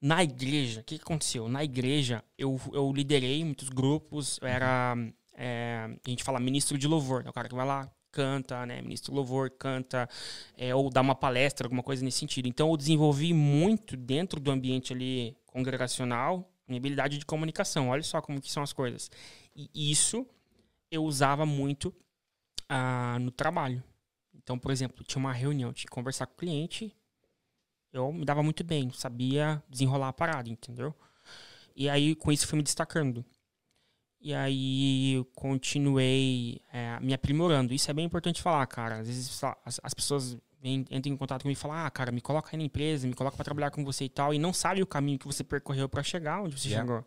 na 0.00 0.22
igreja, 0.22 0.80
o 0.80 0.84
que, 0.84 0.98
que, 0.98 1.02
aconteceu? 1.02 1.48
Na 1.48 1.64
igreja, 1.64 2.22
eu, 2.36 2.60
eu 2.72 2.92
liderei 2.92 3.42
muitos 3.42 3.70
grupos. 3.70 4.38
Eu 4.42 4.48
era, 4.48 4.94
é, 5.34 5.88
a 6.06 6.10
gente 6.10 6.22
fala 6.22 6.38
ministro 6.38 6.76
de 6.76 6.86
louvor. 6.86 7.22
É 7.24 7.30
o 7.30 7.32
cara 7.32 7.48
que 7.48 7.54
vai 7.54 7.66
lá, 7.66 7.90
canta, 8.12 8.66
né? 8.66 8.82
Ministro 8.82 9.10
de 9.10 9.16
louvor, 9.16 9.50
canta, 9.50 10.06
é, 10.56 10.74
ou 10.74 10.90
dá 10.90 11.00
uma 11.00 11.14
palestra, 11.14 11.66
alguma 11.66 11.82
coisa 11.82 12.04
nesse 12.04 12.18
sentido. 12.18 12.46
Então, 12.46 12.70
eu 12.70 12.76
desenvolvi 12.76 13.32
muito 13.32 13.96
dentro 13.96 14.38
do 14.38 14.50
ambiente 14.50 14.92
ali 14.92 15.34
congregacional 15.46 16.46
minha 16.66 16.78
habilidade 16.78 17.18
de 17.18 17.26
comunicação. 17.26 17.88
Olha 17.88 18.02
só 18.02 18.20
como 18.20 18.40
que 18.40 18.50
são 18.50 18.62
as 18.62 18.72
coisas. 18.72 19.10
E 19.54 19.90
isso 19.90 20.26
eu 20.90 21.04
usava 21.04 21.46
muito 21.46 21.94
ah, 22.68 23.18
no 23.20 23.30
trabalho. 23.30 23.82
Então, 24.34 24.58
por 24.58 24.70
exemplo, 24.70 25.04
tinha 25.04 25.18
uma 25.18 25.32
reunião, 25.32 25.72
tinha 25.72 25.88
que 25.88 25.94
conversar 25.94 26.26
com 26.26 26.34
o 26.34 26.36
cliente, 26.36 26.94
eu 27.92 28.12
me 28.12 28.24
dava 28.24 28.42
muito 28.42 28.62
bem, 28.62 28.90
sabia 28.92 29.62
desenrolar 29.68 30.08
a 30.08 30.12
parada, 30.12 30.48
entendeu? 30.48 30.94
E 31.74 31.88
aí, 31.88 32.14
com 32.14 32.30
isso, 32.30 32.46
fui 32.46 32.56
me 32.56 32.62
destacando. 32.62 33.24
E 34.20 34.34
aí, 34.34 35.14
eu 35.14 35.24
continuei 35.24 36.60
é, 36.72 36.98
me 37.00 37.14
aprimorando. 37.14 37.74
Isso 37.74 37.90
é 37.90 37.94
bem 37.94 38.04
importante 38.04 38.42
falar, 38.42 38.66
cara. 38.66 39.00
Às 39.00 39.08
vezes 39.08 39.44
as, 39.64 39.80
as 39.82 39.94
pessoas 39.94 40.38
entra 40.70 41.10
em 41.10 41.16
contato 41.16 41.42
comigo 41.42 41.58
e 41.58 41.60
fala: 41.60 41.86
Ah, 41.86 41.90
cara, 41.90 42.10
me 42.12 42.20
coloca 42.20 42.50
aí 42.52 42.58
na 42.58 42.64
empresa, 42.64 43.06
me 43.06 43.14
coloca 43.14 43.36
para 43.36 43.44
trabalhar 43.44 43.70
com 43.70 43.84
você 43.84 44.04
e 44.04 44.08
tal, 44.08 44.34
e 44.34 44.38
não 44.38 44.52
sabe 44.52 44.82
o 44.82 44.86
caminho 44.86 45.18
que 45.18 45.26
você 45.26 45.44
percorreu 45.44 45.88
para 45.88 46.02
chegar 46.02 46.42
onde 46.42 46.58
você 46.58 46.68
yeah. 46.68 46.86
chegou. 46.86 47.06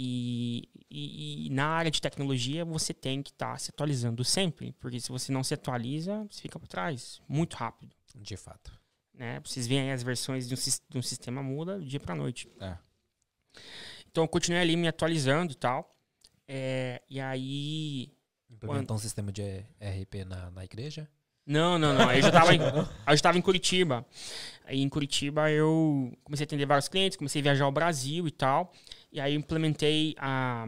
E, 0.00 0.68
e, 0.88 1.46
e, 1.46 1.50
na 1.50 1.66
área 1.66 1.90
de 1.90 2.00
tecnologia 2.00 2.64
você 2.64 2.94
tem 2.94 3.20
que 3.20 3.30
estar 3.30 3.52
tá 3.52 3.58
se 3.58 3.70
atualizando 3.70 4.24
sempre, 4.24 4.72
porque 4.78 5.00
se 5.00 5.08
você 5.08 5.32
não 5.32 5.42
se 5.42 5.54
atualiza, 5.54 6.24
você 6.30 6.42
fica 6.42 6.56
para 6.58 6.68
trás 6.68 7.20
muito 7.28 7.56
rápido. 7.56 7.92
De 8.14 8.36
fato. 8.36 8.72
Né? 9.12 9.40
Vocês 9.40 9.66
veem 9.66 9.90
as 9.90 10.02
versões 10.02 10.48
de 10.48 10.54
um, 10.54 10.58
de 10.88 10.98
um 10.98 11.02
sistema 11.02 11.42
muda 11.42 11.78
do 11.78 11.84
dia 11.84 11.98
para 11.98 12.14
noite. 12.14 12.48
É. 12.60 12.78
Então 14.08 14.22
eu 14.22 14.28
continuei 14.28 14.62
ali 14.62 14.76
me 14.76 14.86
atualizando 14.86 15.52
e 15.52 15.56
tal. 15.56 15.96
É, 16.46 17.02
e 17.08 17.20
aí. 17.20 18.12
Implementou 18.48 18.86
quando... 18.86 18.98
um 18.98 19.02
sistema 19.02 19.32
de 19.32 19.42
RP 19.80 20.24
na, 20.26 20.50
na 20.50 20.64
igreja? 20.64 21.08
Não, 21.48 21.78
não, 21.78 21.94
não. 21.94 22.10
Aí 22.10 22.18
eu 22.18 22.22
já 22.22 22.28
estava 22.28 22.54
em, 22.54 22.60
eu 22.60 23.16
já 23.16 23.34
em 23.34 23.40
Curitiba. 23.40 24.06
Aí 24.66 24.82
em 24.82 24.88
Curitiba 24.88 25.50
eu 25.50 26.12
comecei 26.22 26.44
a 26.44 26.46
atender 26.46 26.66
vários 26.66 26.88
clientes, 26.88 27.16
comecei 27.16 27.40
a 27.40 27.42
viajar 27.42 27.64
ao 27.64 27.72
Brasil 27.72 28.28
e 28.28 28.30
tal. 28.30 28.70
E 29.10 29.18
aí 29.18 29.34
implementei 29.34 30.14
a, 30.18 30.66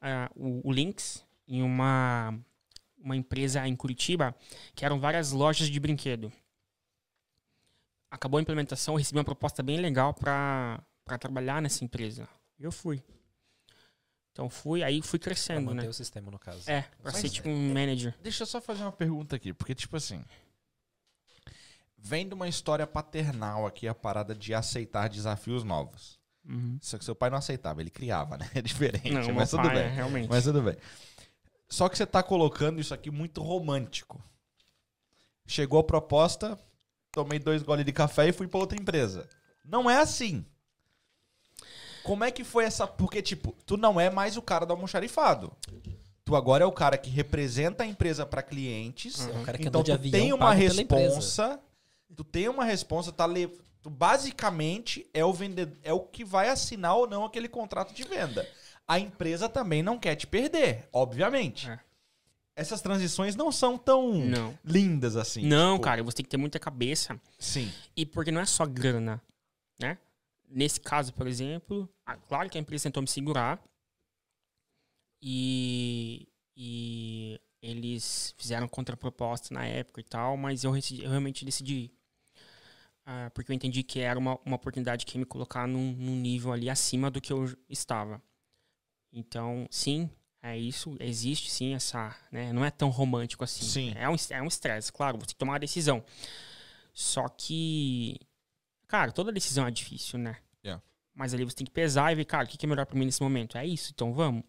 a, 0.00 0.30
o, 0.36 0.68
o 0.68 0.72
Lynx 0.72 1.24
em 1.48 1.62
uma, 1.62 2.32
uma 2.96 3.16
empresa 3.16 3.66
em 3.66 3.74
Curitiba, 3.74 4.32
que 4.72 4.84
eram 4.84 5.00
várias 5.00 5.32
lojas 5.32 5.68
de 5.68 5.80
brinquedo. 5.80 6.32
Acabou 8.08 8.38
a 8.38 8.42
implementação, 8.42 8.94
recebi 8.94 9.18
uma 9.18 9.24
proposta 9.24 9.64
bem 9.64 9.80
legal 9.80 10.14
para 10.14 10.80
trabalhar 11.18 11.60
nessa 11.60 11.84
empresa. 11.84 12.28
Eu 12.60 12.70
fui. 12.70 13.02
Então 14.34 14.50
fui, 14.50 14.82
aí 14.82 15.00
fui 15.00 15.20
crescendo, 15.20 15.66
pra 15.66 15.82
né? 15.82 15.88
o 15.88 15.92
sistema, 15.92 16.28
no 16.28 16.40
caso. 16.40 16.68
É, 16.68 16.82
pra 17.00 17.12
Mas 17.12 17.18
ser 17.18 17.28
tipo 17.28 17.48
um 17.48 17.72
manager. 17.72 18.12
Deixa 18.20 18.42
eu 18.42 18.46
só 18.48 18.60
fazer 18.60 18.82
uma 18.82 18.90
pergunta 18.90 19.36
aqui, 19.36 19.52
porque 19.52 19.76
tipo 19.76 19.96
assim. 19.96 20.24
Vem 21.96 22.26
de 22.26 22.34
uma 22.34 22.48
história 22.48 22.84
paternal 22.84 23.64
aqui 23.64 23.86
a 23.86 23.94
parada 23.94 24.34
de 24.34 24.52
aceitar 24.52 25.08
desafios 25.08 25.62
novos. 25.62 26.18
Uhum. 26.44 26.76
Só 26.82 26.98
que 26.98 27.04
seu 27.04 27.14
pai 27.14 27.30
não 27.30 27.38
aceitava, 27.38 27.80
ele 27.80 27.90
criava, 27.90 28.36
né? 28.36 28.50
É 28.56 28.60
diferente, 28.60 29.08
não, 29.08 29.32
mas 29.32 29.50
tudo 29.50 29.68
bem. 29.68 29.78
É, 29.78 29.88
realmente. 29.88 30.28
Mas 30.28 30.42
tudo 30.42 30.60
bem. 30.60 30.76
Só 31.68 31.88
que 31.88 31.96
você 31.96 32.04
tá 32.04 32.20
colocando 32.20 32.80
isso 32.80 32.92
aqui 32.92 33.12
muito 33.12 33.40
romântico. 33.40 34.20
Chegou 35.46 35.78
a 35.78 35.84
proposta, 35.84 36.58
tomei 37.12 37.38
dois 37.38 37.62
goles 37.62 37.84
de 37.84 37.92
café 37.92 38.28
e 38.28 38.32
fui 38.32 38.48
para 38.48 38.58
outra 38.58 38.76
empresa. 38.76 39.28
Não 39.64 39.88
é 39.88 39.98
assim. 39.98 40.44
Como 42.04 42.22
é 42.22 42.30
que 42.30 42.44
foi 42.44 42.64
essa. 42.64 42.86
Porque, 42.86 43.20
tipo, 43.22 43.56
tu 43.66 43.76
não 43.76 43.98
é 43.98 44.10
mais 44.10 44.36
o 44.36 44.42
cara 44.42 44.64
do 44.64 44.72
almoxarifado. 44.72 45.50
Tu 46.24 46.36
agora 46.36 46.64
é 46.64 46.66
o 46.66 46.72
cara 46.72 46.96
que 46.96 47.10
representa 47.10 47.82
a 47.82 47.86
empresa 47.86 48.24
para 48.24 48.42
clientes. 48.42 49.20
Uhum. 49.20 49.44
É 49.46 49.56
então 49.60 49.82
tu 49.82 49.92
avião, 49.92 50.12
tem 50.12 50.32
uma 50.32 50.54
responsa. 50.54 51.58
Tu 52.14 52.22
tem 52.22 52.48
uma 52.48 52.64
responsa, 52.64 53.10
tá 53.10 53.26
le... 53.26 53.48
tu 53.82 53.90
basicamente 53.90 55.06
é 55.12 55.24
o 55.24 55.32
vendedor, 55.32 55.76
é 55.82 55.92
o 55.92 56.00
que 56.00 56.24
vai 56.24 56.48
assinar 56.48 56.94
ou 56.94 57.08
não 57.08 57.24
aquele 57.24 57.48
contrato 57.48 57.92
de 57.92 58.04
venda. 58.04 58.48
A 58.86 58.98
empresa 58.98 59.48
também 59.48 59.82
não 59.82 59.98
quer 59.98 60.14
te 60.14 60.26
perder, 60.26 60.88
obviamente. 60.92 61.68
É. 61.68 61.80
Essas 62.54 62.80
transições 62.80 63.34
não 63.34 63.50
são 63.50 63.76
tão 63.76 64.14
não. 64.14 64.56
lindas 64.64 65.16
assim. 65.16 65.44
Não, 65.44 65.74
tipo... 65.74 65.84
cara, 65.84 66.02
você 66.04 66.18
tem 66.18 66.24
que 66.24 66.30
ter 66.30 66.36
muita 66.36 66.60
cabeça. 66.60 67.20
Sim. 67.38 67.72
E 67.96 68.06
porque 68.06 68.30
não 68.30 68.40
é 68.40 68.46
só 68.46 68.64
grana, 68.64 69.20
né? 69.80 69.98
Nesse 70.48 70.80
caso, 70.80 71.12
por 71.14 71.26
exemplo, 71.26 71.88
claro 72.28 72.48
que 72.48 72.58
a 72.58 72.60
empresa 72.60 72.84
tentou 72.84 73.02
me 73.02 73.08
segurar 73.08 73.62
e, 75.20 76.28
e 76.56 77.40
eles 77.62 78.34
fizeram 78.36 78.68
contraproposta 78.68 79.52
na 79.54 79.66
época 79.66 80.00
e 80.00 80.04
tal, 80.04 80.36
mas 80.36 80.64
eu, 80.64 80.72
eu 80.74 81.10
realmente 81.10 81.44
decidi 81.44 81.90
uh, 83.06 83.30
porque 83.32 83.50
eu 83.50 83.54
entendi 83.54 83.82
que 83.82 84.00
era 84.00 84.18
uma, 84.18 84.38
uma 84.44 84.56
oportunidade 84.56 85.06
que 85.06 85.16
ia 85.16 85.20
me 85.20 85.26
colocar 85.26 85.66
num, 85.66 85.92
num 85.92 86.16
nível 86.16 86.52
ali 86.52 86.68
acima 86.68 87.10
do 87.10 87.20
que 87.20 87.32
eu 87.32 87.44
estava. 87.68 88.22
Então, 89.12 89.66
sim, 89.70 90.10
é 90.42 90.58
isso. 90.58 90.96
Existe 91.00 91.50
sim 91.50 91.74
essa. 91.74 92.14
Né, 92.30 92.52
não 92.52 92.64
é 92.64 92.70
tão 92.70 92.90
romântico 92.90 93.44
assim. 93.44 93.64
Sim. 93.64 93.92
É 93.96 94.08
um 94.08 94.16
é 94.30 94.42
um 94.42 94.48
estresse, 94.48 94.92
claro, 94.92 95.18
você 95.18 95.26
tem 95.26 95.34
que 95.34 95.38
tomar 95.38 95.52
uma 95.54 95.58
decisão. 95.58 96.04
Só 96.92 97.28
que 97.28 98.20
Cara, 98.94 99.10
toda 99.10 99.32
decisão 99.32 99.66
é 99.66 99.72
difícil, 99.72 100.20
né? 100.20 100.36
Yeah. 100.64 100.80
Mas 101.12 101.34
ali 101.34 101.42
você 101.44 101.56
tem 101.56 101.64
que 101.64 101.72
pesar 101.72 102.12
e 102.12 102.14
ver, 102.14 102.24
cara, 102.26 102.44
o 102.44 102.48
que 102.48 102.64
é 102.64 102.68
melhor 102.68 102.86
para 102.86 102.96
mim 102.96 103.04
nesse 103.04 103.20
momento? 103.20 103.58
É 103.58 103.66
isso, 103.66 103.90
então 103.92 104.14
vamos. 104.14 104.42
O 104.42 104.44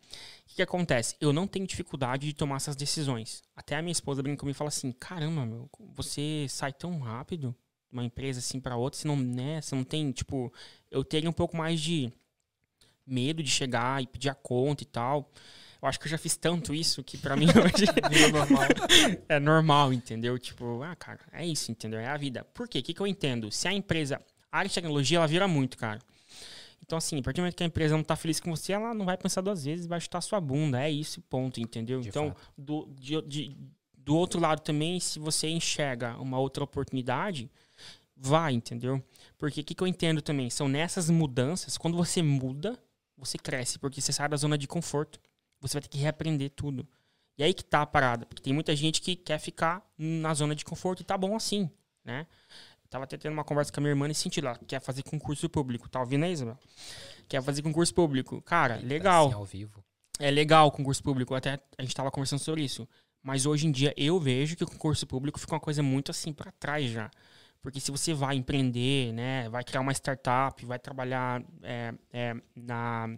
que, 0.45 0.57
que, 0.57 0.61
acontece? 0.61 1.15
Eu 1.19 1.33
não 1.33 1.47
tenho 1.47 1.65
dificuldade 1.65 2.27
de 2.27 2.33
tomar 2.35 2.57
essas 2.57 2.75
decisões. 2.75 3.41
Até 3.55 3.75
a 3.75 3.81
minha 3.81 3.91
esposa 3.91 4.21
brinca 4.21 4.41
comigo 4.41 4.55
e 4.55 4.57
fala 4.59 4.67
assim: 4.67 4.91
caramba, 4.91 5.47
meu, 5.47 5.67
você 5.95 6.45
sai 6.47 6.71
tão 6.71 6.99
rápido 6.99 7.55
de 7.89 7.97
uma 7.97 8.03
empresa 8.03 8.37
assim 8.37 8.59
para 8.59 8.77
outra, 8.77 8.99
você 8.99 9.07
não, 9.07 9.17
né? 9.17 9.59
Você 9.61 9.73
não 9.73 9.83
tem, 9.83 10.11
tipo, 10.11 10.53
eu 10.91 11.03
teria 11.03 11.27
um 11.27 11.33
pouco 11.33 11.57
mais 11.57 11.81
de 11.81 12.13
medo 13.03 13.41
de 13.41 13.49
chegar 13.49 14.03
e 14.03 14.05
pedir 14.05 14.29
a 14.29 14.35
conta 14.35 14.83
e 14.83 14.85
tal. 14.85 15.31
Eu 15.85 15.87
acho 15.87 15.99
que 15.99 16.07
eu 16.07 16.11
já 16.11 16.17
fiz 16.17 16.35
tanto 16.35 16.73
isso 16.73 17.03
que 17.03 17.15
para 17.15 17.35
mim 17.35 17.45
hoje 17.63 17.85
normal. 18.31 18.63
é 19.29 19.39
normal, 19.39 19.93
entendeu? 19.93 20.37
Tipo, 20.39 20.81
ah, 20.81 20.95
cara, 20.95 21.19
é 21.31 21.45
isso, 21.45 21.71
entendeu? 21.71 21.99
É 21.99 22.07
a 22.07 22.17
vida. 22.17 22.43
Por 22.53 22.67
quê? 22.67 22.79
O 22.79 22.83
que, 22.83 22.93
que 22.93 23.01
eu 23.01 23.07
entendo? 23.07 23.51
Se 23.51 23.67
a 23.67 23.73
empresa. 23.73 24.19
A 24.55 24.59
área 24.59 24.69
de 24.69 24.75
tecnologia, 24.75 25.17
ela 25.17 25.27
vira 25.27 25.47
muito, 25.47 25.77
cara. 25.77 25.99
Então, 26.81 26.97
assim, 26.97 27.19
a 27.19 27.21
partir 27.23 27.37
do 27.37 27.41
momento 27.41 27.55
que 27.55 27.63
a 27.63 27.65
empresa 27.65 27.97
não 27.97 28.03
tá 28.03 28.15
feliz 28.15 28.39
com 28.39 28.55
você, 28.55 28.73
ela 28.73 28.93
não 28.93 29.05
vai 29.05 29.17
pensar 29.17 29.41
duas 29.41 29.65
vezes, 29.65 29.87
vai 29.87 29.99
chutar 29.99 30.21
sua 30.21 30.39
bunda. 30.39 30.81
É 30.81 30.89
isso, 30.89 31.21
ponto, 31.23 31.59
entendeu? 31.59 31.99
De 31.99 32.09
então, 32.09 32.35
do, 32.57 32.87
de, 32.99 33.21
de, 33.23 33.57
do 33.97 34.15
outro 34.15 34.39
lado 34.39 34.61
também, 34.61 34.99
se 34.99 35.19
você 35.19 35.49
enxerga 35.49 36.15
uma 36.19 36.37
outra 36.37 36.63
oportunidade, 36.63 37.49
vai, 38.15 38.53
entendeu? 38.53 39.03
Porque 39.37 39.61
o 39.61 39.63
que, 39.63 39.73
que 39.73 39.83
eu 39.83 39.87
entendo 39.87 40.21
também? 40.21 40.49
São 40.49 40.67
nessas 40.67 41.09
mudanças, 41.09 41.77
quando 41.77 41.97
você 41.97 42.21
muda, 42.21 42.79
você 43.17 43.37
cresce, 43.37 43.79
porque 43.79 43.99
você 43.99 44.13
sai 44.13 44.29
da 44.29 44.37
zona 44.37 44.57
de 44.57 44.67
conforto 44.67 45.19
você 45.67 45.73
vai 45.73 45.81
ter 45.81 45.89
que 45.89 45.97
reaprender 45.97 46.51
tudo. 46.51 46.87
E 47.37 47.43
aí 47.43 47.53
que 47.53 47.63
tá 47.63 47.81
a 47.81 47.85
parada, 47.85 48.25
porque 48.25 48.41
tem 48.41 48.53
muita 48.53 48.75
gente 48.75 49.01
que 49.01 49.15
quer 49.15 49.39
ficar 49.39 49.85
na 49.97 50.33
zona 50.33 50.55
de 50.55 50.63
conforto 50.63 51.01
e 51.01 51.03
tá 51.03 51.17
bom 51.17 51.35
assim, 51.35 51.69
né? 52.03 52.25
Eu 52.95 52.99
tava 52.99 53.03
até 53.03 53.17
tendo 53.17 53.33
uma 53.33 53.43
conversa 53.43 53.73
com 53.73 53.79
a 53.79 53.81
minha 53.81 53.91
irmã 53.91 54.07
nesse 54.07 54.21
sentido, 54.21 54.47
ela 54.47 54.57
quer 54.65 54.79
fazer 54.79 55.03
concurso 55.03 55.49
público, 55.49 55.89
tá 55.89 55.99
ouvindo 55.99 56.23
aí, 56.23 56.31
Isabel? 56.31 56.57
Quer 57.27 57.43
fazer 57.43 57.61
concurso 57.61 57.93
público. 57.93 58.41
Cara, 58.41 58.77
legal. 58.77 59.27
Assim, 59.27 59.35
ao 59.35 59.45
vivo. 59.45 59.83
É 60.17 60.31
legal 60.31 60.67
o 60.67 60.71
concurso 60.71 61.03
público, 61.03 61.35
até 61.35 61.59
a 61.77 61.81
gente 61.81 61.93
tava 61.93 62.09
conversando 62.09 62.39
sobre 62.39 62.63
isso. 62.63 62.87
Mas 63.21 63.45
hoje 63.45 63.67
em 63.67 63.71
dia 63.71 63.93
eu 63.97 64.17
vejo 64.17 64.55
que 64.55 64.63
o 64.63 64.67
concurso 64.67 65.05
público 65.05 65.37
fica 65.39 65.53
uma 65.53 65.59
coisa 65.59 65.83
muito 65.83 66.09
assim 66.09 66.31
para 66.31 66.53
trás 66.53 66.89
já. 66.89 67.11
Porque 67.61 67.81
se 67.81 67.91
você 67.91 68.13
vai 68.13 68.37
empreender, 68.37 69.11
né, 69.11 69.49
vai 69.49 69.63
criar 69.63 69.81
uma 69.81 69.91
startup, 69.91 70.65
vai 70.65 70.79
trabalhar 70.79 71.43
é, 71.63 71.93
é, 72.13 72.35
na 72.55 73.09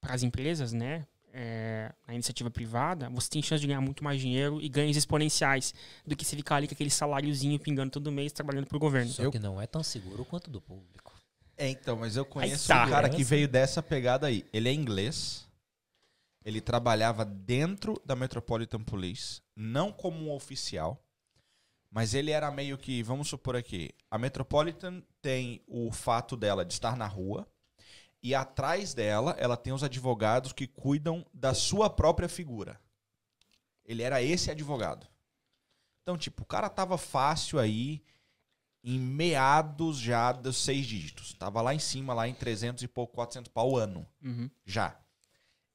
para 0.00 0.14
as 0.14 0.22
empresas, 0.22 0.72
né, 0.72 1.04
é, 1.32 1.92
na 2.06 2.14
iniciativa 2.14 2.50
privada, 2.50 3.08
você 3.10 3.28
tem 3.30 3.42
chance 3.42 3.60
de 3.60 3.66
ganhar 3.66 3.80
muito 3.80 4.02
mais 4.02 4.20
dinheiro 4.20 4.60
e 4.60 4.68
ganhos 4.68 4.96
exponenciais 4.96 5.74
do 6.06 6.16
que 6.16 6.24
se 6.24 6.36
ficar 6.36 6.56
ali 6.56 6.68
com 6.68 6.74
aquele 6.74 6.90
saláriozinho 6.90 7.58
pingando 7.58 7.90
todo 7.90 8.10
mês 8.10 8.32
trabalhando 8.32 8.66
para 8.66 8.76
o 8.76 8.80
governo. 8.80 9.10
Só 9.10 9.30
que 9.30 9.38
não 9.38 9.60
é 9.60 9.66
tão 9.66 9.82
seguro 9.82 10.24
quanto 10.24 10.50
do 10.50 10.60
público. 10.60 11.12
É, 11.56 11.68
então, 11.68 11.96
mas 11.96 12.16
eu 12.16 12.24
conheço 12.24 12.68
tá. 12.68 12.86
um 12.86 12.90
cara 12.90 13.08
que 13.08 13.24
veio 13.24 13.48
dessa 13.48 13.82
pegada 13.82 14.28
aí. 14.28 14.46
Ele 14.52 14.68
é 14.68 14.72
inglês. 14.72 15.48
Ele 16.44 16.60
trabalhava 16.60 17.24
dentro 17.24 18.00
da 18.06 18.14
Metropolitan 18.14 18.82
Police, 18.82 19.42
não 19.56 19.92
como 19.92 20.18
um 20.18 20.32
oficial, 20.32 21.02
mas 21.90 22.14
ele 22.14 22.30
era 22.30 22.50
meio 22.50 22.78
que, 22.78 23.02
vamos 23.02 23.28
supor 23.28 23.56
aqui, 23.56 23.90
a 24.10 24.16
Metropolitan 24.16 25.02
tem 25.20 25.62
o 25.66 25.90
fato 25.90 26.36
dela 26.36 26.64
de 26.64 26.72
estar 26.72 26.96
na 26.96 27.06
rua, 27.06 27.46
e 28.22 28.34
atrás 28.34 28.94
dela, 28.94 29.36
ela 29.38 29.56
tem 29.56 29.72
os 29.72 29.84
advogados 29.84 30.52
que 30.52 30.66
cuidam 30.66 31.24
da 31.32 31.54
sua 31.54 31.88
própria 31.88 32.28
figura. 32.28 32.80
Ele 33.84 34.02
era 34.02 34.22
esse 34.22 34.50
advogado. 34.50 35.06
Então, 36.02 36.16
tipo, 36.16 36.42
o 36.42 36.46
cara 36.46 36.68
tava 36.68 36.98
fácil 36.98 37.58
aí 37.58 38.02
em 38.82 38.98
meados 38.98 39.98
já 39.98 40.32
dos 40.32 40.56
seis 40.56 40.86
dígitos. 40.86 41.34
Tava 41.34 41.60
lá 41.60 41.74
em 41.74 41.78
cima, 41.78 42.14
lá 42.14 42.28
em 42.28 42.34
300 42.34 42.82
e 42.82 42.88
pouco, 42.88 43.14
400 43.14 43.50
pau 43.52 43.76
ano. 43.76 44.06
Uhum. 44.22 44.50
Já. 44.64 44.98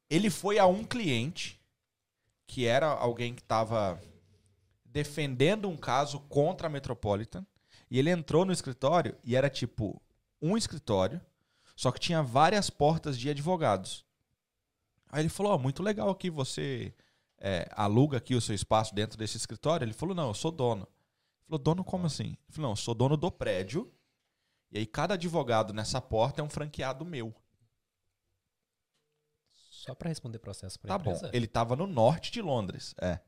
Ele 0.10 0.30
foi 0.30 0.60
a 0.60 0.66
um 0.66 0.84
cliente, 0.84 1.60
que 2.46 2.66
era 2.66 2.88
alguém 2.88 3.34
que 3.34 3.44
tava 3.44 4.02
defendendo 4.86 5.70
um 5.70 5.78
caso 5.78 6.20
contra 6.22 6.68
a 6.68 6.70
Metropolitan, 6.70 7.46
e 7.90 7.98
ele 7.98 8.10
entrou 8.10 8.46
no 8.46 8.52
escritório 8.52 9.16
e 9.24 9.36
era 9.36 9.50
tipo 9.50 10.02
um 10.42 10.58
escritório 10.58 11.22
só 11.76 11.92
que 11.92 12.00
tinha 12.00 12.22
várias 12.22 12.70
portas 12.70 13.18
de 13.18 13.30
advogados. 13.30 14.06
Aí 15.10 15.22
ele 15.22 15.30
falou: 15.30 15.54
oh, 15.54 15.60
muito 15.60 15.84
legal 15.84 16.10
aqui, 16.10 16.30
você 16.30 16.94
é, 17.38 17.68
aluga 17.72 18.18
aqui 18.18 18.36
o 18.36 18.42
seu 18.42 18.56
espaço 18.56 18.94
dentro 18.96 19.18
desse 19.18 19.38
escritório? 19.38 19.86
Ele 19.86 19.94
falou: 19.94 20.16
não, 20.16 20.30
eu 20.30 20.34
sou 20.34 20.52
dono. 20.52 20.84
Ele 20.84 21.46
falou: 21.48 21.60
dono 21.60 21.84
como 21.84 22.06
assim? 22.08 22.30
Ele 22.30 22.38
falou: 22.50 22.70
não, 22.70 22.72
eu 22.74 22.78
sou 22.78 22.96
dono 22.96 23.18
do 23.18 23.32
prédio. 23.32 23.92
E 24.72 24.80
aí 24.80 24.86
cada 24.88 25.14
advogado 25.14 25.72
nessa 25.74 26.02
porta 26.02 26.42
é 26.42 26.44
um 26.44 26.50
franqueado 26.50 27.06
meu. 27.06 27.34
Só 29.54 29.94
para 29.94 30.10
responder 30.10 30.40
processo 30.40 30.80
para 30.80 30.90
Tá 30.90 30.96
empresa? 30.96 31.28
bom. 31.28 31.32
Ele 31.34 31.46
estava 31.46 31.76
no 31.76 31.86
norte 31.86 32.32
de 32.32 32.42
Londres. 32.42 32.96
É. 33.00 33.20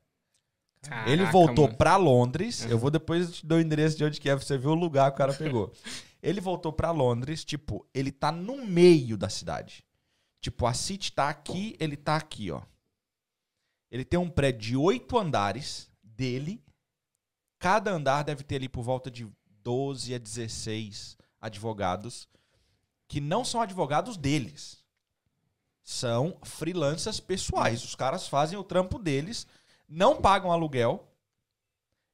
Caraca, 0.87 1.09
ele 1.09 1.25
voltou 1.25 1.67
para 1.67 1.95
Londres. 1.97 2.65
Eu 2.65 2.77
vou 2.77 2.89
depois 2.91 3.37
te 3.37 3.45
dar 3.45 3.55
o 3.55 3.61
endereço 3.61 3.97
de 3.97 4.03
onde 4.03 4.19
que 4.19 4.29
é, 4.29 4.35
pra 4.35 4.45
você 4.45 4.57
ver 4.57 4.67
o 4.67 4.75
lugar 4.75 5.11
que 5.11 5.15
o 5.15 5.17
cara 5.17 5.33
pegou. 5.33 5.71
Ele 6.23 6.41
voltou 6.41 6.73
para 6.73 6.89
Londres, 6.89 7.45
tipo, 7.45 7.87
ele 7.93 8.11
tá 8.11 8.31
no 8.31 8.65
meio 8.65 9.15
da 9.15 9.29
cidade. 9.29 9.85
Tipo, 10.41 10.65
a 10.65 10.73
City 10.73 11.11
tá 11.11 11.29
aqui, 11.29 11.75
ele 11.79 11.95
tá 11.95 12.15
aqui, 12.15 12.49
ó. 12.49 12.63
Ele 13.91 14.03
tem 14.03 14.17
um 14.17 14.27
prédio 14.27 14.59
de 14.59 14.75
oito 14.75 15.19
andares 15.19 15.87
dele. 16.01 16.63
Cada 17.59 17.91
andar 17.91 18.23
deve 18.23 18.43
ter 18.43 18.55
ali 18.55 18.67
por 18.67 18.81
volta 18.81 19.11
de 19.11 19.31
12 19.61 20.15
a 20.15 20.17
16 20.17 21.15
advogados 21.39 22.27
que 23.07 23.21
não 23.21 23.45
são 23.45 23.61
advogados 23.61 24.17
deles. 24.17 24.83
São 25.83 26.39
freelancers 26.43 27.19
pessoais. 27.19 27.83
Os 27.83 27.95
caras 27.95 28.27
fazem 28.27 28.57
o 28.57 28.63
trampo 28.63 28.97
deles, 28.97 29.45
não 29.87 30.15
pagam 30.21 30.51
aluguel 30.51 31.07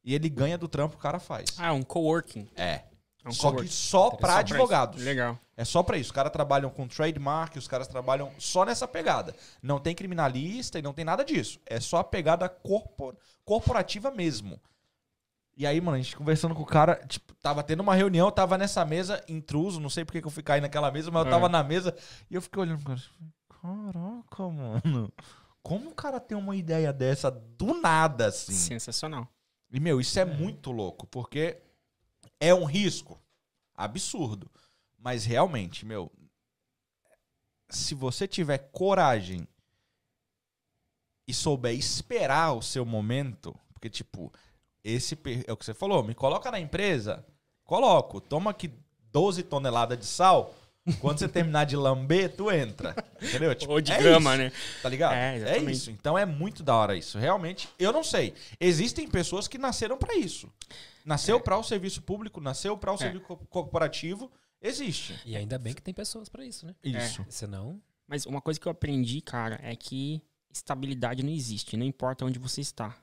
e 0.04 0.14
ele 0.16 0.30
ganha 0.30 0.58
do 0.58 0.68
trampo 0.68 0.96
que 0.96 1.00
o 1.00 1.02
cara 1.04 1.20
faz. 1.20 1.50
Ah, 1.58 1.74
um 1.74 1.84
coworking. 1.84 2.48
É. 2.56 2.84
É 3.24 3.30
um 3.30 3.32
Só 3.32 3.50
que 3.50 3.56
coworking. 3.58 3.68
só 3.72 4.10
pra 4.10 4.18
pra 4.18 4.38
advogados. 4.40 4.98
isso. 4.98 5.06
Legal. 5.06 5.38
É 5.56 5.64
só 5.64 5.84
pra 5.84 5.96
isso. 5.98 6.08
Os 6.10 6.12
caras 6.12 6.32
trabalham 6.32 6.72
com 6.72 6.88
trademark, 6.88 7.56
os 7.56 7.68
caras 7.68 7.88
trabalham 7.88 8.32
só 8.40 8.66
nessa 8.66 8.88
pegada. 8.88 9.36
Não 9.62 9.80
tem 9.80 9.94
criminalista 9.94 10.80
e 10.80 10.82
não 10.82 10.92
tem 10.94 11.06
nada 11.06 11.24
disso. 11.24 11.60
É 11.68 11.80
só 11.80 11.98
a 11.98 12.04
pegada 12.04 12.50
corpor- 12.50 13.16
corporativa 13.46 14.10
mesmo. 14.10 14.60
E 15.56 15.68
aí, 15.68 15.80
mano, 15.80 15.98
a 15.98 16.02
gente 16.02 16.16
conversando 16.16 16.56
com 16.56 16.64
o 16.64 16.66
cara, 16.66 16.96
tipo, 17.08 17.36
tava 17.36 17.62
tendo 17.62 17.82
uma 17.82 17.94
reunião, 17.94 18.26
eu 18.28 18.32
tava 18.32 18.58
nessa 18.58 18.84
mesa, 18.84 19.24
intruso, 19.28 19.80
não 19.80 19.90
sei 19.90 20.04
porque 20.04 20.20
que 20.22 20.26
eu 20.26 20.32
fui 20.32 20.42
cair 20.42 20.62
naquela 20.62 20.90
mesa, 20.90 21.12
mas 21.12 21.24
eu 21.26 21.30
tava 21.32 21.46
É. 21.46 21.50
na 21.50 21.62
mesa 21.62 21.96
e 22.30 22.34
eu 22.34 22.42
fiquei 22.42 22.62
olhando 22.64 22.82
pro 22.84 22.96
cara. 22.96 23.02
Caraca, 23.62 24.50
mano. 24.50 25.14
Como 25.64 25.90
o 25.90 25.96
cara 25.96 26.20
tem 26.20 26.38
uma 26.38 26.56
ideia 26.56 26.92
dessa 26.92 27.30
do 27.30 27.80
nada, 27.80 28.28
assim? 28.28 28.54
Sensacional. 28.54 29.28
E, 29.72 29.80
meu, 29.80 30.02
isso 30.02 30.20
é 30.20 30.26
muito 30.26 30.72
louco, 30.72 31.08
porque 31.08 31.62
é 32.40 32.54
um 32.54 32.66
risco 32.66 33.20
absurdo. 33.76 34.50
Mas 34.98 35.24
realmente, 35.26 35.86
meu, 35.86 36.12
se 37.70 37.96
você 37.96 38.28
tiver 38.28 38.58
coragem 38.72 39.48
e 41.28 41.34
souber 41.34 41.74
esperar 41.74 42.54
o 42.54 42.62
seu 42.62 42.86
momento, 42.86 43.56
porque, 43.74 43.90
tipo, 43.90 44.32
esse 44.84 45.18
é 45.48 45.52
o 45.52 45.58
que 45.58 45.66
você 45.66 45.74
falou, 45.74 46.04
me 46.04 46.14
coloca 46.14 46.52
na 46.52 46.60
empresa, 46.60 47.26
coloco, 47.64 48.20
toma 48.20 48.52
aqui 48.52 48.72
12 49.12 49.44
toneladas 49.44 49.98
de 49.98 50.06
sal. 50.06 50.54
Quando 51.00 51.20
você 51.20 51.28
terminar 51.28 51.66
de 51.66 51.76
lamber, 51.76 52.36
tu 52.36 52.50
entra. 52.52 52.96
Entendeu? 53.22 53.54
Tipo, 53.54 53.74
Ou 53.74 53.82
de 53.82 53.92
é 53.92 53.98
grama, 54.00 54.32
isso. 54.34 54.44
né? 54.44 54.52
Tá 54.82 54.90
ligado? 54.90 55.14
É, 55.14 55.34
É, 55.34 55.36
exatamente. 55.38 55.72
isso. 55.72 55.92
Então 55.92 56.18
é 56.18 56.26
muito 56.26 56.64
da 56.64 56.76
hora 56.76 56.96
isso. 56.98 57.20
Realmente, 57.20 57.70
eu 57.78 57.92
não 57.94 58.04
sei. 58.04 58.34
Existem 58.60 59.08
pessoas 59.08 59.48
que 59.48 59.58
nasceram 59.60 59.98
pra 59.98 60.16
isso. 60.16 60.52
Nasceu 61.06 61.38
É. 61.38 61.40
pra 61.40 61.58
o 61.58 61.64
serviço 61.64 62.02
público, 62.02 62.42
nasceu 62.42 62.76
pra 62.78 62.92
o 62.94 62.98
serviço 62.98 63.24
co- 63.26 63.38
corporativo. 63.38 64.32
Existe. 64.62 65.20
E 65.26 65.36
ainda 65.36 65.58
bem 65.60 65.74
que 65.74 65.82
tem 65.82 65.94
pessoas 65.94 66.30
pra 66.30 66.46
isso, 66.46 66.66
né? 66.66 66.76
Isso. 66.84 67.26
Senão, 67.30 67.82
Mas 68.08 68.26
uma 68.26 68.42
coisa 68.42 68.60
que 68.60 68.68
eu 68.68 68.72
aprendi, 68.72 69.22
cara, 69.22 69.60
é 69.64 69.76
que 69.76 70.22
estabilidade 70.54 71.24
não 71.24 71.32
existe, 71.32 71.78
não 71.78 71.86
importa 71.86 72.26
onde 72.26 72.38
você 72.38 72.60
está. 72.60 72.96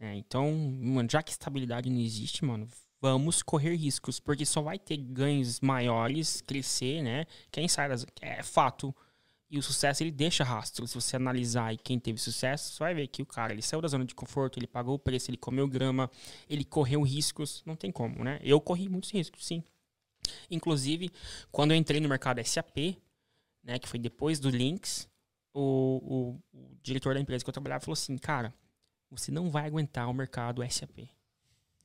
É, 0.00 0.14
então, 0.16 0.50
mano, 0.52 1.08
já 1.10 1.22
que 1.22 1.30
estabilidade 1.30 1.88
não 1.88 2.00
existe, 2.00 2.44
mano, 2.44 2.66
vamos 3.00 3.42
correr 3.42 3.74
riscos, 3.76 4.20
porque 4.20 4.44
só 4.46 4.60
vai 4.60 4.78
ter 4.78 4.96
ganhos 4.96 5.60
maiores, 5.60 6.40
crescer, 6.42 7.02
né? 7.02 7.24
Quem 7.50 7.68
sai 7.68 7.88
das. 7.88 8.06
É 8.20 8.42
fato. 8.42 8.94
E 9.52 9.58
o 9.58 9.62
sucesso, 9.62 10.02
ele 10.04 10.12
deixa 10.12 10.44
rastro. 10.44 10.86
Se 10.86 10.94
você 10.94 11.16
analisar 11.16 11.66
aí 11.66 11.76
quem 11.76 11.98
teve 11.98 12.18
sucesso, 12.20 12.72
você 12.72 12.78
vai 12.84 12.94
ver 12.94 13.08
que 13.08 13.20
o 13.20 13.26
cara, 13.26 13.52
ele 13.52 13.62
saiu 13.62 13.80
da 13.80 13.88
zona 13.88 14.04
de 14.04 14.14
conforto, 14.14 14.58
ele 14.60 14.66
pagou 14.68 14.94
o 14.94 14.98
preço, 14.98 15.28
ele 15.28 15.36
comeu 15.36 15.66
grama, 15.66 16.08
ele 16.48 16.64
correu 16.64 17.02
riscos. 17.02 17.60
Não 17.66 17.74
tem 17.74 17.90
como, 17.90 18.22
né? 18.22 18.38
Eu 18.44 18.60
corri 18.60 18.88
muitos 18.88 19.10
riscos, 19.10 19.44
sim. 19.44 19.64
Inclusive, 20.50 21.10
quando 21.50 21.72
eu 21.72 21.76
entrei 21.76 22.00
no 22.00 22.08
mercado 22.08 22.40
SAP, 22.44 22.96
né, 23.64 23.78
que 23.78 23.88
foi 23.88 23.98
depois 23.98 24.38
do 24.38 24.48
Lynx, 24.50 25.08
o, 25.52 26.38
o- 26.52 26.58
o 26.58 26.76
diretor 26.82 27.14
da 27.14 27.20
empresa 27.20 27.42
que 27.44 27.48
eu 27.50 27.52
trabalhava 27.52 27.80
falou 27.84 27.94
assim, 27.94 28.16
cara, 28.16 28.54
você 29.10 29.32
não 29.32 29.50
vai 29.50 29.66
aguentar 29.66 30.08
o 30.08 30.14
mercado 30.14 30.62
SAP, 30.70 31.08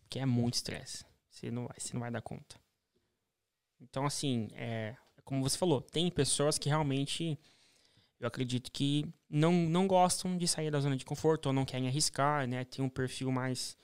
que 0.10 0.19
é 0.19 0.26
muito 0.26 0.56
estresse. 0.56 1.06
Você 1.30 1.52
não 1.52 1.68
vai, 1.68 1.76
você 1.77 1.94
não 1.94 2.02
vai 2.02 2.11
dar 2.11 2.22
conta. 2.22 2.60
Então, 3.80 4.06
assim, 4.06 4.48
é, 4.53 4.95
como 5.23 5.41
você 5.41 5.57
falou, 5.57 5.82
tem 5.82 6.10
pessoas 6.10 6.57
que 6.57 6.69
realmente, 6.69 7.38
eu 8.19 8.27
acredito 8.27 8.72
que 8.72 9.06
não, 9.30 9.52
não 9.52 9.88
gostam 9.88 10.38
de 10.38 10.48
sair 10.48 10.72
da 10.72 10.80
zona 10.80 10.95
de 10.95 11.06
conforto 11.06 11.48
ou 11.48 11.53
não 11.53 11.65
querem 11.65 11.88
arriscar, 11.88 12.48
né? 12.48 12.64
Tem 12.64 12.84
um 12.84 12.90
perfil 12.90 13.32
mais 13.32 13.77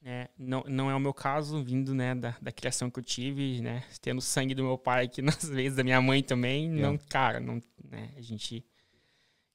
né, 0.00 0.28
não, 0.38 0.62
não 0.68 0.90
é 0.90 0.94
o 0.94 1.00
meu 1.00 1.12
caso, 1.12 1.62
vindo 1.62 1.94
né, 1.94 2.14
da, 2.14 2.36
da 2.40 2.52
criação 2.52 2.90
que 2.90 2.98
eu 2.98 3.02
tive, 3.02 3.60
né? 3.60 3.84
Tendo 4.00 4.20
sangue 4.20 4.54
do 4.54 4.62
meu 4.62 4.78
pai 4.78 5.06
aqui 5.06 5.20
nas 5.22 5.48
vezes 5.48 5.76
da 5.76 5.84
minha 5.84 6.00
mãe 6.00 6.22
também. 6.22 6.68
Não, 6.68 6.96
cara, 6.96 7.40
não, 7.40 7.60
né, 7.84 8.12
a 8.16 8.20
gente 8.20 8.64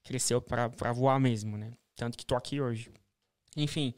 cresceu 0.02 0.40
pra 0.40 0.92
voar 0.92 1.18
mesmo, 1.18 1.56
né? 1.56 1.72
Tanto 1.96 2.18
que 2.18 2.26
tô 2.26 2.36
aqui 2.36 2.60
hoje. 2.60 2.90
Enfim. 3.56 3.94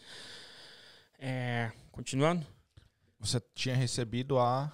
é, 1.19 1.73
continuando. 1.97 2.47
Você 3.19 3.41
tinha 3.55 3.75
recebido 3.75 4.39
a, 4.39 4.71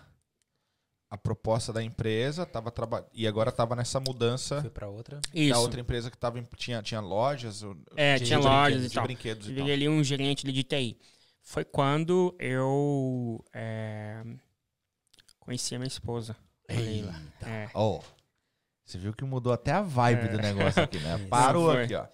a 1.09 1.17
proposta 1.17 1.73
da 1.73 1.83
empresa, 1.83 2.45
tava 2.45 2.71
traba... 2.73 3.09
e 3.13 3.27
agora 3.27 3.53
tava 3.53 3.77
nessa 3.77 4.01
mudança 4.01 4.61
fui 4.61 4.71
pra 4.71 4.89
outra. 4.89 5.21
Isso. 5.33 5.55
da 5.55 5.61
outra 5.61 5.81
empresa 5.81 6.11
que 6.11 6.19
tava 6.19 6.39
em- 6.41 6.49
tinha, 6.57 6.83
tinha 6.83 7.01
lojas. 7.01 7.63
ou- 7.63 7.77
É, 7.97 8.19
de 8.19 8.27
tinha 8.27 8.39
lojas 8.39 8.85
e 8.85 8.89
de 8.89 8.95
tal. 8.95 9.05
brinquedos 9.05 9.49
e 9.49 9.55
tal. 9.55 9.65
Ali 9.67 9.89
um 9.89 10.03
gerente 10.03 10.45
de 10.51 10.63
TI. 10.65 10.99
Foi 11.41 11.65
quando 11.65 12.35
eu 12.39 13.45
é, 13.53 14.23
conheci 15.39 15.75
a 15.75 15.79
minha 15.79 15.89
esposa, 15.89 16.37
a 16.69 16.73
Leila. 16.75 17.15
É. 17.43 17.69
Ó, 17.75 18.01
você 18.85 18.99
viu 18.99 19.13
que 19.13 19.25
mudou 19.25 19.53
até 19.53 19.73
a 19.73 19.83
vibe 19.83 20.29
do 20.29 20.39
negócio 20.39 20.83
aqui, 20.83 20.99
né? 20.99 21.19
Parou 21.31 21.73
Foi. 21.73 21.85
aqui, 21.85 21.95
ó. 21.95 22.07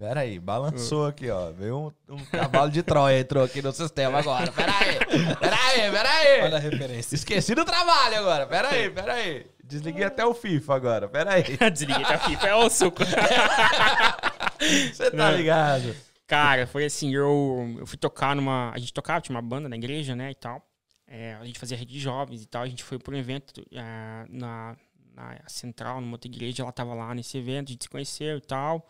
Pera 0.00 0.20
aí, 0.20 0.38
balançou 0.38 1.06
aqui, 1.06 1.28
ó. 1.28 1.52
Veio 1.52 1.92
um, 2.08 2.14
um 2.14 2.24
cavalo 2.24 2.70
de 2.70 2.82
Troia, 2.82 3.20
entrou 3.20 3.44
aqui 3.44 3.60
no 3.60 3.70
sistema 3.70 4.20
agora. 4.20 4.50
Pera 4.50 4.72
aí, 4.78 4.98
pera 5.36 5.56
aí, 5.56 5.90
pera 5.90 6.08
aí. 6.08 6.42
Olha 6.44 6.56
a 6.56 6.58
referência. 6.58 7.14
Esqueci 7.14 7.54
do 7.54 7.66
trabalho 7.66 8.16
agora, 8.16 8.46
pera 8.46 8.70
aí, 8.70 8.88
pera 8.88 9.12
aí. 9.12 9.46
Desliguei 9.62 10.04
até 10.04 10.24
o 10.24 10.32
FIFA 10.32 10.74
agora, 10.74 11.06
pera 11.06 11.34
aí. 11.34 11.42
Desliguei 11.70 12.02
a 12.02 12.18
FIFA, 12.18 12.46
é 12.46 12.54
o 12.54 12.70
suco. 12.70 13.02
Você 14.90 15.10
tá 15.10 15.32
ligado? 15.32 15.94
Cara, 16.26 16.66
foi 16.66 16.86
assim, 16.86 17.14
eu, 17.14 17.76
eu 17.78 17.86
fui 17.86 17.98
tocar 17.98 18.34
numa. 18.34 18.72
A 18.72 18.78
gente 18.78 18.94
tocava, 18.94 19.20
tinha 19.20 19.36
uma 19.36 19.42
banda 19.42 19.68
na 19.68 19.76
igreja, 19.76 20.16
né, 20.16 20.30
e 20.30 20.34
tal. 20.34 20.66
É, 21.06 21.34
a 21.34 21.44
gente 21.44 21.58
fazia 21.58 21.76
rede 21.76 21.92
de 21.92 22.00
jovens 22.00 22.42
e 22.42 22.46
tal. 22.46 22.62
A 22.62 22.66
gente 22.66 22.82
foi 22.82 22.98
por 22.98 23.12
um 23.12 23.18
evento 23.18 23.62
ah, 23.76 24.24
na, 24.30 24.76
na 25.14 25.36
central, 25.46 26.00
numa 26.00 26.12
outra 26.12 26.26
igreja. 26.26 26.62
Ela 26.62 26.72
tava 26.72 26.94
lá 26.94 27.14
nesse 27.14 27.36
evento, 27.36 27.68
a 27.68 27.72
gente 27.72 27.84
se 27.84 27.90
conheceu 27.90 28.38
e 28.38 28.40
tal. 28.40 28.88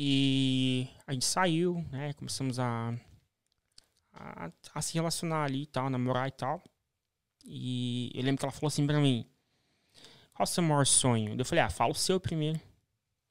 E 0.00 0.88
a 1.08 1.12
gente 1.12 1.24
saiu, 1.24 1.84
né? 1.90 2.12
Começamos 2.12 2.60
a, 2.60 2.94
a, 4.12 4.48
a 4.72 4.80
se 4.80 4.94
relacionar 4.94 5.42
ali 5.42 5.62
e 5.62 5.66
tal, 5.66 5.90
namorar 5.90 6.28
e 6.28 6.30
tal. 6.30 6.62
E 7.44 8.12
eu 8.14 8.22
lembro 8.22 8.38
que 8.38 8.44
ela 8.44 8.52
falou 8.52 8.68
assim 8.68 8.86
pra 8.86 9.00
mim: 9.00 9.26
Qual 10.32 10.44
o 10.44 10.46
seu 10.46 10.62
maior 10.62 10.86
sonho? 10.86 11.34
Eu 11.36 11.44
falei: 11.44 11.64
Ah, 11.64 11.68
fala 11.68 11.90
o 11.90 11.96
seu 11.96 12.20
primeiro. 12.20 12.60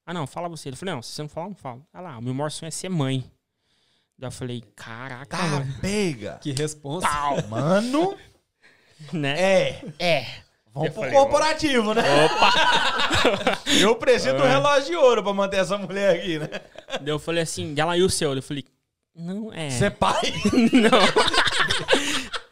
Ah, 0.05 0.13
não, 0.13 0.27
fala 0.27 0.49
você. 0.49 0.67
Ele 0.67 0.75
falou: 0.75 0.95
Não, 0.95 1.01
se 1.01 1.13
você 1.13 1.21
não 1.21 1.29
falar, 1.29 1.47
não 1.47 1.55
fala. 1.55 1.87
Ah 1.93 2.01
lá, 2.01 2.17
o 2.17 2.21
meu 2.21 2.33
maior 2.33 2.49
sonho 2.51 2.67
é 2.67 2.71
ser 2.71 2.89
mãe. 2.89 3.31
Daí 4.17 4.27
eu 4.27 4.31
falei: 4.31 4.59
Caraca, 4.75 5.37
Tá, 5.37 5.47
mano. 5.47 5.73
pega. 5.79 6.37
Que 6.39 6.51
responsa. 6.51 7.07
Tal, 7.07 7.47
Mano, 7.47 8.17
né? 9.13 9.39
é. 9.39 9.93
É. 9.99 10.43
Vamos 10.77 10.87
Eu 10.87 10.93
pro 10.93 11.01
falei, 11.01 11.17
corporativo, 11.17 11.93
né? 11.93 12.03
Eu 13.81 13.95
preciso 13.95 14.35
do 14.37 14.43
É. 14.45 14.49
relógio 14.49 14.85
de 14.85 14.95
ouro 14.95 15.23
pra 15.23 15.33
manter 15.33 15.57
essa 15.57 15.77
mulher 15.77 16.15
aqui, 16.15 16.37
né? 16.39 16.47
Daí 17.01 17.09
eu 17.09 17.19
falei 17.19 17.43
assim: 17.43 17.73
Dela 17.73 17.97
e 17.97 18.01
o 18.03 18.09
seu? 18.09 18.33
Eu 18.35 18.41
falei: 18.43 18.63
Não, 19.15 19.51
é. 19.53 19.69
Você 19.69 19.85
é 19.85 19.89
pai? 19.89 20.21
Não. 20.71 20.99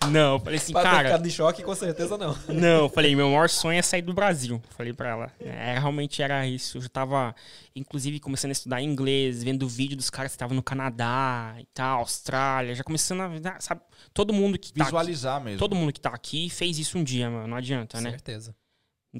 Não, 0.08 0.34
eu 0.34 0.40
falei 0.40 0.58
assim, 0.58 0.74
Pra 0.74 0.82
cara. 0.84 1.22
em 1.28 1.30
choque, 1.30 1.64
com 1.64 1.76
certeza 1.76 2.18
não. 2.18 2.36
Não, 2.48 2.84
eu 2.84 2.90
falei, 2.90 3.16
meu 3.16 3.28
maior 3.30 3.50
sonho 3.50 3.78
é 3.78 3.82
sair 3.82 4.02
do 4.02 4.14
Brasil. 4.14 4.62
Falei 4.78 4.94
pra 4.94 5.10
ela. 5.10 5.32
É, 5.40 5.78
realmente 5.80 6.22
era 6.22 6.46
isso. 6.48 6.78
Eu 6.78 6.82
já 6.82 6.90
tava, 6.90 7.36
inclusive, 7.76 8.20
começando 8.20 8.52
a 8.52 8.54
estudar 8.54 8.82
inglês, 8.82 9.44
vendo 9.44 9.68
vídeo 9.68 9.96
dos 9.98 10.10
caras 10.10 10.32
que 10.32 10.36
estavam 10.36 10.56
no 10.56 10.64
Canadá 10.64 11.56
e 11.60 11.66
tal, 11.74 12.00
Austrália. 12.00 12.76
Já 12.76 12.84
começando 12.84 13.22
a. 13.22 13.60
Sabe, 13.60 13.82
todo 14.14 14.34
mundo 14.34 14.58
que 14.58 14.72
tá 14.74 14.84
aqui, 14.84 14.92
Visualizar 14.92 15.42
mesmo. 15.42 15.60
Todo 15.60 15.76
mundo 15.76 15.94
que 15.94 16.00
tá 16.00 16.10
aqui 16.10 16.50
fez 16.50 16.78
isso 16.80 16.98
um 16.98 17.04
dia, 17.04 17.30
mano. 17.30 17.48
Não 17.48 17.58
adianta, 17.58 18.00
né? 18.02 18.12
Certeza. 18.12 18.56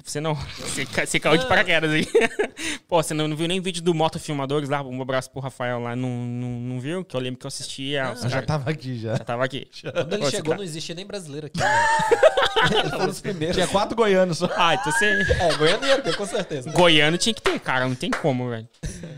Você 0.04 0.20
não. 0.20 0.34
Você, 0.56 0.84
você 0.84 1.18
caiu 1.18 1.38
de 1.38 1.46
paraquedas 1.46 1.90
aí. 1.90 2.06
Pô, 2.86 3.02
você 3.02 3.14
não, 3.14 3.26
não 3.26 3.36
viu 3.36 3.48
nem 3.48 3.60
vídeo 3.60 3.82
do 3.82 3.94
Motofilmadores 3.94 4.68
lá? 4.68 4.82
Um 4.82 5.00
abraço 5.00 5.30
pro 5.30 5.40
Rafael 5.40 5.80
lá. 5.80 5.96
Não, 5.96 6.08
não, 6.08 6.48
não 6.60 6.80
viu? 6.80 7.02
Que 7.04 7.16
eu 7.16 7.20
lembro 7.20 7.40
que 7.40 7.46
eu 7.46 7.48
assistia. 7.48 8.12
os 8.12 8.22
Eu 8.22 8.28
já 8.28 8.42
caras- 8.42 8.46
tava 8.46 8.70
aqui 8.70 8.98
já. 8.98 9.12
já 9.16 9.24
tava 9.24 9.44
aqui. 9.44 9.68
Quando 9.82 10.12
ele 10.12 10.22
Pô, 10.22 10.30
chegou, 10.30 10.50
tá- 10.50 10.56
não 10.58 10.64
existia 10.64 10.94
nem 10.94 11.06
brasileiro 11.06 11.46
aqui. 11.46 11.58
né? 11.58 13.06
dos 13.06 13.20
primeiros. 13.20 13.56
Tinha 13.56 13.66
quatro 13.68 13.96
goianos 13.96 14.38
só. 14.38 14.48
Ah, 14.56 14.74
então 14.74 14.92
você. 14.92 15.06
É, 15.06 15.54
Goiânia 15.56 15.86
ia 15.86 16.02
ter, 16.02 16.16
com 16.16 16.26
certeza. 16.26 16.70
Goiano 16.70 17.16
tinha 17.18 17.34
que 17.34 17.42
ter, 17.42 17.58
cara. 17.60 17.88
Não 17.88 17.94
tem 17.94 18.10
como, 18.10 18.50
velho. 18.50 18.68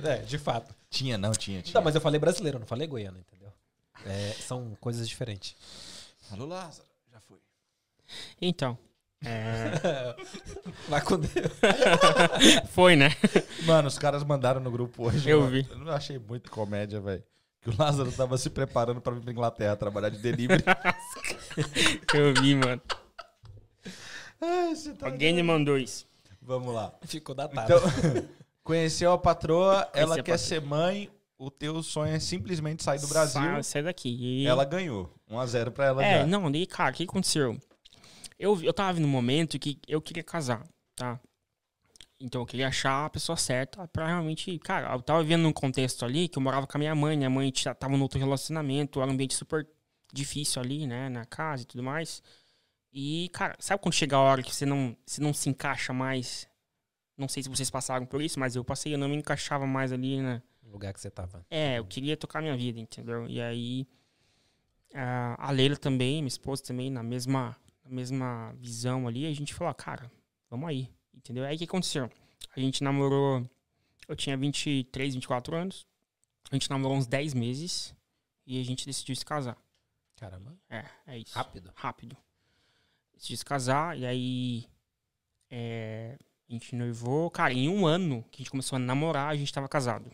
É, 0.05 0.17
de 0.19 0.39
fato. 0.39 0.75
Tinha, 0.91 1.19
não, 1.19 1.33
tinha, 1.33 1.61
tinha. 1.61 1.75
Não, 1.75 1.83
mas 1.83 1.95
eu 1.95 2.01
falei 2.01 2.19
brasileiro, 2.21 2.59
não 2.59 2.67
falei 2.67 2.87
goiano, 2.87 3.19
entendeu? 3.19 3.53
É, 4.07 4.33
são 4.47 4.77
coisas 4.81 5.09
diferentes. 5.09 5.55
Alô, 6.31 6.47
Lázaro. 6.47 6.87
Já 7.13 7.21
foi. 7.21 7.39
Então, 8.41 8.79
É... 9.25 10.15
Vai 10.89 11.01
com 11.01 11.19
Deus. 11.19 11.53
Foi, 12.71 12.95
né? 12.97 13.11
Mano, 13.65 13.89
os 13.89 13.99
caras 13.99 14.23
mandaram 14.23 14.61
no 14.61 14.71
grupo 14.71 15.09
hoje. 15.09 15.29
Eu 15.29 15.41
mano. 15.41 15.53
vi. 15.53 15.67
Eu 15.71 15.79
não 15.79 15.93
achei 15.93 16.19
muito 16.19 16.51
comédia, 16.51 17.01
velho. 17.01 17.23
Que 17.61 17.71
o 17.71 17.75
Lázaro 17.77 18.13
tava 18.13 18.39
se 18.39 18.49
preparando 18.49 19.01
pra 19.01 19.13
vir 19.13 19.21
pra 19.23 19.33
Inglaterra 19.33 19.75
trabalhar 19.77 20.11
de 20.11 20.19
delivery. 20.19 20.63
Eu 22.15 22.33
vi, 22.41 22.55
mano. 22.55 22.81
Ai, 24.41 24.75
tá 24.99 25.07
Alguém 25.07 25.35
me 25.35 25.43
mandou 25.43 25.77
isso. 25.77 26.07
Vamos 26.41 26.73
lá. 26.73 26.95
Ficou 27.03 27.35
datado. 27.35 27.73
Então, 27.75 28.29
conheceu 28.63 29.13
a 29.13 29.19
patroa, 29.19 29.89
ela 29.93 30.15
a 30.15 30.17
quer 30.23 30.33
patroa. 30.33 30.39
ser 30.39 30.61
mãe, 30.63 31.11
o 31.37 31.51
teu 31.51 31.83
sonho 31.83 32.15
é 32.15 32.21
simplesmente 32.21 32.85
sair 32.85 33.01
do 33.01 33.09
Brasil. 33.09 33.43
Sai, 33.43 33.63
sai 33.65 33.83
daqui. 33.83 34.09
E- 34.45 34.47
Ela 34.47 34.65
ganhou. 34.65 35.13
1x0 35.31 35.71
pra 35.73 35.87
ela 35.87 36.05
É, 36.05 36.21
já. 36.21 36.27
não, 36.27 36.51
daí, 36.51 36.65
cara, 36.67 36.93
o 36.93 36.95
que 36.95 37.03
aconteceu? 37.03 37.59
Eu, 38.39 38.61
eu 38.63 38.73
tava 38.73 38.93
vivendo 38.93 39.09
um 39.09 39.13
momento 39.13 39.59
que 39.59 39.81
eu 39.89 40.01
queria 40.01 40.23
casar, 40.23 40.67
tá? 40.95 41.21
Então 42.21 42.43
eu 42.43 42.47
queria 42.47 42.69
achar 42.69 43.07
a 43.07 43.11
pessoa 43.11 43.37
certa 43.37 43.87
pra 43.89 44.07
realmente. 44.07 44.59
Cara, 44.59 44.93
eu 44.93 45.03
tava 45.03 45.23
vivendo 45.23 45.43
num 45.43 45.53
contexto 45.53 46.05
ali 46.05 46.29
que 46.29 46.39
eu 46.39 46.43
morava 46.43 46.67
com 46.67 46.77
a 46.77 46.81
minha 46.81 46.95
mãe, 46.95 47.17
minha 47.17 47.31
mãe 47.31 47.53
tava 47.79 47.97
no 47.97 48.03
outro 48.03 48.19
relacionamento, 48.19 49.01
era 49.01 49.11
um 49.11 49.15
ambiente 49.15 49.35
super 49.35 49.67
difícil 50.13 50.61
ali, 50.63 50.87
né, 50.87 51.09
na 51.09 51.25
casa 51.25 51.63
e 51.63 51.67
tudo 51.67 51.83
mais. 51.83 52.23
E, 52.93 53.29
cara, 53.33 53.55
sabe 53.59 53.83
quando 53.83 53.95
chega 53.95 54.17
a 54.17 54.21
hora 54.21 54.43
que 54.43 54.55
você 54.55 54.67
não, 54.67 54.97
você 55.05 55.21
não 55.21 55.33
se 55.33 55.49
encaixa 55.49 55.93
mais? 55.93 56.49
Não 57.17 57.29
sei 57.29 57.43
se 57.43 57.49
vocês 57.49 57.71
passaram 57.71 58.07
por 58.07 58.23
isso, 58.23 58.41
mas 58.41 58.57
eu 58.57 58.65
passei, 58.65 58.95
eu 58.95 58.99
não 58.99 59.09
me 59.09 59.17
encaixava 59.17 59.67
mais 59.67 59.93
ali, 59.93 60.21
né? 60.21 60.43
No 60.63 60.71
lugar 60.71 60.93
que 60.93 61.01
você 61.01 61.11
tava. 61.11 61.45
É, 61.51 61.79
eu 61.79 61.85
queria 61.85 62.17
tocar 62.17 62.41
minha 62.41 62.57
vida, 62.57 62.81
entendeu? 62.81 63.27
E 63.29 63.41
aí 63.41 63.87
a 64.95 65.51
Leila 65.51 65.77
também, 65.77 66.23
minha 66.23 66.29
esposa 66.29 66.63
também, 66.63 66.91
na 66.91 67.03
mesma, 67.03 67.57
na 67.89 67.95
mesma 67.95 68.53
visão 68.59 69.09
ali, 69.09 69.27
a 69.27 69.33
gente 69.33 69.55
falou, 69.55 69.71
ah, 69.71 69.75
cara, 69.75 70.11
vamos 70.51 70.69
aí, 70.69 70.91
entendeu? 71.15 71.45
Aí 71.45 71.57
o 71.57 71.59
que 71.59 71.65
aconteceu? 71.65 72.11
A 72.55 72.61
gente 72.61 72.85
namorou, 72.85 73.49
eu 74.07 74.15
tinha 74.15 74.37
23, 74.37 75.15
24 75.15 75.57
anos, 75.57 75.87
a 76.51 76.55
gente 76.55 76.69
namorou 76.71 76.97
uns 76.97 77.07
10 77.07 77.35
meses 77.35 77.95
e 78.47 78.61
a 78.61 78.65
gente 78.65 78.85
decidiu 78.85 79.17
se 79.17 79.25
casar. 79.25 79.57
Caramba. 80.17 80.55
É, 80.69 80.85
é 81.07 81.19
isso. 81.19 81.35
Rápido. 81.35 81.73
Rápido. 81.75 82.17
Decidiu 83.15 83.37
se 83.37 83.45
casar 83.45 83.97
e 83.99 84.05
aí 84.05 84.67
é, 85.51 86.19
a 86.49 86.53
gente 86.53 86.75
noivou. 86.75 87.31
Cara, 87.31 87.53
em 87.53 87.69
um 87.69 87.87
ano 87.87 88.23
que 88.31 88.37
a 88.37 88.41
gente 88.43 88.51
começou 88.51 88.77
a 88.77 88.79
namorar, 88.79 89.31
a 89.31 89.37
gente 89.37 89.53
tava 89.53 89.69
casado. 89.69 90.11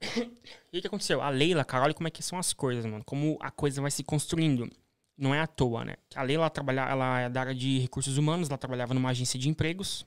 E 0.72 0.78
o 0.78 0.80
que 0.80 0.88
aconteceu? 0.88 1.22
A 1.22 1.28
Leila, 1.28 1.64
cara, 1.64 1.84
olha 1.84 1.94
como 1.94 2.08
é 2.08 2.10
que 2.10 2.20
são 2.20 2.36
as 2.36 2.52
coisas, 2.52 2.84
mano. 2.84 3.04
Como 3.04 3.38
a 3.40 3.48
coisa 3.48 3.80
vai 3.80 3.92
se 3.92 4.02
construindo. 4.02 4.68
Não 5.16 5.34
é 5.34 5.40
à 5.40 5.46
toa, 5.46 5.84
né? 5.84 5.96
A 6.14 6.22
Leila 6.22 6.50
trabalha, 6.50 6.82
ela 6.82 7.20
é 7.20 7.28
da 7.28 7.40
área 7.40 7.54
de 7.54 7.78
recursos 7.78 8.18
humanos, 8.18 8.48
ela 8.48 8.58
trabalhava 8.58 8.94
numa 8.94 9.10
agência 9.10 9.38
de 9.38 9.48
empregos. 9.48 10.04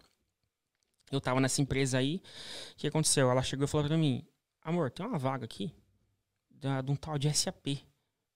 Eu 1.10 1.22
tava 1.22 1.40
nessa 1.40 1.62
empresa 1.62 1.98
aí. 1.98 2.22
O 2.74 2.76
que 2.76 2.88
aconteceu? 2.88 3.32
Ela 3.32 3.42
chegou 3.42 3.66
e 3.66 3.68
falou 3.68 3.88
pra 3.88 3.98
mim: 3.98 4.26
Amor, 4.62 4.92
tem 4.92 5.06
uma 5.06 5.18
vaga 5.18 5.46
aqui 5.46 5.74
da, 6.50 6.82
de 6.82 6.92
um 6.92 6.96
tal 6.96 7.18
de 7.18 7.34
SAP. 7.34 7.80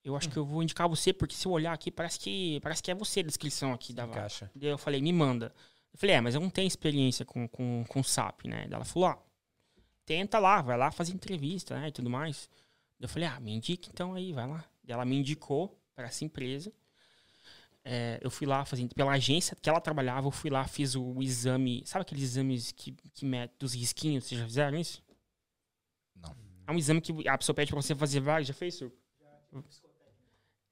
Eu 0.03 0.15
acho 0.15 0.29
que 0.29 0.37
eu 0.37 0.45
vou 0.45 0.63
indicar 0.63 0.89
você, 0.89 1.13
porque 1.13 1.35
se 1.35 1.45
eu 1.45 1.51
olhar 1.51 1.73
aqui, 1.73 1.91
parece 1.91 2.19
que, 2.19 2.59
parece 2.61 2.81
que 2.81 2.89
é 2.89 2.95
você 2.95 3.19
a 3.19 3.23
descrição 3.23 3.71
aqui 3.71 3.93
da 3.93 4.05
vaga. 4.05 4.19
Encaixa. 4.19 4.51
Daí 4.55 4.69
eu 4.69 4.77
falei, 4.77 5.01
me 5.01 5.13
manda. 5.13 5.53
Eu 5.93 5.99
falei, 5.99 6.15
é, 6.15 6.21
mas 6.21 6.33
eu 6.33 6.41
não 6.41 6.49
tenho 6.49 6.67
experiência 6.67 7.23
com, 7.23 7.47
com, 7.47 7.83
com 7.87 8.01
SAP, 8.01 8.45
né? 8.45 8.67
Ela 8.71 8.85
falou, 8.85 9.09
ó, 9.09 9.17
tenta 10.05 10.39
lá, 10.39 10.61
vai 10.61 10.77
lá 10.77 10.89
fazer 10.89 11.13
entrevista, 11.13 11.79
né? 11.79 11.89
E 11.89 11.91
tudo 11.91 12.09
mais. 12.09 12.49
Daí 12.99 13.05
eu 13.05 13.09
falei, 13.09 13.27
ah, 13.27 13.39
me 13.39 13.51
indica 13.51 13.89
então 13.91 14.13
aí, 14.13 14.33
vai 14.33 14.47
lá. 14.47 14.65
Daí 14.83 14.93
ela 14.93 15.05
me 15.05 15.17
indicou 15.17 15.79
para 16.01 16.09
essa 16.09 16.25
empresa. 16.25 16.73
É, 17.83 18.19
eu 18.21 18.29
fui 18.29 18.45
lá 18.45 18.63
fazendo, 18.63 18.93
pela 18.93 19.11
agência 19.11 19.57
que 19.59 19.69
ela 19.69 19.81
trabalhava, 19.81 20.27
eu 20.27 20.31
fui 20.31 20.49
lá, 20.49 20.67
fiz 20.67 20.95
o, 20.95 21.21
exame. 21.21 21.83
Sabe 21.85 22.01
aqueles 22.03 22.23
exames 22.23 22.71
que, 22.71 22.91
que 23.13 23.25
mete 23.25 23.53
dos 23.59 23.73
risquinhos? 23.73 24.25
Vocês 24.25 24.39
já 24.39 24.47
fizeram 24.47 24.77
isso? 24.77 25.03
Não. 26.15 26.35
É 26.67 26.71
um 26.71 26.77
exame 26.77 27.01
que 27.01 27.27
a 27.27 27.37
pessoa 27.37 27.55
pede 27.55 27.71
pra 27.71 27.81
você 27.81 27.95
fazer 27.95 28.19
vários. 28.19 28.47
Já 28.47 28.53
fez 28.53 28.75
isso? 28.75 28.91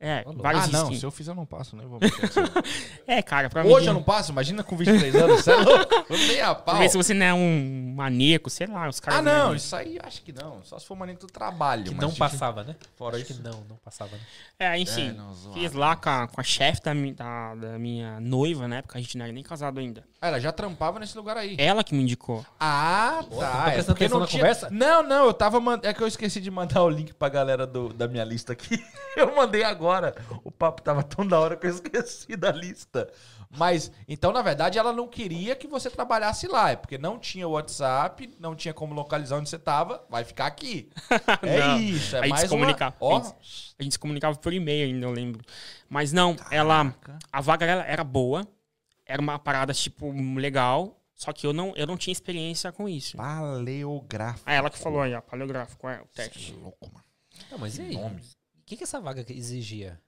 É, 0.01 0.23
louco. 0.25 0.41
vários 0.41 0.63
Ah, 0.63 0.67
não. 0.67 0.79
risquinhos. 0.79 0.99
Se 1.01 1.05
eu 1.05 1.11
fizer, 1.11 1.31
eu 1.31 1.35
não 1.35 1.45
passo, 1.45 1.75
né? 1.75 1.83
Vou 1.85 1.99
meter. 1.99 2.19
É, 3.05 3.21
cara, 3.21 3.49
pra 3.49 3.65
Hoje 3.65 3.81
mim. 3.81 3.87
eu 3.87 3.93
não 3.95 4.03
passo? 4.03 4.31
Imagina 4.31 4.63
com 4.63 4.77
23 4.77 5.15
anos. 5.15 5.41
Você 5.41 5.51
é 5.51 5.55
louco? 5.55 6.05
Eu 6.09 6.17
nem 6.17 6.41
a 6.41 6.53
pau. 6.55 6.63
Pra 6.75 6.83
ver 6.83 6.89
se 6.89 6.95
você 6.95 7.13
não 7.13 7.25
é 7.25 7.33
um 7.33 7.93
maníaco, 7.95 8.49
sei 8.49 8.67
lá, 8.67 8.87
os 8.87 8.99
caras. 8.99 9.19
Ah, 9.19 9.21
não. 9.23 9.55
Isso 9.55 9.75
aí 9.75 9.97
eu 9.97 10.01
acho 10.05 10.21
que 10.21 10.31
não. 10.31 10.63
Só 10.63 10.77
se 10.79 10.85
for 10.85 10.95
maneiro 10.95 11.19
do 11.19 11.27
trabalho. 11.27 11.85
Que 11.85 11.89
mas 11.91 12.01
não 12.01 12.09
de- 12.11 12.17
passava, 12.19 12.63
né? 12.63 12.75
Fora 12.95 13.17
Acho 13.17 13.25
isso. 13.25 13.41
que 13.41 13.47
não, 13.47 13.59
não 13.67 13.75
passava, 13.83 14.11
né? 14.15 14.21
É, 14.59 14.79
enfim. 14.79 15.09
É, 15.09 15.11
não, 15.13 15.33
zoado. 15.33 15.59
fiz 15.59 15.73
lá 15.73 15.95
com 15.95 16.09
a, 16.09 16.27
com 16.27 16.39
a 16.39 16.43
chefe 16.43 16.81
da, 16.83 16.93
mi- 16.93 17.13
da, 17.13 17.55
da 17.55 17.79
minha 17.79 18.19
noiva, 18.19 18.67
né? 18.67 18.81
Porque 18.83 18.97
a 18.97 19.01
gente 19.01 19.17
não 19.17 19.25
era 19.25 19.33
nem 19.33 19.43
casado 19.43 19.79
ainda. 19.79 20.03
Ah, 20.21 20.27
ela 20.27 20.39
já 20.39 20.51
trampava 20.51 20.99
nesse 20.99 21.15
lugar 21.17 21.37
aí. 21.37 21.55
Ela 21.57 21.81
que 21.81 21.95
me 21.95 22.03
indicou. 22.03 22.45
Ah, 22.59 23.23
tá 23.29 23.37
tá. 23.37 23.71
É 23.71 23.79
atenção 23.79 23.95
não 24.09 24.19
na 24.19 24.27
tinha... 24.27 24.41
conversa? 24.41 24.69
Não, 24.69 25.01
não, 25.01 25.25
eu 25.27 25.33
tava 25.33 25.61
mand... 25.61 25.79
É 25.83 25.93
que 25.93 26.03
eu 26.03 26.07
esqueci 26.07 26.41
de 26.41 26.51
mandar 26.51 26.83
o 26.83 26.89
link 26.89 27.13
pra 27.13 27.29
galera 27.29 27.65
do, 27.65 27.93
da 27.93 28.05
minha 28.05 28.25
lista 28.25 28.51
aqui. 28.51 28.83
Eu 29.15 29.35
mandei 29.35 29.63
agora. 29.63 30.15
O 30.43 30.51
papo 30.51 30.81
tava 30.81 31.03
tão 31.03 31.27
da 31.27 31.39
hora 31.39 31.57
que 31.57 31.65
eu 31.67 31.71
esqueci 31.71 32.37
da 32.37 32.51
lista. 32.51 33.09
Mas, 33.57 33.91
então, 34.07 34.31
na 34.31 34.41
verdade, 34.41 34.77
ela 34.77 34.93
não 34.93 35.07
queria 35.07 35.55
que 35.55 35.67
você 35.67 35.89
trabalhasse 35.89 36.47
lá. 36.47 36.69
É 36.71 36.75
porque 36.75 36.97
não 36.97 37.17
tinha 37.17 37.47
WhatsApp, 37.47 38.29
não 38.39 38.55
tinha 38.55 38.73
como 38.73 38.93
localizar 38.93 39.37
onde 39.37 39.49
você 39.49 39.57
tava. 39.57 40.05
Vai 40.09 40.23
ficar 40.23 40.45
aqui. 40.45 40.89
É 41.41 41.59
Não. 41.59 41.79
isso, 41.79 42.15
é 42.15 42.19
A 42.19 42.21
gente 42.23 42.31
mais 42.31 42.41
se 42.41 42.49
comunicava. 42.49 42.95
uma... 43.01 43.15
Ó, 43.15 43.17
A 43.17 43.33
A 43.79 43.83
gente 43.83 43.93
se 43.93 43.99
comunicava 43.99 44.37
por 44.37 44.53
e-mail 44.53 44.87
ainda, 44.87 45.05
eu 45.05 45.11
lembro. 45.11 45.41
Mas 45.89 46.13
não, 46.13 46.35
ela. 46.51 46.93
A 47.31 47.41
vaga 47.41 47.65
era, 47.65 47.83
era 47.83 48.03
boa. 48.03 48.45
Era 49.09 49.19
uma 49.19 49.39
parada, 49.39 49.73
tipo, 49.73 50.11
legal. 50.35 50.95
Só 51.15 51.33
que 51.33 51.45
eu 51.45 51.51
não, 51.51 51.75
eu 51.75 51.87
não 51.87 51.97
tinha 51.97 52.11
experiência 52.11 52.71
com 52.71 52.87
isso. 52.87 53.17
paleográfico. 53.17 54.43
Ah, 54.45 54.53
ela 54.53 54.69
que 54.69 54.77
falou 54.77 55.01
aí, 55.01 55.13
ó, 55.13 55.19
paleográfico, 55.19 55.89
é 55.89 55.99
o 55.99 56.05
teste. 56.05 56.53
louco, 56.53 56.89
mano. 56.93 57.03
Não, 57.51 57.57
mas 57.57 57.77
e 57.77 57.81
aí? 57.81 57.93
nome. 57.93 58.21
O 58.21 58.63
que, 58.65 58.77
que 58.77 58.83
essa 58.83 59.01
vaga 59.01 59.25
exigia? 59.27 59.99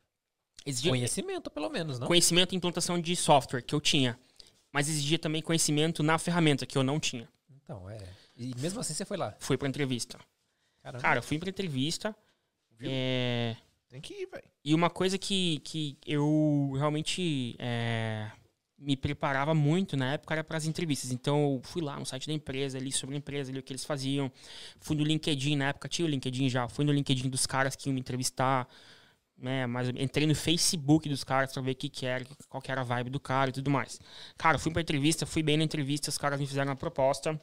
Exigia 0.65 0.91
Conhecimento, 0.91 1.49
pelo 1.49 1.69
menos, 1.69 1.99
não? 1.99 2.07
conhecimento 2.07 2.53
em 2.53 2.57
implantação 2.57 3.01
de 3.01 3.15
software, 3.15 3.63
que 3.63 3.73
eu 3.73 3.81
tinha. 3.81 4.17
Mas 4.71 4.87
exigia 4.87 5.17
também 5.17 5.41
conhecimento 5.41 6.03
na 6.03 6.17
ferramenta, 6.19 6.65
que 6.65 6.77
eu 6.77 6.83
não 6.83 6.99
tinha. 6.99 7.27
Então, 7.49 7.89
é. 7.89 7.97
E 8.37 8.53
mesmo 8.59 8.79
assim 8.79 8.93
você 8.93 9.03
foi 9.03 9.17
lá. 9.17 9.35
Fui 9.39 9.57
pra 9.57 9.67
entrevista. 9.67 10.19
Caramba. 10.81 11.01
Cara, 11.01 11.17
eu 11.19 11.23
fui 11.23 11.39
pra 11.39 11.49
entrevista. 11.49 12.15
Viu? 12.77 12.89
é, 12.93 13.57
Tem 13.89 13.99
que 13.99 14.13
ir, 14.13 14.27
velho. 14.27 14.43
E 14.63 14.73
uma 14.73 14.89
coisa 14.89 15.17
que, 15.17 15.59
que 15.59 15.97
eu 16.05 16.71
realmente 16.77 17.55
é, 17.59 18.31
me 18.81 18.97
preparava 18.97 19.53
muito 19.53 19.95
na 19.95 20.13
época 20.13 20.33
era 20.33 20.43
para 20.43 20.57
as 20.57 20.65
entrevistas. 20.65 21.11
Então 21.11 21.53
eu 21.53 21.61
fui 21.63 21.81
lá 21.81 21.99
no 21.99 22.05
site 22.05 22.27
da 22.27 22.33
empresa, 22.33 22.77
ali 22.77 22.91
sobre 22.91 23.15
a 23.15 23.17
empresa, 23.19 23.51
ali 23.51 23.59
o 23.59 23.63
que 23.63 23.71
eles 23.71 23.85
faziam. 23.85 24.31
Fui 24.79 24.95
no 24.95 25.03
LinkedIn, 25.03 25.55
na 25.55 25.69
época 25.69 25.87
tinha 25.87 26.05
o 26.05 26.09
LinkedIn 26.09 26.49
já. 26.49 26.67
Fui 26.67 26.83
no 26.83 26.91
LinkedIn 26.91 27.29
dos 27.29 27.45
caras 27.45 27.75
que 27.75 27.89
iam 27.89 27.93
me 27.93 27.99
entrevistar. 27.99 28.67
Né, 29.37 29.65
mas 29.65 29.89
entrei 29.89 30.27
no 30.27 30.35
Facebook 30.35 31.09
dos 31.09 31.23
caras 31.23 31.51
pra 31.51 31.63
ver 31.63 31.71
o 31.71 31.75
que, 31.75 31.89
que 31.89 32.05
era, 32.05 32.23
qual 32.47 32.61
que 32.61 32.71
era 32.71 32.81
a 32.81 32.83
vibe 32.83 33.09
do 33.09 33.19
cara 33.19 33.49
e 33.49 33.53
tudo 33.53 33.71
mais. 33.71 33.99
Cara, 34.37 34.59
fui 34.59 34.71
pra 34.71 34.83
entrevista, 34.83 35.25
fui 35.25 35.41
bem 35.41 35.57
na 35.57 35.63
entrevista, 35.63 36.09
os 36.09 36.17
caras 36.17 36.39
me 36.39 36.45
fizeram 36.45 36.69
uma 36.69 36.75
proposta. 36.75 37.41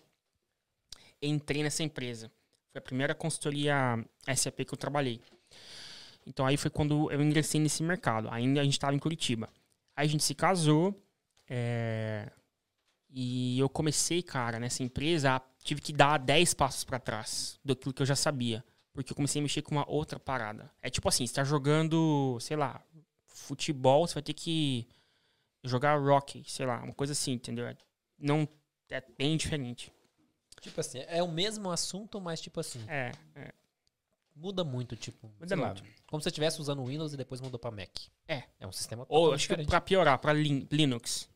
Entrei 1.21 1.63
nessa 1.63 1.83
empresa. 1.83 2.31
Foi 2.73 2.79
a 2.79 2.83
primeira 2.83 3.15
consultoria 3.17 3.99
SAP 4.37 4.65
que 4.65 4.75
eu 4.75 4.79
trabalhei. 4.79 5.21
Então 6.25 6.47
aí 6.47 6.57
foi 6.57 6.71
quando 6.71 7.11
eu 7.11 7.21
ingressei 7.21 7.61
nesse 7.61 7.83
mercado. 7.83 8.29
Ainda 8.31 8.61
a 8.61 8.65
gente 8.65 8.75
estava 8.75 8.95
em 8.95 8.99
Curitiba. 8.99 9.49
Aí 9.97 10.07
a 10.07 10.09
gente 10.09 10.23
se 10.23 10.35
casou. 10.35 10.95
É, 11.49 12.31
E 13.11 13.59
eu 13.59 13.69
comecei, 13.71 14.23
cara, 14.23 14.59
nessa 14.61 14.83
empresa, 14.83 15.41
tive 15.65 15.81
que 15.81 15.93
dar 15.95 16.19
10 16.19 16.53
passos 16.55 16.85
para 16.85 16.99
trás 16.99 17.59
daquilo 17.65 17.95
que 17.95 18.03
eu 18.03 18.07
já 18.07 18.15
sabia. 18.15 18.63
Porque 18.93 19.13
eu 19.13 19.17
comecei 19.17 19.41
a 19.41 19.43
mexer 19.43 19.63
com 19.63 19.75
uma 19.75 19.89
outra 19.91 20.19
parada. 20.19 20.71
É 20.83 20.91
tipo 20.91 21.09
assim, 21.09 21.27
você 21.27 21.33
tá 21.35 21.43
jogando, 21.45 22.37
sei 22.41 22.57
lá, 22.57 22.83
futebol, 23.27 24.07
você 24.07 24.15
vai 24.15 24.23
ter 24.23 24.35
que 24.35 24.87
jogar 25.65 25.97
rock, 25.99 26.43
sei 26.47 26.67
lá, 26.67 26.83
uma 26.83 26.93
coisa 26.93 27.13
assim, 27.15 27.33
entendeu? 27.33 27.67
É- 27.67 27.77
Não 28.19 28.47
é 28.91 29.03
bem 29.17 29.37
diferente. 29.37 29.93
Tipo 30.61 30.81
assim, 30.81 30.99
é 31.07 31.23
o 31.23 31.29
mesmo 31.31 31.71
assunto, 31.71 32.21
mas 32.21 32.41
tipo 32.41 32.59
assim, 32.61 32.85
É, 32.89 33.13
é. 33.37 33.53
muda 34.35 34.65
muito, 34.65 34.97
tipo. 34.97 35.29
Muda 35.29 35.47
sei 35.49 35.57
lá, 35.57 35.69
muito. 35.69 35.85
como 36.07 36.21
se 36.21 36.25
você 36.25 36.29
estivesse 36.31 36.61
usando 36.61 36.85
Windows 36.85 37.13
e 37.15 37.17
depois 37.17 37.41
mudou 37.41 37.59
pra 37.59 37.71
Mac. 37.71 37.91
É. 38.27 38.43
É 38.61 38.67
um 38.67 38.73
sistema 38.73 39.07
Ou 39.09 39.33
acho 39.33 39.45
que 39.47 39.55
diferente. 39.55 39.69
pra 39.69 39.81
piorar, 39.81 40.19
pra 40.19 40.33
Lin- 40.33 40.67
Linux. 40.71 41.29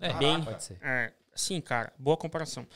É, 0.00 0.12
bem- 0.14 0.42
pode 0.42 0.62
ser. 0.62 0.78
É, 0.82 1.12
sim, 1.34 1.60
cara, 1.60 1.92
boa 1.98 2.16
comparação. 2.16 2.66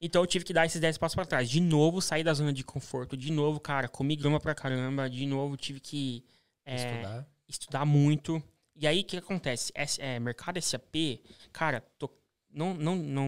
Então 0.00 0.22
eu 0.22 0.26
tive 0.26 0.44
que 0.44 0.52
dar 0.52 0.64
esses 0.64 0.80
10 0.80 0.96
passos 0.96 1.14
pra 1.16 1.24
trás. 1.26 1.50
De 1.50 1.60
novo, 1.60 2.00
sair 2.00 2.22
da 2.22 2.32
zona 2.32 2.52
de 2.52 2.62
conforto. 2.62 3.16
De 3.16 3.32
novo, 3.32 3.58
cara, 3.58 3.88
comi 3.88 4.14
grama 4.14 4.38
pra 4.38 4.54
caramba. 4.54 5.10
De 5.10 5.26
novo, 5.26 5.56
tive 5.56 5.80
que 5.80 6.24
é, 6.64 6.76
Estudar. 6.76 7.26
estudar 7.48 7.84
muito. 7.84 8.42
E 8.76 8.86
aí, 8.86 9.00
o 9.00 9.04
que 9.04 9.16
acontece? 9.16 9.72
S- 9.74 10.00
é, 10.00 10.20
mercado 10.20 10.56
SAP, 10.62 11.20
cara, 11.52 11.80
tô- 11.98 12.10
não, 12.48 12.74
não, 12.74 12.94
não, 12.94 13.26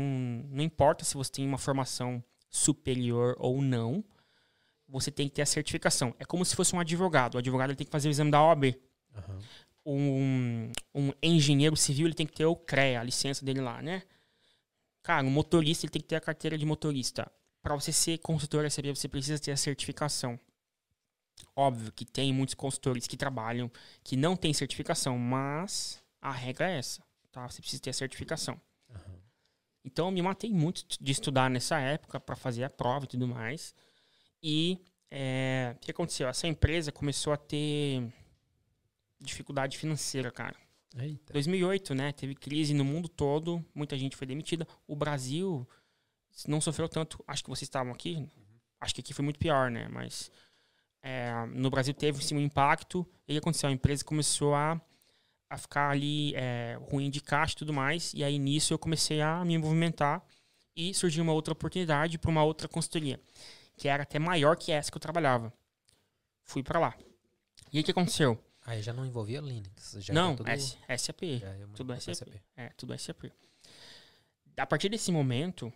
não 0.48 0.62
importa 0.62 1.04
se 1.04 1.14
você 1.14 1.32
tem 1.32 1.44
uma 1.46 1.58
formação 1.58 2.22
superior 2.48 3.34
ou 3.38 3.60
não, 3.60 4.04
você 4.88 5.10
tem 5.10 5.28
que 5.28 5.34
ter 5.34 5.42
a 5.42 5.46
certificação. 5.46 6.14
É 6.20 6.24
como 6.24 6.44
se 6.44 6.54
fosse 6.54 6.74
um 6.74 6.78
advogado. 6.80 7.34
O 7.34 7.38
advogado 7.38 7.74
tem 7.74 7.84
que 7.84 7.90
fazer 7.90 8.08
o 8.08 8.10
exame 8.12 8.30
da 8.30 8.40
OAB. 8.42 8.76
Aham. 9.16 9.38
Um, 9.84 10.70
um 10.94 11.12
engenheiro 11.22 11.76
civil 11.76 12.06
ele 12.06 12.14
tem 12.14 12.26
que 12.26 12.34
ter 12.34 12.44
o 12.44 12.56
CREA, 12.56 13.00
a 13.00 13.04
licença 13.04 13.44
dele 13.44 13.60
lá, 13.60 13.80
né? 13.82 14.02
Cara, 15.02 15.26
um 15.26 15.30
motorista 15.30 15.86
ele 15.86 15.92
tem 15.92 16.02
que 16.02 16.08
ter 16.08 16.16
a 16.16 16.20
carteira 16.20 16.58
de 16.58 16.66
motorista. 16.66 17.30
Para 17.62 17.74
você 17.74 17.92
ser 17.92 18.18
consultor 18.18 18.70
SAP, 18.70 18.86
você 18.86 19.08
precisa 19.08 19.38
ter 19.38 19.52
a 19.52 19.56
certificação. 19.56 20.38
Óbvio 21.56 21.92
que 21.92 22.04
tem 22.04 22.32
muitos 22.32 22.54
consultores 22.54 23.06
que 23.06 23.16
trabalham 23.16 23.70
que 24.04 24.16
não 24.16 24.36
têm 24.36 24.52
certificação, 24.52 25.18
mas 25.18 26.02
a 26.20 26.30
regra 26.30 26.70
é 26.70 26.78
essa, 26.78 27.02
tá? 27.30 27.48
Você 27.48 27.60
precisa 27.60 27.82
ter 27.82 27.90
a 27.90 27.94
certificação. 27.94 28.60
Uhum. 28.88 29.20
Então 29.84 30.06
eu 30.06 30.12
me 30.12 30.22
matei 30.22 30.52
muito 30.52 30.84
de 31.00 31.12
estudar 31.12 31.48
nessa 31.48 31.78
época 31.80 32.20
para 32.20 32.36
fazer 32.36 32.64
a 32.64 32.70
prova 32.70 33.06
e 33.06 33.08
tudo 33.08 33.26
mais. 33.26 33.74
E 34.42 34.78
é, 35.10 35.74
o 35.76 35.80
que 35.80 35.90
aconteceu? 35.90 36.28
Essa 36.28 36.46
empresa 36.46 36.92
começou 36.92 37.32
a 37.32 37.36
ter 37.36 38.12
dificuldade 39.20 39.76
financeira, 39.76 40.30
cara. 40.30 40.56
Eita. 40.96 41.32
2008, 41.32 41.94
né? 41.94 42.12
Teve 42.12 42.34
crise 42.34 42.74
no 42.74 42.84
mundo 42.84 43.08
todo, 43.08 43.64
muita 43.74 43.96
gente 43.96 44.16
foi 44.16 44.26
demitida. 44.26 44.66
O 44.86 44.96
Brasil 44.96 45.68
não 46.46 46.60
sofreu 46.60 46.88
tanto. 46.88 47.22
Acho 47.26 47.44
que 47.44 47.50
vocês 47.50 47.62
estavam 47.62 47.92
aqui. 47.92 48.16
Uhum. 48.16 48.28
Acho 48.80 48.94
que 48.94 49.00
aqui 49.00 49.14
foi 49.14 49.24
muito 49.24 49.38
pior, 49.38 49.70
né? 49.70 49.88
Mas 49.88 50.30
é, 51.02 51.32
no 51.54 51.70
Brasil 51.70 51.94
teve 51.94 52.24
sim 52.24 52.36
um 52.36 52.40
impacto. 52.40 53.06
E 53.28 53.36
aconteceu? 53.36 53.68
A 53.68 53.72
empresa 53.72 54.04
começou 54.04 54.54
a, 54.54 54.80
a 55.48 55.56
ficar 55.56 55.90
ali 55.90 56.34
é, 56.34 56.78
ruim 56.90 57.10
de 57.10 57.20
caixa 57.20 57.54
e 57.54 57.58
tudo 57.58 57.72
mais. 57.72 58.12
E 58.14 58.24
aí 58.24 58.38
nisso 58.38 58.72
eu 58.72 58.78
comecei 58.78 59.20
a 59.20 59.44
me 59.44 59.56
movimentar 59.58 60.24
e 60.74 60.94
surgiu 60.94 61.22
uma 61.22 61.32
outra 61.32 61.52
oportunidade 61.52 62.18
para 62.18 62.30
uma 62.30 62.42
outra 62.42 62.66
consultoria, 62.68 63.20
que 63.76 63.88
era 63.88 64.02
até 64.02 64.18
maior 64.18 64.56
que 64.56 64.72
essa 64.72 64.90
que 64.90 64.96
eu 64.96 65.00
trabalhava. 65.00 65.52
Fui 66.44 66.62
para 66.62 66.80
lá. 66.80 66.94
E 67.72 67.76
aí 67.76 67.82
o 67.82 67.84
que 67.84 67.90
aconteceu? 67.90 68.42
Aí 68.70 68.82
já 68.82 68.92
não 68.92 69.04
envolvia 69.04 69.40
Linux. 69.40 69.96
Já 69.98 70.14
não, 70.14 70.36
tudo... 70.36 70.48
S, 70.48 70.78
SAP. 70.96 71.22
tudo 71.74 72.00
SAP. 72.00 72.14
SAP. 72.14 72.28
É, 72.56 72.68
tudo 72.76 72.96
SAP. 72.96 73.24
A 74.56 74.64
partir 74.64 74.88
desse 74.88 75.10
momento, 75.10 75.72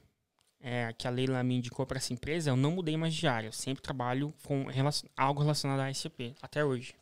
é, 0.60 0.92
que 0.92 1.08
a 1.08 1.10
Leila 1.10 1.42
me 1.42 1.56
indicou 1.56 1.84
para 1.84 1.98
essa 1.98 2.12
empresa, 2.12 2.50
eu 2.50 2.56
não 2.56 2.70
mudei 2.70 2.96
mais 2.96 3.12
de 3.12 3.26
área. 3.26 3.48
Eu 3.48 3.52
sempre 3.52 3.82
trabalho 3.82 4.32
com 4.44 4.66
relacion... 4.66 5.08
algo 5.16 5.42
relacionado 5.42 5.80
a 5.80 5.92
SAP, 5.92 6.36
até 6.40 6.64
hoje. 6.64 6.94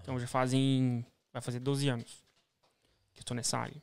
Então 0.00 0.20
já 0.20 0.28
fazem. 0.28 1.04
Vai 1.32 1.42
fazer 1.42 1.58
12 1.58 1.88
anos 1.88 2.24
que 3.12 3.18
eu 3.18 3.24
tô 3.24 3.34
nessa 3.34 3.58
área. 3.58 3.82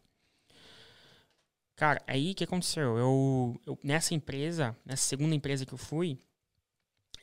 Cara, 1.76 2.02
aí 2.08 2.32
o 2.32 2.36
que 2.36 2.46
aconteceu? 2.46 2.98
Eu, 2.98 3.62
eu, 3.66 3.78
nessa 3.84 4.16
empresa, 4.16 4.74
nessa 4.86 5.04
segunda 5.04 5.36
empresa 5.36 5.66
que 5.66 5.74
eu 5.74 5.78
fui, 5.78 6.18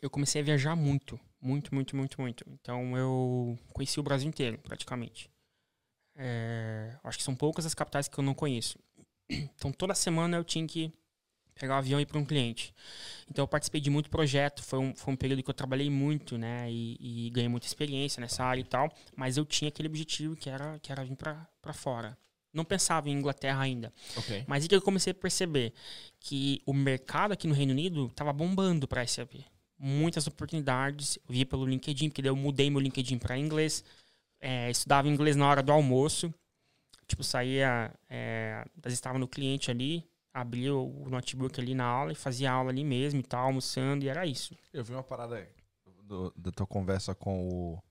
eu 0.02 0.10
comecei 0.10 0.42
a 0.42 0.44
viajar 0.44 0.76
muito. 0.76 1.18
Muito, 1.44 1.74
muito, 1.74 1.94
muito, 1.94 2.18
muito. 2.22 2.42
Então 2.48 2.96
eu 2.96 3.58
conheci 3.74 4.00
o 4.00 4.02
Brasil 4.02 4.26
inteiro, 4.26 4.58
praticamente. 4.58 5.30
É, 6.16 6.96
acho 7.04 7.18
que 7.18 7.24
são 7.24 7.34
poucas 7.34 7.66
as 7.66 7.74
capitais 7.74 8.08
que 8.08 8.18
eu 8.18 8.24
não 8.24 8.32
conheço. 8.32 8.78
Então 9.54 9.70
toda 9.70 9.94
semana 9.94 10.38
eu 10.38 10.44
tinha 10.44 10.66
que 10.66 10.90
pegar 11.54 11.74
o 11.74 11.76
um 11.76 11.78
avião 11.78 12.00
e 12.00 12.02
ir 12.02 12.06
para 12.06 12.18
um 12.18 12.24
cliente. 12.24 12.74
Então 13.28 13.42
eu 13.42 13.48
participei 13.48 13.80
de 13.80 13.90
muito 13.90 14.08
projeto, 14.08 14.62
foi 14.62 14.78
um, 14.78 14.96
foi 14.96 15.12
um 15.12 15.16
período 15.16 15.42
que 15.42 15.50
eu 15.50 15.54
trabalhei 15.54 15.90
muito, 15.90 16.38
né, 16.38 16.70
e, 16.70 17.26
e 17.26 17.30
ganhei 17.30 17.48
muita 17.48 17.66
experiência 17.66 18.20
nessa 18.20 18.42
área 18.42 18.60
e 18.60 18.64
tal, 18.64 18.90
mas 19.14 19.36
eu 19.36 19.44
tinha 19.44 19.68
aquele 19.68 19.88
objetivo 19.88 20.34
que 20.34 20.48
era, 20.48 20.78
que 20.80 20.90
era 20.90 21.04
vir 21.04 21.16
para 21.16 21.72
fora. 21.72 22.16
Não 22.52 22.64
pensava 22.64 23.08
em 23.08 23.12
Inglaterra 23.12 23.62
ainda. 23.62 23.92
Okay. 24.16 24.44
Mas 24.46 24.62
aí 24.62 24.68
que 24.68 24.74
eu 24.74 24.82
comecei 24.82 25.10
a 25.10 25.14
perceber 25.14 25.72
que 26.20 26.62
o 26.64 26.72
mercado 26.72 27.32
aqui 27.32 27.46
no 27.46 27.54
Reino 27.54 27.72
Unido 27.72 28.06
estava 28.06 28.32
bombando 28.32 28.88
para 28.88 29.06
SAP. 29.06 29.44
Muitas 29.78 30.26
oportunidades, 30.26 31.16
eu 31.16 31.34
vi 31.34 31.44
pelo 31.44 31.66
LinkedIn, 31.66 32.08
porque 32.08 32.22
daí 32.22 32.30
eu 32.30 32.36
mudei 32.36 32.70
meu 32.70 32.80
LinkedIn 32.80 33.18
para 33.18 33.36
inglês, 33.36 33.84
é, 34.40 34.70
estudava 34.70 35.08
inglês 35.08 35.36
na 35.36 35.48
hora 35.48 35.62
do 35.62 35.72
almoço, 35.72 36.32
tipo, 37.06 37.24
saía, 37.24 37.92
é, 38.08 38.64
estava 38.86 39.18
no 39.18 39.26
cliente 39.26 39.70
ali, 39.70 40.04
abria 40.32 40.74
o 40.74 41.08
notebook 41.08 41.60
ali 41.60 41.74
na 41.74 41.84
aula 41.84 42.12
e 42.12 42.16
fazia 42.16 42.50
aula 42.50 42.70
ali 42.70 42.84
mesmo 42.84 43.20
e 43.20 43.22
tal, 43.22 43.46
almoçando, 43.46 44.04
e 44.04 44.08
era 44.08 44.26
isso. 44.26 44.56
Eu 44.72 44.84
vi 44.84 44.92
uma 44.92 45.02
parada 45.02 45.36
aí, 45.36 45.48
do, 46.02 46.32
da 46.36 46.50
tua 46.50 46.66
conversa 46.66 47.14
com 47.14 47.48
o. 47.48 47.82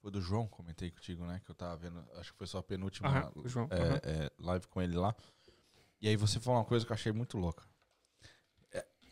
Foi 0.00 0.10
do 0.10 0.20
João, 0.20 0.48
comentei 0.48 0.90
contigo, 0.90 1.24
né? 1.24 1.40
Que 1.44 1.50
eu 1.50 1.54
tava 1.54 1.76
vendo, 1.76 2.04
acho 2.16 2.32
que 2.32 2.38
foi 2.38 2.46
só 2.46 2.58
a 2.58 2.62
penúltima 2.62 3.32
João, 3.44 3.68
é, 3.70 4.24
é, 4.24 4.30
live 4.38 4.66
com 4.66 4.82
ele 4.82 4.96
lá. 4.96 5.14
E 6.00 6.08
aí 6.08 6.16
você 6.16 6.40
falou 6.40 6.58
uma 6.58 6.64
coisa 6.64 6.84
que 6.84 6.90
eu 6.90 6.94
achei 6.94 7.12
muito 7.12 7.38
louca. 7.38 7.64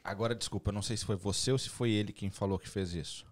Agora, 0.02 0.34
desculpa, 0.34 0.70
eu 0.70 0.74
não 0.74 0.82
sei 0.82 0.96
se 0.96 1.04
foi 1.04 1.16
você 1.16 1.52
ou 1.52 1.58
se 1.58 1.68
foi 1.68 1.90
ele 1.90 2.12
quem 2.12 2.30
falou 2.30 2.58
que 2.58 2.68
fez 2.68 2.92
isso. 2.94 3.26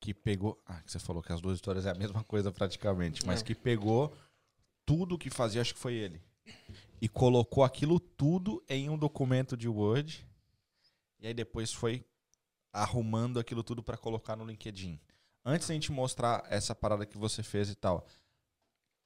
Que 0.00 0.12
pegou. 0.14 0.60
Ah, 0.66 0.80
que 0.82 0.90
você 0.90 0.98
falou 0.98 1.22
que 1.22 1.32
as 1.32 1.40
duas 1.40 1.56
histórias 1.56 1.86
é 1.86 1.90
a 1.90 1.94
mesma 1.94 2.22
coisa 2.24 2.52
praticamente, 2.52 3.26
mas 3.26 3.40
é. 3.40 3.44
que 3.44 3.54
pegou 3.54 4.16
tudo 4.84 5.18
que 5.18 5.30
fazia, 5.30 5.60
acho 5.60 5.74
que 5.74 5.80
foi 5.80 5.94
ele 5.94 6.22
e 7.00 7.08
colocou 7.08 7.62
aquilo 7.62 8.00
tudo 8.00 8.62
em 8.68 8.88
um 8.88 8.96
documento 8.96 9.56
de 9.56 9.68
Word. 9.68 10.26
E 11.18 11.26
aí 11.26 11.34
depois 11.34 11.72
foi 11.72 12.04
arrumando 12.72 13.38
aquilo 13.38 13.62
tudo 13.62 13.82
para 13.82 13.96
colocar 13.96 14.36
no 14.36 14.46
LinkedIn. 14.46 15.00
Antes 15.44 15.68
da 15.68 15.74
gente 15.74 15.92
mostrar 15.92 16.44
essa 16.50 16.74
parada 16.74 17.06
que 17.06 17.16
você 17.16 17.42
fez 17.42 17.70
e 17.70 17.74
tal, 17.74 18.06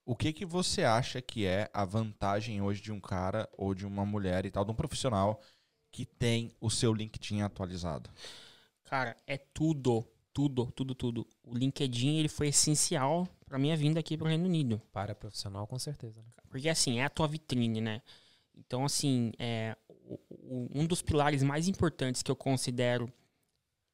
o 0.05 0.17
que 0.17 0.33
que 0.33 0.47
você 0.47 0.83
acha 0.83 1.21
que 1.21 1.45
é 1.45 1.71
a 1.73 1.85
vantagem 1.85 2.63
hoje 2.63 2.81
de 2.81 2.91
um 2.91 3.01
cara 3.01 3.49
ou 3.53 3.75
de 3.75 3.87
uma 3.87 4.05
mulher 4.05 4.47
e 4.47 4.51
tal, 4.51 4.65
de 4.65 4.71
um 4.71 4.75
profissional 4.75 5.41
que 5.91 6.05
tem 6.05 6.53
o 6.61 6.71
seu 6.71 6.93
LinkedIn 6.93 7.43
atualizado? 7.43 8.11
Cara, 8.85 9.17
é 9.27 9.37
tudo, 9.37 10.05
tudo, 10.33 10.71
tudo, 10.73 10.95
tudo. 10.95 11.27
O 11.43 11.55
LinkedIn 11.55 12.19
ele 12.19 12.29
foi 12.29 12.49
essencial 12.49 13.29
para 13.47 13.59
minha 13.59 13.77
vinda 13.77 14.01
aqui 14.01 14.17
para 14.17 14.27
o 14.27 14.29
Reino 14.29 14.45
Unido. 14.45 14.81
Para 14.93 15.15
profissional, 15.15 15.67
com 15.67 15.79
certeza. 15.79 16.21
Né? 16.21 16.29
Porque 16.49 16.69
assim, 16.69 16.99
é 16.99 17.05
a 17.05 17.11
tua 17.11 17.29
vitrine, 17.29 17.81
né? 17.81 18.03
Então, 18.55 18.85
assim, 18.85 19.33
é, 19.39 19.77
o, 19.89 20.19
o, 20.29 20.69
um 20.75 20.87
dos 20.87 21.03
pilares 21.03 21.43
mais 21.43 21.69
importantes 21.69 22.23
que 22.23 22.31
eu 22.31 22.37
considero, 22.37 23.11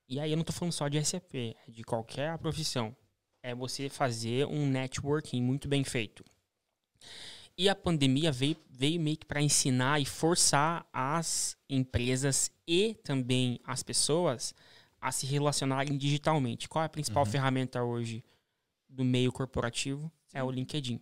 e 0.09 0.19
aí 0.19 0.31
eu 0.31 0.37
não 0.37 0.43
estou 0.43 0.55
falando 0.55 0.73
só 0.73 0.89
de 0.89 1.03
SAP, 1.05 1.35
é 1.35 1.55
de 1.69 1.85
qualquer 1.85 2.37
profissão, 2.39 2.95
é 3.43 3.55
você 3.55 3.89
fazer 3.89 4.47
um 4.47 4.67
networking 4.67 5.41
muito 5.41 5.69
bem 5.69 5.85
feito. 5.85 6.25
E 7.59 7.69
a 7.69 7.75
pandemia 7.75 8.31
veio, 8.31 8.57
veio 8.71 9.01
meio 9.01 9.17
que 9.17 9.25
para 9.25 9.41
ensinar 9.41 10.01
e 10.01 10.05
forçar 10.05 10.87
as 10.93 11.57
empresas 11.69 12.51
e 12.67 12.95
também 13.03 13.59
as 13.65 13.83
pessoas 13.83 14.55
a 15.01 15.11
se 15.11 15.27
relacionarem 15.27 15.97
digitalmente. 15.97 16.69
Qual 16.69 16.83
é 16.83 16.87
a 16.87 16.91
principal 16.91 17.25
uhum. 17.25 17.31
ferramenta 17.31 17.83
hoje 17.83 18.23
do 18.89 19.05
meio 19.05 19.33
corporativo? 19.33 20.11
é 20.37 20.45
o 20.45 20.51
LinkedIn. 20.51 21.01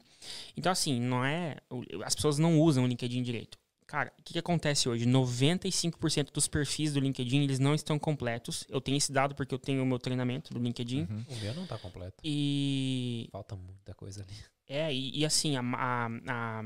Então, 0.56 0.70
assim, 0.70 1.00
não 1.00 1.24
é. 1.24 1.56
As 2.04 2.14
pessoas 2.14 2.38
não 2.38 2.60
usam 2.60 2.84
o 2.84 2.86
LinkedIn 2.86 3.22
direito. 3.22 3.58
Cara, 3.86 4.12
o 4.18 4.22
que, 4.22 4.32
que, 4.32 4.38
acontece 4.38 4.88
hoje? 4.88 5.06
95% 5.06 6.32
dos 6.32 6.48
perfis 6.48 6.94
do 6.94 7.00
LinkedIn 7.00 7.42
eles 7.42 7.58
não 7.58 7.74
estão 7.74 7.98
completos. 7.98 8.64
Eu 8.68 8.80
tenho 8.80 8.96
esse 8.96 9.12
dado 9.12 9.34
porque 9.34 9.54
eu 9.54 9.58
tenho 9.58 9.82
o 9.82 9.86
meu 9.86 9.98
treinamento 9.98 10.52
do 10.54 10.58
LinkedIn. 10.58 11.02
Uhum. 11.02 11.24
O 11.28 11.36
meu 11.36 11.54
não 11.54 11.62
está 11.64 11.78
completo. 11.78 12.16
E. 12.24 13.28
Falta 13.30 13.54
muita 13.54 13.94
coisa 13.94 14.22
ali. 14.22 14.34
É, 14.66 14.92
e, 14.92 15.18
e 15.18 15.26
assim, 15.26 15.56
a, 15.56 15.60
a, 15.60 16.06
a 16.28 16.62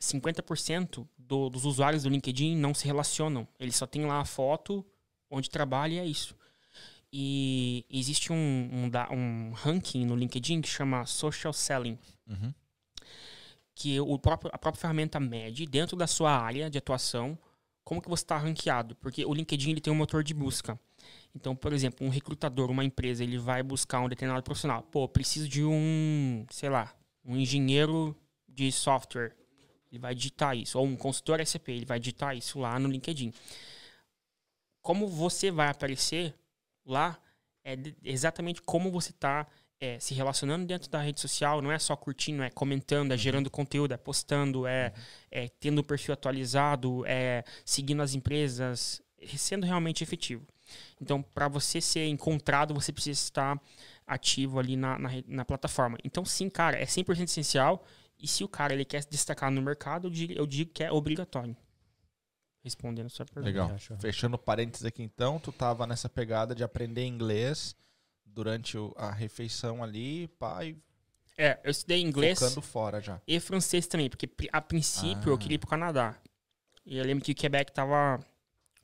50% 0.00 1.06
do, 1.18 1.50
dos 1.50 1.64
usuários 1.64 2.04
do 2.04 2.08
LinkedIn 2.08 2.56
não 2.56 2.72
se 2.72 2.86
relacionam. 2.86 3.46
Eles 3.60 3.76
só 3.76 3.86
têm 3.86 4.06
lá 4.06 4.20
a 4.20 4.24
foto 4.24 4.84
onde 5.30 5.50
trabalha 5.50 5.94
e 5.94 5.98
é 5.98 6.06
isso. 6.06 6.34
E 7.12 7.84
existe 7.90 8.32
um, 8.32 8.36
um, 8.36 9.14
um 9.14 9.52
ranking 9.52 10.04
no 10.04 10.16
LinkedIn 10.16 10.60
que 10.60 10.68
chama 10.68 11.04
Social 11.06 11.52
Selling. 11.52 11.98
Uhum. 12.26 12.52
Que 13.76 14.00
o 14.00 14.18
próprio, 14.18 14.50
a 14.52 14.58
própria 14.58 14.80
ferramenta 14.80 15.20
mede, 15.20 15.66
dentro 15.66 15.96
da 15.96 16.08
sua 16.08 16.32
área 16.36 16.68
de 16.68 16.78
atuação, 16.78 17.38
como 17.84 18.02
que 18.02 18.08
você 18.08 18.24
está 18.24 18.36
ranqueado. 18.36 18.96
Porque 18.96 19.24
o 19.24 19.32
LinkedIn 19.32 19.70
ele 19.70 19.80
tem 19.80 19.92
um 19.92 19.96
motor 19.96 20.24
de 20.24 20.34
busca. 20.34 20.76
Então, 21.34 21.54
por 21.54 21.72
exemplo, 21.72 22.04
um 22.04 22.10
recrutador, 22.10 22.70
uma 22.70 22.84
empresa, 22.84 23.22
ele 23.22 23.38
vai 23.38 23.62
buscar 23.62 24.00
um 24.00 24.08
determinado 24.08 24.42
profissional. 24.42 24.82
Pô, 24.82 25.06
preciso 25.06 25.48
de 25.48 25.62
um, 25.62 26.44
sei 26.50 26.68
lá, 26.70 26.92
um 27.24 27.36
engenheiro 27.36 28.16
de 28.48 28.72
software. 28.72 29.36
Ele 29.92 30.00
vai 30.00 30.14
digitar 30.14 30.56
isso. 30.56 30.78
Ou 30.78 30.84
um 30.86 30.96
consultor 30.96 31.46
SAP, 31.46 31.68
ele 31.68 31.84
vai 31.84 32.00
digitar 32.00 32.36
isso 32.36 32.58
lá 32.58 32.78
no 32.78 32.88
LinkedIn. 32.88 33.32
Como 34.82 35.06
você 35.06 35.50
vai 35.50 35.68
aparecer 35.68 36.34
lá 36.84 37.20
é 37.66 37.76
exatamente 38.04 38.62
como 38.62 38.92
você 38.92 39.10
está 39.10 39.44
é, 39.80 39.98
se 39.98 40.14
relacionando 40.14 40.66
dentro 40.66 40.90
da 40.90 41.00
rede 41.00 41.20
social, 41.20 41.60
não 41.60 41.70
é 41.70 41.78
só 41.78 41.94
curtindo, 41.94 42.42
é 42.42 42.50
comentando, 42.50 43.10
é 43.10 43.14
uhum. 43.14 43.18
gerando 43.18 43.50
conteúdo, 43.50 43.92
é 43.92 43.96
postando, 43.96 44.66
é, 44.66 44.92
uhum. 44.94 45.02
é 45.30 45.48
tendo 45.48 45.80
o 45.80 45.84
perfil 45.84 46.14
atualizado, 46.14 47.04
é 47.06 47.44
seguindo 47.64 48.02
as 48.02 48.14
empresas, 48.14 49.02
sendo 49.36 49.66
realmente 49.66 50.02
efetivo. 50.02 50.46
Então, 51.00 51.22
para 51.22 51.46
você 51.48 51.80
ser 51.80 52.06
encontrado, 52.06 52.74
você 52.74 52.92
precisa 52.92 53.20
estar 53.20 53.60
ativo 54.06 54.58
ali 54.58 54.76
na, 54.76 54.98
na, 54.98 55.10
na, 55.26 55.44
plataforma. 55.44 55.98
Então, 56.02 56.24
sim, 56.24 56.48
cara, 56.48 56.78
é 56.78 56.84
100% 56.84 57.24
essencial. 57.24 57.84
E 58.18 58.26
se 58.26 58.42
o 58.42 58.48
cara 58.48 58.72
ele 58.72 58.84
quer 58.84 59.02
se 59.02 59.10
destacar 59.10 59.50
no 59.50 59.60
mercado, 59.60 60.06
eu 60.06 60.10
digo, 60.10 60.32
eu 60.32 60.46
digo 60.46 60.72
que 60.72 60.82
é 60.82 60.90
obrigatório 60.90 61.56
respondendo 62.64 63.06
a 63.06 63.10
sua 63.10 63.24
pergunta. 63.24 63.46
Legal. 63.46 63.78
Fechando 64.00 64.36
parênteses 64.36 64.84
aqui 64.84 65.00
então, 65.00 65.38
tu 65.38 65.52
tava 65.52 65.86
nessa 65.86 66.08
pegada 66.08 66.52
de 66.52 66.64
aprender 66.64 67.06
inglês 67.06 67.76
durante 68.36 68.76
a 68.96 69.10
refeição 69.10 69.82
ali, 69.82 70.28
pai. 70.38 70.76
É, 71.38 71.58
eu 71.64 71.70
estudei 71.70 72.02
inglês. 72.02 72.38
Focando 72.38 72.60
fora 72.60 73.00
já. 73.00 73.20
E 73.26 73.40
francês 73.40 73.86
também, 73.86 74.10
porque 74.10 74.28
a 74.52 74.60
princípio 74.60 75.30
ah. 75.30 75.34
eu 75.34 75.38
queria 75.38 75.54
ir 75.54 75.58
pro 75.58 75.68
Canadá. 75.68 76.14
E 76.84 76.98
eu 76.98 77.04
lembro 77.04 77.24
que 77.24 77.32
o 77.32 77.34
Quebec 77.34 77.72
tava 77.72 78.20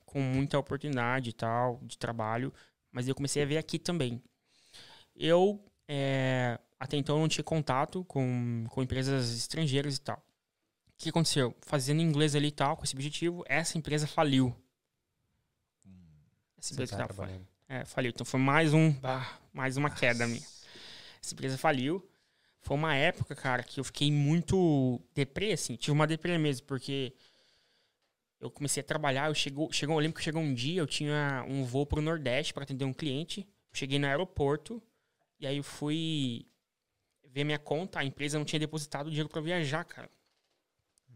com 0.05 0.19
muita 0.19 0.57
oportunidade 0.57 1.29
e 1.29 1.33
tal, 1.33 1.79
de 1.83 1.97
trabalho, 1.97 2.51
mas 2.91 3.07
eu 3.07 3.15
comecei 3.15 3.43
a 3.43 3.45
ver 3.45 3.57
aqui 3.57 3.77
também. 3.77 4.21
Eu, 5.15 5.63
é, 5.87 6.59
até 6.79 6.97
então, 6.97 7.19
não 7.19 7.27
tinha 7.27 7.43
contato 7.43 8.03
com, 8.05 8.65
com 8.69 8.81
empresas 8.81 9.31
estrangeiras 9.35 9.97
e 9.97 10.01
tal. 10.01 10.17
O 10.17 10.21
que 10.97 11.09
aconteceu? 11.09 11.55
Fazendo 11.61 12.01
inglês 12.01 12.35
ali 12.35 12.47
e 12.47 12.51
tal, 12.51 12.75
com 12.75 12.83
esse 12.83 12.95
objetivo, 12.95 13.43
essa 13.47 13.77
empresa 13.77 14.07
faliu. 14.07 14.55
Essa 16.57 16.73
empresa 16.73 16.97
tá 16.97 17.07
faliu. 17.07 17.47
É, 17.67 17.85
faliu. 17.85 18.09
Então 18.09 18.25
foi 18.25 18.39
mais 18.39 18.73
um, 18.73 18.91
bah, 18.91 19.39
mais 19.53 19.77
uma 19.77 19.89
queda 19.89 20.27
minha. 20.27 20.41
Essa 21.21 21.33
empresa 21.33 21.57
faliu. 21.57 22.05
Foi 22.59 22.75
uma 22.75 22.95
época, 22.95 23.35
cara, 23.35 23.61
que 23.61 23.79
eu 23.79 23.83
fiquei 23.83 24.11
muito 24.11 24.99
deprê, 25.13 25.53
assim. 25.53 25.75
Tive 25.75 25.91
uma 25.91 26.07
deprê 26.07 26.37
mesmo, 26.37 26.65
porque 26.65 27.13
eu 28.39 28.49
comecei 28.49 28.81
a 28.81 28.85
trabalhar. 28.85 29.29
Eu, 29.29 29.35
chegou, 29.35 29.71
chegou, 29.71 29.95
eu 29.95 29.99
lembro 29.99 30.17
que 30.17 30.23
chegou 30.23 30.41
um 30.41 30.53
dia, 30.53 30.81
eu 30.81 30.87
tinha 30.87 31.45
um 31.47 31.63
voo 31.63 31.85
pro 31.85 32.01
Nordeste 32.01 32.53
para 32.53 32.63
atender 32.63 32.85
um 32.85 32.93
cliente. 32.93 33.47
Cheguei 33.71 33.99
no 33.99 34.07
aeroporto 34.07 34.81
e 35.39 35.47
aí 35.47 35.57
eu 35.57 35.63
fui 35.63 36.45
ver 37.25 37.43
minha 37.43 37.59
conta. 37.59 37.99
A 37.99 38.05
empresa 38.05 38.37
não 38.37 38.45
tinha 38.45 38.59
depositado 38.59 39.09
dinheiro 39.09 39.29
para 39.29 39.41
viajar, 39.41 39.83
cara. 39.83 40.09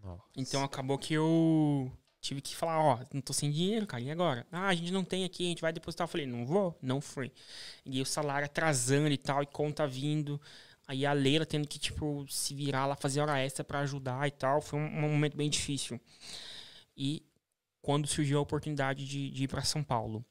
Nossa. 0.04 0.24
Então 0.36 0.64
acabou 0.64 0.98
que 0.98 1.14
eu 1.14 1.92
tive 2.28 2.42
que 2.42 2.56
falar, 2.56 2.80
ó, 2.80 3.00
não 3.14 3.22
tô 3.22 3.32
sem 3.32 3.50
dinheiro, 3.50 3.88
cara, 3.88 4.04
e 4.04 4.12
agora? 4.12 4.46
Ah, 4.52 4.68
a 4.68 4.76
gente 4.76 4.92
não 4.92 5.04
tem 5.04 5.24
aqui, 5.24 5.46
a 5.46 5.50
gente 5.50 5.62
vai 5.62 5.72
depositar. 5.72 6.06
Eu 6.06 6.10
falei, 6.10 6.28
não 6.28 6.46
vou, 6.46 6.78
não 6.82 7.00
fui. 7.00 7.32
E 7.86 8.02
o 8.02 8.06
salário 8.06 8.46
atrasando 8.46 9.10
e 9.10 9.18
tal, 9.18 9.44
e 9.44 9.46
conta 9.46 9.88
vindo. 9.88 10.40
Aí 10.88 11.06
a 11.06 11.14
Leila 11.14 11.46
tendo 11.46 11.68
que, 11.68 11.80
tipo, 11.80 12.26
se 12.30 12.54
virar 12.54 12.86
lá, 12.86 12.96
fazer 12.96 13.22
hora 13.22 13.40
extra 13.40 13.64
para 13.64 13.80
ajudar 13.80 14.28
e 14.28 14.32
tal. 14.32 14.62
Foi 14.62 14.80
um, 14.80 14.90
momento 15.10 15.38
bem 15.38 15.50
difícil. 15.50 16.00
E 16.96 17.24
quando 17.82 18.08
surgiu 18.08 18.40
a 18.40 18.42
oportunidade 18.42 19.06
de, 19.08 19.32
de 19.32 19.44
ir 19.46 19.48
para 19.48 19.64
São 19.64 19.84
Paulo, 19.84 20.26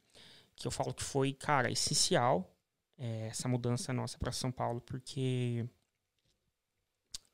que 0.54 0.66
eu 0.66 0.70
falo 0.70 0.92
que 0.92 1.02
foi, 1.02 1.32
cara, 1.32 1.70
essencial 1.70 2.54
é, 2.98 3.28
essa 3.28 3.48
mudança 3.48 3.92
nossa 3.92 4.18
para 4.18 4.32
São 4.32 4.52
Paulo, 4.52 4.80
porque 4.80 5.66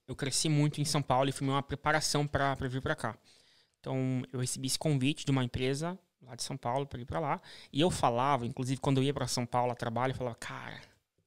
eu 0.07 0.17
cresci 0.17 0.49
muito 0.49 0.81
em 0.81 0.85
São 0.85 1.03
Paulo 1.03 1.29
e 1.29 1.33
foi 1.33 1.47
uma 1.49 1.63
preparação 1.63 2.27
para 2.27 2.55
vir 2.69 2.83
para 2.83 2.95
cá. 2.97 3.19
Então, 3.83 4.23
eu 4.33 4.39
recebi 4.39 4.69
esse 4.69 4.79
convite 4.79 5.25
de 5.25 5.33
uma 5.33 5.43
empresa 5.43 5.99
lá 6.23 6.37
de 6.37 6.45
São 6.45 6.57
Paulo 6.57 6.87
para 6.87 7.01
ir 7.01 7.05
para 7.05 7.19
lá. 7.19 7.41
E 7.73 7.81
eu 7.81 7.91
falava, 7.91 8.47
inclusive, 8.47 8.81
quando 8.81 8.99
eu 8.99 9.03
ia 9.03 9.13
para 9.13 9.27
São 9.27 9.45
Paulo 9.45 9.73
a 9.73 9.75
trabalho, 9.75 10.13
eu 10.13 10.17
falava, 10.17 10.37
cara, 10.37 10.81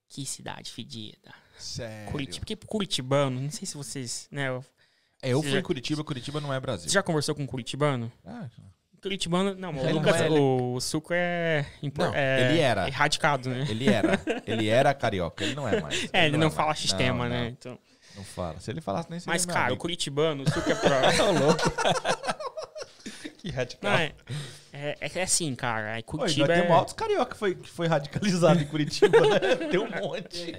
que 0.08 0.26
cidade 0.26 0.72
fedida. 0.72 1.34
Sério? 1.60 2.10
Curitiba, 2.10 2.46
porque 2.46 2.56
Curitibano, 2.56 3.42
não 3.42 3.52
sei 3.52 3.66
se 3.66 3.76
vocês, 3.76 4.30
né? 4.32 4.48
Eu, 4.48 4.64
é, 5.22 5.30
eu 5.34 5.42
fui 5.42 5.52
já, 5.52 5.60
em 5.60 5.62
Curitiba, 5.62 6.02
Curitiba 6.02 6.40
não 6.40 6.54
é 6.54 6.60
Brasil. 6.60 6.88
Você 6.88 6.94
já 6.94 7.04
conversou 7.04 7.36
com 7.36 7.44
um 7.44 7.48
Curitibano? 7.48 8.10
Ah, 8.26 8.48
Curitibano, 9.02 9.54
não, 9.54 9.76
o, 9.76 9.92
Lucas, 9.92 10.22
é, 10.22 10.30
o, 10.30 10.80
Suco 10.80 11.14
é, 11.14 11.66
não, 11.96 12.16
é, 12.16 12.50
ele 12.50 12.60
era 12.60 12.88
erradicado, 12.88 13.50
né? 13.50 13.66
Ele 13.70 13.88
era, 13.88 14.20
ele 14.48 14.68
era 14.70 14.94
carioca, 14.94 15.44
ele 15.44 15.56
não 15.56 15.68
é 15.68 15.82
mais. 15.82 16.08
É, 16.12 16.20
ele, 16.20 16.28
ele 16.28 16.32
não, 16.38 16.40
não 16.40 16.48
é 16.48 16.52
fala 16.52 16.68
mais. 16.70 16.80
sistema, 16.80 17.24
não, 17.26 17.36
né? 17.36 17.50
Então. 17.50 17.78
Não 18.16 18.24
fala. 18.24 18.60
Se 18.60 18.72
ele 18.72 18.82
falasse 18.82 19.10
nem 19.10 19.20
seria 19.20 19.34
Mas, 19.34 19.46
cara, 19.46 19.60
amigo. 19.66 19.76
o 19.76 19.78
Curitibano, 19.78 20.44
o 20.44 20.50
Suco 20.50 20.72
é 20.72 20.76
pro. 20.76 20.90
louco. 21.34 21.62
Que 23.46 23.52
radical. 23.52 23.92
Não, 23.92 23.98
é, 24.00 24.14
é, 24.74 25.12
é, 25.16 25.24
assim, 25.24 25.54
cara. 25.56 26.00
É 26.00 26.02
Curitiba 26.02 26.48
Oi, 26.48 26.60
tem 26.62 26.70
um 26.70 26.74
altos 26.74 26.94
carioca 26.94 27.34
que 27.34 27.38
foi, 27.38 27.56
que 27.56 27.70
foi 27.70 27.88
radicalizado 27.88 28.60
em 28.60 28.66
Curitiba, 28.66 29.20
né? 29.22 29.40
Tem 29.70 29.80
um 29.80 29.90
monte. 29.90 30.54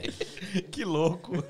que 0.70 0.84
louco. 0.84 1.32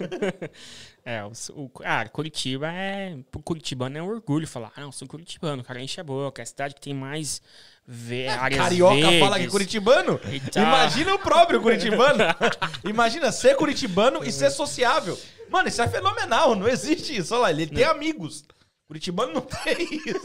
É, 1.09 1.23
o, 1.23 1.31
o, 1.55 1.71
ah, 1.85 2.05
Curitiba 2.09 2.67
é. 2.67 3.17
Pro 3.31 3.41
Curitibano 3.41 3.97
é 3.97 4.03
um 4.03 4.09
orgulho 4.09 4.45
falar. 4.45 4.73
Ah, 4.75 4.81
não, 4.81 4.91
sou 4.91 5.07
Curitibano, 5.07 5.63
cara, 5.63 5.81
enche 5.81 6.01
a 6.01 6.03
boca. 6.03 6.43
É 6.43 6.43
a 6.43 6.47
cidade 6.47 6.75
que 6.75 6.81
tem 6.81 6.93
mais 6.93 7.41
ve 7.87 8.23
é, 8.23 8.31
áreas 8.31 8.61
Carioca 8.61 8.97
verdes. 8.97 9.21
fala 9.21 9.39
que 9.39 9.45
é 9.45 9.49
Curitibano? 9.49 10.21
Imagina 10.57 11.15
o 11.15 11.19
próprio 11.21 11.63
Curitibano. 11.63 12.25
Imagina 12.85 13.31
ser 13.31 13.55
Curitibano 13.55 14.25
e 14.25 14.33
ser 14.33 14.51
sociável. 14.51 15.17
Mano, 15.49 15.69
isso 15.69 15.81
é 15.81 15.87
fenomenal, 15.87 16.57
não 16.57 16.67
existe 16.67 17.17
isso. 17.17 17.33
Olha 17.35 17.43
lá, 17.43 17.51
ele 17.53 17.69
tem 17.69 17.85
amigos. 17.85 18.45
Curitibano 18.87 19.33
não 19.33 19.41
tem 19.41 19.83
isso. 19.83 20.21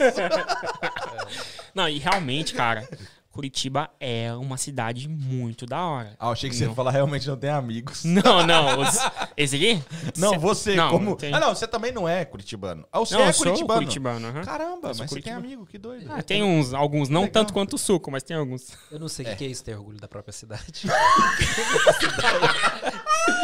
não, 1.74 1.88
e 1.88 1.98
realmente, 1.98 2.54
cara, 2.54 2.88
Curitiba 3.32 3.88
é 3.98 4.30
uma 4.34 4.58
cidade 4.58 5.08
muito 5.08 5.64
da 5.64 5.82
hora. 5.82 6.14
Ah, 6.18 6.28
achei 6.28 6.50
que 6.50 6.54
você 6.56 6.64
ia 6.64 6.74
falar 6.74 6.90
realmente 6.90 7.26
não 7.26 7.36
tem 7.36 7.48
amigos. 7.48 8.04
Não, 8.12 8.46
não. 8.46 8.80
Os, 8.80 8.98
esse 9.36 9.56
aqui? 9.56 9.82
Não, 10.18 10.38
você, 10.38 10.74
não, 10.74 10.90
como. 10.90 11.16
Tem... 11.16 11.32
Ah, 11.32 11.40
não, 11.40 11.54
você 11.54 11.66
também 11.66 11.90
não 11.92 12.06
é 12.06 12.26
curitibano. 12.26 12.86
Ah, 12.92 12.98
você 12.98 13.14
não, 13.14 13.22
é 13.22 13.32
curitibano. 13.32 13.80
curitibano 13.80 14.28
uhum. 14.28 14.44
Caramba, 14.44 14.88
mas 14.88 14.98
você 14.98 15.22
tem 15.22 15.32
amigo, 15.32 15.64
que 15.64 15.78
doido. 15.78 16.10
Ah, 16.10 16.22
tem 16.22 16.42
uns, 16.42 16.74
alguns, 16.74 17.08
não 17.08 17.22
Legal. 17.22 17.32
tanto 17.32 17.54
quanto 17.54 17.74
o 17.74 17.78
suco, 17.78 18.10
mas 18.10 18.22
tem 18.22 18.36
alguns. 18.36 18.72
Eu 18.90 18.98
não 18.98 19.08
sei 19.08 19.24
o 19.24 19.28
é. 19.30 19.34
que 19.34 19.44
é 19.44 19.48
isso, 19.48 19.64
ter 19.64 19.74
orgulho 19.74 19.98
da 19.98 20.08
própria 20.08 20.32
cidade. 20.32 20.82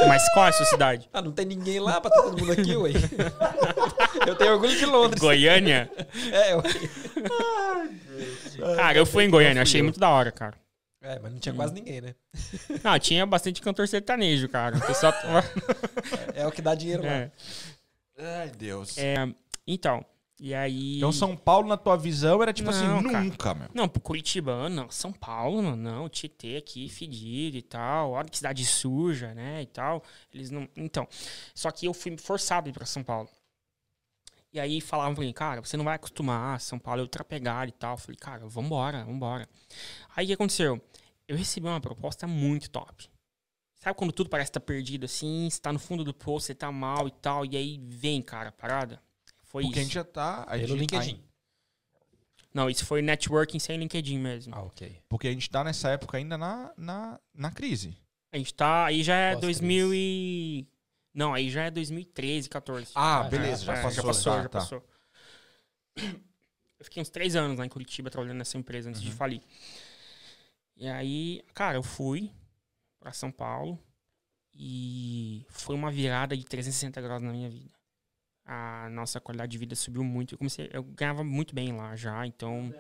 Mas 0.07 0.29
qual 0.33 0.47
é 0.47 0.49
a 0.49 0.53
sua 0.53 0.67
cidade? 0.67 1.09
Ah, 1.13 1.23
não 1.23 1.33
tem 1.33 1.47
ninguém 1.47 1.79
lá 1.79 2.01
pra 2.01 2.11
todo 2.11 2.39
mundo 2.39 2.53
aqui, 2.53 2.77
ué. 2.77 2.91
Eu 4.27 4.35
tenho 4.35 4.53
orgulho 4.53 4.77
de 4.77 4.85
Londres. 4.85 5.21
Goiânia? 5.21 5.91
É, 6.33 6.57
ué. 6.57 6.63
Cara, 8.77 8.99
eu 8.99 9.07
fui 9.07 9.25
em 9.25 9.31
Goiânia, 9.31 9.63
achei 9.63 9.83
muito 9.83 10.01
da 10.01 10.11
hora, 10.11 10.31
cara. 10.33 10.57
É, 11.01 11.19
mas 11.21 11.33
não 11.33 11.39
tinha 11.39 11.55
quase 11.55 11.73
ninguém, 11.75 12.01
né? 12.01 12.15
Não, 12.83 12.99
tinha 12.99 13.25
bastante 13.25 13.63
cantor 13.63 13.87
sertanejo, 13.87 14.49
cara. 14.49 14.77
O 14.77 14.81
pessoal 14.85 15.13
tava... 15.23 15.45
É, 16.35 16.43
é 16.43 16.47
o 16.47 16.51
que 16.51 16.61
dá 16.61 16.75
dinheiro 16.75 17.05
lá. 17.05 17.09
É. 17.09 17.33
Ai, 18.19 18.51
Deus. 18.51 18.99
É, 18.99 19.15
então, 19.65 20.05
e 20.41 20.55
aí. 20.55 20.99
Então, 20.99 21.11
São 21.11 21.37
Paulo, 21.37 21.69
na 21.69 21.77
tua 21.77 21.97
visão, 21.97 22.41
era 22.43 22.53
tipo 22.53 22.71
assim, 22.71 22.87
não, 22.87 22.99
assim, 22.99 23.07
nunca, 23.07 23.37
cara. 23.37 23.59
meu. 23.59 23.69
Não, 23.75 23.89
pro 23.89 24.01
Curitibano, 24.01 24.75
não. 24.75 24.91
São 24.91 25.13
Paulo, 25.13 25.61
não, 25.61 25.75
não. 25.75 26.09
Tietê 26.09 26.57
aqui, 26.57 26.89
fedido 26.89 27.57
e 27.57 27.63
tal. 27.63 28.13
Olha 28.13 28.29
que 28.29 28.37
cidade 28.37 28.65
suja, 28.65 29.35
né? 29.35 29.63
E 29.63 29.67
tal. 29.67 30.03
Eles 30.33 30.51
não. 30.51 30.69
Então. 30.77 31.09
Só 31.55 31.71
que 31.73 31.87
eu 31.87 31.93
fui 31.93 32.17
forçado 32.17 32.69
a 32.69 32.71
ir 32.71 32.73
pra 32.73 32.87
São 32.87 33.03
Paulo. 33.03 33.29
E 34.53 34.59
aí 34.59 34.81
falavam 34.81 35.15
pra 35.15 35.25
mim, 35.25 35.33
cara, 35.33 35.61
você 35.61 35.77
não 35.77 35.85
vai 35.85 35.97
acostumar, 35.97 36.61
São 36.61 36.79
Paulo 36.79 37.01
é 37.01 37.03
outra 37.03 37.23
pegada 37.23 37.69
e 37.69 37.73
tal. 37.73 37.95
Eu 37.95 37.99
falei, 37.99 38.17
cara, 38.17 38.47
vambora, 38.47 39.05
vambora. 39.05 39.49
Aí 40.17 40.25
o 40.25 40.29
que 40.29 40.33
aconteceu? 40.33 40.81
Eu 41.27 41.37
recebi 41.37 41.67
uma 41.67 41.81
proposta 41.81 42.27
muito 42.27 42.71
top. 42.71 43.11
Sabe 43.77 43.97
quando 43.97 44.13
tudo 44.13 44.31
parece 44.31 44.51
estar 44.51 44.61
tá 44.61 44.67
perdido 44.67 45.05
assim, 45.05 45.49
você 45.49 45.61
tá 45.61 45.73
no 45.73 45.79
fundo 45.79 46.03
do 46.03 46.13
poço, 46.13 46.47
você 46.47 46.55
tá 46.55 46.73
mal 46.73 47.07
e 47.07 47.13
tal, 47.13 47.45
e 47.45 47.57
aí 47.57 47.79
vem, 47.87 48.21
cara, 48.23 48.51
parada? 48.51 49.01
Foi 49.45 49.63
Porque 49.63 49.79
isso. 49.79 49.81
a 49.81 49.85
gente 49.85 49.95
já 49.95 50.05
tá. 50.05 50.43
A 50.43 50.59
Pelo 50.59 50.69
gente, 50.69 50.81
LinkedIn. 50.81 51.23
Não, 52.53 52.69
isso 52.69 52.85
foi 52.85 53.03
networking 53.03 53.59
sem 53.59 53.79
LinkedIn 53.79 54.19
mesmo. 54.19 54.55
Ah, 54.55 54.63
ok. 54.63 55.01
Porque 55.09 55.29
a 55.29 55.33
gente 55.33 55.49
tá 55.49 55.63
nessa 55.63 55.91
época 55.91 56.17
ainda 56.17 56.37
na, 56.37 56.73
na, 56.77 57.21
na 57.35 57.51
crise. 57.51 57.97
A 58.33 58.39
gente 58.39 58.53
tá. 58.53 58.87
Aí 58.87 59.03
já 59.03 59.15
é 59.15 59.37
2000 59.37 59.95
e. 59.95 60.67
Não, 61.19 61.35
aí 61.35 61.51
já 61.51 61.65
é 61.65 61.71
2013, 61.71 62.49
14. 62.49 62.93
Ah, 62.95 63.25
beleza, 63.25 63.65
já, 63.65 63.75
é, 63.75 63.83
passou. 63.83 63.93
Já 63.93 64.03
passou, 64.03 64.33
tá, 64.33 64.43
já 64.43 64.49
tá. 64.49 64.59
passou. 64.61 64.85
Eu 66.79 66.85
fiquei 66.85 67.03
uns 67.03 67.11
três 67.11 67.35
anos 67.35 67.59
lá 67.59 67.67
em 67.67 67.69
Curitiba 67.69 68.09
trabalhando 68.09 68.39
nessa 68.39 68.57
empresa 68.57 68.89
antes 68.89 69.03
uhum. 69.03 69.09
de 69.09 69.15
falir. 69.15 69.43
E 70.77 70.89
aí, 70.89 71.43
cara, 71.53 71.77
eu 71.77 71.83
fui 71.83 72.31
para 73.01 73.13
São 73.13 73.33
Paulo 73.33 73.79
e 74.55 75.45
foi 75.49 75.75
uma 75.75 75.91
virada 75.91 76.37
de 76.37 76.45
360 76.45 77.01
graus 77.01 77.21
na 77.21 77.33
minha 77.33 77.51
vida 77.51 77.79
a 78.49 78.89
nossa 78.89 79.21
qualidade 79.21 79.53
de 79.53 79.59
vida 79.59 79.77
subiu 79.77 80.03
muito. 80.03 80.35
Eu 80.35 80.39
comecei, 80.39 80.71
eu 80.73 80.83
ganhava 80.83 81.23
muito 81.23 81.55
bem 81.55 81.77
lá 81.77 81.95
já, 81.95 82.27
então. 82.27 82.73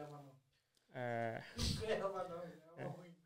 É, 0.95 1.43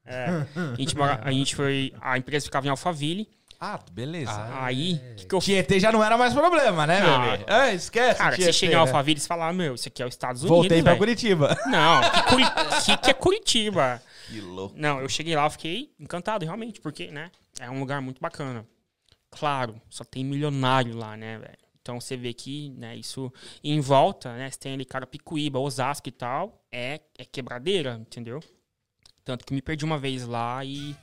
é, 0.04 0.26
a, 0.56 0.74
gente 0.76 1.00
a 1.00 1.30
gente 1.30 1.54
foi. 1.54 1.94
A 2.00 2.18
empresa 2.18 2.44
ficava 2.44 2.66
em 2.66 2.70
Alphaville. 2.70 3.30
Ah, 3.64 3.78
beleza. 3.92 4.32
Ah, 4.32 4.64
aí, 4.64 5.00
que, 5.16 5.24
que 5.24 5.32
eu 5.32 5.38
Tietê 5.38 5.78
já 5.78 5.92
não 5.92 6.02
era 6.02 6.18
mais 6.18 6.34
problema, 6.34 6.84
né, 6.84 7.00
meu 7.00 7.14
amigo? 7.14 7.44
É, 7.46 7.72
esquece. 7.72 8.18
Cara, 8.18 8.34
Tietê, 8.34 8.46
você 8.46 8.58
chega 8.58 8.72
em 8.72 8.76
Alphaville 8.76 9.20
e 9.20 9.22
fala, 9.22 9.46
ah, 9.46 9.52
meu, 9.52 9.76
isso 9.76 9.86
aqui 9.86 10.02
é 10.02 10.06
os 10.06 10.12
Estados 10.12 10.42
Unidos. 10.42 10.58
Voltei 10.58 10.82
pra 10.82 10.96
Curitiba. 10.96 11.56
Não, 11.70 12.00
que, 12.10 12.22
Curi 12.24 12.44
que, 12.84 12.96
que 12.96 13.10
é 13.10 13.14
Curitiba? 13.14 14.02
Que 14.26 14.40
louco. 14.40 14.74
Não, 14.76 15.00
eu 15.00 15.08
cheguei 15.08 15.36
lá, 15.36 15.46
e 15.46 15.50
fiquei 15.50 15.92
encantado, 16.00 16.44
realmente, 16.44 16.80
porque, 16.80 17.12
né, 17.12 17.30
é 17.60 17.70
um 17.70 17.78
lugar 17.78 18.02
muito 18.02 18.20
bacana. 18.20 18.66
Claro, 19.30 19.80
só 19.88 20.02
tem 20.02 20.24
milionário 20.24 20.96
lá, 20.96 21.16
né, 21.16 21.38
velho? 21.38 21.58
Então 21.80 22.00
você 22.00 22.16
vê 22.16 22.32
que, 22.32 22.70
né, 22.70 22.96
isso 22.96 23.32
em 23.62 23.78
volta, 23.80 24.36
né, 24.36 24.50
você 24.50 24.58
tem 24.58 24.74
ali 24.74 24.84
Carapicuíba, 24.84 25.60
Osasco 25.60 26.08
e 26.08 26.12
tal, 26.12 26.60
é, 26.72 27.00
é 27.16 27.24
quebradeira, 27.24 28.00
entendeu? 28.00 28.40
Tanto 29.24 29.44
que 29.46 29.54
me 29.54 29.62
perdi 29.62 29.84
uma 29.84 29.98
vez 29.98 30.26
lá 30.26 30.64
e, 30.64 30.96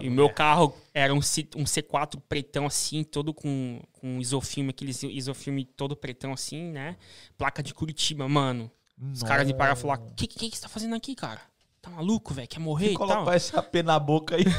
e 0.00 0.08
meu 0.08 0.30
carro 0.30 0.74
era 0.94 1.12
um, 1.12 1.20
C, 1.20 1.46
um 1.54 1.64
C4 1.64 2.18
pretão 2.26 2.64
assim, 2.64 3.04
todo 3.04 3.34
com, 3.34 3.78
com 3.92 4.18
isofilme, 4.18 4.70
aquele 4.70 4.90
isofilme 4.90 5.64
todo 5.64 5.94
pretão 5.94 6.32
assim, 6.32 6.70
né? 6.70 6.96
Placa 7.36 7.62
de 7.62 7.74
Curitiba, 7.74 8.26
mano. 8.26 8.70
Nossa. 8.96 9.12
Os 9.12 9.22
caras 9.22 9.46
me 9.46 9.52
pararam 9.52 9.76
e 9.76 9.80
falaram: 9.80 10.06
O 10.06 10.14
que, 10.14 10.26
que, 10.26 10.48
que 10.48 10.56
você 10.56 10.62
tá 10.62 10.68
fazendo 10.68 10.94
aqui, 10.94 11.14
cara? 11.14 11.42
Tá 11.82 11.90
maluco, 11.90 12.32
velho? 12.32 12.48
Quer 12.48 12.60
morrer 12.60 12.90
e, 12.90 12.94
e 12.94 12.98
tal? 12.98 13.08
Colocar 13.08 13.36
esse 13.36 13.54
AP 13.54 13.74
na 13.84 13.98
boca 13.98 14.36
aí. 14.36 14.44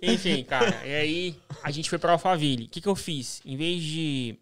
Enfim, 0.00 0.42
cara, 0.44 0.86
e 0.86 0.94
aí 0.94 1.40
a 1.62 1.70
gente 1.70 1.90
foi 1.90 1.98
pra 1.98 2.12
Alphaville. 2.12 2.64
O 2.64 2.68
que, 2.68 2.80
que 2.80 2.88
eu 2.88 2.96
fiz? 2.96 3.40
Em 3.44 3.56
vez 3.56 3.82
de 3.82 4.38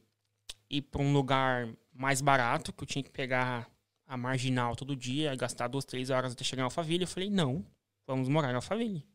ir 0.70 0.82
pra 0.82 1.02
um 1.02 1.12
lugar 1.12 1.68
mais 1.92 2.20
barato, 2.20 2.72
que 2.72 2.82
eu 2.82 2.86
tinha 2.86 3.02
que 3.02 3.10
pegar 3.10 3.69
a 4.10 4.16
marginal 4.16 4.74
todo 4.74 4.96
dia, 4.96 5.34
gastar 5.36 5.68
duas, 5.68 5.84
três 5.84 6.10
horas 6.10 6.32
até 6.32 6.42
chegar 6.42 6.62
em 6.62 6.64
Alphaville, 6.64 7.04
eu 7.04 7.08
falei, 7.08 7.30
não, 7.30 7.64
vamos 8.06 8.28
morar 8.28 8.50
em 8.50 8.56
Alphaville. 8.56 9.06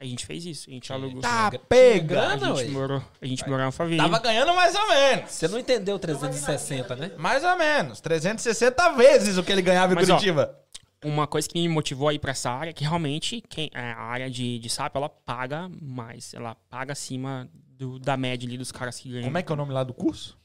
A 0.00 0.04
gente 0.04 0.26
fez 0.26 0.44
isso. 0.44 0.68
A 0.68 0.72
gente 0.72 0.92
alugou. 0.92 1.20
Tá 1.22 1.50
Tinha 1.50 1.60
pega! 1.60 2.06
grana, 2.16 2.52
a 2.52 2.56
gente 2.56 2.70
morou, 2.72 3.00
a 3.20 3.26
gente 3.26 3.42
morou 3.44 3.60
em 3.60 3.66
Alphaville. 3.66 3.98
Tava 3.98 4.18
ganhando 4.18 4.52
mais 4.52 4.74
ou 4.74 4.88
menos. 4.88 5.30
Você 5.30 5.46
não 5.46 5.56
entendeu 5.60 5.96
360, 6.00 6.96
né? 6.96 7.12
Mais 7.16 7.44
ou 7.44 7.56
menos. 7.56 8.00
360 8.00 8.92
vezes 8.94 9.36
o 9.38 9.44
que 9.44 9.52
ele 9.52 9.62
ganhava 9.62 9.92
em 9.92 9.94
Mas, 9.94 10.10
ó, 10.10 10.14
Curitiba. 10.14 10.58
Uma 11.04 11.28
coisa 11.28 11.48
que 11.48 11.56
me 11.60 11.68
motivou 11.68 12.08
a 12.08 12.14
ir 12.14 12.18
pra 12.18 12.32
essa 12.32 12.50
área 12.50 12.70
é 12.70 12.72
que 12.72 12.82
realmente 12.82 13.40
quem, 13.48 13.70
é, 13.72 13.92
a 13.92 14.00
área 14.02 14.28
de, 14.28 14.58
de 14.58 14.68
SAP, 14.68 14.96
ela 14.96 15.08
paga 15.08 15.70
mais. 15.80 16.34
Ela 16.34 16.56
paga 16.68 16.92
acima 16.92 17.48
do- 17.54 18.00
da 18.00 18.16
média 18.16 18.44
ali 18.48 18.58
dos 18.58 18.72
caras 18.72 18.98
que 18.98 19.08
ganham. 19.08 19.24
Como 19.24 19.38
é 19.38 19.42
que 19.42 19.52
é 19.52 19.54
o 19.54 19.56
nome 19.56 19.72
lá 19.72 19.84
do 19.84 19.94
curso? 19.94 20.36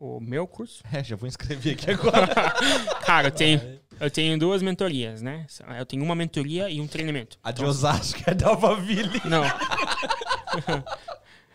O 0.00 0.20
meu 0.20 0.46
curso? 0.46 0.80
É, 0.92 1.02
já 1.02 1.16
vou 1.16 1.26
inscrever 1.26 1.74
aqui 1.74 1.90
agora. 1.90 2.32
Cara, 3.04 3.26
eu 3.26 3.32
tenho, 3.32 3.80
eu 3.98 4.08
tenho 4.08 4.38
duas 4.38 4.62
mentorias, 4.62 5.20
né? 5.20 5.44
Eu 5.76 5.84
tenho 5.84 6.04
uma 6.04 6.14
mentoria 6.14 6.70
e 6.70 6.80
um 6.80 6.86
treinamento. 6.86 7.36
A 7.42 7.50
de 7.50 7.64
Osasco 7.64 8.20
é 8.24 8.32
da 8.32 8.50
Alphaville. 8.50 9.20
Não. 9.24 9.42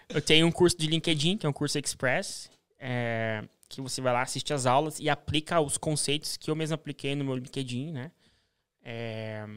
eu 0.10 0.22
tenho 0.22 0.46
um 0.46 0.52
curso 0.52 0.78
de 0.78 0.88
LinkedIn, 0.88 1.38
que 1.38 1.46
é 1.46 1.50
um 1.50 1.54
curso 1.54 1.80
Express, 1.80 2.52
é, 2.78 3.46
que 3.70 3.80
você 3.80 4.02
vai 4.02 4.12
lá, 4.12 4.24
assiste 4.24 4.54
as 4.54 4.66
aulas 4.66 5.00
e 5.00 5.10
aplica 5.10 5.62
os 5.62 5.78
conceitos 5.78 6.36
que 6.36 6.52
eu 6.52 6.56
mesmo 6.56 6.76
apliquei 6.76 7.16
no 7.16 7.24
meu 7.24 7.38
LinkedIn, 7.38 7.94
né? 7.94 8.12
É, 8.84 9.48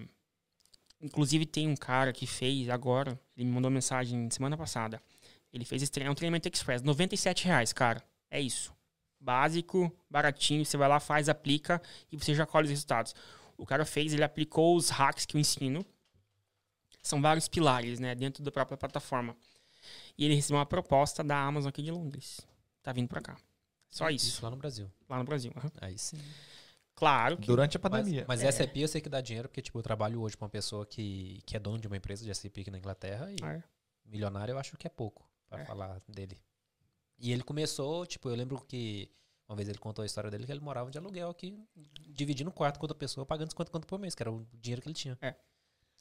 inclusive 1.03 1.45
tem 1.45 1.69
um 1.69 1.75
cara 1.75 2.13
que 2.13 2.25
fez 2.25 2.69
agora, 2.69 3.19
ele 3.37 3.47
me 3.47 3.53
mandou 3.53 3.69
mensagem 3.69 4.31
semana 4.31 4.57
passada. 4.57 5.03
Ele 5.53 5.65
fez 5.65 5.83
esse 5.83 5.91
treino, 5.91 6.11
é 6.11 6.13
um 6.13 6.15
treinamento 6.15 6.49
Express, 6.49 6.83
97 6.85 7.47
reais, 7.47 7.73
cara. 7.73 8.01
É 8.31 8.41
isso. 8.41 8.76
Básico, 9.19 9.91
baratinho, 10.11 10.65
você 10.65 10.77
vai 10.77 10.89
lá, 10.89 11.01
faz, 11.01 11.29
aplica 11.29 11.81
e 12.13 12.17
você 12.17 12.35
já 12.35 12.47
colhe 12.47 12.65
os 12.65 12.71
resultados. 12.71 13.15
O 13.57 13.65
cara 13.67 13.85
fez, 13.85 14.13
ele 14.13 14.23
aplicou 14.25 14.77
os 14.77 14.91
hacks 14.91 15.25
que 15.27 15.37
eu 15.37 15.41
ensino, 15.41 15.85
são 17.03 17.21
vários 17.23 17.49
pilares, 17.49 17.99
né, 17.99 18.15
dentro 18.15 18.43
da 18.43 18.51
própria 18.51 18.77
plataforma. 18.77 19.37
E 20.19 20.25
ele 20.25 20.35
recebeu 20.35 20.59
uma 20.59 20.67
proposta 20.67 21.23
da 21.25 21.39
Amazon 21.39 21.69
aqui 21.69 21.83
de 21.83 21.91
Londres. 21.91 22.41
Tá 22.83 22.93
vindo 22.93 23.09
pra 23.09 23.21
cá. 23.21 23.37
Só 23.89 24.11
isso, 24.11 24.27
Isso 24.27 24.45
lá 24.45 24.51
no 24.51 24.57
Brasil. 24.57 24.91
lá 25.09 25.19
no 25.19 25.25
Brasil. 25.25 25.53
aham. 25.57 25.71
Aí 25.81 25.97
sim. 25.99 26.19
Claro 26.95 27.37
que 27.37 27.47
Durante 27.47 27.77
a 27.77 27.81
Mas, 27.83 27.91
pandemia. 27.93 28.25
mas 28.27 28.41
SAP 28.41 28.77
eu 28.79 28.89
sei 28.89 29.01
que 29.01 29.09
dá 29.09 29.21
dinheiro, 29.21 29.49
porque 29.49 29.61
tipo, 29.63 29.79
eu 29.79 29.83
trabalho 29.83 30.21
hoje 30.23 30.37
com 30.37 30.45
uma 30.45 30.51
pessoa 30.51 30.85
que, 30.87 31.41
que 31.47 31.57
é 31.57 31.61
dono 31.61 31.79
de 31.79 31.87
uma 31.87 31.97
empresa 31.97 32.25
de 32.25 32.35
SAP 32.35 32.59
aqui 32.61 32.71
na 32.71 32.79
Inglaterra 32.79 33.31
e 33.31 33.37
É. 33.45 33.63
milionário 34.05 34.53
eu 34.53 34.59
acho 34.59 34.77
que 34.77 34.87
é 34.87 34.91
pouco 34.91 35.29
pra 35.49 35.61
É. 35.61 35.65
falar 35.65 36.01
dele. 36.09 36.37
E 37.19 37.33
ele 37.33 37.43
começou, 37.43 38.05
tipo, 38.07 38.29
eu 38.29 38.35
lembro 38.35 38.61
que 38.67 39.09
uma 39.49 39.57
vez 39.57 39.69
ele 39.69 39.79
contou 39.79 40.03
a 40.03 40.07
história 40.07 40.31
dele 40.31 40.45
que 40.45 40.53
ele 40.53 40.61
morava 40.61 40.91
de 40.91 40.99
aluguel 40.99 41.31
aqui, 41.31 41.57
dividindo 42.09 42.51
o 42.51 42.53
quarto 42.53 42.79
com 42.79 42.85
outra 42.85 42.97
pessoa, 42.97 43.25
pagando 43.25 43.51
50 43.51 43.71
conto 43.71 43.87
por 43.87 43.99
mês, 43.99 44.15
que 44.15 44.23
era 44.23 44.31
o 44.33 44.47
dinheiro 44.55 44.83
que 44.83 44.89
ele 44.89 44.95
tinha. 44.95 45.17
É. 45.23 45.35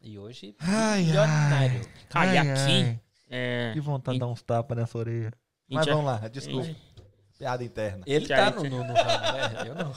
E 0.01 0.17
hoje, 0.19 0.55
Ai, 0.59 1.03
milionário. 1.03 1.81
Cara, 2.09 2.33
e 2.33 2.37
Ai, 2.37 2.47
aqui. 2.49 2.59
ai. 2.61 3.01
É, 3.29 3.71
Que 3.73 3.79
vontade 3.79 4.15
de 4.15 4.19
dar 4.19 4.27
uns 4.27 4.41
tapas 4.41 4.77
nessa 4.77 4.97
orelha. 4.97 5.33
Mas 5.69 5.85
vamos 5.85 6.05
lá, 6.05 6.27
desculpa. 6.27 6.75
Piada 7.39 7.63
interna. 7.63 8.03
Ele 8.05 8.27
tá 8.27 8.51
no, 8.51 8.61
você- 8.61 8.69
no, 8.69 8.77
no 8.83 8.93
ramo, 8.93 8.93
né? 8.93 9.67
Eu 9.69 9.75
não. 9.75 9.93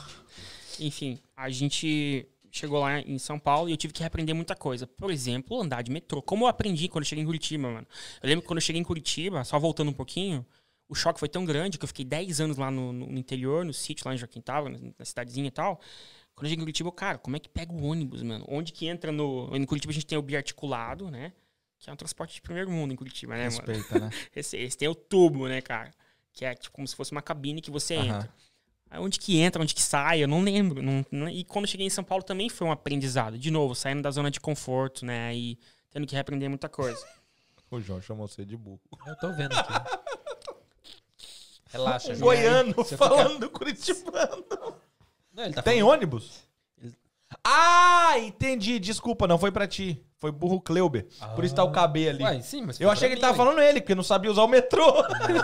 Enfim, 0.81 1.19
a 1.37 1.51
gente 1.51 2.27
chegou 2.51 2.81
lá 2.81 3.01
em 3.01 3.19
São 3.19 3.39
Paulo 3.39 3.69
e 3.69 3.73
eu 3.73 3.77
tive 3.77 3.93
que 3.93 4.01
reaprender 4.01 4.35
muita 4.35 4.55
coisa. 4.57 4.87
Por 4.87 5.11
exemplo, 5.11 5.61
andar 5.61 5.83
de 5.83 5.91
metrô. 5.91 6.23
Como 6.23 6.45
eu 6.45 6.49
aprendi 6.49 6.89
quando 6.89 7.03
eu 7.05 7.09
cheguei 7.09 7.23
em 7.23 7.27
Curitiba, 7.27 7.71
mano. 7.71 7.87
Eu 8.23 8.29
lembro 8.29 8.43
que 8.43 8.49
quando 8.49 8.59
eu 8.59 8.63
cheguei 8.63 8.81
em 8.81 8.85
Curitiba, 8.85 9.45
só 9.45 9.59
voltando 9.59 9.91
um 9.91 9.95
pouquinho, 9.95 10.45
o 10.89 10.95
choque 10.95 11.21
foi 11.21 11.29
tão 11.29 11.45
grande 11.45 11.77
que 11.79 11.85
eu 11.85 11.89
fiquei 11.89 12.05
10 12.05 12.41
anos 12.41 12.57
lá 12.57 12.71
no, 12.71 12.93
no 12.93 13.19
interior, 13.19 13.65
no 13.65 13.73
sítio 13.75 14.07
lá 14.09 14.15
em 14.15 14.19
Joaquim 14.19 14.43
na, 14.47 14.63
na 14.99 15.05
cidadezinha 15.05 15.49
e 15.49 15.51
tal. 15.51 15.81
Quando 16.35 16.47
eu 16.47 16.51
cheguei 16.51 16.57
em 16.63 16.65
Curitiba, 16.65 16.89
eu, 16.89 16.93
cara, 16.93 17.19
como 17.19 17.37
é 17.37 17.41
que 17.41 17.49
pega 17.49 17.73
o 17.73 17.83
ônibus, 17.85 18.23
mano? 18.23 18.45
Onde 18.49 18.73
que 18.73 18.87
entra 18.87 19.11
no... 19.13 19.55
Em 19.55 19.65
Curitiba 19.65 19.91
a 19.91 19.95
gente 19.95 20.07
tem 20.07 20.17
o 20.17 20.23
biarticulado, 20.23 21.11
né? 21.11 21.33
Que 21.79 21.91
é 21.91 21.93
um 21.93 21.97
transporte 21.97 22.35
de 22.35 22.41
primeiro 22.43 22.71
mundo 22.71 22.93
em 22.93 22.97
Curitiba, 22.97 23.35
né, 23.37 23.45
mano? 23.51 23.57
Respeita, 23.67 23.99
né? 23.99 24.11
Esse, 24.35 24.57
esse 24.57 24.77
tem 24.79 24.89
o 24.89 24.95
tubo, 24.95 25.47
né, 25.49 25.61
cara? 25.61 25.93
Que 26.33 26.45
é 26.45 26.55
tipo 26.55 26.75
como 26.75 26.87
se 26.87 26.95
fosse 26.97 27.13
uma 27.13 27.23
cabine 27.23 27.61
que 27.61 27.71
você 27.71 27.95
entra. 27.95 28.33
Aí 28.91 28.99
onde 29.01 29.19
que 29.19 29.39
entra, 29.39 29.61
onde 29.61 29.75
que 29.75 29.83
sai, 29.83 30.23
eu 30.23 30.29
não 30.29 30.41
lembro. 30.41 30.81
Não- 30.83 31.05
não- 31.11 31.29
e 31.29 31.45
quando 31.45 31.65
eu 31.67 31.71
cheguei 31.71 31.87
em 31.87 31.91
São 31.91 32.03
Paulo 32.05 32.25
também 32.25 32.49
foi 32.49 32.67
um 32.67 32.73
aprendizado. 32.73 33.37
De 33.39 33.51
novo, 33.51 33.75
saindo 33.75 34.01
da 34.01 34.11
zona 34.11 34.31
de 34.31 34.41
conforto, 34.41 35.05
né? 35.05 35.35
E 35.37 35.59
tendo 35.91 36.07
que 36.07 36.15
reaprender 36.15 36.49
muita 36.49 36.69
coisa. 36.69 36.99
O 37.71 37.79
João 37.81 38.01
chamou 38.01 38.27
você 38.27 38.47
de 38.47 38.57
burro. 38.57 38.81
Eu 39.07 39.15
tô 39.19 39.31
vendo 39.35 39.53
aqui. 39.53 39.73
Relaxa, 41.71 42.13
Um 42.15 42.19
goiano 42.21 42.73
Você 42.75 42.97
falando 42.97 43.39
do 43.41 43.51
curitibano. 43.51 44.45
Não, 45.33 45.45
ele 45.45 45.55
tá 45.55 45.63
Tem 45.63 45.81
falando- 45.81 45.93
ônibus? 45.95 46.47
Ah, 47.45 48.15
entendi. 48.19 48.79
Desculpa, 48.79 49.27
não 49.27 49.39
foi 49.39 49.51
pra 49.53 49.67
ti. 49.67 50.03
Foi 50.17 50.33
burro 50.33 50.61
Kleuber. 50.61 51.07
Por 51.37 51.45
isso 51.45 51.55
tá 51.55 51.63
o 51.63 51.71
KB 51.71 52.09
ali. 52.09 52.43
Sim, 52.43 52.63
mas 52.63 52.81
Eu 52.81 52.91
achei 52.91 53.07
que 53.09 53.15
ele 53.15 53.21
tava 53.21 53.37
falando 53.37 53.61
ele, 53.61 53.81
porque 53.81 53.95
não 53.95 54.03
sabia 54.03 54.31
usar 54.31 54.43
o 54.43 54.49
metrô. 54.49 54.85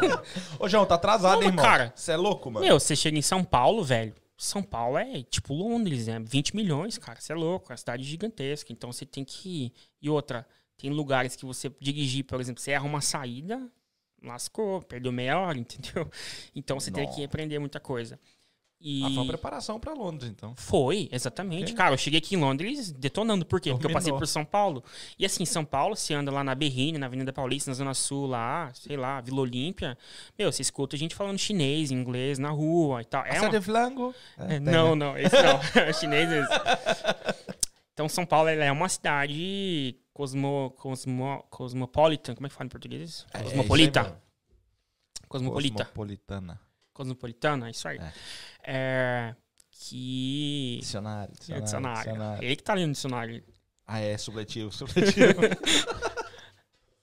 Ô, 0.59 0.69
João, 0.69 0.85
tá 0.85 0.97
atrasado, 0.97 1.37
Não, 1.37 1.43
hein, 1.43 1.49
irmão? 1.49 1.65
cara, 1.65 1.93
Você 1.95 2.13
é 2.13 2.17
louco, 2.17 2.51
mano? 2.51 2.67
Meu, 2.67 2.81
você 2.81 2.97
chega 2.97 3.17
em 3.17 3.23
São 3.23 3.45
Paulo, 3.45 3.85
velho. 3.85 4.15
São 4.37 4.63
Paulo 4.63 4.99
é 4.99 5.23
tipo 5.23 5.55
Londres, 5.55 6.09
né? 6.09 6.19
20 6.21 6.57
milhões, 6.57 6.99
cara. 6.99 7.21
Você 7.21 7.33
é 7.33 7.37
louco. 7.37 7.67
É 7.71 7.73
uma 7.73 7.77
cidade 7.77 8.03
gigantesca. 8.03 8.73
Então 8.73 8.91
você 8.93 9.07
tem 9.07 9.25
que. 9.25 9.73
E 10.03 10.11
outra, 10.11 10.45
tem 10.77 10.91
lugares 10.91 11.37
que 11.37 11.45
você 11.47 11.71
dirigir, 11.81 12.25
por 12.25 12.41
exemplo, 12.41 12.61
você 12.61 12.73
erra 12.73 12.85
uma 12.85 13.01
saída, 13.01 13.63
lascou, 14.25 14.83
perdeu 14.83 15.13
meia 15.13 15.39
hora, 15.39 15.57
entendeu? 15.59 16.11
Então 16.55 16.79
você 16.79 16.91
tem 16.91 17.09
que 17.11 17.25
aprender 17.25 17.59
muita 17.59 17.81
coisa. 17.81 18.19
E... 18.87 19.03
Ah, 19.03 19.07
foi 19.07 19.17
uma 19.17 19.27
preparação 19.27 19.81
pra 19.81 19.95
Londres, 19.95 20.31
então. 20.31 20.55
Foi, 20.57 21.09
exatamente. 21.11 21.73
Ok. 21.73 21.75
Cara, 21.75 21.95
eu 21.95 21.99
cheguei 21.99 22.19
aqui 22.19 22.35
em 22.35 22.39
Londres 22.39 22.93
detonando. 22.93 23.47
Por 23.47 23.59
quê? 23.59 23.71
Porque 23.71 23.87
eu 23.87 23.91
passei 23.91 24.13
por 24.13 24.27
São 24.27 24.45
Paulo. 24.45 24.85
E 25.19 25.25
assim, 25.25 25.47
São 25.47 25.65
Paulo, 25.65 25.97
você 25.97 26.13
anda 26.13 26.31
lá 26.31 26.45
na 26.45 26.55
Berrine, 26.55 26.99
na 26.99 27.07
Avenida 27.07 27.33
Paulista, 27.33 27.71
na 27.71 27.75
Zona 27.75 27.95
Sul, 27.95 28.27
lá, 28.27 28.71
sei 28.75 28.99
lá, 28.99 29.23
Vila 29.23 29.41
Olímpia. 29.41 29.97
Meu, 30.39 30.53
você 30.53 30.61
escuta 30.61 30.99
gente 30.99 31.15
falando 31.15 31.39
chinês, 31.39 31.91
inglês 31.91 32.39
na 32.39 32.51
rua 32.51 33.01
e 33.01 33.07
tal. 33.07 33.25
É 33.25 33.41
uma... 33.41 33.49
de 33.49 33.61
flango? 33.63 34.15
É, 34.37 34.61
não, 34.61 34.95
não, 34.95 35.17
esse 35.17 35.35
não. 35.43 35.61
Chinês 35.99 36.29
esse. 36.31 37.64
Então, 37.95 38.09
São 38.09 38.27
Paulo 38.27 38.49
é 38.49 38.73
uma 38.73 38.89
cidade 38.89 39.97
cosmo, 40.13 40.75
cosmo, 40.77 41.45
cosmopolitan. 41.49 42.35
Como 42.35 42.47
é 42.47 42.51
que 42.51 42.55
fala 42.55 42.67
em 42.67 42.71
português? 42.71 43.11
isso? 43.11 43.27
É, 43.33 43.39
é 43.39 43.43
Cosmopolita. 43.45 44.03
mesmo. 44.03 44.17
Cosmopolita. 45.29 45.85
Cosmopolitana. 45.85 46.61
Cosmopolitana, 46.93 47.71
isso 47.71 47.87
aí. 47.87 48.01
É, 48.65 49.35
que. 49.71 50.79
Dicionário, 50.81 51.33
É 51.33 51.37
dicionário, 51.37 51.63
dicionário. 51.63 51.99
dicionário. 52.03 52.45
Ele 52.45 52.57
que 52.57 52.63
tá 52.63 52.73
ali 52.73 52.87
no 52.87 52.93
dicionário. 52.93 53.45
Ah, 53.87 54.01
é, 54.01 54.19
supletivo, 54.19 54.73
supletivo. 54.73 55.41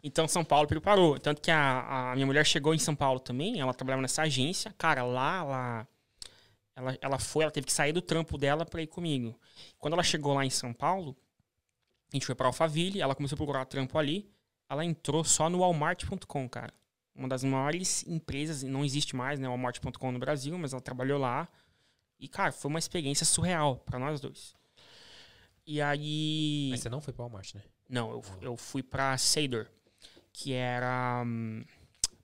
Então, 0.03 0.27
São 0.27 0.43
Paulo 0.43 0.67
preparou. 0.67 1.19
Tanto 1.19 1.39
que 1.41 1.51
a, 1.51 2.11
a 2.11 2.15
minha 2.15 2.25
mulher 2.25 2.43
chegou 2.43 2.73
em 2.73 2.79
São 2.79 2.95
Paulo 2.95 3.19
também, 3.19 3.59
ela 3.59 3.71
trabalhava 3.71 4.01
nessa 4.01 4.23
agência. 4.23 4.73
Cara, 4.75 5.03
lá 5.03 5.37
ela, 5.37 5.87
ela, 6.81 6.97
ela 6.99 7.19
foi, 7.19 7.43
ela 7.43 7.51
teve 7.51 7.67
que 7.67 7.73
sair 7.73 7.93
do 7.93 8.01
trampo 8.01 8.37
dela 8.37 8.65
pra 8.65 8.81
ir 8.81 8.87
comigo. 8.87 9.39
Quando 9.77 9.93
ela 9.93 10.03
chegou 10.03 10.33
lá 10.33 10.43
em 10.43 10.49
São 10.49 10.73
Paulo, 10.73 11.15
a 12.11 12.15
gente 12.15 12.25
foi 12.25 12.33
pra 12.33 12.47
Alphaville, 12.47 12.99
ela 13.01 13.13
começou 13.15 13.35
a 13.35 13.37
procurar 13.37 13.65
trampo 13.65 13.97
ali. 13.97 14.29
Ela 14.67 14.83
entrou 14.83 15.23
só 15.23 15.49
no 15.49 15.59
Walmart.com, 15.59 16.49
cara. 16.49 16.73
Uma 17.13 17.27
das 17.27 17.43
maiores 17.43 18.05
empresas, 18.07 18.63
não 18.63 18.83
existe 18.83 19.15
mais, 19.15 19.39
né, 19.39 19.47
Walmart.com 19.47 20.11
no 20.11 20.19
Brasil, 20.19 20.57
mas 20.57 20.73
ela 20.73 20.81
trabalhou 20.81 21.19
lá. 21.19 21.47
E, 22.19 22.27
cara, 22.27 22.51
foi 22.51 22.69
uma 22.69 22.79
experiência 22.79 23.25
surreal 23.25 23.77
pra 23.77 23.99
nós 23.99 24.19
dois. 24.19 24.55
E 25.65 25.81
aí. 25.81 26.69
Mas 26.71 26.81
você 26.81 26.89
não 26.89 27.01
foi 27.01 27.13
pra 27.13 27.25
Walmart, 27.25 27.53
né? 27.53 27.61
Não, 27.87 28.11
eu, 28.11 28.23
eu 28.41 28.57
fui 28.57 28.81
pra 28.81 29.17
Sador, 29.17 29.67
que 30.33 30.53
era. 30.53 31.21
hum, 31.25 31.63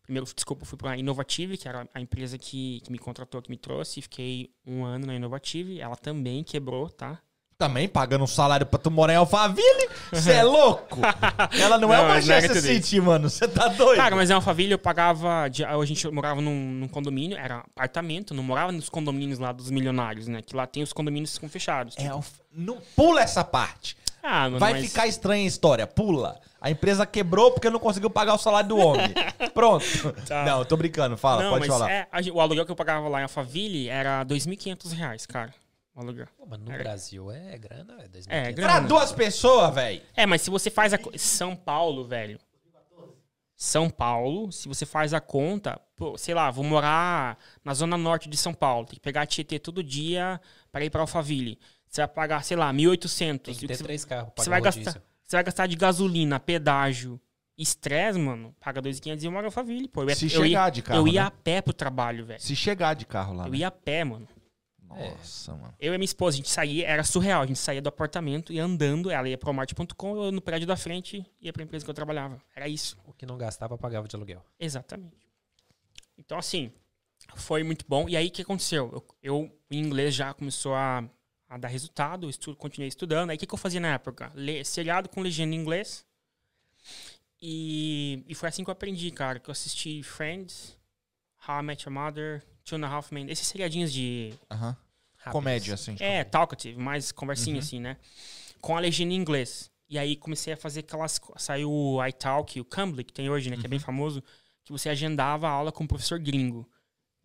primeiro, 0.07 0.25
desculpa, 0.34 0.65
fui 0.65 0.77
pra 0.77 0.97
Inovative, 0.97 1.57
que 1.57 1.67
era 1.67 1.88
a 1.93 1.99
empresa 2.01 2.38
que, 2.38 2.79
que 2.84 2.91
me 2.91 2.97
contratou, 2.97 3.41
que 3.41 3.49
me 3.51 3.57
trouxe. 3.57 4.01
Fiquei 4.01 4.49
um 4.65 4.84
ano 4.84 5.05
na 5.05 5.13
Inovative. 5.13 5.79
Ela 5.81 5.95
também 5.97 6.43
quebrou, 6.43 6.89
tá? 6.89 7.19
Também 7.57 7.88
pagando 7.89 8.23
um 8.23 8.27
salário 8.27 8.67
pra 8.67 8.77
tu 8.77 8.89
morar 8.91 9.13
em 9.13 9.15
Alphaville? 9.15 9.89
Você 10.11 10.31
é 10.31 10.43
louco? 10.43 10.99
Ela 11.59 11.77
não, 11.79 11.91
é 11.91 11.97
Não, 11.97 12.03
uma 12.05 12.11
é 12.11 12.15
Manchester 12.21 12.47
tudo 12.49 12.57
isso. 12.59 12.67
City, 12.67 13.01
mano. 13.01 13.29
Você 13.31 13.47
tá 13.47 13.67
doido? 13.67 13.97
Cara, 13.97 14.15
mas 14.15 14.29
em 14.29 14.34
Alphaville 14.34 14.71
eu 14.73 14.77
pagava. 14.79 15.41
A 15.43 15.85
gente 15.85 16.07
morava 16.09 16.39
num, 16.39 16.55
num 16.55 16.88
condomínio, 16.88 17.35
era 17.35 17.57
apartamento, 17.75 18.34
não 18.35 18.43
morava 18.43 18.71
nos 18.71 18.89
condomínios 18.89 19.39
lá 19.39 19.51
dos 19.51 19.71
milionários, 19.71 20.27
né? 20.27 20.41
Que 20.43 20.55
lá 20.55 20.67
tem 20.67 20.84
os 20.84 20.93
condomínios 20.93 21.31
que 21.31 21.35
ficam 21.38 21.49
fechados. 21.49 21.95
É, 21.97 22.01
tipo. 22.03 22.13
Alf- 22.13 22.39
não, 22.53 22.77
pula 22.95 23.21
essa 23.21 23.43
parte. 23.43 23.97
Ah, 24.30 24.44
mano, 24.44 24.60
Vai 24.60 24.74
mas- 24.74 24.86
ficar 24.88 25.08
estranha 25.08 25.44
a 25.44 25.48
história. 25.48 25.88
Pula. 25.88 26.40
A 26.60 26.70
empresa 26.72 27.06
quebrou 27.06 27.52
porque 27.52 27.70
não 27.70 27.80
conseguiu 27.80 28.10
pagar 28.10 28.34
o 28.34 28.38
salário 28.38 28.68
do 28.70 28.78
homem. 28.78 29.08
Pronto. 29.54 29.86
Tá. 30.28 30.44
Não, 30.44 30.60
eu 30.60 30.66
tô 30.66 30.76
brincando. 30.76 31.16
Fala, 31.16 31.44
Não, 31.44 31.49
pode 31.52 31.68
mas 31.68 31.78
falar. 31.78 31.90
é, 31.91 32.08
a 32.12 32.22
gen- 32.22 32.34
o 32.34 32.41
aluguel 32.41 32.66
que 32.66 32.72
eu 32.72 32.76
pagava 32.76 33.08
lá 33.08 33.20
em 33.20 33.24
Alphaville 33.24 33.88
era 33.88 34.24
2.500 34.26 34.91
reais, 34.91 35.26
cara. 35.26 35.54
O 35.95 36.02
aluguel. 36.02 36.28
Pô, 36.38 36.45
mas 36.45 36.60
no 36.60 36.72
É. 36.72 36.78
Brasil 36.78 37.32
é 37.32 37.58
grana, 37.58 37.95
é 38.04 38.08
2.500. 38.08 38.28
É, 38.30 38.41
Pra 38.54 38.64
grana. 38.74 38.88
duas 38.88 39.12
pessoas, 39.12 39.74
velho. 39.74 40.02
É, 40.16 40.26
mas 40.26 40.41
se 40.41 40.49
você 40.49 40.70
faz 40.70 40.94
a. 40.94 40.98
co- 40.98 41.12
São 41.18 41.56
Paulo, 41.56 42.04
velho. 42.06 42.38
São 43.56 43.90
Paulo, 43.90 44.52
se 44.52 44.68
você 44.68 44.86
faz 44.86 45.16
a 45.16 45.20
conta, 45.20 45.82
pô, 45.95 46.16
sei 46.16 46.36
lá, 46.36 46.52
vou 46.52 46.64
morar 46.64 47.40
na 47.66 47.74
zona 47.74 47.98
norte 47.98 48.30
de 48.30 48.38
São 48.38 48.54
Paulo, 48.54 48.86
tem 48.86 48.95
que 48.95 48.99
pegar 49.02 49.22
a 49.24 49.26
Tietê 49.26 49.58
todo 49.58 49.82
dia 49.84 50.40
para 50.72 50.86
ir 50.86 50.91
para 50.91 51.02
Alphaville. 51.02 51.58
Você 51.89 52.01
vai 52.01 52.07
pagar, 52.07 52.43
sei 52.43 52.57
lá, 52.57 52.72
1.800. 52.73 53.39
Tem 53.39 53.55
que 53.55 53.68
ter 53.68 53.76
você, 53.76 53.84
três 53.84 54.05
carros. 54.05 54.31
você 54.35 54.49
vai 54.49 54.61
gastar, 54.61 55.01
você 55.26 55.35
vai 55.35 55.43
gastar 55.43 55.68
de 55.68 55.76
gasolina, 55.76 56.39
pedágio, 56.39 57.19
estresse, 57.57 58.19
mano. 58.19 58.55
Paga 58.59 58.81
2.500 58.81 59.23
e 59.23 59.30
mora 59.30 59.47
Alphaville, 59.47 59.88
pô. 59.88 60.03
Eu 60.03 60.15
Se 60.15 60.26
eu 60.26 60.30
chegar 60.30 60.47
ia, 60.68 60.69
de 60.69 60.81
carro, 60.81 60.99
eu 60.99 61.07
ia 61.07 61.22
né? 61.22 61.27
a 61.27 61.31
pé 61.31 61.61
pro 61.61 61.73
trabalho, 61.73 62.26
velho. 62.26 62.41
Se 62.41 62.55
chegar 62.55 62.93
de 62.93 63.05
carro 63.05 63.34
lá. 63.34 63.45
Eu 63.45 63.51
né? 63.51 63.57
ia 63.57 63.68
a 63.68 63.72
pé, 63.72 64.03
mano. 64.03 64.27
Nossa, 64.81 65.53
mano. 65.53 65.73
Eu 65.80 65.93
e 65.93 65.97
minha 65.97 66.05
esposa, 66.05 66.35
a 66.35 66.38
gente 66.38 66.49
saía, 66.49 66.88
era 66.88 67.03
surreal. 67.03 67.41
A 67.41 67.45
gente 67.45 67.59
saía 67.59 67.81
do 67.81 67.89
apartamento 67.89 68.53
e 68.53 68.59
andando. 68.59 69.11
Ela 69.11 69.27
ia 69.27 69.38
pro 69.38 69.53
Marte.com, 69.53 70.23
eu 70.23 70.31
no 70.31 70.41
prédio 70.41 70.65
da 70.65 70.77
frente 70.77 71.26
ia 71.41 71.51
pra 71.51 71.64
empresa 71.64 71.84
que 71.84 71.89
eu 71.89 71.95
trabalhava. 71.95 72.41
Era 72.55 72.68
isso. 72.68 72.97
O 73.05 73.14
que 73.14 73.26
não 73.26 73.38
gastava, 73.38 73.77
pagava 73.77 74.07
de 74.07 74.15
aluguel. 74.15 74.43
Exatamente. 74.59 75.27
Então, 76.18 76.38
assim, 76.38 76.72
foi 77.35 77.64
muito 77.64 77.85
bom. 77.88 78.07
E 78.07 78.15
aí, 78.15 78.27
o 78.27 78.31
que 78.31 78.41
aconteceu? 78.41 78.89
Eu, 78.93 79.05
eu 79.22 79.51
o 79.69 79.73
inglês 79.73 80.15
já 80.15 80.34
começou 80.34 80.73
a, 80.73 81.03
a 81.49 81.57
dar 81.57 81.68
resultado, 81.69 82.30
estudo, 82.30 82.57
continuei 82.57 82.88
estudando. 82.90 83.30
Aí, 83.30 83.36
o 83.38 83.40
que, 83.40 83.45
que 83.48 83.53
eu 83.53 83.57
fazia 83.57 83.80
na 83.80 83.94
época? 83.94 84.32
Le, 84.36 84.64
seriado 84.65 85.07
com 85.10 85.22
legenda 85.22 85.56
em 85.56 85.57
inglês. 85.57 86.06
E, 87.41 88.24
e 88.28 88.36
foi 88.36 88.49
assim 88.49 88.64
que 88.64 88.69
eu 88.69 88.74
aprendi, 88.74 89.11
cara. 89.11 89.40
Que 89.40 89.49
eu 89.49 89.52
assisti 89.52 90.02
Friends, 90.03 90.78
How 91.48 91.60
I 91.60 91.64
Met 91.64 91.88
Your 91.88 91.94
Mother, 91.94 92.44
Two 92.65 92.78
and 92.78 92.86
a 92.86 92.90
Half 92.90 93.11
Men. 93.11 93.30
Esses 93.30 93.48
seriadinhos 93.48 93.91
de... 93.94 94.34
Aham. 94.52 94.76
Rápido. 95.18 95.32
Comédia, 95.32 95.74
assim. 95.74 95.95
É, 95.99 96.24
talkative, 96.24 96.80
mais 96.80 97.11
conversinha, 97.11 97.56
Uhum. 97.56 97.60
assim, 97.60 97.80
né? 97.80 97.98
Com 98.61 98.78
a 98.78 98.80
legenda 98.80 99.14
em 99.14 99.18
inglês. 99.18 99.69
E 99.90 99.98
aí 99.98 100.15
comecei 100.15 100.53
a 100.53 100.57
fazer 100.57 100.82
aquelas. 100.82 101.19
Saiu 101.38 101.72
o 101.72 102.06
iTalk, 102.06 102.60
o 102.60 102.65
Cambly, 102.65 103.03
que 103.03 103.14
tem 103.14 103.30
hoje, 103.30 103.49
né? 103.49 103.57
Que 103.57 103.65
é 103.65 103.69
bem 103.69 103.80
famoso. 103.80 104.24
Que 104.64 104.72
você 104.72 104.90
agendava 104.90 105.48
a 105.48 105.52
aula 105.52 105.72
com 105.72 105.88
professor 105.88 106.19
gringo. 106.19 106.69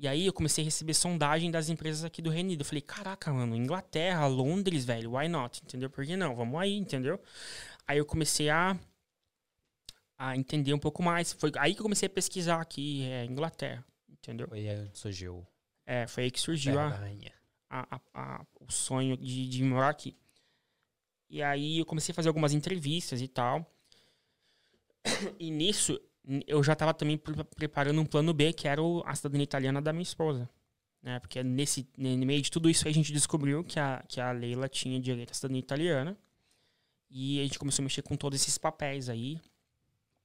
E 0.02 0.08
aí 0.08 0.26
eu 0.26 0.32
comecei 0.32 0.64
a 0.64 0.66
receber 0.66 0.94
sondagem 0.94 1.48
das 1.48 1.68
empresas 1.68 2.02
aqui 2.04 2.20
do 2.20 2.28
Reino 2.28 2.48
Unido. 2.48 2.62
Eu 2.62 2.64
falei, 2.64 2.82
caraca, 2.82 3.32
mano, 3.32 3.54
Inglaterra, 3.54 4.26
Londres, 4.26 4.84
velho, 4.84 5.12
why 5.16 5.28
not? 5.28 5.62
Entendeu? 5.62 5.88
Por 5.88 6.04
que 6.04 6.16
não? 6.16 6.34
Vamos 6.34 6.60
aí, 6.60 6.74
entendeu? 6.74 7.22
Aí 7.86 7.98
eu 7.98 8.04
comecei 8.04 8.50
a, 8.50 8.76
a 10.18 10.36
entender 10.36 10.74
um 10.74 10.78
pouco 10.78 11.04
mais. 11.04 11.32
Foi 11.32 11.52
aí 11.56 11.72
que 11.72 11.78
eu 11.80 11.84
comecei 11.84 12.08
a 12.08 12.10
pesquisar 12.10 12.60
aqui, 12.60 13.04
é, 13.04 13.24
Inglaterra, 13.26 13.84
entendeu? 14.10 14.48
Foi 14.48 14.68
aí 14.68 14.90
surgiu 14.92 15.46
É, 15.86 16.04
foi 16.08 16.24
aí 16.24 16.30
que 16.32 16.40
surgiu 16.40 16.72
a, 17.70 17.86
a- 17.92 18.00
a- 18.12 18.46
o 18.60 18.72
sonho 18.72 19.16
de, 19.16 19.48
de 19.48 19.62
morar 19.62 19.90
aqui. 19.90 20.16
E 21.30 21.40
aí 21.44 21.78
eu 21.78 21.86
comecei 21.86 22.12
a 22.12 22.14
fazer 22.16 22.26
algumas 22.28 22.52
entrevistas 22.52 23.20
e 23.20 23.28
tal. 23.28 23.64
E 25.38 25.48
nisso, 25.50 26.00
eu 26.46 26.62
já 26.62 26.72
estava 26.74 26.94
também 26.94 27.16
pre- 27.18 27.42
preparando 27.56 28.00
um 28.00 28.06
plano 28.06 28.32
B, 28.32 28.52
que 28.52 28.68
era 28.68 28.82
o- 28.82 29.02
a 29.06 29.14
cidadania 29.14 29.44
italiana 29.44 29.80
da 29.82 29.92
minha 29.92 30.02
esposa. 30.02 30.48
Né? 31.02 31.18
Porque 31.18 31.42
nesse, 31.42 31.88
no 31.96 32.24
meio 32.26 32.40
de 32.40 32.50
tudo 32.50 32.70
isso 32.70 32.86
a 32.86 32.92
gente 32.92 33.12
descobriu 33.12 33.64
que 33.64 33.78
a, 33.80 34.04
que 34.08 34.20
a 34.20 34.30
Leila 34.30 34.68
tinha 34.68 35.00
direito 35.00 35.30
à 35.32 35.34
cidadania 35.34 35.58
italiana. 35.60 36.16
E 37.10 37.40
a 37.40 37.42
gente 37.42 37.58
começou 37.58 37.82
a 37.82 37.84
mexer 37.84 38.02
com 38.02 38.16
todos 38.16 38.40
esses 38.40 38.56
papéis 38.56 39.08
aí. 39.08 39.38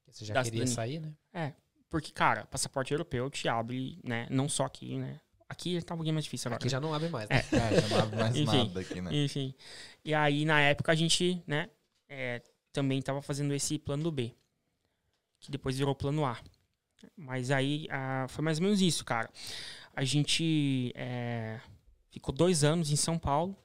Você 0.08 0.24
já 0.24 0.34
queria 0.44 0.66
cidadania. 0.66 0.74
sair, 0.74 1.00
né? 1.34 1.54
Porque, 1.90 2.12
cara, 2.12 2.46
passaporte 2.46 2.92
europeu 2.94 3.30
te 3.30 3.48
abre, 3.48 4.00
né? 4.04 4.28
Não 4.30 4.48
só 4.48 4.66
aqui, 4.66 4.98
né? 4.98 5.20
Aqui 5.50 5.82
tá 5.82 5.94
um 5.94 5.98
pouquinho 5.98 6.14
mais 6.14 6.26
difícil 6.26 6.50
agora. 6.50 6.62
Aqui 6.62 6.70
já 6.70 6.80
não 6.80 6.94
abre 6.94 7.10
mais, 7.10 7.30
né? 7.30 7.38
É, 7.52 7.82
já 7.82 7.88
não 7.90 7.98
abre 8.04 8.16
mais 8.18 8.36
Enfim. 8.38 8.68
nada 8.68 8.80
aqui, 8.82 9.02
né? 9.02 9.10
Enfim. 9.24 9.54
E 10.04 10.14
aí, 10.14 10.46
na 10.46 10.62
época, 10.62 10.92
a 10.92 10.96
gente, 10.96 11.42
né, 11.48 11.70
é, 12.10 12.42
também 12.74 13.02
tava 13.02 13.22
fazendo 13.22 13.54
esse 13.54 13.80
plano 13.80 14.12
B. 14.12 14.34
Que 15.40 15.52
depois 15.52 15.78
virou 15.78 15.96
plano 15.96 16.26
A. 16.26 16.40
Mas 17.16 17.52
aí, 17.52 17.88
ah, 17.90 18.26
foi 18.30 18.44
mais 18.44 18.58
ou 18.58 18.64
menos 18.64 18.82
isso, 18.82 19.06
cara. 19.06 19.30
A 19.96 20.04
gente 20.04 20.92
é, 20.96 21.60
ficou 22.10 22.34
dois 22.34 22.64
anos 22.64 22.92
em 22.92 22.96
São 22.96 23.18
Paulo. 23.18 23.56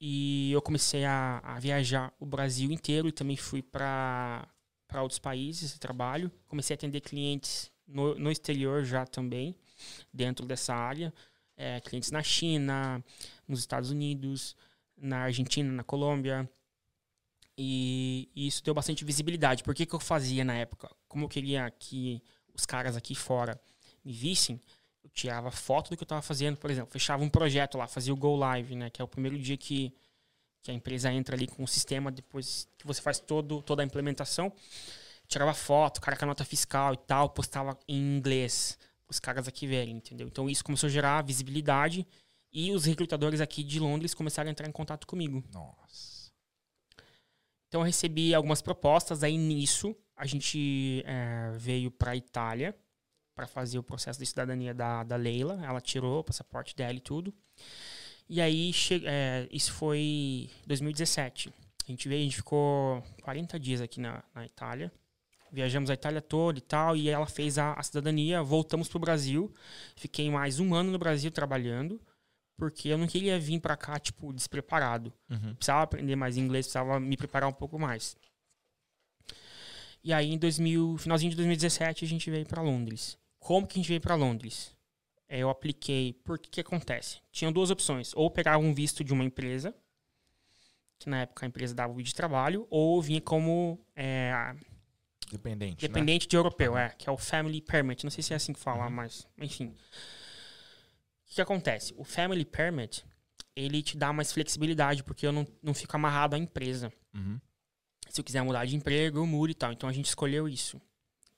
E 0.00 0.52
eu 0.52 0.60
comecei 0.60 1.04
a, 1.04 1.40
a 1.42 1.58
viajar 1.58 2.12
o 2.20 2.26
Brasil 2.26 2.70
inteiro 2.70 3.08
e 3.08 3.12
também 3.12 3.36
fui 3.36 3.62
para 3.62 4.46
outros 4.96 5.18
países 5.18 5.72
de 5.72 5.80
trabalho. 5.80 6.30
Comecei 6.46 6.74
a 6.74 6.76
atender 6.76 7.00
clientes 7.00 7.72
no, 7.86 8.14
no 8.16 8.30
exterior 8.30 8.84
já 8.84 9.06
também, 9.06 9.56
dentro 10.12 10.44
dessa 10.44 10.74
área. 10.74 11.14
É, 11.56 11.80
clientes 11.80 12.10
na 12.10 12.22
China, 12.22 13.02
nos 13.48 13.60
Estados 13.60 13.90
Unidos, 13.90 14.54
na 14.96 15.20
Argentina, 15.20 15.72
na 15.72 15.82
Colômbia. 15.82 16.48
E, 17.58 18.28
isso 18.34 18.62
deu 18.62 18.74
bastante 18.74 19.04
visibilidade. 19.04 19.62
Por 19.62 19.74
que, 19.74 19.86
que 19.86 19.94
eu 19.94 20.00
fazia 20.00 20.44
na 20.44 20.54
época? 20.54 20.90
Como 21.08 21.24
eu 21.24 21.28
queria 21.28 21.70
que 21.70 22.22
os 22.54 22.66
caras 22.66 22.96
aqui 22.96 23.14
fora 23.14 23.60
me 24.04 24.12
vissem, 24.12 24.60
eu 25.02 25.10
tirava 25.10 25.50
foto 25.50 25.90
do 25.90 25.96
que 25.96 26.02
eu 26.02 26.06
estava 26.06 26.22
fazendo. 26.22 26.56
Por 26.58 26.70
exemplo, 26.70 26.90
fechava 26.90 27.22
um 27.22 27.28
projeto 27.28 27.78
lá, 27.78 27.86
fazia 27.86 28.12
o 28.12 28.16
Go 28.16 28.36
Live, 28.36 28.74
né? 28.74 28.90
Que 28.90 29.00
é 29.00 29.04
o 29.04 29.08
primeiro 29.08 29.38
dia 29.38 29.56
que, 29.56 29.92
que 30.62 30.70
a 30.70 30.74
empresa 30.74 31.12
entra 31.12 31.34
ali 31.34 31.46
com 31.46 31.64
o 31.64 31.68
sistema, 31.68 32.10
depois 32.10 32.68
que 32.76 32.86
você 32.86 33.00
faz 33.00 33.18
todo, 33.18 33.62
toda 33.62 33.82
a 33.82 33.86
implementação. 33.86 34.52
Tirava 35.26 35.54
foto, 35.54 36.00
cara 36.00 36.16
com 36.16 36.24
a 36.24 36.28
nota 36.28 36.44
fiscal 36.44 36.94
e 36.94 36.98
tal, 36.98 37.30
postava 37.30 37.76
em 37.88 38.16
inglês 38.16 38.78
os 39.08 39.20
caras 39.20 39.46
aqui 39.46 39.66
verem, 39.66 39.96
entendeu? 39.96 40.26
Então 40.26 40.50
isso 40.50 40.64
começou 40.64 40.88
a 40.88 40.90
gerar 40.90 41.22
visibilidade 41.22 42.06
e 42.52 42.72
os 42.72 42.84
recrutadores 42.84 43.40
aqui 43.40 43.62
de 43.62 43.78
Londres 43.78 44.14
começaram 44.14 44.48
a 44.48 44.50
entrar 44.50 44.68
em 44.68 44.72
contato 44.72 45.06
comigo. 45.06 45.44
Nossa. 45.52 46.15
Então 47.68 47.80
eu 47.80 47.84
recebi 47.84 48.34
algumas 48.34 48.62
propostas, 48.62 49.22
aí 49.22 49.36
nisso 49.36 49.96
a 50.16 50.24
gente 50.24 51.02
é, 51.06 51.52
veio 51.56 51.90
para 51.90 52.12
a 52.12 52.16
Itália 52.16 52.76
para 53.34 53.46
fazer 53.46 53.78
o 53.78 53.82
processo 53.82 54.18
de 54.18 54.24
cidadania 54.24 54.72
da, 54.72 55.04
da 55.04 55.16
Leila. 55.16 55.62
Ela 55.62 55.80
tirou 55.80 56.20
o 56.20 56.24
passaporte 56.24 56.74
dela 56.74 56.94
e 56.94 57.00
tudo. 57.00 57.34
E 58.28 58.40
aí 58.40 58.72
é, 59.04 59.46
isso 59.52 59.72
foi 59.72 60.48
2017. 60.66 61.52
A 61.86 61.90
gente 61.92 62.08
veio, 62.08 62.22
a 62.22 62.24
gente 62.24 62.36
ficou 62.36 63.02
40 63.22 63.60
dias 63.60 63.80
aqui 63.80 64.00
na, 64.00 64.24
na 64.34 64.44
Itália. 64.44 64.90
Viajamos 65.52 65.90
a 65.90 65.94
Itália 65.94 66.20
toda 66.20 66.58
e 66.58 66.62
tal, 66.62 66.96
e 66.96 67.08
ela 67.08 67.26
fez 67.26 67.58
a, 67.58 67.74
a 67.74 67.82
cidadania. 67.82 68.42
Voltamos 68.42 68.88
pro 68.88 68.98
Brasil. 68.98 69.52
Fiquei 69.94 70.28
mais 70.30 70.58
um 70.58 70.74
ano 70.74 70.90
no 70.90 70.98
Brasil 70.98 71.30
trabalhando, 71.30 72.00
porque 72.56 72.88
eu 72.88 72.98
não 72.98 73.06
queria 73.06 73.38
vir 73.38 73.60
para 73.60 73.76
cá, 73.76 73.98
tipo, 73.98 74.32
despreparado 74.32 75.12
Uhum. 75.30 75.54
precisava 75.54 75.82
aprender 75.82 76.16
mais 76.16 76.36
inglês, 76.36 76.66
precisava 76.66 76.98
me 76.98 77.16
preparar 77.16 77.48
um 77.48 77.52
pouco 77.52 77.78
mais. 77.78 78.16
E 80.02 80.12
aí, 80.12 80.32
em 80.32 80.38
2000, 80.38 80.96
finalzinho 80.98 81.30
de 81.30 81.36
2017, 81.36 82.04
a 82.04 82.08
gente 82.08 82.30
veio 82.30 82.46
para 82.46 82.62
Londres. 82.62 83.18
Como 83.40 83.66
que 83.66 83.74
a 83.78 83.82
gente 83.82 83.88
veio 83.88 84.00
para 84.00 84.14
Londres? 84.14 84.74
É, 85.28 85.38
Eu 85.40 85.50
apliquei. 85.50 86.12
Por 86.24 86.38
que 86.38 86.48
que 86.48 86.60
acontece? 86.60 87.18
Tinham 87.32 87.52
duas 87.52 87.70
opções. 87.70 88.12
Ou 88.14 88.30
pegar 88.30 88.56
um 88.58 88.72
visto 88.72 89.02
de 89.02 89.12
uma 89.12 89.24
empresa, 89.24 89.74
que 90.98 91.10
na 91.10 91.22
época 91.22 91.44
a 91.44 91.48
empresa 91.48 91.74
dava 91.74 91.92
o 91.92 91.96
visto 91.96 92.08
de 92.08 92.14
trabalho, 92.14 92.66
ou 92.70 93.02
vinha 93.02 93.20
como 93.20 93.84
é, 93.96 94.32
Dependente, 95.30 95.82
né? 95.82 95.88
dependente 95.88 96.28
de 96.28 96.36
europeu, 96.36 96.78
é, 96.78 96.90
que 96.90 97.08
é 97.08 97.12
o 97.12 97.16
Family 97.16 97.60
Permit. 97.60 98.04
Não 98.04 98.10
sei 98.10 98.22
se 98.22 98.32
é 98.32 98.36
assim 98.36 98.52
que 98.52 98.60
fala, 98.60 98.88
mas 98.88 99.26
enfim. 99.36 99.74
O 101.26 101.28
que, 101.28 101.34
que 101.34 101.40
acontece? 101.40 101.92
O 101.98 102.04
Family 102.04 102.44
Permit, 102.44 103.04
ele 103.54 103.82
te 103.82 103.96
dá 103.96 104.12
mais 104.12 104.32
flexibilidade, 104.32 105.02
porque 105.02 105.26
eu 105.26 105.32
não, 105.32 105.46
não 105.60 105.74
fico 105.74 105.96
amarrado 105.96 106.36
à 106.36 106.38
empresa. 106.38 106.92
Uhum. 107.12 107.40
Se 108.08 108.20
eu 108.20 108.24
quiser 108.24 108.42
mudar 108.42 108.64
de 108.64 108.76
emprego, 108.76 109.18
eu 109.18 109.26
mudo 109.26 109.50
e 109.50 109.54
tal. 109.54 109.72
Então 109.72 109.88
a 109.88 109.92
gente 109.92 110.06
escolheu 110.06 110.48
isso. 110.48 110.80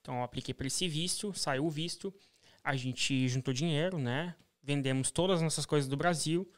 Então 0.01 0.19
eu 0.19 0.23
apliquei 0.23 0.53
para 0.53 0.67
esse 0.67 0.87
visto, 0.87 1.33
saiu 1.33 1.65
o 1.65 1.71
visto, 1.71 2.15
a 2.63 2.77
gente 2.77 3.29
juntou 3.29 3.55
dinheiro, 3.55 3.99
né? 3.99 4.35
Vendemos 4.63 5.11
todas 5.11 5.37
as 5.37 5.43
nossas 5.43 5.65
coisas 5.65 5.89
do 5.89 5.97
Brasil 5.97 6.51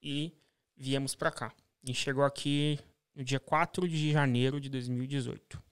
e 0.00 0.32
viemos 0.76 1.14
para 1.14 1.32
cá. 1.32 1.52
Gente 1.82 2.00
chegou 2.00 2.24
aqui 2.24 2.78
no 3.14 3.24
dia 3.24 3.40
4 3.40 3.88
de 3.88 4.12
janeiro 4.12 4.60
de 4.60 4.68
2018. 4.68 5.56
O 5.56 5.62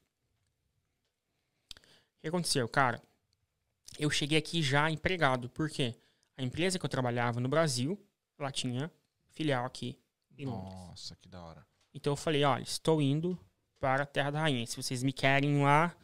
que 2.20 2.28
aconteceu, 2.28 2.68
cara? 2.68 3.00
Eu 3.98 4.10
cheguei 4.10 4.38
aqui 4.38 4.62
já 4.62 4.90
empregado, 4.90 5.48
porque 5.50 5.94
a 6.36 6.42
empresa 6.42 6.78
que 6.78 6.84
eu 6.84 6.90
trabalhava 6.90 7.40
no 7.40 7.48
Brasil, 7.48 7.98
ela 8.38 8.50
tinha 8.50 8.90
filial 9.30 9.64
aqui 9.64 9.98
em 10.36 10.46
Londres. 10.46 10.74
Nossa, 10.74 11.16
que 11.16 11.28
da 11.28 11.42
hora. 11.42 11.66
Então 11.92 12.12
eu 12.12 12.16
falei, 12.16 12.44
olha, 12.44 12.62
estou 12.62 13.00
indo 13.00 13.38
para 13.78 14.02
a 14.02 14.06
Terra 14.06 14.30
da 14.30 14.40
Rainha. 14.40 14.66
Se 14.66 14.76
vocês 14.76 15.02
me 15.02 15.12
querem 15.12 15.62
lá, 15.62 15.94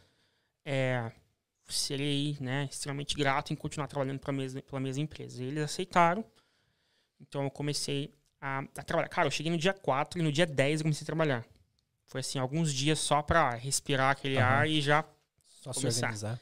é, 0.64 1.10
serei 1.68 2.36
né, 2.40 2.68
extremamente 2.70 3.14
grato 3.16 3.52
em 3.52 3.56
continuar 3.56 3.88
trabalhando 3.88 4.20
pra 4.20 4.32
mesma, 4.32 4.62
pela 4.62 4.80
mesma 4.80 5.02
empresa. 5.02 5.42
E 5.42 5.46
eles 5.46 5.64
aceitaram. 5.64 6.24
Então 7.20 7.42
eu 7.44 7.50
comecei 7.50 8.14
a, 8.40 8.60
a 8.60 8.82
trabalhar. 8.82 9.08
Cara, 9.08 9.26
eu 9.26 9.30
cheguei 9.32 9.50
no 9.50 9.58
dia 9.58 9.72
4 9.72 10.20
e 10.20 10.22
no 10.22 10.30
dia 10.32 10.46
10 10.46 10.80
eu 10.80 10.84
comecei 10.84 11.04
a 11.04 11.06
trabalhar. 11.06 11.44
Foi 12.06 12.20
assim, 12.20 12.38
alguns 12.38 12.72
dias 12.72 12.98
só 12.98 13.22
para 13.22 13.50
respirar 13.50 14.10
aquele 14.10 14.36
Aham. 14.38 14.46
ar 14.46 14.68
e 14.68 14.80
já 14.80 15.04
Só 15.46 15.72
se 15.72 15.80
Começar. 15.80 16.06
organizar. 16.06 16.40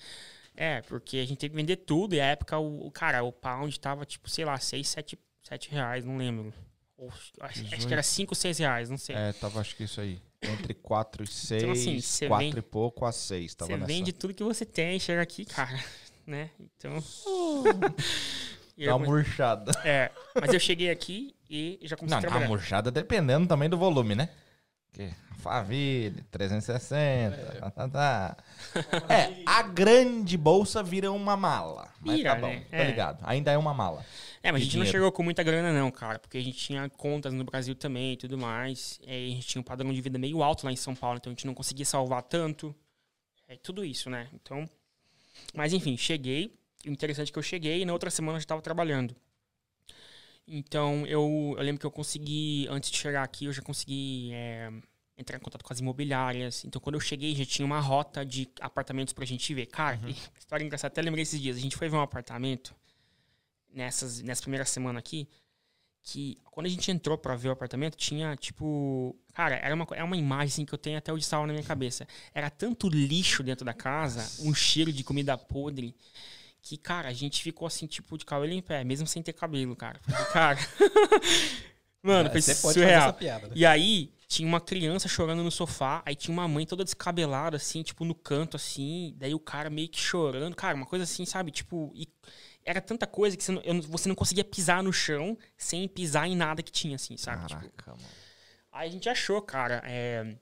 É, 0.58 0.82
porque 0.82 1.18
a 1.18 1.24
gente 1.24 1.38
teve 1.38 1.52
que 1.52 1.56
vender 1.56 1.76
tudo 1.76 2.16
e 2.16 2.20
a 2.20 2.26
época, 2.26 2.58
o, 2.58 2.90
cara, 2.90 3.22
o 3.22 3.30
pound 3.30 3.78
tava 3.78 4.04
tipo, 4.04 4.28
sei 4.28 4.44
lá, 4.44 4.58
6, 4.58 4.88
7, 4.88 5.18
7 5.44 5.70
reais, 5.70 6.04
não 6.04 6.16
lembro. 6.16 6.52
Ou, 6.96 7.12
acho, 7.42 7.64
acho 7.72 7.86
que 7.86 7.92
era 7.92 8.02
5, 8.02 8.34
6 8.34 8.58
reais, 8.58 8.90
não 8.90 8.98
sei. 8.98 9.14
É, 9.14 9.32
tava 9.32 9.60
acho 9.60 9.76
que 9.76 9.84
isso 9.84 10.00
aí. 10.00 10.20
Entre 10.42 10.74
4 10.74 11.22
e 11.22 11.26
6, 11.28 11.62
então, 11.62 11.72
assim, 11.72 12.26
4 12.26 12.44
vende, 12.44 12.58
e 12.58 12.62
pouco 12.62 13.06
a 13.06 13.12
6. 13.12 13.56
Você 13.56 13.76
vende 13.78 14.12
tudo 14.12 14.34
que 14.34 14.42
você 14.42 14.64
tem, 14.64 14.98
chega 14.98 15.22
aqui, 15.22 15.44
cara, 15.44 15.78
né? 16.26 16.50
Então... 16.58 16.92
Dá 18.76 18.94
uma 18.94 19.06
murchada. 19.06 19.72
É, 19.84 20.10
mas 20.40 20.52
eu 20.52 20.60
cheguei 20.60 20.90
aqui 20.90 21.34
e 21.50 21.80
já 21.82 21.96
comecei 21.96 22.14
Não, 22.14 22.18
a 22.18 22.20
trabalhar. 22.20 22.44
Não, 22.44 22.48
murchada 22.48 22.90
dependendo 22.90 23.46
também 23.46 23.68
do 23.68 23.76
volume, 23.76 24.14
né? 24.14 24.28
Que 24.98 25.14
Faville, 25.36 26.24
360, 26.28 26.90
é. 26.92 27.60
tá, 27.60 27.70
tá, 27.70 27.88
tá. 27.88 28.36
É, 29.08 29.44
a 29.46 29.62
grande 29.62 30.36
bolsa 30.36 30.82
vira 30.82 31.12
uma 31.12 31.36
mala. 31.36 31.88
Mas 32.00 32.16
vira, 32.16 32.34
tá 32.34 32.40
bom, 32.40 32.48
né? 32.48 32.66
tá 32.68 32.76
é. 32.76 32.84
ligado. 32.84 33.22
Ainda 33.22 33.52
é 33.52 33.56
uma 33.56 33.72
mala. 33.72 34.04
É, 34.42 34.50
mas 34.50 34.60
a 34.60 34.64
gente 34.64 34.72
dinheiro. 34.72 34.88
não 34.88 34.92
chegou 34.92 35.12
com 35.12 35.22
muita 35.22 35.44
grana, 35.44 35.72
não, 35.72 35.88
cara. 35.92 36.18
Porque 36.18 36.36
a 36.36 36.40
gente 36.42 36.58
tinha 36.58 36.90
contas 36.90 37.32
no 37.32 37.44
Brasil 37.44 37.76
também 37.76 38.14
e 38.14 38.16
tudo 38.16 38.36
mais. 38.36 38.98
E 39.06 39.10
a 39.10 39.34
gente 39.36 39.46
tinha 39.46 39.60
um 39.60 39.64
padrão 39.64 39.92
de 39.92 40.00
vida 40.00 40.18
meio 40.18 40.42
alto 40.42 40.66
lá 40.66 40.72
em 40.72 40.76
São 40.76 40.96
Paulo, 40.96 41.18
então 41.18 41.30
a 41.30 41.32
gente 41.32 41.46
não 41.46 41.54
conseguia 41.54 41.86
salvar 41.86 42.24
tanto. 42.24 42.74
É 43.46 43.56
tudo 43.56 43.84
isso, 43.84 44.10
né? 44.10 44.26
Então. 44.34 44.68
Mas 45.54 45.72
enfim, 45.72 45.96
cheguei. 45.96 46.52
O 46.84 46.90
interessante 46.90 47.28
é 47.28 47.32
que 47.32 47.38
eu 47.38 47.42
cheguei 47.44 47.82
e 47.82 47.84
na 47.84 47.92
outra 47.92 48.10
semana 48.10 48.38
eu 48.38 48.40
já 48.40 48.44
estava 48.44 48.60
trabalhando. 48.60 49.14
Então 50.48 51.06
eu, 51.06 51.54
eu 51.56 51.62
lembro 51.62 51.78
que 51.78 51.86
eu 51.86 51.90
consegui, 51.90 52.66
antes 52.70 52.90
de 52.90 52.96
chegar 52.96 53.22
aqui, 53.22 53.44
eu 53.44 53.52
já 53.52 53.62
consegui 53.62 54.30
é, 54.32 54.72
entrar 55.16 55.36
em 55.36 55.40
contato 55.40 55.62
com 55.62 55.72
as 55.72 55.80
imobiliárias. 55.80 56.64
Então 56.64 56.80
quando 56.80 56.94
eu 56.94 57.00
cheguei 57.00 57.34
já 57.34 57.44
tinha 57.44 57.66
uma 57.66 57.80
rota 57.80 58.24
de 58.24 58.48
apartamentos 58.60 59.12
pra 59.12 59.24
gente 59.24 59.52
ver. 59.52 59.66
Cara, 59.66 60.00
uhum. 60.02 60.08
história 60.38 60.64
engraçada, 60.64 60.92
até 60.92 61.02
lembrei 61.02 61.22
esses 61.22 61.40
dias. 61.40 61.56
A 61.56 61.60
gente 61.60 61.76
foi 61.76 61.88
ver 61.88 61.96
um 61.96 62.00
apartamento 62.00 62.74
nessas, 63.72 64.22
nessa 64.22 64.42
primeira 64.42 64.64
semana 64.64 64.98
aqui, 64.98 65.28
que 66.02 66.38
quando 66.44 66.66
a 66.66 66.70
gente 66.70 66.90
entrou 66.90 67.18
para 67.18 67.36
ver 67.36 67.48
o 67.48 67.52
apartamento, 67.52 67.96
tinha 67.96 68.34
tipo. 68.36 69.14
Cara, 69.34 69.56
era 69.56 69.74
uma, 69.74 69.86
é 69.92 70.02
uma 70.02 70.16
imagem 70.16 70.46
assim, 70.46 70.64
que 70.64 70.72
eu 70.72 70.78
tenho 70.78 70.96
até 70.96 71.12
hoje 71.12 71.24
salvo 71.24 71.46
na 71.46 71.52
minha 71.52 71.64
cabeça. 71.64 72.06
Era 72.32 72.48
tanto 72.48 72.88
lixo 72.88 73.42
dentro 73.42 73.64
da 73.64 73.74
casa, 73.74 74.42
um 74.42 74.54
cheiro 74.54 74.92
de 74.92 75.04
comida 75.04 75.36
podre, 75.36 75.94
que, 76.60 76.76
cara, 76.76 77.08
a 77.08 77.12
gente 77.12 77.42
ficou 77.42 77.66
assim, 77.66 77.86
tipo, 77.86 78.18
de 78.18 78.24
cabelo 78.24 78.52
em 78.52 78.62
pé, 78.62 78.84
mesmo 78.84 79.06
sem 79.06 79.22
ter 79.22 79.32
cabelo, 79.32 79.74
cara. 79.76 80.00
Porque, 80.04 80.24
cara. 80.32 80.58
Mano, 82.02 82.30
foi 82.30 82.40
surreal. 82.40 83.12
Piada, 83.12 83.48
né? 83.48 83.52
E 83.56 83.66
aí, 83.66 84.12
tinha 84.28 84.46
uma 84.46 84.60
criança 84.60 85.08
chorando 85.08 85.42
no 85.42 85.50
sofá, 85.50 86.02
aí 86.04 86.14
tinha 86.14 86.32
uma 86.32 86.46
mãe 86.46 86.66
toda 86.66 86.84
descabelada, 86.84 87.56
assim, 87.56 87.82
tipo, 87.82 88.04
no 88.04 88.14
canto, 88.14 88.56
assim, 88.56 89.14
daí 89.16 89.34
o 89.34 89.40
cara 89.40 89.70
meio 89.70 89.88
que 89.88 89.98
chorando. 89.98 90.54
Cara, 90.54 90.76
uma 90.76 90.86
coisa 90.86 91.04
assim, 91.04 91.24
sabe? 91.24 91.50
Tipo, 91.50 91.92
era 92.64 92.80
tanta 92.80 93.06
coisa 93.06 93.36
que 93.36 93.42
você 93.42 93.52
não, 93.52 93.62
eu, 93.62 93.80
você 93.82 94.08
não 94.08 94.14
conseguia 94.14 94.44
pisar 94.44 94.82
no 94.82 94.92
chão 94.92 95.36
sem 95.56 95.88
pisar 95.88 96.28
em 96.28 96.36
nada 96.36 96.62
que 96.62 96.70
tinha, 96.70 96.96
assim, 96.96 97.16
sabe? 97.16 97.46
Tipo, 97.46 97.60
Caraca, 97.60 97.76
tipo, 97.76 97.90
mano. 97.90 98.14
Aí 98.70 98.88
a 98.88 98.92
gente 98.92 99.08
achou, 99.08 99.40
cara, 99.40 99.82
é, 99.86 100.36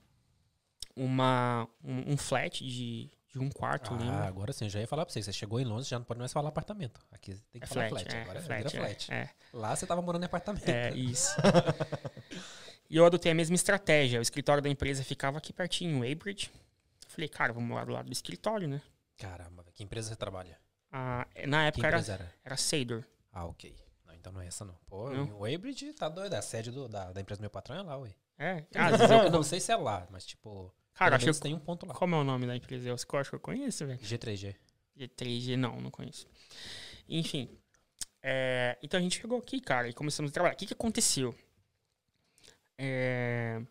uma, 0.96 1.68
um, 1.84 2.12
um 2.12 2.16
flat 2.16 2.64
de, 2.64 3.08
de 3.36 3.44
um 3.44 3.50
quarto 3.50 3.92
ah. 3.94 4.22
Ah, 4.22 4.26
agora 4.26 4.52
sim, 4.52 4.68
já 4.68 4.80
ia 4.80 4.86
falar 4.86 5.04
pra 5.04 5.12
você. 5.12 5.22
Você 5.22 5.32
chegou 5.32 5.60
em 5.60 5.64
Londres, 5.64 5.88
já 5.88 5.98
não 5.98 6.04
pode 6.06 6.18
mais 6.18 6.32
falar 6.32 6.48
apartamento. 6.48 7.00
Aqui 7.12 7.34
tem 7.52 7.60
que 7.60 7.64
é 7.64 7.66
falar 7.66 7.88
flat. 7.88 8.04
flat. 8.04 8.16
É, 8.16 8.22
agora 8.22 8.38
é 8.38 8.42
flat, 8.42 8.76
flat. 8.76 9.12
É, 9.12 9.30
Lá 9.52 9.76
você 9.76 9.86
tava 9.86 10.00
morando 10.00 10.22
em 10.22 10.26
apartamento. 10.26 10.68
É, 10.68 10.94
isso. 10.94 11.36
e 12.88 12.96
eu 12.96 13.04
adotei 13.04 13.30
a 13.30 13.34
mesma 13.34 13.54
estratégia. 13.54 14.18
O 14.18 14.22
escritório 14.22 14.62
da 14.62 14.70
empresa 14.70 15.04
ficava 15.04 15.36
aqui 15.36 15.52
pertinho, 15.52 15.96
em 15.96 16.00
Weybridge. 16.00 16.50
Falei, 17.08 17.28
cara, 17.28 17.52
vamos 17.52 17.68
morar 17.68 17.84
do 17.84 17.92
lado 17.92 18.06
do 18.06 18.12
escritório, 18.12 18.66
né? 18.66 18.80
Caramba, 19.18 19.64
que 19.74 19.82
empresa 19.82 20.08
você 20.08 20.16
trabalha? 20.16 20.58
Ah, 20.90 21.26
na 21.46 21.66
época 21.66 21.86
era, 21.86 21.98
era? 21.98 22.32
Era 22.44 22.56
Sador. 22.56 23.04
Ah, 23.32 23.44
ok. 23.44 23.74
Não, 24.06 24.14
então 24.14 24.32
não 24.32 24.40
é 24.40 24.46
essa 24.46 24.64
não. 24.64 24.76
Pô, 24.86 25.10
não. 25.10 25.24
o 25.34 25.40
Weybridge 25.40 25.92
tá 25.92 26.08
doido. 26.08 26.34
A 26.34 26.42
sede 26.42 26.70
do, 26.70 26.88
da, 26.88 27.12
da 27.12 27.20
empresa 27.20 27.38
do 27.38 27.42
meu 27.42 27.50
patrão 27.50 27.76
é 27.76 27.82
lá, 27.82 27.98
ué. 27.98 28.14
É? 28.38 28.64
Ah, 28.74 29.24
eu 29.24 29.30
não 29.30 29.42
sei 29.42 29.60
se 29.60 29.72
é 29.72 29.76
lá, 29.76 30.06
mas 30.10 30.26
tipo... 30.26 30.72
Cara, 30.96 31.16
acho 31.16 31.30
que 31.30 31.40
tem 31.40 31.54
um 31.54 31.58
ponto 31.58 31.86
lá. 31.86 31.94
Como 31.94 32.14
é 32.14 32.18
o 32.18 32.24
nome 32.24 32.46
da 32.46 32.56
empresa? 32.56 32.88
Eu 32.88 32.94
acho 32.94 33.06
que 33.06 33.36
eu 33.36 33.40
conheço, 33.40 33.86
velho. 33.86 34.00
G3G. 34.00 34.56
G3G, 34.98 35.56
não, 35.56 35.78
não 35.78 35.90
conheço. 35.90 36.26
Enfim. 37.06 37.50
É, 38.22 38.78
então 38.82 38.98
a 38.98 39.02
gente 39.02 39.20
chegou 39.20 39.38
aqui, 39.38 39.60
cara, 39.60 39.88
e 39.88 39.92
começamos 39.92 40.30
a 40.30 40.32
trabalhar. 40.32 40.54
O 40.54 40.56
que, 40.56 40.66
que 40.66 40.72
aconteceu? 40.72 41.34
É, 42.78 43.62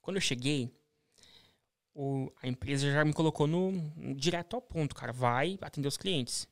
quando 0.00 0.16
eu 0.16 0.20
cheguei, 0.20 0.72
o, 1.92 2.32
a 2.40 2.46
empresa 2.46 2.90
já 2.90 3.04
me 3.04 3.12
colocou 3.12 3.48
no, 3.48 3.72
no, 3.72 4.14
direto 4.14 4.54
ao 4.54 4.62
ponto, 4.62 4.94
cara. 4.94 5.12
Vai 5.12 5.58
atender 5.60 5.88
os 5.88 5.96
clientes. 5.96 6.46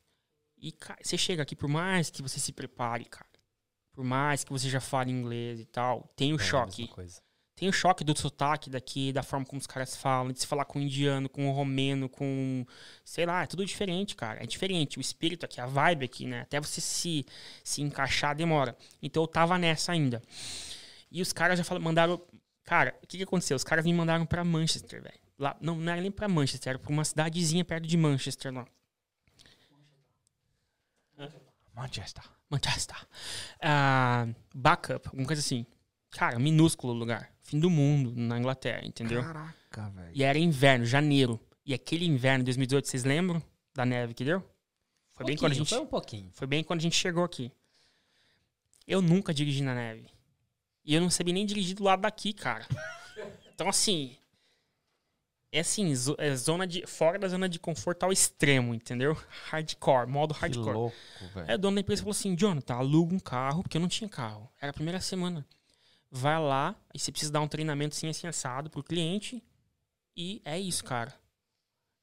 E 0.57 0.73
cara, 0.73 0.99
você 1.01 1.17
chega 1.17 1.43
aqui, 1.43 1.55
por 1.55 1.69
mais 1.69 2.09
que 2.09 2.21
você 2.21 2.37
se 2.37 2.51
prepare, 2.51 3.05
cara, 3.05 3.29
por 3.93 4.03
mais 4.03 4.43
que 4.43 4.51
você 4.51 4.69
já 4.69 4.81
fale 4.81 5.09
inglês 5.09 5.61
e 5.61 5.65
tal, 5.65 6.11
tem 6.17 6.33
o 6.33 6.35
é 6.35 6.43
choque. 6.43 6.89
Tem 7.57 7.67
o 7.67 7.73
choque 7.73 8.03
do 8.03 8.15
sotaque 8.15 8.69
daqui, 8.69 9.11
da 9.11 9.23
forma 9.23 9.43
como 9.43 9.59
os 9.59 9.65
caras 9.65 9.95
falam, 9.95 10.31
de 10.31 10.39
se 10.39 10.45
falar 10.45 10.63
com 10.63 10.77
o 10.77 10.81
indiano, 10.81 11.27
com 11.27 11.49
o 11.49 11.51
romeno, 11.51 12.07
com. 12.07 12.63
Sei 13.03 13.25
lá, 13.25 13.41
é 13.41 13.47
tudo 13.47 13.65
diferente, 13.65 14.15
cara. 14.15 14.43
É 14.43 14.45
diferente. 14.45 14.99
O 14.99 15.01
espírito 15.01 15.43
aqui, 15.43 15.59
a 15.59 15.65
vibe 15.65 16.05
aqui, 16.05 16.27
né? 16.27 16.41
Até 16.41 16.61
você 16.61 16.79
se, 16.79 17.25
se 17.63 17.81
encaixar 17.81 18.35
demora. 18.35 18.77
Então 19.01 19.23
eu 19.23 19.27
tava 19.27 19.57
nessa 19.57 19.91
ainda. 19.91 20.21
E 21.11 21.19
os 21.19 21.33
caras 21.33 21.57
já 21.57 21.63
falaram, 21.63 21.83
mandaram. 21.83 22.21
Cara, 22.63 22.95
o 23.01 23.07
que, 23.07 23.17
que 23.17 23.23
aconteceu? 23.23 23.55
Os 23.55 23.63
caras 23.63 23.83
me 23.83 23.91
mandaram 23.91 24.23
pra 24.23 24.43
Manchester, 24.43 25.01
velho. 25.01 25.19
Lá, 25.39 25.57
não, 25.59 25.75
não 25.75 25.91
era 25.91 25.99
nem 25.99 26.11
pra 26.11 26.27
Manchester, 26.27 26.69
era 26.69 26.79
pra 26.79 26.91
uma 26.91 27.03
cidadezinha 27.03 27.65
perto 27.65 27.87
de 27.87 27.97
Manchester 27.97 28.53
lá. 28.53 28.67
Manchester. 31.73 32.23
Manchester. 32.51 32.97
Uh, 33.63 34.35
backup, 34.53 35.07
alguma 35.07 35.25
coisa 35.25 35.39
assim. 35.39 35.65
Cara, 36.11 36.39
minúsculo 36.39 36.93
lugar. 36.93 37.31
Fim 37.43 37.59
do 37.59 37.69
mundo 37.69 38.13
na 38.15 38.37
Inglaterra, 38.37 38.85
entendeu? 38.85 39.21
Caraca, 39.21 39.89
velho. 39.89 40.11
E 40.13 40.23
era 40.23 40.37
inverno, 40.37 40.85
janeiro. 40.85 41.39
E 41.65 41.73
aquele 41.73 42.05
inverno 42.05 42.39
de 42.39 42.45
2018, 42.45 42.87
vocês 42.87 43.03
lembram 43.03 43.41
da 43.73 43.85
neve 43.85 44.13
que 44.13 44.23
deu? 44.23 44.43
Foi 45.13 45.25
bem 45.25 45.37
quando 45.37 45.51
a 45.51 45.55
gente. 45.55 45.69
Foi 45.69 45.79
um 45.79 45.85
pouquinho. 45.85 46.29
Foi 46.33 46.47
bem 46.47 46.63
quando 46.63 46.79
a 46.79 46.83
gente 46.83 46.95
chegou 46.95 47.23
aqui. 47.23 47.51
Eu 48.87 49.01
nunca 49.01 49.33
dirigi 49.33 49.61
na 49.63 49.75
neve. 49.75 50.05
E 50.85 50.93
eu 50.93 51.01
não 51.01 51.09
sabia 51.09 51.33
nem 51.33 51.45
dirigir 51.45 51.75
do 51.75 51.83
lado 51.83 52.01
daqui, 52.01 52.33
cara. 52.33 52.65
Então, 53.55 53.67
assim. 53.67 54.15
É 55.51 55.61
assim, 55.61 55.91
é 56.19 56.35
zona 56.35 56.67
de. 56.67 56.85
Fora 56.85 57.17
da 57.17 57.27
zona 57.27 57.49
de 57.49 57.57
conforto 57.57 58.03
ao 58.03 58.11
extremo, 58.11 58.75
entendeu? 58.75 59.17
Hardcore, 59.49 60.07
modo 60.07 60.31
hardcore. 60.35 60.65
Que 60.67 60.73
louco, 60.73 60.95
velho. 61.33 61.49
Aí 61.49 61.55
o 61.55 61.57
dono 61.57 61.73
da 61.73 61.81
empresa 61.81 62.03
falou 62.03 62.11
assim: 62.11 62.35
Jonathan, 62.35 62.75
aluga 62.75 63.15
um 63.15 63.19
carro, 63.19 63.63
porque 63.63 63.77
eu 63.77 63.81
não 63.81 63.87
tinha 63.87 64.07
carro. 64.07 64.47
Era 64.61 64.69
a 64.69 64.73
primeira 64.73 65.01
semana 65.01 65.43
vai 66.09 66.39
lá 66.39 66.75
e 66.93 66.99
você 66.99 67.11
precisa 67.11 67.31
dar 67.31 67.41
um 67.41 67.47
treinamento 67.47 67.95
assim, 67.95 68.07
assim 68.07 68.27
assado 68.27 68.69
pro 68.69 68.83
cliente. 68.83 69.43
E 70.15 70.41
é 70.43 70.59
isso, 70.59 70.83
cara. 70.83 71.13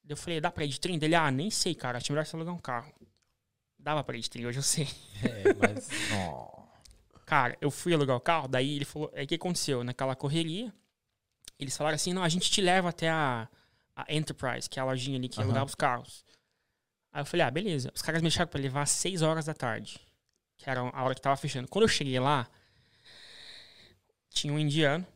Eu 0.08 0.16
falei, 0.16 0.40
dá 0.40 0.50
pra 0.50 0.64
ir 0.64 0.68
de 0.68 0.80
trem? 0.80 0.98
Dele, 0.98 1.14
ah, 1.14 1.30
nem 1.30 1.50
sei, 1.50 1.74
cara. 1.74 1.98
Acho 1.98 2.12
melhor 2.12 2.26
você 2.26 2.36
alugar 2.36 2.54
um 2.54 2.58
carro. 2.58 2.92
Dava 3.78 4.04
pra 4.04 4.16
ir 4.16 4.20
de 4.20 4.30
trem, 4.30 4.46
hoje 4.46 4.58
eu 4.58 4.62
sei. 4.62 4.88
É, 5.22 5.54
mas. 5.54 5.88
oh. 6.14 6.64
Cara, 7.26 7.56
eu 7.60 7.70
fui 7.70 7.94
alugar 7.94 8.16
o 8.16 8.20
carro, 8.20 8.46
daí 8.46 8.76
ele 8.76 8.84
falou. 8.84 9.10
Aí 9.14 9.24
o 9.24 9.26
que 9.26 9.34
aconteceu? 9.34 9.82
Naquela 9.82 10.14
correria, 10.14 10.72
eles 11.58 11.74
falaram 11.76 11.94
assim: 11.94 12.12
não, 12.12 12.22
a 12.22 12.28
gente 12.28 12.50
te 12.50 12.60
leva 12.60 12.90
até 12.90 13.08
a, 13.08 13.48
a 13.96 14.14
Enterprise, 14.14 14.68
que 14.68 14.78
é 14.78 14.82
a 14.82 14.84
lojinha 14.84 15.16
ali 15.16 15.28
que 15.28 15.38
uhum. 15.38 15.44
alugava 15.44 15.64
os 15.64 15.74
carros. 15.74 16.24
Aí 17.14 17.22
eu 17.22 17.26
falei, 17.26 17.46
ah, 17.46 17.50
beleza. 17.50 17.92
Os 17.94 18.02
caras 18.02 18.20
me 18.20 18.28
deixaram 18.28 18.50
pra 18.50 18.60
levar 18.60 18.82
às 18.82 18.90
6 18.90 19.22
horas 19.22 19.46
da 19.46 19.54
tarde. 19.54 20.00
Que 20.56 20.68
era 20.68 20.80
a 20.80 21.04
hora 21.04 21.14
que 21.14 21.20
tava 21.20 21.36
fechando. 21.36 21.68
Quando 21.68 21.84
eu 21.84 21.88
cheguei 21.88 22.18
lá, 22.18 22.48
tinha 24.34 24.52
um 24.52 24.58
indiano. 24.58 25.06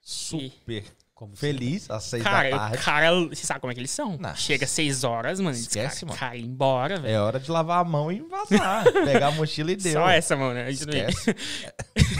Super. 0.00 0.82
E... 0.82 1.04
Como 1.14 1.36
feliz, 1.36 1.88
às 1.88 2.02
seis 2.02 2.24
cara, 2.24 2.50
da 2.50 2.58
tarde. 2.58 2.78
Cara, 2.78 3.14
você 3.28 3.46
sabe 3.46 3.60
como 3.60 3.70
é 3.70 3.74
que 3.74 3.80
eles 3.80 3.92
são? 3.92 4.18
Nossa. 4.18 4.34
Chega 4.34 4.64
às 4.64 4.70
seis 4.72 5.04
horas, 5.04 5.38
mano. 5.38 5.56
Esquece, 5.56 6.00
cara, 6.00 6.06
mano. 6.08 6.18
Cai 6.18 6.40
embora, 6.40 6.98
velho. 6.98 7.14
É 7.14 7.20
hora 7.20 7.38
de 7.38 7.48
lavar 7.48 7.80
a 7.80 7.84
mão 7.84 8.10
e 8.10 8.20
vazar. 8.20 8.82
Pegar 8.92 9.28
a 9.28 9.30
mochila 9.30 9.70
e 9.70 9.76
deu. 9.76 9.92
Só 9.92 10.10
essa, 10.10 10.36
mano. 10.36 10.54
Né? 10.54 10.72
Esquece. 10.72 11.36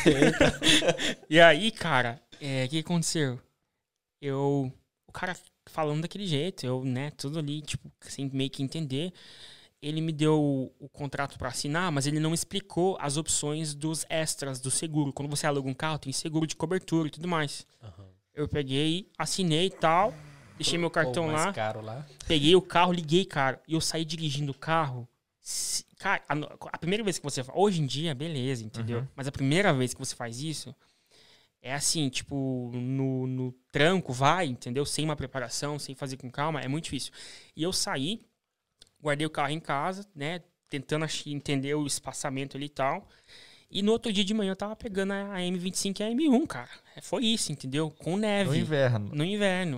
e 1.29 1.41
aí, 1.41 1.73
cara, 1.73 2.23
é, 2.41 2.63
o 2.63 2.65
é, 2.65 2.69
que 2.69 2.79
aconteceu? 2.79 3.41
Eu... 4.23 4.73
O 5.09 5.13
cara 5.13 5.37
falando 5.67 6.03
daquele 6.03 6.27
jeito, 6.27 6.65
eu, 6.65 6.85
né, 6.85 7.11
tudo 7.17 7.41
ali, 7.41 7.63
tipo, 7.63 7.91
sem 8.01 8.31
meio 8.33 8.51
que 8.51 8.63
entender 8.63 9.13
ele 9.85 10.01
me 10.01 10.13
deu 10.13 10.73
o, 10.81 10.89
contrato 10.89 11.37
para 11.39 11.51
assinar, 11.51 11.93
mas 11.93 12.07
ele 12.07 12.19
não 12.19 12.33
explicou 12.33 12.97
as 12.99 13.19
opções 13.19 13.75
dos 13.75 14.07
extras 14.09 14.59
do 14.59 14.71
seguro. 14.71 15.13
Quando 15.13 15.29
você 15.29 15.47
aluga 15.47 15.69
um 15.69 15.75
carro, 15.75 15.99
tem 15.99 16.13
seguro 16.13 16.47
de 16.47 16.57
cobertura 16.57 17.09
e 17.09 17.11
tudo 17.11 17.29
mais. 17.29 17.67
Uhum. 17.83 18.07
Eu 18.35 18.49
peguei, 18.49 19.11
assinei 19.19 19.67
e 19.67 19.71
tal, 19.71 20.15
deixei 20.57 20.79
meu 20.79 20.91
cartão 20.91 21.27
lá, 21.27 21.53
lá, 21.83 22.07
Peguei 22.27 22.57
o 22.57 22.63
carro, 22.63 22.93
liguei, 22.93 23.27
cara, 23.27 23.61
e 23.69 23.75
eu 23.75 23.81
saí 23.81 24.07
dirigindo 24.07 24.53
o 24.53 24.55
carro. 24.55 25.07
Cara, 25.99 26.23
a, 26.27 26.35
a 26.73 26.79
primeira 26.79 27.05
vez 27.05 27.19
que 27.19 27.25
você 27.25 27.45
faz. 27.45 27.57
Hoje 27.59 27.83
em 27.83 27.87
dia, 27.87 28.15
beleza, 28.15 28.65
entendeu? 28.65 29.01
Uhum. 29.01 29.09
Mas 29.15 29.29
a 29.29 29.33
primeira 29.33 29.73
vez 29.75 29.93
que 29.93 30.01
você 30.01 30.17
faz 30.17 30.41
isso. 30.41 30.75
É 31.61 31.73
assim, 31.73 32.11
tipo, 32.11 32.71
no, 32.75 33.27
no 33.27 33.53
tranco, 33.73 34.13
vai, 34.13 34.47
entendeu? 34.47 34.85
Sem 34.85 35.03
uma 35.03 35.17
preparação, 35.17 35.79
sem 35.79 35.95
fazer 35.95 36.19
com 36.19 36.31
calma, 36.31 36.61
é 36.61 36.69
muito 36.69 36.85
difícil. 36.85 37.11
E 37.57 37.63
eu 37.63 37.73
saí, 37.73 38.21
guardei 39.05 39.27
o 39.27 39.31
carro 39.31 39.51
em 39.51 39.61
casa, 39.61 40.07
né? 40.17 40.41
Tentando 40.69 41.07
entender 41.27 41.75
o 41.75 41.87
espaçamento 41.87 42.57
ali 42.57 42.67
e 42.67 42.71
tal. 42.71 43.07
E 43.71 43.83
no 43.83 43.93
outro 43.93 44.13
dia 44.13 44.25
de 44.25 44.33
manhã 44.33 44.53
eu 44.53 44.57
tava 44.57 44.75
pegando 44.75 45.13
a 45.13 45.37
M25 45.37 46.01
e 46.01 46.03
a 46.03 46.11
M1, 46.11 46.47
cara. 46.47 46.71
É, 46.97 47.01
foi 47.01 47.27
isso, 47.27 47.53
entendeu? 47.53 47.91
Com 47.91 48.17
neve. 48.17 48.51
No 48.51 48.57
inverno. 48.57 49.11
No 49.15 49.25
inverno. 49.25 49.77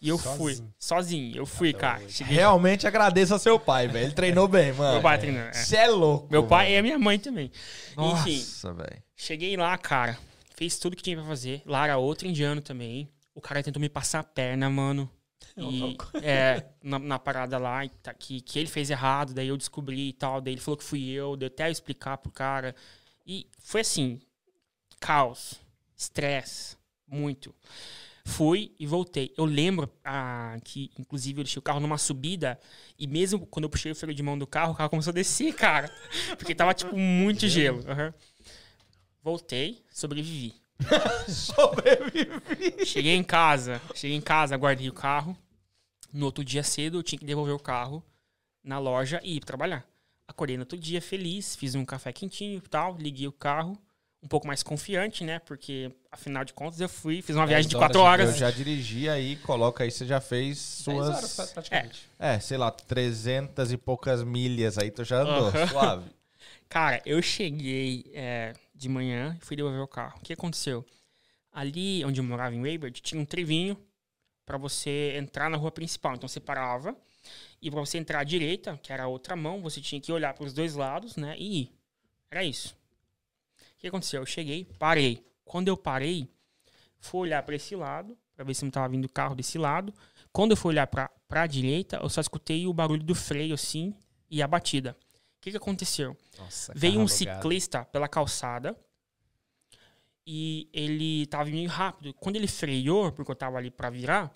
E 0.00 0.08
eu 0.08 0.18
sozinho. 0.18 0.36
fui, 0.36 0.64
sozinho. 0.78 1.36
Eu 1.36 1.46
fui, 1.46 1.70
Até 1.70 1.78
cara. 1.78 2.08
Cheguei... 2.08 2.36
Realmente 2.36 2.86
agradeço 2.86 3.32
ao 3.32 3.38
seu 3.38 3.58
pai, 3.58 3.88
velho. 3.88 4.06
Ele 4.06 4.14
treinou 4.14 4.46
bem, 4.46 4.72
mano. 4.72 4.94
Meu 4.94 5.02
pai 5.02 5.18
treinou. 5.18 5.42
Você 5.52 5.76
é. 5.76 5.84
é. 5.84 5.88
louco. 5.88 6.28
Meu 6.30 6.46
pai 6.46 6.66
véio. 6.66 6.76
e 6.76 6.78
a 6.78 6.82
minha 6.82 6.98
mãe 6.98 7.18
também. 7.18 7.50
Nossa, 7.96 8.28
Enfim, 8.28 8.74
velho. 8.74 9.02
Cheguei 9.16 9.56
lá, 9.56 9.76
cara. 9.78 10.18
Fiz 10.54 10.78
tudo 10.78 10.96
que 10.96 11.02
tinha 11.02 11.16
pra 11.16 11.24
fazer. 11.24 11.62
Lá 11.64 11.84
era 11.84 11.96
outro 11.96 12.28
indiano 12.28 12.60
também. 12.60 13.08
O 13.34 13.40
cara 13.40 13.62
tentou 13.62 13.80
me 13.80 13.88
passar 13.88 14.20
a 14.20 14.24
perna, 14.24 14.68
mano. 14.68 15.10
E, 15.56 15.96
é, 16.22 16.66
na, 16.82 16.98
na, 16.98 17.18
parada 17.18 17.56
lá, 17.58 17.80
tá, 18.02 18.12
que, 18.12 18.40
que 18.40 18.58
ele 18.58 18.68
fez 18.68 18.90
errado, 18.90 19.32
daí 19.32 19.48
eu 19.48 19.56
descobri 19.56 20.08
e 20.08 20.12
tal. 20.12 20.40
Daí 20.40 20.54
ele 20.54 20.60
falou 20.60 20.76
que 20.76 20.84
fui 20.84 21.08
eu, 21.08 21.36
deu 21.36 21.48
até 21.48 21.68
eu 21.68 21.72
explicar 21.72 22.18
pro 22.18 22.30
cara. 22.30 22.74
E 23.26 23.46
foi 23.58 23.80
assim: 23.80 24.20
caos, 25.00 25.54
estresse, 25.96 26.76
muito. 27.06 27.54
Fui 28.24 28.74
e 28.78 28.86
voltei. 28.86 29.32
Eu 29.36 29.44
lembro 29.44 29.88
ah, 30.04 30.58
que, 30.64 30.90
inclusive, 30.98 31.40
eu 31.40 31.44
deixei 31.44 31.60
o 31.60 31.62
carro 31.62 31.78
numa 31.78 31.96
subida 31.96 32.58
e 32.98 33.06
mesmo 33.06 33.46
quando 33.46 33.64
eu 33.64 33.70
puxei 33.70 33.92
o 33.92 33.94
freio 33.94 34.16
de 34.16 34.22
mão 34.22 34.36
do 34.36 34.48
carro, 34.48 34.72
o 34.72 34.76
carro 34.76 34.90
começou 34.90 35.12
a 35.12 35.14
descer, 35.14 35.54
cara. 35.56 35.88
Porque 36.36 36.54
tava, 36.54 36.74
tipo, 36.74 36.96
muito 36.96 37.46
gelo. 37.48 37.78
Uhum. 37.78 38.12
Voltei, 39.22 39.80
sobrevivi. 39.92 40.54
sobrevivi. 41.28 42.84
Cheguei 42.84 43.14
em 43.14 43.22
casa, 43.22 43.80
cheguei 43.94 44.16
em 44.16 44.20
casa, 44.20 44.56
guardei 44.56 44.88
o 44.88 44.92
carro. 44.92 45.36
No 46.16 46.24
outro 46.24 46.42
dia 46.42 46.62
cedo, 46.62 46.98
eu 46.98 47.02
tinha 47.02 47.18
que 47.18 47.26
devolver 47.26 47.54
o 47.54 47.58
carro 47.58 48.02
na 48.64 48.78
loja 48.78 49.20
e 49.22 49.36
ir 49.36 49.40
trabalhar. 49.40 49.86
Acordei 50.26 50.56
no 50.56 50.62
outro 50.62 50.78
dia 50.78 51.00
feliz, 51.02 51.54
fiz 51.54 51.74
um 51.74 51.84
café 51.84 52.10
quentinho 52.10 52.56
e 52.56 52.68
tal, 52.68 52.96
liguei 52.96 53.28
o 53.28 53.32
carro 53.32 53.78
um 54.22 54.26
pouco 54.26 54.46
mais 54.46 54.62
confiante, 54.62 55.22
né? 55.22 55.38
Porque, 55.40 55.92
afinal 56.10 56.42
de 56.42 56.54
contas, 56.54 56.80
eu 56.80 56.88
fui, 56.88 57.20
fiz 57.20 57.36
uma 57.36 57.46
viagem 57.46 57.68
de 57.68 57.76
quatro 57.76 58.00
horas. 58.00 58.30
Eu 58.30 58.36
já 58.38 58.50
dirigi 58.50 59.10
aí, 59.10 59.36
coloca 59.36 59.84
aí, 59.84 59.90
você 59.90 60.06
já 60.06 60.18
fez 60.18 60.58
suas. 60.58 61.06
horas, 61.06 61.50
praticamente. 61.52 62.08
É. 62.18 62.34
é, 62.34 62.40
sei 62.40 62.56
lá, 62.56 62.70
trezentas 62.70 63.70
e 63.70 63.76
poucas 63.76 64.24
milhas 64.24 64.78
aí, 64.78 64.90
tu 64.90 65.04
já 65.04 65.20
andou, 65.20 65.52
suave. 65.68 66.10
Cara, 66.66 67.02
eu 67.04 67.20
cheguei 67.20 68.10
é, 68.14 68.54
de 68.74 68.88
manhã 68.88 69.36
e 69.38 69.44
fui 69.44 69.54
devolver 69.54 69.82
o 69.82 69.86
carro. 69.86 70.18
O 70.18 70.24
que 70.24 70.32
aconteceu? 70.32 70.82
Ali 71.52 72.02
onde 72.06 72.20
eu 72.20 72.24
morava 72.24 72.54
em 72.54 72.62
Weybert, 72.62 73.00
tinha 73.02 73.20
um 73.20 73.24
trevinho 73.26 73.76
para 74.46 74.56
você 74.56 75.14
entrar 75.18 75.50
na 75.50 75.56
rua 75.56 75.72
principal. 75.72 76.14
Então 76.14 76.28
você 76.28 76.38
parava 76.38 76.96
e 77.60 77.68
para 77.68 77.80
você 77.80 77.98
entrar 77.98 78.20
à 78.20 78.24
direita, 78.24 78.78
que 78.80 78.92
era 78.92 79.02
a 79.02 79.08
outra 79.08 79.34
mão, 79.34 79.60
você 79.60 79.80
tinha 79.80 80.00
que 80.00 80.12
olhar 80.12 80.32
para 80.32 80.44
os 80.44 80.52
dois 80.54 80.74
lados, 80.76 81.16
né? 81.16 81.34
E 81.36 81.62
ir. 81.62 81.72
Era 82.30 82.44
isso. 82.44 82.76
O 83.76 83.78
que 83.78 83.88
aconteceu? 83.88 84.22
Eu 84.22 84.26
cheguei, 84.26 84.64
parei. 84.78 85.26
Quando 85.44 85.68
eu 85.68 85.76
parei, 85.76 86.28
fui 86.98 87.20
olhar 87.20 87.42
para 87.42 87.56
esse 87.56 87.74
lado, 87.74 88.16
para 88.34 88.44
ver 88.44 88.54
se 88.54 88.62
não 88.62 88.68
estava 88.68 88.88
vindo 88.88 89.08
carro 89.08 89.34
desse 89.34 89.58
lado. 89.58 89.92
Quando 90.32 90.52
eu 90.52 90.56
fui 90.56 90.70
olhar 90.70 90.86
para 90.86 91.10
a 91.30 91.46
direita, 91.46 91.96
eu 91.96 92.08
só 92.08 92.20
escutei 92.20 92.66
o 92.66 92.72
barulho 92.72 93.02
do 93.02 93.14
freio 93.14 93.54
assim 93.54 93.94
e 94.30 94.42
a 94.42 94.46
batida. 94.46 94.96
O 95.38 95.40
que, 95.40 95.50
que 95.50 95.56
aconteceu? 95.56 96.16
Nossa, 96.38 96.72
Veio 96.74 97.00
um 97.00 97.08
ciclista 97.08 97.84
pela 97.84 98.08
calçada 98.08 98.76
e 100.26 100.68
ele 100.72 101.22
estava 101.22 101.48
meio 101.48 101.68
rápido. 101.68 102.12
Quando 102.14 102.36
ele 102.36 102.48
freou, 102.48 103.12
porque 103.12 103.30
eu 103.30 103.34
estava 103.34 103.58
ali 103.58 103.70
para 103.70 103.88
virar 103.90 104.32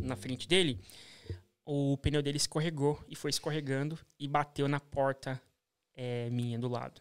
na 0.00 0.16
frente 0.16 0.48
dele, 0.48 0.80
o 1.64 1.96
pneu 1.98 2.22
dele 2.22 2.36
escorregou 2.36 3.02
e 3.08 3.14
foi 3.14 3.30
escorregando 3.30 3.98
e 4.18 4.26
bateu 4.26 4.66
na 4.66 4.80
porta 4.80 5.40
é, 5.94 6.28
minha 6.30 6.58
do 6.58 6.68
lado. 6.68 7.00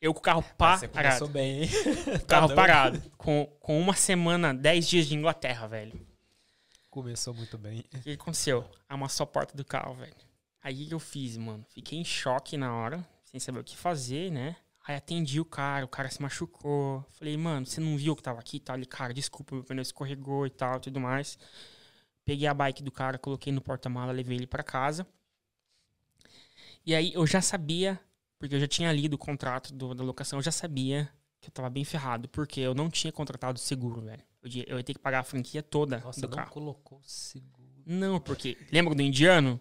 Eu 0.00 0.14
com 0.14 0.20
o 0.20 0.22
carro 0.22 0.42
parado. 0.56 0.80
Você 0.80 0.88
começou 0.88 1.28
bem, 1.28 1.62
hein? 1.62 1.68
Carro 2.26 2.48
tá 2.48 2.54
parado. 2.54 3.02
Com, 3.18 3.44
com 3.60 3.78
uma 3.78 3.94
semana, 3.94 4.54
dez 4.54 4.88
dias 4.88 5.06
de 5.06 5.14
Inglaterra, 5.14 5.66
velho. 5.66 5.92
Começou 6.88 7.34
muito 7.34 7.58
bem. 7.58 7.84
O 7.94 8.00
que 8.00 8.12
aconteceu? 8.12 8.68
Amassou 8.88 9.24
a 9.24 9.26
porta 9.26 9.54
do 9.54 9.64
carro, 9.64 9.94
velho. 9.96 10.14
Aí 10.62 10.84
o 10.84 10.88
que 10.88 10.94
eu 10.94 10.98
fiz, 10.98 11.36
mano? 11.36 11.64
Fiquei 11.68 11.98
em 11.98 12.04
choque 12.04 12.56
na 12.56 12.74
hora, 12.74 13.06
sem 13.24 13.38
saber 13.38 13.60
o 13.60 13.64
que 13.64 13.76
fazer, 13.76 14.32
né? 14.32 14.56
Aí 14.90 14.96
atendi 14.96 15.38
o 15.38 15.44
cara, 15.44 15.84
o 15.84 15.88
cara 15.88 16.10
se 16.10 16.20
machucou. 16.20 17.06
Falei, 17.10 17.36
mano, 17.36 17.64
você 17.64 17.80
não 17.80 17.96
viu 17.96 18.16
que 18.16 18.22
tava 18.24 18.40
aqui 18.40 18.56
e 18.56 18.60
tal? 18.60 18.74
Ele, 18.74 18.84
cara, 18.84 19.14
desculpa, 19.14 19.54
meu 19.54 19.62
pneu 19.62 19.82
escorregou 19.82 20.48
e 20.48 20.50
tal, 20.50 20.80
tudo 20.80 20.98
mais. 20.98 21.38
Peguei 22.24 22.48
a 22.48 22.52
bike 22.52 22.82
do 22.82 22.90
cara, 22.90 23.16
coloquei 23.16 23.52
no 23.52 23.60
porta-mala, 23.60 24.10
levei 24.10 24.36
ele 24.36 24.48
para 24.48 24.64
casa. 24.64 25.06
E 26.84 26.92
aí 26.92 27.12
eu 27.14 27.24
já 27.24 27.40
sabia 27.40 28.00
porque 28.36 28.56
eu 28.56 28.58
já 28.58 28.66
tinha 28.66 28.92
lido 28.92 29.14
o 29.14 29.18
contrato 29.18 29.72
do, 29.72 29.94
da 29.94 30.02
locação, 30.02 30.40
eu 30.40 30.42
já 30.42 30.50
sabia 30.50 31.08
que 31.40 31.50
eu 31.50 31.52
tava 31.52 31.70
bem 31.70 31.84
ferrado, 31.84 32.28
porque 32.28 32.58
eu 32.58 32.74
não 32.74 32.90
tinha 32.90 33.12
contratado 33.12 33.60
seguro, 33.60 34.00
velho. 34.00 34.24
Eu, 34.42 34.50
eu 34.66 34.78
ia 34.78 34.82
ter 34.82 34.94
que 34.94 34.98
pagar 34.98 35.20
a 35.20 35.24
franquia 35.24 35.62
toda 35.62 36.00
Nossa, 36.00 36.22
do 36.22 36.28
não 36.28 36.36
carro. 36.36 36.50
colocou 36.50 37.00
seguro. 37.04 37.70
Não, 37.86 38.18
porque 38.18 38.58
lembra 38.72 38.92
do 38.92 39.02
indiano 39.02 39.60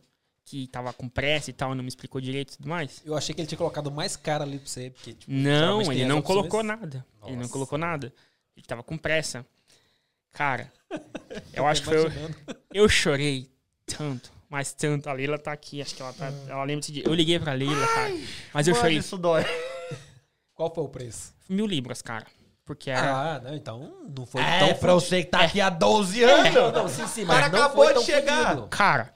que 0.49 0.65
tava 0.65 0.91
com 0.91 1.07
pressa 1.07 1.51
e 1.51 1.53
tal, 1.53 1.76
não 1.76 1.84
me 1.84 1.89
explicou 1.89 2.19
direito 2.19 2.53
e 2.53 2.57
tudo 2.57 2.69
mais? 2.69 3.03
Eu 3.05 3.15
achei 3.15 3.35
que 3.35 3.39
ele 3.39 3.47
tinha 3.47 3.57
colocado 3.57 3.91
mais 3.91 4.15
caro 4.15 4.43
ali 4.43 4.57
pra 4.57 4.67
você, 4.67 4.89
porque 4.89 5.13
tipo, 5.13 5.31
Não, 5.31 5.80
ele 5.91 6.05
não 6.05 6.23
colocou 6.23 6.63
nada. 6.63 7.05
Nossa. 7.19 7.31
Ele 7.31 7.39
não 7.39 7.47
colocou 7.47 7.77
nada. 7.77 8.11
Ele 8.57 8.65
tava 8.65 8.81
com 8.81 8.97
pressa. 8.97 9.45
Cara, 10.31 10.73
eu 11.53 11.67
acho 11.67 11.84
que 11.84 11.88
foi 11.88 11.97
eu, 11.99 12.11
eu 12.73 12.89
chorei 12.89 13.47
tanto. 13.85 14.31
Mas 14.49 14.73
tanto, 14.73 15.07
a 15.07 15.13
Leila 15.13 15.38
tá 15.38 15.51
aqui, 15.51 15.84
acho 15.84 15.95
que 15.95 16.01
ela 16.01 16.13
tá. 16.13 16.34
Ela 16.47 16.63
lembra 16.63 16.81
desse 16.81 16.93
dia. 16.93 17.03
Eu 17.05 17.13
liguei 17.13 17.38
pra 17.39 17.53
Leila, 17.53 17.85
cara. 17.85 18.11
Mas 18.51 18.67
eu 18.67 18.73
chorei. 18.73 18.97
Isso 18.97 19.19
dói. 19.19 19.45
Qual 20.55 20.73
foi 20.73 20.84
o 20.84 20.89
preço? 20.89 21.31
Mil 21.47 21.67
libras, 21.67 22.01
cara. 22.01 22.26
Porque 22.65 22.89
era. 22.89 23.35
Ah, 23.35 23.39
não, 23.39 23.55
então 23.55 23.93
não 24.17 24.26
foi 24.26 24.41
é, 24.41 24.59
tão. 24.59 24.80
pra 24.80 24.95
você 24.95 25.23
que 25.23 25.30
tá 25.30 25.41
aqui 25.41 25.61
há 25.61 25.69
12 25.69 26.23
anos. 26.23 26.55
É, 26.55 26.71
não, 26.71 26.88
sim, 26.88 27.05
sim, 27.05 27.26
mas 27.26 27.38
cara 27.38 27.47
acabou 27.47 27.93
de 27.93 28.03
chegar. 28.03 28.67
Cara, 28.69 29.13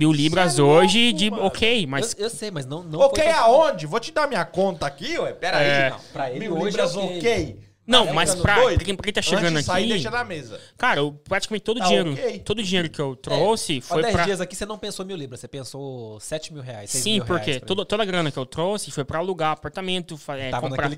mil 0.00 0.12
libras 0.12 0.58
é 0.58 0.62
hoje 0.62 1.04
louco, 1.04 1.18
de. 1.18 1.30
Mano. 1.30 1.44
Ok, 1.44 1.86
mas. 1.86 2.14
Eu, 2.14 2.24
eu, 2.24 2.30
sei, 2.30 2.50
mas 2.50 2.64
não. 2.64 2.82
não 2.82 3.00
ok, 3.00 3.28
aonde? 3.28 3.86
Vou 3.86 4.00
te 4.00 4.10
dar 4.10 4.26
minha 4.26 4.44
conta 4.46 4.86
aqui, 4.86 5.18
ué. 5.18 5.32
Pera 5.34 5.62
é. 5.62 5.84
aí. 5.84 5.90
Não, 5.90 6.00
pra 6.12 6.30
ele 6.30 6.38
mil 6.40 6.54
hoje 6.54 6.64
libras, 6.70 6.96
ok. 6.96 7.18
okay. 7.18 7.70
Não, 7.86 8.08
ah, 8.08 8.12
mas 8.12 8.36
pra, 8.36 8.54
pra, 8.54 8.76
quem, 8.78 8.94
pra 8.94 9.04
quem 9.04 9.12
tá 9.12 9.20
chegando 9.20 9.56
Antes 9.56 9.68
aqui. 9.68 9.88
deixa 9.88 10.10
na 10.10 10.22
mesa. 10.22 10.60
Cara, 10.78 11.00
eu, 11.00 11.12
praticamente 11.12 11.64
todo 11.64 11.78
o 11.78 11.80
tá 11.80 11.86
dinheiro. 11.86 12.12
Okay. 12.12 12.38
Todo 12.38 12.62
dinheiro 12.62 12.88
que 12.88 13.00
eu 13.00 13.16
trouxe 13.16 13.78
é, 13.78 13.80
foi 13.80 14.02
10 14.02 14.14
pra. 14.14 14.24
dias 14.24 14.40
aqui 14.40 14.54
você 14.54 14.64
não 14.64 14.78
pensou 14.78 15.04
mil 15.04 15.16
libras, 15.16 15.40
você 15.40 15.48
pensou 15.48 16.20
7 16.20 16.52
mil 16.52 16.62
reais. 16.62 16.88
Sim, 16.88 17.14
mil 17.14 17.24
porque 17.24 17.50
reais 17.50 17.64
toda, 17.66 17.84
toda 17.84 18.04
a 18.04 18.06
grana 18.06 18.30
que 18.30 18.38
eu 18.38 18.46
trouxe 18.46 18.92
foi 18.92 19.04
pra 19.04 19.18
alugar 19.18 19.50
apartamento, 19.50 20.18
é, 20.28 20.52
comprar, 20.52 20.90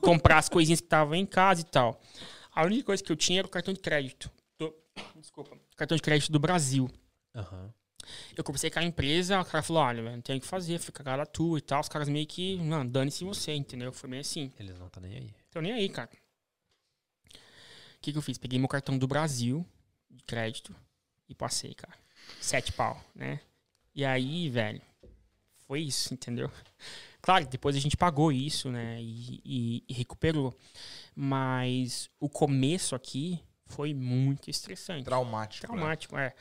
comprar 0.00 0.38
as 0.38 0.48
coisinhas 0.48 0.80
que 0.80 0.86
estavam 0.86 1.16
em 1.16 1.26
casa 1.26 1.62
e 1.62 1.64
tal. 1.64 2.00
A 2.54 2.64
única 2.64 2.84
coisa 2.84 3.02
que 3.02 3.10
eu 3.10 3.16
tinha 3.16 3.40
era 3.40 3.46
o 3.48 3.50
cartão 3.50 3.74
de 3.74 3.80
crédito. 3.80 4.30
Do, 4.56 4.72
desculpa. 5.16 5.56
Cartão 5.76 5.96
de 5.96 6.02
crédito 6.02 6.30
do 6.30 6.38
Brasil. 6.38 6.88
Uhum. 7.34 7.70
Eu 8.36 8.44
conversei 8.44 8.70
com 8.70 8.78
a 8.78 8.82
empresa, 8.82 9.40
o 9.40 9.44
cara 9.44 9.62
falou: 9.62 9.82
olha, 9.82 10.02
não 10.02 10.20
tem 10.20 10.38
o 10.38 10.40
que 10.40 10.46
fazer, 10.46 10.78
fica 10.78 11.02
cara 11.02 11.26
tua 11.26 11.58
e 11.58 11.62
tal. 11.62 11.80
Os 11.80 11.88
caras 11.88 12.08
meio 12.08 12.26
que, 12.26 12.56
mano, 12.58 12.90
dane-se 12.90 13.24
você, 13.24 13.52
entendeu? 13.52 13.92
Foi 13.92 14.08
meio 14.08 14.20
assim. 14.20 14.52
Eles 14.58 14.78
não 14.78 14.86
estão 14.86 15.02
nem 15.02 15.16
aí. 15.16 15.34
Estão 15.46 15.62
nem 15.62 15.72
aí, 15.72 15.88
cara. 15.88 16.10
O 17.28 18.00
que, 18.00 18.12
que 18.12 18.18
eu 18.18 18.22
fiz? 18.22 18.38
Peguei 18.38 18.58
meu 18.58 18.68
cartão 18.68 18.96
do 18.96 19.06
Brasil, 19.06 19.66
de 20.10 20.24
crédito, 20.24 20.74
e 21.28 21.34
passei, 21.34 21.74
cara. 21.74 21.94
Sete 22.40 22.72
pau, 22.72 23.02
né? 23.14 23.40
E 23.94 24.04
aí, 24.04 24.48
velho, 24.48 24.80
foi 25.66 25.80
isso, 25.80 26.14
entendeu? 26.14 26.50
Claro, 27.22 27.46
depois 27.46 27.76
a 27.76 27.78
gente 27.78 27.96
pagou 27.96 28.32
isso, 28.32 28.70
né? 28.70 28.98
E, 29.00 29.40
e, 29.44 29.84
e 29.88 29.92
recuperou. 29.92 30.56
Mas 31.14 32.08
o 32.18 32.28
começo 32.28 32.94
aqui 32.94 33.44
foi 33.66 33.92
muito 33.94 34.48
estressante. 34.48 35.04
Traumático. 35.04 35.66
Né? 35.66 35.72
Traumático, 35.72 36.16
né? 36.16 36.26
é. 36.26 36.34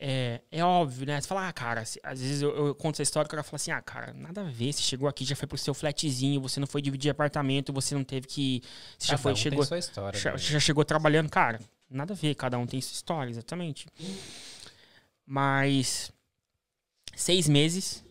É, 0.00 0.40
é 0.52 0.64
óbvio, 0.64 1.04
né? 1.04 1.20
Você 1.20 1.26
fala, 1.26 1.48
ah, 1.48 1.52
cara, 1.52 1.84
se, 1.84 1.98
às 2.04 2.20
vezes 2.20 2.40
eu, 2.40 2.68
eu, 2.68 2.74
conto 2.74 2.94
essa 2.94 3.02
história 3.02 3.26
e 3.26 3.28
o 3.28 3.30
cara 3.30 3.42
fala 3.42 3.56
assim, 3.56 3.72
ah, 3.72 3.82
cara, 3.82 4.12
nada 4.12 4.42
a 4.42 4.44
ver, 4.44 4.72
você 4.72 4.80
chegou 4.80 5.08
aqui, 5.08 5.24
já 5.24 5.34
foi 5.34 5.48
pro 5.48 5.58
seu 5.58 5.74
flatzinho, 5.74 6.40
você 6.40 6.60
não 6.60 6.68
foi 6.68 6.80
dividir 6.80 7.10
apartamento, 7.10 7.72
você 7.72 7.96
não 7.96 8.04
teve 8.04 8.28
que. 8.28 8.62
Você 8.96 9.08
cada 9.08 9.16
já 9.16 9.18
foi, 9.18 9.32
um 9.32 9.36
chegou. 9.36 9.64
sua 9.64 9.78
história, 9.78 10.18
já, 10.18 10.32
né? 10.32 10.38
já, 10.38 10.60
chegou 10.60 10.84
trabalhando, 10.84 11.28
cara, 11.28 11.58
nada 11.90 12.12
a 12.12 12.16
ver, 12.16 12.36
cada 12.36 12.56
um 12.58 12.66
tem 12.66 12.80
sua 12.80 12.94
história, 12.94 13.30
exatamente. 13.30 13.86
Mas 15.26 16.12
seis 17.16 17.48
meses 17.48 18.04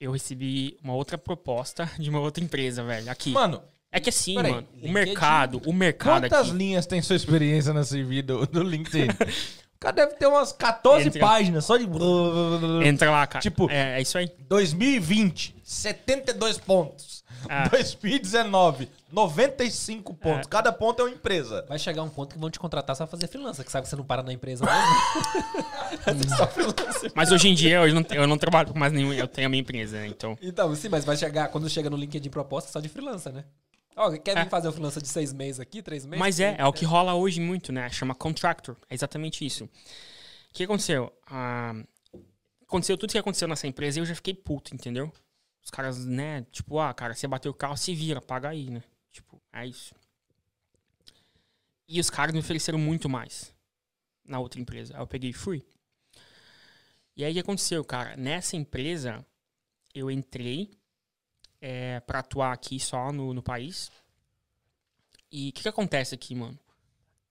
eu 0.00 0.10
recebi 0.10 0.76
uma 0.82 0.94
outra 0.94 1.16
proposta 1.16 1.88
de 1.96 2.10
uma 2.10 2.18
outra 2.18 2.42
empresa, 2.42 2.82
velho. 2.82 3.08
Aqui. 3.08 3.30
Mano. 3.30 3.62
É 3.92 3.98
que 3.98 4.08
assim, 4.08 4.34
mano, 4.34 4.64
o 4.80 4.88
mercado, 4.88 5.60
o 5.66 5.72
mercado 5.72 6.22
Quantas 6.22 6.48
aqui... 6.48 6.56
linhas 6.56 6.86
tem 6.86 7.02
sua 7.02 7.16
experiência 7.16 7.74
nesse 7.74 8.00
vídeo 8.04 8.46
do 8.50 8.62
LinkedIn? 8.62 9.08
cara 9.80 9.96
deve 9.96 10.14
ter 10.14 10.26
umas 10.26 10.52
14 10.52 11.08
Entra. 11.08 11.20
páginas 11.20 11.64
só 11.64 11.76
de. 11.78 11.88
Entra 12.84 13.10
lá, 13.10 13.26
cara. 13.26 13.42
Tipo, 13.42 13.70
é, 13.70 13.98
é 13.98 14.02
isso 14.02 14.18
aí. 14.18 14.30
2020. 14.46 15.56
72 15.64 16.58
pontos. 16.58 17.24
Ah. 17.48 17.68
2019, 17.68 18.90
95 19.10 20.12
pontos. 20.14 20.46
É. 20.46 20.50
Cada 20.50 20.70
ponto 20.72 21.00
é 21.00 21.04
uma 21.06 21.10
empresa. 21.10 21.64
Vai 21.66 21.78
chegar 21.78 22.02
um 22.02 22.08
ponto 22.10 22.34
que 22.34 22.38
vão 22.38 22.50
te 22.50 22.58
contratar 22.58 22.94
só 22.94 23.06
pra 23.06 23.12
fazer 23.12 23.28
freelancer, 23.28 23.64
que 23.64 23.72
sabe 23.72 23.84
que 23.84 23.88
você 23.88 23.96
não 23.96 24.04
para 24.04 24.22
na 24.22 24.32
empresa 24.32 24.64
mesmo. 24.66 26.36
Só 26.36 26.46
freelancer. 26.46 27.10
Mas 27.14 27.32
hoje 27.32 27.48
em 27.48 27.54
dia 27.54 27.76
eu 27.76 27.94
não, 27.94 28.04
eu 28.10 28.26
não 28.26 28.36
trabalho 28.36 28.72
com 28.72 28.78
mais 28.78 28.92
nenhum, 28.92 29.12
eu 29.12 29.26
tenho 29.26 29.46
a 29.46 29.48
minha 29.48 29.60
empresa, 29.62 29.96
né? 29.96 30.06
Então. 30.08 30.36
Então, 30.42 30.74
sim, 30.74 30.90
mas 30.90 31.04
vai 31.04 31.16
chegar, 31.16 31.48
quando 31.48 31.68
chega 31.70 31.88
no 31.88 31.96
LinkedIn 31.96 32.28
proposta, 32.28 32.70
só 32.70 32.78
de 32.78 32.88
freelancer, 32.88 33.32
né? 33.32 33.44
Ó, 34.02 34.10
quer 34.18 34.34
vir 34.34 34.46
É. 34.46 34.48
fazer 34.48 34.66
um 34.68 34.72
freelancer 34.72 35.02
de 35.02 35.08
seis 35.08 35.30
meses 35.30 35.60
aqui, 35.60 35.82
três 35.82 36.06
meses? 36.06 36.18
Mas 36.18 36.40
é, 36.40 36.56
é 36.58 36.64
o 36.64 36.72
que 36.72 36.86
rola 36.86 37.14
hoje 37.14 37.38
muito, 37.38 37.70
né? 37.70 37.88
Chama 37.90 38.14
contractor. 38.14 38.74
É 38.88 38.94
exatamente 38.94 39.44
isso. 39.44 39.64
O 39.64 39.68
que 40.54 40.64
aconteceu? 40.64 41.12
Ah, 41.26 41.74
aconteceu 42.62 42.96
tudo 42.96 43.10
que 43.12 43.18
aconteceu 43.18 43.46
nessa 43.46 43.66
empresa 43.66 43.98
e 43.98 44.00
eu 44.00 44.06
já 44.06 44.14
fiquei 44.14 44.32
puto, 44.32 44.74
entendeu? 44.74 45.12
Os 45.62 45.70
caras, 45.70 46.04
né? 46.06 46.46
Tipo, 46.50 46.78
ah, 46.78 46.94
cara, 46.94 47.12
você 47.14 47.26
bateu 47.28 47.50
o 47.52 47.54
carro, 47.54 47.76
se 47.76 47.94
vira, 47.94 48.22
paga 48.22 48.48
aí, 48.48 48.70
né? 48.70 48.82
Tipo, 49.10 49.38
é 49.52 49.66
isso. 49.66 49.94
E 51.86 52.00
os 52.00 52.08
caras 52.08 52.32
me 52.32 52.40
ofereceram 52.40 52.78
muito 52.78 53.06
mais 53.08 53.54
na 54.24 54.38
outra 54.38 54.60
empresa. 54.60 54.94
Aí 54.96 55.02
eu 55.02 55.06
peguei 55.06 55.30
e 55.30 55.34
fui. 55.34 55.62
E 57.14 57.22
aí 57.22 57.32
o 57.32 57.34
que 57.34 57.40
aconteceu, 57.40 57.84
cara? 57.84 58.16
Nessa 58.16 58.56
empresa, 58.56 59.26
eu 59.94 60.10
entrei 60.10 60.70
é, 61.60 62.00
para 62.00 62.20
atuar 62.20 62.52
aqui 62.52 62.80
só 62.80 63.12
no, 63.12 63.34
no 63.34 63.42
país. 63.42 63.90
E 65.30 65.50
o 65.50 65.52
que, 65.52 65.62
que 65.62 65.68
acontece 65.68 66.14
aqui, 66.14 66.34
mano? 66.34 66.58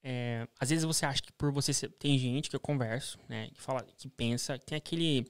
É, 0.02 0.48
às 0.60 0.70
vezes 0.70 0.86
você 0.86 1.06
acha 1.06 1.22
que 1.22 1.32
por 1.34 1.52
você 1.52 1.74
ser, 1.74 1.90
tem 1.90 2.18
gente 2.18 2.50
que 2.50 2.56
eu 2.56 2.60
converso, 2.60 3.20
né, 3.28 3.50
que 3.54 3.62
fala, 3.62 3.86
que 3.98 4.08
pensa, 4.08 4.58
tem 4.58 4.78
aquele 4.78 5.30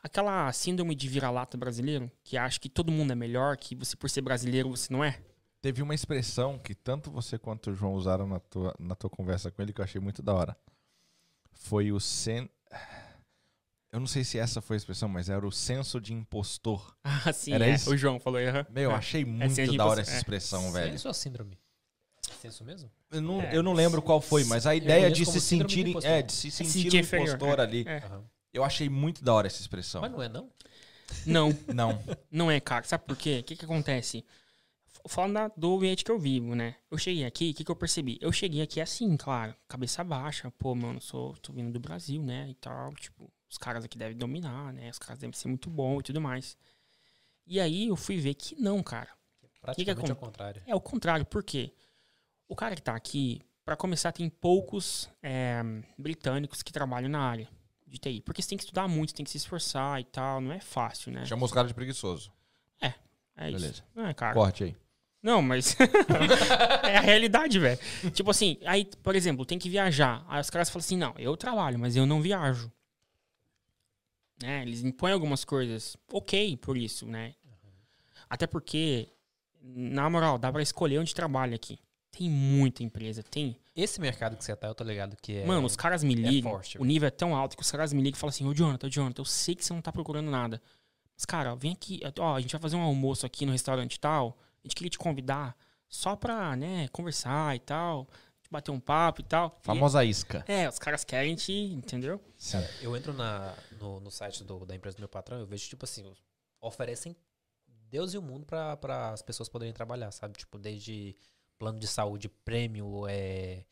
aquela 0.00 0.52
síndrome 0.52 0.94
de 0.94 1.08
vira-lata 1.08 1.56
brasileiro, 1.56 2.10
que 2.24 2.36
acha 2.36 2.58
que 2.58 2.68
todo 2.68 2.92
mundo 2.92 3.12
é 3.12 3.14
melhor, 3.14 3.56
que 3.56 3.74
você 3.74 3.96
por 3.96 4.10
ser 4.10 4.20
brasileiro 4.20 4.70
você 4.70 4.92
não 4.92 5.04
é. 5.04 5.20
Teve 5.60 5.80
uma 5.80 5.94
expressão 5.94 6.58
que 6.58 6.74
tanto 6.74 7.10
você 7.10 7.38
quanto 7.38 7.70
o 7.70 7.74
João 7.74 7.94
usaram 7.94 8.26
na 8.26 8.40
tua, 8.40 8.74
na 8.80 8.96
tua 8.96 9.08
conversa 9.08 9.50
com 9.50 9.62
ele 9.62 9.72
que 9.72 9.80
eu 9.80 9.84
achei 9.84 10.00
muito 10.00 10.20
da 10.20 10.34
hora. 10.34 10.56
Foi 11.52 11.92
o 11.92 12.00
sen... 12.00 12.50
Eu 13.92 14.00
não 14.00 14.06
sei 14.06 14.24
se 14.24 14.38
essa 14.38 14.62
foi 14.62 14.76
a 14.76 14.78
expressão, 14.78 15.06
mas 15.08 15.28
era 15.28 15.46
o 15.46 15.52
senso 15.52 16.00
de 16.00 16.14
impostor. 16.14 16.96
Ah, 17.04 17.32
sim, 17.32 17.52
Era 17.52 17.66
é. 17.68 17.74
isso? 17.74 17.90
o 17.90 17.96
João 17.96 18.18
falou, 18.18 18.40
aham. 18.40 18.66
Meu, 18.70 18.84
eu 18.84 18.90
É. 18.92 18.94
achei 18.94 19.24
muito 19.24 19.54
de 19.54 19.76
da 19.76 19.86
hora 19.86 20.00
essa 20.00 20.12
é. 20.14 20.16
expressão, 20.16 20.72
velho. 20.72 20.90
Senso 20.92 21.08
ou 21.08 21.14
síndrome? 21.14 21.58
Senso 22.40 22.64
mesmo? 22.64 22.90
Eu 23.10 23.20
não, 23.20 23.42
É. 23.42 23.56
eu 23.56 23.62
não 23.62 23.72
lembro 23.74 24.00
qual 24.02 24.20
foi, 24.20 24.42
mas 24.44 24.66
a 24.66 24.74
ideia 24.74 25.10
de 25.10 25.24
se 25.26 25.40
sentir, 25.40 25.86
impostor. 25.86 26.10
é, 26.10 26.22
de 26.22 26.32
se 26.32 26.50
sentir 26.50 26.70
sentir 26.70 26.96
um 26.96 27.00
inferior, 27.00 27.28
impostor 27.36 27.58
é. 27.58 27.62
ali. 27.62 27.84
É. 27.86 27.98
Aham. 27.98 28.24
Eu 28.52 28.64
achei 28.64 28.88
muito 28.88 29.22
da 29.22 29.32
hora 29.34 29.46
essa 29.46 29.60
expressão. 29.60 30.00
Mas 30.00 30.10
não 30.10 30.22
é, 30.22 30.28
não? 30.28 30.50
Não, 31.26 31.50
Não. 31.72 32.02
não 32.30 32.50
é, 32.50 32.58
cara. 32.60 32.84
Sabe 32.84 33.04
por 33.04 33.16
quê? 33.16 33.38
O 33.40 33.44
que, 33.44 33.54
que 33.56 33.64
acontece? 33.64 34.24
Falando 35.08 35.52
do 35.56 35.76
ambiente 35.76 36.04
que 36.04 36.10
eu 36.10 36.18
vivo, 36.18 36.54
né? 36.54 36.76
Eu 36.90 36.96
cheguei 36.96 37.24
aqui, 37.24 37.50
o 37.50 37.54
que, 37.54 37.64
que 37.64 37.70
eu 37.70 37.76
percebi? 37.76 38.18
Eu 38.20 38.32
cheguei 38.32 38.62
aqui 38.62 38.80
assim, 38.80 39.16
claro, 39.16 39.54
cabeça 39.68 40.02
baixa. 40.02 40.50
Pô, 40.58 40.74
mano, 40.74 41.00
sou, 41.00 41.34
tô 41.38 41.52
vindo 41.52 41.72
do 41.72 41.80
Brasil, 41.80 42.22
né? 42.22 42.48
E 42.50 42.54
tal, 42.54 42.92
tipo, 42.94 43.30
os 43.52 43.58
caras 43.58 43.84
aqui 43.84 43.98
devem 43.98 44.16
dominar, 44.16 44.72
né? 44.72 44.88
Os 44.90 44.98
caras 44.98 45.18
devem 45.18 45.32
ser 45.34 45.46
muito 45.46 45.68
bons 45.68 46.00
e 46.00 46.02
tudo 46.04 46.20
mais. 46.20 46.56
E 47.46 47.60
aí 47.60 47.88
eu 47.88 47.96
fui 47.96 48.16
ver 48.18 48.32
que 48.34 48.58
não, 48.58 48.82
cara. 48.82 49.10
Praticamente 49.60 50.10
acon- 50.10 50.12
ao 50.24 50.28
contrário. 50.28 50.62
É 50.66 50.74
o 50.74 50.80
contrário, 50.80 51.26
por 51.26 51.44
quê? 51.44 51.72
O 52.48 52.56
cara 52.56 52.74
que 52.74 52.82
tá 52.82 52.94
aqui, 52.96 53.42
pra 53.64 53.76
começar, 53.76 54.10
tem 54.10 54.28
poucos 54.28 55.08
é, 55.22 55.62
britânicos 55.98 56.62
que 56.62 56.72
trabalham 56.72 57.08
na 57.10 57.20
área 57.20 57.48
de 57.86 57.98
TI. 57.98 58.22
Porque 58.22 58.40
você 58.42 58.48
tem 58.48 58.58
que 58.58 58.64
estudar 58.64 58.88
muito, 58.88 59.14
tem 59.14 59.22
que 59.24 59.30
se 59.30 59.36
esforçar 59.36 60.00
e 60.00 60.04
tal, 60.04 60.40
não 60.40 60.50
é 60.52 60.58
fácil, 60.60 61.12
né? 61.12 61.26
Chamou 61.26 61.44
os 61.44 61.52
caras 61.52 61.68
de 61.68 61.74
preguiçoso. 61.74 62.32
É 63.34 63.48
isso. 63.50 63.60
Beleza. 63.60 63.84
É, 63.96 64.12
cara. 64.14 64.34
Corte 64.34 64.64
aí. 64.64 64.76
Não, 65.22 65.40
mas. 65.40 65.74
é 66.84 66.96
a 66.98 67.00
realidade, 67.00 67.58
velho. 67.58 67.78
Tipo 68.12 68.30
assim, 68.30 68.58
aí, 68.66 68.84
por 69.02 69.16
exemplo, 69.16 69.46
tem 69.46 69.58
que 69.58 69.70
viajar. 69.70 70.22
Aí 70.28 70.38
os 70.40 70.50
caras 70.50 70.68
falam 70.68 70.80
assim: 70.80 70.98
não, 70.98 71.14
eu 71.16 71.34
trabalho, 71.36 71.78
mas 71.78 71.96
eu 71.96 72.04
não 72.04 72.20
viajo. 72.20 72.70
Né? 74.42 74.62
Eles 74.62 74.82
impõem 74.82 75.12
algumas 75.12 75.44
coisas. 75.44 75.96
Ok 76.10 76.56
por 76.56 76.76
isso, 76.76 77.06
né? 77.06 77.34
Até 78.28 78.46
porque, 78.46 79.08
na 79.62 80.08
moral, 80.08 80.38
dá 80.38 80.50
pra 80.50 80.62
escolher 80.62 80.98
onde 80.98 81.14
trabalha 81.14 81.54
aqui. 81.54 81.78
Tem 82.10 82.28
muita 82.28 82.82
empresa, 82.82 83.22
tem. 83.22 83.56
Esse 83.74 84.00
mercado 84.00 84.36
que 84.36 84.44
você 84.44 84.54
tá, 84.54 84.66
eu 84.66 84.74
tô 84.74 84.84
ligado 84.84 85.16
que 85.20 85.38
é... 85.38 85.46
Mano, 85.46 85.66
os 85.66 85.76
caras 85.76 86.02
me 86.04 86.14
ligam. 86.14 86.52
forte, 86.52 86.78
o 86.78 86.84
nível 86.84 87.06
é 87.06 87.10
tão 87.10 87.34
alto 87.34 87.56
que 87.56 87.62
os 87.62 87.70
caras 87.70 87.92
me 87.92 88.02
ligam 88.02 88.16
e 88.16 88.20
falam 88.20 88.30
assim: 88.30 88.46
Ô, 88.46 88.52
Jonathan, 88.52 88.90
Jonathan, 88.90 89.22
eu 89.22 89.24
sei 89.24 89.54
que 89.54 89.64
você 89.64 89.72
não 89.72 89.80
tá 89.80 89.90
procurando 89.90 90.30
nada. 90.30 90.60
Mas, 91.16 91.24
cara, 91.24 91.54
vem 91.54 91.72
aqui. 91.72 92.00
Ó, 92.18 92.34
a 92.34 92.40
gente 92.40 92.52
vai 92.52 92.60
fazer 92.60 92.76
um 92.76 92.82
almoço 92.82 93.24
aqui 93.24 93.46
no 93.46 93.52
restaurante 93.52 93.94
e 93.94 94.00
tal. 94.00 94.38
A 94.62 94.66
gente 94.66 94.74
queria 94.74 94.90
te 94.90 94.98
convidar 94.98 95.56
só 95.88 96.16
pra, 96.16 96.56
né, 96.56 96.88
conversar 96.88 97.54
e 97.56 97.60
tal. 97.60 98.08
Bater 98.52 98.70
um 98.70 98.78
papo 98.78 99.20
e 99.22 99.24
tal. 99.24 99.58
E- 99.62 99.64
Famosa 99.64 100.04
isca. 100.04 100.44
é, 100.46 100.68
os 100.68 100.78
caras 100.78 101.04
querem 101.04 101.34
te, 101.34 101.52
entendeu? 101.52 102.20
Eu 102.82 102.94
entro 102.96 103.12
na, 103.14 103.54
no, 103.80 103.98
no 103.98 104.10
site 104.10 104.44
do- 104.44 104.66
da 104.66 104.74
empresa 104.76 104.96
do 104.96 105.00
meu 105.00 105.08
patrão, 105.08 105.38
eu 105.40 105.46
vejo, 105.46 105.66
tipo 105.68 105.84
assim, 105.86 106.12
oferecem 106.60 107.16
Deus 107.88 108.12
e 108.14 108.18
o 108.18 108.22
mundo 108.22 108.44
para 108.46 109.10
as 109.10 109.22
pessoas 109.22 109.48
poderem 109.48 109.72
trabalhar, 109.72 110.10
sabe? 110.12 110.38
Tipo, 110.38 110.58
desde 110.58 111.16
plano 111.58 111.78
de 111.78 111.86
saúde, 111.86 112.28
prêmio, 112.28 113.06
é, 113.08 113.64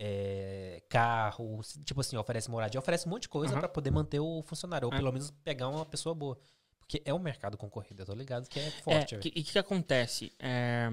é, 0.00 0.82
carro, 0.88 1.60
tipo 1.84 2.00
assim, 2.00 2.16
oferece 2.16 2.50
moradia, 2.50 2.78
oferece 2.78 3.06
um 3.06 3.10
monte 3.10 3.22
de 3.22 3.28
coisa 3.28 3.52
Aham. 3.52 3.60
para 3.60 3.68
poder 3.68 3.90
manter 3.90 4.20
o 4.20 4.42
funcionário, 4.42 4.86
ou 4.88 4.94
É. 4.94 4.96
pelo 4.96 5.12
menos 5.12 5.30
pegar 5.44 5.68
uma 5.68 5.84
pessoa 5.86 6.14
boa. 6.14 6.38
Porque 6.78 7.02
é 7.04 7.12
um 7.12 7.18
mercado 7.18 7.56
concorrido, 7.56 8.02
eu 8.02 8.06
tô 8.06 8.14
ligado 8.14 8.48
que 8.48 8.58
é 8.58 8.66
É, 8.66 8.70
forte. 8.70 9.16
que- 9.18 9.28
velho. 9.28 9.38
e 9.38 9.40
o 9.42 9.44
que, 9.44 9.52
que 9.52 9.58
acontece? 9.58 10.32
É, 10.38 10.88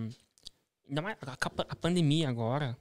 ainda 0.89 1.02
mais 1.02 1.18
a, 1.22 1.34
a 1.69 1.76
pandemia 1.76 2.27
agora, 2.30 2.77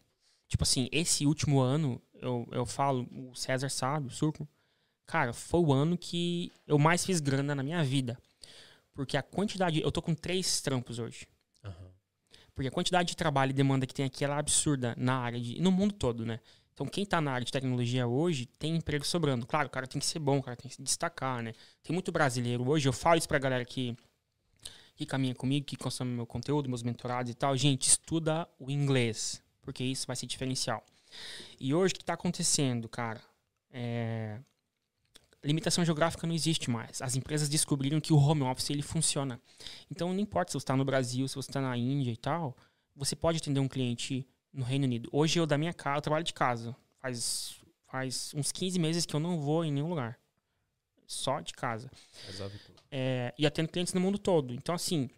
tipo 0.55 0.63
assim, 0.63 0.89
esse 0.93 1.27
último 1.27 1.59
ano, 1.59 2.01
eu, 2.15 2.47
eu 2.53 2.65
falo, 2.65 3.09
o 3.11 3.35
César 3.35 3.69
sabe, 3.69 4.07
o 4.07 4.11
Surco, 4.11 4.49
cara, 5.05 5.33
foi 5.33 5.61
o 5.61 5.73
ano 5.73 5.99
que 5.99 6.53
eu 6.65 6.79
mais 6.79 7.05
fiz 7.05 7.19
grana 7.19 7.57
na 7.57 7.63
minha 7.63 7.83
vida. 7.83 8.17
Porque 8.93 9.17
a 9.17 9.23
quantidade. 9.23 9.81
Eu 9.81 9.91
tô 9.91 10.01
com 10.01 10.15
três 10.15 10.61
trampos 10.61 11.01
hoje. 11.01 11.27
Aham. 11.65 11.91
Porque 12.55 12.69
a 12.69 12.71
quantidade 12.71 13.09
de 13.09 13.17
trabalho 13.17 13.51
e 13.51 13.53
demanda 13.53 13.85
que 13.85 13.93
tem 13.93 14.07
aqui 14.07 14.25
é 14.25 14.31
absurda 14.31 14.95
na 14.97 15.19
área 15.19 15.41
de. 15.41 15.61
no 15.61 15.73
mundo 15.73 15.93
todo, 15.93 16.25
né? 16.25 16.39
Então, 16.73 16.87
quem 16.87 17.05
tá 17.05 17.21
na 17.21 17.33
área 17.33 17.45
de 17.45 17.51
tecnologia 17.51 18.07
hoje 18.07 18.47
tem 18.47 18.77
emprego 18.77 19.05
sobrando. 19.05 19.45
Claro, 19.45 19.67
o 19.67 19.71
cara 19.71 19.89
tem 19.89 19.99
que 19.99 20.07
ser 20.07 20.21
bom, 20.21 20.39
o 20.39 20.43
cara 20.43 20.57
tem 20.57 20.69
que 20.69 20.77
se 20.77 20.83
destacar, 20.83 21.43
né? 21.43 21.53
Tem 21.83 21.93
muito 21.93 22.13
brasileiro 22.13 22.69
hoje. 22.69 22.89
Eu 22.89 22.93
falo 22.93 23.19
isso 23.19 23.29
pra 23.29 23.41
galera 23.41 23.65
que, 23.65 23.97
que 24.95 25.05
caminha 25.05 25.35
comigo, 25.35 25.67
que 25.67 25.77
consome 25.77 26.13
meu 26.13 26.27
conteúdo, 26.27 26.69
meus 26.69 26.85
mentorados 26.85 27.33
e 27.33 27.35
tal. 27.35 27.57
Gente, 27.57 27.89
estuda 27.89 28.49
o 28.57 28.71
inglês, 28.71 29.44
porque 29.65 29.83
isso 29.83 30.07
vai 30.07 30.17
ser 30.17 30.27
diferencial. 30.27 30.85
E 31.59 31.75
hoje, 31.75 31.95
o 31.95 31.99
que 31.99 32.05
tá 32.05 32.15
acontecendo, 32.15 32.89
cara? 32.89 33.21
É, 33.71 34.39
limitação 35.45 35.85
geográfica 35.85 36.27
não 36.27 36.35
existe 36.35 36.71
mais. 36.71 37.03
As 37.03 37.17
empresas 37.17 37.49
descobriram 37.49 38.01
que 38.01 38.13
o 38.13 38.17
home 38.17 38.43
office 38.43 38.71
ele 38.71 38.83
funciona. 38.83 39.41
Então 39.91 40.13
não 40.13 40.21
importa 40.21 40.51
se 40.51 40.55
você 40.55 40.65
está 40.65 40.77
no 40.77 40.85
Brasil, 40.85 41.29
se 41.29 41.35
você 41.35 41.51
está 41.51 41.61
na 41.61 41.77
Índia 41.77 42.11
e 42.11 42.17
tal, 42.17 42.57
você 42.97 43.15
pode 43.15 43.39
atender 43.39 43.61
um 43.61 43.69
cliente 43.69 44.27
no 44.53 44.65
Reino 44.65 44.85
Unido. 44.85 45.09
Hoje 45.13 45.39
eu 45.39 45.47
da 45.47 45.59
minha 45.59 45.75
casa, 45.75 45.99
eu 45.99 46.03
trabalho 46.03 46.25
de 46.25 46.33
casa. 46.33 46.75
Faz 47.01 47.61
faz 47.87 48.33
uns 48.35 48.51
15 48.51 48.79
meses 48.79 49.07
que 49.07 49.15
eu 49.15 49.21
não 49.21 49.39
vou 49.39 49.65
em 49.65 49.73
nenhum 49.73 49.89
lugar. 49.89 50.19
Só 51.07 51.41
de 51.41 51.53
casa. 51.53 51.91
Resolve 52.27 52.59
tudo. 52.59 52.83
É, 52.91 53.33
e 53.39 53.47
atendo 53.47 53.69
clientes 53.69 53.95
no 53.95 54.01
mundo 54.01 54.19
todo. 54.19 54.53
Então, 54.53 54.75
assim, 54.75 55.09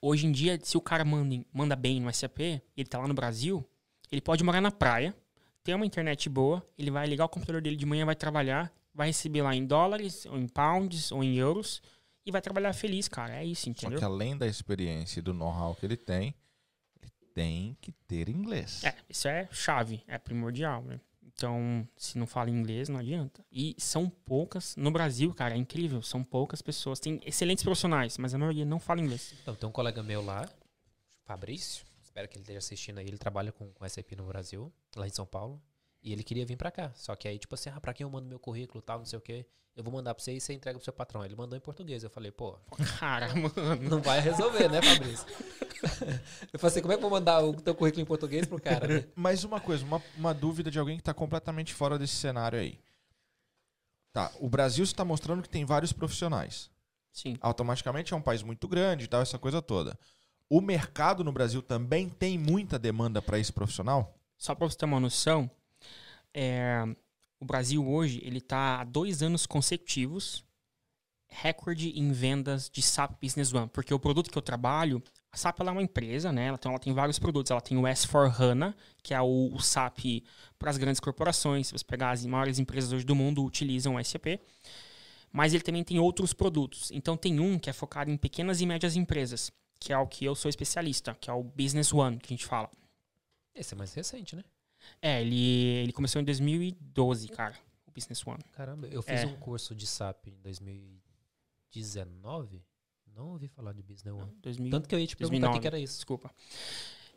hoje 0.00 0.26
em 0.26 0.32
dia, 0.32 0.58
se 0.62 0.76
o 0.76 0.80
cara 0.80 1.04
manda, 1.04 1.44
manda 1.52 1.76
bem 1.76 2.00
no 2.00 2.12
SAP, 2.12 2.40
ele 2.76 2.88
tá 2.88 2.98
lá 2.98 3.08
no 3.08 3.14
Brasil, 3.14 3.68
ele 4.10 4.20
pode 4.20 4.42
morar 4.44 4.60
na 4.60 4.70
praia, 4.70 5.14
ter 5.62 5.74
uma 5.74 5.86
internet 5.86 6.28
boa, 6.28 6.66
ele 6.76 6.90
vai 6.90 7.06
ligar 7.06 7.24
o 7.24 7.28
computador 7.28 7.60
dele 7.60 7.76
de 7.76 7.86
manhã, 7.86 8.06
vai 8.06 8.16
trabalhar, 8.16 8.72
vai 8.94 9.08
receber 9.08 9.42
lá 9.42 9.54
em 9.54 9.66
dólares, 9.66 10.26
ou 10.26 10.38
em 10.38 10.48
pounds, 10.48 11.12
ou 11.12 11.22
em 11.22 11.36
euros, 11.36 11.82
e 12.24 12.30
vai 12.30 12.40
trabalhar 12.40 12.72
feliz, 12.72 13.08
cara. 13.08 13.36
É 13.36 13.44
isso, 13.44 13.64
Só 13.64 13.70
entendeu? 13.70 13.98
que 13.98 14.04
além 14.04 14.36
da 14.36 14.46
experiência 14.46 15.20
e 15.20 15.22
do 15.22 15.34
know-how 15.34 15.74
que 15.74 15.86
ele 15.86 15.96
tem, 15.96 16.34
ele 17.00 17.10
tem 17.34 17.76
que 17.80 17.92
ter 17.92 18.28
inglês. 18.28 18.84
É, 18.84 18.94
isso 19.08 19.28
é 19.28 19.48
chave, 19.50 20.02
é 20.06 20.18
primordial, 20.18 20.82
né? 20.82 21.00
Então, 21.38 21.86
se 21.96 22.18
não 22.18 22.26
fala 22.26 22.50
inglês, 22.50 22.88
não 22.88 22.98
adianta. 22.98 23.44
E 23.52 23.76
são 23.78 24.10
poucas, 24.10 24.74
no 24.74 24.90
Brasil, 24.90 25.32
cara, 25.32 25.54
é 25.54 25.56
incrível, 25.56 26.02
são 26.02 26.24
poucas 26.24 26.60
pessoas. 26.60 26.98
Tem 26.98 27.20
excelentes 27.24 27.62
profissionais, 27.62 28.18
mas 28.18 28.34
a 28.34 28.38
maioria 28.38 28.64
não 28.64 28.80
fala 28.80 29.00
inglês. 29.00 29.32
Então, 29.40 29.54
tem 29.54 29.68
um 29.68 29.70
colega 29.70 30.02
meu 30.02 30.20
lá, 30.20 30.48
Fabrício, 31.24 31.86
espero 32.02 32.26
que 32.26 32.34
ele 32.34 32.42
esteja 32.42 32.58
assistindo 32.58 32.98
aí, 32.98 33.06
ele 33.06 33.18
trabalha 33.18 33.52
com, 33.52 33.70
com 33.70 33.88
SAP 33.88 34.16
no 34.16 34.24
Brasil, 34.24 34.72
lá 34.96 35.06
em 35.06 35.10
São 35.10 35.24
Paulo, 35.24 35.62
e 36.02 36.12
ele 36.12 36.22
queria 36.22 36.46
vir 36.46 36.56
pra 36.56 36.70
cá. 36.70 36.92
Só 36.94 37.14
que 37.16 37.28
aí, 37.28 37.38
tipo 37.38 37.54
assim, 37.54 37.70
ah, 37.70 37.80
pra 37.80 37.92
quem 37.92 38.04
eu 38.04 38.10
mando 38.10 38.28
meu 38.28 38.38
currículo 38.38 38.80
e 38.80 38.82
tal, 38.86 38.98
não 38.98 39.06
sei 39.06 39.18
o 39.18 39.22
quê, 39.22 39.46
eu 39.76 39.84
vou 39.84 39.92
mandar 39.92 40.14
pra 40.14 40.22
você 40.22 40.32
e 40.32 40.40
você 40.40 40.52
entrega 40.52 40.78
pro 40.78 40.84
seu 40.84 40.92
patrão. 40.92 41.24
Ele 41.24 41.36
mandou 41.36 41.56
em 41.56 41.60
português. 41.60 42.02
Eu 42.02 42.10
falei, 42.10 42.32
pô, 42.32 42.58
Cara, 42.98 43.28
mano. 43.34 43.76
não 43.88 44.00
vai 44.02 44.20
resolver, 44.20 44.68
né, 44.68 44.82
Fabrício? 44.82 45.26
eu 46.52 46.58
falei 46.58 46.72
assim, 46.72 46.80
como 46.80 46.92
é 46.92 46.96
que 46.96 47.04
eu 47.04 47.08
vou 47.08 47.18
mandar 47.18 47.44
o 47.44 47.54
teu 47.54 47.74
currículo 47.74 48.02
em 48.02 48.06
português 48.06 48.46
pro 48.46 48.60
cara? 48.60 48.88
né? 48.88 49.04
Mas 49.14 49.44
uma 49.44 49.60
coisa, 49.60 49.84
uma, 49.84 50.02
uma 50.16 50.34
dúvida 50.34 50.70
de 50.70 50.78
alguém 50.78 50.96
que 50.96 51.02
está 51.02 51.14
completamente 51.14 51.72
fora 51.74 51.98
desse 51.98 52.16
cenário 52.16 52.58
aí. 52.58 52.78
Tá, 54.12 54.32
o 54.40 54.48
Brasil 54.48 54.82
está 54.82 55.04
mostrando 55.04 55.42
que 55.42 55.48
tem 55.48 55.64
vários 55.64 55.92
profissionais. 55.92 56.70
Sim. 57.12 57.36
Automaticamente 57.40 58.12
é 58.12 58.16
um 58.16 58.22
país 58.22 58.42
muito 58.42 58.66
grande 58.66 59.04
e 59.04 59.08
tal, 59.08 59.22
essa 59.22 59.38
coisa 59.38 59.62
toda. 59.62 59.98
O 60.50 60.60
mercado 60.60 61.22
no 61.22 61.30
Brasil 61.30 61.62
também 61.62 62.08
tem 62.08 62.38
muita 62.38 62.78
demanda 62.78 63.20
para 63.20 63.38
esse 63.38 63.52
profissional? 63.52 64.18
Só 64.36 64.54
para 64.54 64.68
você 64.68 64.76
ter 64.76 64.86
uma 64.86 64.98
noção, 64.98 65.50
é, 66.34 66.84
o 67.40 67.44
Brasil 67.44 67.86
hoje 67.86 68.20
ele 68.24 68.38
está 68.38 68.80
há 68.80 68.84
dois 68.84 69.22
anos 69.22 69.46
consecutivos 69.46 70.44
recorde 71.28 71.90
em 71.90 72.10
vendas 72.10 72.70
de 72.70 72.80
SAP 72.80 73.20
Business 73.22 73.52
One, 73.52 73.68
porque 73.68 73.92
o 73.92 73.98
produto 73.98 74.30
que 74.30 74.38
eu 74.38 74.42
trabalho, 74.42 75.02
a 75.30 75.36
SAP 75.36 75.60
é 75.60 75.70
uma 75.70 75.82
empresa, 75.82 76.32
né? 76.32 76.48
Então 76.48 76.72
ela 76.72 76.78
tem 76.78 76.92
vários 76.92 77.18
produtos. 77.18 77.50
Ela 77.50 77.60
tem 77.60 77.76
o 77.76 77.82
S4HANA, 77.82 78.74
que 79.02 79.12
é 79.12 79.20
o, 79.20 79.54
o 79.54 79.60
SAP 79.60 80.24
para 80.58 80.70
as 80.70 80.78
grandes 80.78 81.00
corporações. 81.00 81.66
Se 81.66 81.72
você 81.72 81.84
pegar 81.84 82.10
as 82.10 82.24
maiores 82.24 82.58
empresas 82.58 82.92
hoje 82.92 83.04
do 83.04 83.14
mundo, 83.14 83.44
utilizam 83.44 83.96
o 83.96 84.04
SAP. 84.04 84.40
Mas 85.30 85.52
ele 85.52 85.62
também 85.62 85.84
tem 85.84 85.98
outros 85.98 86.32
produtos. 86.32 86.90
Então 86.90 87.16
tem 87.16 87.38
um 87.38 87.58
que 87.58 87.68
é 87.68 87.72
focado 87.72 88.10
em 88.10 88.16
pequenas 88.16 88.60
e 88.62 88.66
médias 88.66 88.96
empresas, 88.96 89.52
que 89.78 89.92
é 89.92 89.98
o 89.98 90.06
que 90.06 90.24
eu 90.24 90.34
sou 90.34 90.48
especialista, 90.48 91.14
que 91.20 91.28
é 91.28 91.32
o 91.32 91.42
Business 91.42 91.92
One, 91.92 92.18
que 92.18 92.32
a 92.32 92.36
gente 92.36 92.46
fala. 92.46 92.70
Esse 93.54 93.74
é 93.74 93.76
mais 93.76 93.92
recente, 93.92 94.34
né? 94.34 94.42
É, 95.00 95.20
ele, 95.20 95.82
ele 95.82 95.92
começou 95.92 96.20
em 96.20 96.24
2012, 96.24 97.28
cara, 97.28 97.54
o 97.86 97.90
Business 97.90 98.26
One. 98.26 98.42
Caramba, 98.52 98.86
eu 98.88 99.02
fiz 99.02 99.22
é. 99.22 99.26
um 99.26 99.36
curso 99.36 99.74
de 99.74 99.86
SAP 99.86 100.28
em 100.28 100.40
2019. 100.42 102.62
Não 103.14 103.30
ouvi 103.30 103.48
falar 103.48 103.72
de 103.72 103.82
Business 103.82 104.14
One. 104.14 104.32
Não, 104.32 104.40
2000, 104.40 104.70
Tanto 104.70 104.88
que 104.88 104.94
eu 104.94 105.00
ia 105.00 105.06
te 105.06 105.16
perguntar 105.16 105.48
2009, 105.48 105.58
o 105.58 105.60
que 105.60 105.66
era 105.66 105.78
isso. 105.78 105.96
Desculpa. 105.96 106.30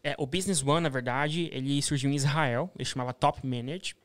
É, 0.03 0.15
o 0.17 0.25
Business 0.25 0.63
One, 0.63 0.81
na 0.81 0.89
verdade, 0.89 1.47
ele 1.51 1.79
surgiu 1.81 2.09
em 2.09 2.15
Israel. 2.15 2.71
Ele 2.75 2.85
chamava 2.85 3.13
Top 3.13 3.45
Manage. 3.45 3.95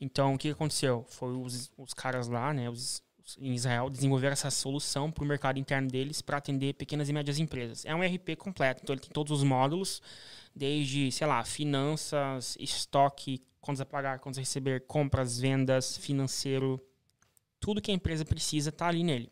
Então, 0.00 0.34
o 0.34 0.38
que 0.38 0.50
aconteceu? 0.50 1.04
Foi 1.08 1.36
os, 1.36 1.70
os 1.76 1.92
caras 1.92 2.28
lá, 2.28 2.54
né, 2.54 2.70
os, 2.70 3.02
em 3.38 3.54
Israel 3.54 3.90
desenvolveram 3.90 4.32
essa 4.32 4.50
solução 4.50 5.10
para 5.10 5.24
o 5.24 5.26
mercado 5.26 5.58
interno 5.58 5.88
deles 5.88 6.22
para 6.22 6.38
atender 6.38 6.74
pequenas 6.74 7.08
e 7.08 7.12
médias 7.12 7.38
empresas. 7.38 7.84
É 7.84 7.94
um 7.94 8.02
RP 8.02 8.36
completo, 8.36 8.82
então 8.82 8.94
ele 8.94 9.00
tem 9.00 9.10
todos 9.10 9.38
os 9.38 9.44
módulos, 9.44 10.02
desde, 10.54 11.12
sei 11.12 11.26
lá, 11.26 11.44
finanças, 11.44 12.56
estoque, 12.58 13.42
contas 13.60 13.80
a 13.80 13.86
pagar, 13.86 14.18
contas 14.18 14.38
a 14.38 14.40
receber, 14.40 14.86
compras, 14.86 15.38
vendas, 15.38 15.96
financeiro, 15.96 16.80
tudo 17.60 17.80
que 17.80 17.90
a 17.90 17.94
empresa 17.94 18.24
precisa 18.24 18.70
está 18.70 18.88
ali 18.88 19.04
nele. 19.04 19.30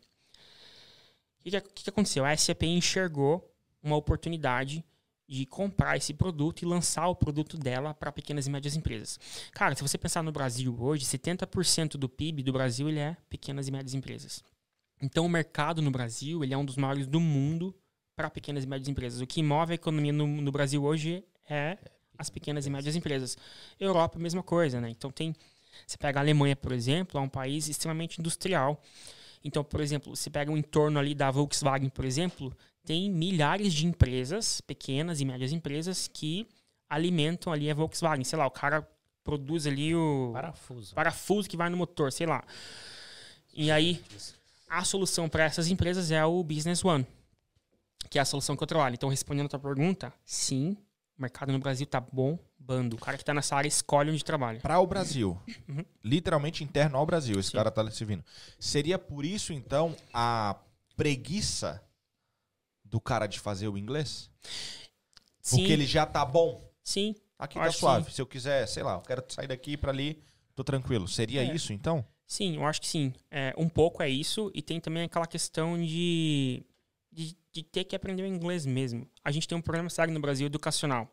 O 1.39 1.43
que, 1.43 1.61
que, 1.61 1.89
aconteceu? 1.89 2.25
A 2.25 2.35
SAP 2.35 2.63
enxergou 2.63 3.51
uma 3.81 3.95
oportunidade 3.95 4.83
de 5.29 5.45
comprar 5.45 5.95
esse 5.95 6.11
produto 6.11 6.63
e 6.63 6.65
lançar 6.65 7.07
o 7.07 7.15
produto 7.15 7.55
dela 7.55 7.93
para 7.93 8.11
pequenas 8.11 8.47
e 8.47 8.49
médias 8.49 8.75
empresas. 8.75 9.19
Cara, 9.51 9.75
se 9.75 9.83
você 9.83 9.95
pensar 9.95 10.23
no 10.23 10.31
Brasil 10.31 10.75
hoje, 10.79 11.05
70% 11.05 11.97
do 11.97 12.09
PIB 12.09 12.41
do 12.41 12.51
Brasil 12.51 12.89
ele 12.89 12.97
é 12.97 13.15
pequenas 13.29 13.67
e 13.67 13.71
médias 13.71 13.93
empresas. 13.93 14.43
Então 14.99 15.23
o 15.27 15.29
mercado 15.29 15.83
no 15.83 15.91
Brasil 15.91 16.43
ele 16.43 16.53
é 16.53 16.57
um 16.57 16.65
dos 16.65 16.77
maiores 16.77 17.05
do 17.05 17.19
mundo 17.19 17.75
para 18.15 18.27
pequenas 18.27 18.63
e 18.63 18.67
médias 18.67 18.87
empresas. 18.87 19.21
O 19.21 19.27
que 19.27 19.43
move 19.43 19.71
a 19.71 19.75
economia 19.75 20.11
no, 20.11 20.25
no 20.25 20.51
Brasil 20.51 20.83
hoje 20.83 21.23
é 21.47 21.77
as 22.17 22.31
pequenas 22.31 22.65
e 22.65 22.69
médias 22.71 22.95
empresas. 22.95 23.37
Europa, 23.79 24.17
a 24.17 24.21
mesma 24.21 24.41
coisa, 24.41 24.81
né? 24.81 24.89
Então 24.89 25.11
tem. 25.11 25.35
Você 25.85 25.97
pega 25.97 26.19
a 26.19 26.23
Alemanha, 26.23 26.55
por 26.55 26.71
exemplo, 26.71 27.19
é 27.19 27.23
um 27.23 27.29
país 27.29 27.69
extremamente 27.69 28.19
industrial. 28.19 28.81
Então, 29.43 29.63
por 29.63 29.79
exemplo, 29.79 30.15
você 30.15 30.29
pega 30.29 30.51
o 30.51 30.57
entorno 30.57 30.99
ali 30.99 31.13
da 31.13 31.29
Volkswagen, 31.31 31.89
por 31.89 32.03
exemplo, 32.03 32.51
tem 32.85 33.09
milhares 33.09 33.73
de 33.73 33.85
empresas, 33.85 34.61
pequenas 34.61 35.21
e 35.21 35.25
médias 35.25 35.51
empresas, 35.51 36.07
que 36.07 36.47
alimentam 36.89 37.53
ali 37.53 37.69
a 37.69 37.73
Volkswagen. 37.73 38.23
Sei 38.23 38.37
lá, 38.37 38.47
o 38.47 38.51
cara 38.51 38.87
produz 39.23 39.67
ali 39.67 39.93
o 39.93 40.31
parafuso, 40.33 40.95
parafuso 40.95 41.47
que 41.49 41.55
vai 41.55 41.69
no 41.69 41.77
motor, 41.77 42.11
sei 42.11 42.25
lá. 42.25 42.43
E 43.53 43.69
aí, 43.69 44.01
a 44.67 44.83
solução 44.83 45.27
para 45.29 45.43
essas 45.43 45.67
empresas 45.67 46.11
é 46.11 46.23
o 46.25 46.43
Business 46.43 46.83
One, 46.83 47.05
que 48.09 48.17
é 48.17 48.21
a 48.21 48.25
solução 48.25 48.55
que 48.55 48.63
eu 48.63 48.67
trabalho. 48.67 48.93
Então, 48.93 49.09
respondendo 49.09 49.47
a 49.47 49.49
tua 49.49 49.59
pergunta, 49.59 50.13
sim, 50.25 50.77
o 51.17 51.21
mercado 51.21 51.51
no 51.51 51.59
Brasil 51.59 51.85
tá 51.85 51.99
bombando. 51.99 52.95
O 52.95 52.99
cara 52.99 53.17
que 53.17 53.25
tá 53.25 53.33
nessa 53.33 53.55
área 53.55 53.67
escolhe 53.67 54.09
onde 54.09 54.23
trabalha. 54.23 54.59
Para 54.61 54.79
o 54.79 54.87
Brasil. 54.87 55.39
Uhum. 55.67 55.83
Literalmente 56.03 56.63
interno 56.63 56.97
ao 56.97 57.05
Brasil, 57.05 57.39
esse 57.39 57.49
sim. 57.49 57.57
cara 57.57 57.69
tá 57.69 57.89
se 57.91 58.05
vindo. 58.05 58.23
Seria 58.59 58.97
por 58.97 59.25
isso, 59.25 59.51
então, 59.51 59.95
a 60.13 60.55
preguiça 60.95 61.83
do 62.89 62.99
cara 62.99 63.27
de 63.27 63.39
fazer 63.39 63.67
o 63.67 63.77
inglês? 63.77 64.29
Sim. 65.41 65.57
Porque 65.57 65.71
ele 65.71 65.85
já 65.85 66.05
tá 66.05 66.25
bom? 66.25 66.69
Sim. 66.83 67.15
Aqui 67.37 67.57
tá 67.57 67.71
suave. 67.71 68.11
Se 68.11 68.21
eu 68.21 68.25
quiser, 68.25 68.67
sei 68.67 68.83
lá, 68.83 68.95
eu 68.95 69.01
quero 69.01 69.23
sair 69.29 69.47
daqui 69.47 69.77
para 69.77 69.91
ali, 69.91 70.21
tô 70.53 70.63
tranquilo. 70.63 71.07
Seria 71.07 71.41
é. 71.43 71.55
isso, 71.55 71.71
então? 71.71 72.05
Sim, 72.25 72.57
eu 72.57 72.65
acho 72.65 72.81
que 72.81 72.87
sim. 72.87 73.13
É, 73.31 73.53
um 73.57 73.69
pouco 73.69 74.03
é 74.03 74.09
isso. 74.09 74.51
E 74.53 74.61
tem 74.61 74.79
também 74.79 75.03
aquela 75.03 75.25
questão 75.25 75.77
de, 75.77 76.63
de, 77.11 77.35
de, 77.51 77.63
ter 77.63 77.85
que 77.85 77.95
aprender 77.95 78.23
o 78.23 78.27
inglês 78.27 78.65
mesmo. 78.65 79.07
A 79.23 79.31
gente 79.31 79.47
tem 79.47 79.57
um 79.57 79.61
problema 79.61 79.89
sério 79.89 80.13
no 80.13 80.19
Brasil 80.19 80.45
educacional. 80.45 81.09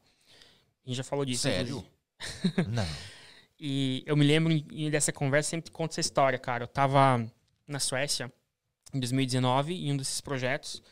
A 0.85 0.89
gente 0.89 0.97
já 0.97 1.05
falou 1.05 1.24
disso. 1.24 1.43
Sério? 1.43 1.85
Não. 2.69 2.86
E 3.59 4.03
eu 4.05 4.16
me 4.16 4.27
lembro 4.27 4.53
dessa 4.90 5.12
conversa, 5.12 5.51
sempre 5.51 5.70
conto 5.70 5.93
essa 5.93 6.01
história, 6.01 6.39
cara. 6.39 6.65
Eu 6.65 6.69
tava 6.69 7.24
na 7.66 7.78
Suécia 7.78 8.31
em 8.93 9.01
2019 9.01 9.74
em 9.74 9.93
um 9.93 9.97
desses 9.97 10.20
projetos. 10.20 10.82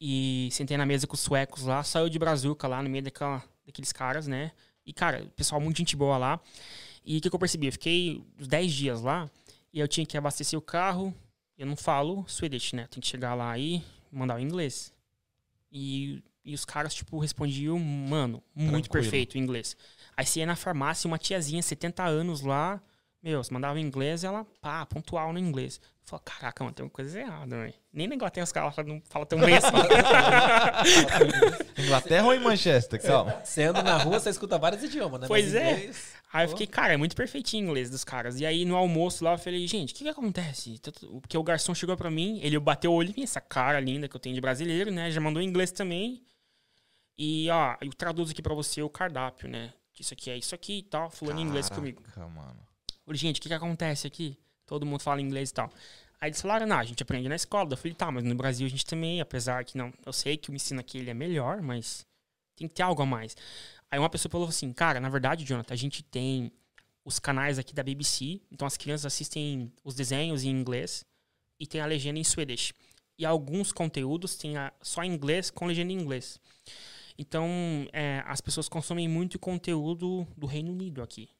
E 0.00 0.48
sentei 0.52 0.76
na 0.76 0.84
mesa 0.84 1.06
com 1.06 1.14
os 1.14 1.20
suecos 1.20 1.62
lá, 1.62 1.82
saiu 1.82 2.08
de 2.08 2.18
brazuca 2.18 2.68
lá 2.68 2.82
no 2.82 2.90
meio 2.90 3.04
daquela, 3.04 3.42
daqueles 3.64 3.92
caras, 3.92 4.26
né? 4.26 4.52
E, 4.84 4.92
cara, 4.92 5.26
pessoal, 5.34 5.60
muito 5.60 5.78
gente 5.78 5.96
boa 5.96 6.16
lá. 6.16 6.40
E 7.04 7.18
o 7.18 7.20
que, 7.20 7.30
que 7.30 7.34
eu 7.34 7.40
percebi? 7.40 7.66
Eu 7.66 7.72
fiquei 7.72 8.22
uns 8.38 8.46
10 8.46 8.72
dias 8.72 9.00
lá 9.00 9.30
e 9.72 9.80
eu 9.80 9.88
tinha 9.88 10.06
que 10.06 10.16
abastecer 10.16 10.58
o 10.58 10.62
carro. 10.62 11.14
Eu 11.56 11.66
não 11.66 11.76
falo 11.76 12.24
Swedish, 12.28 12.72
né? 12.72 12.86
Tem 12.88 13.00
que 13.00 13.06
chegar 13.06 13.34
lá 13.34 13.58
e 13.58 13.82
mandar 14.12 14.36
o 14.36 14.40
inglês. 14.40 14.92
E, 15.72 16.22
e 16.44 16.54
os 16.54 16.64
caras, 16.64 16.94
tipo, 16.94 17.18
respondiam, 17.18 17.78
mano, 17.78 18.42
muito 18.54 18.88
Tranquilo. 18.88 18.92
perfeito 18.92 19.34
o 19.34 19.38
inglês. 19.38 19.76
Aí 20.16 20.24
você 20.24 20.40
ia 20.40 20.46
na 20.46 20.56
farmácia, 20.56 21.08
uma 21.08 21.18
tiazinha, 21.18 21.62
70 21.62 22.04
anos 22.04 22.40
lá, 22.42 22.80
meu, 23.22 23.42
você 23.42 23.52
mandava 23.52 23.80
em 23.80 23.84
inglês 23.84 24.24
ela, 24.24 24.46
pá, 24.60 24.86
pontual 24.86 25.32
no 25.32 25.38
inglês. 25.38 25.80
Falei, 26.06 26.22
caraca, 26.24 26.62
mano, 26.62 26.72
tem 26.72 26.84
uma 26.84 26.90
coisa 26.90 27.20
errada, 27.20 27.56
velho. 27.58 27.74
Nem 27.92 28.06
na 28.06 28.14
Inglaterra 28.14 28.44
os 28.44 28.52
caras 28.52 28.76
não 28.86 29.02
falam 29.10 29.26
tão 29.26 29.40
bem 29.40 29.56
assim. 29.58 29.66
Inglaterra 31.82 32.26
ou 32.26 32.32
em 32.32 32.38
Manchester? 32.38 33.02
Calma. 33.02 33.40
Você 33.44 33.64
anda 33.64 33.82
na 33.82 33.96
rua, 33.96 34.20
você 34.20 34.30
escuta 34.30 34.56
vários 34.56 34.84
idiomas, 34.84 35.20
né? 35.20 35.26
Pois 35.26 35.46
Mas 35.46 35.54
é. 35.56 35.72
Inglês, 35.72 36.12
aí 36.32 36.44
eu 36.44 36.48
fiquei, 36.50 36.66
cara, 36.68 36.92
é 36.92 36.96
muito 36.96 37.16
perfeitinho 37.16 37.66
o 37.66 37.70
inglês 37.70 37.90
dos 37.90 38.04
caras. 38.04 38.38
E 38.38 38.46
aí 38.46 38.64
no 38.64 38.76
almoço 38.76 39.24
lá 39.24 39.32
eu 39.32 39.38
falei, 39.38 39.66
gente, 39.66 39.92
o 39.92 39.96
que 39.96 40.04
que 40.04 40.10
acontece? 40.10 40.80
Porque 41.20 41.36
o 41.36 41.42
garçom 41.42 41.74
chegou 41.74 41.96
pra 41.96 42.08
mim, 42.08 42.38
ele 42.40 42.56
bateu 42.60 42.92
o 42.92 42.94
olho 42.94 43.12
em 43.16 43.24
essa 43.24 43.40
cara 43.40 43.80
linda 43.80 44.08
que 44.08 44.14
eu 44.14 44.20
tenho 44.20 44.34
de 44.36 44.40
brasileiro, 44.40 44.92
né? 44.92 45.10
Já 45.10 45.20
mandou 45.20 45.42
em 45.42 45.46
inglês 45.46 45.72
também. 45.72 46.22
E, 47.18 47.50
ó, 47.50 47.74
eu 47.80 47.92
traduzo 47.92 48.30
aqui 48.30 48.42
pra 48.42 48.54
você 48.54 48.80
o 48.80 48.88
cardápio, 48.88 49.48
né? 49.48 49.72
Isso 49.98 50.14
aqui 50.14 50.30
é 50.30 50.36
isso 50.36 50.54
aqui 50.54 50.78
e 50.78 50.82
tal, 50.82 51.10
falando 51.10 51.40
em 51.40 51.42
inglês 51.42 51.68
comigo. 51.68 52.00
mano. 52.16 52.60
Falei, 53.04 53.18
gente, 53.18 53.38
o 53.38 53.42
que, 53.42 53.48
que 53.48 53.54
acontece 53.54 54.06
aqui? 54.06 54.38
Todo 54.66 54.84
mundo 54.84 55.00
fala 55.00 55.20
inglês 55.20 55.50
e 55.50 55.54
tal. 55.54 55.72
Aí 56.20 56.28
eles 56.28 56.40
falaram, 56.40 56.66
não, 56.66 56.78
a 56.78 56.84
gente 56.84 57.02
aprende 57.02 57.28
na 57.28 57.36
escola. 57.36 57.68
Eu 57.70 57.76
falei, 57.76 57.94
tá, 57.94 58.10
mas 58.10 58.24
no 58.24 58.34
Brasil 58.34 58.66
a 58.66 58.70
gente 58.70 58.84
também, 58.84 59.20
apesar 59.20 59.64
que 59.64 59.76
não. 59.76 59.92
Eu 60.04 60.12
sei 60.12 60.36
que 60.36 60.50
o 60.50 60.54
ensino 60.54 60.80
aqui 60.80 60.98
ele 60.98 61.10
é 61.10 61.14
melhor, 61.14 61.60
mas 61.62 62.06
tem 62.56 62.66
que 62.66 62.74
ter 62.74 62.82
algo 62.82 63.02
a 63.02 63.06
mais. 63.06 63.36
Aí 63.90 63.98
uma 63.98 64.10
pessoa 64.10 64.30
falou 64.30 64.48
assim, 64.48 64.72
cara, 64.72 64.98
na 64.98 65.08
verdade, 65.08 65.44
Jonathan, 65.44 65.72
a 65.72 65.76
gente 65.76 66.02
tem 66.02 66.50
os 67.04 67.18
canais 67.18 67.58
aqui 67.58 67.72
da 67.72 67.84
BBC, 67.84 68.40
então 68.50 68.66
as 68.66 68.76
crianças 68.76 69.06
assistem 69.06 69.72
os 69.84 69.94
desenhos 69.94 70.42
em 70.42 70.48
inglês 70.48 71.04
e 71.60 71.66
tem 71.66 71.80
a 71.80 71.86
legenda 71.86 72.18
em 72.18 72.24
Swedish. 72.24 72.72
E 73.18 73.24
alguns 73.24 73.72
conteúdos 73.72 74.36
tem 74.36 74.54
só 74.82 75.04
em 75.04 75.12
inglês 75.12 75.50
com 75.50 75.66
legenda 75.66 75.92
em 75.92 75.96
inglês. 75.96 76.40
Então, 77.18 77.48
é, 77.92 78.22
as 78.26 78.40
pessoas 78.40 78.68
consomem 78.68 79.08
muito 79.08 79.38
conteúdo 79.38 80.26
do 80.36 80.46
Reino 80.46 80.72
Unido 80.72 81.02
aqui. 81.02 81.30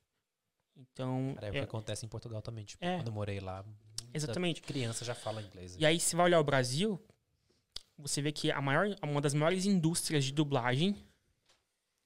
Então. 0.77 1.33
Cara, 1.35 1.47
é 1.47 1.51
o 1.51 1.53
que 1.53 1.59
é 1.59 1.63
acontece 1.63 2.05
em 2.05 2.09
Portugal 2.09 2.43
também. 2.43 2.65
Tipo, 2.65 2.85
é, 2.85 2.97
quando 2.97 3.09
eu 3.09 3.13
morei 3.13 3.41
lá. 3.41 3.65
Exatamente. 4.13 4.63
Criança 4.63 5.05
já 5.05 5.15
fala 5.15 5.43
inglês. 5.43 5.77
E 5.79 5.87
aí, 5.87 5.99
se 5.99 6.15
vai 6.17 6.27
olhar 6.27 6.41
o 6.41 6.45
Brasil, 6.45 7.01
você 7.99 8.21
vê 8.21 8.33
que 8.33 8.51
a 8.51 8.61
maior, 8.61 8.95
uma 9.03 9.21
das 9.21 9.35
maiores 9.35 9.65
indústrias 9.65 10.25
de 10.25 10.33
dublagem 10.33 10.97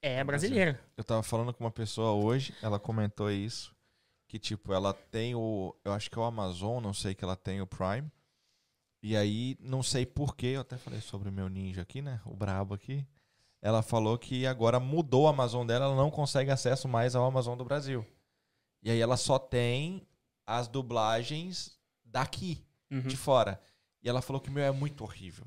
é 0.03 0.23
brasileira. 0.25 0.81
Eu 0.97 1.05
tava 1.05 1.23
falando 1.23 1.53
com 1.53 1.65
uma 1.65 1.71
pessoa 1.71 2.13
hoje, 2.13 2.55
ela 2.63 2.79
comentou 2.79 3.31
isso. 3.31 3.75
Que, 4.27 4.39
tipo, 4.39 4.73
ela 4.73 4.95
tem 4.95 5.35
o. 5.35 5.75
Eu 5.85 5.93
acho 5.93 6.09
que 6.09 6.17
é 6.17 6.23
o 6.23 6.25
Amazon, 6.25 6.83
não 6.83 6.95
sei 6.95 7.15
que 7.15 7.25
ela 7.25 7.37
tem 7.37 7.61
o 7.61 7.67
Prime. 7.67 8.11
E 9.03 9.17
aí, 9.17 9.57
não 9.59 9.83
sei 9.83 10.07
porquê, 10.07 10.49
eu 10.49 10.61
até 10.61 10.77
falei 10.77 11.01
sobre 11.01 11.29
o 11.29 11.33
meu 11.33 11.49
ninja 11.49 11.83
aqui, 11.83 12.01
né? 12.01 12.21
O 12.25 12.37
brabo 12.37 12.75
aqui. 12.75 13.05
Ela 13.63 13.83
falou 13.83 14.17
que 14.17 14.47
agora 14.47 14.79
mudou 14.79 15.25
o 15.25 15.27
Amazon 15.27 15.67
dela, 15.67 15.87
ela 15.87 15.97
não 15.97 16.11
consegue 16.11 16.51
acesso 16.51 16.87
mais 16.87 17.15
ao 17.15 17.25
Amazon 17.25 17.59
do 17.59 17.65
Brasil. 17.65 18.07
E 18.83 18.91
aí 18.91 19.01
ela 19.01 19.17
só 19.17 19.39
tem 19.39 20.07
as 20.47 20.69
dublagens 20.69 21.79
daqui, 22.05 22.65
uhum. 22.91 23.03
de 23.03 23.17
fora. 23.17 23.61
E 24.03 24.09
ela 24.09 24.23
falou 24.23 24.41
que 24.41 24.49
o 24.49 24.53
meu 24.53 24.65
é 24.65 24.71
muito 24.71 25.05
horrível. 25.05 25.47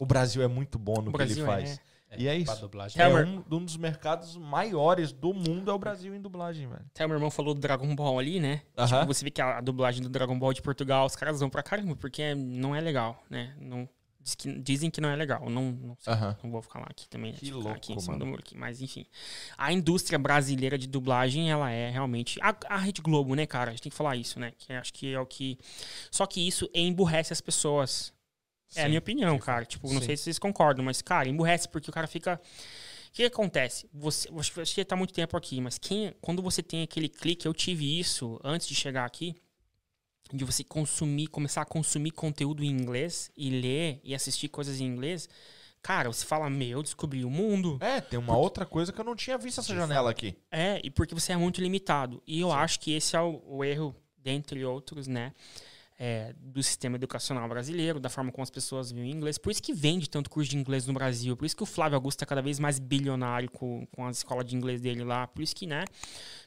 O 0.00 0.06
Brasil 0.06 0.42
é 0.42 0.48
muito 0.48 0.78
bom 0.78 1.02
no 1.02 1.10
o 1.10 1.12
que 1.12 1.18
Brasil 1.18 1.36
ele 1.38 1.46
faz. 1.46 1.78
É. 1.78 1.90
É, 2.10 2.20
e 2.20 2.26
é 2.26 2.36
isso. 2.36 2.70
É 2.96 3.06
um, 3.06 3.44
um, 3.48 3.64
dos 3.64 3.76
mercados 3.76 4.36
maiores 4.36 5.12
do 5.12 5.32
mundo 5.32 5.70
é 5.70 5.74
o 5.74 5.78
Brasil 5.78 6.12
em 6.12 6.20
dublagem, 6.20 6.66
velho. 6.66 6.84
Até 6.92 7.06
o 7.06 7.08
meu 7.08 7.16
irmão 7.16 7.30
falou 7.30 7.54
do 7.54 7.60
Dragon 7.60 7.94
Ball 7.94 8.18
ali, 8.18 8.40
né? 8.40 8.62
Uh 8.76 8.82
-huh. 8.82 9.00
tipo, 9.00 9.14
você 9.14 9.24
vê 9.24 9.30
que 9.30 9.40
a, 9.40 9.58
a, 9.58 9.60
dublagem 9.60 10.02
do 10.02 10.08
Dragon 10.08 10.36
Ball 10.36 10.52
de 10.52 10.60
Portugal, 10.60 11.06
os 11.06 11.14
caras 11.14 11.38
vão 11.38 11.48
pra 11.48 11.62
caramba, 11.62 11.94
porque 11.94 12.34
não 12.34 12.74
é 12.74 12.80
legal, 12.80 13.22
né? 13.30 13.54
Não, 13.60 13.88
diz 14.20 14.34
que, 14.34 14.52
dizem 14.60 14.90
que 14.90 15.00
não 15.00 15.08
é 15.08 15.16
legal. 15.16 15.48
Não, 15.48 15.72
não, 15.72 15.96
sei, 15.98 16.12
não 16.42 16.50
vou 16.50 16.62
falar 16.62 16.86
aqui 16.90 17.08
também. 17.08 17.32
Que 17.32 17.50
louco, 17.50 17.70
aqui 17.70 17.92
em 17.92 18.00
cima 18.00 18.18
do 18.18 18.26
muro 18.26 18.40
aqui. 18.40 18.56
Mas, 18.56 18.80
enfim. 18.80 19.06
A 19.56 19.72
indústria 19.72 20.18
brasileira 20.18 20.76
de 20.76 20.86
dublagem, 20.86 21.50
ela 21.50 21.70
é 21.70 21.90
realmente... 21.90 22.38
A, 22.42 22.54
a 22.68 22.76
Rede 22.76 23.00
Globo, 23.00 23.34
né, 23.34 23.46
cara? 23.46 23.70
A 23.70 23.72
gente 23.72 23.82
tem 23.82 23.90
que 23.90 23.96
falar 23.96 24.16
isso, 24.16 24.38
né? 24.38 24.52
Que 24.58 24.72
acho 24.72 24.92
que 24.92 25.12
é 25.12 25.20
o 25.20 25.26
que... 25.26 25.58
Só 26.10 26.26
que 26.26 26.46
isso 26.46 26.68
emburrece 26.74 27.32
as 27.32 27.40
pessoas. 27.40 28.12
Sim, 28.68 28.80
é 28.80 28.84
a 28.84 28.88
minha 28.88 28.98
opinião, 28.98 29.34
tipo, 29.34 29.46
cara. 29.46 29.64
Tipo, 29.64 29.92
não 29.92 30.00
sim. 30.00 30.06
sei 30.06 30.16
se 30.16 30.24
vocês 30.24 30.38
concordam, 30.38 30.84
mas, 30.84 31.02
cara, 31.02 31.28
emburrece 31.28 31.68
porque 31.68 31.90
o 31.90 31.92
cara 31.92 32.06
fica... 32.06 32.40
O 33.08 33.12
que 33.12 33.24
acontece? 33.24 33.88
Você, 33.92 34.30
você 34.30 34.82
está 34.82 34.94
muito 34.94 35.12
tempo 35.12 35.36
aqui, 35.36 35.60
mas 35.60 35.78
quem, 35.78 36.14
quando 36.20 36.40
você 36.40 36.62
tem 36.62 36.84
aquele 36.84 37.08
clique, 37.08 37.44
eu 37.44 37.52
tive 37.52 37.98
isso 37.98 38.38
antes 38.44 38.68
de 38.68 38.74
chegar 38.76 39.04
aqui, 39.04 39.34
de 40.32 40.44
você 40.44 40.62
consumir, 40.64 41.26
começar 41.28 41.62
a 41.62 41.66
consumir 41.66 42.10
conteúdo 42.10 42.62
em 42.62 42.68
inglês 42.68 43.30
e 43.36 43.50
ler 43.50 44.00
e 44.04 44.14
assistir 44.14 44.48
coisas 44.48 44.80
em 44.80 44.84
inglês, 44.84 45.28
cara, 45.82 46.12
você 46.12 46.24
fala, 46.24 46.48
meu, 46.48 46.82
descobri 46.82 47.24
o 47.24 47.30
mundo. 47.30 47.78
É, 47.80 48.00
tem 48.00 48.18
uma 48.18 48.28
porque... 48.28 48.42
outra 48.42 48.66
coisa 48.66 48.92
que 48.92 49.00
eu 49.00 49.04
não 49.04 49.16
tinha 49.16 49.38
visto 49.38 49.60
essa 49.60 49.74
janela 49.74 50.10
aqui. 50.10 50.36
É, 50.50 50.80
e 50.84 50.90
porque 50.90 51.14
você 51.14 51.32
é 51.32 51.36
muito 51.36 51.60
limitado. 51.60 52.22
E 52.26 52.40
eu 52.40 52.48
Sim. 52.48 52.54
acho 52.54 52.80
que 52.80 52.92
esse 52.92 53.16
é 53.16 53.20
o, 53.20 53.42
o 53.46 53.64
erro, 53.64 53.94
dentre 54.18 54.64
outros, 54.64 55.06
né? 55.06 55.32
É, 56.02 56.32
do 56.40 56.62
sistema 56.62 56.96
educacional 56.96 57.46
brasileiro, 57.46 58.00
da 58.00 58.08
forma 58.08 58.32
como 58.32 58.42
as 58.42 58.48
pessoas 58.48 58.90
veem 58.90 59.10
inglês. 59.10 59.36
Por 59.36 59.50
isso 59.50 59.62
que 59.62 59.74
vende 59.74 60.08
tanto 60.08 60.30
curso 60.30 60.50
de 60.50 60.56
inglês 60.56 60.86
no 60.86 60.94
Brasil. 60.94 61.36
Por 61.36 61.44
isso 61.44 61.54
que 61.54 61.62
o 61.62 61.66
Flávio 61.66 61.94
Augusto 61.96 62.22
é 62.22 62.26
cada 62.26 62.40
vez 62.40 62.58
mais 62.58 62.78
bilionário 62.78 63.50
com, 63.50 63.86
com 63.92 64.06
a 64.06 64.10
escola 64.10 64.42
de 64.42 64.56
inglês 64.56 64.80
dele 64.80 65.04
lá. 65.04 65.26
Por 65.26 65.42
isso 65.42 65.54
que, 65.54 65.66
né? 65.66 65.84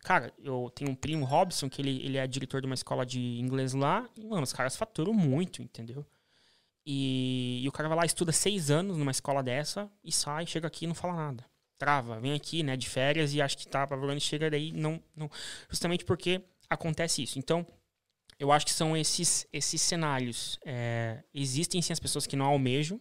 Cara, 0.04 0.34
eu 0.44 0.72
tenho 0.74 0.90
um 0.90 0.96
primo, 0.96 1.24
Robson, 1.24 1.70
que 1.70 1.84
ele, 1.84 2.04
ele 2.04 2.18
é 2.18 2.26
diretor 2.26 2.62
de 2.62 2.66
uma 2.66 2.74
escola 2.74 3.06
de 3.06 3.20
inglês 3.20 3.76
lá. 3.76 4.10
E, 4.18 4.26
mano, 4.26 4.42
os 4.42 4.52
caras 4.52 4.76
faturam 4.76 5.14
muito, 5.14 5.62
entendeu? 5.62 6.04
E, 6.84 7.62
e 7.64 7.70
o 7.70 7.72
cara 7.72 7.88
vai 7.88 8.00
lá, 8.00 8.06
estuda 8.08 8.32
seis 8.32 8.72
anos 8.72 8.98
numa 8.98 9.12
escola 9.12 9.44
dessa 9.44 9.88
e 10.04 10.12
sai, 10.12 10.48
chega 10.48 10.66
aqui 10.66 10.86
e 10.86 10.88
não 10.88 10.96
fala 10.96 11.14
nada. 11.14 11.46
Trava, 11.78 12.20
vem 12.20 12.34
aqui, 12.34 12.64
né, 12.64 12.76
de 12.76 12.90
férias 12.90 13.36
e 13.36 13.42
acha 13.42 13.56
que 13.56 13.68
tá 13.68 13.84
apavorando 13.84 14.18
e 14.18 14.22
chega 14.22 14.50
daí. 14.50 14.72
Não, 14.72 15.00
não. 15.16 15.30
Justamente 15.70 16.04
porque 16.04 16.42
acontece 16.68 17.22
isso. 17.22 17.38
Então 17.38 17.68
eu 18.40 18.52
acho 18.52 18.66
que 18.66 18.74
são 18.74 18.96
esses, 18.96 19.48
esses 19.52 19.82
cenários. 19.82 20.60
É, 20.66 21.24
existem 21.34 21.82
sim 21.82 21.94
as 21.94 22.00
pessoas 22.00 22.28
que 22.28 22.36
não 22.36 22.46
almejam, 22.46 23.00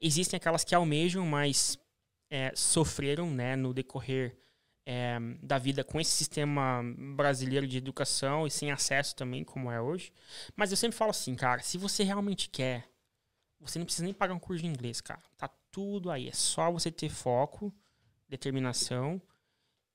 existem 0.00 0.36
aquelas 0.36 0.64
que 0.64 0.74
almejam, 0.74 1.26
mas 1.26 1.78
é, 2.30 2.52
sofreram 2.54 3.30
né, 3.30 3.56
no 3.56 3.72
decorrer 3.72 4.36
é, 4.84 5.18
da 5.42 5.58
vida 5.58 5.82
com 5.82 6.00
esse 6.00 6.12
sistema 6.12 6.82
brasileiro 7.16 7.66
de 7.66 7.76
educação 7.76 8.46
e 8.46 8.50
sem 8.50 8.70
acesso 8.70 9.16
também, 9.16 9.44
como 9.44 9.70
é 9.70 9.80
hoje. 9.80 10.12
Mas 10.54 10.70
eu 10.70 10.76
sempre 10.76 10.96
falo 10.96 11.10
assim, 11.10 11.34
cara, 11.34 11.62
se 11.62 11.76
você 11.76 12.04
realmente 12.04 12.48
quer, 12.48 12.88
você 13.58 13.78
não 13.78 13.86
precisa 13.86 14.04
nem 14.04 14.14
pagar 14.14 14.34
um 14.34 14.38
curso 14.38 14.62
de 14.62 14.68
inglês, 14.68 15.00
cara. 15.00 15.22
Tá 15.36 15.48
tudo 15.70 16.10
aí. 16.10 16.28
É 16.28 16.32
só 16.32 16.70
você 16.70 16.90
ter 16.90 17.08
foco, 17.08 17.74
determinação 18.28 19.20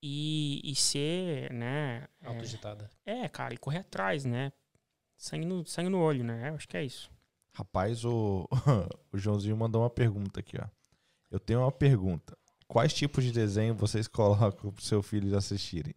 e, 0.01 0.61
e 0.63 0.75
ser, 0.75 1.51
né? 1.53 2.07
É, 2.21 2.27
Autoditada. 2.27 2.89
É, 3.05 3.19
é, 3.21 3.29
cara, 3.29 3.53
e 3.53 3.57
correr 3.57 3.79
atrás, 3.79 4.25
né? 4.25 4.51
Sangue 5.15 5.45
no, 5.45 5.65
sangue 5.65 5.89
no 5.89 5.99
olho, 5.99 6.23
né? 6.23 6.49
Eu 6.49 6.55
acho 6.55 6.67
que 6.67 6.77
é 6.77 6.83
isso. 6.83 7.11
Rapaz, 7.53 8.03
o, 8.05 8.47
o 9.11 9.17
Joãozinho 9.17 9.55
mandou 9.55 9.81
uma 9.81 9.89
pergunta 9.89 10.39
aqui, 10.39 10.57
ó. 10.59 10.67
Eu 11.29 11.39
tenho 11.39 11.59
uma 11.59 11.71
pergunta. 11.71 12.37
Quais 12.67 12.93
tipos 12.93 13.23
de 13.23 13.31
desenho 13.31 13.75
vocês 13.75 14.07
colocam 14.09 14.71
pro 14.71 14.83
seu 14.83 15.03
filho 15.03 15.37
assistirem? 15.37 15.93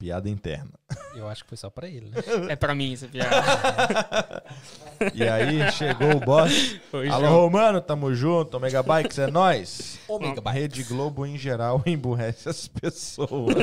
Piada 0.00 0.30
interna. 0.30 0.70
Eu 1.14 1.28
acho 1.28 1.44
que 1.44 1.50
foi 1.50 1.58
só 1.58 1.68
pra 1.68 1.86
ele, 1.86 2.08
né? 2.08 2.16
É 2.48 2.56
pra 2.56 2.74
mim 2.74 2.94
essa 2.94 3.06
piada. 3.06 4.42
e 5.12 5.22
aí, 5.22 5.70
chegou 5.72 6.16
o 6.16 6.20
boss. 6.20 6.80
Oi, 6.90 7.06
Alô, 7.10 7.26
João. 7.26 7.40
Romano, 7.42 7.82
tamo 7.82 8.14
junto. 8.14 8.56
Omega 8.56 8.82
Bikes 8.82 9.18
é 9.18 9.30
nóis. 9.30 10.00
Omega 10.08 10.40
Bikes. 10.40 10.58
Rede 10.58 10.84
Globo, 10.84 11.26
em 11.26 11.36
geral, 11.36 11.82
emburrece 11.84 12.48
as 12.48 12.66
pessoas. 12.66 13.54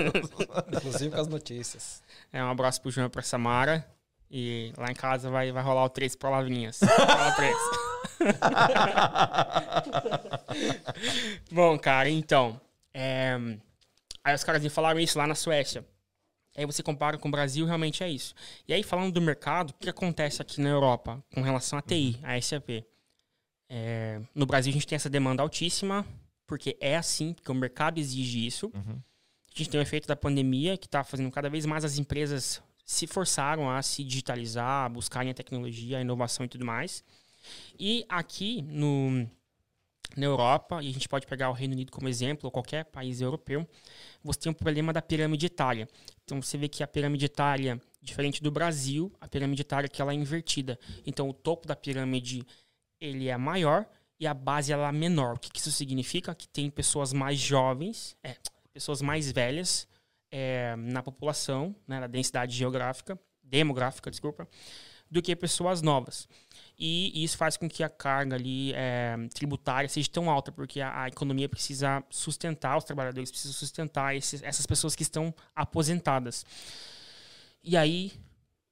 Inclusive 0.72 1.10
com 1.10 1.22
as 1.22 1.28
notícias. 1.28 2.04
É, 2.32 2.44
um 2.44 2.52
abraço 2.52 2.84
pro 2.84 2.92
João 2.92 3.08
e 3.08 3.10
pra 3.10 3.24
Samara. 3.24 3.84
E 4.30 4.72
lá 4.78 4.92
em 4.92 4.96
casa 4.96 5.32
vai, 5.32 5.52
vai 5.52 5.64
rolar 5.64 5.86
o 5.86 5.90
três 5.90 6.16
palavrinhas. 6.16 6.78
Fala 6.78 7.32
três. 7.32 7.58
Bom, 11.52 11.80
cara, 11.80 12.08
então. 12.12 12.62
É... 12.94 13.36
Aí 14.24 14.36
os 14.36 14.44
caras 14.44 14.62
me 14.62 14.70
falaram 14.70 15.00
isso 15.00 15.18
lá 15.18 15.26
na 15.26 15.34
Suécia. 15.34 15.84
Aí 16.58 16.66
você 16.66 16.82
compara 16.82 17.20
com 17.20 17.28
o 17.28 17.32
Brasil, 17.32 17.68
realmente 17.68 18.04
é 18.04 18.10
isso. 18.10 18.34
E 18.68 18.74
aí, 18.74 18.82
falando 18.82 19.14
do 19.14 19.22
mercado, 19.22 19.70
o 19.70 19.74
que 19.76 19.90
acontece 19.90 20.42
aqui 20.42 20.60
na 20.60 20.70
Europa 20.70 21.24
com 21.32 21.42
relação 21.42 21.78
à 21.78 21.82
TI, 21.84 22.20
a 22.24 22.42
SAP? 22.42 22.84
É, 23.70 24.20
no 24.34 24.46
Brasil, 24.48 24.72
a 24.72 24.74
gente 24.74 24.88
tem 24.88 24.96
essa 24.96 25.10
demanda 25.10 25.44
altíssima, 25.44 26.04
porque 26.48 26.76
é 26.82 26.98
assim, 26.98 27.34
porque 27.34 27.52
o 27.52 27.56
mercado 27.56 28.00
exige 28.00 28.48
isso. 28.48 28.72
Uhum. 28.74 29.00
A 29.54 29.58
gente 29.58 29.70
tem 29.70 29.80
o 29.80 29.84
efeito 29.84 30.08
da 30.08 30.16
pandemia, 30.16 30.78
que 30.78 30.88
está 30.88 31.04
fazendo 31.04 31.30
cada 31.30 31.48
vez 31.48 31.64
mais 31.66 31.86
as 31.86 32.00
empresas 32.00 32.60
se 32.84 33.06
forçaram 33.06 33.70
a 33.70 33.82
se 33.84 34.04
digitalizar, 34.04 34.90
buscarem 34.90 35.30
a 35.30 35.36
tecnologia, 35.36 36.00
a 36.00 36.02
inovação 36.02 36.46
e 36.46 36.50
tudo 36.50 36.66
mais. 36.66 37.04
E 37.78 38.04
aqui 38.10 38.64
no, 38.64 39.30
na 40.16 40.26
Europa, 40.26 40.82
e 40.82 40.90
a 40.90 40.94
gente 40.94 41.08
pode 41.08 41.28
pegar 41.28 41.50
o 41.50 41.54
Reino 41.54 41.74
Unido 41.74 41.92
como 41.92 42.08
exemplo, 42.08 42.48
ou 42.48 42.52
qualquer 42.52 42.86
país 42.86 43.22
europeu, 43.22 43.68
você 44.24 44.40
tem 44.40 44.52
um 44.52 44.56
problema 44.56 44.94
da 44.94 45.02
pirâmide 45.02 45.46
etária. 45.46 45.88
Então 46.24 46.42
você 46.42 46.58
vê 46.58 46.68
que 46.68 46.84
a 46.84 46.88
pirâmide 46.88 47.26
etária, 47.26 47.82
diferente 48.02 48.42
do 48.42 48.52
Brasil, 48.52 49.12
a 49.20 49.28
pirâmide 49.28 49.62
etária 49.62 49.90
que 49.90 50.02
ela 50.02 50.12
é 50.12 50.16
invertida. 50.16 50.80
Então 51.06 51.30
o 51.30 51.34
topo 51.34 51.68
da 51.68 51.76
pirâmide 51.76 52.44
ele 53.00 53.28
é 53.28 53.38
maior 53.38 53.86
e 54.20 54.26
a 54.26 54.34
base 54.34 54.72
ela 54.72 54.90
é 54.90 54.92
menor. 54.92 55.36
O 55.36 55.40
que, 55.40 55.52
que 55.52 55.60
isso 55.60 55.72
significa? 55.72 56.34
Que 56.34 56.48
tem 56.48 56.70
pessoas 56.70 57.14
mais 57.14 57.40
jovens, 57.40 58.16
é, 58.24 58.36
pessoas 58.74 59.02
mais 59.02 59.32
velhas 59.32 59.88
é, 60.32 60.76
na 60.76 61.02
população, 61.02 61.76
né, 61.88 62.00
na 62.00 62.08
densidade 62.08 62.56
geográfica, 62.56 63.20
demográfica, 63.44 64.10
desculpa, 64.10 64.48
do 65.10 65.22
que 65.22 65.36
pessoas 65.36 65.82
novas. 65.82 66.28
E 66.80 67.24
isso 67.24 67.38
faz 67.38 67.58
com 67.58 67.68
que 67.68 67.84
a 67.84 67.90
carga 67.90 68.36
ali 68.36 68.72
é, 68.76 69.16
tributária 69.34 69.90
seja 69.90 70.08
tão 70.12 70.30
alta, 70.30 70.52
porque 70.52 70.80
a, 70.80 71.04
a, 71.04 71.08
economia 71.08 71.50
precisa 71.50 72.04
sustentar, 72.08 72.78
os 72.78 72.84
trabalhadores 72.84 73.32
precisam 73.32 73.54
sustentar 73.54 74.16
esses, 74.16 74.44
essas 74.44 74.66
pessoas 74.68 74.96
que 74.96 75.02
estão 75.02 75.34
aposentadas. 75.56 76.46
E 77.64 77.76
aí 77.76 78.14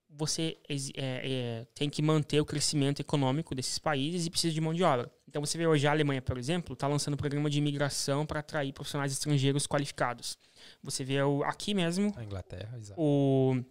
você 0.07 0.57
é, 0.69 0.76
é, 0.95 1.68
tem 1.73 1.90
que 1.90 2.02
manter 2.02 2.40
o 2.40 2.45
crescimento 2.45 2.99
econômico 2.99 3.53
desses 3.53 3.80
países 3.80 4.26
e 4.26 4.30
precisa 4.30 4.53
de 4.53 4.61
mão 4.61 4.73
de 4.73 4.84
obra. 4.84 5.11
Então 5.27 5.44
você 5.44 5.57
vê 5.57 5.65
hoje 5.65 5.88
a 5.88 5.91
Alemanha, 5.91 6.22
por 6.22 6.38
exemplo, 6.38 6.73
está 6.73 6.88
lançando 6.88 7.15
um 7.15 7.18
programa 7.18 7.49
de 7.49 7.57
imigração 7.57 8.26
para 8.26 8.40
atrair 8.40 8.72
profissionais 8.72 9.11
estrangeiros 9.11 9.68
qualificados. 9.68 10.38
Você 10.82 11.03
vê 11.03 11.22
o, 11.22 11.44
aqui 11.44 11.73
mesmo. 11.73 12.14
A 12.15 12.23
Inglaterra, 12.23 12.77
exato. 12.77 13.02
O 13.02 13.61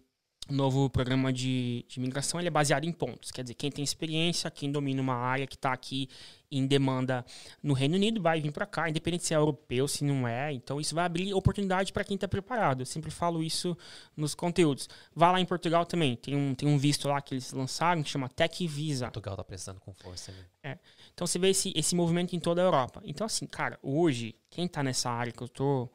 novo 0.49 0.89
programa 0.89 1.33
de, 1.33 1.85
de 1.87 1.99
imigração 1.99 2.39
ele 2.39 2.47
é 2.47 2.51
baseado 2.51 2.83
em 2.83 2.91
pontos. 2.91 3.31
Quer 3.31 3.41
dizer, 3.43 3.55
quem 3.55 3.71
tem 3.71 3.83
experiência, 3.83 4.49
quem 4.51 4.71
domina 4.71 5.01
uma 5.01 5.15
área 5.15 5.47
que 5.47 5.55
está 5.55 5.73
aqui 5.73 6.09
em 6.51 6.65
demanda 6.67 7.25
no 7.61 7.73
Reino 7.73 7.95
Unido 7.95 8.21
vai 8.21 8.39
vir 8.39 8.51
para 8.51 8.65
cá, 8.65 8.89
independente 8.89 9.25
se 9.25 9.33
é 9.33 9.37
europeu, 9.37 9.87
se 9.87 10.03
não 10.03 10.27
é. 10.27 10.53
Então, 10.53 10.79
isso 10.79 10.93
vai 10.93 11.05
abrir 11.05 11.33
oportunidade 11.33 11.91
para 11.91 12.03
quem 12.03 12.15
está 12.15 12.27
preparado. 12.27 12.81
Eu 12.81 12.85
sempre 12.85 13.11
falo 13.11 13.41
isso 13.41 13.77
nos 14.15 14.35
conteúdos. 14.35 14.87
Vá 15.13 15.31
lá 15.31 15.39
em 15.39 15.45
Portugal 15.45 15.85
também. 15.85 16.15
Tem 16.15 16.35
um, 16.35 16.53
tem 16.53 16.69
um 16.69 16.77
visto 16.77 17.07
lá 17.07 17.19
que 17.21 17.33
eles 17.33 17.51
lançaram 17.51 18.03
que 18.03 18.09
chama 18.09 18.29
Tech 18.29 18.67
Visa. 18.67 19.05
Portugal 19.05 19.33
está 19.33 19.43
precisando 19.43 19.79
com 19.79 19.93
força. 19.93 20.31
Né? 20.31 20.45
É. 20.63 20.79
Então, 21.13 21.25
você 21.25 21.39
vê 21.39 21.49
esse, 21.49 21.73
esse 21.75 21.95
movimento 21.95 22.35
em 22.35 22.39
toda 22.39 22.61
a 22.61 22.65
Europa. 22.65 23.01
Então, 23.03 23.25
assim, 23.25 23.47
cara, 23.47 23.79
hoje, 23.81 24.35
quem 24.49 24.65
está 24.65 24.83
nessa 24.83 25.09
área 25.09 25.31
que 25.31 25.41
eu 25.41 25.47
estou 25.47 25.91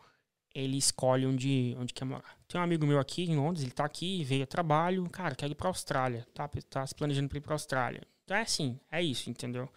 ele 0.55 0.77
escolhe 0.77 1.27
onde, 1.27 1.77
onde 1.79 1.93
quer 1.93 2.05
morar. 2.05 2.37
Tem 2.49 2.61
um 2.61 2.65
amigo 2.65 2.87
meu 2.87 2.99
aqui 2.99 3.25
em 3.25 3.37
Londres, 3.37 3.63
ele 3.63 3.73
tá 3.73 3.85
aqui, 3.85 4.25
veio 4.25 4.45
a 4.45 4.47
trabalho, 4.47 5.09
cara, 5.11 5.35
quer 5.35 5.51
ir 5.51 5.55
pra 5.55 5.69
Austrália, 5.69 6.27
tá, 6.35 6.49
tá 6.69 6.87
se 6.87 6.95
planejando 6.95 7.29
pra 7.29 7.39
ir 7.39 7.41
pra 7.41 7.55
Austrália. 7.55 8.03
Então 8.25 8.37
é 8.37 8.43
assim, 8.43 8.79
é 8.91 9.03
isso, 9.03 9.29
entendeu? 9.31 9.69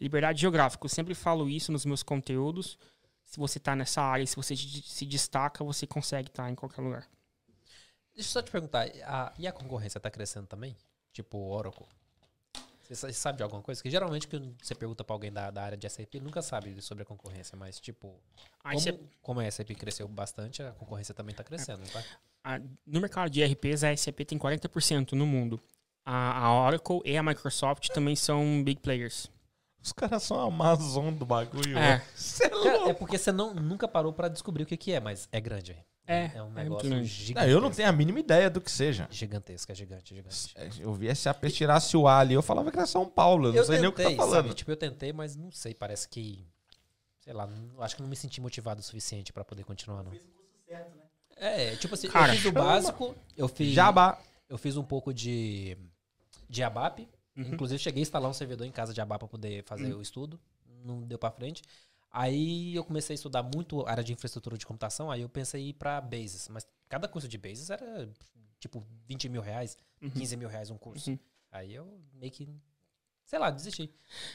Liberdade 0.00 0.40
geográfica, 0.40 0.84
eu 0.84 0.88
sempre 0.88 1.14
falo 1.14 1.48
isso 1.48 1.72
nos 1.72 1.84
meus 1.84 2.02
conteúdos. 2.02 2.78
Se 3.24 3.38
você 3.38 3.60
tá 3.60 3.76
nessa 3.76 4.00
área, 4.00 4.26
se 4.26 4.36
você 4.36 4.56
se 4.56 5.04
destaca, 5.04 5.62
você 5.62 5.86
consegue 5.86 6.28
estar 6.28 6.44
tá 6.44 6.50
em 6.50 6.54
qualquer 6.54 6.80
lugar. 6.80 7.06
Deixa 8.14 8.30
eu 8.30 8.32
só 8.32 8.42
te 8.42 8.50
perguntar, 8.50 8.88
a, 9.04 9.32
e 9.38 9.46
a 9.46 9.52
concorrência 9.52 10.00
tá 10.00 10.10
crescendo 10.10 10.46
também? 10.46 10.76
Tipo 11.12 11.38
Oracle? 11.38 11.86
Você 12.88 13.12
sabe 13.12 13.36
de 13.36 13.42
alguma 13.42 13.62
coisa? 13.62 13.82
Que 13.82 13.90
geralmente 13.90 14.26
quando 14.26 14.54
você 14.62 14.74
pergunta 14.74 15.04
pra 15.04 15.14
alguém 15.14 15.30
da, 15.30 15.50
da 15.50 15.62
área 15.62 15.76
de 15.76 15.88
SAP, 15.88 16.14
nunca 16.22 16.40
sabe 16.40 16.80
sobre 16.80 17.02
a 17.02 17.06
concorrência, 17.06 17.56
mas 17.56 17.78
tipo, 17.78 18.14
como, 18.62 18.80
você... 18.80 18.98
como 19.20 19.40
a 19.40 19.50
SAP 19.50 19.70
cresceu 19.76 20.08
bastante, 20.08 20.62
a 20.62 20.72
concorrência 20.72 21.14
também 21.14 21.34
tá 21.34 21.44
crescendo, 21.44 21.82
é. 21.82 21.88
tá? 21.88 22.60
no 22.86 23.00
mercado 23.00 23.28
de 23.28 23.44
RPs, 23.44 23.84
a 23.84 23.94
SAP 23.94 24.20
tem 24.20 24.38
40% 24.38 25.12
no 25.12 25.26
mundo. 25.26 25.60
A, 26.04 26.46
a, 26.46 26.64
Oracle 26.64 27.02
e 27.04 27.16
a 27.16 27.22
Microsoft 27.22 27.88
também 27.90 28.16
são 28.16 28.64
big 28.64 28.80
players. 28.80 29.30
Os 29.82 29.92
caras 29.92 30.22
são 30.22 30.40
a 30.40 30.44
Amazon 30.46 31.12
do 31.12 31.26
bagulho. 31.26 31.76
É, 31.76 32.02
é, 32.42 32.90
é 32.90 32.94
porque 32.94 33.18
você 33.18 33.30
não, 33.30 33.52
nunca 33.52 33.86
parou 33.86 34.12
para 34.12 34.28
descobrir 34.28 34.62
o 34.62 34.66
que, 34.66 34.76
que 34.76 34.92
é, 34.92 35.00
mas 35.00 35.28
é 35.30 35.40
grande. 35.40 35.76
É, 36.08 36.32
É 36.34 36.42
um 36.42 36.58
é 36.58 36.64
negócio. 36.64 36.88
Não, 36.88 37.04
gigantesco. 37.04 37.50
eu 37.50 37.60
não 37.60 37.70
tenho 37.70 37.86
a 37.86 37.92
mínima 37.92 38.18
ideia 38.18 38.48
do 38.48 38.62
que 38.62 38.70
seja. 38.70 39.06
Gigantesco, 39.10 39.70
é 39.70 39.74
gigante, 39.74 40.14
gigante. 40.14 40.54
É, 40.56 40.70
Eu 40.80 40.94
vi 40.94 41.14
SAP 41.14 41.44
tirasse 41.50 41.94
o 41.98 42.08
A 42.08 42.20
ali, 42.20 42.32
eu 42.32 42.40
falava 42.40 42.70
que 42.70 42.78
era 42.78 42.86
São 42.86 43.06
Paulo. 43.06 43.48
Eu 43.48 43.52
não 43.52 43.64
sei 43.64 43.78
nem 43.78 43.88
o 43.88 43.92
que 43.92 44.02
tá 44.02 44.10
falando. 44.12 44.44
sabe? 44.46 44.54
Tipo, 44.54 44.70
eu 44.70 44.76
tentei, 44.76 45.12
mas 45.12 45.36
não 45.36 45.52
sei, 45.52 45.74
parece 45.74 46.08
que. 46.08 46.46
Sei 47.20 47.34
lá, 47.34 47.46
não- 47.46 47.82
acho 47.82 47.94
que 47.94 48.00
não 48.00 48.08
me 48.08 48.16
senti 48.16 48.40
motivado 48.40 48.80
o 48.80 48.82
suficiente 48.82 49.34
pra 49.34 49.44
poder 49.44 49.64
continuar, 49.64 50.02
não. 50.02 50.12
É, 51.36 51.76
tipo 51.76 51.94
assim, 51.94 52.08
Cara, 52.08 52.32
eu 52.32 52.36
fiz 52.36 52.46
o 52.46 52.52
básico, 52.52 53.14
eu 53.36 53.46
fiz. 53.46 53.72
Jabá. 53.72 54.18
Eu 54.48 54.56
fiz 54.56 54.76
um 54.78 54.82
pouco 54.82 55.12
de. 55.12 55.76
de 56.48 56.62
ABAP. 56.62 57.06
Uhum. 57.36 57.52
Inclusive, 57.52 57.78
cheguei 57.78 58.00
a 58.00 58.02
instalar 58.02 58.30
um 58.30 58.34
servidor 58.34 58.66
em 58.66 58.72
casa 58.72 58.94
de 58.94 59.00
ABAP 59.00 59.20
pra 59.20 59.28
poder 59.28 59.62
fazer 59.64 59.92
o 59.94 60.00
estudo. 60.00 60.40
Não 60.82 61.02
deu 61.02 61.18
pra 61.18 61.30
frente. 61.30 61.62
Aí 62.10 62.74
eu 62.74 62.84
comecei 62.84 63.14
a 63.14 63.16
estudar 63.16 63.42
muito 63.42 63.86
área 63.86 64.02
de 64.02 64.12
infraestrutura 64.12 64.56
de 64.56 64.64
computação, 64.66 65.10
aí 65.10 65.20
eu 65.22 65.28
pensei 65.28 65.62
em 65.62 65.68
ir 65.68 65.72
pra 65.74 66.00
Basis. 66.00 66.48
Mas 66.48 66.66
cada 66.88 67.06
curso 67.08 67.28
de 67.28 67.36
Basis 67.38 67.70
era 67.70 68.08
tipo 68.58 68.84
20 69.06 69.28
mil 69.28 69.42
reais, 69.42 69.76
Uhum. 70.00 70.10
15 70.10 70.36
mil 70.36 70.48
reais 70.48 70.70
um 70.70 70.78
curso. 70.78 71.10
Uhum. 71.10 71.18
Aí 71.50 71.74
eu 71.74 72.00
meio 72.14 72.30
que. 72.32 72.48
Sei 73.24 73.38
lá, 73.38 73.50
desisti. 73.50 73.92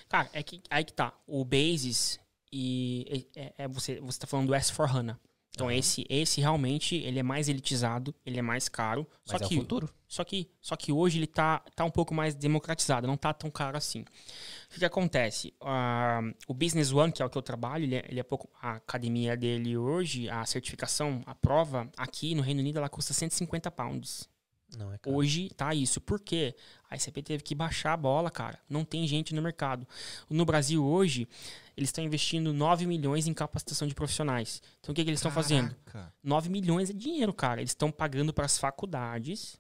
Cara, 0.08 0.30
é 0.34 0.44
que 0.44 0.62
aí 0.70 0.84
que 0.84 0.94
tá. 0.94 1.14
O 1.26 1.44
Basis 1.44 2.20
e 2.52 3.28
é, 3.36 3.54
é- 3.64 3.68
você 3.68 4.00
você 4.00 4.20
tá 4.20 4.28
falando 4.28 4.48
do 4.48 4.54
S4HANA. 4.54 5.18
Então 5.56 5.72
esse 5.72 6.04
esse 6.10 6.42
realmente 6.42 6.96
ele 6.96 7.20
é 7.20 7.24
mais 7.24 7.48
elitizado, 7.48 8.14
ele 8.26 8.40
é 8.40 8.42
mais 8.42 8.68
caro. 8.68 9.08
Mas 9.28 9.40
só 9.40 9.46
é 9.46 9.48
que 9.48 9.56
o 9.56 9.62
futuro. 9.62 9.90
Só 10.08 10.24
que, 10.24 10.48
só 10.62 10.76
que 10.76 10.92
hoje 10.92 11.18
ele 11.18 11.26
tá, 11.26 11.64
tá 11.76 11.84
um 11.84 11.90
pouco 11.90 12.14
mais 12.14 12.36
democratizado, 12.36 13.08
não 13.08 13.18
tá 13.18 13.34
tão 13.34 13.50
caro 13.50 13.76
assim. 13.76 14.02
O 14.02 14.80
que, 14.80 14.86
acontece? 14.86 15.54
Ah, 15.60 16.22
o 16.48 16.54
Business 16.54 16.92
One, 16.92 17.12
que 17.12 17.24
é 17.24 17.26
o 17.26 17.30
que 17.32 17.38
eu 17.38 17.42
trabalho, 17.42 17.84
ele 17.84 17.96
é, 17.96 18.06
ele 18.08 18.20
é 18.20 18.24
pouco. 18.24 18.48
A 18.62 18.74
academia 18.74 19.36
dele 19.36 19.76
hoje, 19.76 20.30
a 20.30 20.46
certificação, 20.46 21.24
a 21.26 21.34
prova, 21.34 21.90
aqui 21.98 22.36
no 22.36 22.44
Reino 22.44 22.60
Unido, 22.60 22.78
ela 22.78 22.90
custa 22.90 23.12
150 23.12 23.72
pounds. 23.72 24.30
Não, 24.78 24.94
é 24.94 24.98
caro. 24.98 25.16
Hoje 25.16 25.50
tá 25.56 25.74
isso. 25.74 26.00
Por 26.00 26.20
quê? 26.20 26.56
A 26.90 26.96
ICP 26.96 27.24
teve 27.24 27.44
que 27.44 27.56
baixar 27.56 27.94
a 27.94 27.98
bola, 27.98 28.30
cara. 28.30 28.60
Não 28.70 28.86
tem 28.86 29.08
gente 29.08 29.34
no 29.34 29.42
mercado. 29.42 29.88
No 30.30 30.46
Brasil 30.46 30.86
hoje, 30.86 31.28
eles 31.76 31.90
estão 31.90 32.04
investindo 32.04 32.54
9 32.54 32.86
milhões 32.86 33.28
em 33.28 33.34
capacitação 33.34 33.88
de 33.88 33.96
profissionais. 33.96 34.62
Então 34.80 34.92
o 34.92 34.96
que, 34.96 35.04
que 35.04 35.10
eles 35.10 35.20
estão 35.20 35.32
fazendo? 35.32 35.76
Caraca. 35.86 36.14
9 36.24 36.50
milhões 36.50 36.90
é 36.90 36.94
dinheiro, 36.94 37.34
cara. 37.34 37.62
Eles 37.62 37.72
estão 37.72 37.92
pagando 37.92 38.34
para 38.34 38.46
as 38.46 38.58
faculdades 38.58 39.60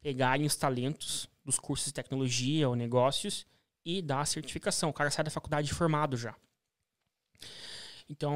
pegarem 0.00 0.46
os 0.46 0.54
talentos 0.56 1.28
dos 1.44 1.58
cursos 1.58 1.86
de 1.88 1.92
tecnologia 1.94 2.68
ou 2.68 2.76
negócios 2.76 3.46
e 3.84 4.00
dar 4.02 4.20
a 4.20 4.26
certificação. 4.26 4.90
O 4.90 4.92
cara 4.92 5.10
sai 5.10 5.24
da 5.24 5.30
faculdade 5.30 5.72
formado 5.74 6.16
já. 6.16 6.34
Então, 8.08 8.32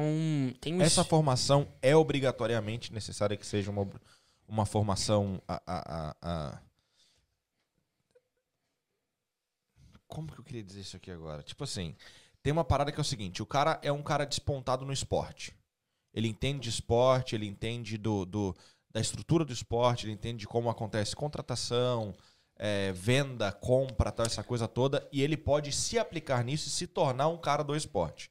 tem 0.61 0.79
Essa 0.81 1.03
formação 1.03 1.67
é 1.81 1.95
obrigatoriamente 1.95 2.93
necessária 2.93 3.35
que 3.35 3.45
seja 3.45 3.71
uma, 3.71 3.89
uma 4.47 4.65
formação 4.65 5.41
a- 5.47 5.61
a- 5.65 6.15
a- 6.21 6.61
Como 10.07 10.31
que 10.31 10.39
eu 10.39 10.43
queria 10.43 10.63
dizer 10.63 10.81
isso 10.81 10.95
aqui 10.95 11.09
agora? 11.09 11.41
Tipo 11.41 11.63
assim, 11.63 11.95
tem 12.43 12.51
uma 12.53 12.63
parada 12.65 12.91
que 12.91 12.99
é 12.99 13.01
o 13.01 13.05
seguinte, 13.05 13.41
o 13.41 13.45
cara 13.45 13.79
é 13.81 13.91
um 13.91 14.03
cara 14.03 14.25
despontado 14.25 14.85
no 14.85 14.93
esporte. 14.93 15.55
Ele 16.13 16.27
entende 16.27 16.59
de 16.59 16.69
esporte, 16.69 17.33
ele 17.35 17.47
entende 17.47 17.97
do, 17.97 18.25
do- 18.25 18.55
da 18.91 19.01
estrutura 19.01 19.43
do 19.43 19.53
esporte, 19.53 20.05
ele 20.05 20.13
entende 20.13 20.39
de 20.39 20.47
como 20.47 20.69
acontece 20.69 21.15
contratação, 21.15 22.13
é, 22.57 22.91
venda, 22.91 23.51
compra, 23.51 24.11
tal, 24.11 24.25
essa 24.25 24.43
coisa 24.43 24.67
toda, 24.67 25.07
e 25.11 25.23
ele 25.23 25.35
pode 25.35 25.71
se 25.71 25.97
aplicar 25.97 26.43
nisso 26.43 26.67
e 26.67 26.71
se 26.71 26.85
tornar 26.85 27.27
um 27.29 27.37
cara 27.37 27.63
do 27.63 27.75
esporte. 27.75 28.29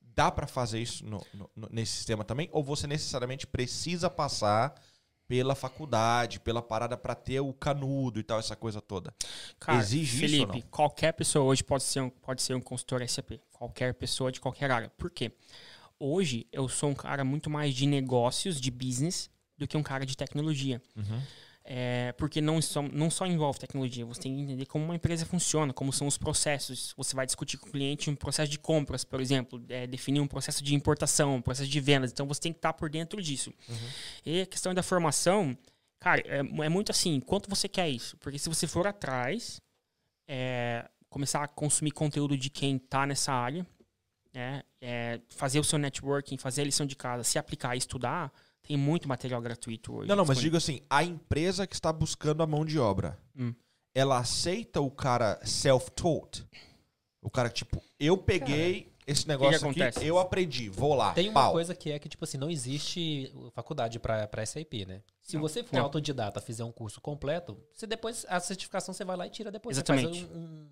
Dá 0.00 0.30
pra 0.30 0.46
fazer 0.46 0.80
isso 0.80 1.04
no- 1.04 1.24
no- 1.34 1.68
nesse 1.70 1.92
sistema 1.92 2.24
também? 2.24 2.48
Ou 2.52 2.64
você 2.64 2.86
necessariamente 2.86 3.46
precisa 3.46 4.08
passar 4.08 4.74
pela 5.28 5.54
faculdade, 5.54 6.40
pela 6.40 6.62
parada 6.62 6.96
pra 6.96 7.14
ter 7.14 7.40
o 7.40 7.52
canudo 7.52 8.18
e 8.18 8.22
tal, 8.22 8.38
essa 8.38 8.56
coisa 8.56 8.80
toda? 8.80 9.14
Cara, 9.60 9.78
Exige 9.78 10.16
isso 10.16 10.20
Felipe, 10.20 10.40
ou 10.40 10.46
não? 10.62 10.70
qualquer 10.70 11.12
pessoa 11.12 11.44
hoje 11.44 11.62
pode 11.62 11.82
ser, 11.82 12.00
um, 12.00 12.08
pode 12.10 12.40
ser 12.42 12.54
um 12.54 12.60
consultor 12.60 13.02
SAP. 13.06 13.38
Qualquer 13.58 13.92
pessoa 13.94 14.30
de 14.30 14.40
qualquer 14.40 14.70
área. 14.70 14.88
Por 14.90 15.10
quê? 15.10 15.32
Hoje 15.98 16.46
eu 16.52 16.68
sou 16.68 16.90
um 16.90 16.94
cara 16.94 17.24
muito 17.24 17.50
mais 17.50 17.74
de 17.74 17.86
negócios, 17.86 18.60
de 18.60 18.70
business, 18.70 19.28
do 19.56 19.66
que 19.66 19.76
um 19.76 19.82
cara 19.82 20.06
de 20.06 20.16
tecnologia. 20.16 20.80
Uhum. 20.96 21.20
É, 21.64 22.12
porque 22.12 22.40
não 22.40 22.62
só, 22.62 22.80
não 22.80 23.10
só 23.10 23.26
envolve 23.26 23.58
tecnologia, 23.58 24.06
você 24.06 24.22
tem 24.22 24.34
que 24.34 24.40
entender 24.40 24.64
como 24.64 24.84
uma 24.84 24.94
empresa 24.94 25.26
funciona, 25.26 25.72
como 25.72 25.92
são 25.92 26.06
os 26.06 26.16
processos. 26.16 26.94
Você 26.96 27.16
vai 27.16 27.26
discutir 27.26 27.58
com 27.58 27.68
o 27.68 27.72
cliente 27.72 28.08
um 28.08 28.14
processo 28.14 28.50
de 28.50 28.60
compras, 28.60 29.04
por 29.04 29.20
exemplo, 29.20 29.60
é, 29.68 29.88
definir 29.88 30.20
um 30.20 30.26
processo 30.28 30.62
de 30.62 30.74
importação, 30.74 31.34
um 31.34 31.42
processo 31.42 31.68
de 31.68 31.80
vendas. 31.80 32.12
Então 32.12 32.26
você 32.26 32.40
tem 32.40 32.52
que 32.52 32.58
estar 32.58 32.72
por 32.74 32.88
dentro 32.88 33.20
disso. 33.20 33.52
E 34.24 34.42
a 34.42 34.46
questão 34.46 34.72
da 34.72 34.84
formação, 34.84 35.58
cara, 35.98 36.22
é, 36.24 36.38
é 36.38 36.68
muito 36.68 36.90
assim: 36.90 37.18
quanto 37.18 37.50
você 37.50 37.68
quer 37.68 37.90
isso? 37.90 38.16
Porque 38.18 38.38
se 38.38 38.48
você 38.48 38.66
for 38.66 38.86
atrás, 38.86 39.60
é, 40.28 40.88
começar 41.08 41.42
a 41.42 41.48
consumir 41.48 41.90
conteúdo 41.92 42.36
de 42.36 42.50
quem 42.50 42.76
está 42.76 43.06
nessa 43.06 43.32
área, 43.32 43.66
né, 44.34 44.62
é, 44.80 45.20
fazer 45.30 45.58
o 45.58 45.64
seu 45.64 45.78
networking, 45.78 46.36
fazer 46.36 46.62
a 46.62 46.64
lição 46.64 46.86
de 46.86 46.94
casa, 46.96 47.24
se 47.24 47.38
aplicar 47.38 47.74
e 47.74 47.78
estudar, 47.78 48.32
tem 48.62 48.76
muito 48.76 49.08
material 49.08 49.40
gratuito 49.40 49.94
hoje. 49.94 50.08
Não, 50.08 50.16
não, 50.16 50.24
mas 50.26 50.38
digo 50.38 50.56
assim, 50.56 50.80
a 50.90 51.02
empresa 51.02 51.66
que 51.66 51.74
está 51.74 51.92
buscando 51.92 52.42
a 52.42 52.46
mão 52.46 52.64
de 52.64 52.78
obra, 52.78 53.18
Hum. 53.36 53.54
ela 53.94 54.18
aceita 54.18 54.80
o 54.80 54.90
cara 54.90 55.40
self-taught? 55.44 56.46
O 57.22 57.30
cara, 57.30 57.48
tipo, 57.48 57.82
eu 57.98 58.16
peguei 58.16 58.92
esse 59.06 59.26
negócio 59.26 59.66
aqui, 59.68 59.82
acontece? 59.82 60.06
eu 60.06 60.18
aprendi, 60.18 60.68
vou 60.68 60.94
lá, 60.94 61.14
Tem 61.14 61.28
uma 61.30 61.40
pau. 61.44 61.52
coisa 61.52 61.74
que 61.74 61.90
é 61.90 61.98
que, 61.98 62.08
tipo 62.08 62.22
assim, 62.24 62.36
não 62.36 62.50
existe 62.50 63.32
faculdade 63.54 63.98
pra, 63.98 64.28
pra 64.28 64.44
SAP, 64.44 64.84
né? 64.86 65.02
Se 65.22 65.34
Não, 65.34 65.40
você 65.40 65.64
for 65.64 65.74
não. 65.76 65.84
autodidata, 65.84 66.40
fizer 66.40 66.62
um 66.64 66.70
curso 66.70 67.00
completo, 67.00 67.58
você 67.72 67.86
depois, 67.86 68.24
a 68.28 68.38
certificação 68.38 68.92
você 68.94 69.04
vai 69.04 69.16
lá 69.16 69.26
e 69.26 69.30
tira 69.30 69.50
depois. 69.50 69.74
Você 69.76 69.80
Exatamente. 69.80 70.24
faz 70.26 70.30
um, 70.36 70.38
um- 70.38 70.44
um- 70.44 70.68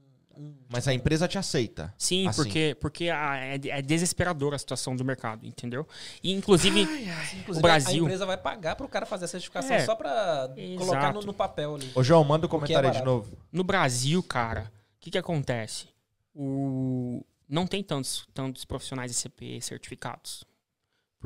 Mas 0.68 0.86
a 0.88 0.92
empresa 0.94 1.26
te 1.28 1.38
aceita. 1.38 1.92
Sim, 1.98 2.26
Assim. 2.28 2.42
porque, 2.42 2.76
porque 2.80 3.08
a- 3.10 3.36
é, 3.36 3.60
é 3.68 3.82
desesperadora 3.82 4.56
a 4.56 4.58
situação 4.58 4.94
do 4.96 5.04
mercado, 5.04 5.46
entendeu? 5.46 5.86
E 6.22 6.32
inclusive, 6.32 6.82
Inclusive, 6.82 7.58
o 7.58 7.60
Brasil. 7.60 8.02
a 8.02 8.06
empresa 8.06 8.26
vai 8.26 8.36
pagar 8.36 8.76
pro 8.76 8.88
cara 8.88 9.04
fazer 9.06 9.24
a 9.26 9.28
certificação 9.28 9.74
É, 9.76 9.84
só 9.84 9.94
pra 9.94 10.50
exato. 10.56 10.78
colocar 10.86 11.12
no, 11.12 11.20
no 11.22 11.34
papel 11.34 11.74
ali. 11.74 11.90
Ô, 11.94 12.02
João, 12.02 12.22
manda 12.24 12.46
o 12.46 12.48
Porque 12.48 12.66
comentário 12.72 12.88
é 12.88 12.90
aí 12.92 12.98
de 12.98 13.04
novo. 13.04 13.36
no 13.52 13.64
Brasil, 13.64 14.22
cara, 14.22 14.72
o 14.96 15.00
que, 15.00 15.10
que 15.10 15.18
acontece? 15.18 15.88
O, 16.34 17.24
não 17.48 17.66
tem 17.66 17.82
tantos, 17.82 18.26
tantos 18.34 18.64
profissionais 18.64 19.10
SCP 19.10 19.60
certificados. 19.60 20.44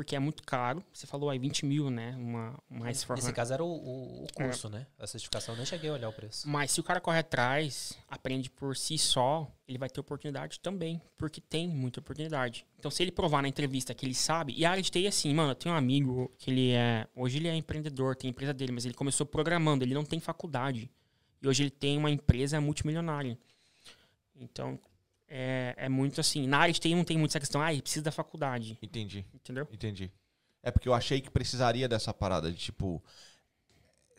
Porque 0.00 0.16
é 0.16 0.18
muito 0.18 0.42
caro. 0.44 0.82
Você 0.94 1.06
falou 1.06 1.28
aí 1.28 1.38
20 1.38 1.66
mil, 1.66 1.90
né? 1.90 2.16
Uma, 2.16 2.58
uma 2.70 2.86
Nesse 2.86 3.04
S4HANA. 3.04 3.32
caso 3.34 3.52
era 3.52 3.62
o, 3.62 3.68
o- 3.70 4.24
o 4.24 4.26
curso, 4.32 4.70
né? 4.70 4.86
A 4.98 5.06
certificação, 5.06 5.54
nem 5.54 5.66
cheguei 5.66 5.90
a 5.90 5.92
olhar 5.92 6.08
o 6.08 6.12
preço. 6.14 6.48
Mas 6.48 6.70
se 6.70 6.80
o 6.80 6.82
cara 6.82 7.02
corre 7.02 7.18
atrás, 7.18 7.98
aprende 8.08 8.48
por 8.48 8.74
si 8.78 8.96
só, 8.96 9.46
ele 9.68 9.76
vai 9.76 9.90
ter 9.90 10.00
oportunidade 10.00 10.58
também. 10.60 11.02
Porque 11.18 11.38
tem 11.38 11.68
muita 11.68 12.00
oportunidade. 12.00 12.64
Então, 12.78 12.90
se 12.90 13.02
ele 13.02 13.12
provar 13.12 13.42
na 13.42 13.48
entrevista 13.48 13.92
que 13.92 14.06
ele 14.06 14.14
sabe. 14.14 14.54
E 14.56 14.64
a 14.64 14.70
área 14.70 14.82
de 14.82 14.90
TI 14.90 15.04
é 15.04 15.08
assim, 15.10 15.34
mano, 15.34 15.50
eu 15.50 15.54
tenho 15.54 15.74
um 15.74 15.78
amigo 15.78 16.32
que 16.38 16.50
ele 16.50 16.70
é. 16.70 17.06
Hoje 17.14 17.36
ele 17.36 17.48
é 17.48 17.54
empreendedor, 17.54 18.16
tem 18.16 18.30
empresa 18.30 18.54
dele, 18.54 18.72
mas 18.72 18.86
ele 18.86 18.94
começou 18.94 19.26
programando, 19.26 19.84
ele 19.84 19.92
não 19.92 20.06
tem 20.06 20.18
faculdade. 20.18 20.90
E 21.42 21.46
hoje 21.46 21.62
ele 21.62 21.70
tem 21.70 21.98
uma 21.98 22.10
empresa 22.10 22.58
multimilionária. 22.58 23.38
Então, 24.34 24.78
é, 25.30 25.74
é 25.78 25.88
muito 25.88 26.20
assim. 26.20 26.46
Na 26.46 26.58
área 26.58 26.74
de 26.74 26.80
TI 26.80 26.94
não 26.94 27.04
tem 27.04 27.16
muito 27.16 27.30
essa 27.30 27.40
questão, 27.40 27.62
ah, 27.62 27.68
precisa 27.80 28.02
da 28.04 28.12
faculdade. 28.12 28.76
Entendi, 28.82 29.24
Entendeu? 29.32 29.66
entendi. 29.72 30.10
É 30.62 30.70
porque 30.70 30.88
eu 30.88 30.92
achei 30.92 31.20
que 31.22 31.30
precisaria 31.30 31.88
dessa 31.88 32.12
parada 32.12 32.52
de 32.52 32.58
tipo, 32.58 33.02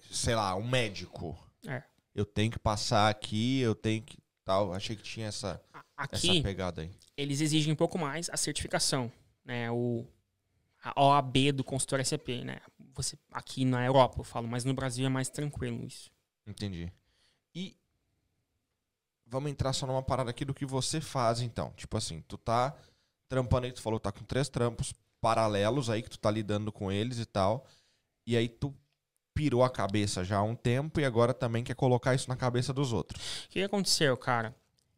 sei 0.09 0.35
lá, 0.35 0.55
um 0.55 0.67
médico. 0.67 1.37
É. 1.67 1.83
Eu 2.15 2.25
tenho 2.25 2.51
que 2.51 2.57
passar 2.59 3.09
aqui, 3.09 3.59
eu 3.59 3.75
tenho 3.75 4.01
que 4.01 4.17
tal. 4.43 4.73
Achei 4.73 4.95
que 4.95 5.03
tinha 5.03 5.27
essa, 5.27 5.61
A- 5.73 5.83
essa 6.11 6.27
Aqui, 6.27 6.41
pegada 6.41 6.81
aí. 6.81 6.91
eles 7.15 7.41
exigem 7.41 7.71
um 7.71 7.75
pouco 7.75 7.97
mais 7.99 8.29
a 8.29 8.37
certificação, 8.37 9.11
né? 9.45 9.69
O 9.71 10.05
a 10.83 10.99
OAB 10.99 11.51
do 11.51 11.63
consultor 11.63 12.03
SAP, 12.03 12.29
né? 12.43 12.59
Você 12.95 13.15
aqui 13.31 13.63
na 13.63 13.85
Europa, 13.85 14.19
eu 14.19 14.23
falo, 14.23 14.47
mas 14.47 14.65
no 14.65 14.73
Brasil 14.73 15.05
é 15.05 15.09
mais 15.09 15.29
tranquilo 15.29 15.85
isso. 15.85 16.09
Entendi. 16.47 16.91
Vamos 19.31 19.49
entrar 19.49 19.71
só 19.71 19.87
numa 19.87 20.03
parada 20.03 20.29
aqui 20.29 20.43
do 20.43 20.53
que 20.53 20.65
você 20.65 20.99
faz, 20.99 21.39
então. 21.39 21.71
Tipo 21.77 21.95
assim, 21.95 22.21
tu 22.27 22.37
tá 22.37 22.75
trampando 23.29 23.65
aí, 23.65 23.71
tu 23.71 23.81
falou 23.81 23.97
tá 23.97 24.11
com 24.11 24.25
três 24.25 24.49
trampos 24.49 24.93
paralelos 25.21 25.89
aí, 25.89 26.03
que 26.03 26.09
tu 26.09 26.19
tá 26.19 26.29
lidando 26.29 26.69
com 26.69 26.91
eles 26.91 27.17
e 27.17 27.25
tal. 27.25 27.65
E 28.27 28.35
aí 28.35 28.49
tu 28.49 28.75
pirou 29.33 29.63
a 29.63 29.69
cabeça 29.69 30.21
já 30.25 30.39
há 30.39 30.43
um 30.43 30.53
tempo 30.53 30.99
e 30.99 31.05
agora 31.05 31.33
também 31.33 31.63
quer 31.63 31.75
colocar 31.75 32.13
isso 32.13 32.27
na 32.27 32.35
cabeça 32.35 32.73
dos 32.73 32.91
outros. 32.91 33.45
O 33.45 33.49
que 33.49 33.63
aconteceu, 33.63 34.17
cara? 34.17 34.53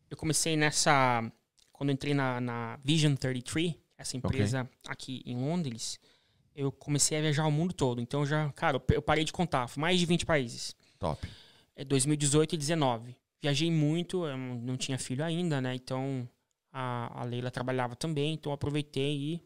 Eu 0.09 0.17
comecei 0.17 0.57
nessa. 0.57 1.23
Quando 1.71 1.91
eu 1.91 1.93
entrei 1.93 2.15
na, 2.15 2.41
na 2.41 2.79
Vision 2.83 3.13
33, 3.13 3.75
essa 3.95 4.17
empresa 4.17 4.67
aqui 4.87 5.21
em 5.27 5.37
Londres, 5.37 5.99
eu 6.55 6.71
comecei 6.71 7.19
a 7.19 7.21
viajar 7.21 7.45
o 7.45 7.51
mundo 7.51 7.71
todo. 7.71 8.01
Então 8.01 8.25
já, 8.25 8.51
cara, 8.53 8.81
eu 8.89 9.01
parei 9.01 9.23
de 9.23 9.31
contar, 9.31 9.69
mais 9.77 9.99
de 9.99 10.07
20 10.07 10.25
países. 10.25 10.75
Top. 10.97 11.29
É 11.75 11.85
2018 11.85 12.55
e 12.55 12.57
2019. 12.57 13.22
Viajei 13.43 13.69
muito, 13.69 14.25
eu 14.25 14.37
não 14.37 14.77
tinha 14.77 14.97
filho 14.97 15.21
ainda, 15.21 15.59
né? 15.59 15.75
Então 15.75 16.25
a, 16.71 17.21
a 17.21 17.25
Leila 17.25 17.51
trabalhava 17.51 17.93
também, 17.93 18.35
então 18.35 18.51
eu 18.51 18.53
aproveitei 18.55 19.15
e. 19.17 19.41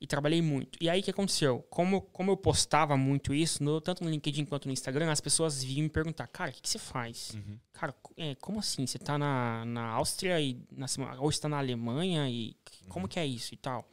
E 0.00 0.06
trabalhei 0.06 0.42
muito. 0.42 0.76
E 0.82 0.90
aí 0.90 1.00
o 1.00 1.02
que 1.02 1.10
aconteceu? 1.12 1.64
Como, 1.70 2.02
como 2.02 2.32
eu 2.32 2.36
postava 2.36 2.94
muito 2.94 3.32
isso, 3.32 3.62
no, 3.62 3.80
tanto 3.80 4.02
no 4.02 4.10
LinkedIn 4.10 4.44
quanto 4.44 4.66
no 4.66 4.72
Instagram, 4.72 5.10
as 5.10 5.20
pessoas 5.20 5.62
vinham 5.62 5.84
me 5.84 5.88
perguntar, 5.88 6.26
cara, 6.26 6.50
o 6.50 6.52
que, 6.52 6.60
que 6.60 6.68
você 6.68 6.78
faz? 6.78 7.30
Uhum. 7.34 7.58
Cara, 7.72 7.94
é, 8.16 8.34
como 8.34 8.58
assim? 8.58 8.86
Você 8.86 8.98
tá 8.98 9.16
na, 9.16 9.64
na 9.64 9.86
Áustria 9.92 10.38
e 10.40 10.60
na, 10.72 10.86
ou 11.20 11.30
está 11.30 11.48
na 11.48 11.56
Alemanha 11.56 12.28
e 12.28 12.54
como 12.88 13.04
uhum. 13.04 13.08
que 13.08 13.18
é 13.20 13.24
isso 13.24 13.54
e 13.54 13.56
tal? 13.56 13.88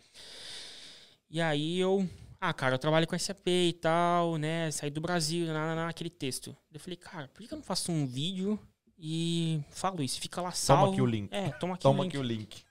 E 1.30 1.40
aí 1.40 1.80
eu, 1.80 2.10
ah, 2.42 2.52
cara, 2.52 2.76
eu 2.76 2.80
trabalho 2.80 3.08
com 3.08 3.18
SAP 3.18 3.48
e 3.48 3.74
tal, 3.74 4.38
né? 4.38 4.70
Saí 4.72 4.90
do 4.90 5.00
Brasil, 5.00 5.46
na, 5.46 5.76
naquele 5.76 6.10
texto. 6.10 6.58
Eu 6.74 6.80
falei, 6.80 6.98
cara, 6.98 7.30
por 7.30 7.48
que 7.48 7.54
eu 7.54 7.58
não 7.58 7.64
faço 7.64 7.92
um 7.92 8.06
vídeo 8.06 8.60
e 9.04 9.64
falo 9.72 10.04
isso? 10.04 10.22
Fica 10.22 10.40
lá 10.42 10.52
salvo. 10.52 10.84
Toma 10.84 10.94
aqui 10.94 11.02
o 11.02 11.06
link. 11.08 11.34
É, 11.34 11.50
toma 11.54 11.74
aqui 11.74 11.82
toma 11.82 12.02
o 12.02 12.04
link. 12.04 12.10
Aqui 12.10 12.18
o 12.20 12.24
link. 12.24 12.66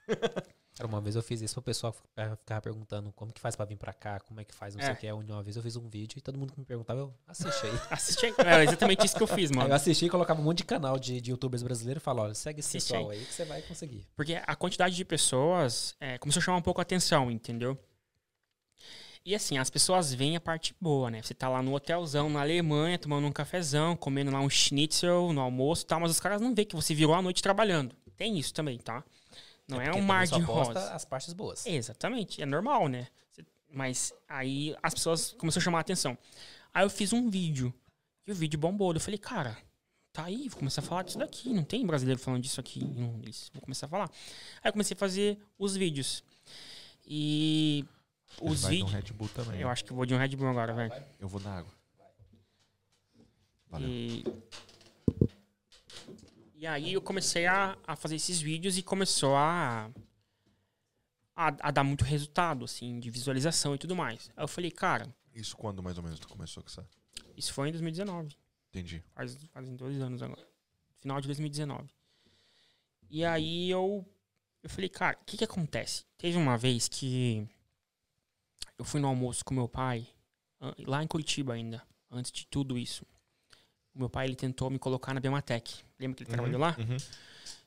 Cara, 0.77 0.86
uma 0.86 1.01
vez 1.01 1.16
eu 1.16 1.23
fiz 1.23 1.43
isso, 1.43 1.59
o 1.59 1.62
pessoal 1.62 1.93
ficava 1.93 2.61
perguntando 2.62 3.12
como 3.12 3.32
que 3.32 3.40
faz 3.40 3.57
pra 3.57 3.66
vir 3.66 3.77
pra 3.77 3.93
cá, 3.93 4.20
como 4.20 4.40
é 4.40 4.44
que 4.44 4.55
faz, 4.55 4.74
não 4.74 4.81
é. 4.81 4.85
sei 4.86 4.94
o 4.94 4.97
que. 4.97 5.32
Uma 5.32 5.43
vez 5.43 5.57
eu 5.57 5.62
fiz 5.62 5.77
um 5.77 5.89
vídeo 5.89 6.16
e 6.16 6.20
todo 6.20 6.39
mundo 6.39 6.55
me 6.57 6.65
perguntava, 6.65 7.01
eu 7.01 7.15
assisti 7.27 7.66
aí. 7.66 7.81
assisti 7.90 8.27
aí. 8.27 8.35
É 8.39 8.62
exatamente 8.62 9.05
isso 9.05 9.16
que 9.16 9.23
eu 9.23 9.27
fiz, 9.27 9.51
mano. 9.51 9.65
Aí 9.65 9.70
eu 9.70 9.74
assisti 9.74 10.07
e 10.07 10.09
colocava 10.09 10.40
um 10.40 10.44
monte 10.44 10.59
de 10.59 10.65
canal 10.65 10.98
de, 10.98 11.20
de 11.20 11.32
youtubers 11.32 11.62
brasileiros 11.62 12.01
e 12.01 12.05
falava, 12.05 12.28
olha, 12.28 12.35
segue 12.35 12.61
esse 12.61 12.77
Assiste 12.77 12.93
pessoal 12.93 13.11
aí. 13.11 13.19
aí. 13.19 13.24
que 13.27 13.35
você 13.35 13.44
vai 13.44 13.61
conseguir. 13.62 14.07
Porque 14.16 14.40
a 14.47 14.57
quantidade 14.57 14.94
de 14.94 15.05
pessoas 15.05 15.94
é, 16.01 16.16
começou 16.16 16.40
a 16.40 16.44
chamar 16.44 16.59
um 16.59 16.62
pouco 16.62 16.81
a 16.81 16.82
atenção, 16.82 17.31
entendeu? 17.31 17.77
E 19.24 19.34
assim, 19.34 19.59
as 19.59 19.68
pessoas 19.68 20.14
veem 20.14 20.36
a 20.36 20.40
parte 20.40 20.74
boa, 20.80 21.10
né? 21.10 21.20
Você 21.22 21.34
tá 21.34 21.48
lá 21.48 21.62
no 21.62 21.74
hotelzão 21.74 22.30
na 22.30 22.40
Alemanha, 22.40 22.98
tomando 22.98 23.26
um 23.26 23.32
cafezão, 23.32 23.94
comendo 23.94 24.30
lá 24.30 24.40
um 24.40 24.48
schnitzel 24.48 25.32
no 25.32 25.40
almoço 25.40 25.84
e 25.84 25.86
tal, 25.86 26.01
mas 26.01 26.10
os 26.10 26.18
caras 26.18 26.40
não 26.40 26.55
veem 26.55 26.66
que 26.66 26.74
você 26.74 26.94
virou 26.94 27.14
a 27.14 27.20
noite 27.20 27.42
trabalhando. 27.42 27.94
Tem 28.16 28.38
isso 28.38 28.52
também, 28.55 28.78
tá? 28.78 29.05
Não 29.68 29.80
é, 29.80 29.88
é 29.88 29.94
um 29.94 30.02
mar 30.02 30.26
de 30.26 30.40
rosa. 30.40 30.92
as 30.92 31.05
partes 31.05 31.32
boas. 31.32 31.64
Exatamente, 31.66 32.42
é 32.42 32.47
normal, 32.47 32.88
né? 32.88 33.06
Mas 33.72 34.12
aí 34.28 34.74
as 34.82 34.94
pessoas 34.94 35.32
começaram 35.32 35.62
a 35.62 35.64
chamar 35.64 35.78
a 35.78 35.80
atenção. 35.82 36.18
Aí 36.72 36.84
eu 36.84 36.90
fiz 36.90 37.12
um 37.12 37.30
vídeo. 37.30 37.72
E 38.26 38.32
o 38.32 38.34
vídeo 38.34 38.59
bombou. 38.59 38.92
Eu 38.92 39.01
falei, 39.01 39.18
cara, 39.18 39.56
tá 40.12 40.24
aí, 40.24 40.48
vou 40.48 40.59
começar 40.59 40.80
a 40.80 40.84
falar 40.84 41.02
disso 41.02 41.18
daqui. 41.18 41.52
Não 41.52 41.62
tem 41.62 41.86
brasileiro 41.86 42.20
falando 42.20 42.42
disso 42.42 42.59
aqui 42.59 42.82
em 42.82 43.02
Londres. 43.02 43.51
Vou 43.52 43.62
começar 43.62 43.86
a 43.86 43.88
falar. 43.88 44.10
Aí 44.62 44.68
eu 44.68 44.72
comecei 44.72 44.94
a 44.94 44.98
fazer 44.98 45.38
os 45.59 45.76
vídeos. 45.76 46.24
E 47.06 47.84
os 48.40 48.65
vídeos. 48.65 48.93
Red 48.93 49.12
Bull 49.12 49.28
também. 49.28 49.61
Eu 49.61 49.69
acho 49.69 49.85
que 49.85 49.93
vou 49.93 50.07
de 50.07 50.15
um 50.15 50.19
Red 50.19 50.36
Bull 50.36 50.48
agora, 50.48 50.73
velho. 50.73 50.93
Eu 51.19 51.28
vou 51.28 51.40
na 51.40 51.59
água. 51.59 51.73
Valeu. 53.69 53.89
E 53.89 54.24
e 56.61 56.66
aí 56.66 56.93
eu 56.93 57.01
comecei 57.01 57.47
a, 57.47 57.74
a 57.86 57.97
fazer 57.97 58.16
esses 58.16 58.39
vídeos 58.39 58.77
e 58.77 58.82
começou 58.82 59.35
a, 59.35 59.90
a, 61.35 61.47
a, 61.59 61.70
dar 61.70 61.82
muito 61.82 62.05
resultado, 62.05 62.66
assim, 62.66 63.01
de 63.01 63.09
visualização 63.09 63.74
e 63.74 63.78
tudo 63.78 63.97
mais. 63.97 64.31
Aí 64.36 64.44
eu 64.44 64.48
falei, 64.48 64.70
cara. 64.70 65.09
Isso 65.35 65.57
quando 65.57 65.82
mais 65.82 65.97
ou 65.97 66.05
menos 66.05 66.20
tu 66.20 66.28
começou 66.28 66.62
com 66.62 66.69
isso? 66.69 66.86
Isso 67.35 67.55
foi 67.55 67.70
em 67.70 67.73
2019. 67.73 68.36
Entendi. 68.69 69.02
Faz, 69.15 69.39
fazem 69.55 69.74
dois 69.74 69.98
anos 70.02 70.23
agora. 70.23 70.47
Final 70.98 71.19
de 71.23 71.28
2019. 71.28 71.89
E 73.09 73.24
aí 73.24 73.70
eu, 73.70 74.07
eu 74.62 74.69
falei, 74.69 74.90
cara, 74.90 75.16
o 75.19 75.24
que 75.24 75.39
que 75.39 75.44
acontece? 75.44 76.05
Teve 76.19 76.36
uma 76.36 76.59
vez 76.59 76.89
que 76.89 77.48
eu 78.81 78.85
fui 78.85 79.01
no 79.01 79.07
almoço 79.07 79.44
com 79.44 79.55
meu 79.55 79.69
pai, 79.69 80.07
lá 80.86 81.02
em 81.02 81.07
Curitiba 81.07 81.55
ainda, 81.55 81.82
antes 82.11 82.32
de 82.32 82.47
tudo 82.47 82.77
isso 82.77 83.07
meu 83.94 84.09
pai 84.09 84.27
ele 84.27 84.36
tentou 84.36 84.70
me 84.70 84.78
colocar 84.78 85.12
na 85.15 85.20
Bematec. 85.20 85.74
Lembra 85.98 86.16
que 86.16 86.23
ele 86.23 86.31
uhum, 86.31 86.35
trabalhou 86.35 86.61
lá? 86.61 86.77
Uhum. 86.78 86.97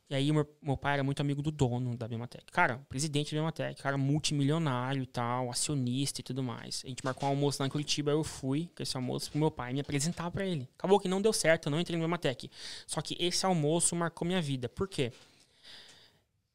E 0.10 0.16
aí 0.16 0.32
meu, 0.32 0.48
meu 0.62 0.78
pai 0.78 0.94
era 0.94 1.04
muito 1.04 1.22
amigo 1.22 1.42
do 1.42 1.50
dono 1.50 1.96
da 1.96 2.08
Bematec. 2.08 2.46
Cara, 2.52 2.78
presidente 2.90 3.34
da 3.34 3.42
Bematec, 3.42 3.82
cara 3.82 3.98
multimilionário 3.98 5.02
e 5.02 5.06
tal, 5.06 5.50
acionista 5.50 6.22
e 6.22 6.24
tudo 6.24 6.44
mais. 6.44 6.82
A 6.86 6.88
gente 6.88 7.04
marcou 7.04 7.28
um 7.28 7.32
almoço 7.32 7.62
lá 7.62 7.68
em 7.68 7.70
Curitiba, 7.70 8.12
eu 8.12 8.24
fui 8.24 8.70
com 8.76 8.84
esse 8.84 8.96
almoço 8.96 9.32
pro 9.32 9.40
meu 9.40 9.50
pai 9.50 9.74
me 9.74 9.80
apresentar 9.80 10.30
para 10.30 10.46
ele. 10.46 10.68
Acabou 10.78 11.00
que 11.00 11.08
não 11.08 11.22
deu 11.22 11.34
certo, 11.34 11.68
eu 11.68 11.72
não 11.72 11.80
entrei 11.80 11.98
no 11.98 12.04
Bematec. 12.04 12.50
Só 12.86 13.02
que 13.02 13.16
esse 13.20 13.46
almoço 13.46 13.96
marcou 13.96 14.28
minha 14.28 14.42
vida. 14.42 14.68
Por 14.70 14.88
quê? 14.88 15.12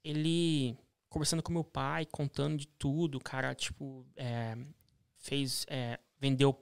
Ele 0.04 0.76
conversando 1.08 1.42
com 1.42 1.52
meu 1.52 1.64
pai, 1.64 2.06
contando 2.06 2.56
de 2.56 2.66
tudo, 2.66 3.18
cara, 3.18 3.54
tipo, 3.54 4.06
é, 4.16 4.56
fez 5.16 5.64
é, 5.68 5.98
vendeu 6.20 6.56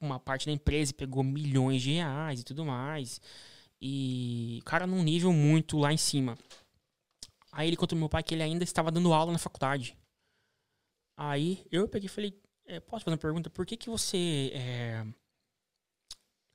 uma 0.00 0.18
parte 0.18 0.46
da 0.46 0.52
empresa 0.52 0.90
e 0.90 0.94
pegou 0.94 1.22
milhões 1.22 1.82
de 1.82 1.92
reais 1.92 2.40
e 2.40 2.44
tudo 2.44 2.64
mais. 2.64 3.20
E 3.80 4.58
o 4.62 4.64
cara 4.64 4.86
num 4.86 5.02
nível 5.02 5.32
muito 5.32 5.78
lá 5.78 5.92
em 5.92 5.96
cima. 5.96 6.38
Aí 7.50 7.68
ele 7.68 7.76
contou 7.76 7.96
pro 7.96 7.98
meu 7.98 8.08
pai 8.08 8.22
que 8.22 8.34
ele 8.34 8.42
ainda 8.42 8.64
estava 8.64 8.90
dando 8.90 9.12
aula 9.12 9.32
na 9.32 9.38
faculdade. 9.38 9.96
Aí 11.16 11.64
eu 11.70 11.86
peguei 11.86 12.06
e 12.06 12.08
falei, 12.08 12.40
é, 12.66 12.80
posso 12.80 13.04
fazer 13.04 13.14
uma 13.14 13.20
pergunta? 13.20 13.50
Por 13.50 13.66
que 13.66 13.76
que 13.76 13.90
você 13.90 14.50
é, 14.54 15.04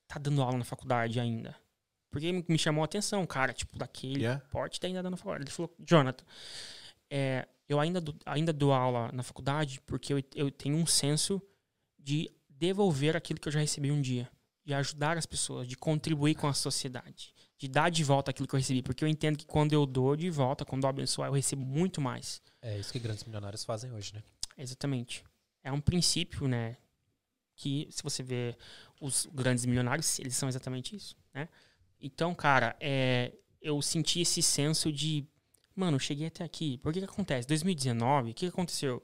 tá 0.08 0.20
dando 0.20 0.42
aula 0.42 0.58
na 0.58 0.64
faculdade 0.64 1.20
ainda? 1.20 1.56
Porque 2.10 2.32
me 2.48 2.58
chamou 2.58 2.82
a 2.82 2.86
atenção, 2.86 3.26
cara, 3.28 3.54
tipo, 3.54 3.78
daquele 3.78 4.22
yeah. 4.22 4.44
porte 4.50 4.80
tá 4.80 4.88
ainda 4.88 5.04
dando 5.04 5.18
faculdade. 5.18 5.44
Ele 5.44 5.52
falou, 5.52 5.76
Jonathan, 5.80 6.26
é, 7.10 7.48
eu 7.68 7.80
ainda, 7.80 8.00
do, 8.00 8.16
ainda 8.26 8.54
dou 8.54 8.74
aula 8.74 9.12
na 9.12 9.24
faculdade 9.24 9.82
porque 9.82 10.14
eu, 10.14 10.24
eu 10.36 10.52
tenho 10.52 10.76
um 10.78 10.86
senso 10.86 11.42
de 11.98 12.32
devolver 12.50 13.16
aquilo 13.16 13.40
que 13.40 13.48
eu 13.48 13.52
já 13.52 13.60
recebi 13.60 13.92
um 13.92 14.02
dia, 14.02 14.30
de 14.66 14.74
ajudar 14.74 15.18
as 15.18 15.26
pessoas, 15.26 15.68
de 15.68 15.76
contribuir 15.76 16.36
com 16.36 16.48
a 16.48 16.54
sociedade, 16.54 17.34
de 17.58 17.68
dar 17.68 17.90
de 17.90 18.04
volta 18.04 18.32
aquilo 18.32 18.48
que 18.48 18.56
eu 18.56 18.60
recebi, 18.60 18.82
porque 18.82 19.04
eu 19.04 19.08
entendo 19.08 19.38
que 19.38 19.46
quando 19.46 19.74
eu 19.74 19.86
dou 19.86 20.16
de 20.16 20.30
volta, 20.30 20.66
quando 20.66 20.84
eu 20.84 20.90
abençoar, 20.90 21.30
eu 21.30 21.34
recebo 21.34 21.66
muito 21.66 22.00
mais. 22.02 22.42
É 22.62 22.78
isso 22.80 22.92
que 22.92 23.00
grandes 23.00 23.24
milionários 23.24 23.64
fazem 23.64 23.92
hoje, 23.92 24.14
né? 24.14 24.24
Exatamente. 24.58 25.24
É 25.64 25.72
um 25.72 25.82
princípio, 25.82 26.48
né, 26.48 26.78
que 27.56 27.88
se 27.92 28.02
você 28.04 28.24
vê 28.24 28.56
os 29.02 29.28
grandes 29.34 29.66
milionários, 29.66 30.20
eles 30.20 30.36
são 30.36 30.48
exatamente 30.48 30.96
isso, 30.96 31.16
né? 31.34 31.50
Então, 32.00 32.34
cara, 32.34 32.76
é, 32.80 33.34
eu 33.62 33.82
senti 33.82 34.22
esse 34.22 34.42
senso 34.42 34.92
de, 34.92 35.28
mano, 35.78 35.96
eu 35.96 36.00
cheguei 36.00 36.28
até 36.28 36.44
aqui. 36.44 36.78
Por 36.80 36.92
que 36.92 37.00
que 37.00 37.06
acontece? 37.06 37.48
2019, 37.48 38.32
o 38.32 38.34
que, 38.34 38.46
que 38.48 38.48
aconteceu? 38.48 39.02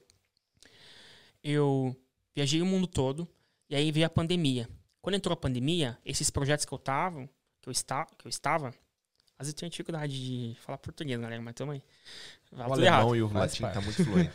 Eu 1.43 1.95
viajei 2.35 2.61
o 2.61 2.65
mundo 2.65 2.87
todo, 2.87 3.27
e 3.69 3.75
aí 3.75 3.91
veio 3.91 4.05
a 4.05 4.09
pandemia. 4.09 4.67
Quando 5.01 5.15
entrou 5.15 5.33
a 5.33 5.37
pandemia, 5.37 5.97
esses 6.03 6.29
projetos 6.29 6.65
que 6.65 6.73
eu 6.73 6.77
tava, 6.77 7.29
que 7.61 7.69
eu, 7.69 7.71
está, 7.71 8.05
que 8.17 8.25
eu 8.25 8.29
estava, 8.29 8.73
às 9.37 9.47
vezes 9.47 9.53
tinha 9.53 9.69
dificuldade 9.69 10.13
de 10.13 10.57
falar 10.61 10.77
português, 10.77 11.19
galera, 11.19 11.41
mas 11.41 11.53
também. 11.53 11.83
O 12.51 12.61
alemão 12.61 12.85
errado. 12.85 13.15
e 13.15 13.21
o 13.21 13.33
latim 13.33 13.63
tá 13.63 13.81
muito 13.81 14.03
fluente. 14.03 14.31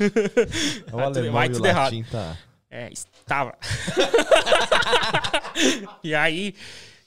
o 0.93 0.99
alemão 0.99 1.45
e 1.45 1.49
o 1.49 1.63
latim 1.63 2.05
tá. 2.05 2.37
É, 2.71 2.93
estava. 2.93 3.59
e 6.05 6.15
aí, 6.15 6.55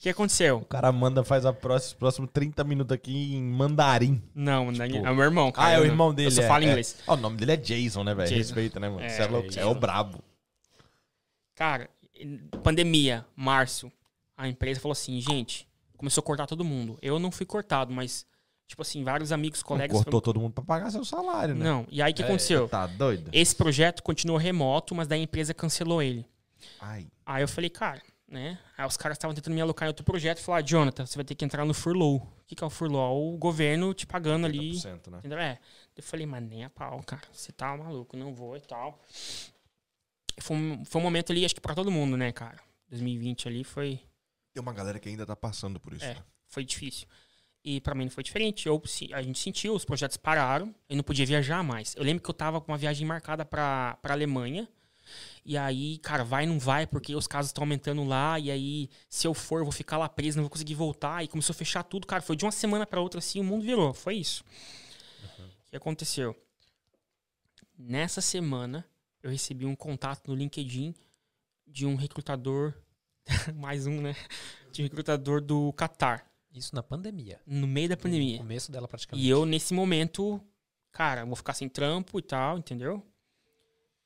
que 0.02 0.10
aconteceu? 0.10 0.58
O 0.58 0.66
cara 0.66 0.92
manda, 0.92 1.24
faz 1.24 1.46
a 1.46 1.54
próxima, 1.54 2.00
próximo 2.00 2.28
30 2.28 2.64
minutos 2.64 2.92
aqui 2.92 3.36
em 3.36 3.44
mandarim. 3.44 4.20
Não, 4.34 4.74
tipo... 4.74 4.98
é 4.98 5.12
o 5.12 5.16
meu 5.16 5.24
irmão, 5.24 5.52
cara. 5.52 5.68
Ah, 5.68 5.72
é 5.74 5.80
o 5.80 5.86
irmão 5.86 6.12
dele. 6.12 6.30
Eu 6.30 6.32
só 6.32 6.42
é, 6.42 6.48
falo 6.48 6.64
é. 6.64 6.68
inglês. 6.68 6.98
É. 7.08 7.12
o 7.12 7.16
nome 7.16 7.38
dele 7.38 7.52
é 7.52 7.58
Jason, 7.58 8.04
né, 8.04 8.16
velho? 8.16 8.36
Respeita, 8.36 8.80
né, 8.80 8.90
mano? 8.90 9.02
É, 9.02 9.10
Você 9.10 9.22
é, 9.22 9.28
louco, 9.28 9.48
é 9.56 9.66
o 9.66 9.76
brabo. 9.76 10.24
Cara, 11.54 11.88
pandemia, 12.64 13.24
março, 13.36 13.92
a 14.36 14.48
empresa 14.48 14.80
falou 14.80 14.94
assim, 14.94 15.22
gente, 15.22 15.68
começou 15.96 16.24
a 16.24 16.26
cortar 16.26 16.48
todo 16.48 16.66
mundo. 16.66 16.98
Eu 17.00 17.20
não 17.20 17.30
fui 17.30 17.46
cortado, 17.46 17.94
mas, 17.94 18.26
tipo 18.66 18.82
assim, 18.82 19.04
vários 19.04 19.32
amigos, 19.32 19.62
colegas... 19.62 19.96
Não 19.96 20.04
cortou 20.04 20.20
todo 20.20 20.40
mundo 20.40 20.54
pra 20.54 20.64
pagar 20.64 20.90
seu 20.90 21.06
salário, 21.06 21.54
né? 21.54 21.64
Não, 21.64 21.86
e 21.92 22.02
aí 22.02 22.12
o 22.12 22.16
que 22.16 22.24
é, 22.24 22.26
aconteceu? 22.26 22.68
Tá 22.68 22.88
doido? 22.88 23.30
Esse 23.32 23.56
projeto 23.56 24.02
continuou 24.02 24.40
remoto, 24.40 24.96
mas 24.96 25.08
daí 25.08 25.20
a 25.20 25.24
empresa 25.24 25.54
cancelou 25.54 26.02
ele. 26.02 26.26
Ai. 26.80 27.06
Aí 27.24 27.44
eu 27.44 27.48
falei, 27.48 27.70
cara, 27.70 28.02
né? 28.32 28.58
Aí 28.78 28.88
os 28.88 28.96
caras 28.96 29.18
estavam 29.18 29.36
tentando 29.36 29.54
me 29.54 29.62
alocar 29.62 29.86
em 29.86 29.90
outro 29.90 30.06
projeto 30.06 30.40
e 30.40 30.42
falaram, 30.42 30.66
Jonathan, 30.66 31.06
você 31.06 31.18
vai 31.18 31.26
ter 31.26 31.36
que 31.36 31.44
entrar 31.44 31.66
no 31.66 31.74
furlough. 31.74 32.18
O 32.18 32.44
que, 32.48 32.56
que 32.56 32.64
é 32.64 32.68
o 32.68 32.70
furlough? 32.70 33.34
O 33.34 33.38
governo 33.38 33.94
te 33.94 34.08
pagando 34.08 34.46
ali. 34.46 34.82
Né? 34.84 35.00
Entendeu? 35.20 35.38
É. 35.38 35.60
Eu 35.96 36.02
falei, 36.02 36.26
mas 36.26 36.42
nem 36.42 36.64
a 36.64 36.70
pau, 36.70 37.04
cara. 37.04 37.24
Você 37.32 37.52
tá 37.52 37.76
maluco, 37.76 38.16
não 38.16 38.34
vou 38.34 38.56
e 38.56 38.62
tal. 38.62 38.98
Foi 40.40 40.56
um, 40.56 40.86
foi 40.86 41.02
um 41.02 41.04
momento 41.04 41.32
ali, 41.32 41.44
acho 41.44 41.54
que 41.54 41.62
pra 41.62 41.76
todo 41.76 41.92
mundo, 41.92 42.16
né, 42.16 42.32
cara? 42.32 42.58
2020 42.90 43.48
ali 43.50 43.64
foi. 43.66 44.00
Tem 44.54 44.62
uma 44.62 44.74
galera 44.74 44.98
que 44.98 45.10
ainda 45.10 45.26
tá 45.26 45.36
passando 45.36 45.80
por 45.80 45.94
isso. 45.94 46.06
É, 46.06 46.14
né? 46.14 46.24
foi 46.48 46.64
difícil. 46.64 47.08
E 47.64 47.80
para 47.82 47.94
mim 47.94 48.06
não 48.06 48.12
foi 48.12 48.24
diferente. 48.24 48.66
Eu, 48.66 48.82
a 49.14 49.22
gente 49.22 49.40
sentiu, 49.40 49.76
os 49.76 49.86
projetos 49.86 50.18
pararam, 50.18 50.74
eu 50.90 50.96
não 50.96 51.04
podia 51.04 51.26
viajar 51.26 51.62
mais. 51.64 51.96
Eu 51.96 52.04
lembro 52.04 52.24
que 52.24 52.30
eu 52.30 52.34
tava 52.34 52.60
com 52.60 52.72
uma 52.72 52.78
viagem 52.78 53.06
marcada 53.06 53.46
pra, 53.46 53.98
pra 54.02 54.14
Alemanha. 54.14 54.68
E 55.44 55.58
aí, 55.58 55.98
cara, 55.98 56.24
vai 56.24 56.46
não 56.46 56.60
vai, 56.60 56.86
porque 56.86 57.16
os 57.16 57.26
casos 57.26 57.50
estão 57.50 57.64
aumentando 57.64 58.04
lá. 58.04 58.40
E 58.40 58.52
aí, 58.52 58.90
se 59.10 59.28
eu 59.28 59.34
for, 59.34 59.60
eu 59.60 59.66
vou 59.66 59.72
ficar 59.72 59.98
lá 59.98 60.08
preso, 60.08 60.38
não 60.38 60.44
vou 60.44 60.50
conseguir 60.50 60.76
voltar. 60.76 61.24
E 61.24 61.28
começou 61.28 61.54
a 61.54 61.58
fechar 61.58 61.84
tudo, 61.84 62.06
cara. 62.06 62.22
Foi 62.22 62.36
de 62.36 62.46
uma 62.46 62.52
semana 62.52 62.86
para 62.86 63.02
outra 63.02 63.20
assim, 63.20 63.40
o 63.40 63.44
mundo 63.44 63.64
virou. 63.64 63.94
Foi 63.94 64.16
isso. 64.16 64.44
Uhum. 65.40 65.46
O 65.46 65.70
que 65.70 65.76
aconteceu? 65.76 66.36
Nessa 67.78 68.22
semana, 68.22 68.86
eu 69.24 69.32
recebi 69.32 69.66
um 69.66 69.76
contato 69.76 70.28
no 70.28 70.36
LinkedIn 70.36 70.94
de 71.66 71.86
um 71.86 71.96
recrutador, 71.96 72.74
mais 73.56 73.88
um, 73.88 74.00
né? 74.00 74.16
De 74.72 74.82
um 74.82 74.86
recrutador 74.86 75.42
do 75.42 75.74
Qatar. 75.74 76.30
Isso 76.54 76.76
na 76.76 76.84
pandemia. 76.84 77.40
No 77.48 77.66
meio 77.66 77.90
da 77.90 77.98
pandemia. 77.98 78.34
No 78.34 78.44
começo 78.44 78.72
dela 78.72 78.88
praticamente. 78.88 79.26
E 79.26 79.30
eu, 79.30 79.46
nesse 79.46 79.74
momento, 79.74 80.42
cara, 80.92 81.26
vou 81.26 81.36
ficar 81.36 81.54
sem 81.54 81.70
trampo 81.70 82.20
e 82.20 82.22
tal, 82.22 82.58
entendeu? 82.58 83.04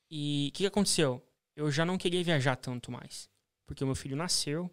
E 0.10 0.50
o 0.50 0.54
que, 0.54 0.64
que 0.64 0.68
aconteceu? 0.68 1.25
Eu 1.56 1.72
já 1.72 1.86
não 1.86 1.98
queria 1.98 2.24
viajar 2.24 2.56
tanto 2.56 2.92
mais. 2.92 3.30
Porque 3.66 3.84
o 3.84 3.88
meu 3.88 3.96
filho 3.96 4.16
nasceu 4.16 4.70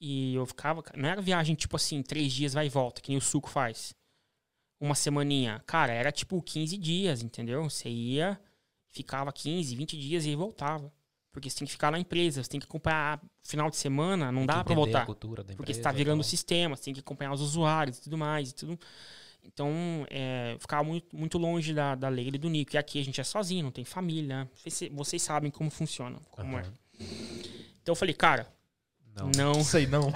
e 0.00 0.34
eu 0.34 0.44
ficava. 0.46 0.82
Não 0.96 1.08
era 1.08 1.20
viagem 1.22 1.54
tipo 1.54 1.76
assim, 1.76 2.02
três 2.02 2.32
dias 2.32 2.52
vai 2.52 2.66
e 2.66 2.70
volta, 2.70 3.00
que 3.00 3.10
nem 3.10 3.18
o 3.18 3.20
suco 3.20 3.48
faz. 3.48 3.94
Uma 4.80 4.94
semaninha. 4.94 5.62
Cara, 5.66 5.92
era 5.92 6.10
tipo 6.10 6.40
15 6.40 6.76
dias, 6.78 7.22
entendeu? 7.22 7.68
Você 7.68 7.88
ia, 7.88 8.40
ficava 8.88 9.32
15, 9.32 9.76
20 9.76 9.98
dias 9.98 10.24
e 10.24 10.34
voltava. 10.34 10.92
Porque 11.32 11.48
você 11.48 11.58
tem 11.58 11.66
que 11.66 11.72
ficar 11.72 11.92
na 11.92 11.98
empresa, 11.98 12.42
você 12.42 12.50
tem 12.50 12.58
que 12.58 12.66
acompanhar 12.66 13.22
final 13.44 13.70
de 13.70 13.76
semana, 13.76 14.32
não 14.32 14.44
dá 14.46 14.64
para 14.64 14.74
voltar. 14.74 15.00
porque 15.56 15.72
você 15.74 15.80
tá 15.80 15.90
virando 15.98 16.20
o 16.20 16.24
sistema, 16.24 16.76
você 16.76 16.84
tem 16.84 16.94
que 16.94 17.00
acompanhar 17.00 17.32
os 17.32 17.40
usuários 17.40 17.98
e 17.98 18.02
tudo 18.02 18.18
mais. 18.18 18.50
E 18.50 18.54
tudo. 18.54 18.78
Então, 19.44 20.06
é, 20.10 20.56
ficava 20.58 20.84
muito, 20.84 21.16
muito 21.16 21.38
longe 21.38 21.74
da, 21.74 21.94
da 21.94 22.08
Leila 22.08 22.36
e 22.36 22.38
do 22.38 22.48
Nico. 22.48 22.74
E 22.74 22.78
aqui 22.78 23.00
a 23.00 23.04
gente 23.04 23.20
é 23.20 23.24
sozinho, 23.24 23.64
não 23.64 23.70
tem 23.70 23.84
família. 23.84 24.48
Vocês, 24.92 25.22
sabem 25.22 25.50
como 25.50 25.70
funciona, 25.70 26.18
como 26.30 26.54
uhum. 26.54 26.60
é. 26.60 26.64
Então 27.82 27.92
eu 27.92 27.96
falei, 27.96 28.14
cara, 28.14 28.46
não. 29.14 29.30
não 29.36 29.64
sei 29.64 29.86
não. 29.86 30.12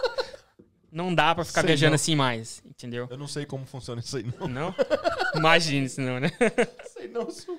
não 0.90 1.14
dá 1.14 1.34
pra 1.34 1.44
ficar 1.44 1.60
sei 1.60 1.68
viajando 1.68 1.90
não. 1.90 1.96
assim 1.96 2.16
mais, 2.16 2.62
entendeu? 2.64 3.06
Eu 3.10 3.18
não 3.18 3.28
sei 3.28 3.46
como 3.46 3.66
funciona 3.66 4.00
isso 4.00 4.16
aí, 4.16 4.24
não. 4.38 4.48
Não? 4.48 4.74
Imagina 5.34 5.86
isso 5.86 6.00
não, 6.00 6.18
né? 6.18 6.30
sei 6.92 7.08
não, 7.08 7.30
sou. 7.30 7.58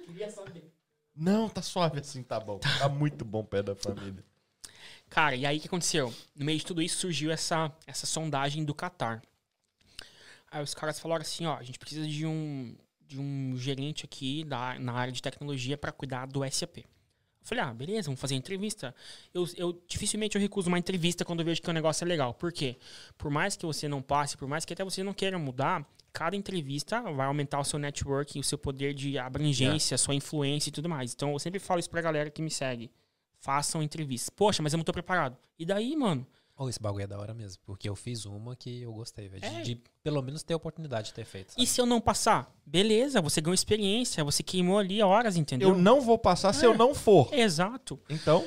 Não, 1.15 1.49
tá 1.49 1.61
suave 1.61 1.99
assim, 1.99 2.23
tá 2.23 2.39
bom. 2.39 2.59
Tá 2.59 2.87
muito 2.87 3.25
bom 3.25 3.43
pé 3.43 3.61
da 3.61 3.75
família. 3.75 4.23
Cara, 5.09 5.35
e 5.35 5.45
aí 5.45 5.57
o 5.57 5.61
que 5.61 5.67
aconteceu? 5.67 6.13
No 6.35 6.45
meio 6.45 6.59
de 6.59 6.65
tudo 6.65 6.81
isso 6.81 6.97
surgiu 6.97 7.31
essa, 7.31 7.71
essa 7.85 8.05
sondagem 8.05 8.63
do 8.63 8.73
Qatar. 8.73 9.21
Aí 10.51 10.63
os 10.63 10.73
caras 10.73 10.99
falaram 10.99 11.21
assim, 11.21 11.45
ó, 11.45 11.57
a 11.57 11.63
gente 11.63 11.77
precisa 11.77 12.07
de 12.07 12.25
um, 12.25 12.75
de 13.05 13.19
um 13.19 13.55
gerente 13.57 14.05
aqui 14.05 14.43
da, 14.43 14.77
na 14.79 14.93
área 14.93 15.11
de 15.11 15.21
tecnologia 15.21 15.77
para 15.77 15.91
cuidar 15.91 16.25
do 16.25 16.41
SAP. 16.49 16.77
Eu 16.77 16.85
falei, 17.41 17.63
ah, 17.63 17.73
beleza, 17.73 18.07
vamos 18.07 18.19
fazer 18.19 18.35
entrevista. 18.35 18.93
Eu, 19.33 19.47
eu 19.55 19.81
dificilmente 19.87 20.35
eu 20.35 20.41
recuso 20.41 20.67
uma 20.67 20.77
entrevista 20.77 21.23
quando 21.23 21.39
eu 21.39 21.45
vejo 21.45 21.61
que 21.61 21.69
o 21.69 21.73
negócio 21.73 22.03
é 22.03 22.07
legal. 22.07 22.33
Por 22.33 22.51
quê? 22.51 22.77
Por 23.17 23.31
mais 23.31 23.55
que 23.55 23.65
você 23.65 23.87
não 23.87 24.01
passe, 24.01 24.37
por 24.37 24.47
mais 24.47 24.65
que 24.65 24.73
até 24.73 24.83
você 24.83 25.03
não 25.03 25.13
queira 25.13 25.39
mudar, 25.39 25.87
cada 26.11 26.35
entrevista 26.35 27.01
vai 27.01 27.27
aumentar 27.27 27.59
o 27.59 27.63
seu 27.63 27.79
networking, 27.79 28.39
o 28.39 28.43
seu 28.43 28.57
poder 28.57 28.93
de 28.93 29.17
abrangência, 29.17 29.95
a 29.95 29.97
sua 29.97 30.15
influência 30.15 30.69
e 30.69 30.71
tudo 30.71 30.89
mais. 30.89 31.13
Então 31.13 31.31
eu 31.31 31.39
sempre 31.39 31.59
falo 31.59 31.79
isso 31.79 31.89
pra 31.89 32.01
galera 32.01 32.29
que 32.29 32.41
me 32.41 32.51
segue. 32.51 32.91
Façam 33.39 33.81
entrevistas. 33.81 34.29
Poxa, 34.29 34.61
mas 34.61 34.73
eu 34.73 34.77
não 34.77 34.83
tô 34.83 34.91
preparado. 34.91 35.37
E 35.57 35.65
daí, 35.65 35.95
mano? 35.95 36.27
Oh, 36.61 36.67
esse 36.67 36.77
bagulho 36.77 37.05
é 37.05 37.07
da 37.07 37.17
hora 37.17 37.33
mesmo, 37.33 37.61
porque 37.65 37.87
eu 37.87 37.95
fiz 37.95 38.25
uma 38.25 38.53
que 38.53 38.81
eu 38.81 38.91
gostei, 38.91 39.29
velho. 39.29 39.45
É. 39.45 39.61
De, 39.61 39.75
de, 39.75 39.81
pelo 40.03 40.21
menos 40.21 40.43
ter 40.43 40.53
a 40.53 40.57
oportunidade 40.57 41.07
de 41.07 41.13
ter 41.13 41.23
feito. 41.23 41.53
Sabe? 41.53 41.63
E 41.63 41.65
se 41.65 41.79
eu 41.79 41.85
não 41.85 42.01
passar? 42.01 42.53
Beleza, 42.65 43.21
você 43.21 43.39
ganhou 43.39 43.53
experiência, 43.53 44.25
você 44.25 44.43
queimou 44.43 44.77
ali 44.77 45.01
horas, 45.01 45.37
entendeu? 45.37 45.69
Eu 45.69 45.77
não 45.77 46.01
vou 46.01 46.19
passar 46.19 46.49
é. 46.49 46.53
se 46.53 46.65
eu 46.65 46.77
não 46.77 46.93
for. 46.93 47.33
Exato. 47.33 47.97
Então, 48.09 48.45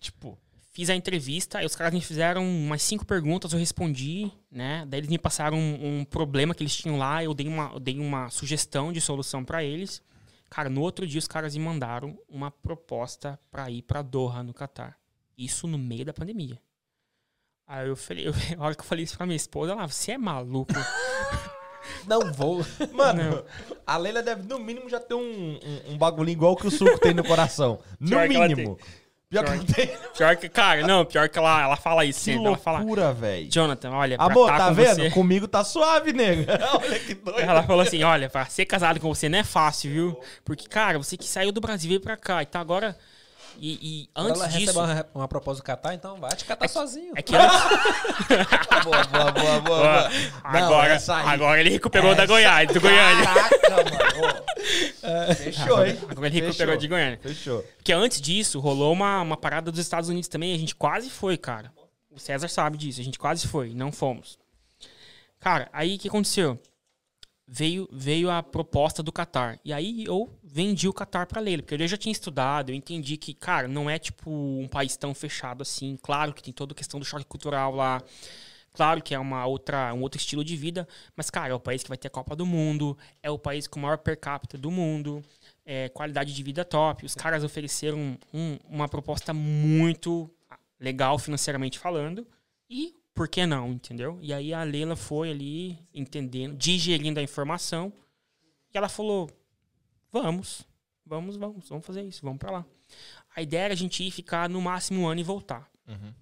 tipo. 0.00 0.36
Fiz 0.72 0.88
a 0.88 0.94
entrevista, 0.94 1.58
aí 1.58 1.66
os 1.66 1.74
caras 1.74 1.92
me 1.92 2.00
fizeram 2.00 2.44
umas 2.44 2.80
cinco 2.82 3.04
perguntas, 3.04 3.52
eu 3.52 3.58
respondi, 3.58 4.30
né? 4.50 4.84
Daí 4.88 5.00
eles 5.00 5.10
me 5.10 5.18
passaram 5.18 5.58
um, 5.58 6.00
um 6.00 6.04
problema 6.04 6.54
que 6.54 6.62
eles 6.62 6.74
tinham 6.74 6.96
lá, 6.96 7.22
eu 7.22 7.34
dei 7.34 7.48
uma, 7.48 7.72
eu 7.74 7.80
dei 7.80 7.98
uma 7.98 8.30
sugestão 8.30 8.92
de 8.92 9.00
solução 9.00 9.44
para 9.44 9.64
eles. 9.64 10.00
Cara, 10.48 10.70
no 10.70 10.80
outro 10.80 11.06
dia 11.06 11.18
os 11.18 11.26
caras 11.26 11.56
me 11.56 11.62
mandaram 11.62 12.16
uma 12.28 12.52
proposta 12.52 13.38
para 13.50 13.68
ir 13.68 13.82
para 13.82 14.00
Doha, 14.00 14.44
no 14.44 14.54
Catar. 14.54 14.96
Isso 15.36 15.66
no 15.66 15.76
meio 15.76 16.04
da 16.04 16.12
pandemia. 16.12 16.60
Aí 17.70 17.86
eu 17.86 17.94
falei, 17.94 18.26
eu, 18.26 18.32
a 18.58 18.64
hora 18.64 18.74
que 18.74 18.80
eu 18.80 18.84
falei 18.84 19.04
isso 19.04 19.16
pra 19.16 19.24
minha 19.24 19.36
esposa, 19.36 19.72
ela, 19.72 19.86
você 19.86 20.12
é 20.12 20.18
maluco. 20.18 20.74
Não 22.06 22.32
vou. 22.32 22.64
Mano, 22.92 23.22
não. 23.30 23.44
a 23.86 23.96
Leila 23.96 24.22
deve, 24.22 24.42
no 24.42 24.58
mínimo, 24.58 24.88
já 24.88 25.00
ter 25.00 25.14
um, 25.14 25.20
um, 25.20 25.92
um 25.92 25.98
bagulho 25.98 26.28
igual 26.28 26.54
que 26.54 26.66
o 26.66 26.70
suco 26.70 26.98
tem 26.98 27.12
no 27.12 27.24
coração. 27.24 27.80
No 27.98 28.08
pior 28.10 28.28
mínimo. 28.28 28.78
Pior, 29.28 29.44
pior, 29.44 29.58
que 29.58 29.74
tem. 29.74 29.90
Pior 30.16 30.36
que, 30.36 30.48
cara, 30.48 30.86
não, 30.86 31.04
pior 31.04 31.28
que 31.28 31.38
ela, 31.38 31.62
ela 31.62 31.76
fala 31.76 32.04
isso 32.04 32.20
que 32.20 32.32
sempre. 32.36 32.48
loucura, 32.48 33.12
velho. 33.12 33.50
Jonathan, 33.50 33.90
olha, 33.90 34.16
Amor, 34.18 34.48
tá, 34.48 34.58
tá 34.58 34.70
vendo? 34.70 34.96
Você... 34.96 35.10
Comigo 35.10 35.48
tá 35.48 35.64
suave, 35.64 36.12
nega. 36.12 36.58
olha 36.74 36.98
que 36.98 37.14
doido. 37.14 37.40
Ela 37.40 37.62
falou 37.62 37.82
assim, 37.82 38.02
olha, 38.02 38.28
pra 38.28 38.46
ser 38.46 38.66
casado 38.66 39.00
com 39.00 39.12
você 39.12 39.28
não 39.28 39.38
é 39.38 39.44
fácil, 39.44 39.90
viu? 39.90 40.20
Porque, 40.44 40.68
cara, 40.68 40.98
você 40.98 41.16
que 41.16 41.26
saiu 41.26 41.50
do 41.50 41.60
Brasil 41.60 41.88
e 41.88 41.90
veio 41.90 42.00
pra 42.00 42.16
cá, 42.16 42.42
e 42.42 42.46
tá 42.46 42.60
agora 42.60 42.96
e, 43.58 43.78
e 43.82 44.10
antes 44.14 44.40
ela 44.40 44.48
disso. 44.48 44.78
Uma, 44.78 45.06
uma 45.14 45.28
proposta 45.28 45.62
do 45.62 45.66
catar, 45.66 45.94
então 45.94 46.18
vai 46.18 46.34
te 46.36 46.44
catar 46.44 46.64
é, 46.64 46.68
sozinho. 46.68 47.12
É 47.16 47.22
que 47.22 47.34
antes. 47.34 47.58
boa, 48.84 49.04
boa, 49.04 49.32
boa, 49.32 49.60
boa. 49.60 50.10
agora, 50.44 50.98
agora 51.26 51.60
ele 51.60 51.70
recuperou 51.70 52.12
essa... 52.12 52.20
da 52.20 52.26
Goiás, 52.26 52.72
do 52.72 52.80
Goiânia. 52.80 53.24
Caraca, 53.24 53.70
mano. 53.70 54.44
É. 55.02 55.34
Fechou, 55.34 55.86
hein? 55.86 55.98
Agora 56.08 56.26
ele 56.26 56.40
recuperou 56.40 56.76
de 56.76 56.88
Goiânia. 56.88 57.18
Fechou. 57.22 57.62
Porque 57.76 57.92
antes 57.92 58.20
disso, 58.20 58.60
rolou 58.60 58.92
uma, 58.92 59.22
uma 59.22 59.36
parada 59.36 59.70
dos 59.70 59.80
Estados 59.80 60.08
Unidos 60.08 60.28
também. 60.28 60.54
A 60.54 60.58
gente 60.58 60.74
quase 60.74 61.10
foi, 61.10 61.36
cara. 61.36 61.72
O 62.10 62.18
César 62.18 62.48
sabe 62.48 62.76
disso. 62.76 63.00
A 63.00 63.04
gente 63.04 63.18
quase 63.18 63.46
foi, 63.46 63.72
não 63.74 63.90
fomos. 63.90 64.38
Cara, 65.38 65.68
aí 65.72 65.96
o 65.96 65.98
que 65.98 66.08
aconteceu? 66.08 66.58
veio, 67.50 67.88
veio 67.90 68.30
a 68.30 68.42
proposta 68.42 69.02
do 69.02 69.12
Qatar. 69.12 69.58
E 69.64 69.72
aí 69.72 70.04
eu 70.04 70.30
vendi 70.52 70.88
o 70.88 70.92
Qatar 70.92 71.26
para 71.26 71.40
Leila, 71.40 71.62
porque 71.62 71.82
eu 71.82 71.88
já 71.88 71.96
tinha 71.96 72.12
estudado, 72.12 72.70
eu 72.70 72.74
entendi 72.74 73.16
que, 73.16 73.32
cara, 73.32 73.68
não 73.68 73.88
é 73.88 73.98
tipo 73.98 74.30
um 74.30 74.66
país 74.68 74.96
tão 74.96 75.14
fechado 75.14 75.62
assim. 75.62 75.96
Claro 76.02 76.32
que 76.34 76.42
tem 76.42 76.52
toda 76.52 76.72
a 76.72 76.76
questão 76.76 76.98
do 76.98 77.06
choque 77.06 77.24
cultural 77.24 77.74
lá. 77.74 78.02
Claro 78.72 79.02
que 79.02 79.14
é 79.14 79.18
uma 79.18 79.46
outra, 79.46 79.92
um 79.94 80.00
outro 80.02 80.18
estilo 80.18 80.44
de 80.44 80.56
vida, 80.56 80.86
mas, 81.16 81.28
cara, 81.28 81.52
é 81.52 81.54
o 81.54 81.60
país 81.60 81.82
que 81.82 81.88
vai 81.88 81.98
ter 81.98 82.08
a 82.08 82.10
Copa 82.10 82.36
do 82.36 82.46
Mundo, 82.46 82.96
é 83.22 83.30
o 83.30 83.38
país 83.38 83.66
com 83.66 83.78
o 83.78 83.82
maior 83.82 83.98
per 83.98 84.18
capita 84.18 84.56
do 84.56 84.70
mundo, 84.70 85.22
é 85.66 85.88
qualidade 85.88 86.32
de 86.32 86.42
vida 86.42 86.64
top. 86.64 87.04
Os 87.04 87.14
caras 87.14 87.42
ofereceram 87.42 88.16
um, 88.32 88.58
uma 88.68 88.88
proposta 88.88 89.34
muito 89.34 90.30
legal 90.78 91.18
financeiramente 91.18 91.78
falando. 91.78 92.26
E 92.68 92.94
por 93.12 93.28
que 93.28 93.44
não, 93.44 93.72
entendeu? 93.72 94.18
E 94.22 94.32
aí 94.32 94.54
a 94.54 94.62
Leila 94.62 94.94
foi 94.94 95.30
ali 95.30 95.78
entendendo, 95.92 96.56
digerindo 96.56 97.18
a 97.18 97.22
informação, 97.22 97.92
e 98.72 98.78
ela 98.78 98.88
falou: 98.88 99.28
"Vamos, 100.12 100.66
vamos, 101.04 101.36
vamos, 101.36 101.68
vamos 101.68 101.86
fazer 101.86 102.02
isso, 102.02 102.22
vamos 102.22 102.38
para 102.38 102.50
lá". 102.50 102.66
A 103.34 103.42
ideia 103.42 103.64
era 103.64 103.74
a 103.74 103.76
gente 103.76 104.02
ir 104.02 104.10
ficar 104.10 104.48
no 104.48 104.60
máximo 104.60 105.02
um 105.02 105.08
ano 105.08 105.20
e 105.20 105.24
voltar. 105.24 105.70
Uhum. 105.86 106.12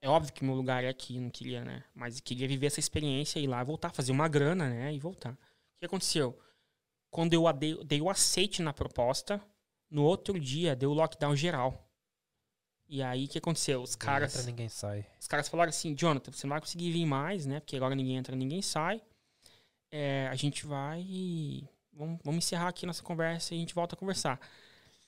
É 0.00 0.08
óbvio 0.08 0.32
que 0.32 0.44
meu 0.44 0.54
lugar 0.54 0.84
é 0.84 0.88
aqui, 0.88 1.18
não 1.18 1.30
queria, 1.30 1.64
né? 1.64 1.82
Mas 1.94 2.20
queria 2.20 2.46
viver 2.46 2.66
essa 2.66 2.78
experiência, 2.80 3.40
ir 3.40 3.46
lá, 3.46 3.62
voltar, 3.64 3.90
fazer 3.92 4.12
uma 4.12 4.28
grana, 4.28 4.68
né? 4.68 4.94
E 4.94 4.98
voltar. 5.00 5.32
O 5.32 5.78
que 5.80 5.86
aconteceu? 5.86 6.38
Quando 7.10 7.32
eu 7.32 7.50
dei, 7.52 7.82
dei 7.84 8.00
o 8.00 8.10
aceite 8.10 8.62
na 8.62 8.72
proposta, 8.72 9.42
no 9.90 10.04
outro 10.04 10.38
dia 10.38 10.76
deu 10.76 10.92
lockdown 10.92 11.34
geral. 11.34 11.86
E 12.88 13.02
aí 13.02 13.24
o 13.24 13.28
que 13.28 13.38
aconteceu? 13.38 13.82
Os 13.82 13.96
caras. 13.96 14.32
Ninguém 14.32 14.40
entra, 14.40 14.50
ninguém 14.52 14.68
sai. 14.68 15.06
Os 15.18 15.26
caras 15.26 15.48
falaram 15.48 15.70
assim, 15.70 15.94
Jonathan, 15.94 16.30
você 16.30 16.46
não 16.46 16.54
vai 16.54 16.60
conseguir 16.60 16.92
vir 16.92 17.04
mais, 17.04 17.46
né? 17.46 17.58
Porque 17.58 17.76
agora 17.76 17.94
ninguém 17.94 18.16
entra, 18.16 18.36
ninguém 18.36 18.62
sai. 18.62 19.02
É, 19.90 20.28
a 20.30 20.34
gente 20.34 20.66
vai. 20.66 21.68
Vamos, 21.96 22.20
vamos 22.22 22.44
encerrar 22.44 22.68
aqui 22.68 22.84
nossa 22.84 23.02
conversa 23.02 23.54
e 23.54 23.56
a 23.56 23.60
gente 23.60 23.74
volta 23.74 23.94
a 23.94 23.98
conversar. 23.98 24.38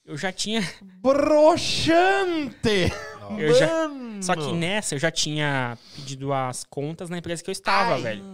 Eu 0.05 0.17
já 0.17 0.33
tinha. 0.33 0.62
Broxante! 1.02 2.91
Eu 3.39 3.55
já... 3.55 3.91
Só 4.23 4.34
que 4.34 4.52
nessa 4.55 4.94
eu 4.94 4.99
já 4.99 5.10
tinha 5.10 5.76
pedido 5.94 6.33
as 6.33 6.65
contas 6.65 7.10
na 7.10 7.18
empresa 7.18 7.44
que 7.44 7.50
eu 7.50 7.52
estava, 7.52 7.94
Ai. 7.94 8.00
velho. 8.00 8.25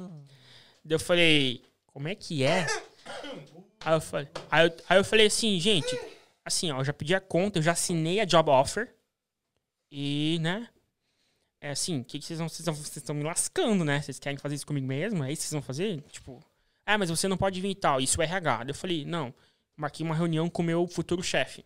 Daí 0.85 0.95
eu 0.95 1.01
falei, 1.01 1.65
como 1.87 2.07
é 2.07 2.15
que 2.15 2.45
é? 2.45 2.67
Aí 3.85 3.93
eu 3.93 4.01
falei, 4.01 4.29
aí 4.51 4.67
eu, 4.67 4.77
aí 4.89 4.99
eu 4.99 5.05
falei 5.05 5.27
assim, 5.27 5.61
gente, 5.61 5.95
assim, 6.43 6.71
ó, 6.73 6.81
eu 6.81 6.85
já 6.87 6.93
pedi 6.95 7.15
a 7.15 7.21
conta, 7.21 7.59
eu 7.59 7.63
já 7.63 7.73
assinei 7.73 8.19
a 8.19 8.25
job 8.25 8.49
offer. 8.49 8.95
E, 9.91 10.39
né? 10.41 10.67
É 11.61 11.71
assim, 11.71 12.01
o 12.01 12.05
que, 12.05 12.19
que 12.19 12.25
vocês 12.25 12.39
vão. 12.39 12.49
Vocês, 12.49 12.65
vocês 12.65 12.97
estão 12.97 13.15
me 13.15 13.23
lascando, 13.23 13.85
né? 13.85 14.01
Vocês 14.01 14.19
querem 14.19 14.39
fazer 14.39 14.55
isso 14.55 14.67
comigo 14.67 14.87
mesmo? 14.87 15.23
É 15.23 15.31
isso 15.31 15.43
que 15.43 15.49
vocês 15.49 15.53
vão 15.53 15.61
fazer? 15.61 16.01
Tipo, 16.11 16.43
ah, 16.87 16.99
mas 16.99 17.11
você 17.11 17.29
não 17.29 17.37
pode 17.37 17.61
vir 17.61 17.71
e 17.71 17.75
tal. 17.75 18.01
Isso 18.01 18.21
é 18.21 18.25
RH. 18.25 18.65
Eu 18.69 18.75
falei, 18.75 19.05
não. 19.05 19.35
Marquei 19.77 20.05
uma 20.05 20.15
reunião 20.15 20.49
com 20.49 20.63
o 20.63 20.65
meu 20.65 20.87
futuro 20.87 21.23
chefe. 21.23 21.65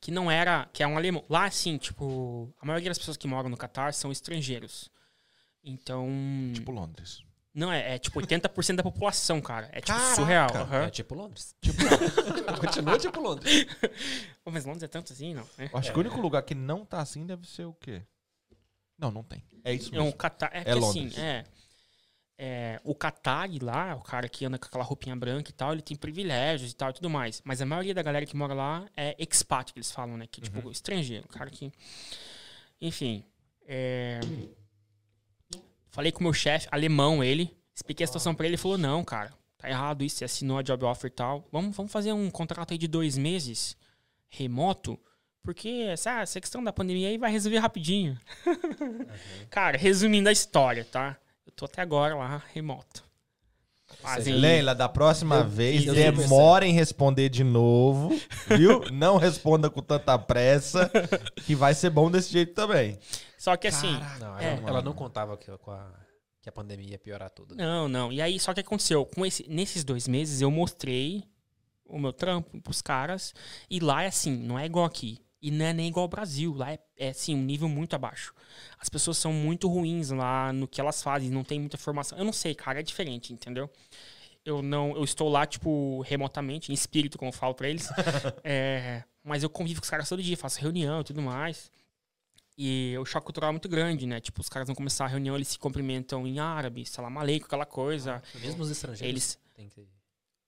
Que 0.00 0.10
não 0.10 0.30
era. 0.30 0.68
Que 0.72 0.82
é 0.82 0.86
um 0.86 0.96
alemão. 0.96 1.24
Lá, 1.28 1.46
assim, 1.46 1.78
tipo. 1.78 2.52
A 2.60 2.66
maioria 2.66 2.90
das 2.90 2.98
pessoas 2.98 3.16
que 3.16 3.26
moram 3.26 3.48
no 3.48 3.56
Catar 3.56 3.92
são 3.94 4.12
estrangeiros. 4.12 4.90
Então. 5.64 6.08
Tipo 6.54 6.70
Londres. 6.70 7.24
Não, 7.56 7.72
é, 7.72 7.94
é 7.94 7.98
tipo 7.98 8.20
80% 8.20 8.76
da 8.76 8.82
população, 8.82 9.40
cara. 9.40 9.70
É 9.72 9.80
tipo 9.80 9.96
Caraca. 9.98 10.14
surreal. 10.14 10.50
Uhum. 10.54 10.74
É 10.74 10.90
tipo 10.90 11.14
Londres. 11.14 11.56
Tipo, 11.62 11.78
continua 12.60 12.98
tipo 12.98 13.18
Londres. 13.18 13.66
Mas 14.44 14.66
Londres 14.66 14.82
é 14.82 14.88
tanto 14.88 15.14
assim, 15.14 15.32
não? 15.32 15.48
É. 15.56 15.70
Acho 15.72 15.90
que 15.90 15.96
o 15.96 16.00
único 16.00 16.20
lugar 16.20 16.42
que 16.42 16.54
não 16.54 16.84
tá 16.84 17.00
assim 17.00 17.24
deve 17.24 17.48
ser 17.48 17.64
o 17.64 17.72
quê? 17.72 18.02
Não, 18.98 19.10
não 19.10 19.22
tem. 19.22 19.42
É 19.64 19.72
isso 19.72 19.90
mesmo. 19.90 20.06
É, 20.06 20.08
um 20.08 20.12
Catar, 20.12 20.50
é, 20.52 20.60
é 20.60 20.64
que, 20.64 20.70
assim, 20.70 20.80
Londres. 20.80 21.12
assim, 21.14 21.20
é, 21.22 21.44
é, 22.38 22.80
o 22.84 22.94
Qatar 22.94 23.48
lá, 23.62 23.94
o 23.94 24.02
cara 24.02 24.28
que 24.28 24.44
anda 24.44 24.58
com 24.58 24.66
aquela 24.66 24.84
roupinha 24.84 25.16
branca 25.16 25.50
e 25.50 25.52
tal, 25.52 25.72
ele 25.72 25.82
tem 25.82 25.96
privilégios 25.96 26.72
e 26.72 26.76
tal 26.76 26.90
e 26.90 26.94
tudo 26.94 27.08
mais. 27.08 27.42
Mas 27.44 27.62
a 27.62 27.66
maioria 27.66 27.94
da 27.94 28.02
galera 28.02 28.26
que 28.26 28.36
mora 28.36 28.54
lá 28.54 28.86
é 28.96 29.14
expat, 29.18 29.72
que 29.72 29.78
eles 29.78 29.90
falam, 29.90 30.16
né? 30.16 30.26
Que 30.26 30.40
é 30.40 30.44
tipo 30.44 30.60
uhum. 30.60 30.70
estrangeiro. 30.70 31.26
Cara 31.28 31.50
que. 31.50 31.72
Enfim. 32.80 33.24
É, 33.68 34.20
Falei 35.96 36.12
com 36.12 36.20
o 36.20 36.24
meu 36.24 36.32
chefe, 36.34 36.68
alemão 36.70 37.24
ele, 37.24 37.56
expliquei 37.74 38.04
a 38.04 38.06
situação 38.06 38.34
para 38.34 38.44
ele, 38.44 38.54
ele 38.54 38.60
falou: 38.60 38.76
"Não, 38.76 39.02
cara, 39.02 39.32
tá 39.56 39.66
errado 39.66 40.04
isso, 40.04 40.16
você 40.16 40.26
assinou 40.26 40.58
a 40.58 40.62
job 40.62 40.84
offer 40.84 41.10
e 41.10 41.14
tal. 41.14 41.48
Vamos, 41.50 41.74
vamos 41.74 41.90
fazer 41.90 42.12
um 42.12 42.30
contrato 42.30 42.72
aí 42.72 42.78
de 42.78 42.86
dois 42.86 43.16
meses, 43.16 43.74
remoto, 44.28 45.00
porque 45.42 45.86
essa, 45.88 46.20
essa 46.20 46.38
questão 46.38 46.62
da 46.62 46.70
pandemia 46.70 47.08
aí 47.08 47.16
vai 47.16 47.32
resolver 47.32 47.58
rapidinho. 47.58 48.20
Uhum. 48.78 49.06
Cara, 49.48 49.78
resumindo 49.78 50.28
a 50.28 50.32
história, 50.32 50.84
tá? 50.84 51.18
Eu 51.46 51.52
tô 51.52 51.64
até 51.64 51.80
agora 51.80 52.14
lá, 52.14 52.42
remoto. 52.52 53.06
Fazem... 54.00 54.34
Leila, 54.34 54.74
da 54.74 54.88
próxima 54.88 55.36
eu, 55.36 55.48
vez, 55.48 55.86
eu 55.86 55.94
demora 55.94 56.66
em 56.66 56.72
responder 56.72 57.28
de 57.28 57.44
novo, 57.44 58.08
viu? 58.48 58.80
Não 58.92 59.16
responda 59.16 59.70
com 59.70 59.80
tanta 59.80 60.18
pressa, 60.18 60.90
que 61.44 61.54
vai 61.54 61.72
ser 61.72 61.90
bom 61.90 62.10
desse 62.10 62.32
jeito 62.32 62.52
também. 62.52 62.98
Só 63.38 63.56
que 63.56 63.68
assim. 63.68 63.92
não, 64.18 64.38
é, 64.38 64.54
ela, 64.56 64.68
ela, 64.68 64.82
não 64.82 64.92
contava 64.92 65.36
com 65.36 65.70
a, 65.70 65.88
que 66.42 66.48
a 66.48 66.52
pandemia 66.52 66.92
ia 66.92 66.98
piorar 66.98 67.30
tudo. 67.30 67.54
Né? 67.54 67.62
Não, 67.62 67.88
não. 67.88 68.12
E 68.12 68.20
aí, 68.20 68.40
só 68.40 68.52
que 68.52 68.60
aconteceu? 68.60 69.06
Com 69.06 69.24
esse, 69.24 69.48
nesses 69.48 69.84
dois 69.84 70.08
meses, 70.08 70.40
eu 70.40 70.50
mostrei 70.50 71.22
o 71.84 71.98
meu 71.98 72.12
trampo 72.12 72.60
pros 72.60 72.82
caras. 72.82 73.34
E 73.70 73.78
lá 73.78 74.02
é 74.02 74.08
assim, 74.08 74.36
não 74.36 74.58
é 74.58 74.66
igual 74.66 74.84
aqui. 74.84 75.20
E 75.46 75.50
não 75.52 75.64
é 75.64 75.72
nem 75.72 75.86
igual 75.86 76.02
ao 76.02 76.08
Brasil. 76.08 76.52
Lá 76.52 76.72
é, 76.72 76.78
é 76.96 77.08
assim, 77.10 77.32
um 77.32 77.40
nível 77.40 77.68
muito 77.68 77.94
abaixo. 77.94 78.34
As 78.80 78.88
pessoas 78.88 79.16
são 79.16 79.32
muito 79.32 79.68
ruins 79.68 80.10
lá 80.10 80.52
no 80.52 80.66
que 80.66 80.80
elas 80.80 81.00
fazem, 81.00 81.30
não 81.30 81.44
tem 81.44 81.60
muita 81.60 81.78
formação. 81.78 82.18
Eu 82.18 82.24
não 82.24 82.32
sei, 82.32 82.52
cara, 82.52 82.80
é 82.80 82.82
diferente, 82.82 83.32
entendeu? 83.32 83.70
Eu 84.44 84.60
não, 84.60 84.96
eu 84.96 85.04
estou 85.04 85.28
lá, 85.28 85.46
tipo, 85.46 86.00
remotamente, 86.00 86.72
em 86.72 86.74
espírito, 86.74 87.16
como 87.16 87.28
eu 87.28 87.32
falo 87.32 87.54
pra 87.54 87.68
eles. 87.68 87.88
é, 88.42 89.04
mas 89.22 89.44
eu 89.44 89.48
convivo 89.48 89.80
com 89.80 89.84
os 89.84 89.90
caras 89.90 90.08
todo 90.08 90.20
dia, 90.20 90.36
faço 90.36 90.60
reunião 90.60 91.00
e 91.00 91.04
tudo 91.04 91.22
mais. 91.22 91.70
E 92.58 92.96
o 92.98 93.04
choque 93.04 93.26
cultural 93.26 93.50
é 93.50 93.52
muito 93.52 93.68
grande, 93.68 94.04
né? 94.04 94.18
Tipo, 94.20 94.40
os 94.40 94.48
caras 94.48 94.66
vão 94.66 94.74
começar 94.74 95.04
a 95.04 95.08
reunião, 95.08 95.36
eles 95.36 95.46
se 95.46 95.58
cumprimentam 95.60 96.26
em 96.26 96.40
árabe, 96.40 96.84
salam 96.86 97.16
aleikum, 97.20 97.46
aquela 97.46 97.66
coisa. 97.66 98.20
Ah, 98.34 98.38
mesmo 98.40 98.64
os 98.64 98.70
estrangeiros 98.70 99.08
eles... 99.08 99.38
tem 99.54 99.68
que... 99.68 99.86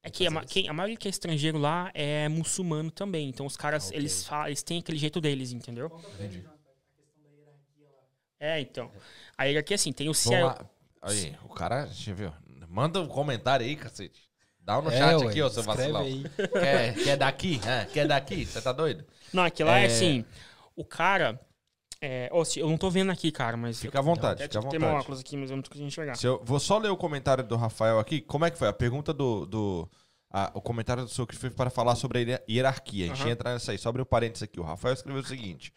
É 0.08 0.10
que 0.10 0.26
a, 0.26 0.44
quem, 0.44 0.68
a 0.68 0.72
maioria 0.72 0.96
que 0.96 1.06
é 1.06 1.10
estrangeiro 1.10 1.58
lá 1.58 1.90
é 1.94 2.28
muçulmano 2.28 2.90
também. 2.90 3.28
Então 3.28 3.44
os 3.44 3.56
caras, 3.56 3.84
ah, 3.84 3.88
okay. 3.88 3.98
eles, 3.98 4.26
falam, 4.26 4.46
eles 4.46 4.62
têm 4.62 4.78
aquele 4.78 4.98
jeito 4.98 5.20
deles, 5.20 5.52
entendeu? 5.52 6.00
Entendi. 6.14 6.44
É, 8.40 8.60
então. 8.60 8.90
A 9.36 9.44
hierarquia, 9.44 9.74
assim, 9.74 9.92
tem 9.92 10.08
o 10.08 10.14
CIO... 10.14 10.54
Aí, 11.00 11.36
o 11.44 11.48
cara, 11.48 11.84
deixa 11.84 12.10
eu 12.10 12.14
ver. 12.14 12.32
Manda 12.68 13.00
um 13.00 13.06
comentário 13.06 13.64
aí, 13.64 13.76
cacete. 13.76 14.20
Dá 14.60 14.78
um 14.78 14.82
no 14.82 14.90
é, 14.90 14.98
chat 14.98 15.22
ué, 15.22 15.28
aqui, 15.28 15.42
ô, 15.42 15.48
seu 15.48 15.62
vacilão. 15.62 16.04
Quer, 16.52 16.94
quer 16.94 17.16
daqui? 17.16 17.60
É, 17.64 17.84
quer 17.86 18.06
daqui? 18.06 18.44
Você 18.44 18.60
tá 18.60 18.72
doido? 18.72 19.04
Não, 19.32 19.44
aquilo 19.44 19.68
lá 19.68 19.78
é... 19.78 19.84
é 19.84 19.86
assim, 19.86 20.24
o 20.76 20.84
cara 20.84 21.40
é, 22.00 22.30
oh, 22.32 22.44
eu 22.56 22.68
não 22.68 22.78
tô 22.78 22.88
vendo 22.90 23.10
aqui, 23.10 23.32
cara, 23.32 23.56
mas. 23.56 23.80
Fica 23.80 23.98
à 23.98 24.02
vontade, 24.02 24.42
fica 24.42 24.58
à 24.58 24.62
vontade. 24.62 24.78
Tem 24.78 24.88
uma 24.88 24.98
óculos 24.98 25.20
aqui, 25.20 25.36
mas 25.36 25.50
eu 25.50 25.56
não 25.56 25.62
tô 25.62 25.70
conseguindo 25.70 25.88
enxergar. 25.88 26.14
Se 26.14 26.26
eu, 26.26 26.40
vou 26.44 26.60
só 26.60 26.78
ler 26.78 26.90
o 26.90 26.96
comentário 26.96 27.42
do 27.42 27.56
Rafael 27.56 27.98
aqui. 27.98 28.20
Como 28.20 28.44
é 28.44 28.50
que 28.50 28.58
foi? 28.58 28.68
A 28.68 28.72
pergunta 28.72 29.12
do. 29.12 29.46
do 29.46 29.88
a, 30.30 30.52
o 30.54 30.60
comentário 30.60 31.04
do 31.04 31.26
que 31.26 31.34
foi 31.34 31.50
para 31.50 31.70
falar 31.70 31.96
sobre 31.96 32.34
a 32.34 32.42
hierarquia. 32.48 33.06
A 33.06 33.08
gente 33.08 33.24
uhum. 33.24 33.30
entra 33.30 33.52
nessa 33.52 33.72
aí. 33.72 33.78
Sobre 33.78 34.00
o 34.00 34.06
parênteses 34.06 34.44
aqui. 34.44 34.60
O 34.60 34.62
Rafael 34.62 34.94
escreveu 34.94 35.22
o 35.22 35.26
seguinte: 35.26 35.72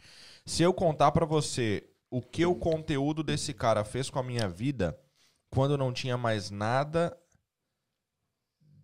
Se 0.46 0.62
eu 0.62 0.74
contar 0.74 1.12
para 1.12 1.26
você 1.26 1.90
o 2.12 2.22
que 2.22 2.46
o 2.46 2.54
conteúdo 2.54 3.24
desse 3.24 3.54
cara 3.54 3.84
fez 3.84 4.10
com 4.10 4.20
a 4.20 4.24
minha 4.24 4.48
vida 4.48 4.96
quando 5.50 5.78
não 5.78 5.92
tinha 5.92 6.18
mais 6.18 6.52
nada 6.52 7.18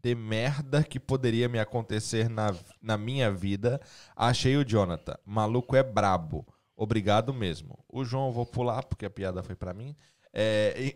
de 0.02 0.16
merda 0.16 0.84
que 0.84 1.00
poderia 1.00 1.50
me 1.50 1.60
acontecer 1.60 2.30
na, 2.30 2.56
na 2.82 2.98
minha 2.98 3.32
vida, 3.32 3.80
achei 4.16 4.56
o 4.56 4.66
Jonathan. 4.66 5.18
Maluco 5.26 5.76
é 5.76 5.84
brabo. 5.84 6.48
Obrigado 6.78 7.34
mesmo. 7.34 7.84
O 7.90 8.06
João 8.06 8.28
eu 8.28 8.32
vou 8.32 8.46
pular, 8.46 8.84
porque 8.84 9.06
a 9.06 9.10
piada 9.10 9.42
foi 9.42 9.56
para 9.56 9.74
mim. 9.74 9.96
É, 10.32 10.76
e... 10.78 10.96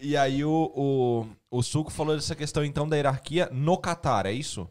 e 0.00 0.16
aí 0.16 0.44
o, 0.44 0.72
o, 0.74 1.58
o 1.58 1.62
Suco 1.62 1.90
falou 1.90 2.14
dessa 2.14 2.36
questão 2.36 2.64
então 2.64 2.88
da 2.88 2.96
hierarquia 2.96 3.50
no 3.52 3.76
Qatar, 3.76 4.24
é 4.26 4.32
isso? 4.32 4.70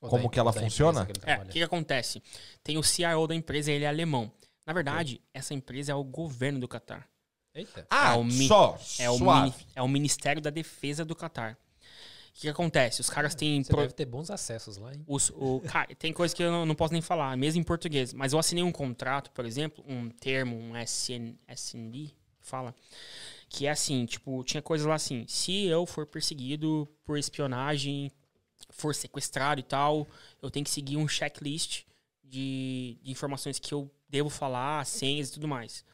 Ou 0.00 0.08
Como 0.08 0.30
que 0.30 0.38
ela 0.38 0.52
funciona? 0.52 1.04
Que 1.04 1.28
é, 1.28 1.38
o 1.38 1.46
que, 1.46 1.52
que, 1.54 1.62
acontece? 1.62 2.22
Tem 2.62 2.78
o 2.78 2.82
CIO 2.84 3.26
da 3.26 3.34
empresa, 3.34 3.72
ele 3.72 3.84
é 3.84 3.88
alemão. 3.88 4.30
Na 4.64 4.72
verdade, 4.72 5.20
essa 5.34 5.54
empresa 5.54 5.90
é 5.90 5.94
o 5.94 6.04
governo 6.04 6.60
do 6.60 6.68
Qatar. 6.68 7.08
Eita. 7.52 7.84
Ah, 7.90 8.14
é 8.14 8.16
o, 8.16 8.30
só, 8.30 8.78
é 9.00 9.10
o, 9.10 9.18
é 9.74 9.82
o 9.82 9.88
Ministério 9.88 10.40
da 10.40 10.50
Defesa 10.50 11.04
do 11.04 11.16
Qatar. 11.16 11.58
O 12.38 12.40
que, 12.40 12.48
acontece? 12.48 13.00
Os 13.00 13.10
caras 13.10 13.34
têm. 13.34 13.64
Você 13.64 13.70
pro... 13.72 13.80
deve 13.80 13.94
ter 13.94 14.06
bons 14.06 14.30
acessos 14.30 14.76
lá, 14.76 14.94
hein? 14.94 15.02
Os, 15.08 15.28
o, 15.30 15.60
cara, 15.66 15.92
tem 15.96 16.12
coisa 16.12 16.32
que 16.32 16.40
eu 16.40 16.52
não, 16.52 16.64
não, 16.64 16.74
posso 16.76 16.92
nem 16.92 17.02
falar, 17.02 17.36
mesmo 17.36 17.60
em 17.60 17.64
português. 17.64 18.14
Mas 18.14 18.32
eu 18.32 18.38
assinei 18.38 18.62
um 18.62 18.70
contrato, 18.70 19.32
por 19.32 19.44
exemplo, 19.44 19.84
um 19.88 20.08
termo, 20.08 20.56
um 20.56 20.76
SN, 20.76 21.34
SND, 21.48 22.14
fala, 22.40 22.72
que 23.48 23.66
é 23.66 23.70
assim, 23.70 24.06
tipo, 24.06 24.44
tinha 24.44 24.62
coisas 24.62 24.86
lá 24.86 24.94
assim, 24.94 25.26
se 25.26 25.66
eu 25.66 25.84
for 25.84 26.06
perseguido 26.06 26.88
por 27.04 27.18
espionagem, 27.18 28.08
for 28.70 28.94
sequestrado 28.94 29.58
e 29.58 29.64
tal, 29.64 30.06
eu 30.40 30.48
tenho 30.48 30.62
que 30.62 30.70
seguir 30.70 30.96
um 30.96 31.08
checklist 31.08 31.86
de, 32.22 33.00
de 33.02 33.10
informações 33.10 33.58
que 33.58 33.74
eu 33.74 33.90
devo 34.08 34.30
falar, 34.30 34.86
senhas 34.86 35.30
e 35.30 35.32
tudo 35.32 35.48
mais. 35.48 35.84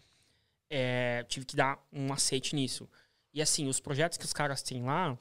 É, 0.68 1.24
tive 1.26 1.46
que 1.46 1.56
dar 1.56 1.82
um 1.90 2.12
aceite 2.12 2.54
nisso. 2.54 2.86
E 3.32 3.40
assim, 3.40 3.66
os 3.66 3.80
projetos 3.80 4.18
que 4.18 4.26
os 4.26 4.32
caras 4.34 4.62
têm 4.62 4.82
lá 4.82 5.18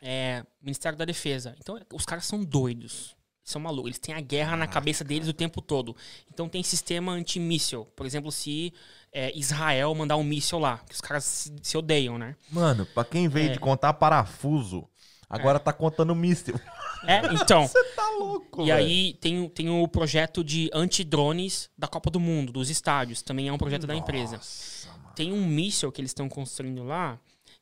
é, 0.00 0.44
Ministério 0.60 0.96
da 0.96 1.04
Defesa. 1.04 1.54
Então, 1.58 1.78
os 1.92 2.04
caras 2.04 2.24
são 2.24 2.42
doidos. 2.42 3.16
São 3.42 3.60
malucos. 3.60 3.88
Eles 3.88 3.98
têm 3.98 4.14
a 4.14 4.20
guerra 4.20 4.56
na 4.56 4.66
cabeça 4.66 5.02
deles 5.02 5.28
o 5.28 5.32
tempo 5.32 5.60
todo. 5.60 5.96
Então, 6.32 6.48
tem 6.48 6.62
sistema 6.62 7.12
antimíssil. 7.12 7.84
Por 7.96 8.06
exemplo, 8.06 8.30
se 8.30 8.72
é, 9.12 9.36
Israel 9.36 9.94
mandar 9.94 10.16
um 10.16 10.24
míssil 10.24 10.58
lá, 10.58 10.78
que 10.78 10.94
os 10.94 11.00
caras 11.00 11.24
se, 11.24 11.56
se 11.62 11.76
odeiam, 11.76 12.16
né? 12.16 12.36
Mano, 12.50 12.86
pra 12.86 13.04
quem 13.04 13.28
veio 13.28 13.50
é. 13.50 13.52
de 13.52 13.58
contar 13.58 13.92
parafuso, 13.94 14.88
agora 15.28 15.56
é. 15.56 15.60
tá 15.60 15.72
contando 15.72 16.14
míssil. 16.14 16.58
É, 17.04 17.20
então. 17.34 17.66
Você 17.68 17.82
tá 17.94 18.08
louco, 18.18 18.62
E 18.62 18.66
véio. 18.66 18.76
aí 18.76 19.14
tem, 19.14 19.48
tem 19.48 19.68
o 19.68 19.88
projeto 19.88 20.44
de 20.44 20.70
antidrones 20.72 21.68
da 21.76 21.88
Copa 21.88 22.10
do 22.10 22.20
Mundo, 22.20 22.52
dos 22.52 22.70
estádios. 22.70 23.20
Também 23.22 23.48
é 23.48 23.52
um 23.52 23.58
projeto 23.58 23.82
Nossa, 23.82 23.94
da 23.94 23.98
empresa. 23.98 24.40
Mano. 24.86 25.14
Tem 25.14 25.32
um 25.32 25.44
míssil 25.44 25.90
que 25.90 26.00
eles 26.00 26.10
estão 26.10 26.28
construindo 26.28 26.84
lá 26.84 27.18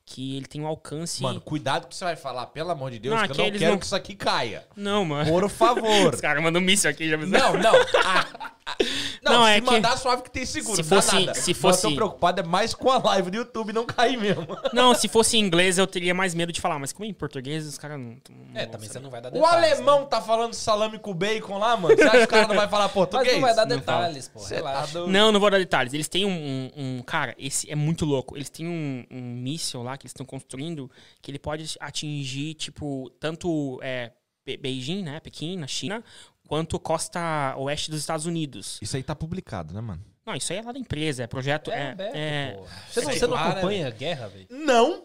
que 0.08 0.36
ele 0.38 0.46
tem 0.46 0.62
um 0.62 0.66
alcance. 0.66 1.22
Mano, 1.22 1.38
cuidado 1.38 1.86
que 1.86 1.94
você 1.94 2.02
vai 2.02 2.16
falar, 2.16 2.46
pelo 2.46 2.70
amor 2.70 2.90
de 2.90 2.98
Deus, 2.98 3.14
não, 3.14 3.28
que 3.28 3.32
eu 3.32 3.44
não 3.44 3.58
quero 3.58 3.72
não... 3.72 3.78
que 3.78 3.84
isso 3.84 3.94
aqui 3.94 4.14
caia. 4.14 4.66
Não, 4.74 5.04
mano. 5.04 5.30
Por 5.30 5.48
favor. 5.50 5.84
Os 6.14 6.20
caras 6.20 6.42
mandam 6.42 6.62
um 6.62 6.64
míssil 6.64 6.90
aqui, 6.90 7.10
já 7.10 7.16
Não, 7.18 7.26
não. 7.58 7.74
Ah, 8.04 8.26
ah, 8.66 8.76
não, 9.22 9.32
não, 9.32 9.44
se 9.44 9.50
é 9.50 9.60
mandar 9.60 9.92
que... 9.92 9.98
suave 9.98 10.22
que 10.22 10.30
tem 10.30 10.46
seguro, 10.46 10.76
se 10.76 10.82
fosse, 10.82 11.14
nada. 11.14 11.34
Se 11.34 11.52
fosse... 11.52 11.86
Eu 11.86 11.90
tô 11.90 11.96
preocupado 11.96 12.40
é 12.40 12.42
mais 12.42 12.72
com 12.72 12.90
a 12.90 12.98
live 12.98 13.30
do 13.30 13.36
YouTube 13.36 13.72
não 13.72 13.84
cair 13.84 14.16
mesmo. 14.16 14.46
Não, 14.72 14.94
se 14.94 15.08
fosse 15.08 15.36
em 15.36 15.40
inglês 15.40 15.78
eu 15.78 15.86
teria 15.86 16.14
mais 16.14 16.34
medo 16.34 16.52
de 16.52 16.60
falar, 16.60 16.78
mas 16.78 16.92
como 16.92 17.04
é 17.04 17.08
em 17.08 17.14
português 17.14 17.66
os 17.66 17.76
caras 17.76 17.98
não, 17.98 18.16
não... 18.30 18.60
É, 18.60 18.66
também 18.66 18.88
você 18.88 18.98
não 18.98 19.10
vai 19.10 19.20
dar 19.20 19.30
detalhes. 19.30 19.52
O 19.52 19.54
alemão 19.54 20.00
né? 20.00 20.06
tá 20.06 20.20
falando 20.20 20.54
salame 20.54 20.98
com 20.98 21.12
bacon 21.12 21.58
lá, 21.58 21.76
mano. 21.76 21.96
Você 21.96 22.02
acha 22.02 22.18
que 22.18 22.24
o 22.24 22.28
cara 22.28 22.48
não 22.48 22.56
vai 22.56 22.68
falar 22.68 22.88
português? 22.88 23.26
Mas 23.26 23.34
não 23.34 23.40
vai 23.40 23.54
dar 23.54 23.64
detalhes, 23.64 24.28
pô. 24.28 24.40
Tá 24.40 24.86
não, 25.06 25.32
não 25.32 25.40
vou 25.40 25.50
dar 25.50 25.58
detalhes. 25.58 25.92
Eles 25.92 26.08
têm 26.08 26.24
um, 26.24 26.30
um, 26.30 26.70
um, 26.76 27.02
Cara, 27.02 27.34
esse 27.38 27.70
é 27.70 27.74
muito 27.74 28.04
louco. 28.04 28.36
Eles 28.36 28.48
têm 28.48 28.66
um, 28.66 29.04
um 29.10 29.20
míssil 29.20 29.82
lá 29.82 29.97
que 29.98 30.04
eles 30.04 30.12
estão 30.12 30.24
construindo 30.24 30.90
que 31.20 31.30
ele 31.30 31.38
pode 31.38 31.76
atingir, 31.80 32.54
tipo, 32.54 33.10
tanto... 33.20 33.78
É, 33.82 34.12
Beijing, 34.60 35.02
né, 35.02 35.20
Pequim, 35.20 35.58
na 35.58 35.66
China, 35.66 36.02
quanto 36.46 36.80
costa 36.80 37.54
oeste 37.58 37.90
dos 37.90 38.00
Estados 38.00 38.24
Unidos. 38.24 38.78
Isso 38.80 38.96
aí 38.96 39.02
tá 39.02 39.14
publicado, 39.14 39.74
né, 39.74 39.80
mano? 39.82 40.02
Não, 40.24 40.34
isso 40.34 40.50
aí 40.54 40.58
é 40.58 40.62
lá 40.62 40.72
da 40.72 40.78
empresa, 40.78 41.24
é 41.24 41.26
projeto. 41.26 41.70
É, 41.70 41.94
é, 41.98 42.10
é... 42.14 42.60
Você, 42.88 43.00
não, 43.02 43.12
você 43.12 43.26
não 43.26 43.36
acompanha 43.36 43.88
a 43.88 43.90
guerra, 43.90 44.28
velho? 44.28 44.46
Não! 44.50 45.04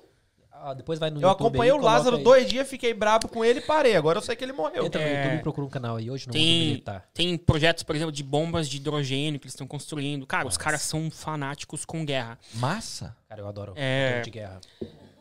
Ah, 0.66 0.74
depois 0.74 0.98
vai 0.98 1.10
no 1.10 1.18
eu 1.18 1.28
YouTube 1.28 1.48
acompanhei 1.48 1.74
aí, 1.74 1.78
o 1.78 1.82
Lázaro 1.82 2.16
aí. 2.16 2.24
dois 2.24 2.48
dias, 2.48 2.66
fiquei 2.66 2.94
brabo 2.94 3.28
com 3.28 3.44
ele 3.44 3.60
e 3.60 3.62
parei. 3.62 3.98
Agora 3.98 4.20
eu 4.20 4.22
sei 4.22 4.34
que 4.34 4.46
ele 4.46 4.54
morreu. 4.54 4.86
Entra 4.86 5.02
no 5.02 5.08
é... 5.08 5.24
YouTube 5.24 5.40
e 5.40 5.42
procura 5.42 5.68
um 5.68 5.70
canal 5.70 5.98
aí 5.98 6.10
hoje 6.10 6.26
no 6.26 6.32
tem, 6.32 6.42
mundo 6.42 6.68
militar. 6.68 7.10
Tem 7.14 7.38
projetos, 7.38 7.84
por 7.84 7.94
exemplo, 7.94 8.14
de 8.14 8.24
bombas 8.24 8.70
de 8.70 8.78
hidrogênio 8.78 9.42
que 9.42 9.46
eles 9.46 9.54
estão 9.54 9.68
construindo. 9.68 10.26
Cara, 10.26 10.46
Nossa. 10.46 10.54
os 10.54 10.58
caras 10.58 10.82
são 10.82 11.12
fanáticos 11.12 11.84
com 11.84 12.06
guerra. 12.06 12.40
Massa! 12.54 13.14
Cara, 13.28 13.42
eu 13.42 13.48
adoro 13.50 13.74
é... 13.76 14.22
de 14.22 14.30
guerra. 14.30 14.62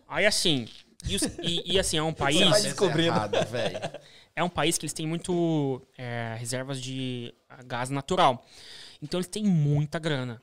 Aí 0.08 0.24
assim, 0.26 0.68
e, 1.04 1.16
os, 1.16 1.22
e, 1.42 1.72
e, 1.72 1.78
assim, 1.78 1.96
é 1.96 2.02
um 2.04 2.14
país. 2.14 2.38
Você 2.38 2.44
vai 2.44 2.62
descobrindo. 2.62 3.16
é 4.36 4.44
um 4.44 4.48
país 4.48 4.78
que 4.78 4.84
eles 4.84 4.92
têm 4.92 5.08
muito 5.08 5.82
é, 5.98 6.36
reservas 6.38 6.80
de 6.80 7.34
gás 7.66 7.90
natural. 7.90 8.46
Então 9.02 9.18
eles 9.18 9.26
têm 9.26 9.42
muita 9.42 9.98
grana. 9.98 10.40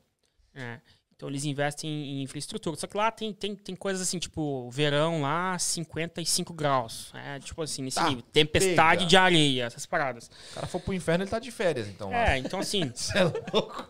É. 0.53 0.79
Então 1.19 1.27
eles 1.27 1.43
investem 1.43 1.89
em 1.89 2.23
infraestrutura. 2.23 2.77
Só 2.77 2.87
que 2.87 2.95
lá 2.95 3.11
tem, 3.11 3.33
tem, 3.33 3.53
tem 3.53 3.75
coisas 3.75 4.01
assim, 4.01 4.17
tipo, 4.17 4.69
verão 4.69 5.21
lá, 5.21 5.59
55 5.59 6.53
graus. 6.53 7.11
É, 7.13 7.37
tipo 7.39 7.61
assim, 7.61 7.81
nesse 7.81 7.97
tá, 7.97 8.07
nível. 8.07 8.23
Tempestade 8.31 8.99
pega. 8.99 9.09
de 9.09 9.17
areia, 9.17 9.65
essas 9.65 9.85
paradas. 9.85 10.31
O 10.51 10.55
cara 10.55 10.65
for 10.65 10.79
pro 10.79 10.93
inferno, 10.93 11.25
ele 11.25 11.29
tá 11.29 11.37
de 11.37 11.51
férias, 11.51 11.89
então. 11.89 12.09
É, 12.13 12.23
lá. 12.23 12.37
então 12.37 12.61
assim. 12.61 12.89
Você 12.95 13.17
é 13.17 13.23
louco. 13.25 13.85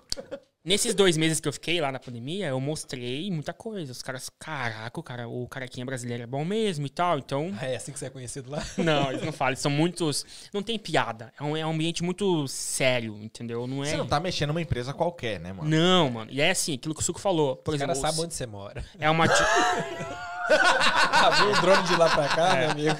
Nesses 0.70 0.94
dois 0.94 1.18
meses 1.18 1.40
que 1.40 1.48
eu 1.48 1.52
fiquei 1.52 1.82
lá 1.82 1.92
na 1.92 1.98
pandemia, 1.98 2.50
eu 2.50 2.60
mostrei 2.60 3.32
muita 3.32 3.52
coisa. 3.52 3.92
Os 3.92 4.04
caras, 4.04 4.30
caraca, 4.38 5.00
o 5.00 5.02
cara, 5.02 5.28
o 5.28 5.48
caraquinha 5.48 5.84
brasileiro 5.84 6.22
é 6.22 6.28
bom 6.28 6.46
mesmo 6.46 6.86
e 6.86 6.90
tal. 6.92 7.18
Então. 7.18 7.52
É 7.60 7.76
assim 7.76 7.92
que 7.92 7.98
você 7.98 8.06
é 8.06 8.10
conhecido 8.12 8.52
lá? 8.52 8.64
Não, 8.78 9.10
eles 9.10 9.24
não 9.24 9.32
falam. 9.32 9.54
Eles 9.54 9.62
são 9.62 9.72
muitos. 9.72 10.24
Não 10.54 10.62
tem 10.62 10.78
piada. 10.78 11.34
É 11.40 11.44
um, 11.44 11.58
é 11.58 11.66
um 11.66 11.72
ambiente 11.72 12.04
muito 12.04 12.48
sério, 12.48 13.18
entendeu? 13.20 13.66
Não 13.66 13.84
é. 13.84 13.88
Você 13.88 13.98
não 13.98 14.06
tá 14.06 14.20
mexendo 14.20 14.50
numa 14.50 14.62
empresa 14.62 14.94
qualquer, 14.94 15.40
né, 15.40 15.52
mano? 15.52 15.68
Não, 15.68 16.08
mano. 16.12 16.30
E 16.30 16.40
é 16.40 16.52
assim, 16.52 16.76
aquilo 16.76 16.94
que 16.94 17.02
o 17.02 17.04
Suco 17.04 17.20
falou. 17.20 17.56
Por 17.56 17.74
Os 17.74 17.82
exemplo. 17.82 17.96
Os 17.96 18.00
sabe 18.00 18.22
onde 18.22 18.36
você 18.36 18.46
mora. 18.46 18.86
É 19.00 19.10
uma. 19.10 19.26
Abriu 20.50 21.52
o 21.52 21.62
drone 21.62 21.84
de 21.84 21.96
lá 21.96 22.10
pra 22.10 22.28
cá, 22.28 22.56
é. 22.56 22.60
meu 22.60 22.72
amigo. 22.72 22.96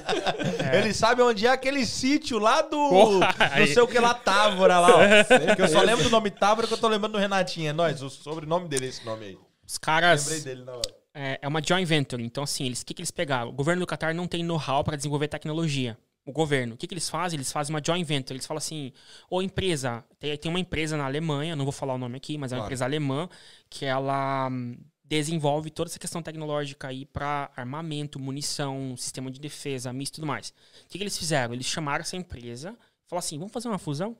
É. 0.64 0.78
Ele 0.78 0.92
sabe 0.92 1.22
onde 1.22 1.46
é 1.46 1.50
aquele 1.50 1.84
sítio 1.84 2.38
lá 2.38 2.62
do. 2.62 2.76
Não 2.76 3.66
sei 3.66 3.82
o 3.82 3.88
que 3.88 3.98
lá, 3.98 4.14
Távora 4.14 4.78
lá. 4.78 4.88
Ó. 4.96 5.00
que 5.56 5.62
eu 5.62 5.68
só 5.68 5.80
lembro 5.82 6.04
do 6.04 6.10
nome 6.10 6.30
Távora 6.30 6.66
que 6.66 6.74
eu 6.74 6.78
tô 6.78 6.88
lembrando 6.88 7.12
do 7.12 7.18
Renatinho. 7.18 7.70
É 7.70 7.72
nós, 7.72 8.02
o 8.02 8.10
sobrenome 8.10 8.68
dele 8.68 8.86
é 8.86 8.88
esse 8.88 9.04
nome 9.04 9.24
aí. 9.26 9.38
Os 9.66 9.78
caras. 9.78 10.26
Lembrei 10.26 10.44
dele 10.44 10.64
na 10.64 10.72
hora. 10.72 10.94
É, 11.12 11.38
é 11.42 11.48
uma 11.48 11.62
joint 11.62 11.86
venture. 11.86 12.22
Então, 12.22 12.44
assim, 12.44 12.66
eles, 12.66 12.82
o 12.82 12.86
que, 12.86 12.94
que 12.94 13.00
eles 13.00 13.10
pegaram? 13.10 13.50
O 13.50 13.52
governo 13.52 13.80
do 13.80 13.86
Qatar 13.86 14.14
não 14.14 14.26
tem 14.26 14.44
know-how 14.44 14.84
para 14.84 14.96
desenvolver 14.96 15.28
tecnologia 15.28 15.96
o 16.24 16.32
governo. 16.32 16.74
O 16.74 16.76
que, 16.76 16.86
que 16.86 16.94
eles 16.94 17.08
fazem? 17.08 17.36
Eles 17.36 17.52
fazem 17.52 17.74
uma 17.74 17.82
joint 17.84 18.04
venture. 18.06 18.36
Eles 18.36 18.46
falam 18.46 18.58
assim, 18.58 18.92
ou 19.28 19.42
empresa, 19.42 20.04
tem, 20.18 20.36
tem 20.36 20.50
uma 20.50 20.60
empresa 20.60 20.96
na 20.96 21.04
Alemanha, 21.04 21.56
não 21.56 21.64
vou 21.64 21.72
falar 21.72 21.94
o 21.94 21.98
nome 21.98 22.16
aqui, 22.16 22.38
mas 22.38 22.52
é 22.52 22.54
uma 22.54 22.60
claro. 22.60 22.68
empresa 22.68 22.84
alemã 22.84 23.28
que 23.68 23.84
ela 23.84 24.48
hum, 24.48 24.76
desenvolve 25.10 25.70
toda 25.70 25.90
essa 25.90 25.98
questão 25.98 26.22
tecnológica 26.22 26.86
aí 26.86 27.04
para 27.04 27.50
armamento, 27.56 28.20
munição, 28.20 28.96
sistema 28.96 29.28
de 29.28 29.40
defesa, 29.40 29.92
misto 29.92 30.14
e 30.14 30.16
tudo 30.16 30.26
mais. 30.28 30.50
O 30.84 30.88
que, 30.88 30.98
que 30.98 31.02
eles 31.02 31.18
fizeram? 31.18 31.52
Eles 31.52 31.66
chamaram 31.66 32.02
essa 32.02 32.16
empresa, 32.16 32.78
falaram 33.08 33.26
assim, 33.26 33.36
vamos 33.36 33.52
fazer 33.52 33.66
uma 33.66 33.78
fusão? 33.78 34.16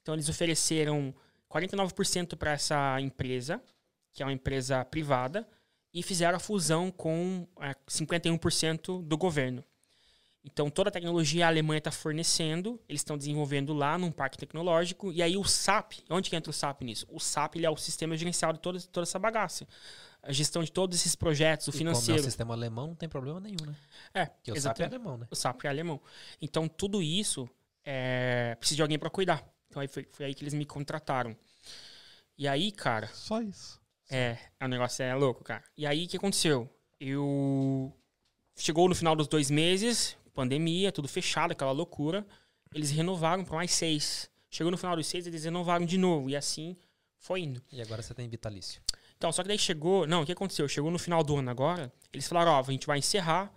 Então 0.00 0.14
eles 0.14 0.28
ofereceram 0.28 1.14
49% 1.50 2.36
para 2.36 2.52
essa 2.52 3.00
empresa, 3.00 3.62
que 4.12 4.22
é 4.22 4.26
uma 4.26 4.34
empresa 4.34 4.84
privada, 4.84 5.48
e 5.94 6.02
fizeram 6.02 6.36
a 6.36 6.40
fusão 6.40 6.90
com 6.90 7.48
é, 7.58 7.74
51% 7.88 9.02
do 9.02 9.16
governo. 9.16 9.64
Então, 10.44 10.68
toda 10.68 10.88
a 10.88 10.92
tecnologia 10.92 11.46
a 11.46 11.48
Alemanha 11.48 11.78
está 11.78 11.92
fornecendo, 11.92 12.80
eles 12.88 13.00
estão 13.00 13.16
desenvolvendo 13.16 13.72
lá 13.72 13.96
num 13.96 14.10
parque 14.10 14.36
tecnológico. 14.36 15.12
E 15.12 15.22
aí 15.22 15.36
o 15.36 15.44
SAP, 15.44 16.00
onde 16.10 16.28
que 16.28 16.34
entra 16.34 16.50
o 16.50 16.52
SAP 16.52 16.82
nisso? 16.82 17.06
O 17.08 17.20
SAP 17.20 17.56
ele 17.56 17.66
é 17.66 17.70
o 17.70 17.76
sistema 17.76 18.16
gerencial 18.16 18.52
de 18.52 18.58
toda, 18.58 18.80
toda 18.80 19.04
essa 19.04 19.18
bagaça. 19.18 19.66
A 20.20 20.32
gestão 20.32 20.62
de 20.62 20.72
todos 20.72 20.98
esses 20.98 21.14
projetos, 21.14 21.68
o 21.68 21.70
e 21.70 21.72
financeiro. 21.72 22.14
Como 22.14 22.18
é 22.18 22.20
o 22.20 22.30
sistema 22.30 22.54
alemão, 22.54 22.88
não 22.88 22.94
tem 22.94 23.08
problema 23.08 23.38
nenhum, 23.38 23.66
né? 23.66 23.76
É. 24.12 24.26
Porque 24.26 24.52
o 24.52 24.60
SAP 24.60 24.80
é 24.80 24.84
alemão, 24.84 25.16
né? 25.16 25.28
O 25.30 25.36
SAP 25.36 25.64
é 25.64 25.68
alemão. 25.68 26.00
Então, 26.40 26.68
tudo 26.68 27.00
isso 27.00 27.48
é, 27.84 28.56
precisa 28.58 28.76
de 28.76 28.82
alguém 28.82 28.98
para 28.98 29.10
cuidar. 29.10 29.44
Então, 29.68 29.80
aí 29.80 29.88
foi, 29.88 30.06
foi 30.10 30.26
aí 30.26 30.34
que 30.34 30.42
eles 30.42 30.54
me 30.54 30.66
contrataram. 30.66 31.36
E 32.36 32.48
aí, 32.48 32.72
cara. 32.72 33.08
Só 33.08 33.40
isso. 33.40 33.80
É, 34.10 34.36
o 34.60 34.66
negócio 34.66 35.02
é 35.02 35.14
louco, 35.14 35.44
cara. 35.44 35.62
E 35.76 35.86
aí, 35.86 36.04
o 36.04 36.08
que 36.08 36.16
aconteceu? 36.16 36.68
Eu. 37.00 37.92
Chegou 38.56 38.88
no 38.88 38.94
final 38.94 39.16
dos 39.16 39.26
dois 39.26 39.50
meses, 39.50 40.16
pandemia, 40.34 40.92
tudo 40.92 41.08
fechado, 41.08 41.52
aquela 41.52 41.72
loucura. 41.72 42.26
Eles 42.74 42.90
renovaram 42.90 43.44
para 43.44 43.56
mais 43.56 43.72
seis. 43.72 44.30
Chegou 44.50 44.70
no 44.70 44.78
final 44.78 44.96
dos 44.96 45.06
seis, 45.06 45.26
eles 45.26 45.44
renovaram 45.44 45.84
de 45.84 45.98
novo. 45.98 46.28
E 46.28 46.36
assim 46.36 46.76
foi 47.18 47.42
indo. 47.42 47.62
E 47.70 47.80
agora 47.80 48.02
você 48.02 48.12
tem 48.12 48.28
vitalício. 48.28 48.82
Então, 49.16 49.30
só 49.30 49.42
que 49.42 49.48
daí 49.48 49.58
chegou. 49.58 50.04
Não, 50.06 50.22
o 50.22 50.26
que 50.26 50.32
aconteceu? 50.32 50.66
Chegou 50.66 50.90
no 50.90 50.98
final 50.98 51.22
do 51.22 51.36
ano 51.36 51.48
agora. 51.48 51.92
Eles 52.12 52.26
falaram: 52.26 52.50
Ó, 52.52 52.60
a 52.60 52.72
gente 52.72 52.88
vai 52.88 52.98
encerrar. 52.98 53.52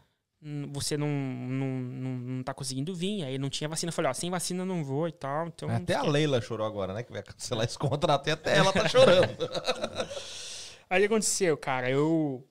Você 0.71 0.95
não, 0.95 1.07
não, 1.07 1.67
não, 1.67 2.09
não 2.17 2.43
tá 2.43 2.53
conseguindo 2.53 2.93
vir. 2.93 3.23
Aí 3.23 3.39
não 3.39 3.49
tinha 3.49 3.67
vacina. 3.67 3.89
Eu 3.89 3.93
falei: 3.93 4.11
Ó, 4.11 4.13
sem 4.13 4.29
vacina 4.29 4.63
não 4.63 4.83
vou 4.83 5.07
e 5.07 5.11
tal. 5.11 5.47
Então, 5.47 5.67
até 5.69 5.95
a 5.95 6.03
Leila 6.03 6.39
chorou 6.39 6.67
agora, 6.67 6.93
né? 6.93 7.01
Que 7.01 7.11
vai 7.11 7.23
cancelar 7.23 7.65
esse 7.65 7.79
contrato. 7.79 8.27
E 8.27 8.31
até 8.31 8.55
ela 8.55 8.71
tá 8.71 8.87
chorando. 8.87 9.25
aí 10.87 10.99
o 10.99 11.01
que 11.01 11.05
aconteceu, 11.07 11.57
cara? 11.57 11.89
Eu. 11.89 12.47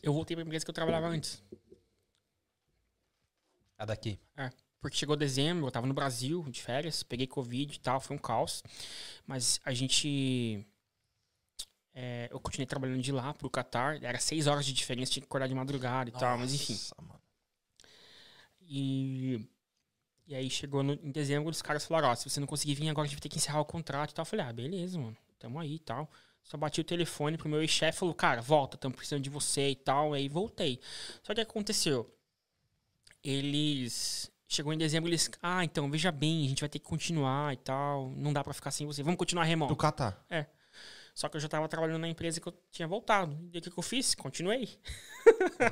Eu 0.00 0.12
voltei 0.12 0.36
pra 0.36 0.44
empresa 0.44 0.64
que 0.64 0.70
eu 0.70 0.74
trabalhava 0.74 1.08
antes. 1.08 1.42
A 3.80 3.86
daqui? 3.86 4.20
É. 4.36 4.52
Porque 4.78 4.96
chegou 4.96 5.16
dezembro, 5.16 5.66
eu 5.66 5.70
tava 5.70 5.86
no 5.86 5.94
Brasil, 5.94 6.44
de 6.50 6.62
férias, 6.62 7.02
peguei 7.02 7.26
Covid 7.26 7.74
e 7.74 7.80
tal, 7.80 7.98
foi 7.98 8.14
um 8.14 8.18
caos. 8.18 8.62
Mas 9.26 9.58
a 9.64 9.72
gente. 9.72 10.66
É, 11.94 12.28
eu 12.30 12.38
continuei 12.38 12.66
trabalhando 12.66 13.00
de 13.00 13.10
lá 13.10 13.32
pro 13.32 13.48
Qatar. 13.48 13.98
Era 14.02 14.18
seis 14.18 14.46
horas 14.46 14.66
de 14.66 14.74
diferença, 14.74 15.12
tinha 15.12 15.22
que 15.22 15.26
acordar 15.26 15.48
de 15.48 15.54
madrugada 15.54 16.10
e 16.10 16.12
Nossa, 16.12 16.26
tal, 16.26 16.38
mas 16.38 16.52
enfim. 16.52 16.78
Mano. 17.00 17.20
E. 18.60 19.48
E 20.26 20.34
aí 20.34 20.50
chegou 20.50 20.82
no, 20.82 20.92
em 20.92 21.10
dezembro, 21.10 21.50
os 21.50 21.62
caras 21.62 21.84
falaram, 21.84 22.10
ó, 22.10 22.14
se 22.14 22.28
você 22.28 22.38
não 22.38 22.46
conseguir 22.46 22.74
vir 22.74 22.88
agora, 22.88 23.06
a 23.06 23.08
gente 23.08 23.16
vai 23.16 23.22
ter 23.22 23.30
que 23.30 23.38
encerrar 23.38 23.60
o 23.60 23.64
contrato 23.64 24.10
e 24.10 24.14
tal. 24.14 24.22
Eu 24.22 24.26
falei, 24.26 24.44
ah, 24.46 24.52
beleza, 24.52 24.98
mano, 24.98 25.16
tamo 25.38 25.58
aí 25.58 25.76
e 25.76 25.78
tal. 25.78 26.08
Só 26.44 26.56
bati 26.56 26.80
o 26.82 26.84
telefone 26.84 27.38
pro 27.38 27.48
meu 27.48 27.62
ex-chefe 27.62 27.98
falou, 27.98 28.14
cara, 28.14 28.42
volta, 28.42 28.76
estamos 28.76 28.96
precisando 28.96 29.22
de 29.22 29.30
você 29.30 29.70
e 29.70 29.76
tal. 29.76 30.12
Aí 30.12 30.28
voltei. 30.28 30.78
Só 31.22 31.34
que 31.34 31.40
aconteceu? 31.40 32.14
Eles 33.22 34.30
chegou 34.48 34.72
em 34.72 34.78
dezembro, 34.78 35.08
eles, 35.08 35.30
ah, 35.40 35.64
então 35.64 35.90
veja 35.90 36.10
bem, 36.10 36.44
a 36.44 36.48
gente 36.48 36.60
vai 36.60 36.68
ter 36.68 36.80
que 36.80 36.84
continuar 36.84 37.52
e 37.54 37.56
tal, 37.56 38.10
não 38.16 38.32
dá 38.32 38.42
para 38.42 38.52
ficar 38.52 38.70
sem 38.72 38.86
você, 38.86 39.02
vamos 39.02 39.18
continuar 39.18 39.44
remoto. 39.44 39.72
Do 39.72 39.76
Catar. 39.76 40.24
É. 40.28 40.46
Só 41.14 41.28
que 41.28 41.36
eu 41.36 41.40
já 41.40 41.48
tava 41.48 41.68
trabalhando 41.68 42.00
na 42.00 42.08
empresa 42.08 42.40
que 42.40 42.48
eu 42.48 42.54
tinha 42.70 42.88
voltado. 42.88 43.36
E 43.52 43.58
o 43.58 43.60
que, 43.60 43.70
que 43.70 43.78
eu 43.78 43.82
fiz? 43.82 44.14
Continuei. 44.14 44.78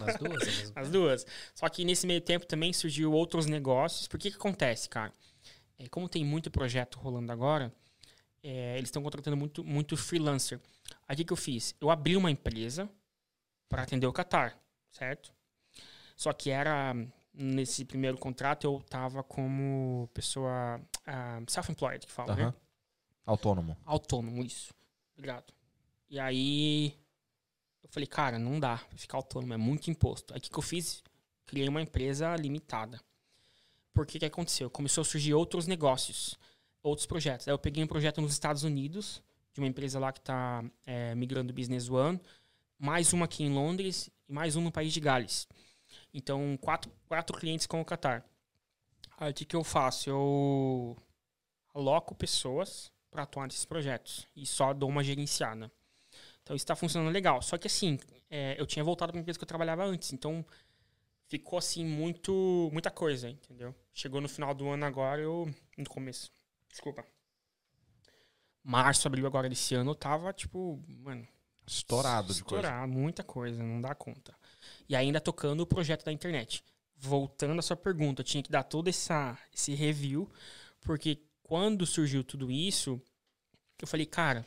As 0.07 0.17
duas? 0.19 0.45
Mesmo. 0.47 0.73
As 0.75 0.91
duas. 0.91 1.27
Só 1.55 1.69
que 1.69 1.85
nesse 1.85 2.07
meio 2.07 2.21
tempo 2.21 2.45
também 2.45 2.73
surgiu 2.73 3.13
outros 3.13 3.47
negócios. 3.47 4.07
Por 4.09 4.19
que 4.19 4.31
que 4.31 4.37
acontece, 4.37 4.89
cara? 4.89 5.13
É, 5.79 5.89
como 5.89 6.09
tem 6.09 6.25
muito 6.25 6.51
projeto 6.51 6.99
rolando 6.99 7.33
agora, 7.33 7.73
é, 8.43 8.77
eles 8.77 8.89
estão 8.89 9.03
contratando 9.03 9.37
muito, 9.37 9.65
muito 9.65 9.97
freelancer. 9.97 10.61
Aí 11.07 11.15
o 11.15 11.17
que, 11.17 11.25
que 11.25 11.33
eu 11.33 11.37
fiz? 11.37 11.75
Eu 11.81 11.89
abri 11.89 12.17
uma 12.17 12.31
empresa 12.31 12.89
para 13.69 13.83
atender 13.83 14.07
o 14.07 14.13
Qatar, 14.13 14.59
certo? 14.91 15.33
Só 16.17 16.33
que 16.33 16.51
era 16.51 16.95
nesse 17.39 17.85
primeiro 17.85 18.19
contrato 18.19 18.65
eu 18.65 18.83
tava 18.91 19.23
como 19.23 20.11
pessoa 20.13 20.81
uh, 21.07 21.51
self-employed, 21.51 22.05
que 22.05 22.13
fala, 22.13 22.35
né? 22.35 22.55
Autônomo. 23.25 23.77
Autônomo, 23.85 24.43
isso. 24.43 24.75
Obrigado. 25.15 25.53
E 26.11 26.19
aí 26.19 26.99
eu 27.83 27.89
falei, 27.91 28.07
cara, 28.07 28.39
não 28.39 28.59
dá 28.59 28.79
pra 28.79 28.99
ficar 28.99 29.19
autônomo, 29.19 29.55
é 29.55 29.57
muito 29.57 29.91
imposto. 29.91 30.35
Aí 30.35 30.39
o 30.39 30.43
que, 30.43 30.51
que 30.51 30.59
eu 30.59 30.63
fiz? 30.63 31.03
Criei 31.47 31.69
uma 31.69 31.81
empresa 31.81 32.35
limitada. 32.35 33.01
Por 33.95 34.07
que 34.07 34.25
aconteceu? 34.25 34.69
Começou 34.69 35.03
a 35.03 35.05
surgir 35.05 35.35
outros 35.35 35.67
negócios, 35.67 36.37
outros 36.83 37.07
projetos. 37.07 37.47
Aí 37.47 37.55
eu 37.55 37.59
peguei 37.59 37.83
um 37.83 37.87
projeto 37.87 38.21
nos 38.21 38.33
Estados 38.33 38.65
Unidos, 38.65 39.23
de 39.53 39.61
uma 39.61 39.69
empresa 39.69 39.99
lá 39.99 40.13
que 40.13 40.21
está 40.21 40.65
é, 40.87 41.15
migrando 41.15 41.53
Business 41.53 41.89
One, 41.89 42.21
mais 42.79 43.13
uma 43.13 43.27
aqui 43.27 43.45
em 43.45 43.53
Londres 43.53 44.11
e 44.29 44.33
mais 44.33 44.57
um 44.57 44.61
no 44.61 44.73
país 44.73 44.93
de 44.93 45.01
Gales. 45.01 45.49
Então, 46.13 46.57
quatro, 46.61 46.91
quatro 47.07 47.37
clientes 47.37 47.67
com 47.67 47.81
o 47.81 47.85
Qatar. 47.85 48.25
Aí 49.19 49.31
o 49.31 49.35
que, 49.35 49.45
que 49.45 49.57
eu 49.57 49.65
faço? 49.65 50.09
Eu 50.09 50.97
aloco 51.75 52.15
pessoas 52.15 52.93
para 53.11 53.25
atuar 53.25 53.47
nesses 53.47 53.65
projetos 53.65 54.27
e 54.35 54.47
só 54.47 54.73
dou 54.73 54.89
uma 54.89 55.03
gerenciada. 55.03 55.71
Então 56.43 56.55
isso 56.55 56.65
está 56.65 56.77
funcionando 56.77 57.13
legal. 57.13 57.43
Só 57.43 57.59
que 57.59 57.67
assim, 57.67 57.99
é, 58.31 58.55
eu 58.59 58.67
tinha 58.67 58.85
voltado 58.85 59.13
para 59.13 59.19
a 59.19 59.23
empresa 59.23 59.39
que 59.39 59.43
eu 59.43 59.49
trabalhava 59.49 59.85
antes, 59.85 60.13
então 60.13 60.45
ficou 61.27 61.59
assim 61.59 61.85
muito 61.85 62.71
muita 62.73 62.91
coisa, 62.91 63.29
entendeu? 63.29 63.75
Chegou 63.93 64.21
no 64.21 64.29
final 64.29 64.55
do 64.55 64.69
ano 64.69 64.85
agora, 64.85 65.21
eu 65.21 65.53
no 65.77 65.89
começo, 65.89 66.31
desculpa. 66.71 67.05
Março, 68.63 69.09
abril 69.09 69.27
agora 69.27 69.49
desse 69.49 69.75
ano, 69.75 69.91
eu 69.91 69.95
tava 69.95 70.33
tipo, 70.33 70.83
mano, 70.87 71.27
estourado 71.67 72.33
de 72.33 72.45
coisa. 72.45 72.67
Estourado, 72.67 72.93
muita 72.93 73.25
coisa, 73.25 73.63
não 73.63 73.81
dá 73.81 73.95
conta 73.95 74.38
e 74.89 74.97
ainda 74.97 75.21
tocando 75.21 75.61
o 75.61 75.67
projeto 75.67 76.05
da 76.05 76.13
internet. 76.13 76.65
Voltando 76.97 77.59
à 77.59 77.63
sua 77.63 77.77
pergunta, 77.77 78.23
eu 78.23 78.25
tinha 78.25 78.43
que 78.43 78.51
dar 78.51 78.65
todo 78.65 78.89
essa, 78.89 79.39
esse 79.55 79.75
review, 79.75 80.29
porque 80.81 81.23
quando 81.43 81.87
surgiu 81.87 82.25
tudo 82.25 82.51
isso, 82.51 83.01
eu 83.81 83.87
falei, 83.87 84.07
cara, 84.07 84.47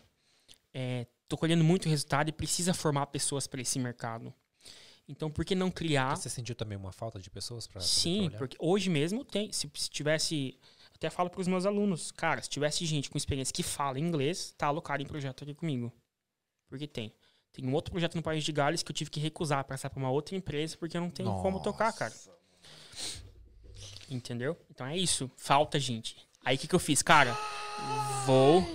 é, 0.73 1.07
tô 1.27 1.37
colhendo 1.37 1.63
muito 1.63 1.87
resultado 1.87 2.29
e 2.29 2.33
precisa 2.33 2.73
formar 2.73 3.07
pessoas 3.07 3.47
para 3.47 3.61
esse 3.61 3.79
mercado. 3.79 4.33
Então, 5.07 5.29
por 5.29 5.43
que 5.43 5.55
não 5.55 5.69
criar. 5.69 6.15
Você 6.15 6.29
sentiu 6.29 6.55
também 6.55 6.77
uma 6.77 6.91
falta 6.91 7.19
de 7.19 7.29
pessoas 7.29 7.67
para. 7.67 7.81
Sim, 7.81 8.29
porque 8.37 8.55
hoje 8.59 8.89
mesmo 8.89 9.25
tem. 9.25 9.51
Se, 9.51 9.69
se 9.73 9.89
tivesse. 9.89 10.57
Até 10.95 11.09
falo 11.09 11.29
para 11.29 11.41
os 11.41 11.47
meus 11.47 11.65
alunos, 11.65 12.11
cara, 12.11 12.41
se 12.41 12.49
tivesse 12.49 12.85
gente 12.85 13.09
com 13.09 13.17
experiência 13.17 13.53
que 13.53 13.63
fala 13.63 13.99
inglês, 13.99 14.53
tá 14.55 14.67
alocado 14.67 15.01
em 15.01 15.05
projeto 15.05 15.43
aqui 15.43 15.53
comigo. 15.53 15.91
Porque 16.69 16.87
tem. 16.87 17.13
Tem 17.53 17.65
um 17.67 17.73
outro 17.73 17.91
projeto 17.91 18.15
no 18.15 18.23
País 18.23 18.43
de 18.43 18.51
Gales 18.51 18.81
que 18.81 18.91
eu 18.91 18.95
tive 18.95 19.09
que 19.09 19.19
recusar 19.19 19.63
para 19.65 19.75
passar 19.75 19.89
para 19.89 19.99
uma 19.99 20.09
outra 20.09 20.35
empresa 20.35 20.77
porque 20.77 20.95
eu 20.95 21.01
não 21.01 21.09
tenho 21.09 21.29
Nossa. 21.29 21.41
como 21.41 21.59
tocar, 21.59 21.91
cara. 21.93 22.13
Entendeu? 24.09 24.57
Então 24.69 24.85
é 24.85 24.97
isso. 24.97 25.29
Falta 25.37 25.79
gente. 25.79 26.15
Aí 26.43 26.55
o 26.55 26.59
que, 26.59 26.67
que 26.67 26.75
eu 26.75 26.79
fiz? 26.79 27.01
Cara, 27.01 27.37
vou. 28.25 28.65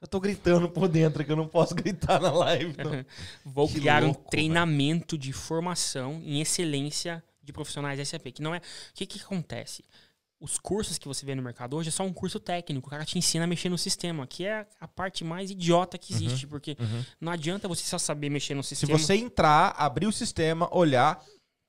Eu 0.00 0.08
tô 0.08 0.18
gritando 0.18 0.68
por 0.68 0.88
dentro 0.88 1.24
que 1.24 1.30
eu 1.30 1.36
não 1.36 1.46
posso 1.46 1.74
gritar 1.76 2.20
na 2.20 2.30
live. 2.30 2.74
vou 3.44 3.68
que 3.68 3.74
criar 3.74 4.02
louco, 4.02 4.20
um 4.20 4.24
treinamento 4.30 5.16
véio. 5.16 5.22
de 5.22 5.32
formação 5.32 6.20
em 6.24 6.40
excelência 6.40 7.22
de 7.42 7.52
profissionais 7.52 8.06
SAP. 8.08 8.32
Que 8.32 8.42
não 8.42 8.54
é. 8.54 8.58
O 8.58 8.62
que, 8.94 9.06
que 9.06 9.20
acontece? 9.20 9.84
Os 10.40 10.58
cursos 10.58 10.96
que 10.96 11.06
você 11.06 11.24
vê 11.26 11.34
no 11.34 11.42
mercado 11.42 11.76
hoje 11.76 11.90
é 11.90 11.92
só 11.92 12.02
um 12.02 12.12
curso 12.12 12.40
técnico. 12.40 12.88
O 12.88 12.90
cara 12.90 13.04
te 13.04 13.18
ensina 13.18 13.44
a 13.44 13.46
mexer 13.46 13.68
no 13.68 13.76
sistema, 13.76 14.26
que 14.26 14.46
é 14.46 14.66
a 14.80 14.88
parte 14.88 15.22
mais 15.22 15.50
idiota 15.50 15.98
que 15.98 16.14
existe, 16.14 16.46
uhum, 16.46 16.50
porque 16.50 16.76
uhum. 16.80 17.04
não 17.20 17.30
adianta 17.30 17.68
você 17.68 17.84
só 17.84 17.98
saber 17.98 18.30
mexer 18.30 18.54
no 18.54 18.62
sistema. 18.62 18.98
Se 18.98 19.04
você 19.04 19.14
entrar, 19.16 19.74
abrir 19.76 20.06
o 20.06 20.12
sistema, 20.12 20.66
olhar, 20.74 21.22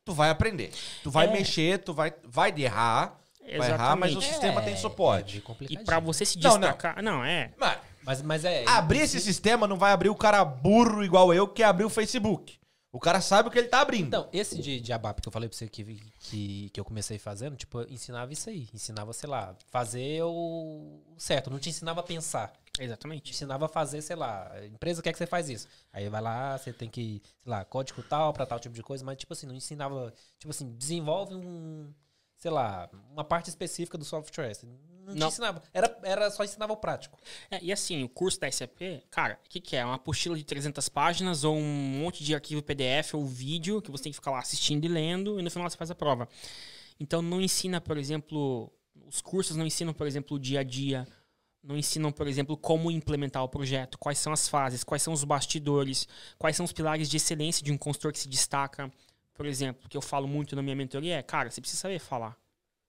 tu 0.05 0.13
vai 0.13 0.29
aprender. 0.29 0.71
Tu 1.03 1.11
vai 1.11 1.27
é. 1.27 1.31
mexer, 1.31 1.79
tu 1.79 1.93
vai, 1.93 2.13
vai 2.23 2.53
errar, 2.57 3.19
Exatamente. 3.41 3.59
vai 3.59 3.69
errar, 3.71 3.95
mas 3.97 4.15
o 4.15 4.21
sistema 4.21 4.61
é, 4.61 4.65
tem 4.65 4.77
suporte. 4.77 5.43
É 5.59 5.65
e 5.69 5.77
para 5.83 5.99
você 5.99 6.25
se 6.25 6.39
destacar, 6.39 7.03
não, 7.03 7.11
não, 7.11 7.17
não 7.19 7.25
é. 7.25 7.51
Mas, 7.57 7.77
mas, 8.03 8.21
mas 8.21 8.45
é 8.45 8.63
abrir 8.67 8.99
esse 8.99 9.19
sistema 9.19 9.67
não 9.67 9.77
vai 9.77 9.91
abrir 9.91 10.09
o 10.09 10.15
cara 10.15 10.45
burro 10.45 11.03
igual 11.03 11.33
eu 11.33 11.45
que 11.45 11.61
abriu 11.61 11.87
o 11.87 11.89
Facebook. 11.89 12.60
O 12.91 12.99
cara 12.99 13.21
sabe 13.21 13.47
o 13.47 13.51
que 13.51 13.57
ele 13.57 13.69
tá 13.69 13.79
abrindo. 13.79 14.07
Então, 14.07 14.27
esse 14.33 14.61
de, 14.61 14.81
de 14.81 14.91
ABAP 14.91 15.21
que 15.21 15.27
eu 15.27 15.31
falei 15.31 15.47
pra 15.47 15.57
você 15.57 15.67
que, 15.69 15.83
que, 16.19 16.69
que 16.69 16.79
eu 16.79 16.83
comecei 16.83 17.17
fazendo, 17.17 17.55
tipo, 17.55 17.79
eu 17.79 17.89
ensinava 17.89 18.33
isso 18.33 18.49
aí. 18.49 18.67
Ensinava, 18.73 19.13
sei 19.13 19.29
lá, 19.29 19.55
fazer 19.69 20.21
o 20.23 20.99
certo. 21.17 21.49
Não 21.49 21.57
te 21.57 21.69
ensinava 21.69 22.01
a 22.01 22.03
pensar. 22.03 22.51
Exatamente. 22.77 23.23
Te 23.23 23.31
ensinava 23.31 23.65
a 23.65 23.69
fazer, 23.69 24.01
sei 24.01 24.17
lá, 24.17 24.51
a 24.51 24.65
empresa 24.65 25.01
quer 25.01 25.13
que 25.13 25.17
você 25.17 25.25
faz 25.25 25.49
isso. 25.49 25.69
Aí 25.93 26.09
vai 26.09 26.21
lá, 26.21 26.57
você 26.57 26.73
tem 26.73 26.89
que, 26.89 27.21
sei 27.39 27.49
lá, 27.49 27.63
código 27.63 28.03
tal 28.03 28.33
pra 28.33 28.45
tal 28.45 28.59
tipo 28.59 28.75
de 28.75 28.83
coisa, 28.83 29.05
mas, 29.05 29.17
tipo 29.17 29.31
assim, 29.31 29.47
não 29.47 29.55
ensinava. 29.55 30.13
Tipo 30.37 30.51
assim, 30.51 30.75
desenvolve 30.75 31.33
um 31.33 31.93
sei 32.41 32.49
lá, 32.49 32.89
uma 33.11 33.23
parte 33.23 33.49
específica 33.49 33.99
do 33.99 34.03
software. 34.03 34.51
Não, 34.63 34.90
não. 35.05 35.27
te 35.27 35.33
ensinava. 35.33 35.61
Era, 35.73 35.99
era 36.03 36.31
só 36.31 36.43
ensinava 36.43 36.73
o 36.73 36.77
prático. 36.77 37.17
É, 37.49 37.59
e 37.61 37.71
assim, 37.71 38.03
o 38.03 38.09
curso 38.09 38.39
da 38.39 38.51
SAP, 38.51 39.03
cara, 39.09 39.39
o 39.45 39.49
que, 39.49 39.59
que 39.59 39.75
é? 39.75 39.85
Uma 39.85 39.95
apostila 39.95 40.37
de 40.37 40.43
300 40.43 40.89
páginas 40.89 41.43
ou 41.43 41.55
um 41.55 41.99
monte 42.01 42.23
de 42.23 42.33
arquivo 42.33 42.61
PDF 42.61 43.13
ou 43.13 43.25
vídeo 43.25 43.81
que 43.81 43.91
você 43.91 44.03
tem 44.03 44.11
que 44.11 44.17
ficar 44.17 44.31
lá 44.31 44.39
assistindo 44.39 44.85
e 44.85 44.87
lendo 44.87 45.39
e 45.39 45.43
no 45.43 45.51
final 45.51 45.69
você 45.69 45.77
faz 45.77 45.91
a 45.91 45.95
prova. 45.95 46.27
Então 46.99 47.21
não 47.21 47.41
ensina, 47.41 47.81
por 47.81 47.97
exemplo, 47.97 48.71
os 49.07 49.21
cursos 49.21 49.55
não 49.55 49.65
ensinam, 49.65 49.93
por 49.93 50.07
exemplo, 50.07 50.37
o 50.37 50.39
dia 50.39 50.59
a 50.59 50.63
dia, 50.63 51.07
não 51.63 51.77
ensinam, 51.77 52.11
por 52.11 52.27
exemplo, 52.27 52.55
como 52.55 52.91
implementar 52.91 53.43
o 53.43 53.49
projeto, 53.49 53.97
quais 53.97 54.17
são 54.17 54.31
as 54.31 54.47
fases, 54.47 54.83
quais 54.83 55.01
são 55.01 55.13
os 55.13 55.23
bastidores, 55.23 56.07
quais 56.37 56.55
são 56.55 56.63
os 56.63 56.71
pilares 56.71 57.09
de 57.09 57.17
excelência 57.17 57.63
de 57.63 57.71
um 57.71 57.77
consultor 57.77 58.11
que 58.11 58.19
se 58.19 58.29
destaca 58.29 58.91
por 59.41 59.47
exemplo, 59.47 59.89
que 59.89 59.97
eu 59.97 60.01
falo 60.01 60.27
muito 60.27 60.55
na 60.55 60.61
minha 60.61 60.75
mentoria 60.75 61.17
é, 61.17 61.23
cara, 61.23 61.49
você 61.49 61.59
precisa 61.59 61.81
saber 61.81 61.97
falar 61.97 62.37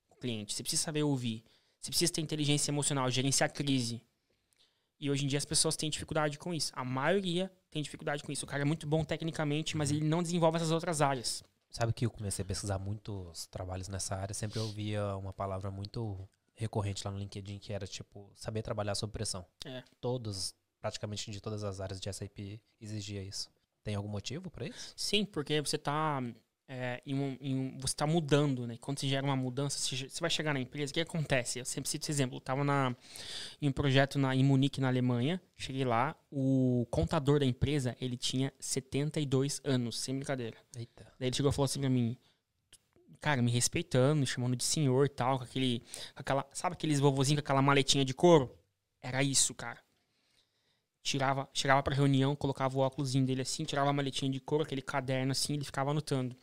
com 0.09 0.17
o 0.17 0.21
cliente, 0.21 0.53
você 0.53 0.63
precisa 0.63 0.83
saber 0.83 1.03
ouvir, 1.03 1.43
você 1.83 1.91
precisa 1.91 2.12
ter 2.12 2.20
inteligência 2.20 2.70
emocional, 2.70 3.11
gerenciar 3.11 3.52
crise. 3.52 4.01
E 5.01 5.11
hoje 5.11 5.25
em 5.25 5.28
dia 5.28 5.39
as 5.39 5.44
pessoas 5.44 5.75
têm 5.75 5.91
dificuldade 5.91 6.39
com 6.39 6.55
isso. 6.55 6.70
A 6.77 6.85
maioria 6.85 7.52
tem 7.73 7.83
dificuldade 7.83 8.23
com 8.23 8.31
isso. 8.31 8.44
O 8.44 8.49
cara 8.49 8.62
é 8.62 8.65
muito 8.65 8.86
bom 8.86 9.05
tecnicamente, 9.05 9.77
mas 9.77 9.91
ele 9.91 10.05
não 10.05 10.23
desenvolve 10.23 10.57
essas 10.57 10.70
outras 10.70 11.02
áreas. 11.02 11.43
Sabe 11.69 11.93
que 11.93 12.07
eu 12.07 12.11
comecei 12.11 12.44
a 12.44 12.47
pesquisar 12.47 12.78
muitos 12.78 13.47
trabalhos 13.47 13.89
nessa 13.89 14.15
área, 14.15 14.33
sempre 14.33 14.61
eu 14.61 14.65
ouvia 14.65 15.17
uma 15.17 15.33
palavra 15.33 15.70
muito 15.73 16.28
recorrente 16.55 17.02
lá 17.05 17.11
no 17.11 17.19
LinkedIn 17.19 17.59
que 17.59 17.73
era 17.73 17.86
tipo 17.86 18.31
saber 18.36 18.62
trabalhar 18.62 18.94
sob 18.94 19.12
pressão. 19.12 19.44
É. 19.65 19.83
Todos, 20.01 20.55
praticamente 20.81 21.33
de 21.33 21.41
todas 21.41 21.65
as 21.65 21.81
áreas 21.81 21.99
de 21.99 22.12
SAP 22.12 22.61
exigia 22.81 23.25
isso. 23.25 23.51
Tem 23.83 23.97
algum 23.97 24.09
motivo 24.09 24.51
para 24.51 24.67
isso? 24.69 24.93
Sim, 24.97 25.25
porque 25.25 25.61
você 25.61 25.77
está 25.77 26.23
é, 26.69 27.03
em 27.05 27.15
um, 27.15 27.37
em 27.41 27.57
um, 27.57 27.79
você 27.79 27.93
está 27.93 28.07
mudando, 28.07 28.67
né? 28.67 28.77
Quando 28.81 28.99
você 28.99 29.09
gera 29.09 29.25
uma 29.25 29.37
mudança, 29.37 29.79
você, 29.79 30.09
vai 30.21 30.31
chegar 30.31 30.55
na 30.55 30.61
empresa, 30.61 30.91
o 30.91 30.95
que 30.95 31.01
acontece? 31.01 31.59
Eu 31.59 31.65
sempre 31.65 31.91
cito 31.91 32.05
esse 32.05 32.13
exemplo. 32.13 32.37
Eu 32.37 32.39
estava 32.39 32.63
em 33.61 33.69
um 33.69 33.73
projeto 33.73 34.19
na, 34.19 34.35
em 34.35 34.43
Munique, 34.43 34.81
na 34.81 34.89
Alemanha. 34.89 35.41
Cheguei 35.57 35.85
lá, 35.85 36.17
o 36.31 36.87
contador 36.91 37.41
da 37.41 37.47
empresa, 37.47 37.97
ele 38.01 38.17
tinha 38.17 38.53
72 38.59 39.61
anos, 39.65 39.99
sem 40.01 40.15
brincadeira. 40.17 40.57
Eita. 40.77 41.05
Daí 41.19 41.29
ele 41.29 41.37
chegou 41.37 41.51
e 41.51 41.55
falou 41.55 41.67
assim 41.67 41.81
para 41.81 41.91
mim, 41.91 42.17
cara, 43.21 43.43
me 43.43 43.51
respeitando, 43.51 44.21
me 44.21 44.27
chamando 44.27 44.57
de 44.57 44.65
senhor 44.65 45.07
e 45.07 45.11
tal, 45.11 45.39
com 45.39 45.45
aquele, 45.45 45.81
com 46.15 46.21
aquela, 46.21 46.47
sabe 46.53 46.75
aqueles 46.75 47.01
vovozinhos 47.01 47.41
com 47.41 47.45
aquela 47.45 47.63
maletinha 47.63 48.05
de 48.05 48.15
couro? 48.15 48.51
Era 49.03 49.23
isso, 49.23 49.55
cara 49.55 49.81
tirava, 51.03 51.49
chegava 51.53 51.83
pra 51.83 51.95
reunião, 51.95 52.37
colocava 52.37 52.79
o 52.79 52.81
óculos 52.81 53.13
dele 53.13 53.43
assim, 53.43 53.65
tirava 53.65 53.91
a 53.91 53.93
maletinha 53.93 54.31
de 54.31 54.41
couro, 54.41 54.63
aquele 54.63 54.81
caderno 54.81 55.33
assim, 55.33 55.55
ele 55.55 55.65
ficava 55.65 55.91
anotando. 55.91 56.37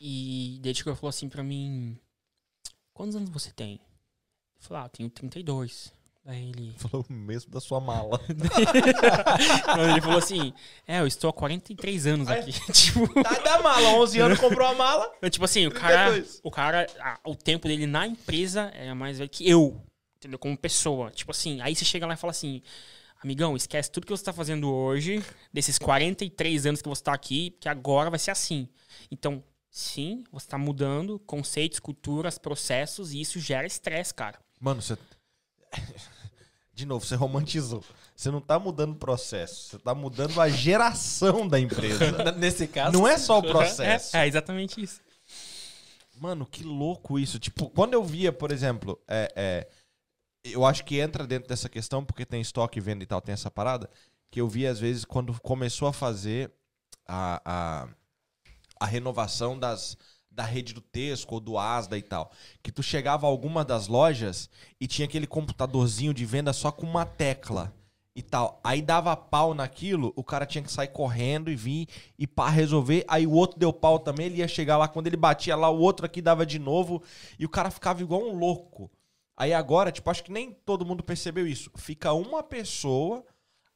E 0.00 0.58
desde 0.62 0.82
que 0.82 0.88
ele 0.88 0.96
falou 0.96 1.10
assim 1.10 1.28
pra 1.28 1.42
mim: 1.42 1.98
Quantos 2.92 3.16
anos 3.16 3.30
você 3.30 3.50
tem? 3.50 3.74
Eu 3.74 4.62
falei: 4.62 4.82
Ah, 4.82 4.86
eu 4.86 4.90
tenho 4.90 5.10
32. 5.10 5.92
Aí 6.28 6.50
ele. 6.50 6.74
Falou 6.76 7.06
o 7.08 7.12
mesmo 7.12 7.50
da 7.50 7.58
sua 7.58 7.80
mala. 7.80 8.20
ele 8.28 10.00
falou 10.00 10.18
assim: 10.18 10.52
É, 10.86 11.00
eu 11.00 11.06
estou 11.06 11.30
há 11.30 11.32
43 11.32 12.06
anos 12.06 12.28
aqui. 12.28 12.52
tipo. 12.70 13.08
Tá 13.22 13.38
da 13.38 13.62
mala, 13.62 13.88
11 13.94 14.20
anos 14.20 14.38
comprou 14.38 14.66
a 14.66 14.74
mala. 14.74 15.10
tipo 15.30 15.44
assim, 15.44 15.66
o 15.66 15.70
cara. 15.70 16.22
O 16.42 16.50
cara. 16.50 16.86
o 17.24 17.34
tempo 17.34 17.66
dele 17.66 17.86
na 17.86 18.06
empresa 18.06 18.70
é 18.74 18.92
mais 18.92 19.18
velho 19.18 19.30
que 19.30 19.48
eu. 19.48 19.80
Entendeu? 20.16 20.38
Como 20.38 20.56
pessoa. 20.56 21.10
Tipo 21.10 21.30
assim, 21.30 21.60
aí 21.62 21.74
você 21.74 21.84
chega 21.84 22.06
lá 22.06 22.12
e 22.12 22.18
fala 22.18 22.32
assim: 22.32 22.60
Amigão, 23.22 23.56
esquece 23.56 23.90
tudo 23.90 24.06
que 24.06 24.12
você 24.12 24.20
está 24.20 24.32
fazendo 24.32 24.70
hoje, 24.70 25.24
desses 25.52 25.78
43 25.78 26.66
anos 26.66 26.82
que 26.82 26.88
você 26.88 27.00
está 27.00 27.12
aqui, 27.12 27.56
que 27.58 27.68
agora 27.68 28.10
vai 28.10 28.18
ser 28.18 28.30
assim. 28.30 28.68
Então, 29.10 29.42
sim, 29.70 30.24
você 30.30 30.46
está 30.46 30.58
mudando 30.58 31.18
conceitos, 31.20 31.78
culturas, 31.78 32.38
processos, 32.38 33.12
e 33.12 33.20
isso 33.20 33.38
gera 33.40 33.66
estresse, 33.66 34.14
cara. 34.14 34.38
Mano, 34.60 34.82
você. 34.82 34.96
De 36.74 36.86
novo, 36.86 37.04
você 37.04 37.16
romantizou. 37.16 37.82
Você 38.14 38.30
não 38.30 38.38
está 38.38 38.58
mudando 38.58 38.92
o 38.92 38.98
processo, 38.98 39.70
você 39.70 39.76
está 39.76 39.94
mudando 39.94 40.40
a 40.40 40.48
geração 40.48 41.46
da 41.46 41.58
empresa. 41.58 42.32
Nesse 42.38 42.68
caso. 42.68 42.92
Não 42.92 43.06
é 43.06 43.18
só 43.18 43.38
o 43.38 43.42
processo. 43.42 44.16
É, 44.16 44.24
é, 44.24 44.28
exatamente 44.28 44.80
isso. 44.80 45.00
Mano, 46.20 46.46
que 46.46 46.64
louco 46.64 47.18
isso. 47.18 47.38
Tipo, 47.38 47.68
quando 47.70 47.94
eu 47.94 48.02
via, 48.02 48.32
por 48.32 48.50
exemplo, 48.50 49.00
é, 49.08 49.32
é 49.36 49.68
eu 50.44 50.64
acho 50.64 50.84
que 50.84 50.98
entra 50.98 51.26
dentro 51.26 51.48
dessa 51.48 51.68
questão, 51.68 52.04
porque 52.04 52.24
tem 52.24 52.40
estoque, 52.40 52.80
venda 52.80 53.02
e 53.02 53.06
tal, 53.06 53.20
tem 53.20 53.32
essa 53.32 53.50
parada, 53.50 53.88
que 54.30 54.40
eu 54.40 54.48
vi 54.48 54.66
às 54.66 54.78
vezes 54.78 55.04
quando 55.04 55.38
começou 55.40 55.88
a 55.88 55.92
fazer 55.92 56.52
a, 57.06 57.40
a, 57.44 57.88
a 58.80 58.86
renovação 58.86 59.58
das, 59.58 59.96
da 60.30 60.44
rede 60.44 60.72
do 60.72 60.80
Tesco 60.80 61.34
ou 61.34 61.40
do 61.40 61.58
Asda 61.58 61.98
e 61.98 62.02
tal. 62.02 62.30
Que 62.62 62.70
tu 62.70 62.82
chegava 62.82 63.26
a 63.26 63.30
alguma 63.30 63.64
das 63.64 63.88
lojas 63.88 64.48
e 64.80 64.86
tinha 64.86 65.06
aquele 65.06 65.26
computadorzinho 65.26 66.14
de 66.14 66.24
venda 66.24 66.52
só 66.52 66.70
com 66.70 66.86
uma 66.86 67.04
tecla 67.04 67.74
e 68.14 68.22
tal. 68.22 68.60
Aí 68.64 68.82
dava 68.82 69.16
pau 69.16 69.54
naquilo, 69.54 70.12
o 70.16 70.24
cara 70.24 70.44
tinha 70.44 70.62
que 70.62 70.72
sair 70.72 70.88
correndo 70.88 71.50
e 71.50 71.56
vir 71.56 71.88
e 72.18 72.26
pá, 72.26 72.48
resolver. 72.48 73.04
Aí 73.06 73.26
o 73.26 73.32
outro 73.32 73.58
deu 73.58 73.72
pau 73.72 73.98
também, 73.98 74.26
ele 74.26 74.38
ia 74.38 74.48
chegar 74.48 74.76
lá, 74.76 74.88
quando 74.88 75.06
ele 75.06 75.16
batia 75.16 75.54
lá, 75.54 75.70
o 75.70 75.78
outro 75.78 76.04
aqui 76.04 76.20
dava 76.20 76.44
de 76.44 76.58
novo. 76.58 77.02
E 77.38 77.44
o 77.44 77.48
cara 77.48 77.70
ficava 77.70 78.02
igual 78.02 78.22
um 78.22 78.36
louco. 78.36 78.90
Aí 79.36 79.54
agora, 79.54 79.92
tipo, 79.92 80.10
acho 80.10 80.24
que 80.24 80.32
nem 80.32 80.52
todo 80.52 80.84
mundo 80.84 81.04
percebeu 81.04 81.46
isso. 81.46 81.70
Fica 81.76 82.12
uma 82.12 82.42
pessoa 82.42 83.24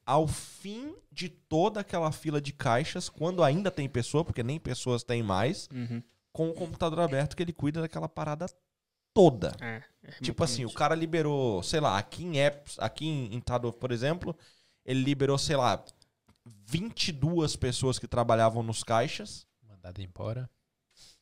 ao 0.05 0.27
fim 0.27 0.95
de 1.11 1.29
toda 1.29 1.81
aquela 1.81 2.11
fila 2.11 2.41
de 2.41 2.53
caixas, 2.53 3.09
quando 3.09 3.43
ainda 3.43 3.71
tem 3.71 3.89
pessoa, 3.89 4.25
porque 4.25 4.43
nem 4.43 4.59
pessoas 4.59 5.03
tem 5.03 5.23
mais, 5.23 5.69
uhum. 5.73 6.03
com 6.33 6.51
o 6.51 6.55
computador 6.55 7.01
aberto 7.01 7.37
que 7.37 7.43
ele 7.43 7.53
cuida 7.53 7.81
daquela 7.81 8.09
parada 8.09 8.47
toda. 9.15 9.55
É, 9.61 9.83
é 10.03 10.11
tipo 10.23 10.43
assim, 10.43 10.65
o 10.65 10.73
cara 10.73 10.95
liberou, 10.95 11.63
sei 11.63 11.81
lá, 11.81 11.99
aqui 11.99 12.25
em 12.25 12.39
apps, 12.39 12.77
aqui 12.79 13.07
em, 13.07 13.35
em 13.35 13.43
por 13.79 13.93
exemplo, 13.93 14.37
ele 14.85 15.03
liberou, 15.03 15.39
sei 15.39 15.57
lá, 15.57 15.85
22 16.45 17.57
pessoas 17.57 17.99
que 17.99 18.09
trabalhavam 18.09 18.63
nos 18.63 18.83
caixas. 18.83 19.47
Mandado 19.69 20.01
embora. 20.01 20.51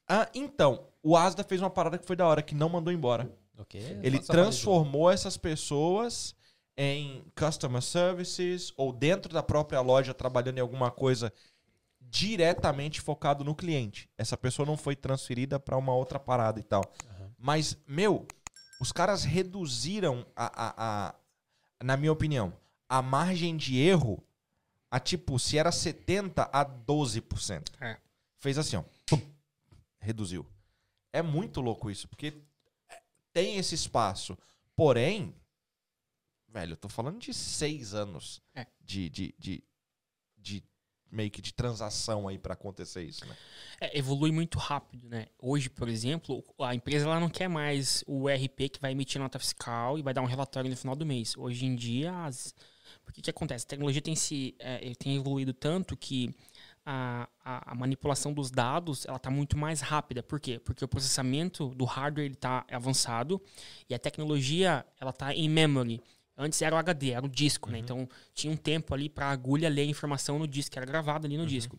Ah, 0.09 0.29
então, 0.35 0.89
o 1.03 1.17
Asda 1.17 1.45
fez 1.45 1.61
uma 1.61 1.71
parada 1.71 1.99
que 1.99 2.07
foi 2.07 2.17
da 2.17 2.27
hora, 2.27 2.43
que 2.43 2.55
não 2.55 2.69
mandou 2.69 2.93
embora. 2.93 3.31
Okay. 3.59 4.01
Ele 4.03 4.19
transformou 4.19 5.11
essas 5.11 5.37
pessoas 5.37 6.35
em 6.83 7.23
customer 7.39 7.83
services 7.83 8.73
ou 8.75 8.91
dentro 8.91 9.35
da 9.35 9.43
própria 9.43 9.83
loja 9.83 10.15
trabalhando 10.15 10.57
em 10.57 10.63
alguma 10.63 10.91
coisa 10.91 11.31
diretamente 12.01 13.03
focado 13.03 13.45
no 13.45 13.55
cliente. 13.55 14.09
Essa 14.17 14.35
pessoa 14.35 14.65
não 14.65 14.79
foi 14.79 14.97
transferida 14.97 15.61
para 15.61 15.77
uma 15.77 15.95
outra 15.95 16.19
parada 16.19 16.59
e 16.59 16.63
tal. 16.63 16.81
Uhum. 17.05 17.31
Mas, 17.37 17.77
meu, 17.87 18.27
os 18.81 18.93
caras 18.93 19.25
reduziram 19.25 20.25
a, 20.35 20.47
a, 20.47 20.75
a, 21.11 21.85
na 21.85 21.99
minha 21.99 22.13
opinião, 22.13 22.51
a 22.89 23.03
margem 23.03 23.59
de 23.59 23.79
erro 23.79 24.25
a 24.91 24.99
tipo, 24.99 25.39
se 25.39 25.59
era 25.59 25.71
70 25.71 26.49
a 26.51 26.65
12%. 26.65 27.73
É. 27.79 27.99
Fez 28.39 28.57
assim, 28.57 28.77
ó. 28.77 28.85
Pum, 29.07 29.21
reduziu. 29.99 30.47
É 31.13 31.21
muito 31.21 31.61
louco 31.61 31.91
isso, 31.91 32.09
porque 32.09 32.41
tem 33.35 33.59
esse 33.59 33.75
espaço. 33.75 34.37
Porém, 34.75 35.35
velho, 36.53 36.73
eu 36.73 36.77
tô 36.77 36.89
falando 36.89 37.19
de 37.19 37.33
seis 37.33 37.95
anos 37.95 38.43
é. 38.55 38.67
de, 38.81 39.09
de, 39.09 39.35
de, 39.39 39.65
de, 40.37 40.65
meio 41.11 41.31
que 41.31 41.41
de 41.41 41.53
transação 41.53 42.29
aí 42.29 42.39
para 42.39 42.55
acontecer 42.55 43.03
isso, 43.03 43.27
né? 43.27 43.37
É, 43.81 43.99
evolui 43.99 44.31
muito 44.31 44.59
rápido, 44.59 45.09
né? 45.09 45.27
Hoje, 45.39 45.69
por 45.71 45.89
exemplo, 45.89 46.45
a 46.61 46.75
empresa 46.75 47.07
ela 47.07 47.21
não 47.21 47.29
quer 47.29 47.49
mais 47.49 48.05
o 48.07 48.29
RP 48.29 48.69
que 48.73 48.81
vai 48.81 48.93
emitir 48.93 49.21
nota 49.21 49.39
fiscal 49.39 49.99
e 49.99 50.03
vai 50.03 50.13
dar 50.13 50.23
um 50.23 50.27
relatório 50.27 50.71
no 50.71 50.77
final 50.77 50.97
do 50.97 51.07
mês. 51.07 51.37
Hoje 51.37 51.67
em 51.67 51.75
dia, 51.75 52.13
as... 52.25 52.55
o 53.09 53.13
que, 53.13 53.23
que 53.23 53.31
acontece? 53.31 53.65
A 53.65 53.69
tecnologia 53.69 54.03
tem, 54.03 54.17
se, 54.17 54.55
é, 54.59 54.93
tem 54.95 55.17
evoluído 55.17 55.53
tanto 55.53 55.97
que 55.97 56.35
a, 56.85 57.29
a, 57.45 57.73
a, 57.73 57.75
manipulação 57.75 58.33
dos 58.33 58.51
dados 58.51 59.05
ela 59.07 59.17
está 59.17 59.31
muito 59.31 59.57
mais 59.57 59.81
rápida. 59.81 60.23
Por 60.23 60.41
quê? 60.41 60.59
Porque 60.59 60.85
o 60.85 60.89
processamento 60.89 61.69
do 61.69 61.85
hardware 61.85 62.31
está 62.31 62.65
avançado 62.71 63.41
e 63.89 63.95
a 63.95 63.99
tecnologia 63.99 64.85
ela 65.01 65.11
está 65.11 65.35
em 65.35 65.49
memory. 65.49 66.01
Antes 66.41 66.63
era 66.63 66.75
o 66.75 66.79
HD, 66.79 67.11
era 67.11 67.25
o 67.25 67.29
disco, 67.29 67.71
né? 67.71 67.79
uhum. 67.79 67.79
né? 67.79 67.85
Então 67.85 68.09
tinha 68.35 68.53
um 68.53 68.57
tempo 68.57 68.95
ali 68.95 69.09
para 69.09 69.27
a 69.27 69.31
agulha 69.31 69.69
ler 69.69 69.83
a 69.83 69.85
informação 69.85 70.39
no 70.39 70.49
disco, 70.49 70.73
que 70.73 70.79
era 70.79 70.87
gravado 70.87 71.27
ali 71.27 71.37
no 71.37 71.43
uhum. 71.43 71.49
disco. 71.49 71.79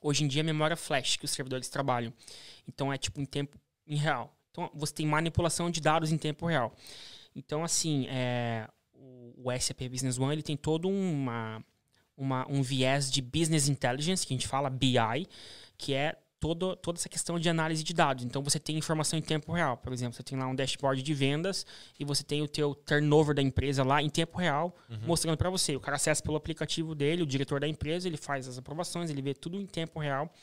Hoje 0.00 0.24
em 0.24 0.28
dia 0.28 0.40
é 0.40 0.42
memória 0.42 0.76
flash 0.76 1.16
que 1.16 1.24
os 1.24 1.30
servidores 1.30 1.68
trabalham. 1.68 2.12
Então 2.66 2.92
é 2.92 2.96
tipo 2.96 3.20
em 3.20 3.24
tempo 3.24 3.58
em 3.86 3.96
real. 3.96 4.34
Então 4.50 4.70
você 4.74 4.94
tem 4.94 5.06
manipulação 5.06 5.70
de 5.70 5.80
dados 5.80 6.10
em 6.10 6.18
tempo 6.18 6.46
real. 6.46 6.74
Então 7.36 7.62
assim, 7.62 8.06
é, 8.08 8.66
o, 8.94 9.34
o 9.44 9.60
SAP 9.60 9.82
Business 9.90 10.18
One 10.18 10.34
ele 10.34 10.42
tem 10.42 10.56
todo 10.56 10.88
uma 10.88 11.62
uma, 12.16 12.46
um 12.48 12.62
viés 12.62 13.10
de 13.10 13.20
business 13.20 13.68
intelligence, 13.68 14.26
que 14.26 14.32
a 14.32 14.36
gente 14.36 14.46
fala 14.46 14.70
BI, 14.70 15.26
que 15.76 15.94
é 15.94 16.16
todo, 16.42 16.74
toda 16.74 16.98
essa 16.98 17.08
questão 17.08 17.38
de 17.38 17.48
análise 17.48 17.84
de 17.84 17.94
dados. 17.94 18.24
Então 18.24 18.42
você 18.42 18.58
tem 18.58 18.76
informação 18.76 19.16
em 19.16 19.22
tempo 19.22 19.52
real. 19.52 19.76
Por 19.76 19.92
exemplo, 19.92 20.16
você 20.16 20.24
tem 20.24 20.36
lá 20.36 20.44
um 20.48 20.56
dashboard 20.56 21.00
de 21.00 21.14
vendas 21.14 21.64
e 22.00 22.04
você 22.04 22.24
tem 22.24 22.42
o 22.42 22.48
teu 22.48 22.74
turnover 22.74 23.32
da 23.32 23.40
empresa 23.40 23.84
lá 23.84 24.02
em 24.02 24.10
tempo 24.10 24.36
real, 24.36 24.76
uhum. 24.90 24.98
mostrando 25.06 25.36
para 25.36 25.48
você. 25.48 25.76
O 25.76 25.80
cara 25.80 25.94
acessa 25.94 26.20
pelo 26.20 26.36
aplicativo 26.36 26.96
dele, 26.96 27.22
o 27.22 27.26
diretor 27.26 27.60
da 27.60 27.68
empresa, 27.68 28.08
ele 28.08 28.16
faz 28.16 28.48
as 28.48 28.58
aprovações, 28.58 29.08
ele 29.08 29.22
vê 29.22 29.34
tudo 29.34 29.56
em 29.56 29.64
tempo 29.64 30.00
real, 30.00 30.34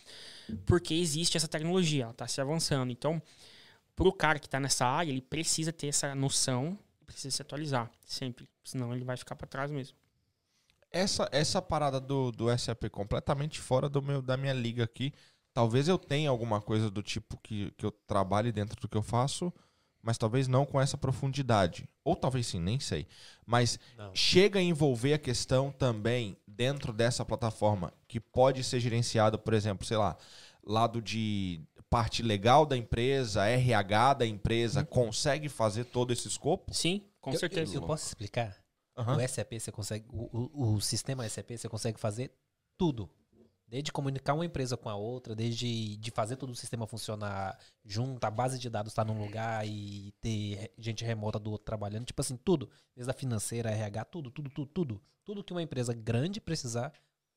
porque 0.65 0.93
existe 0.93 1.35
essa 1.35 1.49
tecnologia, 1.49 2.03
ela 2.03 2.11
está 2.11 2.25
se 2.25 2.39
avançando. 2.39 2.93
Então, 2.93 3.21
para 3.93 4.07
o 4.07 4.13
cara 4.13 4.39
que 4.39 4.47
está 4.47 4.57
nessa 4.57 4.85
área, 4.85 5.11
ele 5.11 5.21
precisa 5.21 5.73
ter 5.73 5.87
essa 5.87 6.15
noção, 6.15 6.79
precisa 7.05 7.35
se 7.35 7.41
atualizar 7.41 7.91
sempre, 8.05 8.47
senão 8.63 8.95
ele 8.95 9.03
vai 9.03 9.17
ficar 9.17 9.35
para 9.35 9.47
trás 9.47 9.69
mesmo. 9.69 9.97
Essa, 10.89 11.27
essa 11.33 11.61
parada 11.61 11.99
do, 11.99 12.31
do 12.31 12.57
SAP 12.57 12.85
completamente 12.89 13.59
fora 13.59 13.89
do 13.89 14.01
meu, 14.01 14.21
da 14.21 14.37
minha 14.37 14.53
liga 14.53 14.85
aqui, 14.85 15.13
Talvez 15.53 15.87
eu 15.87 15.97
tenha 15.97 16.29
alguma 16.29 16.61
coisa 16.61 16.89
do 16.89 17.01
tipo 17.01 17.37
que, 17.41 17.71
que 17.71 17.85
eu 17.85 17.91
trabalhe 17.91 18.51
dentro 18.51 18.79
do 18.79 18.87
que 18.87 18.97
eu 18.97 19.01
faço, 19.01 19.51
mas 20.01 20.17
talvez 20.17 20.47
não 20.47 20.65
com 20.65 20.79
essa 20.79 20.97
profundidade. 20.97 21.87
Ou 22.03 22.15
talvez 22.15 22.47
sim, 22.47 22.59
nem 22.59 22.79
sei. 22.79 23.07
Mas 23.45 23.79
não. 23.97 24.13
chega 24.15 24.59
a 24.59 24.63
envolver 24.63 25.13
a 25.13 25.19
questão 25.19 25.71
também 25.71 26.37
dentro 26.47 26.93
dessa 26.93 27.25
plataforma 27.25 27.93
que 28.07 28.19
pode 28.19 28.63
ser 28.63 28.79
gerenciado, 28.79 29.37
por 29.37 29.53
exemplo, 29.53 29.85
sei 29.85 29.97
lá, 29.97 30.17
lado 30.63 31.01
de 31.01 31.61
parte 31.89 32.21
legal 32.21 32.65
da 32.65 32.77
empresa, 32.77 33.45
RH 33.45 34.13
da 34.13 34.25
empresa, 34.25 34.81
hum. 34.81 34.85
consegue 34.85 35.49
fazer 35.49 35.85
todo 35.85 36.13
esse 36.13 36.27
escopo? 36.27 36.73
Sim, 36.73 37.03
com 37.19 37.31
eu, 37.31 37.39
certeza. 37.39 37.75
Eu, 37.75 37.81
eu, 37.81 37.87
posso 37.87 38.07
explicar? 38.07 38.55
Uhum. 38.97 39.15
O 39.15 39.27
SAP 39.27 39.53
você 39.59 39.71
consegue, 39.71 40.05
o, 40.09 40.29
o, 40.31 40.73
o 40.75 40.81
sistema 40.81 41.27
SAP 41.27 41.51
você 41.51 41.69
consegue 41.69 41.99
fazer 41.99 42.31
tudo. 42.77 43.09
Desde 43.69 43.91
comunicar 43.91 44.33
uma 44.33 44.45
empresa 44.45 44.75
com 44.75 44.89
a 44.89 44.95
outra, 44.95 45.35
desde 45.35 45.95
de 45.97 46.09
fazer 46.09 46.37
todo 46.37 46.49
o 46.49 46.55
sistema 46.55 46.87
funcionar 46.87 47.55
junto, 47.85 48.25
a 48.25 48.31
base 48.31 48.57
de 48.57 48.67
dados 48.67 48.91
estar 48.91 49.05
tá 49.05 49.13
num 49.13 49.21
lugar 49.21 49.65
e 49.67 50.11
ter 50.19 50.73
gente 50.75 51.05
remota 51.05 51.37
do 51.37 51.51
outro 51.51 51.65
trabalhando, 51.65 52.05
tipo 52.05 52.19
assim, 52.19 52.35
tudo. 52.35 52.67
Desde 52.95 53.11
a 53.11 53.13
financeira, 53.13 53.69
RH, 53.69 54.05
tudo, 54.05 54.31
tudo, 54.31 54.49
tudo, 54.49 54.71
tudo. 54.71 55.01
Tudo 55.23 55.43
que 55.43 55.53
uma 55.53 55.61
empresa 55.61 55.93
grande 55.93 56.41
precisar, 56.41 56.91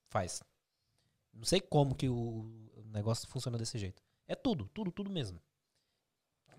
faz. 0.09 0.43
Não 1.35 1.44
sei 1.44 1.61
como 1.61 1.94
que 1.94 2.09
o 2.09 2.51
negócio 2.86 3.28
funciona 3.28 3.59
desse 3.59 3.78
jeito. 3.78 4.02
É 4.27 4.35
tudo, 4.35 4.70
tudo, 4.73 4.91
tudo 4.91 5.11
mesmo. 5.11 5.39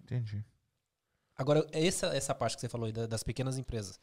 Entendi. 0.04 0.46
Agora, 1.36 1.66
essa, 1.72 2.16
essa 2.16 2.36
parte 2.36 2.56
que 2.56 2.62
você 2.62 2.70
falou 2.70 2.86
aí 2.86 2.92
das 2.92 3.24
pequenas 3.24 3.58
empresas. 3.58 4.00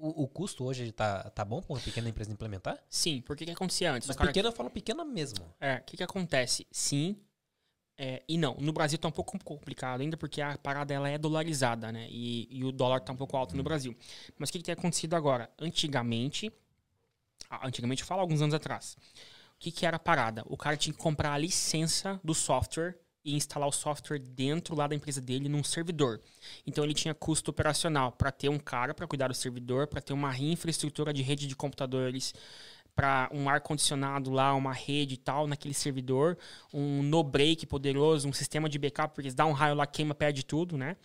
O, 0.00 0.22
o, 0.24 0.28
custo 0.28 0.64
hoje 0.64 0.90
tá, 0.92 1.30
tá 1.30 1.44
bom 1.44 1.60
para 1.60 1.74
uma 1.74 1.80
pequena 1.80 2.08
empresa 2.08 2.32
implementar? 2.32 2.78
Sim, 2.88 3.20
porque 3.20 3.44
que 3.44 3.50
acontecia 3.50 3.92
antes? 3.92 4.08
Mas 4.08 4.16
cara... 4.16 4.28
pequena 4.28 4.48
eu 4.48 4.52
falo 4.52 4.70
pequena 4.70 5.04
mesmo. 5.04 5.44
É, 5.60 5.76
o 5.76 5.82
que, 5.82 5.96
que 5.98 6.02
acontece? 6.02 6.66
Sim 6.70 7.16
é, 8.02 8.22
e 8.26 8.38
não. 8.38 8.54
No 8.54 8.72
Brasil 8.72 8.98
tá 8.98 9.08
um 9.08 9.12
pouco 9.12 9.38
complicado 9.44 10.00
ainda 10.00 10.16
porque 10.16 10.40
a 10.40 10.56
parada 10.56 10.94
ela 10.94 11.06
é 11.06 11.18
dolarizada, 11.18 11.92
né? 11.92 12.06
E, 12.08 12.48
e 12.50 12.64
o 12.64 12.72
dólar 12.72 13.00
tá 13.00 13.12
um 13.12 13.16
pouco 13.16 13.36
alto 13.36 13.54
no 13.54 13.62
Brasil. 13.62 13.94
Mas 14.38 14.48
o 14.48 14.52
que, 14.52 14.58
que 14.58 14.64
tem 14.64 14.72
acontecido 14.72 15.12
agora? 15.12 15.50
Antigamente, 15.58 16.50
antigamente 17.62 18.00
eu 18.00 18.06
falo 18.06 18.22
alguns 18.22 18.40
anos 18.40 18.54
atrás, 18.54 18.96
o 19.54 19.58
que, 19.58 19.70
que 19.70 19.84
era 19.84 19.98
a 19.98 20.00
parada? 20.00 20.42
O 20.46 20.56
cara 20.56 20.78
tinha 20.78 20.94
que 20.94 20.98
comprar 20.98 21.34
a 21.34 21.36
licença 21.36 22.18
do 22.24 22.34
software 22.34 22.98
e 23.24 23.34
instalar 23.34 23.68
o 23.68 23.72
software 23.72 24.18
dentro 24.18 24.74
lá 24.74 24.86
da 24.86 24.94
empresa 24.94 25.20
dele 25.20 25.48
num 25.48 25.62
servidor. 25.62 26.20
Então 26.66 26.84
ele 26.84 26.94
tinha 26.94 27.14
custo 27.14 27.50
operacional 27.50 28.12
para 28.12 28.30
ter 28.32 28.48
um 28.48 28.58
cara 28.58 28.94
para 28.94 29.06
cuidar 29.06 29.28
do 29.28 29.34
servidor, 29.34 29.86
para 29.86 30.00
ter 30.00 30.12
uma 30.12 30.36
infraestrutura 30.38 31.12
de 31.12 31.22
rede 31.22 31.46
de 31.46 31.54
computadores, 31.54 32.34
para 32.94 33.28
um 33.32 33.48
ar 33.48 33.60
condicionado 33.60 34.30
lá, 34.30 34.54
uma 34.54 34.72
rede 34.72 35.14
e 35.14 35.16
tal 35.16 35.46
naquele 35.46 35.74
servidor, 35.74 36.36
um 36.72 37.02
no 37.02 37.22
break 37.22 37.66
poderoso, 37.66 38.28
um 38.28 38.32
sistema 38.32 38.68
de 38.68 38.78
backup 38.78 39.14
porque 39.14 39.30
dá 39.30 39.46
um 39.46 39.52
raio 39.52 39.74
lá 39.74 39.86
queima 39.86 40.14
perde 40.14 40.44
tudo, 40.44 40.76
né? 40.76 40.96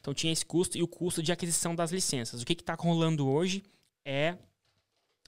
Então 0.00 0.14
tinha 0.14 0.32
esse 0.32 0.44
custo 0.44 0.76
e 0.76 0.82
o 0.82 0.88
custo 0.88 1.22
de 1.22 1.32
aquisição 1.32 1.74
das 1.74 1.90
licenças. 1.90 2.42
O 2.42 2.44
que 2.44 2.52
está 2.52 2.74
rolando 2.74 3.28
hoje 3.28 3.62
é 4.04 4.36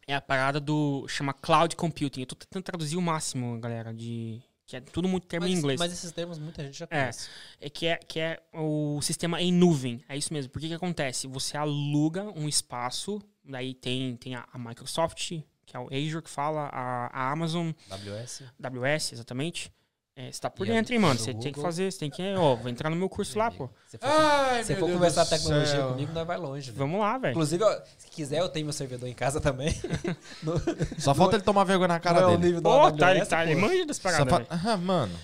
é 0.06 0.14
a 0.14 0.20
parada 0.20 0.60
do 0.60 1.06
chama 1.08 1.32
cloud 1.32 1.74
computing. 1.74 2.20
Eu 2.20 2.24
estou 2.24 2.38
tentando 2.38 2.62
traduzir 2.62 2.96
o 2.96 3.02
máximo, 3.02 3.58
galera, 3.58 3.92
de 3.92 4.40
que 4.66 4.76
é 4.76 4.80
tudo 4.80 5.08
muito 5.08 5.26
termo 5.26 5.46
mas, 5.46 5.54
em 5.54 5.58
inglês. 5.58 5.78
Mas 5.78 5.92
esses 5.92 6.10
termos 6.10 6.38
muita 6.38 6.64
gente 6.64 6.76
já 6.76 6.86
é, 6.86 6.88
conhece. 6.88 7.28
É, 7.60 7.66
é, 7.66 7.70
que 7.70 7.86
é 7.86 7.96
que 7.96 8.18
é 8.18 8.42
o 8.52 9.00
sistema 9.00 9.40
em 9.40 9.52
nuvem. 9.52 10.04
É 10.08 10.16
isso 10.16 10.32
mesmo. 10.32 10.50
Porque 10.50 10.66
que 10.66 10.74
acontece? 10.74 11.28
Você 11.28 11.56
aluga 11.56 12.24
um 12.36 12.48
espaço, 12.48 13.22
daí 13.44 13.74
tem, 13.74 14.16
tem 14.16 14.34
a, 14.34 14.46
a 14.52 14.58
Microsoft, 14.58 15.40
que 15.64 15.76
é 15.76 15.78
o 15.78 15.86
Azure 15.86 16.22
que 16.22 16.30
fala, 16.30 16.68
a, 16.72 17.06
a 17.06 17.30
Amazon. 17.30 17.70
AWS. 17.90 18.42
AWS, 18.62 19.12
exatamente. 19.12 19.72
É, 20.18 20.32
você 20.32 20.40
tá 20.40 20.48
por 20.48 20.66
e 20.66 20.70
dentro, 20.70 20.94
hein, 20.94 20.98
mano? 20.98 21.20
Você 21.20 21.34
tem 21.34 21.52
que 21.52 21.60
fazer, 21.60 21.92
você 21.92 21.98
tem 21.98 22.10
que. 22.10 22.22
Ó, 22.36 22.56
vou 22.56 22.70
entrar 22.70 22.88
no 22.88 22.96
meu 22.96 23.06
curso 23.06 23.38
lá, 23.38 23.50
pô. 23.50 23.68
Se 23.86 23.98
for, 23.98 24.06
Ai, 24.08 24.64
se 24.64 24.74
for 24.74 24.90
conversar 24.90 25.26
tecnologia 25.26 25.76
céu. 25.76 25.88
comigo, 25.90 26.10
nós 26.14 26.26
vai 26.26 26.38
longe. 26.38 26.72
Né? 26.72 26.78
Vamos 26.78 26.98
lá, 27.00 27.18
velho. 27.18 27.32
Inclusive, 27.32 27.62
ó, 27.62 27.82
se 27.98 28.08
quiser, 28.10 28.40
eu 28.40 28.48
tenho 28.48 28.64
meu 28.64 28.72
servidor 28.72 29.06
em 29.10 29.12
casa 29.12 29.42
também. 29.42 29.74
no, 30.42 30.54
Só 30.98 31.14
falta 31.14 31.32
no, 31.32 31.36
ele 31.36 31.44
tomar 31.44 31.64
vergonha 31.64 31.88
na 31.88 32.00
cara 32.00 32.28
dele. 32.28 32.38
nível 32.38 32.62
pô, 32.62 32.90
tá, 32.92 33.10
AWS, 33.10 33.28
tá, 33.28 33.44
ele 33.44 33.60
manja 33.60 33.84
das 33.84 33.98
paradas. 33.98 34.46
Ah, 34.48 34.78
mano. 34.78 35.14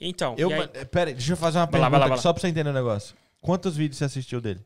Então. 0.00 0.36
Eu, 0.38 0.48
aí... 0.52 0.68
Pera 0.86 1.10
aí, 1.10 1.14
deixa 1.14 1.32
eu 1.32 1.36
fazer 1.36 1.58
uma 1.58 1.66
pergunta 1.66 1.90
lá, 1.90 1.98
lá, 1.98 2.06
lá, 2.06 2.16
só 2.18 2.32
pra 2.32 2.40
você 2.40 2.46
entender 2.46 2.70
o 2.70 2.72
negócio. 2.72 3.16
Quantos 3.40 3.76
vídeos 3.76 3.98
você 3.98 4.04
assistiu 4.04 4.40
dele? 4.40 4.64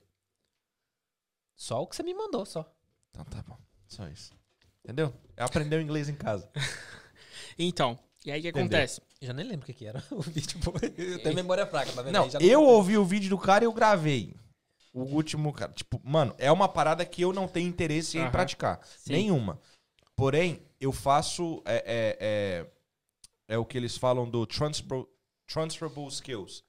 Só 1.57 1.81
o 1.81 1.87
que 1.87 1.97
você 1.97 2.03
me 2.03 2.13
mandou, 2.13 2.45
só. 2.45 2.71
Então 3.11 3.25
tá 3.25 3.43
bom. 3.49 3.57
Só 3.89 4.07
isso. 4.09 4.35
Entendeu? 4.85 5.11
Aprendeu 5.39 5.81
inglês 5.81 6.11
em 6.11 6.15
casa. 6.15 6.51
então, 7.59 7.99
e 8.27 8.31
aí 8.31 8.41
o 8.41 8.43
que 8.43 8.49
acontece? 8.51 9.01
Eu 9.23 9.29
já 9.29 9.33
nem 9.33 9.47
lembro 9.47 9.63
o 9.63 9.67
que, 9.67 9.73
que 9.73 9.87
era 9.87 10.03
o 10.11 10.21
vídeo. 10.21 10.59
Eu 10.99 11.23
tenho 11.23 11.35
memória 11.37 11.65
fraca, 11.65 11.93
tá 11.93 12.03
vendo? 12.03 12.13
Não, 12.13 12.29
eu 12.41 12.65
ouvi 12.65 12.99
o 12.99 13.05
vídeo 13.05 13.31
do 13.31 13.39
cara 13.39 13.63
e 13.63 13.67
eu 13.67 13.73
gravei. 13.73 14.35
O 14.93 15.03
último, 15.03 15.53
cara. 15.53 15.73
Tipo, 15.73 16.01
mano, 16.03 16.35
é 16.39 16.51
uma 16.51 16.69
parada 16.69 17.07
que 17.07 17.23
eu 17.23 17.33
não 17.33 17.47
tenho 17.47 17.69
interesse 17.69 18.19
em 18.19 18.29
praticar. 18.33 18.81
Sim. 18.99 19.13
Nenhuma. 19.13 19.61
Porém, 20.17 20.61
eu 20.81 20.91
faço. 20.91 21.63
É, 21.65 21.77
é, 21.87 22.17
é, 22.21 23.55
é, 23.55 23.59
o 23.59 23.65
que 23.65 23.79
eles 23.79 23.97
falam 23.97 24.29
do 24.29 24.45
transfer, 24.45 25.07
transferable 25.47 26.09
skills. 26.09 26.65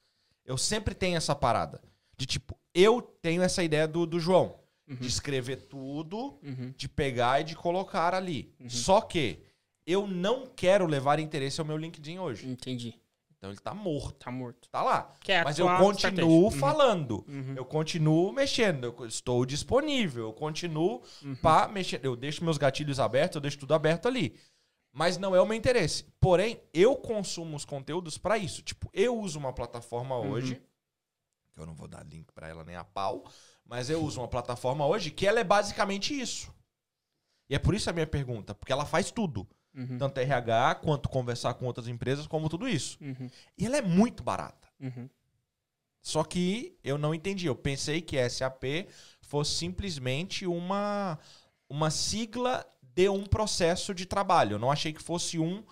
Eu 0.45 0.57
sempre 0.57 0.93
tenho 0.93 1.17
essa 1.17 1.33
parada. 1.33 1.81
De 2.15 2.27
tipo, 2.27 2.55
eu 2.71 3.01
tenho 3.01 3.41
essa 3.41 3.63
ideia 3.63 3.87
do, 3.87 4.05
do 4.05 4.19
João. 4.19 4.59
Uhum. 4.87 4.97
De 4.97 5.07
escrever 5.07 5.67
tudo, 5.67 6.39
uhum. 6.43 6.71
de 6.77 6.87
pegar 6.87 7.41
e 7.41 7.45
de 7.45 7.55
colocar 7.55 8.13
ali. 8.13 8.53
Uhum. 8.59 8.69
Só 8.69 9.01
que 9.01 9.41
eu 9.85 10.07
não 10.07 10.45
quero 10.45 10.85
levar 10.85 11.19
interesse 11.19 11.59
ao 11.59 11.65
meu 11.65 11.77
LinkedIn 11.77 12.19
hoje. 12.19 12.47
Entendi. 12.47 12.99
Então 13.43 13.51
ele 13.51 13.59
tá 13.59 13.73
morto. 13.73 14.13
Tá 14.13 14.31
morto. 14.31 14.69
Tá 14.69 14.81
lá. 14.81 15.13
É 15.27 15.43
Mas 15.43 15.59
eu 15.59 15.67
continuo 15.77 16.45
uhum. 16.45 16.51
falando. 16.51 17.25
Uhum. 17.27 17.53
Eu 17.57 17.65
continuo 17.65 18.31
mexendo. 18.31 18.85
Eu 18.85 19.05
estou 19.05 19.45
disponível. 19.45 20.27
Eu 20.27 20.33
continuo 20.33 21.01
uhum. 21.21 21.35
para 21.35 21.67
mexer. 21.67 21.99
Eu 22.01 22.15
deixo 22.15 22.41
meus 22.41 22.57
gatilhos 22.57 23.01
abertos, 23.01 23.35
eu 23.35 23.41
deixo 23.41 23.59
tudo 23.59 23.73
aberto 23.73 24.07
ali. 24.07 24.39
Mas 24.93 25.17
não 25.17 25.35
é 25.35 25.41
o 25.41 25.45
meu 25.45 25.57
interesse. 25.57 26.05
Porém, 26.21 26.61
eu 26.73 26.95
consumo 26.95 27.57
os 27.57 27.65
conteúdos 27.65 28.17
para 28.17 28.37
isso. 28.37 28.61
Tipo, 28.61 28.89
eu 28.93 29.19
uso 29.19 29.37
uma 29.39 29.51
plataforma 29.51 30.17
uhum. 30.17 30.31
hoje. 30.31 30.61
Que 31.51 31.59
eu 31.59 31.65
não 31.65 31.75
vou 31.75 31.89
dar 31.89 32.05
link 32.05 32.31
para 32.31 32.47
ela 32.47 32.63
nem 32.63 32.77
a 32.77 32.83
pau. 32.85 33.25
Mas 33.65 33.89
eu 33.89 34.01
uso 34.01 34.21
uma 34.21 34.27
plataforma 34.29 34.87
hoje 34.87 35.11
que 35.11 35.27
ela 35.27 35.41
é 35.41 35.43
basicamente 35.43 36.17
isso. 36.17 36.49
E 37.49 37.55
é 37.55 37.59
por 37.59 37.75
isso 37.75 37.89
a 37.89 37.93
minha 37.93 38.07
pergunta. 38.07 38.55
Porque 38.55 38.71
ela 38.71 38.85
faz 38.85 39.11
tudo. 39.11 39.45
Uhum. 39.75 39.97
Tanto 39.97 40.19
RH, 40.19 40.75
quanto 40.75 41.09
conversar 41.09 41.55
com 41.55 41.65
outras 41.65 41.87
empresas, 41.87 42.27
como 42.27 42.47
tudo 42.47 42.67
isso. 42.67 42.97
Uhum. 43.01 43.29
E 43.57 43.65
ela 43.65 43.77
é 43.77 43.81
muito 43.81 44.21
barata. 44.23 44.67
Uhum. 44.79 45.09
Só 46.01 46.23
que 46.23 46.77
eu 46.83 46.97
não 46.97 47.13
entendi. 47.13 47.47
Eu 47.47 47.55
pensei 47.55 48.01
que 48.01 48.29
SAP 48.29 48.63
fosse 49.21 49.55
simplesmente 49.55 50.45
uma, 50.45 51.17
uma 51.69 51.89
sigla 51.89 52.65
de 52.81 53.09
um 53.09 53.25
processo 53.25 53.93
de 53.93 54.05
trabalho. 54.05 54.55
Eu 54.55 54.59
não 54.59 54.69
achei 54.69 54.93
que 54.93 55.01
fosse 55.01 55.39
um, 55.39 55.63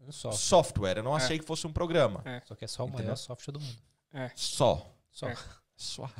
um 0.00 0.12
software. 0.12 0.38
software. 0.38 0.98
Eu 0.98 1.04
não 1.04 1.14
é. 1.14 1.22
achei 1.22 1.38
que 1.38 1.44
fosse 1.44 1.66
um 1.66 1.72
programa. 1.72 2.22
É. 2.24 2.42
Só 2.44 2.54
que 2.54 2.64
é 2.64 2.68
só 2.68 2.84
o 2.84 2.88
Entendeu? 2.88 3.04
maior 3.06 3.16
software 3.16 3.52
do 3.52 3.60
mundo. 3.60 3.78
É. 4.12 4.30
Só. 4.34 4.86
Só. 5.10 5.28
É. 5.28 5.36
Suave. 5.76 6.12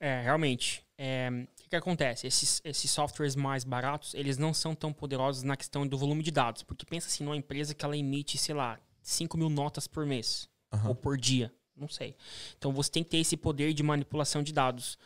É, 0.00 0.22
realmente. 0.22 0.82
É, 0.96 1.30
que 1.72 1.76
acontece? 1.76 2.26
Esses, 2.26 2.60
esses 2.64 2.90
softwares 2.90 3.34
mais 3.34 3.64
baratos, 3.64 4.12
eles 4.14 4.36
não 4.36 4.52
são 4.52 4.74
tão 4.74 4.92
poderosos 4.92 5.42
na 5.42 5.56
questão 5.56 5.86
do 5.86 5.96
volume 5.96 6.22
de 6.22 6.30
dados. 6.30 6.62
Porque 6.62 6.84
pensa 6.84 7.08
assim, 7.08 7.24
numa 7.24 7.36
empresa 7.36 7.74
que 7.74 7.82
ela 7.82 7.96
emite, 7.96 8.36
sei 8.36 8.54
lá, 8.54 8.78
5 9.02 9.38
mil 9.38 9.48
notas 9.48 9.86
por 9.86 10.04
mês. 10.04 10.48
Uhum. 10.72 10.88
Ou 10.88 10.94
por 10.94 11.16
dia. 11.16 11.52
Não 11.74 11.88
sei. 11.88 12.14
Então 12.58 12.72
você 12.72 12.90
tem 12.90 13.02
que 13.02 13.10
ter 13.10 13.18
esse 13.18 13.36
poder 13.36 13.72
de 13.72 13.82
manipulação 13.82 14.42
de 14.42 14.52
dados. 14.52 14.98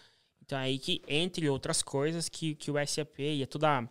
Então 0.45 0.59
é 0.59 0.63
aí 0.63 0.79
que, 0.79 1.01
entre 1.07 1.49
outras 1.49 1.83
coisas, 1.83 2.29
que, 2.29 2.57
que 2.57 2.71
o 2.71 2.75
SAP 2.85 3.21
e 3.21 3.43
é 3.43 3.47
toda, 3.47 3.89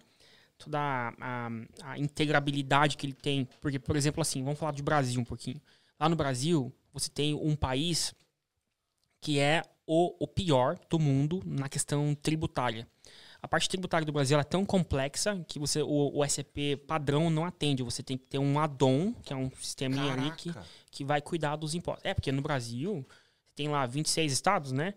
toda 0.57 0.77
a, 0.77 1.13
a, 1.19 1.49
a 1.83 1.97
integrabilidade 1.97 2.97
que 2.97 3.05
ele 3.05 3.13
tem. 3.13 3.47
Porque, 3.61 3.79
por 3.79 3.95
exemplo, 3.95 4.21
assim, 4.21 4.43
vamos 4.43 4.59
falar 4.59 4.73
de 4.73 4.83
Brasil 4.83 5.19
um 5.21 5.25
pouquinho. 5.25 5.61
Lá 5.97 6.09
no 6.09 6.15
Brasil, 6.17 6.73
você 6.93 7.09
tem 7.09 7.33
um 7.33 7.55
país 7.55 8.13
que 9.21 9.39
é 9.39 9.63
o, 9.87 10.15
o 10.23 10.27
pior 10.27 10.77
do 10.89 10.99
mundo 10.99 11.41
na 11.45 11.69
questão 11.69 12.15
tributária. 12.15 12.87
A 13.41 13.47
parte 13.47 13.69
tributária 13.69 14.05
do 14.05 14.11
Brasil 14.11 14.39
é 14.39 14.43
tão 14.43 14.65
complexa 14.65 15.43
que 15.47 15.59
você 15.59 15.81
o, 15.81 16.17
o 16.17 16.25
SCP 16.25 16.77
padrão 16.87 17.29
não 17.29 17.45
atende. 17.45 17.83
Você 17.83 18.01
tem 18.01 18.17
que 18.17 18.25
ter 18.25 18.39
um 18.39 18.59
addon, 18.59 19.13
que 19.23 19.31
é 19.31 19.35
um 19.35 19.51
sisteminha 19.51 20.13
ali 20.13 20.31
que, 20.31 20.51
que 20.89 21.05
vai 21.05 21.21
cuidar 21.21 21.55
dos 21.55 21.75
impostos. 21.75 22.03
É, 22.03 22.13
porque 22.13 22.31
no 22.31 22.41
Brasil 22.41 23.05
tem 23.55 23.67
lá 23.67 23.85
26 23.85 24.31
estados, 24.31 24.71
né? 24.71 24.95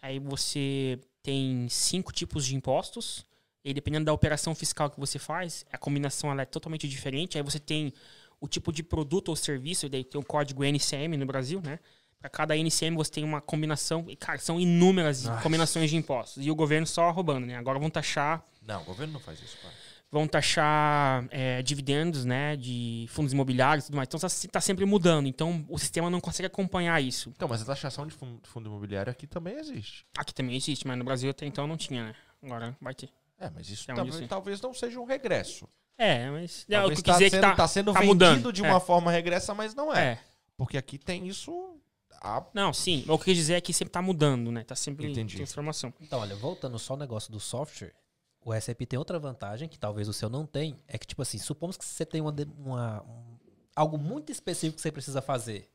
Aí 0.00 0.18
você 0.18 0.98
tem 1.22 1.68
cinco 1.68 2.12
tipos 2.12 2.46
de 2.46 2.56
impostos. 2.56 3.26
E 3.62 3.74
dependendo 3.74 4.06
da 4.06 4.12
operação 4.14 4.54
fiscal 4.54 4.88
que 4.88 4.98
você 4.98 5.18
faz, 5.18 5.66
a 5.70 5.76
combinação 5.76 6.30
ela 6.30 6.40
é 6.40 6.46
totalmente 6.46 6.88
diferente. 6.88 7.36
Aí 7.36 7.44
você 7.44 7.58
tem 7.58 7.92
o 8.40 8.48
tipo 8.48 8.72
de 8.72 8.82
produto 8.82 9.28
ou 9.28 9.36
serviço, 9.36 9.84
e 9.84 9.88
daí 9.90 10.02
tem 10.02 10.18
o 10.18 10.24
código 10.24 10.64
NCM 10.64 11.18
no 11.18 11.26
Brasil, 11.26 11.60
né? 11.62 11.78
Para 12.20 12.28
cada 12.28 12.54
NCM 12.54 12.94
você 12.96 13.10
tem 13.10 13.24
uma 13.24 13.40
combinação. 13.40 14.04
E, 14.06 14.14
cara, 14.14 14.38
são 14.38 14.60
inúmeras 14.60 15.24
Nossa. 15.24 15.42
combinações 15.42 15.88
de 15.88 15.96
impostos. 15.96 16.44
E 16.44 16.50
o 16.50 16.54
governo 16.54 16.86
só 16.86 17.10
roubando, 17.10 17.46
né? 17.46 17.56
Agora 17.56 17.78
vão 17.78 17.88
taxar. 17.88 18.44
Não, 18.62 18.82
o 18.82 18.84
governo 18.84 19.14
não 19.14 19.20
faz 19.20 19.40
isso, 19.40 19.56
cara. 19.62 19.72
Vão 20.12 20.26
taxar 20.26 21.24
é, 21.30 21.62
dividendos, 21.62 22.26
né? 22.26 22.56
De 22.56 23.06
fundos 23.08 23.32
imobiliários 23.32 23.84
e 23.84 23.86
tudo 23.86 23.96
mais. 23.96 24.06
Então 24.06 24.18
está 24.18 24.48
tá 24.52 24.60
sempre 24.60 24.84
mudando. 24.84 25.28
Então 25.28 25.64
o 25.66 25.78
sistema 25.78 26.10
não 26.10 26.20
consegue 26.20 26.46
acompanhar 26.46 27.00
isso. 27.00 27.30
Então, 27.34 27.48
mas 27.48 27.62
a 27.62 27.64
taxação 27.64 28.06
de 28.06 28.12
fundo, 28.12 28.68
imobiliário 28.68 29.10
aqui 29.10 29.26
também 29.26 29.54
existe. 29.54 30.04
Aqui 30.18 30.34
também 30.34 30.56
existe, 30.56 30.86
mas 30.86 30.98
no 30.98 31.04
Brasil 31.04 31.30
até 31.30 31.46
então 31.46 31.66
não 31.66 31.78
tinha, 31.78 32.04
né? 32.04 32.14
Agora 32.42 32.76
vai 32.82 32.94
ter. 32.94 33.08
É, 33.38 33.48
mas 33.48 33.70
isso 33.70 33.86
talvez, 33.86 34.28
talvez 34.28 34.60
não 34.60 34.74
seja 34.74 35.00
um 35.00 35.04
regresso. 35.04 35.66
É, 35.96 36.28
mas. 36.28 36.66
É, 36.68 36.84
o 36.84 36.90
que 36.90 37.02
tá 37.02 37.12
dizer 37.12 37.30
sendo, 37.30 37.40
que 37.40 37.46
tá, 37.46 37.56
tá 37.56 37.68
sendo 37.68 37.92
tá 37.94 38.00
vendido 38.00 38.14
mudando. 38.14 38.52
de 38.52 38.60
uma 38.60 38.76
é. 38.76 38.80
forma 38.80 39.10
regressa, 39.10 39.54
mas 39.54 39.74
não 39.74 39.94
é. 39.94 40.04
é. 40.04 40.18
Porque 40.56 40.76
aqui 40.76 40.98
tem 40.98 41.26
isso 41.26 41.80
a... 42.20 42.44
Não, 42.52 42.72
sim. 42.72 43.00
O 43.02 43.04
que 43.04 43.10
eu 43.10 43.18
quis 43.18 43.36
dizer 43.36 43.54
é 43.54 43.60
que 43.60 43.72
sempre 43.72 43.92
tá 43.92 44.02
mudando, 44.02 44.50
né? 44.52 44.64
Tá 44.64 44.74
sempre 44.74 45.10
Entendi. 45.10 45.34
em 45.34 45.38
transformação. 45.38 45.92
Então, 46.00 46.20
olha, 46.20 46.36
voltando 46.36 46.78
só 46.78 46.94
ao 46.94 46.98
negócio 46.98 47.32
do 47.32 47.40
software, 47.40 47.94
o 48.42 48.58
SAP 48.58 48.82
tem 48.86 48.98
outra 48.98 49.18
vantagem, 49.18 49.68
que 49.68 49.78
talvez 49.78 50.08
o 50.08 50.12
seu 50.12 50.28
não 50.28 50.46
tem, 50.46 50.80
é 50.88 50.96
que, 50.96 51.06
tipo 51.06 51.22
assim, 51.22 51.38
supomos 51.38 51.76
que 51.76 51.84
você 51.84 52.06
tem 52.06 52.20
uma, 52.20 52.34
uma 52.56 53.02
um, 53.02 53.38
algo 53.76 53.98
muito 53.98 54.32
específico 54.32 54.76
que 54.76 54.82
você 54.82 54.92
precisa 54.92 55.20
fazer. 55.20 55.70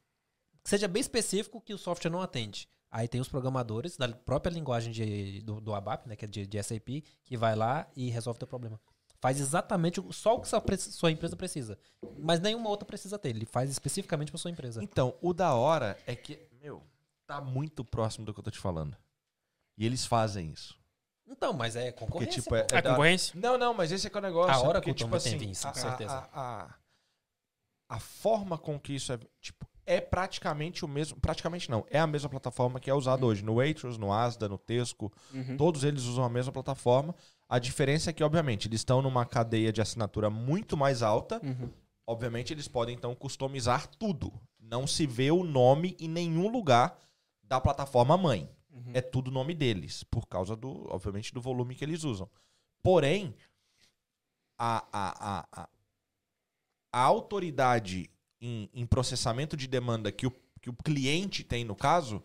Que 0.63 0.69
seja 0.69 0.87
bem 0.87 1.01
específico 1.01 1.61
que 1.61 1.73
o 1.73 1.77
software 1.77 2.11
não 2.11 2.21
atende. 2.21 2.67
Aí 2.89 3.07
tem 3.07 3.19
os 3.19 3.27
programadores 3.27 3.97
da 3.97 4.07
própria 4.07 4.51
linguagem 4.51 4.91
de, 4.91 5.41
do, 5.41 5.59
do 5.59 5.73
ABAP, 5.73 6.07
né, 6.07 6.15
que 6.15 6.25
é 6.25 6.27
de, 6.27 6.47
de 6.47 6.63
SAP, 6.63 7.03
que 7.23 7.37
vai 7.37 7.55
lá 7.55 7.87
e 7.95 8.09
resolve 8.09 8.37
o 8.37 8.39
teu 8.39 8.47
problema. 8.47 8.79
Faz 9.25 9.39
exatamente 9.39 9.99
só 10.11 10.35
o 10.35 10.39
que 10.39 10.47
sua, 10.47 10.63
sua 10.77 11.09
empresa 11.09 11.35
precisa. 11.35 11.79
Mas 12.15 12.39
nenhuma 12.39 12.69
outra 12.69 12.85
precisa 12.85 13.17
ter. 13.17 13.29
Ele 13.29 13.43
faz 13.43 13.71
especificamente 13.71 14.31
para 14.31 14.37
sua 14.37 14.51
empresa. 14.51 14.83
Então, 14.83 15.15
o 15.19 15.33
da 15.33 15.55
hora 15.55 15.97
é 16.05 16.15
que, 16.15 16.47
meu, 16.61 16.83
tá 17.25 17.41
muito 17.41 17.83
próximo 17.83 18.23
do 18.23 18.31
que 18.31 18.39
eu 18.39 18.43
tô 18.43 18.51
te 18.51 18.59
falando. 18.59 18.95
E 19.75 19.83
eles 19.83 20.05
fazem 20.05 20.51
isso. 20.51 20.77
Então, 21.25 21.53
mas 21.53 21.75
é 21.75 21.91
concorrência. 21.91 22.43
Porque, 22.43 22.61
tipo, 22.61 22.75
é, 22.75 22.77
é, 22.77 22.77
é 22.77 22.81
da... 22.83 22.91
concorrência? 22.91 23.33
Não, 23.41 23.57
não, 23.57 23.73
mas 23.73 23.91
esse 23.91 24.05
é 24.05 24.11
que 24.11 24.15
é 24.15 24.19
o 24.19 24.21
negócio. 24.21 24.53
A 24.53 24.59
hora 24.59 24.79
que 24.79 24.93
tipo 24.93 25.15
assim, 25.15 25.39
tem 25.39 25.49
isso, 25.49 25.67
com 25.67 25.73
certeza. 25.73 26.13
A, 26.31 26.67
a, 26.67 26.75
a, 27.89 27.99
forma 27.99 28.59
com 28.59 28.79
que 28.79 28.93
isso 28.93 29.11
é, 29.11 29.17
tipo, 29.41 29.65
é 29.87 29.99
praticamente 29.99 30.85
o 30.85 30.87
mesmo, 30.87 31.19
praticamente 31.19 31.71
não, 31.71 31.83
é 31.89 31.99
a 31.99 32.05
mesma 32.05 32.29
plataforma 32.29 32.79
que 32.79 32.91
é 32.91 32.93
usada 32.93 33.23
uhum. 33.23 33.31
hoje 33.31 33.43
no 33.43 33.55
Waitrose, 33.55 33.99
no 33.99 34.13
Asda, 34.13 34.47
no 34.47 34.59
Tesco, 34.59 35.11
uhum. 35.33 35.57
todos 35.57 35.83
eles 35.83 36.03
usam 36.03 36.23
a 36.23 36.29
mesma 36.29 36.51
plataforma, 36.51 37.15
a 37.47 37.59
diferença 37.59 38.09
é 38.09 38.13
que, 38.13 38.23
obviamente, 38.23 38.67
eles 38.67 38.81
estão 38.81 39.01
numa 39.01 39.25
cadeia 39.25 39.71
de 39.71 39.81
assinatura 39.81 40.29
muito 40.29 40.75
mais 40.75 41.03
alta. 41.03 41.39
Uhum. 41.43 41.69
Obviamente, 42.07 42.53
eles 42.53 42.67
podem, 42.67 42.95
então, 42.95 43.13
customizar 43.15 43.87
tudo. 43.87 44.33
Não 44.59 44.87
se 44.87 45.05
vê 45.05 45.31
o 45.31 45.43
nome 45.43 45.95
em 45.99 46.07
nenhum 46.07 46.47
lugar 46.47 46.97
da 47.43 47.61
plataforma 47.61 48.17
mãe. 48.17 48.49
Uhum. 48.71 48.91
É 48.93 49.01
tudo 49.01 49.31
nome 49.31 49.53
deles, 49.53 50.03
por 50.03 50.27
causa, 50.27 50.55
do, 50.55 50.87
obviamente, 50.89 51.33
do 51.33 51.41
volume 51.41 51.75
que 51.75 51.85
eles 51.85 52.03
usam. 52.03 52.29
Porém, 52.81 53.35
a, 54.57 54.85
a, 54.91 55.45
a, 55.61 55.69
a, 56.91 56.99
autoridade 57.01 58.09
em, 58.41 58.69
em 58.73 58.85
processamento 58.85 59.55
de 59.55 59.67
demanda 59.67 60.11
que 60.11 60.27
o, 60.27 60.31
que 60.61 60.69
o 60.69 60.73
cliente 60.73 61.43
tem, 61.43 61.63
no 61.63 61.75
caso, 61.75 62.23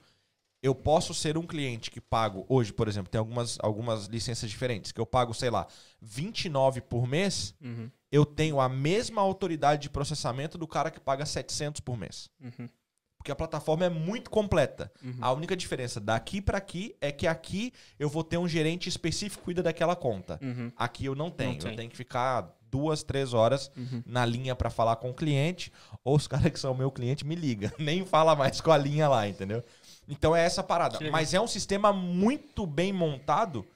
eu 0.62 0.74
posso 0.74 1.14
ser 1.14 1.38
um 1.38 1.46
cliente 1.46 1.90
que 1.90 2.00
pago 2.00 2.44
hoje, 2.48 2.72
por 2.72 2.86
exemplo, 2.86 3.10
tem 3.10 3.18
algumas, 3.18 3.58
algumas 3.60 4.06
licenças 4.06 4.50
diferentes, 4.50 4.92
que 4.92 5.00
eu 5.00 5.06
pago, 5.06 5.32
sei 5.32 5.50
lá, 5.50 5.66
29 6.02 6.82
por 6.82 7.06
mês, 7.06 7.54
uhum. 7.62 7.90
eu 8.12 8.26
tenho 8.26 8.60
a 8.60 8.68
mesma 8.68 9.22
autoridade 9.22 9.82
de 9.82 9.90
processamento 9.90 10.58
do 10.58 10.66
cara 10.66 10.90
que 10.90 11.00
paga 11.00 11.24
700 11.24 11.80
por 11.80 11.96
mês. 11.96 12.28
Uhum. 12.40 12.68
Porque 13.16 13.30
a 13.30 13.36
plataforma 13.36 13.84
é 13.84 13.90
muito 13.90 14.30
completa. 14.30 14.90
Uhum. 15.02 15.18
A 15.20 15.30
única 15.32 15.54
diferença 15.54 16.00
daqui 16.00 16.40
para 16.40 16.56
aqui 16.56 16.96
é 17.02 17.12
que 17.12 17.26
aqui 17.26 17.70
eu 17.98 18.08
vou 18.08 18.24
ter 18.24 18.38
um 18.38 18.48
gerente 18.48 18.88
específico 18.88 19.40
que 19.40 19.44
cuida 19.44 19.62
daquela 19.62 19.94
conta. 19.94 20.38
Uhum. 20.42 20.72
Aqui 20.74 21.04
eu 21.04 21.14
não 21.14 21.30
tenho. 21.30 21.62
Não 21.62 21.70
eu 21.70 21.76
tenho 21.76 21.90
que 21.90 21.96
ficar 21.98 22.50
duas, 22.70 23.02
três 23.02 23.34
horas 23.34 23.70
uhum. 23.76 24.02
na 24.06 24.24
linha 24.24 24.54
para 24.54 24.70
falar 24.70 24.96
com 24.96 25.10
o 25.10 25.14
cliente, 25.14 25.72
ou 26.04 26.16
os 26.16 26.26
caras 26.28 26.50
que 26.50 26.58
são 26.58 26.74
meu 26.74 26.90
cliente 26.90 27.26
me 27.26 27.34
ligam. 27.34 27.70
Nem 27.78 28.06
fala 28.06 28.34
mais 28.34 28.60
com 28.60 28.70
a 28.70 28.78
linha 28.78 29.08
lá, 29.08 29.28
entendeu? 29.28 29.62
Então 30.10 30.34
é 30.34 30.44
essa 30.44 30.62
parada. 30.62 30.98
Mas 31.10 31.32
é 31.32 31.40
um 31.40 31.46
sistema 31.46 31.92
muito 31.92 32.66
bem 32.66 32.92
montado 32.92 33.66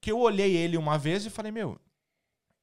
que 0.00 0.10
eu 0.10 0.18
olhei 0.18 0.56
ele 0.56 0.76
uma 0.76 0.98
vez 0.98 1.24
e 1.24 1.30
falei, 1.30 1.52
meu, 1.52 1.80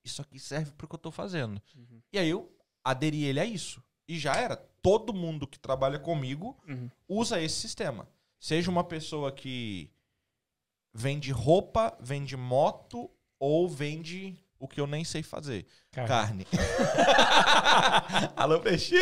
isso 0.03 0.21
aqui 0.21 0.37
serve 0.37 0.71
pro 0.73 0.87
que 0.87 0.95
eu 0.95 0.99
tô 0.99 1.11
fazendo. 1.11 1.61
Uhum. 1.75 2.01
E 2.11 2.19
aí 2.19 2.29
eu 2.29 2.51
aderi 2.83 3.23
ele 3.23 3.39
a 3.39 3.45
isso. 3.45 3.81
E 4.07 4.19
já 4.19 4.35
era. 4.35 4.57
Todo 4.81 5.13
mundo 5.13 5.47
que 5.47 5.57
trabalha 5.57 5.97
comigo 5.97 6.57
uhum. 6.67 6.89
usa 7.07 7.41
esse 7.41 7.55
sistema. 7.55 8.07
Seja 8.39 8.69
uma 8.69 8.83
pessoa 8.83 9.31
que 9.31 9.89
vende 10.93 11.31
roupa, 11.31 11.95
vende 11.99 12.35
moto 12.35 13.09
ou 13.39 13.69
vende 13.69 14.37
o 14.61 14.67
que 14.67 14.79
eu 14.79 14.85
nem 14.85 15.03
sei 15.03 15.23
fazer. 15.23 15.65
Carne. 15.91 16.45
Carne. 16.45 16.47
Alô, 18.37 18.59
peixe! 18.59 18.95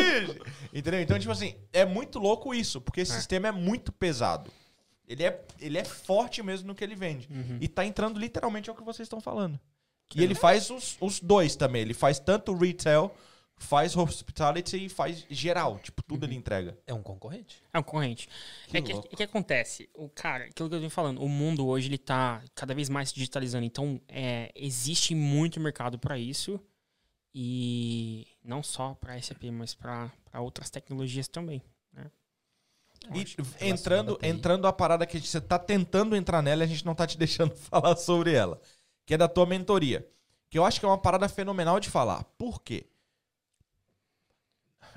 Entendeu? 0.74 1.02
Então, 1.02 1.20
tipo 1.20 1.32
assim, 1.32 1.54
é 1.74 1.84
muito 1.84 2.18
louco 2.18 2.56
isso, 2.56 2.80
porque 2.80 3.02
esse 3.02 3.12
é. 3.12 3.16
sistema 3.16 3.50
é 3.50 3.52
muito 3.52 3.92
pesado. 3.92 4.50
Ele 5.06 5.24
é, 5.24 5.46
ele 5.60 5.78
é 5.78 5.84
forte 5.84 6.42
mesmo 6.42 6.68
no 6.68 6.76
que 6.76 6.84
ele 6.84 6.96
vende. 6.96 7.28
Uhum. 7.30 7.58
E 7.60 7.68
tá 7.68 7.86
entrando 7.86 8.18
literalmente 8.18 8.70
ao 8.70 8.76
que 8.76 8.84
vocês 8.84 9.06
estão 9.06 9.20
falando. 9.20 9.60
E 10.16 10.24
ele 10.24 10.34
faz 10.34 10.70
os, 10.70 10.98
os 11.02 11.20
dois 11.20 11.56
também. 11.56 11.82
Ele 11.82 11.94
faz 11.94 12.20
tanto 12.20 12.56
retail 12.56 13.12
faz 13.60 13.96
hospitality 13.96 14.86
e 14.86 14.90
faz 14.90 15.26
geral. 15.30 15.80
Tipo, 15.80 16.02
tudo 16.02 16.24
uhum. 16.24 16.30
ele 16.30 16.38
entrega. 16.38 16.78
É 16.88 16.94
um 16.94 17.04
concorrente. 17.04 17.62
É 17.74 17.78
um 17.78 17.84
concorrente. 17.84 18.28
Que 18.68 18.78
é 18.78 18.82
que, 18.82 18.94
o 18.94 19.02
que 19.02 19.24
acontece? 19.24 19.90
O 19.94 20.10
cara, 20.10 20.46
aquilo 20.46 20.70
que 20.70 20.76
eu 20.76 20.80
venho 20.80 20.90
falando, 20.90 21.22
o 21.22 21.28
mundo 21.28 21.68
hoje 21.68 21.88
ele 21.88 21.98
tá 21.98 22.42
cada 22.56 22.74
vez 22.74 22.90
mais 22.90 23.10
se 23.10 23.16
digitalizando. 23.16 23.66
Então, 23.66 24.02
é, 24.08 24.52
existe 24.56 25.14
muito 25.14 25.60
mercado 25.60 26.00
para 26.00 26.18
isso. 26.18 26.60
E 27.36 28.28
não 28.44 28.64
só 28.64 28.96
para 28.96 29.22
SAP, 29.22 29.44
mas 29.52 29.76
para 29.76 30.12
outras 30.36 30.70
tecnologias 30.70 31.28
também. 31.28 31.62
Né? 31.94 32.10
E 33.14 33.68
entrando, 33.68 34.18
entrando 34.24 34.66
a 34.66 34.74
parada 34.74 35.06
que 35.06 35.20
você 35.20 35.40
tá 35.40 35.60
tentando 35.60 36.16
entrar 36.16 36.42
nela 36.42 36.64
e 36.64 36.66
a 36.66 36.68
gente 36.68 36.86
não 36.86 36.96
tá 36.96 37.06
te 37.06 37.18
deixando 37.18 37.56
falar 37.70 37.96
sobre 37.98 38.34
ela. 38.34 38.60
Que 39.06 39.14
é 39.14 39.18
da 39.18 39.28
tua 39.28 39.46
mentoria. 39.46 40.08
Que 40.50 40.58
eu 40.58 40.66
acho 40.66 40.80
que 40.80 40.86
é 40.86 40.90
uma 40.90 40.98
parada 40.98 41.30
fenomenal 41.30 41.80
de 41.80 41.90
falar. 41.90 42.24
Por 42.38 42.62
quê? 42.62 42.88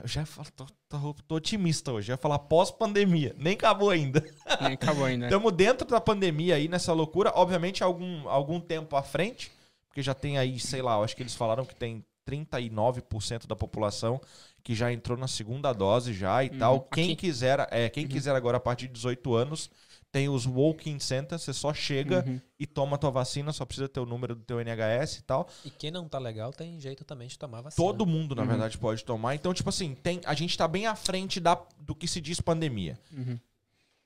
Eu 0.02 0.08
já 0.08 0.26
falo, 0.26 0.48
tô, 0.56 0.66
tô, 0.89 1.14
tô, 1.28 1.34
otimista 1.36 1.92
hoje. 1.92 2.10
Eu 2.10 2.14
ia 2.14 2.18
falar 2.18 2.40
pós-pandemia. 2.40 3.36
Nem 3.39 3.55
acabou 3.55 3.89
ainda. 3.89 4.20
Nem 4.60 4.72
acabou 4.72 5.05
ainda. 5.05 5.26
Estamos 5.26 5.52
dentro 5.52 5.86
da 5.86 6.00
pandemia 6.00 6.56
aí, 6.56 6.66
nessa 6.66 6.92
loucura. 6.92 7.32
Obviamente, 7.36 7.84
algum, 7.84 8.28
algum 8.28 8.58
tempo 8.58 8.97
à 8.97 9.02
frente, 9.02 9.52
porque 9.86 10.02
já 10.02 10.12
tem 10.12 10.39
aí, 10.39 10.58
sei 10.58 10.82
lá, 10.82 10.97
acho 10.97 11.14
que 11.14 11.22
eles 11.22 11.36
falaram 11.36 11.64
que 11.64 11.76
tem 11.76 12.05
39% 12.28 13.47
da 13.47 13.55
população 13.55 14.20
que 14.62 14.74
já 14.74 14.92
entrou 14.92 15.16
na 15.16 15.28
segunda 15.28 15.72
dose 15.72 16.12
já 16.12 16.42
e 16.42 16.50
uhum. 16.50 16.58
tal. 16.58 16.81
Quem 16.81 17.05
Aqui. 17.05 17.16
quiser, 17.16 17.68
é, 17.70 17.89
quem 17.89 18.05
uhum. 18.05 18.10
quiser 18.10 18.34
agora 18.34 18.56
a 18.56 18.60
partir 18.60 18.89
de 18.89 18.94
18 18.94 19.34
anos, 19.34 19.70
tem 20.12 20.28
os 20.28 20.47
walking 20.47 20.99
centers, 20.99 21.41
você 21.41 21.55
só 21.55 21.73
chega 21.73 22.23
uhum. 22.28 22.39
e 22.60 22.66
toma 22.66 22.97
a 22.97 22.99
tua 22.99 23.10
vacina, 23.10 23.50
só 23.50 23.65
precisa 23.65 23.89
ter 23.89 23.99
o 23.99 24.05
número 24.05 24.34
do 24.34 24.44
teu 24.44 24.60
NHS 24.60 25.16
e 25.16 25.23
tal. 25.23 25.49
E 25.65 25.70
quem 25.70 25.91
não 25.91 26.07
tá 26.07 26.18
legal 26.18 26.52
tem 26.52 26.78
jeito 26.78 27.02
também 27.02 27.26
de 27.26 27.39
tomar 27.39 27.62
vacina. 27.62 27.84
Todo 27.84 28.05
mundo, 28.05 28.34
na 28.34 28.42
uhum. 28.42 28.49
verdade, 28.49 28.76
pode 28.76 29.02
tomar. 29.07 29.34
Então, 29.34 29.55
tipo 29.55 29.70
assim, 29.70 29.94
tem, 29.94 30.20
a 30.26 30.34
gente 30.34 30.57
tá 30.57 30.68
bem 30.68 30.86
à 30.86 30.94
frente 30.94 31.41
da, 31.41 31.58
do 31.81 31.94
que 31.94 32.07
se 32.07 32.20
diz 32.20 32.42
pandemia. 32.42 33.00
Uhum. 33.10 33.41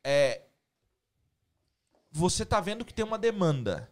É, 0.05 0.43
você 2.13 2.47
tá 2.47 2.61
vendo 2.61 2.85
que 2.85 2.95
tem 2.95 3.05
uma 3.05 3.19
demanda. 3.19 3.91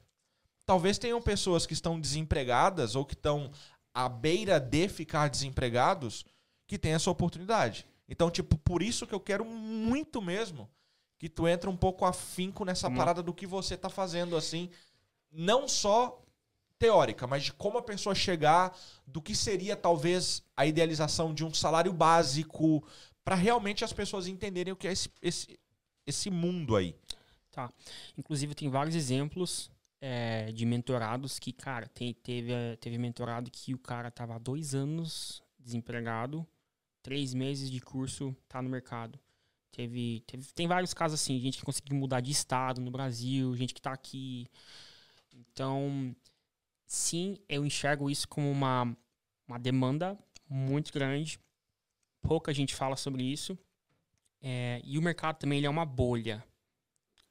Talvez 0.65 0.99
tenham 0.99 1.21
pessoas 1.21 1.67
que 1.67 1.73
estão 1.73 2.01
desempregadas 2.01 2.95
ou 2.95 3.05
que 3.05 3.15
estão 3.15 3.51
à 3.93 4.09
beira 4.09 4.61
de 4.61 4.89
ficar 4.89 5.29
desempregados 5.29 6.25
que 6.65 6.79
tem 6.79 6.93
essa 6.93 7.11
oportunidade. 7.11 7.85
Então, 8.09 8.31
tipo, 8.31 8.57
por 8.59 8.83
isso 8.85 9.05
que 9.05 9.15
eu 9.15 9.21
quero 9.21 9.45
muito 9.45 10.23
mesmo 10.23 10.71
que 11.19 11.29
tu 11.29 11.47
entra 11.49 11.71
um 11.71 11.77
pouco 11.77 12.05
afinco 12.05 12.65
nessa 12.65 12.89
uhum. 12.89 12.97
parada 12.97 13.23
do 13.23 13.33
que 13.33 13.47
você 13.47 13.77
tá 13.77 13.89
fazendo, 13.89 14.37
assim. 14.37 14.71
Não 15.31 15.67
só 15.67 16.23
teórica, 16.79 17.27
mas 17.27 17.45
de 17.45 17.53
como 17.53 17.79
a 17.79 17.83
pessoa 17.83 18.15
chegar, 18.15 18.77
do 19.07 19.23
que 19.23 19.35
seria 19.35 19.77
talvez 19.77 20.43
a 20.57 20.67
idealização 20.67 21.33
de 21.33 21.45
um 21.45 21.55
salário 21.55 21.93
básico, 21.93 22.87
para 23.25 23.35
realmente 23.35 23.85
as 23.85 23.93
pessoas 23.93 24.27
entenderem 24.27 24.73
o 24.73 24.77
que 24.77 24.87
é 24.87 24.93
esse, 24.93 25.09
esse, 25.23 25.59
esse 26.07 26.31
mundo 26.31 26.77
aí. 26.77 26.95
Tá. 27.51 27.73
Inclusive, 28.19 28.55
tem 28.55 28.69
vários 28.69 28.95
exemplos 28.95 29.71
é, 30.01 30.53
de 30.53 30.67
mentorados 30.67 31.39
que, 31.39 31.53
cara, 31.53 31.87
tem, 31.89 32.13
teve, 32.13 32.53
teve 32.81 32.99
mentorado 32.99 33.51
que 33.51 33.73
o 33.73 33.79
cara 33.79 34.11
tava 34.11 34.35
há 34.35 34.39
dois 34.39 34.75
anos 34.75 35.43
desempregado, 35.59 36.47
três 37.03 37.33
meses 37.33 37.71
de 37.71 37.81
curso, 37.81 38.37
tá 38.49 38.61
no 38.61 38.69
mercado. 38.69 39.19
Teve, 39.75 40.23
teve, 40.25 40.53
tem 40.53 40.69
vários 40.69 40.95
casos 40.95 41.21
assim, 41.21 41.41
gente 41.41 41.59
que 41.59 41.65
conseguiu 41.65 41.97
mudar 41.97 42.21
de 42.21 42.31
estado 42.31 42.81
no 42.81 42.93
Brasil, 42.93 43.57
gente 43.57 43.75
que 43.75 43.83
tá 43.83 43.93
aqui. 43.93 44.47
Então, 45.33 46.15
sim, 46.87 47.37
eu 47.49 47.67
enxergo 47.67 48.09
isso 48.09 48.29
como 48.29 48.49
uma, 48.49 48.97
uma 49.49 49.59
demanda 49.59 50.17
muito 50.49 50.93
grande. 50.93 51.41
Pouca 52.23 52.55
gente 52.55 52.73
fala 52.73 52.95
sobre 52.95 53.25
isso. 53.25 53.59
É, 54.41 54.81
e 54.85 54.97
o 54.97 55.03
mercado 55.03 55.39
também 55.39 55.59
ele 55.59 55.67
é 55.67 55.71
uma 55.71 55.85
bolha. 55.85 56.45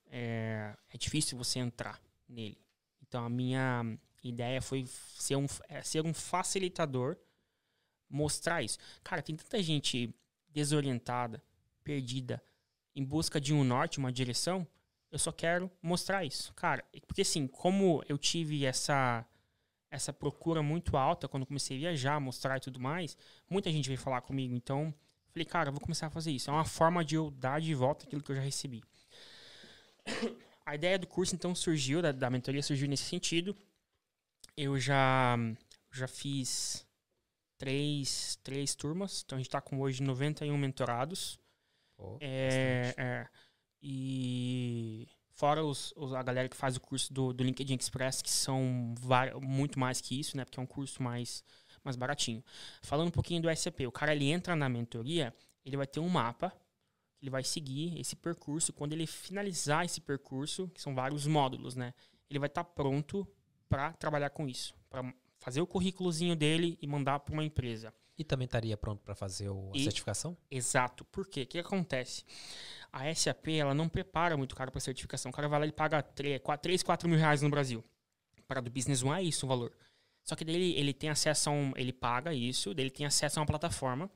É, 0.07 0.75
é 0.89 0.97
difícil 0.97 1.37
você 1.37 1.59
entrar 1.59 1.97
nele. 2.27 2.59
Então 3.01 3.23
a 3.23 3.29
minha 3.29 3.97
ideia 4.21 4.61
foi 4.61 4.85
ser 4.85 5.37
um, 5.37 5.45
é 5.69 5.81
ser 5.81 6.05
um 6.05 6.13
facilitador, 6.13 7.15
mostrar 8.09 8.61
isso. 8.61 8.77
Cara, 9.01 9.21
tem 9.21 9.33
tanta 9.33 9.63
gente 9.63 10.13
desorientada, 10.49 11.41
perdida, 11.83 12.41
em 12.95 13.03
busca 13.03 13.39
de 13.39 13.53
um 13.53 13.63
norte, 13.63 13.99
uma 13.99 14.11
direção. 14.11 14.67
Eu 15.11 15.19
só 15.19 15.31
quero 15.31 15.69
mostrar 15.81 16.25
isso, 16.25 16.53
cara. 16.53 16.83
Porque 17.07 17.21
assim, 17.21 17.47
como 17.47 18.03
eu 18.07 18.17
tive 18.17 18.65
essa 18.65 19.25
essa 19.93 20.11
procura 20.11 20.63
muito 20.63 20.97
alta 20.97 21.27
quando 21.27 21.45
comecei 21.45 21.77
a 21.77 21.79
viajar, 21.81 22.19
mostrar 22.19 22.57
e 22.57 22.59
tudo 22.59 22.79
mais, 22.79 23.15
muita 23.47 23.71
gente 23.71 23.87
veio 23.87 23.99
falar 23.99 24.21
comigo. 24.21 24.55
Então, 24.55 24.91
falei, 25.29 25.45
cara, 25.45 25.69
vou 25.69 25.79
começar 25.79 26.07
a 26.07 26.09
fazer 26.09 26.31
isso. 26.31 26.49
É 26.49 26.53
uma 26.53 26.65
forma 26.65 27.05
de 27.05 27.13
eu 27.13 27.29
dar 27.29 27.61
de 27.61 27.75
volta 27.75 28.05
aquilo 28.05 28.23
que 28.23 28.31
eu 28.31 28.35
já 28.35 28.41
recebi. 28.41 28.83
A 30.65 30.75
ideia 30.75 30.97
do 30.97 31.05
curso, 31.05 31.35
então, 31.35 31.53
surgiu, 31.53 32.01
da, 32.01 32.13
da 32.13 32.29
mentoria 32.29 32.63
surgiu 32.63 32.87
nesse 32.87 33.03
sentido. 33.03 33.53
Eu 34.55 34.79
já, 34.79 35.37
já 35.91 36.07
fiz 36.07 36.87
três, 37.57 38.39
três 38.43 38.73
turmas, 38.73 39.23
então 39.25 39.35
a 39.35 39.39
gente 39.39 39.49
está 39.49 39.59
com 39.59 39.81
hoje 39.81 40.01
91 40.01 40.57
mentorados. 40.57 41.37
Oh, 42.03 42.17
é, 42.19 42.93
é, 42.97 43.27
e 43.81 45.07
fora 45.31 45.63
os, 45.63 45.93
os, 45.95 46.13
a 46.13 46.21
galera 46.21 46.49
que 46.49 46.55
faz 46.55 46.75
o 46.75 46.81
curso 46.81 47.13
do, 47.13 47.31
do 47.33 47.43
LinkedIn 47.43 47.75
Express, 47.75 48.21
que 48.21 48.29
são 48.29 48.93
muito 49.41 49.79
mais 49.79 50.01
que 50.01 50.19
isso, 50.19 50.35
né? 50.35 50.43
Porque 50.45 50.59
é 50.59 50.63
um 50.63 50.67
curso 50.67 51.01
mais, 51.01 51.43
mais 51.83 51.95
baratinho. 51.95 52.43
Falando 52.81 53.07
um 53.07 53.11
pouquinho 53.11 53.41
do 53.41 53.55
SAP, 53.55 53.81
o 53.87 53.91
cara 53.91 54.13
ele 54.13 54.29
entra 54.31 54.55
na 54.55 54.67
mentoria, 54.67 55.33
ele 55.65 55.77
vai 55.77 55.87
ter 55.87 55.99
um 55.99 56.09
mapa 56.09 56.53
ele 57.23 57.29
vai 57.29 57.41
seguir 57.41 57.97
esse 57.97 58.17
percurso. 58.17 58.73
Quando 58.73 58.91
ele 58.91 59.07
finalizar 59.07 59.85
esse 59.85 60.01
percurso, 60.01 60.67
que 60.73 60.81
são 60.81 60.93
vários 60.93 61.25
módulos, 61.25 61.73
né? 61.73 61.93
Ele 62.29 62.37
vai 62.37 62.47
estar 62.47 62.65
tá 62.65 62.69
pronto 62.69 63.25
para 63.69 63.93
trabalhar 63.93 64.29
com 64.29 64.45
isso, 64.45 64.75
para 64.89 65.13
fazer 65.37 65.61
o 65.61 65.65
currículozinho 65.65 66.35
dele 66.35 66.77
e 66.81 66.85
mandar 66.85 67.21
para 67.21 67.33
uma 67.33 67.43
empresa. 67.43 67.93
E 68.17 68.23
também 68.23 68.45
estaria 68.45 68.77
pronto 68.77 69.01
para 69.01 69.15
fazer 69.15 69.49
o, 69.49 69.71
a 69.73 69.77
e, 69.77 69.83
certificação? 69.83 70.37
Exato. 70.49 71.03
Por 71.05 71.27
quê? 71.27 71.43
O 71.43 71.47
que 71.47 71.59
acontece? 71.59 72.23
A 72.91 73.13
SAP 73.13 73.47
ela 73.47 73.73
não 73.73 73.89
prepara 73.89 74.37
muito 74.37 74.55
caro 74.55 74.71
para 74.71 74.79
certificação. 74.79 75.31
O 75.31 75.33
cara 75.33 75.47
vai 75.47 75.61
lá 75.61 75.65
e 75.65 75.71
paga 75.71 76.01
3, 76.01 76.39
4, 76.41 76.61
3, 76.61 76.83
4 76.83 77.09
mil 77.09 77.17
reais 77.17 77.41
no 77.41 77.49
Brasil. 77.49 77.83
Para 78.47 78.61
do 78.61 78.69
Business 78.69 79.01
One 79.01 79.19
é 79.19 79.23
isso 79.23 79.45
o 79.45 79.49
valor. 79.49 79.71
Só 80.23 80.35
que 80.35 80.45
dele 80.45 80.73
ele 80.77 80.93
tem 80.93 81.09
acesso 81.09 81.49
a 81.49 81.53
um, 81.53 81.73
ele 81.75 81.91
paga 81.91 82.33
isso, 82.33 82.73
dele 82.73 82.91
tem 82.91 83.05
acesso 83.05 83.39
a 83.39 83.41
uma 83.41 83.47
plataforma 83.47 84.09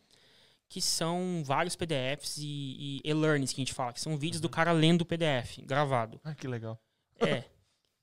que 0.69 0.81
são 0.81 1.43
vários 1.45 1.75
PDFs 1.75 2.37
e 2.39 3.01
e-learnings 3.03 3.53
que 3.53 3.61
a 3.61 3.63
gente 3.63 3.73
fala, 3.73 3.93
que 3.93 4.01
são 4.01 4.17
vídeos 4.17 4.41
do 4.41 4.45
uhum. 4.45 4.51
cara 4.51 4.71
lendo 4.71 5.01
o 5.01 5.05
PDF, 5.05 5.59
gravado. 5.63 6.19
Ah, 6.23 6.35
que 6.35 6.47
legal. 6.47 6.79
É. 7.19 7.43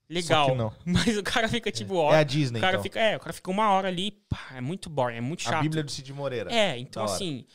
Legal. 0.09 0.55
não. 0.55 0.73
Mas 0.85 1.17
o 1.17 1.23
cara 1.23 1.49
fica 1.49 1.71
tipo, 1.73 1.95
ó. 1.95 2.13
É 2.13 2.19
a 2.19 2.23
Disney, 2.23 2.59
o 2.59 2.61
cara 2.61 2.75
então. 2.75 2.83
fica, 2.83 3.01
É, 3.01 3.17
o 3.17 3.21
cara 3.21 3.33
fica 3.33 3.51
uma 3.51 3.71
hora 3.71 3.89
ali, 3.89 4.11
pá, 4.29 4.53
é 4.55 4.61
muito 4.61 4.91
boring, 4.91 5.17
é 5.17 5.21
muito 5.21 5.43
chato. 5.43 5.55
A 5.55 5.63
Bíblia 5.63 5.83
do 5.83 5.91
Cid 5.91 6.13
Moreira. 6.13 6.53
É, 6.53 6.79
então 6.79 7.05
assim, 7.05 7.47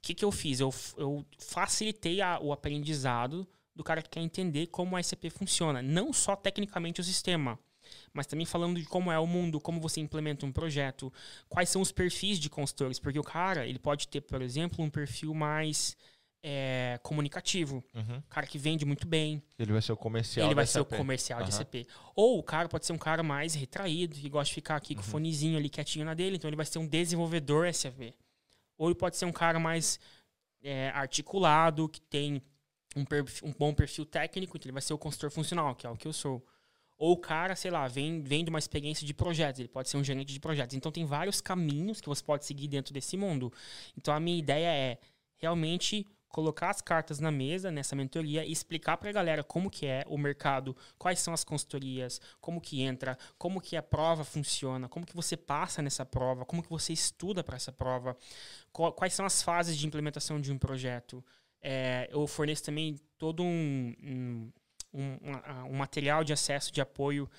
o 0.00 0.02
que, 0.02 0.14
que 0.14 0.24
eu 0.24 0.32
fiz? 0.32 0.60
Eu, 0.60 0.72
eu 0.96 1.24
facilitei 1.38 2.20
a, 2.20 2.38
o 2.40 2.52
aprendizado 2.52 3.46
do 3.74 3.84
cara 3.84 4.02
que 4.02 4.10
quer 4.10 4.20
entender 4.20 4.66
como 4.66 4.96
o 4.96 5.02
SAP 5.02 5.30
funciona. 5.30 5.82
Não 5.82 6.12
só 6.12 6.36
tecnicamente 6.36 7.00
o 7.00 7.04
sistema, 7.04 7.58
mas 8.12 8.26
também 8.26 8.46
falando 8.46 8.78
de 8.78 8.86
como 8.86 9.10
é 9.10 9.18
o 9.18 9.26
mundo, 9.26 9.60
como 9.60 9.80
você 9.80 10.00
implementa 10.00 10.46
um 10.46 10.52
projeto, 10.52 11.12
quais 11.48 11.68
são 11.68 11.82
os 11.82 11.92
perfis 11.92 12.38
de 12.38 12.50
consultores, 12.50 12.98
porque 12.98 13.18
o 13.18 13.24
cara 13.24 13.66
ele 13.66 13.78
pode 13.78 14.08
ter, 14.08 14.20
por 14.20 14.42
exemplo, 14.42 14.84
um 14.84 14.90
perfil 14.90 15.34
mais 15.34 15.96
é, 16.42 16.98
comunicativo, 17.02 17.84
uhum. 17.94 18.22
cara 18.28 18.46
que 18.46 18.58
vende 18.58 18.84
muito 18.84 19.06
bem. 19.06 19.42
Ele 19.58 19.72
vai 19.72 19.82
ser 19.82 19.92
o 19.92 19.96
comercial. 19.96 20.46
Ele 20.46 20.54
vai 20.54 20.66
ser 20.66 20.80
o 20.80 20.84
comercial 20.84 21.40
uhum. 21.40 21.46
de 21.46 21.54
CP. 21.54 21.86
Ou 22.14 22.38
o 22.38 22.42
cara 22.42 22.68
pode 22.68 22.86
ser 22.86 22.92
um 22.92 22.98
cara 22.98 23.22
mais 23.22 23.54
retraído, 23.54 24.14
que 24.14 24.28
gosta 24.28 24.48
de 24.48 24.54
ficar 24.54 24.76
aqui 24.76 24.94
com 24.94 25.02
o 25.02 25.04
uhum. 25.04 25.10
fonezinho 25.10 25.58
ali 25.58 25.68
quietinho 25.68 26.04
na 26.04 26.14
dele, 26.14 26.36
então 26.36 26.48
ele 26.48 26.56
vai 26.56 26.66
ser 26.66 26.78
um 26.78 26.86
desenvolvedor 26.86 27.72
SAP. 27.72 28.14
Ou 28.78 28.88
ele 28.88 28.94
pode 28.94 29.16
ser 29.16 29.26
um 29.26 29.32
cara 29.32 29.58
mais 29.58 30.00
é, 30.62 30.88
articulado, 30.90 31.88
que 31.88 32.00
tem 32.00 32.42
um, 32.96 33.04
perfil, 33.04 33.48
um 33.48 33.52
bom 33.52 33.74
perfil 33.74 34.06
técnico, 34.06 34.56
então 34.56 34.68
ele 34.68 34.72
vai 34.72 34.82
ser 34.82 34.94
o 34.94 34.98
consultor 34.98 35.30
funcional, 35.30 35.74
que 35.74 35.86
é 35.86 35.90
o 35.90 35.96
que 35.96 36.08
eu 36.08 36.12
sou. 36.12 36.44
Ou 36.96 37.12
o 37.12 37.16
cara, 37.16 37.56
sei 37.56 37.70
lá, 37.70 37.88
vem, 37.88 38.22
vem 38.22 38.44
de 38.44 38.50
uma 38.50 38.58
experiência 38.58 39.06
de 39.06 39.14
projetos, 39.14 39.58
ele 39.58 39.68
pode 39.68 39.88
ser 39.88 39.96
um 39.96 40.04
gerente 40.04 40.32
de 40.32 40.40
projetos. 40.40 40.76
Então 40.76 40.92
tem 40.92 41.04
vários 41.04 41.40
caminhos 41.40 42.00
que 42.00 42.08
você 42.08 42.22
pode 42.22 42.44
seguir 42.44 42.68
dentro 42.68 42.92
desse 42.92 43.16
mundo. 43.16 43.52
Então 43.96 44.12
a 44.12 44.20
minha 44.20 44.38
ideia 44.38 44.68
é 44.68 44.98
realmente 45.36 46.06
colocar 46.30 46.70
as 46.70 46.80
cartas 46.80 47.18
na 47.18 47.30
mesa 47.30 47.70
nessa 47.70 47.94
mentoria 47.94 48.44
e 48.44 48.52
explicar 48.52 48.96
para 48.96 49.10
a 49.10 49.12
galera 49.12 49.44
como 49.44 49.68
que 49.68 49.84
é 49.84 50.04
o 50.06 50.16
mercado, 50.16 50.76
quais 50.96 51.18
são 51.20 51.34
as 51.34 51.44
consultorias, 51.44 52.20
como 52.40 52.60
que 52.60 52.80
entra, 52.82 53.18
como 53.36 53.60
que 53.60 53.76
a 53.76 53.82
prova 53.82 54.24
funciona, 54.24 54.88
como 54.88 55.04
que 55.04 55.14
você 55.14 55.36
passa 55.36 55.82
nessa 55.82 56.06
prova, 56.06 56.44
como 56.44 56.62
que 56.62 56.70
você 56.70 56.92
estuda 56.92 57.44
para 57.44 57.56
essa 57.56 57.72
prova, 57.72 58.16
quais 58.72 59.12
são 59.12 59.26
as 59.26 59.42
fases 59.42 59.76
de 59.76 59.86
implementação 59.86 60.40
de 60.40 60.52
um 60.52 60.58
projeto. 60.58 61.22
É, 61.60 62.08
eu 62.10 62.26
forneço 62.26 62.64
também 62.64 62.98
todo 63.18 63.42
um, 63.42 63.94
um 64.02 64.52
um, 64.92 65.16
um, 65.68 65.76
material 65.76 66.24
de 66.24 66.32
acesso 66.32 66.72
de 66.72 66.80
apoio 66.80 67.30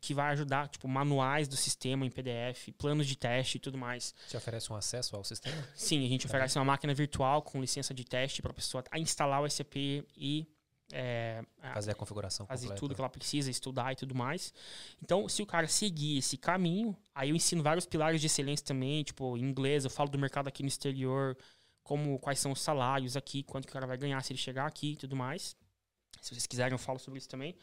que 0.00 0.14
vai 0.14 0.32
ajudar, 0.32 0.68
tipo, 0.68 0.86
manuais 0.88 1.48
do 1.48 1.56
sistema 1.56 2.04
em 2.06 2.10
PDF, 2.10 2.68
planos 2.78 3.06
de 3.06 3.16
teste 3.16 3.56
e 3.56 3.60
tudo 3.60 3.78
mais. 3.78 4.14
Você 4.26 4.36
oferece 4.36 4.72
um 4.72 4.76
acesso 4.76 5.16
ao 5.16 5.24
sistema? 5.24 5.56
Sim, 5.74 6.04
a 6.04 6.08
gente 6.08 6.26
tá 6.26 6.28
oferece 6.28 6.58
uma 6.58 6.64
máquina 6.64 6.94
virtual 6.94 7.42
com 7.42 7.60
licença 7.60 7.92
de 7.92 8.04
teste 8.04 8.42
para 8.42 8.50
a 8.50 8.54
pessoa 8.54 8.84
instalar 8.96 9.42
o 9.42 9.48
SAP 9.48 9.76
e 10.16 10.46
é, 10.92 11.42
fazer 11.72 11.92
a 11.92 11.94
configuração 11.94 12.46
fazer 12.46 12.66
completa. 12.66 12.80
tudo 12.80 12.94
que 12.94 13.00
ela 13.00 13.08
precisa, 13.08 13.50
estudar 13.50 13.92
e 13.92 13.96
tudo 13.96 14.14
mais. 14.14 14.52
Então, 15.02 15.28
se 15.28 15.42
o 15.42 15.46
cara 15.46 15.66
seguir 15.66 16.18
esse 16.18 16.36
caminho, 16.36 16.96
aí 17.14 17.30
eu 17.30 17.36
ensino 17.36 17.62
vários 17.62 17.86
pilares 17.86 18.20
de 18.20 18.26
excelência 18.26 18.66
também, 18.66 19.02
tipo, 19.02 19.36
em 19.36 19.42
inglês, 19.42 19.84
eu 19.84 19.90
falo 19.90 20.08
do 20.08 20.18
mercado 20.18 20.48
aqui 20.48 20.62
no 20.62 20.68
exterior, 20.68 21.36
como 21.82 22.18
quais 22.18 22.38
são 22.38 22.52
os 22.52 22.60
salários 22.60 23.16
aqui, 23.16 23.42
quanto 23.42 23.66
que 23.66 23.70
o 23.70 23.74
cara 23.74 23.86
vai 23.86 23.96
ganhar 23.96 24.20
se 24.22 24.32
ele 24.32 24.38
chegar 24.38 24.66
aqui 24.66 24.92
e 24.92 24.96
tudo 24.96 25.16
mais. 25.16 25.56
Se 26.20 26.34
vocês 26.34 26.46
quiserem, 26.46 26.72
eu 26.72 26.78
falo 26.78 26.98
sobre 26.98 27.18
isso 27.18 27.28
também. 27.28 27.54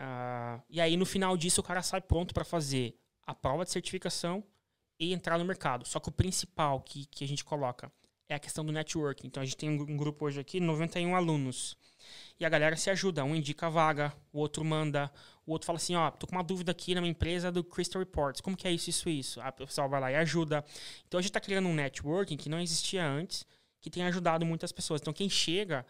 Uh, 0.00 0.62
e 0.70 0.80
aí, 0.80 0.96
no 0.96 1.04
final 1.04 1.36
disso, 1.36 1.60
o 1.60 1.64
cara 1.64 1.82
sai 1.82 2.00
pronto 2.00 2.32
para 2.32 2.44
fazer 2.44 2.98
a 3.26 3.34
prova 3.34 3.64
de 3.64 3.70
certificação 3.70 4.42
e 4.98 5.12
entrar 5.12 5.36
no 5.38 5.44
mercado. 5.44 5.86
Só 5.86 6.00
que 6.00 6.08
o 6.08 6.12
principal 6.12 6.80
que, 6.80 7.04
que 7.04 7.22
a 7.22 7.28
gente 7.28 7.44
coloca 7.44 7.92
é 8.26 8.34
a 8.34 8.38
questão 8.38 8.64
do 8.64 8.72
networking. 8.72 9.26
Então, 9.26 9.42
a 9.42 9.46
gente 9.46 9.58
tem 9.58 9.68
um, 9.68 9.82
um 9.82 9.96
grupo 9.98 10.24
hoje 10.24 10.40
aqui, 10.40 10.58
91 10.58 11.14
alunos. 11.14 11.76
E 12.38 12.46
a 12.46 12.48
galera 12.48 12.76
se 12.76 12.88
ajuda. 12.88 13.22
Um 13.24 13.34
indica 13.34 13.66
a 13.66 13.70
vaga, 13.70 14.14
o 14.32 14.38
outro 14.38 14.64
manda, 14.64 15.12
o 15.44 15.52
outro 15.52 15.66
fala 15.66 15.76
assim, 15.76 15.94
ó, 15.94 16.10
tô 16.10 16.26
com 16.26 16.34
uma 16.34 16.44
dúvida 16.44 16.72
aqui 16.72 16.94
na 16.94 17.02
minha 17.02 17.10
empresa 17.10 17.52
do 17.52 17.62
Crystal 17.62 18.00
Reports. 18.00 18.40
Como 18.40 18.56
que 18.56 18.66
é 18.66 18.72
isso, 18.72 18.88
isso, 18.88 19.10
isso? 19.10 19.40
A 19.42 19.52
pessoa 19.52 19.86
vai 19.86 20.00
lá 20.00 20.10
e 20.10 20.16
ajuda. 20.16 20.64
Então, 21.06 21.18
a 21.18 21.20
gente 21.20 21.30
está 21.30 21.40
criando 21.40 21.68
um 21.68 21.74
networking 21.74 22.38
que 22.38 22.48
não 22.48 22.58
existia 22.58 23.06
antes, 23.06 23.44
que 23.82 23.90
tem 23.90 24.04
ajudado 24.04 24.46
muitas 24.46 24.72
pessoas. 24.72 25.02
Então, 25.02 25.12
quem 25.12 25.28
chega 25.28 25.84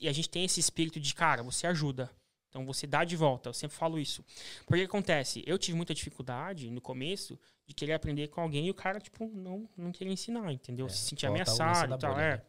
e 0.00 0.08
a 0.08 0.12
gente 0.12 0.28
tem 0.28 0.44
esse 0.44 0.60
espírito 0.60 1.00
de, 1.00 1.12
cara, 1.12 1.42
você 1.42 1.66
ajuda. 1.66 2.08
Então 2.52 2.66
você 2.66 2.86
dá 2.86 3.02
de 3.02 3.16
volta. 3.16 3.48
Eu 3.48 3.54
sempre 3.54 3.74
falo 3.74 3.98
isso. 3.98 4.22
Porque 4.66 4.82
acontece? 4.82 5.42
Eu 5.46 5.56
tive 5.56 5.74
muita 5.74 5.94
dificuldade 5.94 6.70
no 6.70 6.82
começo 6.82 7.40
de 7.66 7.72
querer 7.72 7.94
aprender 7.94 8.28
com 8.28 8.42
alguém 8.42 8.66
e 8.66 8.70
o 8.70 8.74
cara, 8.74 9.00
tipo, 9.00 9.26
não, 9.26 9.66
não 9.74 9.90
queria 9.90 10.12
ensinar, 10.12 10.52
entendeu? 10.52 10.84
É, 10.84 10.90
Se 10.90 10.98
sentia 10.98 11.30
ameaçado 11.30 11.94
e 11.94 11.98
tal. 11.98 12.12
Bolha, 12.12 12.22
é. 12.22 12.36
Né? 12.36 12.42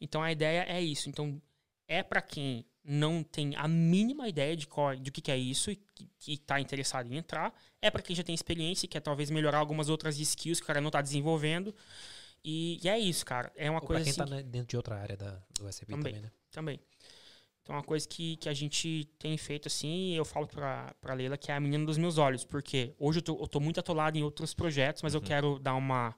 Então 0.00 0.20
a 0.20 0.32
ideia 0.32 0.64
é 0.68 0.82
isso. 0.82 1.08
Então 1.08 1.40
é 1.86 2.02
para 2.02 2.20
quem 2.20 2.66
não 2.84 3.22
tem 3.22 3.54
a 3.54 3.68
mínima 3.68 4.28
ideia 4.28 4.56
de, 4.56 4.66
qual, 4.66 4.96
de 4.96 5.10
o 5.10 5.12
que, 5.12 5.30
é 5.30 5.38
isso 5.38 5.70
e 5.70 5.76
que 6.18 6.32
está 6.32 6.60
interessado 6.60 7.12
em 7.12 7.16
entrar. 7.16 7.54
É 7.80 7.88
para 7.88 8.02
quem 8.02 8.16
já 8.16 8.24
tem 8.24 8.34
experiência 8.34 8.86
e 8.86 8.88
quer 8.88 9.00
talvez 9.00 9.30
melhorar 9.30 9.58
algumas 9.58 9.88
outras 9.88 10.18
skills 10.18 10.58
que 10.58 10.64
o 10.64 10.66
cara 10.66 10.80
não 10.80 10.88
está 10.88 11.00
desenvolvendo. 11.00 11.72
E, 12.44 12.80
e, 12.82 12.88
é 12.88 12.98
isso, 12.98 13.24
cara. 13.24 13.52
É 13.54 13.70
uma 13.70 13.80
Ou 13.80 13.86
coisa. 13.86 14.02
Pra 14.02 14.12
quem 14.12 14.24
assim, 14.24 14.44
tá 14.44 14.50
dentro 14.50 14.66
de 14.66 14.76
outra 14.76 14.96
área 14.96 15.16
da, 15.16 15.40
do 15.56 15.72
SAP 15.72 15.88
também, 15.88 16.14
também, 16.14 16.22
né? 16.22 16.32
Também. 16.50 16.80
Então, 17.62 17.76
é 17.76 17.78
uma 17.78 17.84
coisa 17.84 18.06
que, 18.08 18.36
que 18.36 18.48
a 18.48 18.54
gente 18.54 19.08
tem 19.18 19.36
feito 19.36 19.68
assim, 19.68 20.12
e 20.12 20.16
eu 20.16 20.24
falo 20.24 20.48
pra, 20.48 20.92
pra 21.00 21.14
Leila 21.14 21.38
que 21.38 21.52
é 21.52 21.54
a 21.54 21.60
menina 21.60 21.86
dos 21.86 21.96
meus 21.96 22.18
olhos, 22.18 22.44
porque 22.44 22.92
hoje 22.98 23.20
eu 23.20 23.22
tô, 23.22 23.38
eu 23.40 23.46
tô 23.46 23.60
muito 23.60 23.78
atolado 23.78 24.18
em 24.18 24.22
outros 24.22 24.52
projetos, 24.52 25.02
mas 25.02 25.14
uhum. 25.14 25.20
eu 25.20 25.24
quero 25.24 25.58
dar 25.60 25.74
uma, 25.74 26.12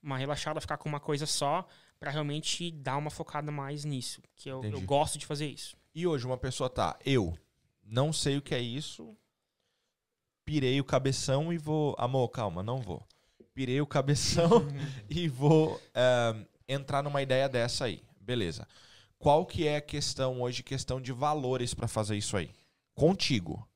uma 0.00 0.16
relaxada, 0.16 0.60
ficar 0.60 0.76
com 0.76 0.88
uma 0.88 1.00
coisa 1.00 1.26
só, 1.26 1.66
para 1.98 2.12
realmente 2.12 2.70
dar 2.70 2.96
uma 2.96 3.10
focada 3.10 3.50
mais 3.50 3.84
nisso. 3.84 4.22
Que 4.36 4.48
eu, 4.48 4.62
eu 4.62 4.80
gosto 4.82 5.18
de 5.18 5.26
fazer 5.26 5.46
isso. 5.46 5.76
E 5.92 6.06
hoje 6.06 6.24
uma 6.24 6.38
pessoa 6.38 6.70
tá, 6.70 6.96
eu, 7.04 7.36
não 7.84 8.12
sei 8.12 8.36
o 8.36 8.42
que 8.42 8.54
é 8.54 8.60
isso. 8.60 9.16
Pirei 10.44 10.80
o 10.80 10.84
cabeção 10.84 11.52
e 11.52 11.58
vou. 11.58 11.96
Amor, 11.98 12.28
calma, 12.28 12.62
não 12.62 12.78
vou. 12.78 13.02
Pirei 13.52 13.80
o 13.80 13.86
cabeção 13.86 14.68
e 15.10 15.26
vou 15.26 15.80
eh, 15.92 16.46
entrar 16.68 17.02
numa 17.02 17.20
ideia 17.22 17.48
dessa 17.48 17.86
aí. 17.86 18.02
Beleza. 18.20 18.68
Qual 19.18 19.46
que 19.46 19.66
é 19.66 19.76
a 19.76 19.80
questão 19.80 20.42
hoje, 20.42 20.62
questão 20.62 21.00
de 21.00 21.12
valores 21.12 21.74
para 21.74 21.88
fazer 21.88 22.16
isso 22.16 22.36
aí? 22.36 22.50
Contigo. 22.94 23.66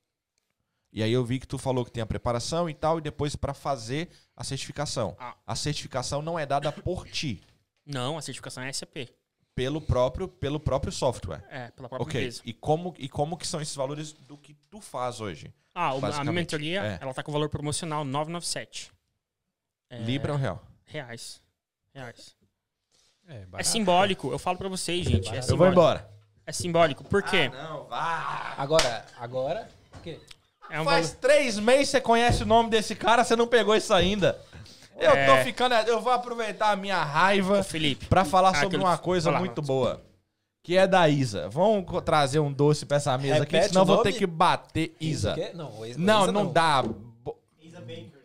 E 0.92 1.02
aí 1.02 1.12
eu 1.12 1.24
vi 1.24 1.38
que 1.38 1.46
tu 1.46 1.56
falou 1.56 1.84
que 1.84 1.90
tem 1.90 2.02
a 2.02 2.06
preparação 2.06 2.68
e 2.68 2.74
tal, 2.74 2.98
e 2.98 3.00
depois 3.00 3.36
para 3.36 3.54
fazer 3.54 4.10
a 4.36 4.42
certificação. 4.42 5.16
Ah. 5.18 5.36
A 5.46 5.54
certificação 5.54 6.20
não 6.20 6.38
é 6.38 6.44
dada 6.44 6.72
por 6.72 7.06
ti, 7.08 7.42
Não, 7.86 8.18
a 8.18 8.22
certificação 8.22 8.62
é 8.62 8.72
SAP. 8.72 9.08
pelo 9.54 9.80
próprio, 9.80 10.26
pelo 10.28 10.58
próprio 10.58 10.92
software. 10.92 11.44
É, 11.48 11.70
pela 11.70 11.88
própria 11.88 12.02
Ok. 12.08 12.20
empresa. 12.20 12.42
E 12.44 12.52
como, 12.52 12.94
e 12.98 13.08
como 13.08 13.36
que 13.36 13.46
são 13.46 13.60
esses 13.60 13.74
valores 13.74 14.12
do 14.12 14.36
que 14.36 14.54
tu 14.68 14.80
faz 14.80 15.20
hoje? 15.20 15.52
Ah, 15.74 15.90
a 15.90 16.20
minha 16.24 16.32
mentoria, 16.32 16.82
é. 16.82 16.98
ela 17.00 17.14
tá 17.14 17.22
com 17.22 17.30
valor 17.30 17.48
promocional 17.48 18.04
997. 18.04 18.92
É, 19.88 19.98
Libra 19.98 20.32
ou 20.32 20.38
real? 20.38 20.64
Reais. 20.84 21.40
Reais. 21.94 22.36
É, 23.30 23.44
É 23.58 23.62
simbólico. 23.62 24.30
Eu 24.32 24.38
falo 24.38 24.58
pra 24.58 24.68
vocês, 24.68 25.06
gente. 25.06 25.34
É 25.34 25.40
Eu 25.48 25.56
vou 25.56 25.68
embora. 25.68 26.08
É 26.46 26.52
simbólico. 26.52 27.04
Por 27.04 27.22
quê? 27.22 27.48
não, 27.48 27.84
vá. 27.84 28.54
Agora, 28.58 29.04
agora. 29.18 29.68
o 29.96 30.00
quê? 30.00 30.18
é 30.68 30.80
um 30.80 30.84
Faz 30.84 31.08
valor... 31.10 31.20
três 31.20 31.58
meses 31.58 31.86
que 31.86 31.90
você 31.92 32.00
conhece 32.00 32.42
o 32.42 32.46
nome 32.46 32.70
desse 32.70 32.94
cara, 32.94 33.22
você 33.24 33.36
não 33.36 33.46
pegou 33.46 33.74
isso 33.76 33.94
ainda. 33.94 34.38
Eu 34.98 35.12
É. 35.12 35.26
tô 35.26 35.44
ficando. 35.44 35.74
Eu 35.74 36.00
vou 36.00 36.12
aproveitar 36.12 36.70
a 36.72 36.76
minha 36.76 37.02
raiva 37.02 37.62
Felipe. 37.62 38.06
pra 38.06 38.24
falar 38.24 38.50
Ah, 38.50 38.54
sobre 38.60 38.76
uma 38.76 38.98
coisa 38.98 39.30
Fala, 39.30 39.38
muito 39.38 39.62
boa. 39.62 40.02
Que 40.62 40.76
é 40.76 40.86
da 40.86 41.08
Isa. 41.08 41.48
Vamos 41.48 41.86
co- 41.86 42.02
trazer 42.02 42.38
um 42.40 42.52
doce 42.52 42.84
pra 42.84 42.98
essa 42.98 43.16
mesa 43.16 43.42
aqui, 43.44 43.52
Repete 43.54 43.68
senão 43.72 43.80
eu 43.82 43.84
o 43.84 43.94
vou 43.94 44.02
ter 44.02 44.12
que 44.12 44.26
bater 44.26 44.94
Isa. 45.00 45.34
Quê? 45.34 45.52
Não, 45.54 45.86
Isa- 45.86 45.98
Não, 45.98 46.22
Isa 46.24 46.32
não, 46.32 46.52
dá. 46.52 46.84
Isa 47.62 47.80
Baker. 47.80 48.19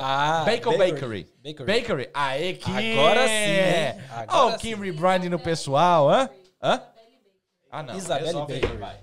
Ah, 0.00 0.44
Bacon 0.46 0.78
Bakery. 0.78 1.26
Bakery. 1.42 1.66
Bakery. 1.66 2.10
Aê, 2.14 2.54
que... 2.54 2.70
Agora 2.70 3.28
sim? 3.28 4.00
Agora 4.10 4.26
Ó, 4.46 4.48
o. 4.50 4.58
Kim 4.58 4.76
rebranding 4.76 5.28
no 5.28 5.38
pessoal, 5.38 6.08
hã? 6.08 6.30
Hã? 6.62 6.82
Ah, 7.70 7.82
não. 7.82 7.96
Isabelle 7.96 8.26
resolve 8.26 8.52
aí, 8.54 8.60
Bakery. 8.60 8.78
vai. 8.78 8.96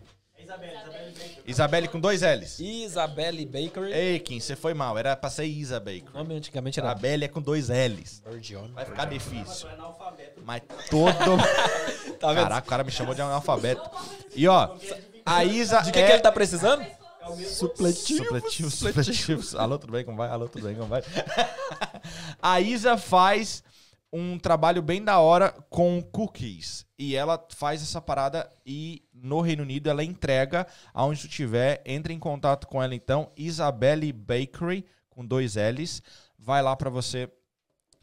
Isabelle 1.45 1.88
com 1.88 1.99
dois 1.99 2.21
L's. 2.21 2.59
Isabelle 2.59 3.45
Bakery. 3.45 3.93
Ei, 3.93 4.19
Kim, 4.19 4.39
você 4.39 4.55
foi 4.55 4.73
mal. 4.73 4.97
Era 4.97 5.15
pra 5.15 5.30
ser 5.30 5.45
Isa 5.45 5.77
O 5.77 5.80
Bakery. 5.80 6.05
nome 6.13 6.35
antigamente 6.35 6.80
era 6.80 6.89
Isabelle 6.89 7.25
é 7.25 7.27
com 7.27 7.41
dois 7.41 7.69
L's. 7.69 8.21
Birdion. 8.25 8.69
Vai 8.73 8.85
ficar 8.85 9.05
difícil. 9.05 9.69
Mas 10.43 10.61
todo... 10.89 11.38
Tá 12.19 12.27
vendo? 12.33 12.43
Caraca, 12.43 12.67
o 12.67 12.69
cara 12.69 12.83
me 12.83 12.91
chamou 12.91 13.15
de 13.15 13.21
analfabeto. 13.21 13.89
E 14.35 14.47
ó, 14.47 14.75
a 15.25 15.43
Isa 15.43 15.81
De 15.81 15.91
que, 15.91 15.97
é... 15.99 16.05
que 16.05 16.11
ele 16.11 16.21
tá 16.21 16.31
precisando? 16.31 16.85
Supletivos, 18.19 18.74
supletivos. 18.74 19.56
Alô, 19.56 19.77
tudo 19.77 19.93
bem? 19.93 20.03
Como 20.03 20.17
vai? 20.17 20.30
Alô, 20.30 20.50
tudo 20.50 20.66
bem? 20.66 20.75
Como 20.75 20.88
vai? 20.88 21.03
a 22.41 22.59
Isa 22.59 22.98
faz 22.98 23.64
um 24.11 24.38
trabalho 24.38 24.82
bem 24.82 25.03
da 25.03 25.19
hora 25.19 25.51
com 25.69 26.01
cookies. 26.01 26.85
E 26.98 27.16
ela 27.16 27.43
faz 27.56 27.82
essa 27.82 28.01
parada 28.01 28.50
e 28.66 29.03
no 29.14 29.40
Reino 29.41 29.64
Unido 29.64 29.90
ela 29.90 30.03
entrega 30.03 30.67
aonde 30.93 31.22
tu 31.22 31.27
tiver. 31.27 31.82
Entre 31.85 32.14
em 32.14 32.19
contato 32.19 32.67
com 32.67 32.82
ela 32.82 32.95
então, 32.95 33.32
Isabelle 33.38 34.11
Bakery, 34.11 34.85
com 35.09 35.25
dois 35.25 35.56
L's. 35.56 36.01
Vai 36.38 36.61
lá 36.61 36.75
pra 36.75 36.90
você 36.90 37.30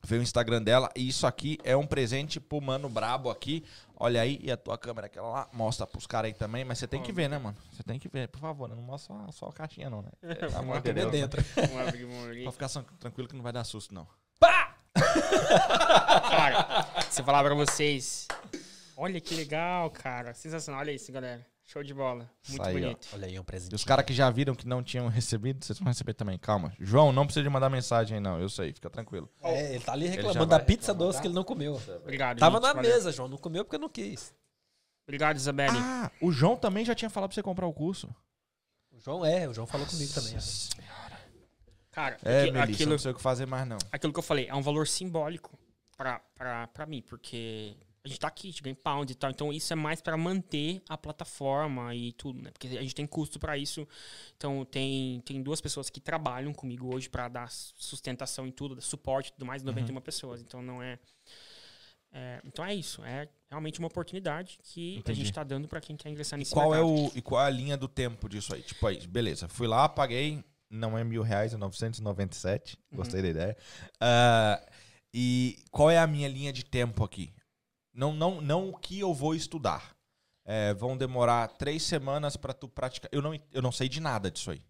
ver 0.02 0.18
o 0.18 0.22
Instagram 0.22 0.62
dela. 0.62 0.90
E 0.94 1.08
isso 1.08 1.26
aqui 1.26 1.58
é 1.64 1.76
um 1.76 1.86
presente 1.86 2.38
pro 2.40 2.60
mano 2.60 2.88
brabo 2.88 3.30
aqui. 3.30 3.64
Olha 3.96 4.20
aí, 4.20 4.38
e 4.42 4.50
a 4.50 4.56
tua 4.56 4.78
câmera, 4.78 5.06
aquela 5.06 5.28
lá, 5.28 5.48
mostra 5.52 5.86
pros 5.86 6.06
caras 6.06 6.28
aí 6.28 6.34
também. 6.34 6.64
Mas 6.64 6.78
você 6.78 6.86
tem 6.86 7.02
que 7.02 7.10
ver, 7.12 7.28
né, 7.28 7.38
mano? 7.38 7.56
Você 7.72 7.82
tem 7.82 7.98
que 7.98 8.08
ver, 8.08 8.28
por 8.28 8.38
favor. 8.40 8.68
né? 8.68 8.74
Não 8.74 8.82
mostra 8.82 9.14
só, 9.26 9.32
só 9.32 9.46
a 9.48 9.52
caixinha, 9.52 9.90
não, 9.90 10.02
né? 10.02 10.10
De 10.22 10.82
Tem 10.82 10.94
Deus. 10.94 11.10
dentro. 11.12 11.42
Pode 12.44 12.52
ficar 12.52 12.68
tranquilo 13.00 13.28
que 13.28 13.34
não 13.36 13.42
vai 13.42 13.52
dar 13.52 13.64
susto, 13.64 13.92
não. 13.94 14.06
Cara, 16.30 16.86
se 17.10 17.20
eu 17.20 17.24
falar 17.24 17.42
pra 17.44 17.54
vocês. 17.54 18.26
Olha 18.96 19.20
que 19.20 19.34
legal, 19.34 19.90
cara. 19.90 20.34
Sensacional. 20.34 20.80
Olha 20.80 20.92
isso, 20.92 21.10
galera. 21.12 21.44
Show 21.70 21.82
de 21.82 21.92
bola. 21.92 22.30
Muito 22.48 22.62
aí, 22.62 22.76
ó. 22.76 22.80
bonito. 22.80 23.08
Olha 23.12 23.26
aí 23.26 23.38
um 23.38 23.44
presente. 23.44 23.72
E 23.72 23.74
os 23.74 23.84
caras 23.84 24.02
que 24.06 24.14
já 24.14 24.30
viram 24.30 24.54
que 24.54 24.66
não 24.66 24.82
tinham 24.82 25.06
recebido, 25.08 25.62
vocês 25.62 25.78
vão 25.78 25.88
receber 25.88 26.14
também. 26.14 26.38
Calma. 26.38 26.72
João, 26.80 27.12
não 27.12 27.26
precisa 27.26 27.42
de 27.42 27.50
mandar 27.50 27.68
mensagem 27.68 28.14
aí, 28.16 28.20
não. 28.22 28.40
Eu 28.40 28.48
sei, 28.48 28.72
fica 28.72 28.88
tranquilo. 28.88 29.28
É, 29.42 29.74
ele 29.74 29.84
tá 29.84 29.92
ali 29.92 30.06
reclamando 30.06 30.46
da 30.46 30.58
pizza 30.60 30.94
doce 30.94 31.20
que 31.20 31.26
ele 31.26 31.34
não 31.34 31.44
comeu. 31.44 31.78
Obrigado. 32.02 32.38
Tava 32.38 32.56
gente. 32.56 32.62
na 32.66 32.72
Valeu. 32.72 32.90
mesa, 32.90 33.12
João. 33.12 33.28
Não 33.28 33.36
comeu 33.36 33.66
porque 33.66 33.76
não 33.76 33.88
quis. 33.90 34.34
Obrigado, 35.06 35.36
Isabelle. 35.36 35.76
Ah, 35.78 36.10
o 36.22 36.32
João 36.32 36.56
também 36.56 36.86
já 36.86 36.94
tinha 36.94 37.10
falado 37.10 37.28
pra 37.30 37.34
você 37.34 37.42
comprar 37.42 37.66
o 37.66 37.72
curso. 37.74 38.08
O 38.90 38.98
João 38.98 39.22
é, 39.24 39.46
o 39.46 39.52
João 39.52 39.66
falou 39.66 39.86
comigo 39.86 40.12
também. 40.14 40.34
Cara, 41.90 42.16
É, 42.22 42.42
aqui- 42.44 42.50
Melissa, 42.52 42.72
aquilo, 42.72 42.90
não 42.92 42.98
sei 42.98 43.10
o 43.10 43.14
que 43.14 43.20
fazer 43.20 43.46
mais, 43.46 43.66
não. 43.68 43.78
aquilo 43.92 44.12
que 44.12 44.18
eu 44.18 44.22
falei 44.22 44.46
é 44.48 44.54
um 44.54 44.62
valor 44.62 44.86
simbólico 44.86 45.58
pra, 45.96 46.20
pra, 46.34 46.66
pra 46.68 46.86
mim, 46.86 47.02
porque 47.02 47.76
a 48.04 48.08
gente 48.08 48.20
tá 48.20 48.28
aqui, 48.28 48.48
a 48.48 48.50
gente 48.50 48.62
ganha 48.62 48.76
pound 48.76 49.12
e 49.12 49.14
tal, 49.14 49.30
então 49.30 49.52
isso 49.52 49.72
é 49.72 49.76
mais 49.76 50.00
pra 50.00 50.16
manter 50.16 50.80
a 50.88 50.96
plataforma 50.96 51.94
e 51.94 52.12
tudo, 52.12 52.40
né? 52.40 52.50
Porque 52.50 52.66
a 52.68 52.82
gente 52.82 52.94
tem 52.94 53.06
custo 53.06 53.38
pra 53.38 53.56
isso. 53.58 53.86
Então 54.36 54.64
tem, 54.64 55.20
tem 55.22 55.42
duas 55.42 55.60
pessoas 55.60 55.90
que 55.90 56.00
trabalham 56.00 56.52
comigo 56.54 56.94
hoje 56.94 57.08
pra 57.08 57.28
dar 57.28 57.50
sustentação 57.50 58.46
em 58.46 58.50
tudo, 58.50 58.80
suporte 58.80 59.28
e 59.28 59.32
tudo 59.32 59.46
mais, 59.46 59.62
91 59.62 60.00
pessoas. 60.00 60.40
Então 60.40 60.62
não 60.62 60.82
é, 60.82 60.98
é. 62.12 62.40
Então 62.44 62.64
é 62.64 62.74
isso. 62.74 63.02
É 63.04 63.28
realmente 63.50 63.78
uma 63.78 63.88
oportunidade 63.88 64.58
que 64.62 64.96
a 64.96 64.98
Entendi. 65.00 65.20
gente 65.20 65.32
tá 65.32 65.42
dando 65.42 65.66
pra 65.68 65.80
quem 65.80 65.96
quer 65.96 66.08
ingressar 66.08 66.38
nesse 66.38 66.52
Qual 66.52 66.74
é, 66.74 66.82
mercado. 66.82 67.14
o, 67.14 67.18
e 67.18 67.22
qual 67.22 67.42
é 67.42 67.46
a 67.46 67.50
linha 67.50 67.76
do 67.76 67.88
tempo 67.88 68.28
disso 68.28 68.54
aí? 68.54 68.62
Tipo 68.62 68.86
aí, 68.86 69.06
beleza. 69.06 69.48
Fui 69.48 69.66
lá, 69.66 69.88
paguei, 69.88 70.42
não 70.70 70.96
é 70.96 71.02
mil 71.04 71.22
reais, 71.22 71.52
é 71.52 71.56
997. 71.56 72.78
Gostei 72.92 73.22
da 73.22 73.28
ideia. 73.28 73.56
Ah, 74.00 74.62
e 75.12 75.58
qual 75.70 75.90
é 75.90 75.98
a 75.98 76.06
minha 76.06 76.28
linha 76.28 76.52
de 76.52 76.64
tempo 76.64 77.02
aqui? 77.02 77.32
Não, 77.98 78.12
não, 78.14 78.40
não 78.40 78.68
o 78.68 78.78
que 78.78 79.00
eu 79.00 79.12
vou 79.12 79.34
estudar. 79.34 79.96
É, 80.44 80.72
vão 80.72 80.96
demorar 80.96 81.48
três 81.48 81.82
semanas 81.82 82.36
pra 82.36 82.52
tu 82.54 82.68
praticar. 82.68 83.10
Eu 83.12 83.20
não, 83.20 83.34
eu 83.52 83.60
não 83.60 83.72
sei 83.72 83.88
de 83.88 84.00
nada 84.00 84.30
disso 84.30 84.52
aí. 84.52 84.62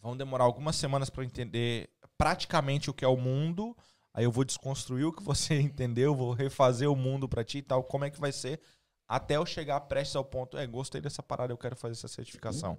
Vão 0.00 0.16
demorar 0.16 0.44
algumas 0.44 0.76
semanas 0.76 1.10
pra 1.10 1.22
eu 1.22 1.26
entender 1.26 1.90
praticamente 2.16 2.88
o 2.88 2.94
que 2.94 3.04
é 3.04 3.08
o 3.08 3.16
mundo. 3.16 3.76
Aí 4.14 4.22
eu 4.24 4.30
vou 4.30 4.44
desconstruir 4.44 5.04
o 5.06 5.12
que 5.12 5.24
você 5.24 5.58
entendeu, 5.60 6.14
vou 6.14 6.32
refazer 6.32 6.88
o 6.88 6.94
mundo 6.94 7.28
pra 7.28 7.42
ti 7.42 7.58
e 7.58 7.62
tal. 7.62 7.82
Como 7.82 8.04
é 8.04 8.10
que 8.10 8.20
vai 8.20 8.30
ser? 8.30 8.60
Até 9.08 9.36
eu 9.36 9.44
chegar 9.44 9.80
prestes 9.80 10.14
ao 10.14 10.24
ponto, 10.24 10.56
é, 10.56 10.66
gostei 10.68 11.00
dessa 11.00 11.20
parada, 11.22 11.52
eu 11.52 11.58
quero 11.58 11.74
fazer 11.74 11.94
essa 11.94 12.06
certificação. 12.08 12.78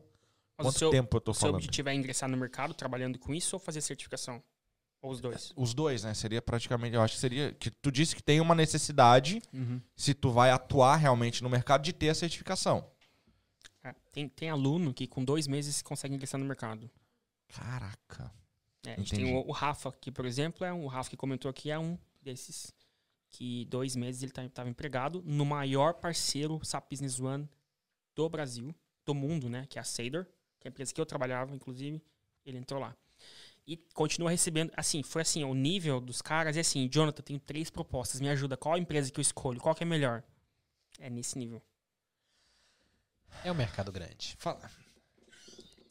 Mas 0.57 0.65
o 0.67 0.69
Quanto 0.69 0.80
seu- 0.80 0.91
tempo 0.91 1.17
eu 1.17 1.22
tô 1.22 1.33
seu 1.33 1.41
falando? 1.41 1.56
objetivo 1.56 1.89
é 1.89 1.93
ingressar 1.93 2.30
no 2.30 2.38
mercado 2.38 2.73
trabalhando 2.73 3.19
com 3.19 3.33
isso 3.33 3.56
ou 3.57 3.59
fazer 3.59 3.81
certificação? 3.81 4.41
Ou 5.02 5.11
os 5.11 5.22
dois? 5.22 5.53
Os 5.56 5.74
dois, 5.74 6.03
né? 6.03 6.14
Seria 6.14 6.42
praticamente, 6.42 6.95
eu 6.95 7.02
acho 7.02 7.16
que 7.16 7.19
seria 7.22 7.53
que 7.53 7.72
tu 7.72 7.92
disse 7.92 8.16
que 8.16 8.22
tem 8.22 8.42
uma 8.42 8.53
necessidade, 8.53 9.42
se 9.95 10.14
tu 10.14 10.30
vai 10.32 10.52
atuar 10.52 10.98
realmente 10.98 11.42
no 11.42 11.50
mercado, 11.50 11.84
de 11.84 11.94
ter 11.94 12.10
a 12.10 12.16
certificação. 12.16 12.86
É, 13.84 13.94
tem, 14.11 14.28
tem 14.28 14.50
aluno 14.50 14.94
que 14.94 15.08
com 15.08 15.24
dois 15.24 15.48
meses 15.48 15.82
consegue 15.82 16.14
ingressar 16.14 16.40
no 16.40 16.45
mercado. 16.45 16.90
Caraca. 17.48 18.32
É, 18.86 18.94
a 18.94 18.98
gente 18.98 19.16
tem 19.16 19.36
o, 19.36 19.48
o 19.48 19.52
Rafa, 19.52 19.92
que, 19.92 20.11
por 20.11 20.26
exemplo, 20.26 20.66
é 20.66 20.74
um, 20.74 20.84
o 20.84 20.88
Rafa 20.88 21.10
que 21.10 21.18
comentou 21.18 21.50
aqui, 21.50 21.72
é 21.72 21.80
um 21.80 21.98
desses 22.22 22.74
que 23.30 23.66
dois 23.66 23.95
meses 23.95 24.24
ele 24.24 24.34
estava 24.48 24.69
empregado 24.69 25.22
no 25.26 25.45
maior 25.45 25.94
parceiro 25.94 26.60
SAP 26.64 26.90
Business 26.90 27.19
One 27.19 27.48
do 28.16 28.28
Brasil, 28.28 28.76
do 29.06 29.14
mundo, 29.14 29.50
né? 29.50 29.66
Que 29.69 29.78
é 29.78 29.82
a 29.82 29.86
Sader, 29.86 30.26
que 30.60 30.68
é 30.68 30.69
a 30.69 30.72
empresa 30.72 30.94
que 30.94 31.00
eu 31.00 31.06
trabalhava, 31.06 31.56
inclusive, 31.56 32.02
ele 32.45 32.58
entrou 32.58 32.82
lá. 32.82 32.95
E 33.72 33.77
continua 33.93 34.31
recebendo, 34.31 34.72
assim, 34.75 35.03
foi 35.03 35.22
assim, 35.22 35.43
o 35.43 35.53
nível 35.53 36.01
dos 36.01 36.23
caras 36.23 36.57
é 36.57 36.61
assim, 36.61 36.89
Jonathan, 36.91 37.22
tenho 37.22 37.39
três 37.39 37.69
propostas, 37.69 38.19
me 38.19 38.27
ajuda, 38.27 38.57
qual 38.57 38.73
a 38.73 38.80
empresa 38.80 39.11
que 39.11 39.19
eu 39.19 39.22
escolho, 39.22 39.61
qual 39.61 39.75
que 39.75 39.83
é 39.83 39.85
melhor? 39.85 40.23
É 40.99 41.07
nesse 41.07 41.38
nível. 41.38 41.61
É 43.43 43.51
um 43.51 43.56
mercado 43.56 43.91
grande. 43.91 44.35
Fala. 44.39 44.59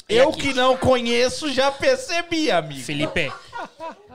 Eu 0.09 0.33
que 0.33 0.53
não 0.53 0.77
conheço 0.77 1.53
já 1.53 1.71
percebi, 1.71 2.51
amigo. 2.51 2.81
Felipe, 2.81 3.31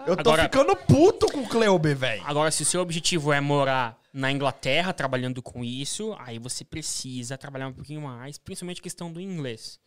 Eu 0.06 0.16
tô 0.18 0.32
Agora- 0.32 0.44
ficando 0.44 0.76
puto 0.76 1.28
com 1.28 1.44
o 1.44 1.48
Cleuber, 1.48 1.96
velho. 1.96 2.22
Agora, 2.26 2.52
se 2.52 2.64
o 2.64 2.66
seu 2.66 2.82
objetivo 2.82 3.32
é 3.32 3.40
morar 3.40 3.98
na 4.12 4.30
Inglaterra 4.30 4.92
trabalhando 4.92 5.42
com 5.42 5.64
isso, 5.64 6.14
aí 6.20 6.38
você 6.38 6.66
precisa 6.66 7.38
trabalhar 7.38 7.70
um 7.70 7.74
pouquinho 7.74 8.02
mais, 8.02 8.38
principalmente 8.38 8.80
a 8.82 8.84
questão 8.84 9.10
do 9.14 9.22
inglês. 9.22 9.80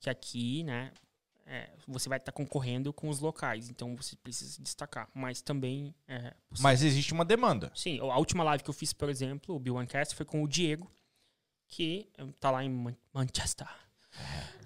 Que 0.00 0.10
aqui, 0.10 0.64
né, 0.64 0.92
é, 1.52 1.68
você 1.86 2.08
vai 2.08 2.16
estar 2.16 2.32
concorrendo 2.32 2.94
com 2.94 3.10
os 3.10 3.20
locais, 3.20 3.68
então 3.68 3.94
você 3.94 4.16
precisa 4.16 4.52
se 4.52 4.62
destacar. 4.62 5.06
Mas 5.14 5.42
também. 5.42 5.94
É, 6.08 6.30
possível. 6.48 6.62
Mas 6.62 6.82
existe 6.82 7.12
uma 7.12 7.26
demanda. 7.26 7.70
Sim, 7.74 7.98
a 8.00 8.16
última 8.16 8.42
live 8.42 8.64
que 8.64 8.70
eu 8.70 8.74
fiz, 8.74 8.94
por 8.94 9.10
exemplo, 9.10 9.54
o 9.54 9.58
Bill 9.58 9.76
Ancast, 9.76 10.14
foi 10.14 10.24
com 10.24 10.42
o 10.42 10.48
Diego, 10.48 10.90
que 11.68 12.08
eh, 12.16 12.24
tá 12.40 12.50
lá 12.50 12.64
em 12.64 12.70
Man- 12.70 12.96
Manchester. 13.12 13.68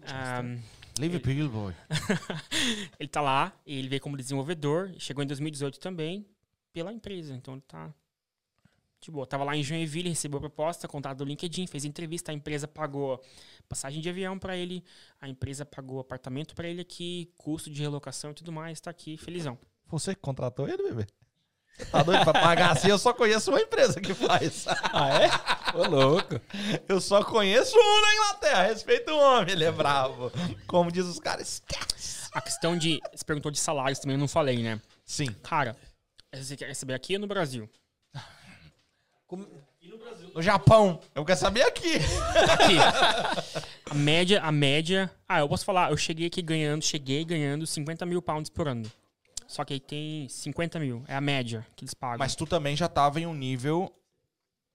Ahm, 0.06 0.60
Liverpool, 0.96 1.48
boy. 1.48 1.74
ele 3.00 3.08
tá 3.08 3.20
lá, 3.20 3.52
ele 3.66 3.88
veio 3.88 4.00
como 4.00 4.16
desenvolvedor, 4.16 4.94
chegou 4.98 5.24
em 5.24 5.26
2018 5.26 5.80
também, 5.80 6.24
pela 6.72 6.92
empresa. 6.92 7.34
Então 7.34 7.54
ele 7.54 7.62
tá 7.66 7.92
de 9.06 9.10
boa. 9.10 9.26
Tava 9.26 9.44
lá 9.44 9.56
em 9.56 9.62
Joinville, 9.62 10.08
recebeu 10.08 10.38
a 10.38 10.40
proposta, 10.40 10.86
contato 10.86 11.18
do 11.18 11.24
LinkedIn, 11.24 11.66
fez 11.66 11.84
entrevista, 11.84 12.30
a 12.30 12.34
empresa 12.34 12.68
pagou 12.68 13.22
passagem 13.68 14.00
de 14.00 14.08
avião 14.08 14.38
para 14.38 14.56
ele, 14.56 14.84
a 15.20 15.28
empresa 15.28 15.64
pagou 15.64 15.98
apartamento 16.00 16.54
para 16.54 16.68
ele 16.68 16.80
aqui, 16.80 17.32
custo 17.36 17.70
de 17.70 17.80
relocação 17.80 18.30
e 18.30 18.34
tudo 18.34 18.52
mais, 18.52 18.80
tá 18.80 18.90
aqui, 18.90 19.16
felizão. 19.16 19.58
Você 19.88 20.14
que 20.14 20.20
contratou 20.20 20.68
ele, 20.68 20.82
bebê? 20.82 21.06
Tá 21.90 22.02
doido 22.02 22.24
pra 22.24 22.32
pagar 22.32 22.72
assim? 22.72 22.88
Eu 22.88 22.98
só 22.98 23.12
conheço 23.12 23.50
uma 23.50 23.60
empresa 23.60 24.00
que 24.00 24.14
faz. 24.14 24.64
Ah, 24.92 25.08
é? 25.22 25.76
Ô, 25.76 25.86
louco. 25.86 26.40
Eu 26.88 27.02
só 27.02 27.22
conheço 27.22 27.76
um 27.76 28.00
na 28.00 28.14
Inglaterra. 28.14 28.62
Respeita 28.62 29.12
o 29.12 29.18
homem, 29.18 29.52
ele 29.52 29.64
é 29.64 29.70
bravo. 29.70 30.32
Como 30.66 30.90
diz 30.90 31.04
os 31.04 31.20
caras, 31.20 31.62
esquece. 31.68 32.30
A 32.32 32.40
questão 32.40 32.78
de. 32.78 32.98
Você 33.14 33.24
perguntou 33.24 33.52
de 33.52 33.60
salários 33.60 33.98
também, 33.98 34.14
eu 34.16 34.20
não 34.20 34.28
falei, 34.28 34.62
né? 34.62 34.80
Sim. 35.04 35.26
Cara, 35.42 35.76
você 36.34 36.56
quer 36.56 36.68
receber 36.68 36.94
aqui 36.94 37.18
no 39.34 39.98
Brasil? 39.98 40.30
No 40.34 40.42
Japão. 40.42 41.00
Eu 41.14 41.24
quero 41.24 41.38
saber 41.38 41.62
aqui. 41.62 41.94
Aqui. 41.94 42.76
A 43.90 43.94
média, 43.94 44.42
a 44.42 44.50
média. 44.50 45.08
Ah, 45.28 45.38
eu 45.38 45.48
posso 45.48 45.64
falar, 45.64 45.92
eu 45.92 45.96
cheguei 45.96 46.26
aqui 46.26 46.42
ganhando, 46.42 46.82
cheguei 46.84 47.24
ganhando 47.24 47.64
50 47.64 48.04
mil 48.04 48.20
pounds 48.20 48.50
por 48.50 48.66
ano. 48.66 48.90
Só 49.46 49.64
que 49.64 49.74
aí 49.74 49.80
tem 49.80 50.28
50 50.28 50.80
mil. 50.80 51.04
É 51.06 51.14
a 51.14 51.20
média 51.20 51.64
que 51.76 51.84
eles 51.84 51.94
pagam. 51.94 52.18
Mas 52.18 52.34
tu 52.34 52.46
também 52.46 52.76
já 52.76 52.88
tava 52.88 53.20
em 53.20 53.26
um 53.26 53.32
nível. 53.32 53.92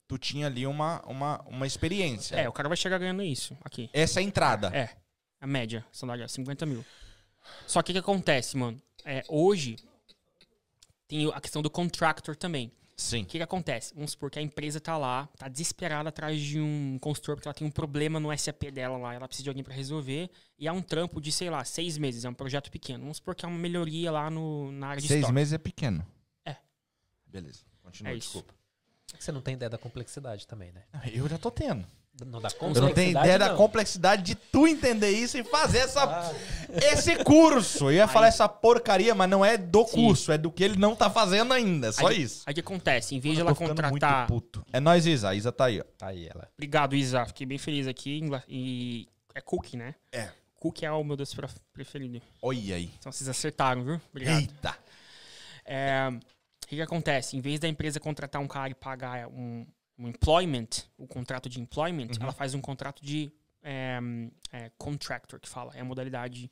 Tu 0.07 0.17
tinha 0.17 0.47
ali 0.47 0.65
uma, 0.65 1.01
uma, 1.05 1.41
uma 1.41 1.67
experiência. 1.67 2.37
É, 2.37 2.47
o 2.47 2.53
cara 2.53 2.69
vai 2.69 2.77
chegar 2.77 2.97
ganhando 2.97 3.21
isso 3.21 3.55
aqui. 3.65 3.89
Essa 3.91 4.19
é 4.19 4.23
a 4.23 4.25
entrada. 4.25 4.67
É. 4.73 4.89
A 5.41 5.47
média, 5.47 5.85
salário 5.91 6.23
é 6.23 6.27
50 6.27 6.65
mil. 6.65 6.85
Só 7.67 7.81
que 7.81 7.91
o 7.91 7.93
que 7.93 7.99
acontece, 7.99 8.55
mano? 8.55 8.81
É, 9.03 9.23
hoje 9.27 9.75
tem 11.05 11.29
a 11.33 11.41
questão 11.41 11.61
do 11.61 11.69
contractor 11.69 12.35
também. 12.37 12.71
Sim. 13.01 13.23
O 13.23 13.25
que, 13.25 13.37
que 13.37 13.43
acontece? 13.43 13.93
Vamos 13.95 14.11
supor 14.11 14.29
que 14.29 14.37
a 14.39 14.41
empresa 14.41 14.79
tá 14.79 14.97
lá, 14.97 15.27
tá 15.37 15.47
desesperada 15.47 16.09
atrás 16.09 16.39
de 16.41 16.59
um 16.59 16.97
consultor, 16.99 17.35
porque 17.35 17.47
ela 17.47 17.53
tem 17.55 17.65
um 17.67 17.71
problema 17.71 18.19
no 18.19 18.35
SAP 18.37 18.63
dela 18.71 18.97
lá, 18.97 19.13
ela 19.13 19.27
precisa 19.27 19.43
de 19.45 19.49
alguém 19.49 19.63
para 19.63 19.73
resolver, 19.73 20.29
e 20.57 20.67
é 20.67 20.71
um 20.71 20.81
trampo 20.81 21.19
de, 21.19 21.31
sei 21.31 21.49
lá, 21.49 21.63
seis 21.63 21.97
meses, 21.97 22.23
é 22.25 22.29
um 22.29 22.33
projeto 22.33 22.69
pequeno. 22.71 22.99
Vamos 23.03 23.17
supor 23.17 23.33
que 23.35 23.45
é 23.45 23.47
uma 23.47 23.57
melhoria 23.57 24.11
lá 24.11 24.29
no, 24.29 24.71
na 24.71 24.87
área 24.89 25.01
de 25.01 25.07
Seis 25.07 25.19
estoque. 25.21 25.33
meses 25.33 25.53
é 25.53 25.57
pequeno. 25.57 26.05
É. 26.45 26.55
Beleza. 27.25 27.59
Continua, 27.81 28.11
É 28.11 28.15
isso. 28.15 28.33
desculpa. 28.33 28.53
Você 29.19 29.31
não 29.31 29.41
tem 29.41 29.55
ideia 29.55 29.69
da 29.69 29.77
complexidade 29.77 30.47
também, 30.47 30.71
né? 30.71 30.83
Eu 31.13 31.27
já 31.27 31.37
tô 31.37 31.51
tendo. 31.51 31.85
Não 32.25 32.39
dá 32.39 32.49
Eu 32.59 32.81
não 32.81 32.93
tenho 32.93 33.11
ideia 33.11 33.39
da 33.39 33.55
complexidade 33.55 34.21
de 34.21 34.35
tu 34.35 34.67
entender 34.67 35.09
isso 35.09 35.37
e 35.37 35.43
fazer 35.43 35.79
essa, 35.79 36.33
esse 36.69 37.23
curso. 37.23 37.85
Eu 37.85 37.93
ia 37.93 38.07
falar 38.07 38.27
essa 38.27 38.47
porcaria, 38.47 39.15
mas 39.15 39.29
não 39.29 39.43
é 39.43 39.57
do 39.57 39.85
Sim. 39.85 40.05
curso, 40.05 40.31
é 40.31 40.37
do 40.37 40.51
que 40.51 40.63
ele 40.63 40.77
não 40.77 40.95
tá 40.95 41.09
fazendo 41.09 41.53
ainda. 41.53 41.87
É 41.87 41.91
só 41.91 42.07
Aí, 42.07 42.21
isso. 42.21 42.43
Aí 42.45 42.51
o 42.51 42.55
que 42.55 42.59
acontece? 42.59 43.15
Em 43.15 43.19
vez 43.19 43.35
de 43.35 43.41
ela 43.41 43.55
contratar. 43.55 44.27
É 44.71 44.79
nóis, 44.79 45.05
Isa. 45.05 45.29
A 45.29 45.35
Isa 45.35 45.51
tá 45.51 45.65
aí, 45.65 45.79
ó. 45.79 45.83
Tá 45.97 46.07
aí 46.07 46.27
ela. 46.27 46.47
Obrigado, 46.53 46.95
Isa. 46.95 47.25
Fiquei 47.25 47.45
bem 47.45 47.57
feliz 47.57 47.87
aqui. 47.87 48.21
E 48.47 49.07
é 49.33 49.41
cookie, 49.41 49.77
né? 49.77 49.95
É. 50.11 50.29
Cookie 50.55 50.85
é 50.85 50.91
o 50.91 51.03
meu 51.03 51.15
doce 51.15 51.35
pre- 51.35 51.47
preferido. 51.73 52.21
Olha 52.39 52.75
aí. 52.75 52.91
Então 52.99 53.11
vocês 53.11 53.27
acertaram, 53.27 53.83
viu? 53.83 53.99
Obrigado. 54.11 54.39
Eita. 54.41 54.77
É, 55.65 56.07
o 56.11 56.67
que, 56.67 56.75
que 56.75 56.81
acontece? 56.81 57.35
Em 57.35 57.41
vez 57.41 57.59
da 57.59 57.67
empresa 57.67 57.99
contratar 57.99 58.39
um 58.41 58.47
cara 58.47 58.69
e 58.69 58.75
pagar 58.75 59.27
um, 59.27 59.65
um 60.01 60.07
employment, 60.09 60.67
o 60.97 61.05
contrato 61.07 61.47
de 61.49 61.59
employment, 61.59 62.07
Uhum. 62.17 62.23
ela 62.23 62.31
faz 62.31 62.53
um 62.53 62.61
contrato 62.61 63.03
de 63.05 63.31
é, 63.63 63.99
é, 64.51 64.71
contractor, 64.77 65.39
que 65.39 65.47
fala. 65.47 65.75
É 65.75 65.81
a 65.81 65.85
modalidade 65.85 66.49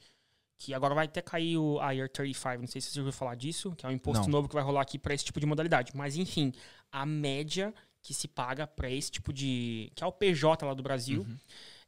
que 0.59 0.73
agora 0.73 0.93
vai 0.93 1.05
até 1.05 1.21
cair 1.21 1.57
o 1.57 1.79
Year 1.91 2.07
35, 2.09 2.59
não 2.59 2.67
sei 2.67 2.81
se 2.81 2.91
você 2.91 2.99
ouviu 2.99 3.13
falar 3.13 3.33
disso, 3.35 3.73
que 3.75 3.85
é 3.85 3.89
um 3.89 3.91
imposto 3.93 4.25
Não. 4.25 4.31
novo 4.33 4.47
que 4.49 4.53
vai 4.53 4.63
rolar 4.63 4.81
aqui 4.81 4.99
para 4.99 5.13
esse 5.13 5.23
tipo 5.25 5.39
de 5.39 5.45
modalidade. 5.45 5.91
Mas 5.95 6.15
enfim, 6.17 6.51
a 6.91 7.05
média 7.05 7.73
que 8.01 8.13
se 8.13 8.27
paga 8.27 8.67
para 8.67 8.89
esse 8.91 9.09
tipo 9.09 9.33
de. 9.33 9.91
que 9.95 10.03
é 10.03 10.07
o 10.07 10.11
PJ 10.11 10.65
lá 10.65 10.73
do 10.73 10.83
Brasil. 10.83 11.25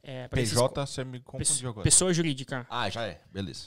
é, 0.02 0.26
pra 0.26 0.40
esses 0.40 0.56
co- 0.58 0.68
PJ, 0.68 0.86
você 0.86 1.04
me 1.04 1.20
confundiu 1.20 1.46
Pessoa, 1.54 1.70
agora. 1.70 1.84
pessoa 1.84 2.12
jurídica. 2.14 2.66
Ah, 2.68 2.90
já 2.90 3.06
é. 3.06 3.20
Beleza. 3.30 3.66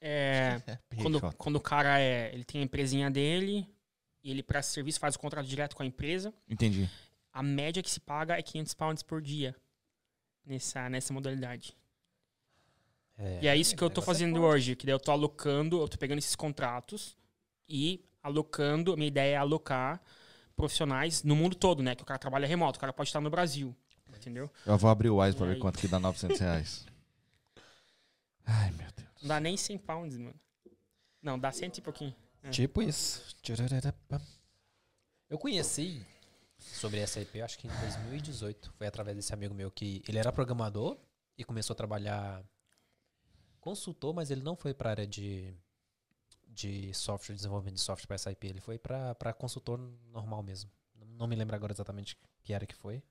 É, 0.00 0.60
É, 0.66 0.78
quando, 1.02 1.20
quando 1.36 1.56
o 1.56 1.60
cara 1.60 1.98
é, 1.98 2.30
ele 2.34 2.44
tem 2.44 2.60
a 2.60 2.64
empresinha 2.64 3.10
dele, 3.10 3.66
e 4.22 4.30
ele 4.30 4.42
presta 4.42 4.72
serviço, 4.72 5.00
faz 5.00 5.14
o 5.14 5.18
contrato 5.18 5.46
direto 5.46 5.74
com 5.74 5.82
a 5.82 5.86
empresa, 5.86 6.34
Entendi. 6.48 6.86
A 7.32 7.42
média 7.42 7.82
que 7.82 7.90
se 7.90 8.00
paga 8.00 8.38
é 8.38 8.42
500 8.42 8.74
pounds 8.74 9.02
por 9.02 9.20
dia 9.22 9.54
nessa, 10.44 10.88
nessa 10.88 11.12
modalidade. 11.12 11.76
e 13.42 13.46
é 13.46 13.56
isso 13.56 13.76
que 13.76 13.82
eu 13.82 13.90
tô 13.90 14.02
fazendo 14.02 14.42
hoje, 14.42 14.74
que 14.74 14.86
daí 14.86 14.94
eu 14.94 15.00
tô 15.00 15.12
alocando, 15.12 15.80
eu 15.80 15.88
tô 15.88 15.98
pegando 15.98 16.18
esses 16.18 16.34
contratos 16.34 17.16
e 17.68 18.04
alocando, 18.22 18.96
minha 18.96 19.08
ideia 19.08 19.34
é 19.34 19.36
alocar 19.36 20.00
profissionais 20.56 21.22
no 21.22 21.36
mundo 21.36 21.54
todo, 21.56 21.82
né? 21.82 21.94
Que 21.94 22.02
o 22.02 22.06
cara 22.06 22.18
trabalha 22.18 22.46
remoto, 22.46 22.78
o 22.78 22.80
cara 22.80 22.92
pode 22.92 23.08
estar 23.08 23.20
no 23.20 23.30
Brasil, 23.30 23.74
entendeu? 24.08 24.50
Eu 24.66 24.76
vou 24.76 24.90
abrir 24.90 25.10
o 25.10 25.18
Wise 25.20 25.36
pra 25.36 25.46
ver 25.46 25.58
quanto 25.58 25.78
que 25.78 25.88
dá 25.88 25.98
900 25.98 26.38
reais. 26.38 26.86
Ai, 28.44 28.70
meu 28.72 28.90
Deus. 28.96 29.08
Não 29.22 29.28
dá 29.28 29.40
nem 29.40 29.56
100 29.56 29.78
pounds, 29.78 30.16
mano. 30.16 30.34
Não, 31.22 31.38
dá 31.38 31.52
100 31.52 31.72
e 31.76 31.80
pouquinho. 31.80 32.14
Tipo 32.50 32.82
isso. 32.82 33.36
Eu 35.28 35.38
conheci 35.38 36.04
sobre 36.60 37.04
SAP, 37.06 37.34
eu 37.36 37.44
acho 37.44 37.58
que 37.58 37.66
em 37.66 37.70
2018. 37.70 38.72
Foi 38.76 38.86
através 38.86 39.16
desse 39.16 39.32
amigo 39.34 39.54
meu 39.54 39.70
que 39.70 40.02
ele 40.08 40.18
era 40.18 40.30
programador 40.32 40.96
e 41.36 41.44
começou 41.44 41.74
a 41.74 41.76
trabalhar 41.76 42.42
consultor, 43.60 44.14
mas 44.14 44.30
ele 44.30 44.42
não 44.42 44.56
foi 44.56 44.72
para 44.74 44.90
área 44.90 45.06
de 45.06 45.54
de 46.52 46.92
software, 46.92 47.36
desenvolvimento 47.36 47.76
de 47.76 47.80
software 47.80 48.06
para 48.08 48.18
SAP. 48.18 48.44
Ele 48.44 48.60
foi 48.60 48.76
para 48.78 49.32
consultor 49.32 49.78
normal 50.12 50.42
mesmo. 50.42 50.70
Não, 51.16 51.26
me 51.26 51.36
lembro 51.36 51.54
agora 51.56 51.72
exatamente 51.72 52.16
que 52.42 52.52
era 52.52 52.66
que 52.66 52.74
foi. 52.74 53.02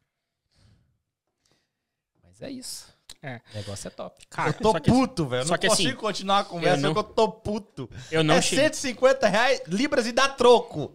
Mas 2.23 2.41
é 2.41 2.49
isso. 2.51 2.93
É. 3.21 3.41
O 3.53 3.57
negócio 3.57 3.87
é 3.87 3.91
top. 3.91 4.25
Cara, 4.27 4.49
eu 4.49 4.53
tô 4.53 4.73
que- 4.79 4.91
puto, 4.91 5.25
velho. 5.27 5.47
Não 5.47 5.57
que 5.57 5.67
consigo 5.67 5.89
assim, 5.89 5.97
continuar 5.97 6.39
a 6.39 6.43
conversa 6.43 6.77
eu 6.77 6.81
não- 6.81 6.93
porque 6.93 7.09
eu 7.09 7.13
tô 7.15 7.31
puto. 7.31 7.89
Eu 8.11 8.23
não 8.23 8.35
é 8.35 8.41
cheguei. 8.41 8.65
150 8.65 9.27
reais, 9.27 9.61
libras 9.67 10.05
e 10.05 10.11
dá 10.11 10.29
troco. 10.29 10.93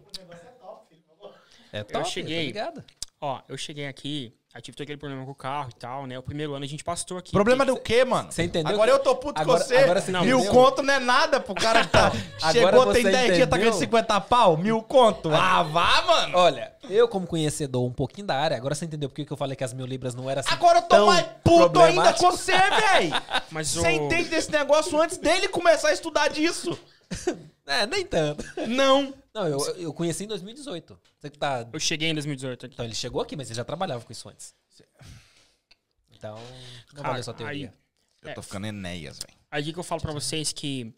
É 1.75 1.83
top, 1.83 2.09
cheguei. 2.09 2.37
Tá 2.37 2.43
ligado? 2.43 2.83
Ó, 3.19 3.39
eu 3.49 3.57
cheguei 3.57 3.87
aqui, 3.87 4.33
aí 4.53 4.61
tive 4.61 4.77
todo 4.77 4.83
aquele 4.83 4.97
problema 4.97 5.25
com 5.25 5.31
o 5.31 5.35
carro 5.35 5.69
e 5.71 5.79
tal, 5.79 6.05
né? 6.05 6.17
O 6.19 6.21
primeiro 6.21 6.53
ano 6.53 6.63
a 6.63 6.67
gente 6.67 6.83
passou 6.83 7.17
aqui. 7.17 7.31
Problema 7.31 7.65
do 7.65 7.75
quê, 7.77 8.05
mano? 8.05 8.31
Você 8.31 8.43
entendeu? 8.43 8.71
Agora 8.73 8.91
eu 8.91 8.99
tô 8.99 9.15
puto 9.15 9.41
Agora- 9.41 9.59
com 9.61 9.65
você. 9.67 9.77
agora 9.77 10.01
você 10.01 10.11
Mil 10.11 10.37
entendeu? 10.39 10.53
conto 10.53 10.83
não 10.83 10.93
é 10.93 10.99
nada 10.99 11.39
pro 11.39 11.55
cara 11.55 11.81
que 11.85 11.91
tá. 11.91 12.11
Chegou, 12.51 12.93
tem 12.93 13.03
você 13.03 13.11
10 13.11 13.35
dias, 13.35 13.49
tá 13.49 13.57
ganhando 13.57 13.73
50 13.77 14.21
pau? 14.21 14.57
Mil 14.57 14.81
conto. 14.83 15.29
Ah, 15.33 15.63
vá, 15.63 16.01
mano. 16.03 16.37
Olha, 16.37 16.71
eu 16.89 17.07
como 17.07 17.25
conhecedor 17.25 17.83
um 17.83 17.91
pouquinho 17.93 18.27
da 18.27 18.35
área, 18.35 18.55
agora 18.55 18.75
você 18.75 18.85
entendeu 18.85 19.09
por 19.09 19.15
que 19.15 19.25
que 19.25 19.33
eu 19.33 19.37
falei 19.37 19.55
que 19.55 19.63
as 19.63 19.73
mil 19.73 19.85
libras 19.85 20.13
não 20.13 20.29
era 20.29 20.41
assim 20.41 20.53
Agora 20.53 20.77
eu 20.79 20.81
tô 20.83 20.87
tão 20.95 21.05
mais 21.07 21.25
puto 21.43 21.79
ainda 21.79 22.13
com 22.13 22.31
você, 22.31 22.51
velho. 22.53 23.13
Mas 23.51 23.69
Você 23.69 23.87
o... 23.87 23.91
entende 23.91 24.29
desse 24.29 24.51
negócio 24.51 25.01
antes 25.01 25.17
dele 25.17 25.47
começar 25.47 25.89
a 25.89 25.93
estudar 25.93 26.29
disso? 26.29 26.77
É, 27.67 27.87
nem 27.87 28.05
tanto. 28.05 28.45
Não. 28.67 29.11
Não, 29.35 29.47
eu, 29.47 29.59
eu 29.75 29.93
conheci 29.93 30.23
em 30.23 30.27
2018. 30.27 30.97
Você 31.19 31.29
que 31.29 31.37
tá... 31.37 31.67
Eu 31.71 31.79
cheguei 31.79 32.09
em 32.09 32.13
2018 32.13 32.65
aqui. 32.67 32.73
Então 32.73 32.85
ele 32.85 32.95
chegou 32.95 33.21
aqui, 33.21 33.35
mas 33.35 33.49
ele 33.49 33.57
já 33.57 33.65
trabalhava 33.65 34.03
com 34.05 34.11
isso 34.11 34.29
antes. 34.29 34.55
Então, 36.11 36.35
não 36.93 36.95
Cara, 36.95 37.09
valeu 37.09 37.23
sua 37.23 37.33
teoria. 37.33 37.67
aí- 38.23 38.29
Eu 38.29 38.33
tô 38.35 38.41
ficando 38.41 38.65
Enéas, 38.67 39.19
velho. 39.19 39.37
Aí 39.51 39.69
o 39.69 39.73
que 39.73 39.79
eu 39.79 39.83
falo 39.83 40.01
pra 40.01 40.11
vocês 40.13 40.51
que 40.53 40.95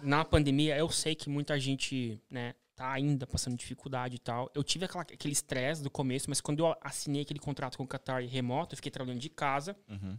na 0.00 0.24
pandemia 0.24 0.76
eu 0.76 0.88
sei 0.90 1.14
que 1.14 1.28
muita 1.28 1.58
gente, 1.60 2.20
né, 2.30 2.54
tá 2.74 2.90
ainda 2.92 3.26
passando 3.26 3.56
dificuldade 3.56 4.16
e 4.16 4.18
tal. 4.18 4.50
Eu 4.54 4.64
tive 4.64 4.84
aquela- 4.86 5.02
aquele 5.02 5.32
estresse 5.32 5.82
do 5.82 5.90
começo, 5.90 6.28
mas 6.28 6.40
quando 6.40 6.60
eu 6.60 6.74
assinei 6.80 7.22
aquele 7.22 7.38
contrato 7.38 7.76
com 7.76 7.84
o 7.84 7.86
Qatar 7.86 8.22
remoto, 8.26 8.74
eu 8.74 8.76
fiquei 8.76 8.90
trabalhando 8.90 9.20
de 9.20 9.28
casa. 9.28 9.76
Uhum. 9.88 10.18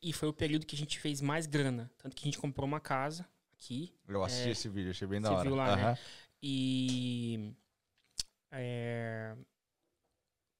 E 0.00 0.12
foi 0.12 0.28
o 0.28 0.32
período 0.32 0.64
que 0.64 0.76
a 0.76 0.78
gente 0.78 0.98
fez 1.00 1.20
mais 1.20 1.46
grana. 1.46 1.90
Tanto 1.98 2.14
que 2.14 2.22
a 2.22 2.26
gente 2.26 2.38
comprou 2.38 2.66
uma 2.68 2.78
casa 2.78 3.26
aqui. 3.54 3.92
Eu 4.06 4.22
assisti 4.22 4.48
É, 4.48 4.52
esse 4.52 4.68
vídeo, 4.68 4.90
achei 4.90 5.08
bem 5.08 5.20
da 5.20 5.30
você 5.30 5.34
hora. 5.34 5.48
viu 5.48 5.56
lá, 5.56 5.76
né? 5.76 5.98
E. 6.42 7.52
é, 8.52 9.36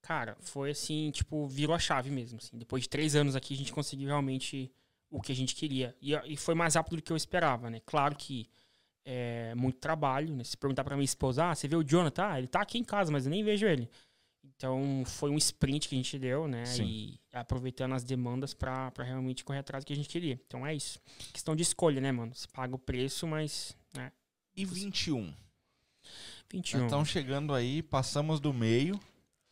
cara, 0.02 0.36
foi 0.40 0.70
assim, 0.70 1.10
tipo, 1.10 1.46
virou 1.46 1.74
a 1.74 1.78
chave 1.78 2.10
mesmo. 2.10 2.38
Assim. 2.38 2.56
Depois 2.56 2.82
de 2.82 2.88
três 2.88 3.14
anos 3.14 3.36
aqui, 3.36 3.54
a 3.54 3.56
gente 3.56 3.72
conseguiu 3.72 4.08
realmente 4.08 4.70
o 5.10 5.20
que 5.20 5.32
a 5.32 5.34
gente 5.34 5.54
queria. 5.54 5.96
E, 6.00 6.14
e 6.32 6.36
foi 6.36 6.54
mais 6.54 6.74
rápido 6.74 6.96
do 6.96 7.02
que 7.02 7.12
eu 7.12 7.16
esperava, 7.16 7.70
né? 7.70 7.80
Claro 7.86 8.14
que 8.16 8.48
é 9.04 9.54
muito 9.54 9.78
trabalho, 9.78 10.34
né? 10.34 10.44
Se 10.44 10.56
perguntar 10.56 10.84
pra 10.84 10.96
minha 10.96 11.04
esposa, 11.04 11.50
ah, 11.50 11.54
você 11.54 11.66
vê 11.66 11.76
o 11.76 11.82
Jonathan? 11.82 12.26
Ah, 12.26 12.38
ele 12.38 12.48
tá 12.48 12.60
aqui 12.60 12.78
em 12.78 12.84
casa, 12.84 13.10
mas 13.10 13.24
eu 13.24 13.30
nem 13.30 13.42
vejo 13.42 13.66
ele. 13.66 13.88
Então, 14.44 15.02
foi 15.06 15.30
um 15.30 15.36
sprint 15.36 15.88
que 15.88 15.94
a 15.94 15.98
gente 15.98 16.18
deu, 16.18 16.48
né? 16.48 16.64
Sim. 16.64 16.84
E 16.84 17.20
aproveitando 17.32 17.94
as 17.94 18.02
demandas 18.02 18.52
pra, 18.52 18.90
pra 18.90 19.04
realmente 19.04 19.44
correr 19.44 19.60
atrás 19.60 19.84
do 19.84 19.86
que 19.86 19.92
a 19.92 19.96
gente 19.96 20.08
queria. 20.08 20.40
Então, 20.46 20.66
é 20.66 20.74
isso. 20.74 21.00
Questão 21.32 21.54
de 21.54 21.62
escolha, 21.62 22.00
né, 22.00 22.10
mano? 22.10 22.34
Você 22.34 22.48
paga 22.48 22.74
o 22.74 22.78
preço, 22.78 23.26
mas... 23.26 23.76
né? 23.94 24.10
E 24.56 24.64
21? 24.64 25.32
21. 26.50 26.84
Estamos 26.84 27.08
chegando 27.08 27.54
aí, 27.54 27.82
passamos 27.82 28.40
do 28.40 28.52
meio. 28.52 28.98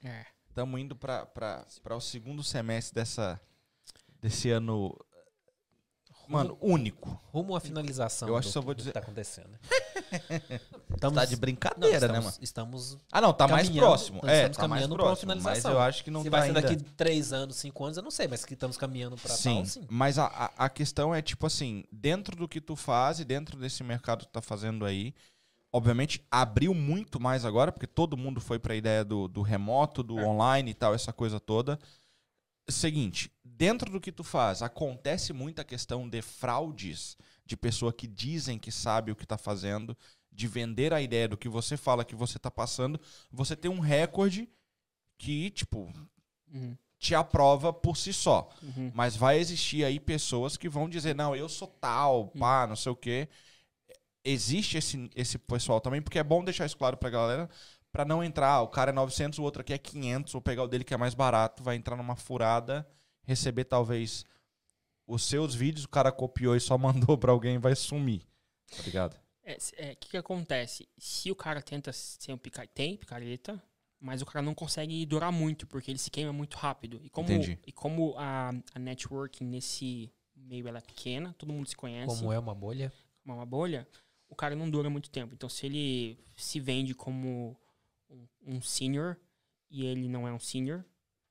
É. 0.03 0.25
Estamos 0.49 0.81
indo 0.81 0.97
para 0.97 1.67
o 1.91 2.01
segundo 2.01 2.43
semestre 2.43 2.95
dessa, 2.95 3.41
desse 4.21 4.51
ano 4.51 4.97
Mano, 6.29 6.59
único. 6.61 7.21
Rumo 7.33 7.55
à 7.55 7.61
finalização. 7.61 8.29
Eu 8.29 8.37
acho 8.37 8.49
que 8.49 8.53
só 8.53 8.61
vou 8.61 8.75
dizer. 8.75 8.91
que 8.91 8.95
tá 8.95 9.01
acontecendo. 9.01 9.51
estamos, 10.93 11.17
tá 11.17 11.25
de 11.25 11.37
brincadeira, 11.37 11.87
não, 11.87 11.97
estamos, 11.97 12.13
né, 12.13 12.21
mano? 12.21 12.37
Estamos. 12.41 12.99
Ah, 13.13 13.21
não, 13.21 13.33
tá 13.33 13.47
mais 13.47 13.69
próximo. 13.69 14.19
Então, 14.19 14.31
é, 14.31 14.37
estamos 14.39 14.57
tá 14.57 14.63
caminhando 14.63 14.97
para 14.97 15.05
uma 15.05 15.17
finalização. 15.17 15.55
Mas 15.55 15.65
eu 15.65 15.81
acho 15.81 16.05
que 16.05 16.11
não 16.11 16.23
Se 16.23 16.31
tá 16.31 16.39
vai 16.39 16.49
ser 16.49 16.57
ainda... 16.57 16.69
daqui 16.69 16.83
três 16.97 17.33
anos, 17.33 17.57
cinco 17.57 17.85
anos, 17.85 17.97
eu 17.97 18.03
não 18.03 18.11
sei, 18.11 18.27
mas 18.27 18.45
que 18.45 18.55
estamos 18.55 18.77
caminhando 18.77 19.17
para 19.17 19.35
sim, 19.35 19.57
tal, 19.57 19.67
sim. 19.67 19.87
Mas 19.89 20.19
a, 20.19 20.27
a, 20.27 20.65
a, 20.65 20.69
questão 20.69 21.15
é, 21.15 21.23
tipo 21.23 21.47
assim, 21.47 21.85
dentro 21.93 22.37
do 22.37 22.49
que 22.49 22.61
tu 22.61 22.75
faz 22.75 23.21
e 23.21 23.25
dentro 23.25 23.59
desse 23.59 23.85
mercado 23.85 24.21
que 24.21 24.27
tu 24.27 24.33
tá 24.33 24.43
fazendo 24.43 24.85
aí, 24.85 25.15
obviamente 25.73 26.25
abriu 26.31 26.73
muito 26.73 27.21
mais 27.21 27.45
agora, 27.45 27.71
porque 27.71 27.87
todo 27.87 28.17
mundo 28.17 28.41
foi 28.41 28.59
para 28.59 28.73
a 28.73 28.77
ideia 28.77 29.05
do, 29.05 29.29
do 29.29 29.43
remoto, 29.43 30.03
do 30.03 30.19
é. 30.19 30.25
online 30.25 30.71
e 30.71 30.75
tal, 30.75 30.95
essa 30.95 31.13
coisa 31.13 31.39
toda. 31.39 31.79
Seguinte, 32.69 33.31
dentro 33.45 33.91
do 33.91 34.01
que 34.01 34.11
tu 34.11 34.25
faz, 34.25 34.63
acontece 34.63 35.33
muita 35.33 35.65
questão 35.65 36.09
de 36.09 36.21
fraudes 36.21 37.17
de 37.45 37.57
pessoa 37.57 37.93
que 37.93 38.09
dizem 38.09 38.59
que 38.59 38.73
sabe 38.73 39.13
o 39.13 39.17
que 39.17 39.25
está 39.25 39.39
fazendo, 39.39 39.97
de 40.33 40.49
vender 40.49 40.93
a 40.93 41.01
ideia 41.01 41.29
do 41.29 41.37
que 41.37 41.49
você 41.49 41.77
fala 41.77 42.05
que 42.05 42.15
você 42.15 42.37
está 42.37 42.51
passando, 42.51 43.01
você 43.31 43.55
tem 43.55 43.71
um 43.71 43.79
recorde 43.79 44.49
que, 45.17 45.51
tipo, 45.51 45.91
uhum. 46.53 46.77
te 46.99 47.15
aprova 47.15 47.73
por 47.73 47.97
si 47.97 48.13
só. 48.13 48.51
Uhum. 48.63 48.91
Mas 48.95 49.17
vai 49.17 49.39
existir 49.39 49.85
aí 49.85 50.01
pessoas 50.01 50.57
que 50.57 50.69
vão 50.69 50.89
dizer, 50.89 51.15
não, 51.15 51.35
eu 51.37 51.49
sou 51.49 51.69
tal, 51.69 52.33
uhum. 52.35 52.41
pá, 52.41 52.67
não 52.67 52.77
sei 52.77 52.93
o 52.93 52.97
quê. 52.97 53.29
Existe 54.29 54.77
esse, 54.77 55.09
esse 55.15 55.39
pessoal 55.39 55.81
também, 55.81 56.03
porque 56.03 56.19
é 56.19 56.25
bom 56.25 56.43
deixar 56.43 56.67
isso 56.67 56.77
claro 56.77 56.97
pra 56.97 57.09
galera, 57.09 57.49
para 57.93 58.05
não 58.05 58.25
entrar, 58.25 58.61
o 58.61 58.69
cara 58.69 58.91
é 58.91 58.93
900, 58.93 59.39
o 59.39 59.43
outro 59.43 59.61
aqui 59.61 59.73
é 59.73 59.79
500, 59.79 60.33
vou 60.33 60.43
pegar 60.43 60.65
o 60.65 60.69
dele 60.69 60.83
que 60.85 60.93
é 60.93 60.97
mais 60.97 61.15
barato, 61.15 61.63
vai 61.63 61.77
entrar 61.77 61.97
numa 61.97 62.17
furada, 62.17 62.87
receber 63.23 63.65
talvez 63.65 64.25
os 65.07 65.23
seus 65.23 65.55
vídeos, 65.55 65.85
o 65.85 65.89
cara 65.89 66.11
copiou 66.11 66.57
e 66.57 66.61
só 66.61 66.77
mandou 66.79 67.17
para 67.17 67.31
alguém 67.31 67.59
vai 67.59 67.77
sumir. 67.77 68.23
Tá 68.77 68.83
ligado? 68.83 69.15
O 69.15 69.19
é, 69.45 69.57
é, 69.77 69.95
que, 69.95 70.09
que 70.11 70.17
acontece? 70.17 70.89
Se 70.99 71.31
o 71.31 71.37
cara 71.37 71.63
tenta 71.63 71.93
ser 71.93 72.33
um 72.33 72.39
picareta, 72.39 72.75
tem 72.75 72.97
picareta, 72.97 73.63
mas 74.01 74.21
o 74.21 74.27
cara 74.27 74.45
não 74.45 74.55
consegue 74.55 75.07
durar 75.07 75.33
muito, 75.33 75.67
porque 75.67 75.91
ele 75.91 75.99
se 75.99 76.11
queima 76.11 76.33
muito 76.33 76.57
rápido. 76.57 77.01
E 77.03 77.09
como, 77.09 77.31
Entendi. 77.31 77.59
E 77.67 77.73
como 77.73 78.15
a, 78.19 78.51
a 78.75 78.79
networking 78.79 79.45
nesse 79.45 80.13
meio 80.35 80.69
ela 80.69 80.79
é 80.79 80.83
pequena, 80.83 81.35
todo 81.39 81.53
mundo 81.53 81.69
se 81.69 81.77
conhece. 81.77 82.15
Como 82.15 82.33
é 82.33 82.39
uma 82.39 82.55
bolha. 82.55 82.93
Como 83.23 83.35
é 83.35 83.39
uma 83.39 83.47
bolha, 83.47 83.89
o 84.29 84.35
cara 84.35 84.55
não 84.55 84.69
dura 84.69 84.91
muito 84.91 85.11
tempo. 85.11 85.35
Então, 85.35 85.49
se 85.49 85.67
ele 85.67 86.19
se 86.37 86.61
vende 86.61 86.95
como 86.95 87.57
um, 88.45 88.61
senior 88.61 89.17
e 89.71 89.85
ele 89.85 90.09
não 90.09 90.27
é 90.27 90.33
um 90.33 90.39
senior, 90.39 90.85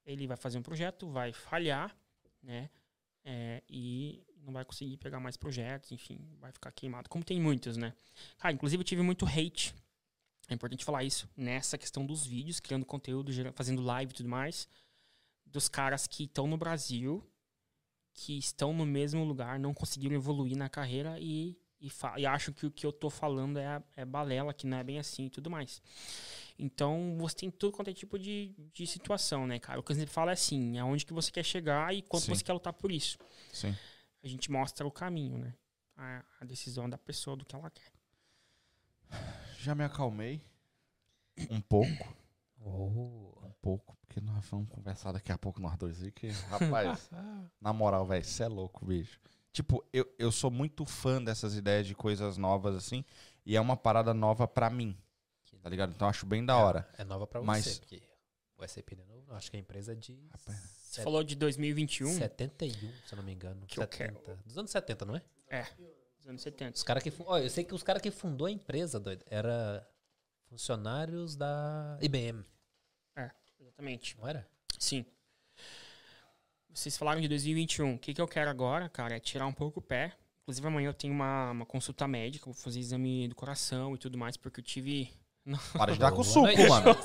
ele 0.06 0.28
vai 0.28 0.38
fazer 0.38 0.58
um 0.58 0.64
projeto, 0.64 1.10
vai 1.10 1.34
falhar, 1.34 1.96
né? 2.42 2.70
É, 3.24 3.64
e 3.68 4.24
não 4.38 4.54
vai 4.54 4.64
conseguir 4.64 4.98
pegar 4.98 5.20
mais 5.20 5.36
projetos, 5.36 5.92
enfim, 5.92 6.20
vai 6.40 6.52
ficar 6.52 6.72
queimado. 6.72 7.10
Como 7.10 7.24
tem 7.24 7.42
muitos, 7.42 7.76
né? 7.76 7.94
Cara, 8.38 8.54
inclusive 8.54 8.82
eu 8.82 8.86
tive 8.86 9.02
muito 9.02 9.26
hate. 9.26 9.74
É 10.48 10.54
importante 10.54 10.86
falar 10.86 11.04
isso. 11.04 11.28
Nessa 11.36 11.78
questão 11.78 12.06
dos 12.06 12.26
vídeos, 12.26 12.60
criando 12.60 12.86
conteúdo, 12.86 13.32
fazendo 13.54 13.82
live 13.82 14.12
e 14.12 14.16
tudo 14.16 14.30
mais. 14.30 14.68
Dos 15.46 15.68
caras 15.68 16.06
que 16.06 16.26
estão 16.26 16.46
no 16.48 16.58
Brasil, 16.58 17.24
que 18.14 18.38
estão 18.38 18.74
no 18.74 18.86
mesmo 18.86 19.24
lugar, 19.24 19.58
não 19.60 19.74
conseguiram 19.74 20.16
evoluir 20.16 20.56
na 20.56 20.70
carreira 20.70 21.20
e, 21.20 21.58
e, 21.86 22.22
e 22.22 22.26
acham 22.26 22.54
que 22.54 22.66
o 22.66 22.72
que 22.72 22.86
eu 22.86 22.92
tô 22.92 23.10
falando 23.10 23.60
é, 23.60 23.84
é 23.96 24.04
balela, 24.04 24.54
que 24.54 24.66
não 24.66 24.78
é 24.78 24.84
bem 24.84 24.98
assim 24.98 25.26
e 25.26 25.30
tudo 25.30 25.50
mais. 25.50 25.82
Então, 26.58 27.16
você 27.20 27.36
tem 27.36 27.52
tudo 27.52 27.74
quanto 27.74 27.90
é 27.90 27.94
tipo 27.94 28.18
de, 28.18 28.56
de 28.74 28.88
situação, 28.88 29.46
né, 29.46 29.60
cara? 29.60 29.80
O 29.80 29.84
que 29.84 29.92
a 29.92 29.96
gente 29.96 30.12
fala 30.12 30.32
é 30.32 30.34
assim, 30.34 30.78
é 30.78 30.84
onde 30.84 31.06
que 31.06 31.14
você 31.14 31.32
quer 31.32 31.44
chegar 31.44 31.94
e 31.94 32.02
quanto 32.02 32.24
Sim. 32.24 32.36
você 32.36 32.44
quer 32.44 32.54
lutar 32.54 32.74
por 32.74 32.92
isso. 32.92 33.18
Sim. 33.54 33.76
A 34.24 34.28
gente 34.28 34.50
mostra 34.50 34.88
o 34.88 34.92
caminho, 34.92 35.38
né? 35.38 35.54
A, 35.96 36.26
a 36.42 36.46
decisão 36.46 36.90
da 36.90 36.98
pessoa 36.98 37.36
do 37.38 37.46
que 37.46 37.56
ela 37.56 37.70
quer. 37.70 37.92
Já 39.60 39.76
me 39.76 39.84
acalmei 39.84 40.42
um 41.50 41.62
pouco. 41.62 42.16
Oh. 42.62 43.36
Um 43.44 43.52
pouco, 43.62 43.96
porque 43.98 44.20
nós 44.22 44.48
vamos 44.50 44.70
conversar 44.70 45.12
daqui 45.12 45.32
a 45.32 45.38
pouco 45.38 45.60
nós 45.60 45.78
dois 45.78 46.02
aí, 46.02 46.12
que, 46.12 46.30
rapaz, 46.30 47.10
na 47.62 47.74
moral, 47.74 48.06
velho, 48.06 48.24
você 48.24 48.44
é 48.44 48.48
louco, 48.48 48.86
bicho. 48.86 49.20
Tipo, 49.56 49.82
eu, 49.94 50.06
eu 50.20 50.34
sou 50.34 50.52
muito 50.52 50.86
fã 50.86 51.24
dessas 51.24 51.56
ideias 51.56 51.88
de 51.88 51.96
coisas 51.96 52.36
novas, 52.36 52.76
assim, 52.76 53.06
e 53.46 53.56
é 53.56 53.62
uma 53.62 53.78
parada 53.78 54.14
nova 54.14 54.46
para 54.46 54.70
mim. 54.70 54.98
Tá 55.64 55.70
ligado? 55.70 55.94
Então 55.96 56.10
acho 56.10 56.26
bem 56.26 56.46
da 56.46 56.52
é, 56.52 56.56
hora. 56.58 56.90
É, 56.98 57.04
é 57.04 57.06
nova 57.06 57.26
pra 57.26 57.42
Mas... 57.42 57.64
você, 57.64 57.80
porque 57.80 58.04
o 58.58 58.68
SAP 58.68 58.92
é 58.92 59.06
novo. 59.06 59.34
Acho 59.34 59.50
que 59.50 59.56
a 59.56 59.60
empresa 59.60 59.94
é 59.94 59.96
de. 59.96 60.20
Você 60.38 60.52
set... 60.82 61.04
falou 61.06 61.24
de 61.24 61.38
2021? 61.38 62.18
71, 62.18 62.70
se 62.70 63.14
eu 63.14 63.16
não 63.16 63.24
me 63.24 63.32
engano. 63.32 63.66
Que 63.66 63.76
70. 63.76 64.42
Dos 64.46 64.58
anos 64.58 64.72
70, 64.72 65.06
não 65.06 65.16
é? 65.16 65.22
É. 65.48 65.64
Dos 66.18 66.28
anos 66.28 66.42
70. 66.42 66.76
Os 66.76 66.84
cara 66.84 67.00
que, 67.00 67.14
oh, 67.26 67.38
eu 67.38 67.50
sei 67.50 67.64
que 67.64 67.74
os 67.74 67.82
caras 67.82 68.02
que 68.02 68.12
fundou 68.12 68.48
a 68.48 68.52
empresa, 68.52 69.00
doido, 69.00 69.24
era 69.28 69.90
funcionários 70.50 71.38
da 71.38 71.98
IBM. 72.02 72.44
É, 73.16 73.32
exatamente. 73.62 74.18
Não 74.20 74.28
era? 74.28 74.46
Sim. 74.78 75.06
Vocês 76.76 76.98
falaram 76.98 77.22
de 77.22 77.30
2021. 77.30 77.94
O 77.94 77.98
que, 77.98 78.14
que 78.14 78.22
eu 78.22 78.28
quero 78.28 78.50
agora, 78.50 78.90
cara, 78.90 79.16
é 79.16 79.20
tirar 79.20 79.48
um 79.48 79.54
pouco 79.54 79.80
o 79.80 79.82
pé. 79.82 80.12
Inclusive, 80.44 80.68
amanhã 80.68 80.90
eu 80.90 80.94
tenho 80.94 81.14
uma, 81.14 81.52
uma 81.52 81.66
consulta 81.66 82.06
médica, 82.06 82.46
vou 82.46 82.54
fazer 82.54 82.80
exame 82.80 83.30
do 83.30 83.34
coração 83.34 83.96
e 83.96 83.98
tudo 83.98 84.18
mais, 84.18 84.36
porque 84.36 84.60
eu 84.60 84.64
tive 84.64 85.10
para 85.78 85.94
de 85.94 86.00
dar 86.00 86.12
com 86.12 86.22
suco, 86.22 86.52
mano. 86.68 86.96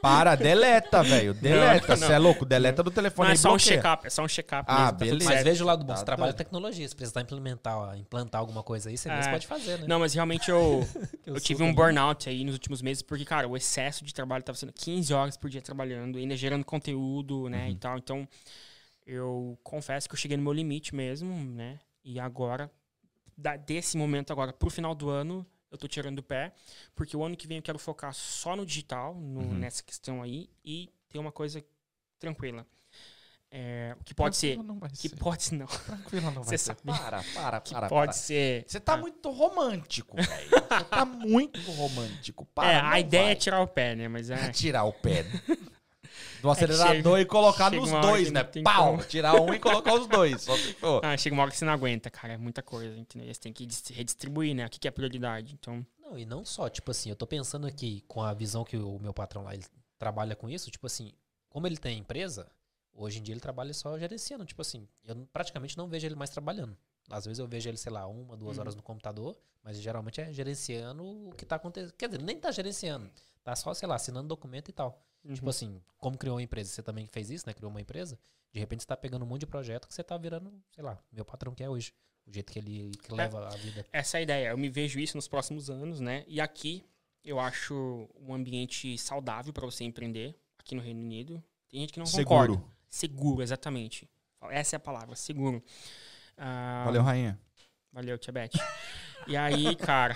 Para, 0.00 0.34
deleta, 0.36 1.02
velho. 1.02 1.34
Deleta. 1.34 1.96
Você 1.96 2.12
é 2.12 2.18
louco? 2.18 2.46
Deleta 2.46 2.82
do 2.82 2.90
telefone 2.90 3.28
não, 3.28 3.34
é 3.34 3.36
só 3.36 3.54
um 3.54 3.58
check-up, 3.58 4.06
é 4.06 4.10
só 4.10 4.24
um 4.24 4.28
check-up. 4.28 4.64
Ah, 4.66 4.76
mesmo, 4.76 4.92
tá 4.92 5.04
beleza. 5.04 5.30
mas 5.30 5.44
veja 5.44 5.64
o 5.64 5.66
lado 5.66 5.84
bom. 5.84 5.92
Tá 5.92 5.98
você 5.98 6.04
trabalha 6.06 6.32
tecnologia. 6.32 6.88
Se 6.88 6.96
precisar 6.96 7.20
implementar, 7.20 7.94
implantar 7.98 8.40
alguma 8.40 8.62
coisa 8.62 8.88
aí, 8.88 8.96
você 8.96 9.10
é. 9.10 9.30
pode 9.30 9.46
fazer, 9.46 9.80
né? 9.80 9.84
Não, 9.86 10.00
mas 10.00 10.14
realmente 10.14 10.50
eu, 10.50 10.82
eu 11.26 11.38
tive 11.38 11.62
um 11.62 11.74
burnout 11.74 12.26
aí 12.26 12.42
nos 12.42 12.54
últimos 12.54 12.80
meses, 12.80 13.02
porque, 13.02 13.26
cara, 13.26 13.46
o 13.46 13.54
excesso 13.54 14.02
de 14.02 14.14
trabalho 14.14 14.42
tava 14.42 14.56
sendo 14.56 14.72
15 14.72 15.12
horas 15.12 15.36
por 15.36 15.50
dia 15.50 15.60
trabalhando, 15.60 16.16
ainda 16.16 16.34
gerando 16.34 16.64
conteúdo, 16.64 17.50
né, 17.50 17.66
uhum. 17.66 17.72
e 17.72 17.76
tal. 17.76 17.98
Então, 17.98 18.26
eu 19.08 19.58
confesso 19.64 20.06
que 20.06 20.14
eu 20.14 20.18
cheguei 20.18 20.36
no 20.36 20.42
meu 20.42 20.52
limite 20.52 20.94
mesmo, 20.94 21.34
né? 21.34 21.80
E 22.04 22.20
agora, 22.20 22.70
desse 23.64 23.96
momento 23.96 24.30
agora 24.30 24.52
pro 24.52 24.68
final 24.68 24.94
do 24.94 25.08
ano, 25.08 25.46
eu 25.70 25.78
tô 25.78 25.88
tirando 25.88 26.18
o 26.18 26.22
pé, 26.22 26.52
porque 26.94 27.16
o 27.16 27.24
ano 27.24 27.34
que 27.34 27.46
vem 27.46 27.56
eu 27.56 27.62
quero 27.62 27.78
focar 27.78 28.12
só 28.12 28.54
no 28.54 28.66
digital, 28.66 29.14
no, 29.14 29.40
uhum. 29.40 29.54
nessa 29.54 29.82
questão 29.82 30.22
aí, 30.22 30.50
e 30.62 30.92
ter 31.08 31.18
uma 31.18 31.32
coisa 31.32 31.64
tranquila. 32.18 32.66
É, 33.50 33.96
que 34.04 34.12
pode 34.12 34.36
ser. 34.36 34.58
que 34.92 35.08
ser. 35.08 35.16
pode 35.16 35.54
não. 35.56 35.66
Tranquila 35.66 36.30
não 36.30 36.42
vai 36.42 36.58
ser. 36.58 36.58
Sabe. 36.58 36.80
Para, 36.84 37.24
para, 37.34 37.60
que 37.62 37.72
para. 37.72 37.88
Pode 37.88 38.12
para. 38.12 38.12
ser. 38.12 38.64
Você 38.68 38.78
tá 38.78 38.92
ah. 38.92 38.96
muito 38.98 39.30
romântico, 39.30 40.16
velho. 40.16 40.50
Você 40.50 40.84
tá 40.84 41.06
muito 41.06 41.58
romântico. 41.72 42.44
Para, 42.54 42.70
é, 42.70 42.78
a 42.78 43.00
ideia 43.00 43.22
vai. 43.24 43.32
é 43.32 43.36
tirar 43.36 43.62
o 43.62 43.66
pé, 43.66 43.94
né? 43.94 44.06
Mas 44.06 44.28
é. 44.28 44.50
tirar 44.52 44.84
o 44.84 44.92
pé 44.92 45.24
do 46.40 46.50
acelerador 46.50 46.92
é 46.92 46.96
chega, 46.96 47.20
e 47.20 47.24
colocar 47.24 47.70
nos 47.70 47.90
dois, 47.90 48.30
né? 48.30 48.44
Pau! 48.62 48.92
Como. 48.92 49.04
Tirar 49.04 49.34
um 49.40 49.52
e 49.52 49.58
colocar 49.58 49.94
os 49.94 50.06
dois. 50.06 50.42
Só 50.42 50.56
se 50.56 50.74
for. 50.74 51.00
Ah, 51.08 51.16
chega 51.16 51.34
uma 51.34 51.42
hora 51.42 51.50
que 51.50 51.56
você 51.56 51.64
não 51.64 51.72
aguenta, 51.72 52.10
cara. 52.10 52.34
É 52.34 52.36
muita 52.36 52.62
coisa, 52.62 52.96
entendeu? 52.96 53.32
Você 53.32 53.40
tem 53.40 53.52
que 53.52 53.66
redistribuir, 53.92 54.54
né? 54.54 54.66
O 54.66 54.70
que 54.70 54.86
é 54.86 54.90
prioridade. 54.90 55.54
Então. 55.54 55.84
Não, 55.98 56.18
e 56.18 56.24
não 56.24 56.44
só, 56.44 56.68
tipo 56.68 56.90
assim, 56.90 57.10
eu 57.10 57.16
tô 57.16 57.26
pensando 57.26 57.66
aqui 57.66 58.02
com 58.08 58.22
a 58.22 58.32
visão 58.32 58.64
que 58.64 58.76
o 58.76 58.98
meu 58.98 59.12
patrão 59.12 59.44
lá 59.44 59.54
ele 59.54 59.64
trabalha 59.98 60.34
com 60.34 60.48
isso, 60.48 60.70
tipo 60.70 60.86
assim, 60.86 61.12
como 61.50 61.66
ele 61.66 61.76
tem 61.76 61.98
empresa, 61.98 62.50
hoje 62.94 63.18
em 63.18 63.22
dia 63.22 63.34
ele 63.34 63.40
trabalha 63.40 63.74
só 63.74 63.98
gerenciando. 63.98 64.44
Tipo 64.44 64.62
assim, 64.62 64.88
eu 65.04 65.16
praticamente 65.32 65.76
não 65.76 65.88
vejo 65.88 66.06
ele 66.06 66.14
mais 66.14 66.30
trabalhando. 66.30 66.76
Às 67.10 67.24
vezes 67.24 67.38
eu 67.38 67.46
vejo 67.46 67.68
ele, 67.68 67.76
sei 67.76 67.92
lá, 67.92 68.06
uma, 68.06 68.36
duas 68.36 68.56
uhum. 68.56 68.62
horas 68.62 68.74
no 68.74 68.82
computador, 68.82 69.36
mas 69.62 69.80
geralmente 69.80 70.20
é 70.20 70.32
gerenciando 70.32 71.04
o 71.04 71.32
que 71.32 71.46
tá 71.46 71.56
acontecendo. 71.56 71.92
Quer 71.92 72.08
dizer, 72.08 72.22
nem 72.22 72.38
tá 72.38 72.50
gerenciando. 72.50 73.10
Tá 73.42 73.56
só, 73.56 73.72
sei 73.72 73.88
lá, 73.88 73.94
assinando 73.94 74.28
documento 74.28 74.68
e 74.68 74.72
tal. 74.72 75.02
Uhum. 75.24 75.34
Tipo 75.34 75.50
assim, 75.50 75.80
como 75.98 76.16
criou 76.16 76.36
uma 76.36 76.42
empresa, 76.42 76.70
você 76.70 76.82
também 76.82 77.06
fez 77.06 77.30
isso, 77.30 77.46
né? 77.46 77.54
Criou 77.54 77.70
uma 77.70 77.80
empresa. 77.80 78.18
De 78.52 78.58
repente 78.58 78.82
você 78.82 78.86
tá 78.86 78.96
pegando 78.96 79.24
um 79.24 79.28
monte 79.28 79.40
de 79.40 79.46
projeto 79.46 79.86
que 79.86 79.94
você 79.94 80.02
tá 80.02 80.16
virando, 80.16 80.52
sei 80.70 80.82
lá, 80.82 80.98
meu 81.12 81.24
patrão 81.24 81.54
que 81.54 81.62
é 81.62 81.68
hoje. 81.68 81.92
O 82.26 82.32
jeito 82.32 82.52
que 82.52 82.58
ele 82.58 82.92
que 83.02 83.12
é, 83.12 83.16
leva 83.16 83.46
a 83.46 83.56
vida. 83.56 83.86
Essa 83.92 84.16
é 84.16 84.20
a 84.20 84.22
ideia. 84.22 84.48
Eu 84.48 84.58
me 84.58 84.68
vejo 84.68 85.00
isso 85.00 85.16
nos 85.16 85.26
próximos 85.26 85.70
anos, 85.70 85.98
né? 85.98 86.24
E 86.26 86.40
aqui 86.40 86.84
eu 87.24 87.40
acho 87.40 88.08
um 88.20 88.34
ambiente 88.34 88.96
saudável 88.98 89.52
para 89.52 89.64
você 89.64 89.84
empreender, 89.84 90.38
aqui 90.58 90.74
no 90.74 90.82
Reino 90.82 91.00
Unido. 91.00 91.42
Tem 91.68 91.80
gente 91.80 91.92
que 91.92 91.98
não 91.98 92.06
Seguro. 92.06 92.24
concorda. 92.54 92.64
Seguro, 92.88 93.42
exatamente. 93.42 94.08
Essa 94.50 94.76
é 94.76 94.78
a 94.78 94.80
palavra, 94.80 95.14
seguro. 95.16 95.62
Ah, 96.36 96.84
Valeu, 96.86 97.02
rainha. 97.02 97.38
Valeu, 97.92 98.16
Tia 98.18 98.32
Beth. 98.32 98.50
e 99.26 99.36
aí, 99.36 99.74
cara, 99.76 100.14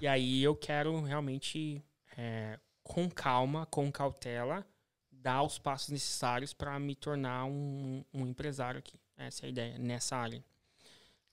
e 0.00 0.06
aí 0.06 0.42
eu 0.42 0.54
quero 0.54 1.00
realmente 1.02 1.82
é, 2.16 2.58
com 2.92 3.08
calma, 3.08 3.64
com 3.64 3.90
cautela, 3.90 4.66
dar 5.10 5.42
os 5.42 5.58
passos 5.58 5.88
necessários 5.88 6.52
para 6.52 6.78
me 6.78 6.94
tornar 6.94 7.46
um, 7.46 8.04
um, 8.12 8.26
empresário 8.26 8.80
aqui. 8.80 9.00
Essa 9.16 9.44
é 9.44 9.46
a 9.46 9.48
ideia, 9.48 9.78
nessa 9.78 10.14
área. 10.14 10.44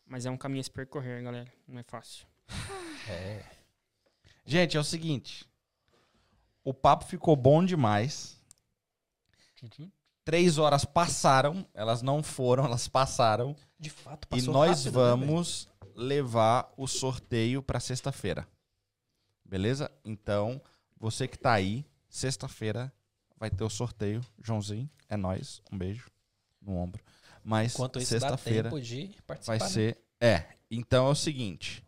Mas 0.06 0.26
é 0.26 0.32
um 0.32 0.38
caminho 0.38 0.62
a 0.62 0.64
se 0.64 0.72
percorrer, 0.72 1.22
galera. 1.22 1.52
Não 1.68 1.80
é 1.80 1.84
fácil. 1.84 2.26
É. 3.08 3.44
Gente, 4.46 4.78
é 4.78 4.80
o 4.80 4.84
seguinte. 4.84 5.44
O 6.64 6.76
papo 6.76 7.06
ficou 7.06 7.36
bom 7.36 7.66
demais. 7.66 8.38
Três 10.24 10.60
horas 10.60 10.86
passaram. 10.86 11.68
Elas 11.74 12.04
não 12.04 12.22
foram, 12.22 12.66
elas 12.66 12.88
passaram. 12.88 13.56
De 13.80 13.90
fato, 13.90 14.26
E 14.26 14.28
passou 14.28 14.54
nós 14.54 14.86
rápido, 14.86 14.86
né, 14.86 14.92
vamos 14.92 15.68
levar 15.96 16.72
o 16.78 16.86
sorteio 16.86 17.64
para 17.64 17.80
sexta-feira. 17.80 18.48
Beleza? 19.44 19.90
Então, 20.06 20.62
você 21.00 21.28
que 21.28 21.38
tá 21.38 21.54
aí, 21.54 21.86
sexta-feira 22.10 22.92
vai 23.38 23.50
ter 23.50 23.64
o 23.64 23.70
sorteio. 23.70 24.22
Joãozinho, 24.44 24.90
é 25.08 25.16
nós. 25.16 25.62
Um 25.72 25.78
beijo 25.78 26.08
no 26.62 26.76
ombro. 26.76 27.02
Mas 27.44 27.74
sexta-feira 28.04 28.70
vai 29.46 29.60
né? 29.60 29.68
ser. 29.68 29.98
É. 30.20 30.44
Então 30.70 31.08
é 31.08 31.12
o 31.12 31.16
seguinte: 31.16 31.84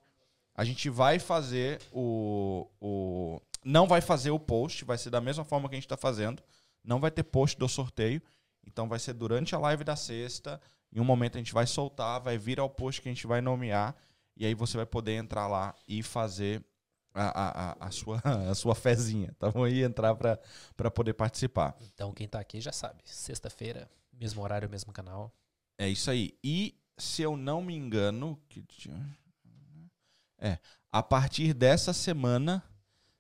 a 0.56 0.64
gente 0.64 0.90
vai 0.90 1.20
fazer 1.20 1.82
o, 1.92 2.68
o. 2.80 3.42
Não 3.64 3.88
vai 3.88 4.02
fazer 4.02 4.32
o 4.32 4.40
post, 4.40 4.86
vai 4.86 4.98
ser 4.98 5.10
da 5.10 5.22
mesma 5.22 5.44
forma 5.44 5.68
que 5.68 5.76
a 5.76 5.78
gente 5.78 5.88
tá 5.88 5.98
fazendo. 5.98 6.42
Não 6.84 7.00
vai 7.00 7.12
ter 7.12 7.24
post 7.24 7.58
do 7.60 7.68
sorteio. 7.68 8.22
Então 8.66 8.88
vai 8.88 9.00
ser 9.00 9.14
durante 9.14 9.54
a 9.54 9.60
live 9.60 9.84
da 9.84 9.96
sexta. 9.96 10.60
Em 10.94 11.00
um 11.00 11.06
momento 11.06 11.36
a 11.36 11.38
gente 11.40 11.54
vai 11.54 11.68
soltar, 11.68 12.22
vai 12.22 12.38
vir 12.38 12.60
ao 12.60 12.70
post 12.70 13.02
que 13.02 13.10
a 13.10 13.12
gente 13.12 13.28
vai 13.28 13.42
nomear. 13.42 13.96
E 14.36 14.46
aí 14.46 14.54
você 14.54 14.78
vai 14.78 14.86
poder 14.86 15.14
entrar 15.14 15.48
lá 15.48 15.76
e 15.88 16.02
fazer 16.02 16.64
a, 17.14 17.72
a, 17.84 17.88
a, 17.88 17.92
sua, 17.92 18.22
a 18.50 18.56
sua 18.56 18.76
fezinha, 18.76 19.36
tá 19.38 19.52
bom? 19.52 19.68
E 19.68 19.84
entrar 19.84 20.16
para 20.16 20.92
poder 20.92 21.14
participar. 21.14 21.76
Então, 21.94 22.14
quem 22.14 22.28
tá 22.28 22.40
aqui 22.40 22.62
já 22.62 22.72
sabe. 22.72 23.02
Sexta-feira, 23.06 23.90
mesmo 24.14 24.42
horário, 24.42 24.70
mesmo 24.70 24.92
canal. 24.94 25.34
É 25.78 25.88
isso 25.88 26.10
aí. 26.10 26.38
E 26.44 26.76
se 26.98 27.22
eu 27.22 27.36
não 27.36 27.62
me 27.62 27.76
engano, 27.76 28.40
que 28.48 28.64
é, 30.38 30.58
a 30.92 31.04
partir 31.04 31.54
dessa 31.54 31.94
semana, 31.94 32.64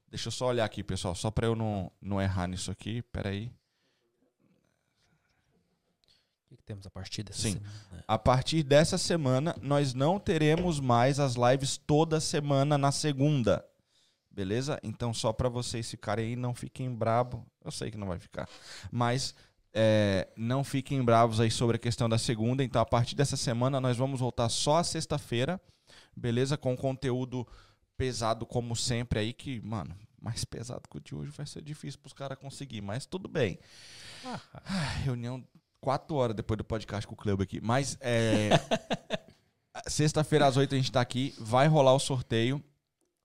deixa 0.08 0.28
eu 0.28 0.32
só 0.32 0.48
olhar 0.48 0.66
aqui, 0.66 0.84
pessoal, 0.84 1.14
só 1.14 1.30
para 1.30 1.48
eu 1.48 1.56
não, 1.56 1.92
não 2.02 2.22
errar 2.22 2.48
nisso 2.48 2.72
aqui, 2.72 3.02
peraí. 3.04 3.52
O 6.46 6.50
que, 6.50 6.58
que 6.58 6.64
temos 6.64 6.86
a 6.86 6.90
partir 6.90 7.24
dessa 7.24 7.42
Sim. 7.42 7.54
semana? 7.54 8.04
A 8.08 8.18
partir 8.18 8.64
dessa 8.64 8.98
semana, 8.98 9.56
nós 9.62 9.94
não 9.94 10.20
teremos 10.20 10.80
mais 10.80 11.20
as 11.20 11.36
lives 11.36 11.78
toda 11.78 12.20
semana 12.20 12.78
na 12.78 12.92
segunda. 12.92 13.66
Beleza? 14.32 14.80
Então, 14.82 15.14
só 15.14 15.34
para 15.34 15.50
vocês 15.50 15.90
ficarem 15.90 16.28
aí, 16.28 16.36
não 16.36 16.56
fiquem 16.56 16.94
brabo. 16.94 17.46
Eu 17.64 17.72
sei 17.72 17.92
que 17.92 17.98
não 17.98 18.08
vai 18.08 18.18
ficar. 18.18 18.48
Mas 18.90 19.36
é, 19.74 20.30
não 20.38 20.64
fiquem 20.64 21.04
bravos 21.04 21.40
aí 21.40 21.52
sobre 21.52 21.76
a 21.76 21.80
questão 21.80 22.08
da 22.08 22.18
segunda. 22.18 22.64
Então, 22.64 22.82
a 22.82 22.86
partir 22.86 23.16
dessa 23.16 23.36
semana, 23.36 23.82
nós 23.82 23.98
vamos 23.98 24.20
voltar 24.20 24.48
só 24.50 24.78
a 24.78 24.84
sexta-feira. 24.84 25.60
Beleza? 26.16 26.58
Com 26.58 26.78
conteúdo 26.78 27.46
pesado, 27.98 28.46
como 28.46 28.76
sempre 28.76 29.20
aí, 29.20 29.34
que, 29.34 29.60
mano, 29.62 29.96
mais 30.20 30.46
pesado 30.46 30.84
que 30.90 30.98
o 30.98 31.02
de 31.02 31.14
hoje 31.14 31.32
vai 31.32 31.46
ser 31.46 31.62
difícil 31.62 32.00
pros 32.00 32.14
caras 32.14 32.38
conseguir. 32.38 32.82
Mas 32.82 33.06
tudo 33.06 33.28
bem. 33.28 33.60
Ah, 34.26 34.40
Ah, 34.54 34.84
reunião 35.04 35.44
quatro 35.82 36.16
horas 36.16 36.36
depois 36.36 36.58
do 36.58 36.64
podcast 36.64 37.06
com 37.06 37.14
o 37.16 37.18
clube 37.18 37.44
aqui. 37.44 37.60
Mas 37.60 37.98
é, 38.00 38.52
sexta-feira 39.88 40.46
às 40.46 40.58
oito 40.58 40.74
a 40.74 40.78
gente 40.78 40.92
tá 40.92 41.02
aqui, 41.02 41.34
vai 41.40 41.68
rolar 41.68 41.94
o 41.94 42.00
sorteio. 42.00 42.64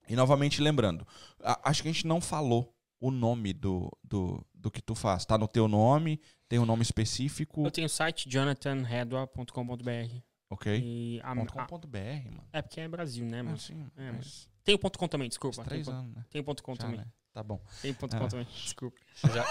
E 0.08 0.14
novamente 0.16 0.60
lembrando, 0.62 1.06
a- 1.42 1.60
acho 1.70 1.82
que 1.82 1.88
a 1.88 1.92
gente 1.92 2.06
não 2.06 2.20
falou 2.20 2.72
o 3.00 3.10
nome 3.10 3.52
do, 3.52 3.90
do, 4.02 4.44
do 4.54 4.70
que 4.70 4.80
tu 4.80 4.94
faz. 4.94 5.24
Tá 5.24 5.36
no 5.36 5.46
teu 5.48 5.68
nome, 5.68 6.20
tem 6.48 6.58
um 6.58 6.64
nome 6.66 6.82
específico, 6.82 7.64
Eu 7.64 7.70
tenho 7.70 7.86
o 7.86 7.90
site 7.90 8.28
jonathanredwa.com.br. 8.28 10.20
ok? 10.50 10.80
E 10.82 11.20
a, 11.22 11.34
Ponto 11.34 11.50
a- 11.50 11.52
com 11.62 11.66
ponto 11.66 11.88
BR, 11.88 12.24
mano. 12.30 12.44
é 12.52 12.62
porque 12.62 12.80
é 12.80 12.88
Brasil, 12.88 13.26
né, 13.26 13.40
Ah, 13.40 13.44
mano? 13.44 13.58
sim, 13.58 13.86
é, 13.96 14.12
mas 14.12 14.48
Tem 14.64 14.74
o 14.74 14.78
ponto 14.78 14.98
.com 14.98 15.06
também, 15.08 15.28
desculpa. 15.28 15.62
Tem, 15.64 15.78
ponto- 15.84 15.90
anos, 15.96 16.14
né? 16.14 16.24
tem 16.30 16.40
o 16.40 16.44
ponto 16.44 16.62
.com 16.62 16.74
Já, 16.74 16.80
também. 16.80 16.98
né? 16.98 17.06
Tá 17.32 17.42
bom. 17.42 17.60
Tem 17.82 17.92
ponto 17.92 18.16
Ah. 18.16 18.20
.com 18.20 18.28
também, 18.28 18.46
desculpa. 18.64 18.96
Você 19.14 19.28
já, 19.32 19.44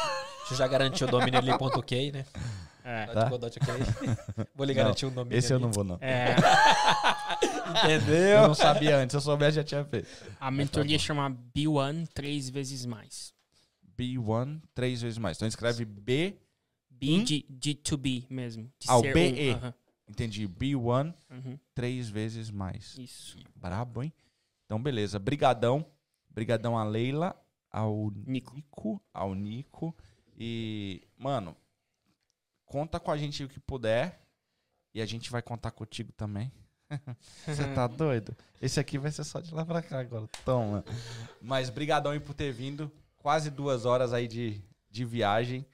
você 0.48 0.56
já 0.56 0.68
garantiu 0.68 1.08
o 1.08 1.12
domínio 1.12 1.40
ali, 1.40 1.56
ponto 1.58 1.82
.k, 1.84 2.12
né? 2.12 2.26
É. 2.84 3.06
Tá. 3.08 3.30
Vou 4.56 4.66
lhe 4.66 4.74
garantir 4.74 5.06
o 5.06 5.12
domínio 5.12 5.38
Esse 5.38 5.54
eu 5.54 5.58
ali. 5.58 5.66
não 5.66 5.72
vou, 5.72 5.84
não. 5.84 5.98
É, 6.02 6.36
Entendeu? 7.70 8.16
Eu 8.42 8.48
não 8.48 8.56
sabia 8.56 8.98
antes, 8.98 9.12
se 9.14 9.18
eu 9.18 9.22
soubesse 9.22 9.56
já 9.56 9.64
tinha 9.64 9.84
feito. 9.86 10.08
a 10.40 10.52
mentoria 10.52 11.00
chama 11.00 11.30
B1 11.56 12.08
três 12.14 12.50
vezes 12.50 12.86
mais. 12.86 13.34
B1, 13.98 14.62
três 14.74 15.02
vezes 15.02 15.18
mais. 15.18 15.38
Então 15.38 15.48
escreve 15.48 15.86
B, 15.86 16.38
B 16.90 17.12
Hum? 17.20 17.24
de, 17.24 17.46
de 17.50 17.74
to 17.76 17.98
be 17.98 18.26
mesmo. 18.30 18.64
De 18.80 18.90
Ah, 18.90 18.98
o 18.98 19.02
BE. 19.02 19.50
Um. 19.52 19.54
aham, 19.56 19.74
entendi, 20.08 20.48
B1, 20.48 21.14
uhum, 21.32 21.60
três 21.74 22.10
vezes 22.10 22.50
mais. 22.52 22.98
Isso. 22.98 23.38
Brabo, 23.56 24.04
hein? 24.04 24.14
Então, 24.66 24.82
beleza. 24.82 25.18
Brigadão. 25.20 25.86
Brigadão 26.30 26.78
a 26.78 26.84
Leila, 26.84 27.34
ao 27.72 28.12
Nico. 28.26 28.56
Nico. 28.56 29.02
ao 29.14 29.34
Nico. 29.34 29.96
E, 30.38 31.02
mano, 31.18 31.56
conta 32.66 33.00
com 33.00 33.10
a 33.12 33.18
gente 33.18 33.44
o 33.44 33.48
que 33.48 33.60
puder. 33.60 34.22
E 34.94 35.02
a 35.02 35.06
gente 35.06 35.30
vai 35.30 35.42
contar 35.42 35.72
contigo 35.72 36.12
também. 36.14 36.52
Você 37.46 37.64
tá 37.74 37.88
doido? 37.88 38.36
Esse 38.62 38.80
aqui 38.80 38.98
vai 38.98 39.12
ser 39.12 39.24
só 39.24 39.40
de 39.40 39.54
lá 39.54 39.66
pra 39.66 39.82
cá 39.82 40.00
agora. 40.00 40.28
Toma. 40.44 40.84
Mas 41.42 41.70
brigadão 41.70 42.12
aí 42.12 42.20
por 42.20 42.34
ter 42.34 42.52
vindo. 42.52 42.92
Quase 43.18 43.50
duas 43.50 43.86
horas 43.86 44.14
aí 44.14 44.28
de, 44.28 44.62
de 44.90 45.06
viagem. 45.06 45.66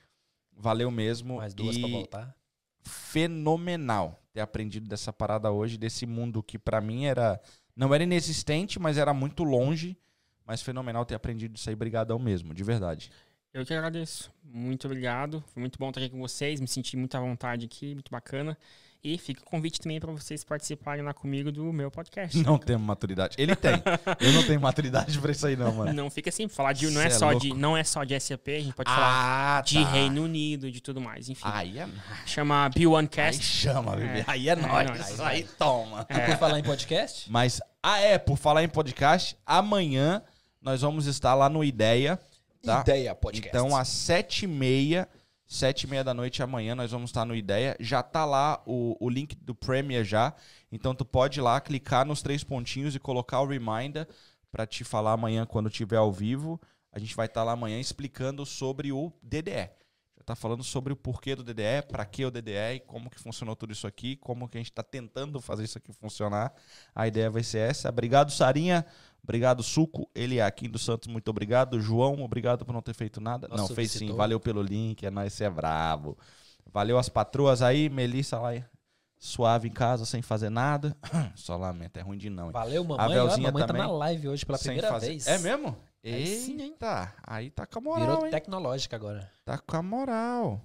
Valeu 0.56 0.92
mesmo. 0.92 1.38
Mais 1.38 1.54
duas 1.54 1.76
e 1.76 1.80
pra 1.80 1.90
voltar. 1.90 2.36
fenomenal 2.84 4.20
ter 4.34 4.42
aprendido 4.42 4.88
dessa 4.88 5.12
parada 5.12 5.52
hoje, 5.52 5.78
desse 5.78 6.06
mundo 6.06 6.42
que 6.42 6.58
pra 6.58 6.82
mim 6.82 7.06
era. 7.06 7.40
Não 7.76 7.94
era 7.94 8.04
inexistente, 8.04 8.80
mas 8.80 8.98
era 8.98 9.14
muito 9.14 9.44
longe. 9.44 9.98
Mas 10.46 10.62
fenomenal 10.62 11.06
ter 11.06 11.16
aprendido 11.16 11.56
isso 11.56 11.70
aí. 11.70 11.76
Brigadão 11.76 12.20
mesmo, 12.20 12.54
de 12.54 12.64
verdade. 12.64 13.12
Eu 13.54 13.66
que 13.66 13.74
agradeço. 13.74 14.32
Muito 14.44 14.88
obrigado. 14.88 15.44
Foi 15.48 15.60
muito 15.62 15.78
bom 15.78 15.90
estar 15.90 16.00
aqui 16.02 16.10
com 16.10 16.20
vocês. 16.20 16.60
Me 16.60 16.68
senti 16.68 16.96
muito 16.96 17.16
à 17.16 17.20
vontade 17.20 17.66
aqui, 17.66 17.94
muito 17.94 18.10
bacana. 18.10 18.58
E 19.04 19.18
fica 19.18 19.42
o 19.42 19.46
convite 19.46 19.82
também 19.82 20.00
para 20.00 20.12
vocês 20.12 20.44
participarem 20.44 21.04
lá 21.04 21.12
comigo 21.12 21.52
do 21.52 21.74
meu 21.74 21.90
podcast. 21.90 22.38
Não 22.38 22.60
temos 22.60 22.86
maturidade. 22.86 23.36
Ele 23.40 23.56
tem. 23.56 23.74
Eu 24.20 24.32
não 24.32 24.44
tenho 24.44 24.62
maturidade 24.62 25.18
pra 25.18 25.32
isso 25.32 25.48
aí, 25.48 25.56
não, 25.56 25.74
mano. 25.74 25.92
Não 25.92 26.08
fica 26.12 26.30
assim, 26.30 26.48
falar 26.48 26.74
de 26.74 26.86
não 26.92 27.02
Cê 27.02 27.08
é, 27.08 27.08
é 27.08 27.10
só 27.10 27.34
de 27.34 27.54
não 27.54 27.76
é 27.76 27.84
só 27.84 28.04
de 28.04 28.20
SAP, 28.20 28.48
a 28.50 28.60
gente 28.60 28.74
pode 28.76 28.92
falar 28.92 29.58
Ah, 29.58 29.62
de 29.62 29.82
Reino 29.84 30.24
Unido, 30.24 30.72
de 30.72 30.80
tudo 30.82 31.02
mais, 31.02 31.30
enfim. 31.30 31.42
Aí 31.44 31.80
é. 31.80 31.90
Chama 32.28 32.70
B1 32.70 33.10
Aí 33.18 33.34
chama, 33.34 33.96
bebê. 33.96 34.20
É. 34.20 34.26
Aí 34.28 34.50
é 34.50 34.56
nóis. 34.56 34.88
nóis. 34.88 35.20
Aí 35.20 35.44
toma. 35.58 36.06
E 36.08 36.20
por 36.20 36.38
falar 36.38 36.60
em 36.60 36.64
podcast, 36.64 37.32
Mas, 37.32 37.60
ah, 37.82 38.00
é, 38.00 38.20
por 38.20 38.38
falar 38.38 38.64
em 38.64 38.70
podcast, 38.70 39.36
amanhã 39.44 40.22
nós 40.62 40.82
vamos 40.82 41.08
estar 41.08 41.34
lá 41.34 41.50
no 41.50 41.64
Ideia. 41.64 42.20
Tá? 42.64 42.82
Ideia 42.82 43.16
Podcast. 43.16 43.50
Então, 43.58 43.76
às 43.76 43.88
sete 43.88 44.46
e 44.46 44.48
meia, 44.48 45.10
sete 45.52 45.84
e 45.84 45.88
meia 45.88 46.02
da 46.02 46.14
noite 46.14 46.42
amanhã, 46.42 46.74
nós 46.74 46.92
vamos 46.92 47.10
estar 47.10 47.26
no 47.26 47.36
Ideia. 47.36 47.76
Já 47.78 48.02
tá 48.02 48.24
lá 48.24 48.64
o, 48.66 48.96
o 49.02 49.10
link 49.10 49.36
do 49.36 49.54
Premiere 49.54 50.06
já. 50.06 50.34
Então, 50.72 50.96
tu 50.96 51.04
pode 51.04 51.40
ir 51.40 51.42
lá, 51.42 51.60
clicar 51.60 52.06
nos 52.06 52.22
três 52.22 52.42
pontinhos 52.42 52.96
e 52.96 53.00
colocar 53.00 53.42
o 53.42 53.46
reminder 53.46 54.08
pra 54.50 54.66
te 54.66 54.86
falar 54.86 55.12
amanhã 55.12 55.46
quando 55.46 55.70
tiver 55.70 55.98
ao 55.98 56.10
vivo. 56.10 56.60
A 56.90 57.00
gente 57.00 57.14
vai 57.18 57.26
estar 57.26 57.44
lá 57.44 57.52
amanhã 57.52 57.78
explicando 57.82 58.46
sobre 58.46 58.94
o 58.94 59.12
DDE. 59.22 59.70
Já 60.18 60.24
tá 60.26 60.36
falando 60.36 60.64
sobre 60.64 60.94
o 60.94 60.96
porquê 60.96 61.36
do 61.36 61.44
DDE, 61.44 61.86
pra 61.90 62.06
que 62.06 62.24
o 62.24 62.32
DDE 62.32 62.76
e 62.76 62.80
como 62.80 63.10
que 63.10 63.20
funcionou 63.20 63.54
tudo 63.54 63.74
isso 63.74 63.86
aqui, 63.86 64.16
como 64.16 64.48
que 64.48 64.58
a 64.58 64.62
gente 64.62 64.72
tá 64.72 64.84
tentando 64.84 65.42
fazer 65.42 65.66
isso 65.66 65.78
aqui 65.78 65.92
funcionar. 65.92 66.54
A 66.96 67.08
ideia 67.08 67.30
vai 67.30 67.44
ser 67.44 67.70
essa. 67.70 67.90
Obrigado, 67.90 68.32
Sarinha. 68.32 68.86
Obrigado, 69.24 69.62
Suco. 69.64 70.10
Ele 70.16 70.38
é 70.40 70.44
aqui 70.44 70.68
do 70.68 70.80
Santos, 70.80 71.08
muito 71.08 71.30
obrigado. 71.30 71.80
João, 71.80 72.22
obrigado 72.24 72.66
por 72.66 72.74
não 72.74 72.82
ter 72.82 72.94
feito 72.94 73.22
nada. 73.22 73.48
Nosso 73.48 73.70
não, 73.70 73.76
fez 73.76 73.92
sim. 73.92 74.12
Valeu 74.14 74.40
pelo 74.40 74.62
link. 74.62 75.06
É 75.06 75.12
nóis, 75.12 75.32
você 75.34 75.44
é 75.46 75.50
brabo. 75.50 76.18
Valeu 76.74 76.98
as 76.98 77.08
patroas 77.10 77.62
aí. 77.62 77.90
Melissa 77.90 78.40
lá 78.40 78.52
suave 79.20 79.68
em 79.68 79.72
casa, 79.72 80.04
sem 80.04 80.22
fazer 80.24 80.50
nada. 80.50 80.98
Só 81.36 81.56
lamento, 81.56 81.98
é 81.98 82.02
ruim 82.02 82.18
de 82.18 82.30
não. 82.30 82.48
hein? 82.48 82.52
Valeu, 82.52 82.84
mamãe. 82.84 83.06
A 83.06 83.08
Ó, 83.08 83.14
Velzinha 83.14 83.48
mamãe 83.52 83.62
tá 83.62 83.68
também, 83.68 83.82
na 83.84 83.92
live 83.92 84.30
hoje 84.30 84.44
pela 84.46 84.58
primeira 84.58 84.90
fazer- 84.90 85.08
vez. 85.10 85.28
É 85.28 85.38
mesmo? 85.38 85.78
Aí 86.04 86.26
sim, 86.26 86.54
hein? 86.60 86.72
Eita, 86.72 87.14
aí 87.24 87.52
tá 87.52 87.68
com 87.68 87.78
a 87.78 87.82
moral, 87.84 88.08
Virou 88.08 88.26
hein? 88.26 88.32
tecnológica 88.32 88.96
agora. 88.96 89.32
Tá 89.46 89.60
com 89.60 89.78
a 89.78 89.84
moral. 89.84 90.60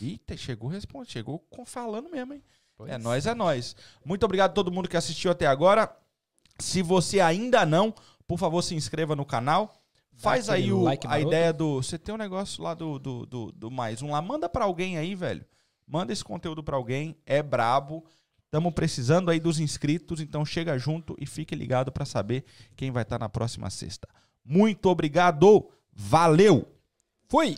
Eita, 0.00 0.34
chegou 0.36 0.70
responde, 0.70 1.10
chegou 1.10 1.38
com- 1.50 1.66
falando 1.66 2.08
mesmo, 2.08 2.32
hein? 2.32 2.42
Pois 2.74 2.90
É 2.90 2.96
nóis, 2.96 3.26
é 3.26 3.34
nóis. 3.34 3.76
Muito 4.02 4.24
obrigado 4.24 4.52
a 4.52 4.54
todo 4.54 4.72
mundo 4.72 4.88
que 4.88 4.96
assistiu 4.96 5.30
até 5.30 5.46
agora. 5.46 5.94
Se 6.60 6.82
você 6.82 7.20
ainda 7.20 7.64
não, 7.66 7.94
por 8.26 8.38
favor, 8.38 8.62
se 8.62 8.74
inscreva 8.74 9.16
no 9.16 9.24
canal. 9.24 9.74
Faz 10.12 10.50
aí 10.50 10.70
o, 10.70 10.82
like 10.82 11.06
a 11.06 11.10
maroto. 11.10 11.28
ideia 11.28 11.52
do. 11.52 11.82
Você 11.82 11.98
tem 11.98 12.14
um 12.14 12.18
negócio 12.18 12.62
lá 12.62 12.74
do, 12.74 12.98
do, 12.98 13.26
do, 13.26 13.52
do 13.52 13.70
mais 13.70 14.02
um 14.02 14.10
lá. 14.10 14.20
Manda 14.20 14.48
pra 14.48 14.64
alguém 14.64 14.98
aí, 14.98 15.14
velho. 15.14 15.44
Manda 15.86 16.12
esse 16.12 16.22
conteúdo 16.22 16.62
pra 16.62 16.76
alguém. 16.76 17.16
É 17.24 17.42
brabo. 17.42 18.04
Estamos 18.44 18.74
precisando 18.74 19.30
aí 19.30 19.40
dos 19.40 19.58
inscritos. 19.58 20.20
Então 20.20 20.44
chega 20.44 20.78
junto 20.78 21.16
e 21.18 21.24
fique 21.24 21.54
ligado 21.54 21.90
pra 21.90 22.04
saber 22.04 22.44
quem 22.76 22.90
vai 22.90 23.02
estar 23.02 23.18
na 23.18 23.28
próxima 23.28 23.70
sexta. 23.70 24.06
Muito 24.44 24.86
obrigado. 24.90 25.70
Valeu. 25.92 26.68
Fui. 27.26 27.56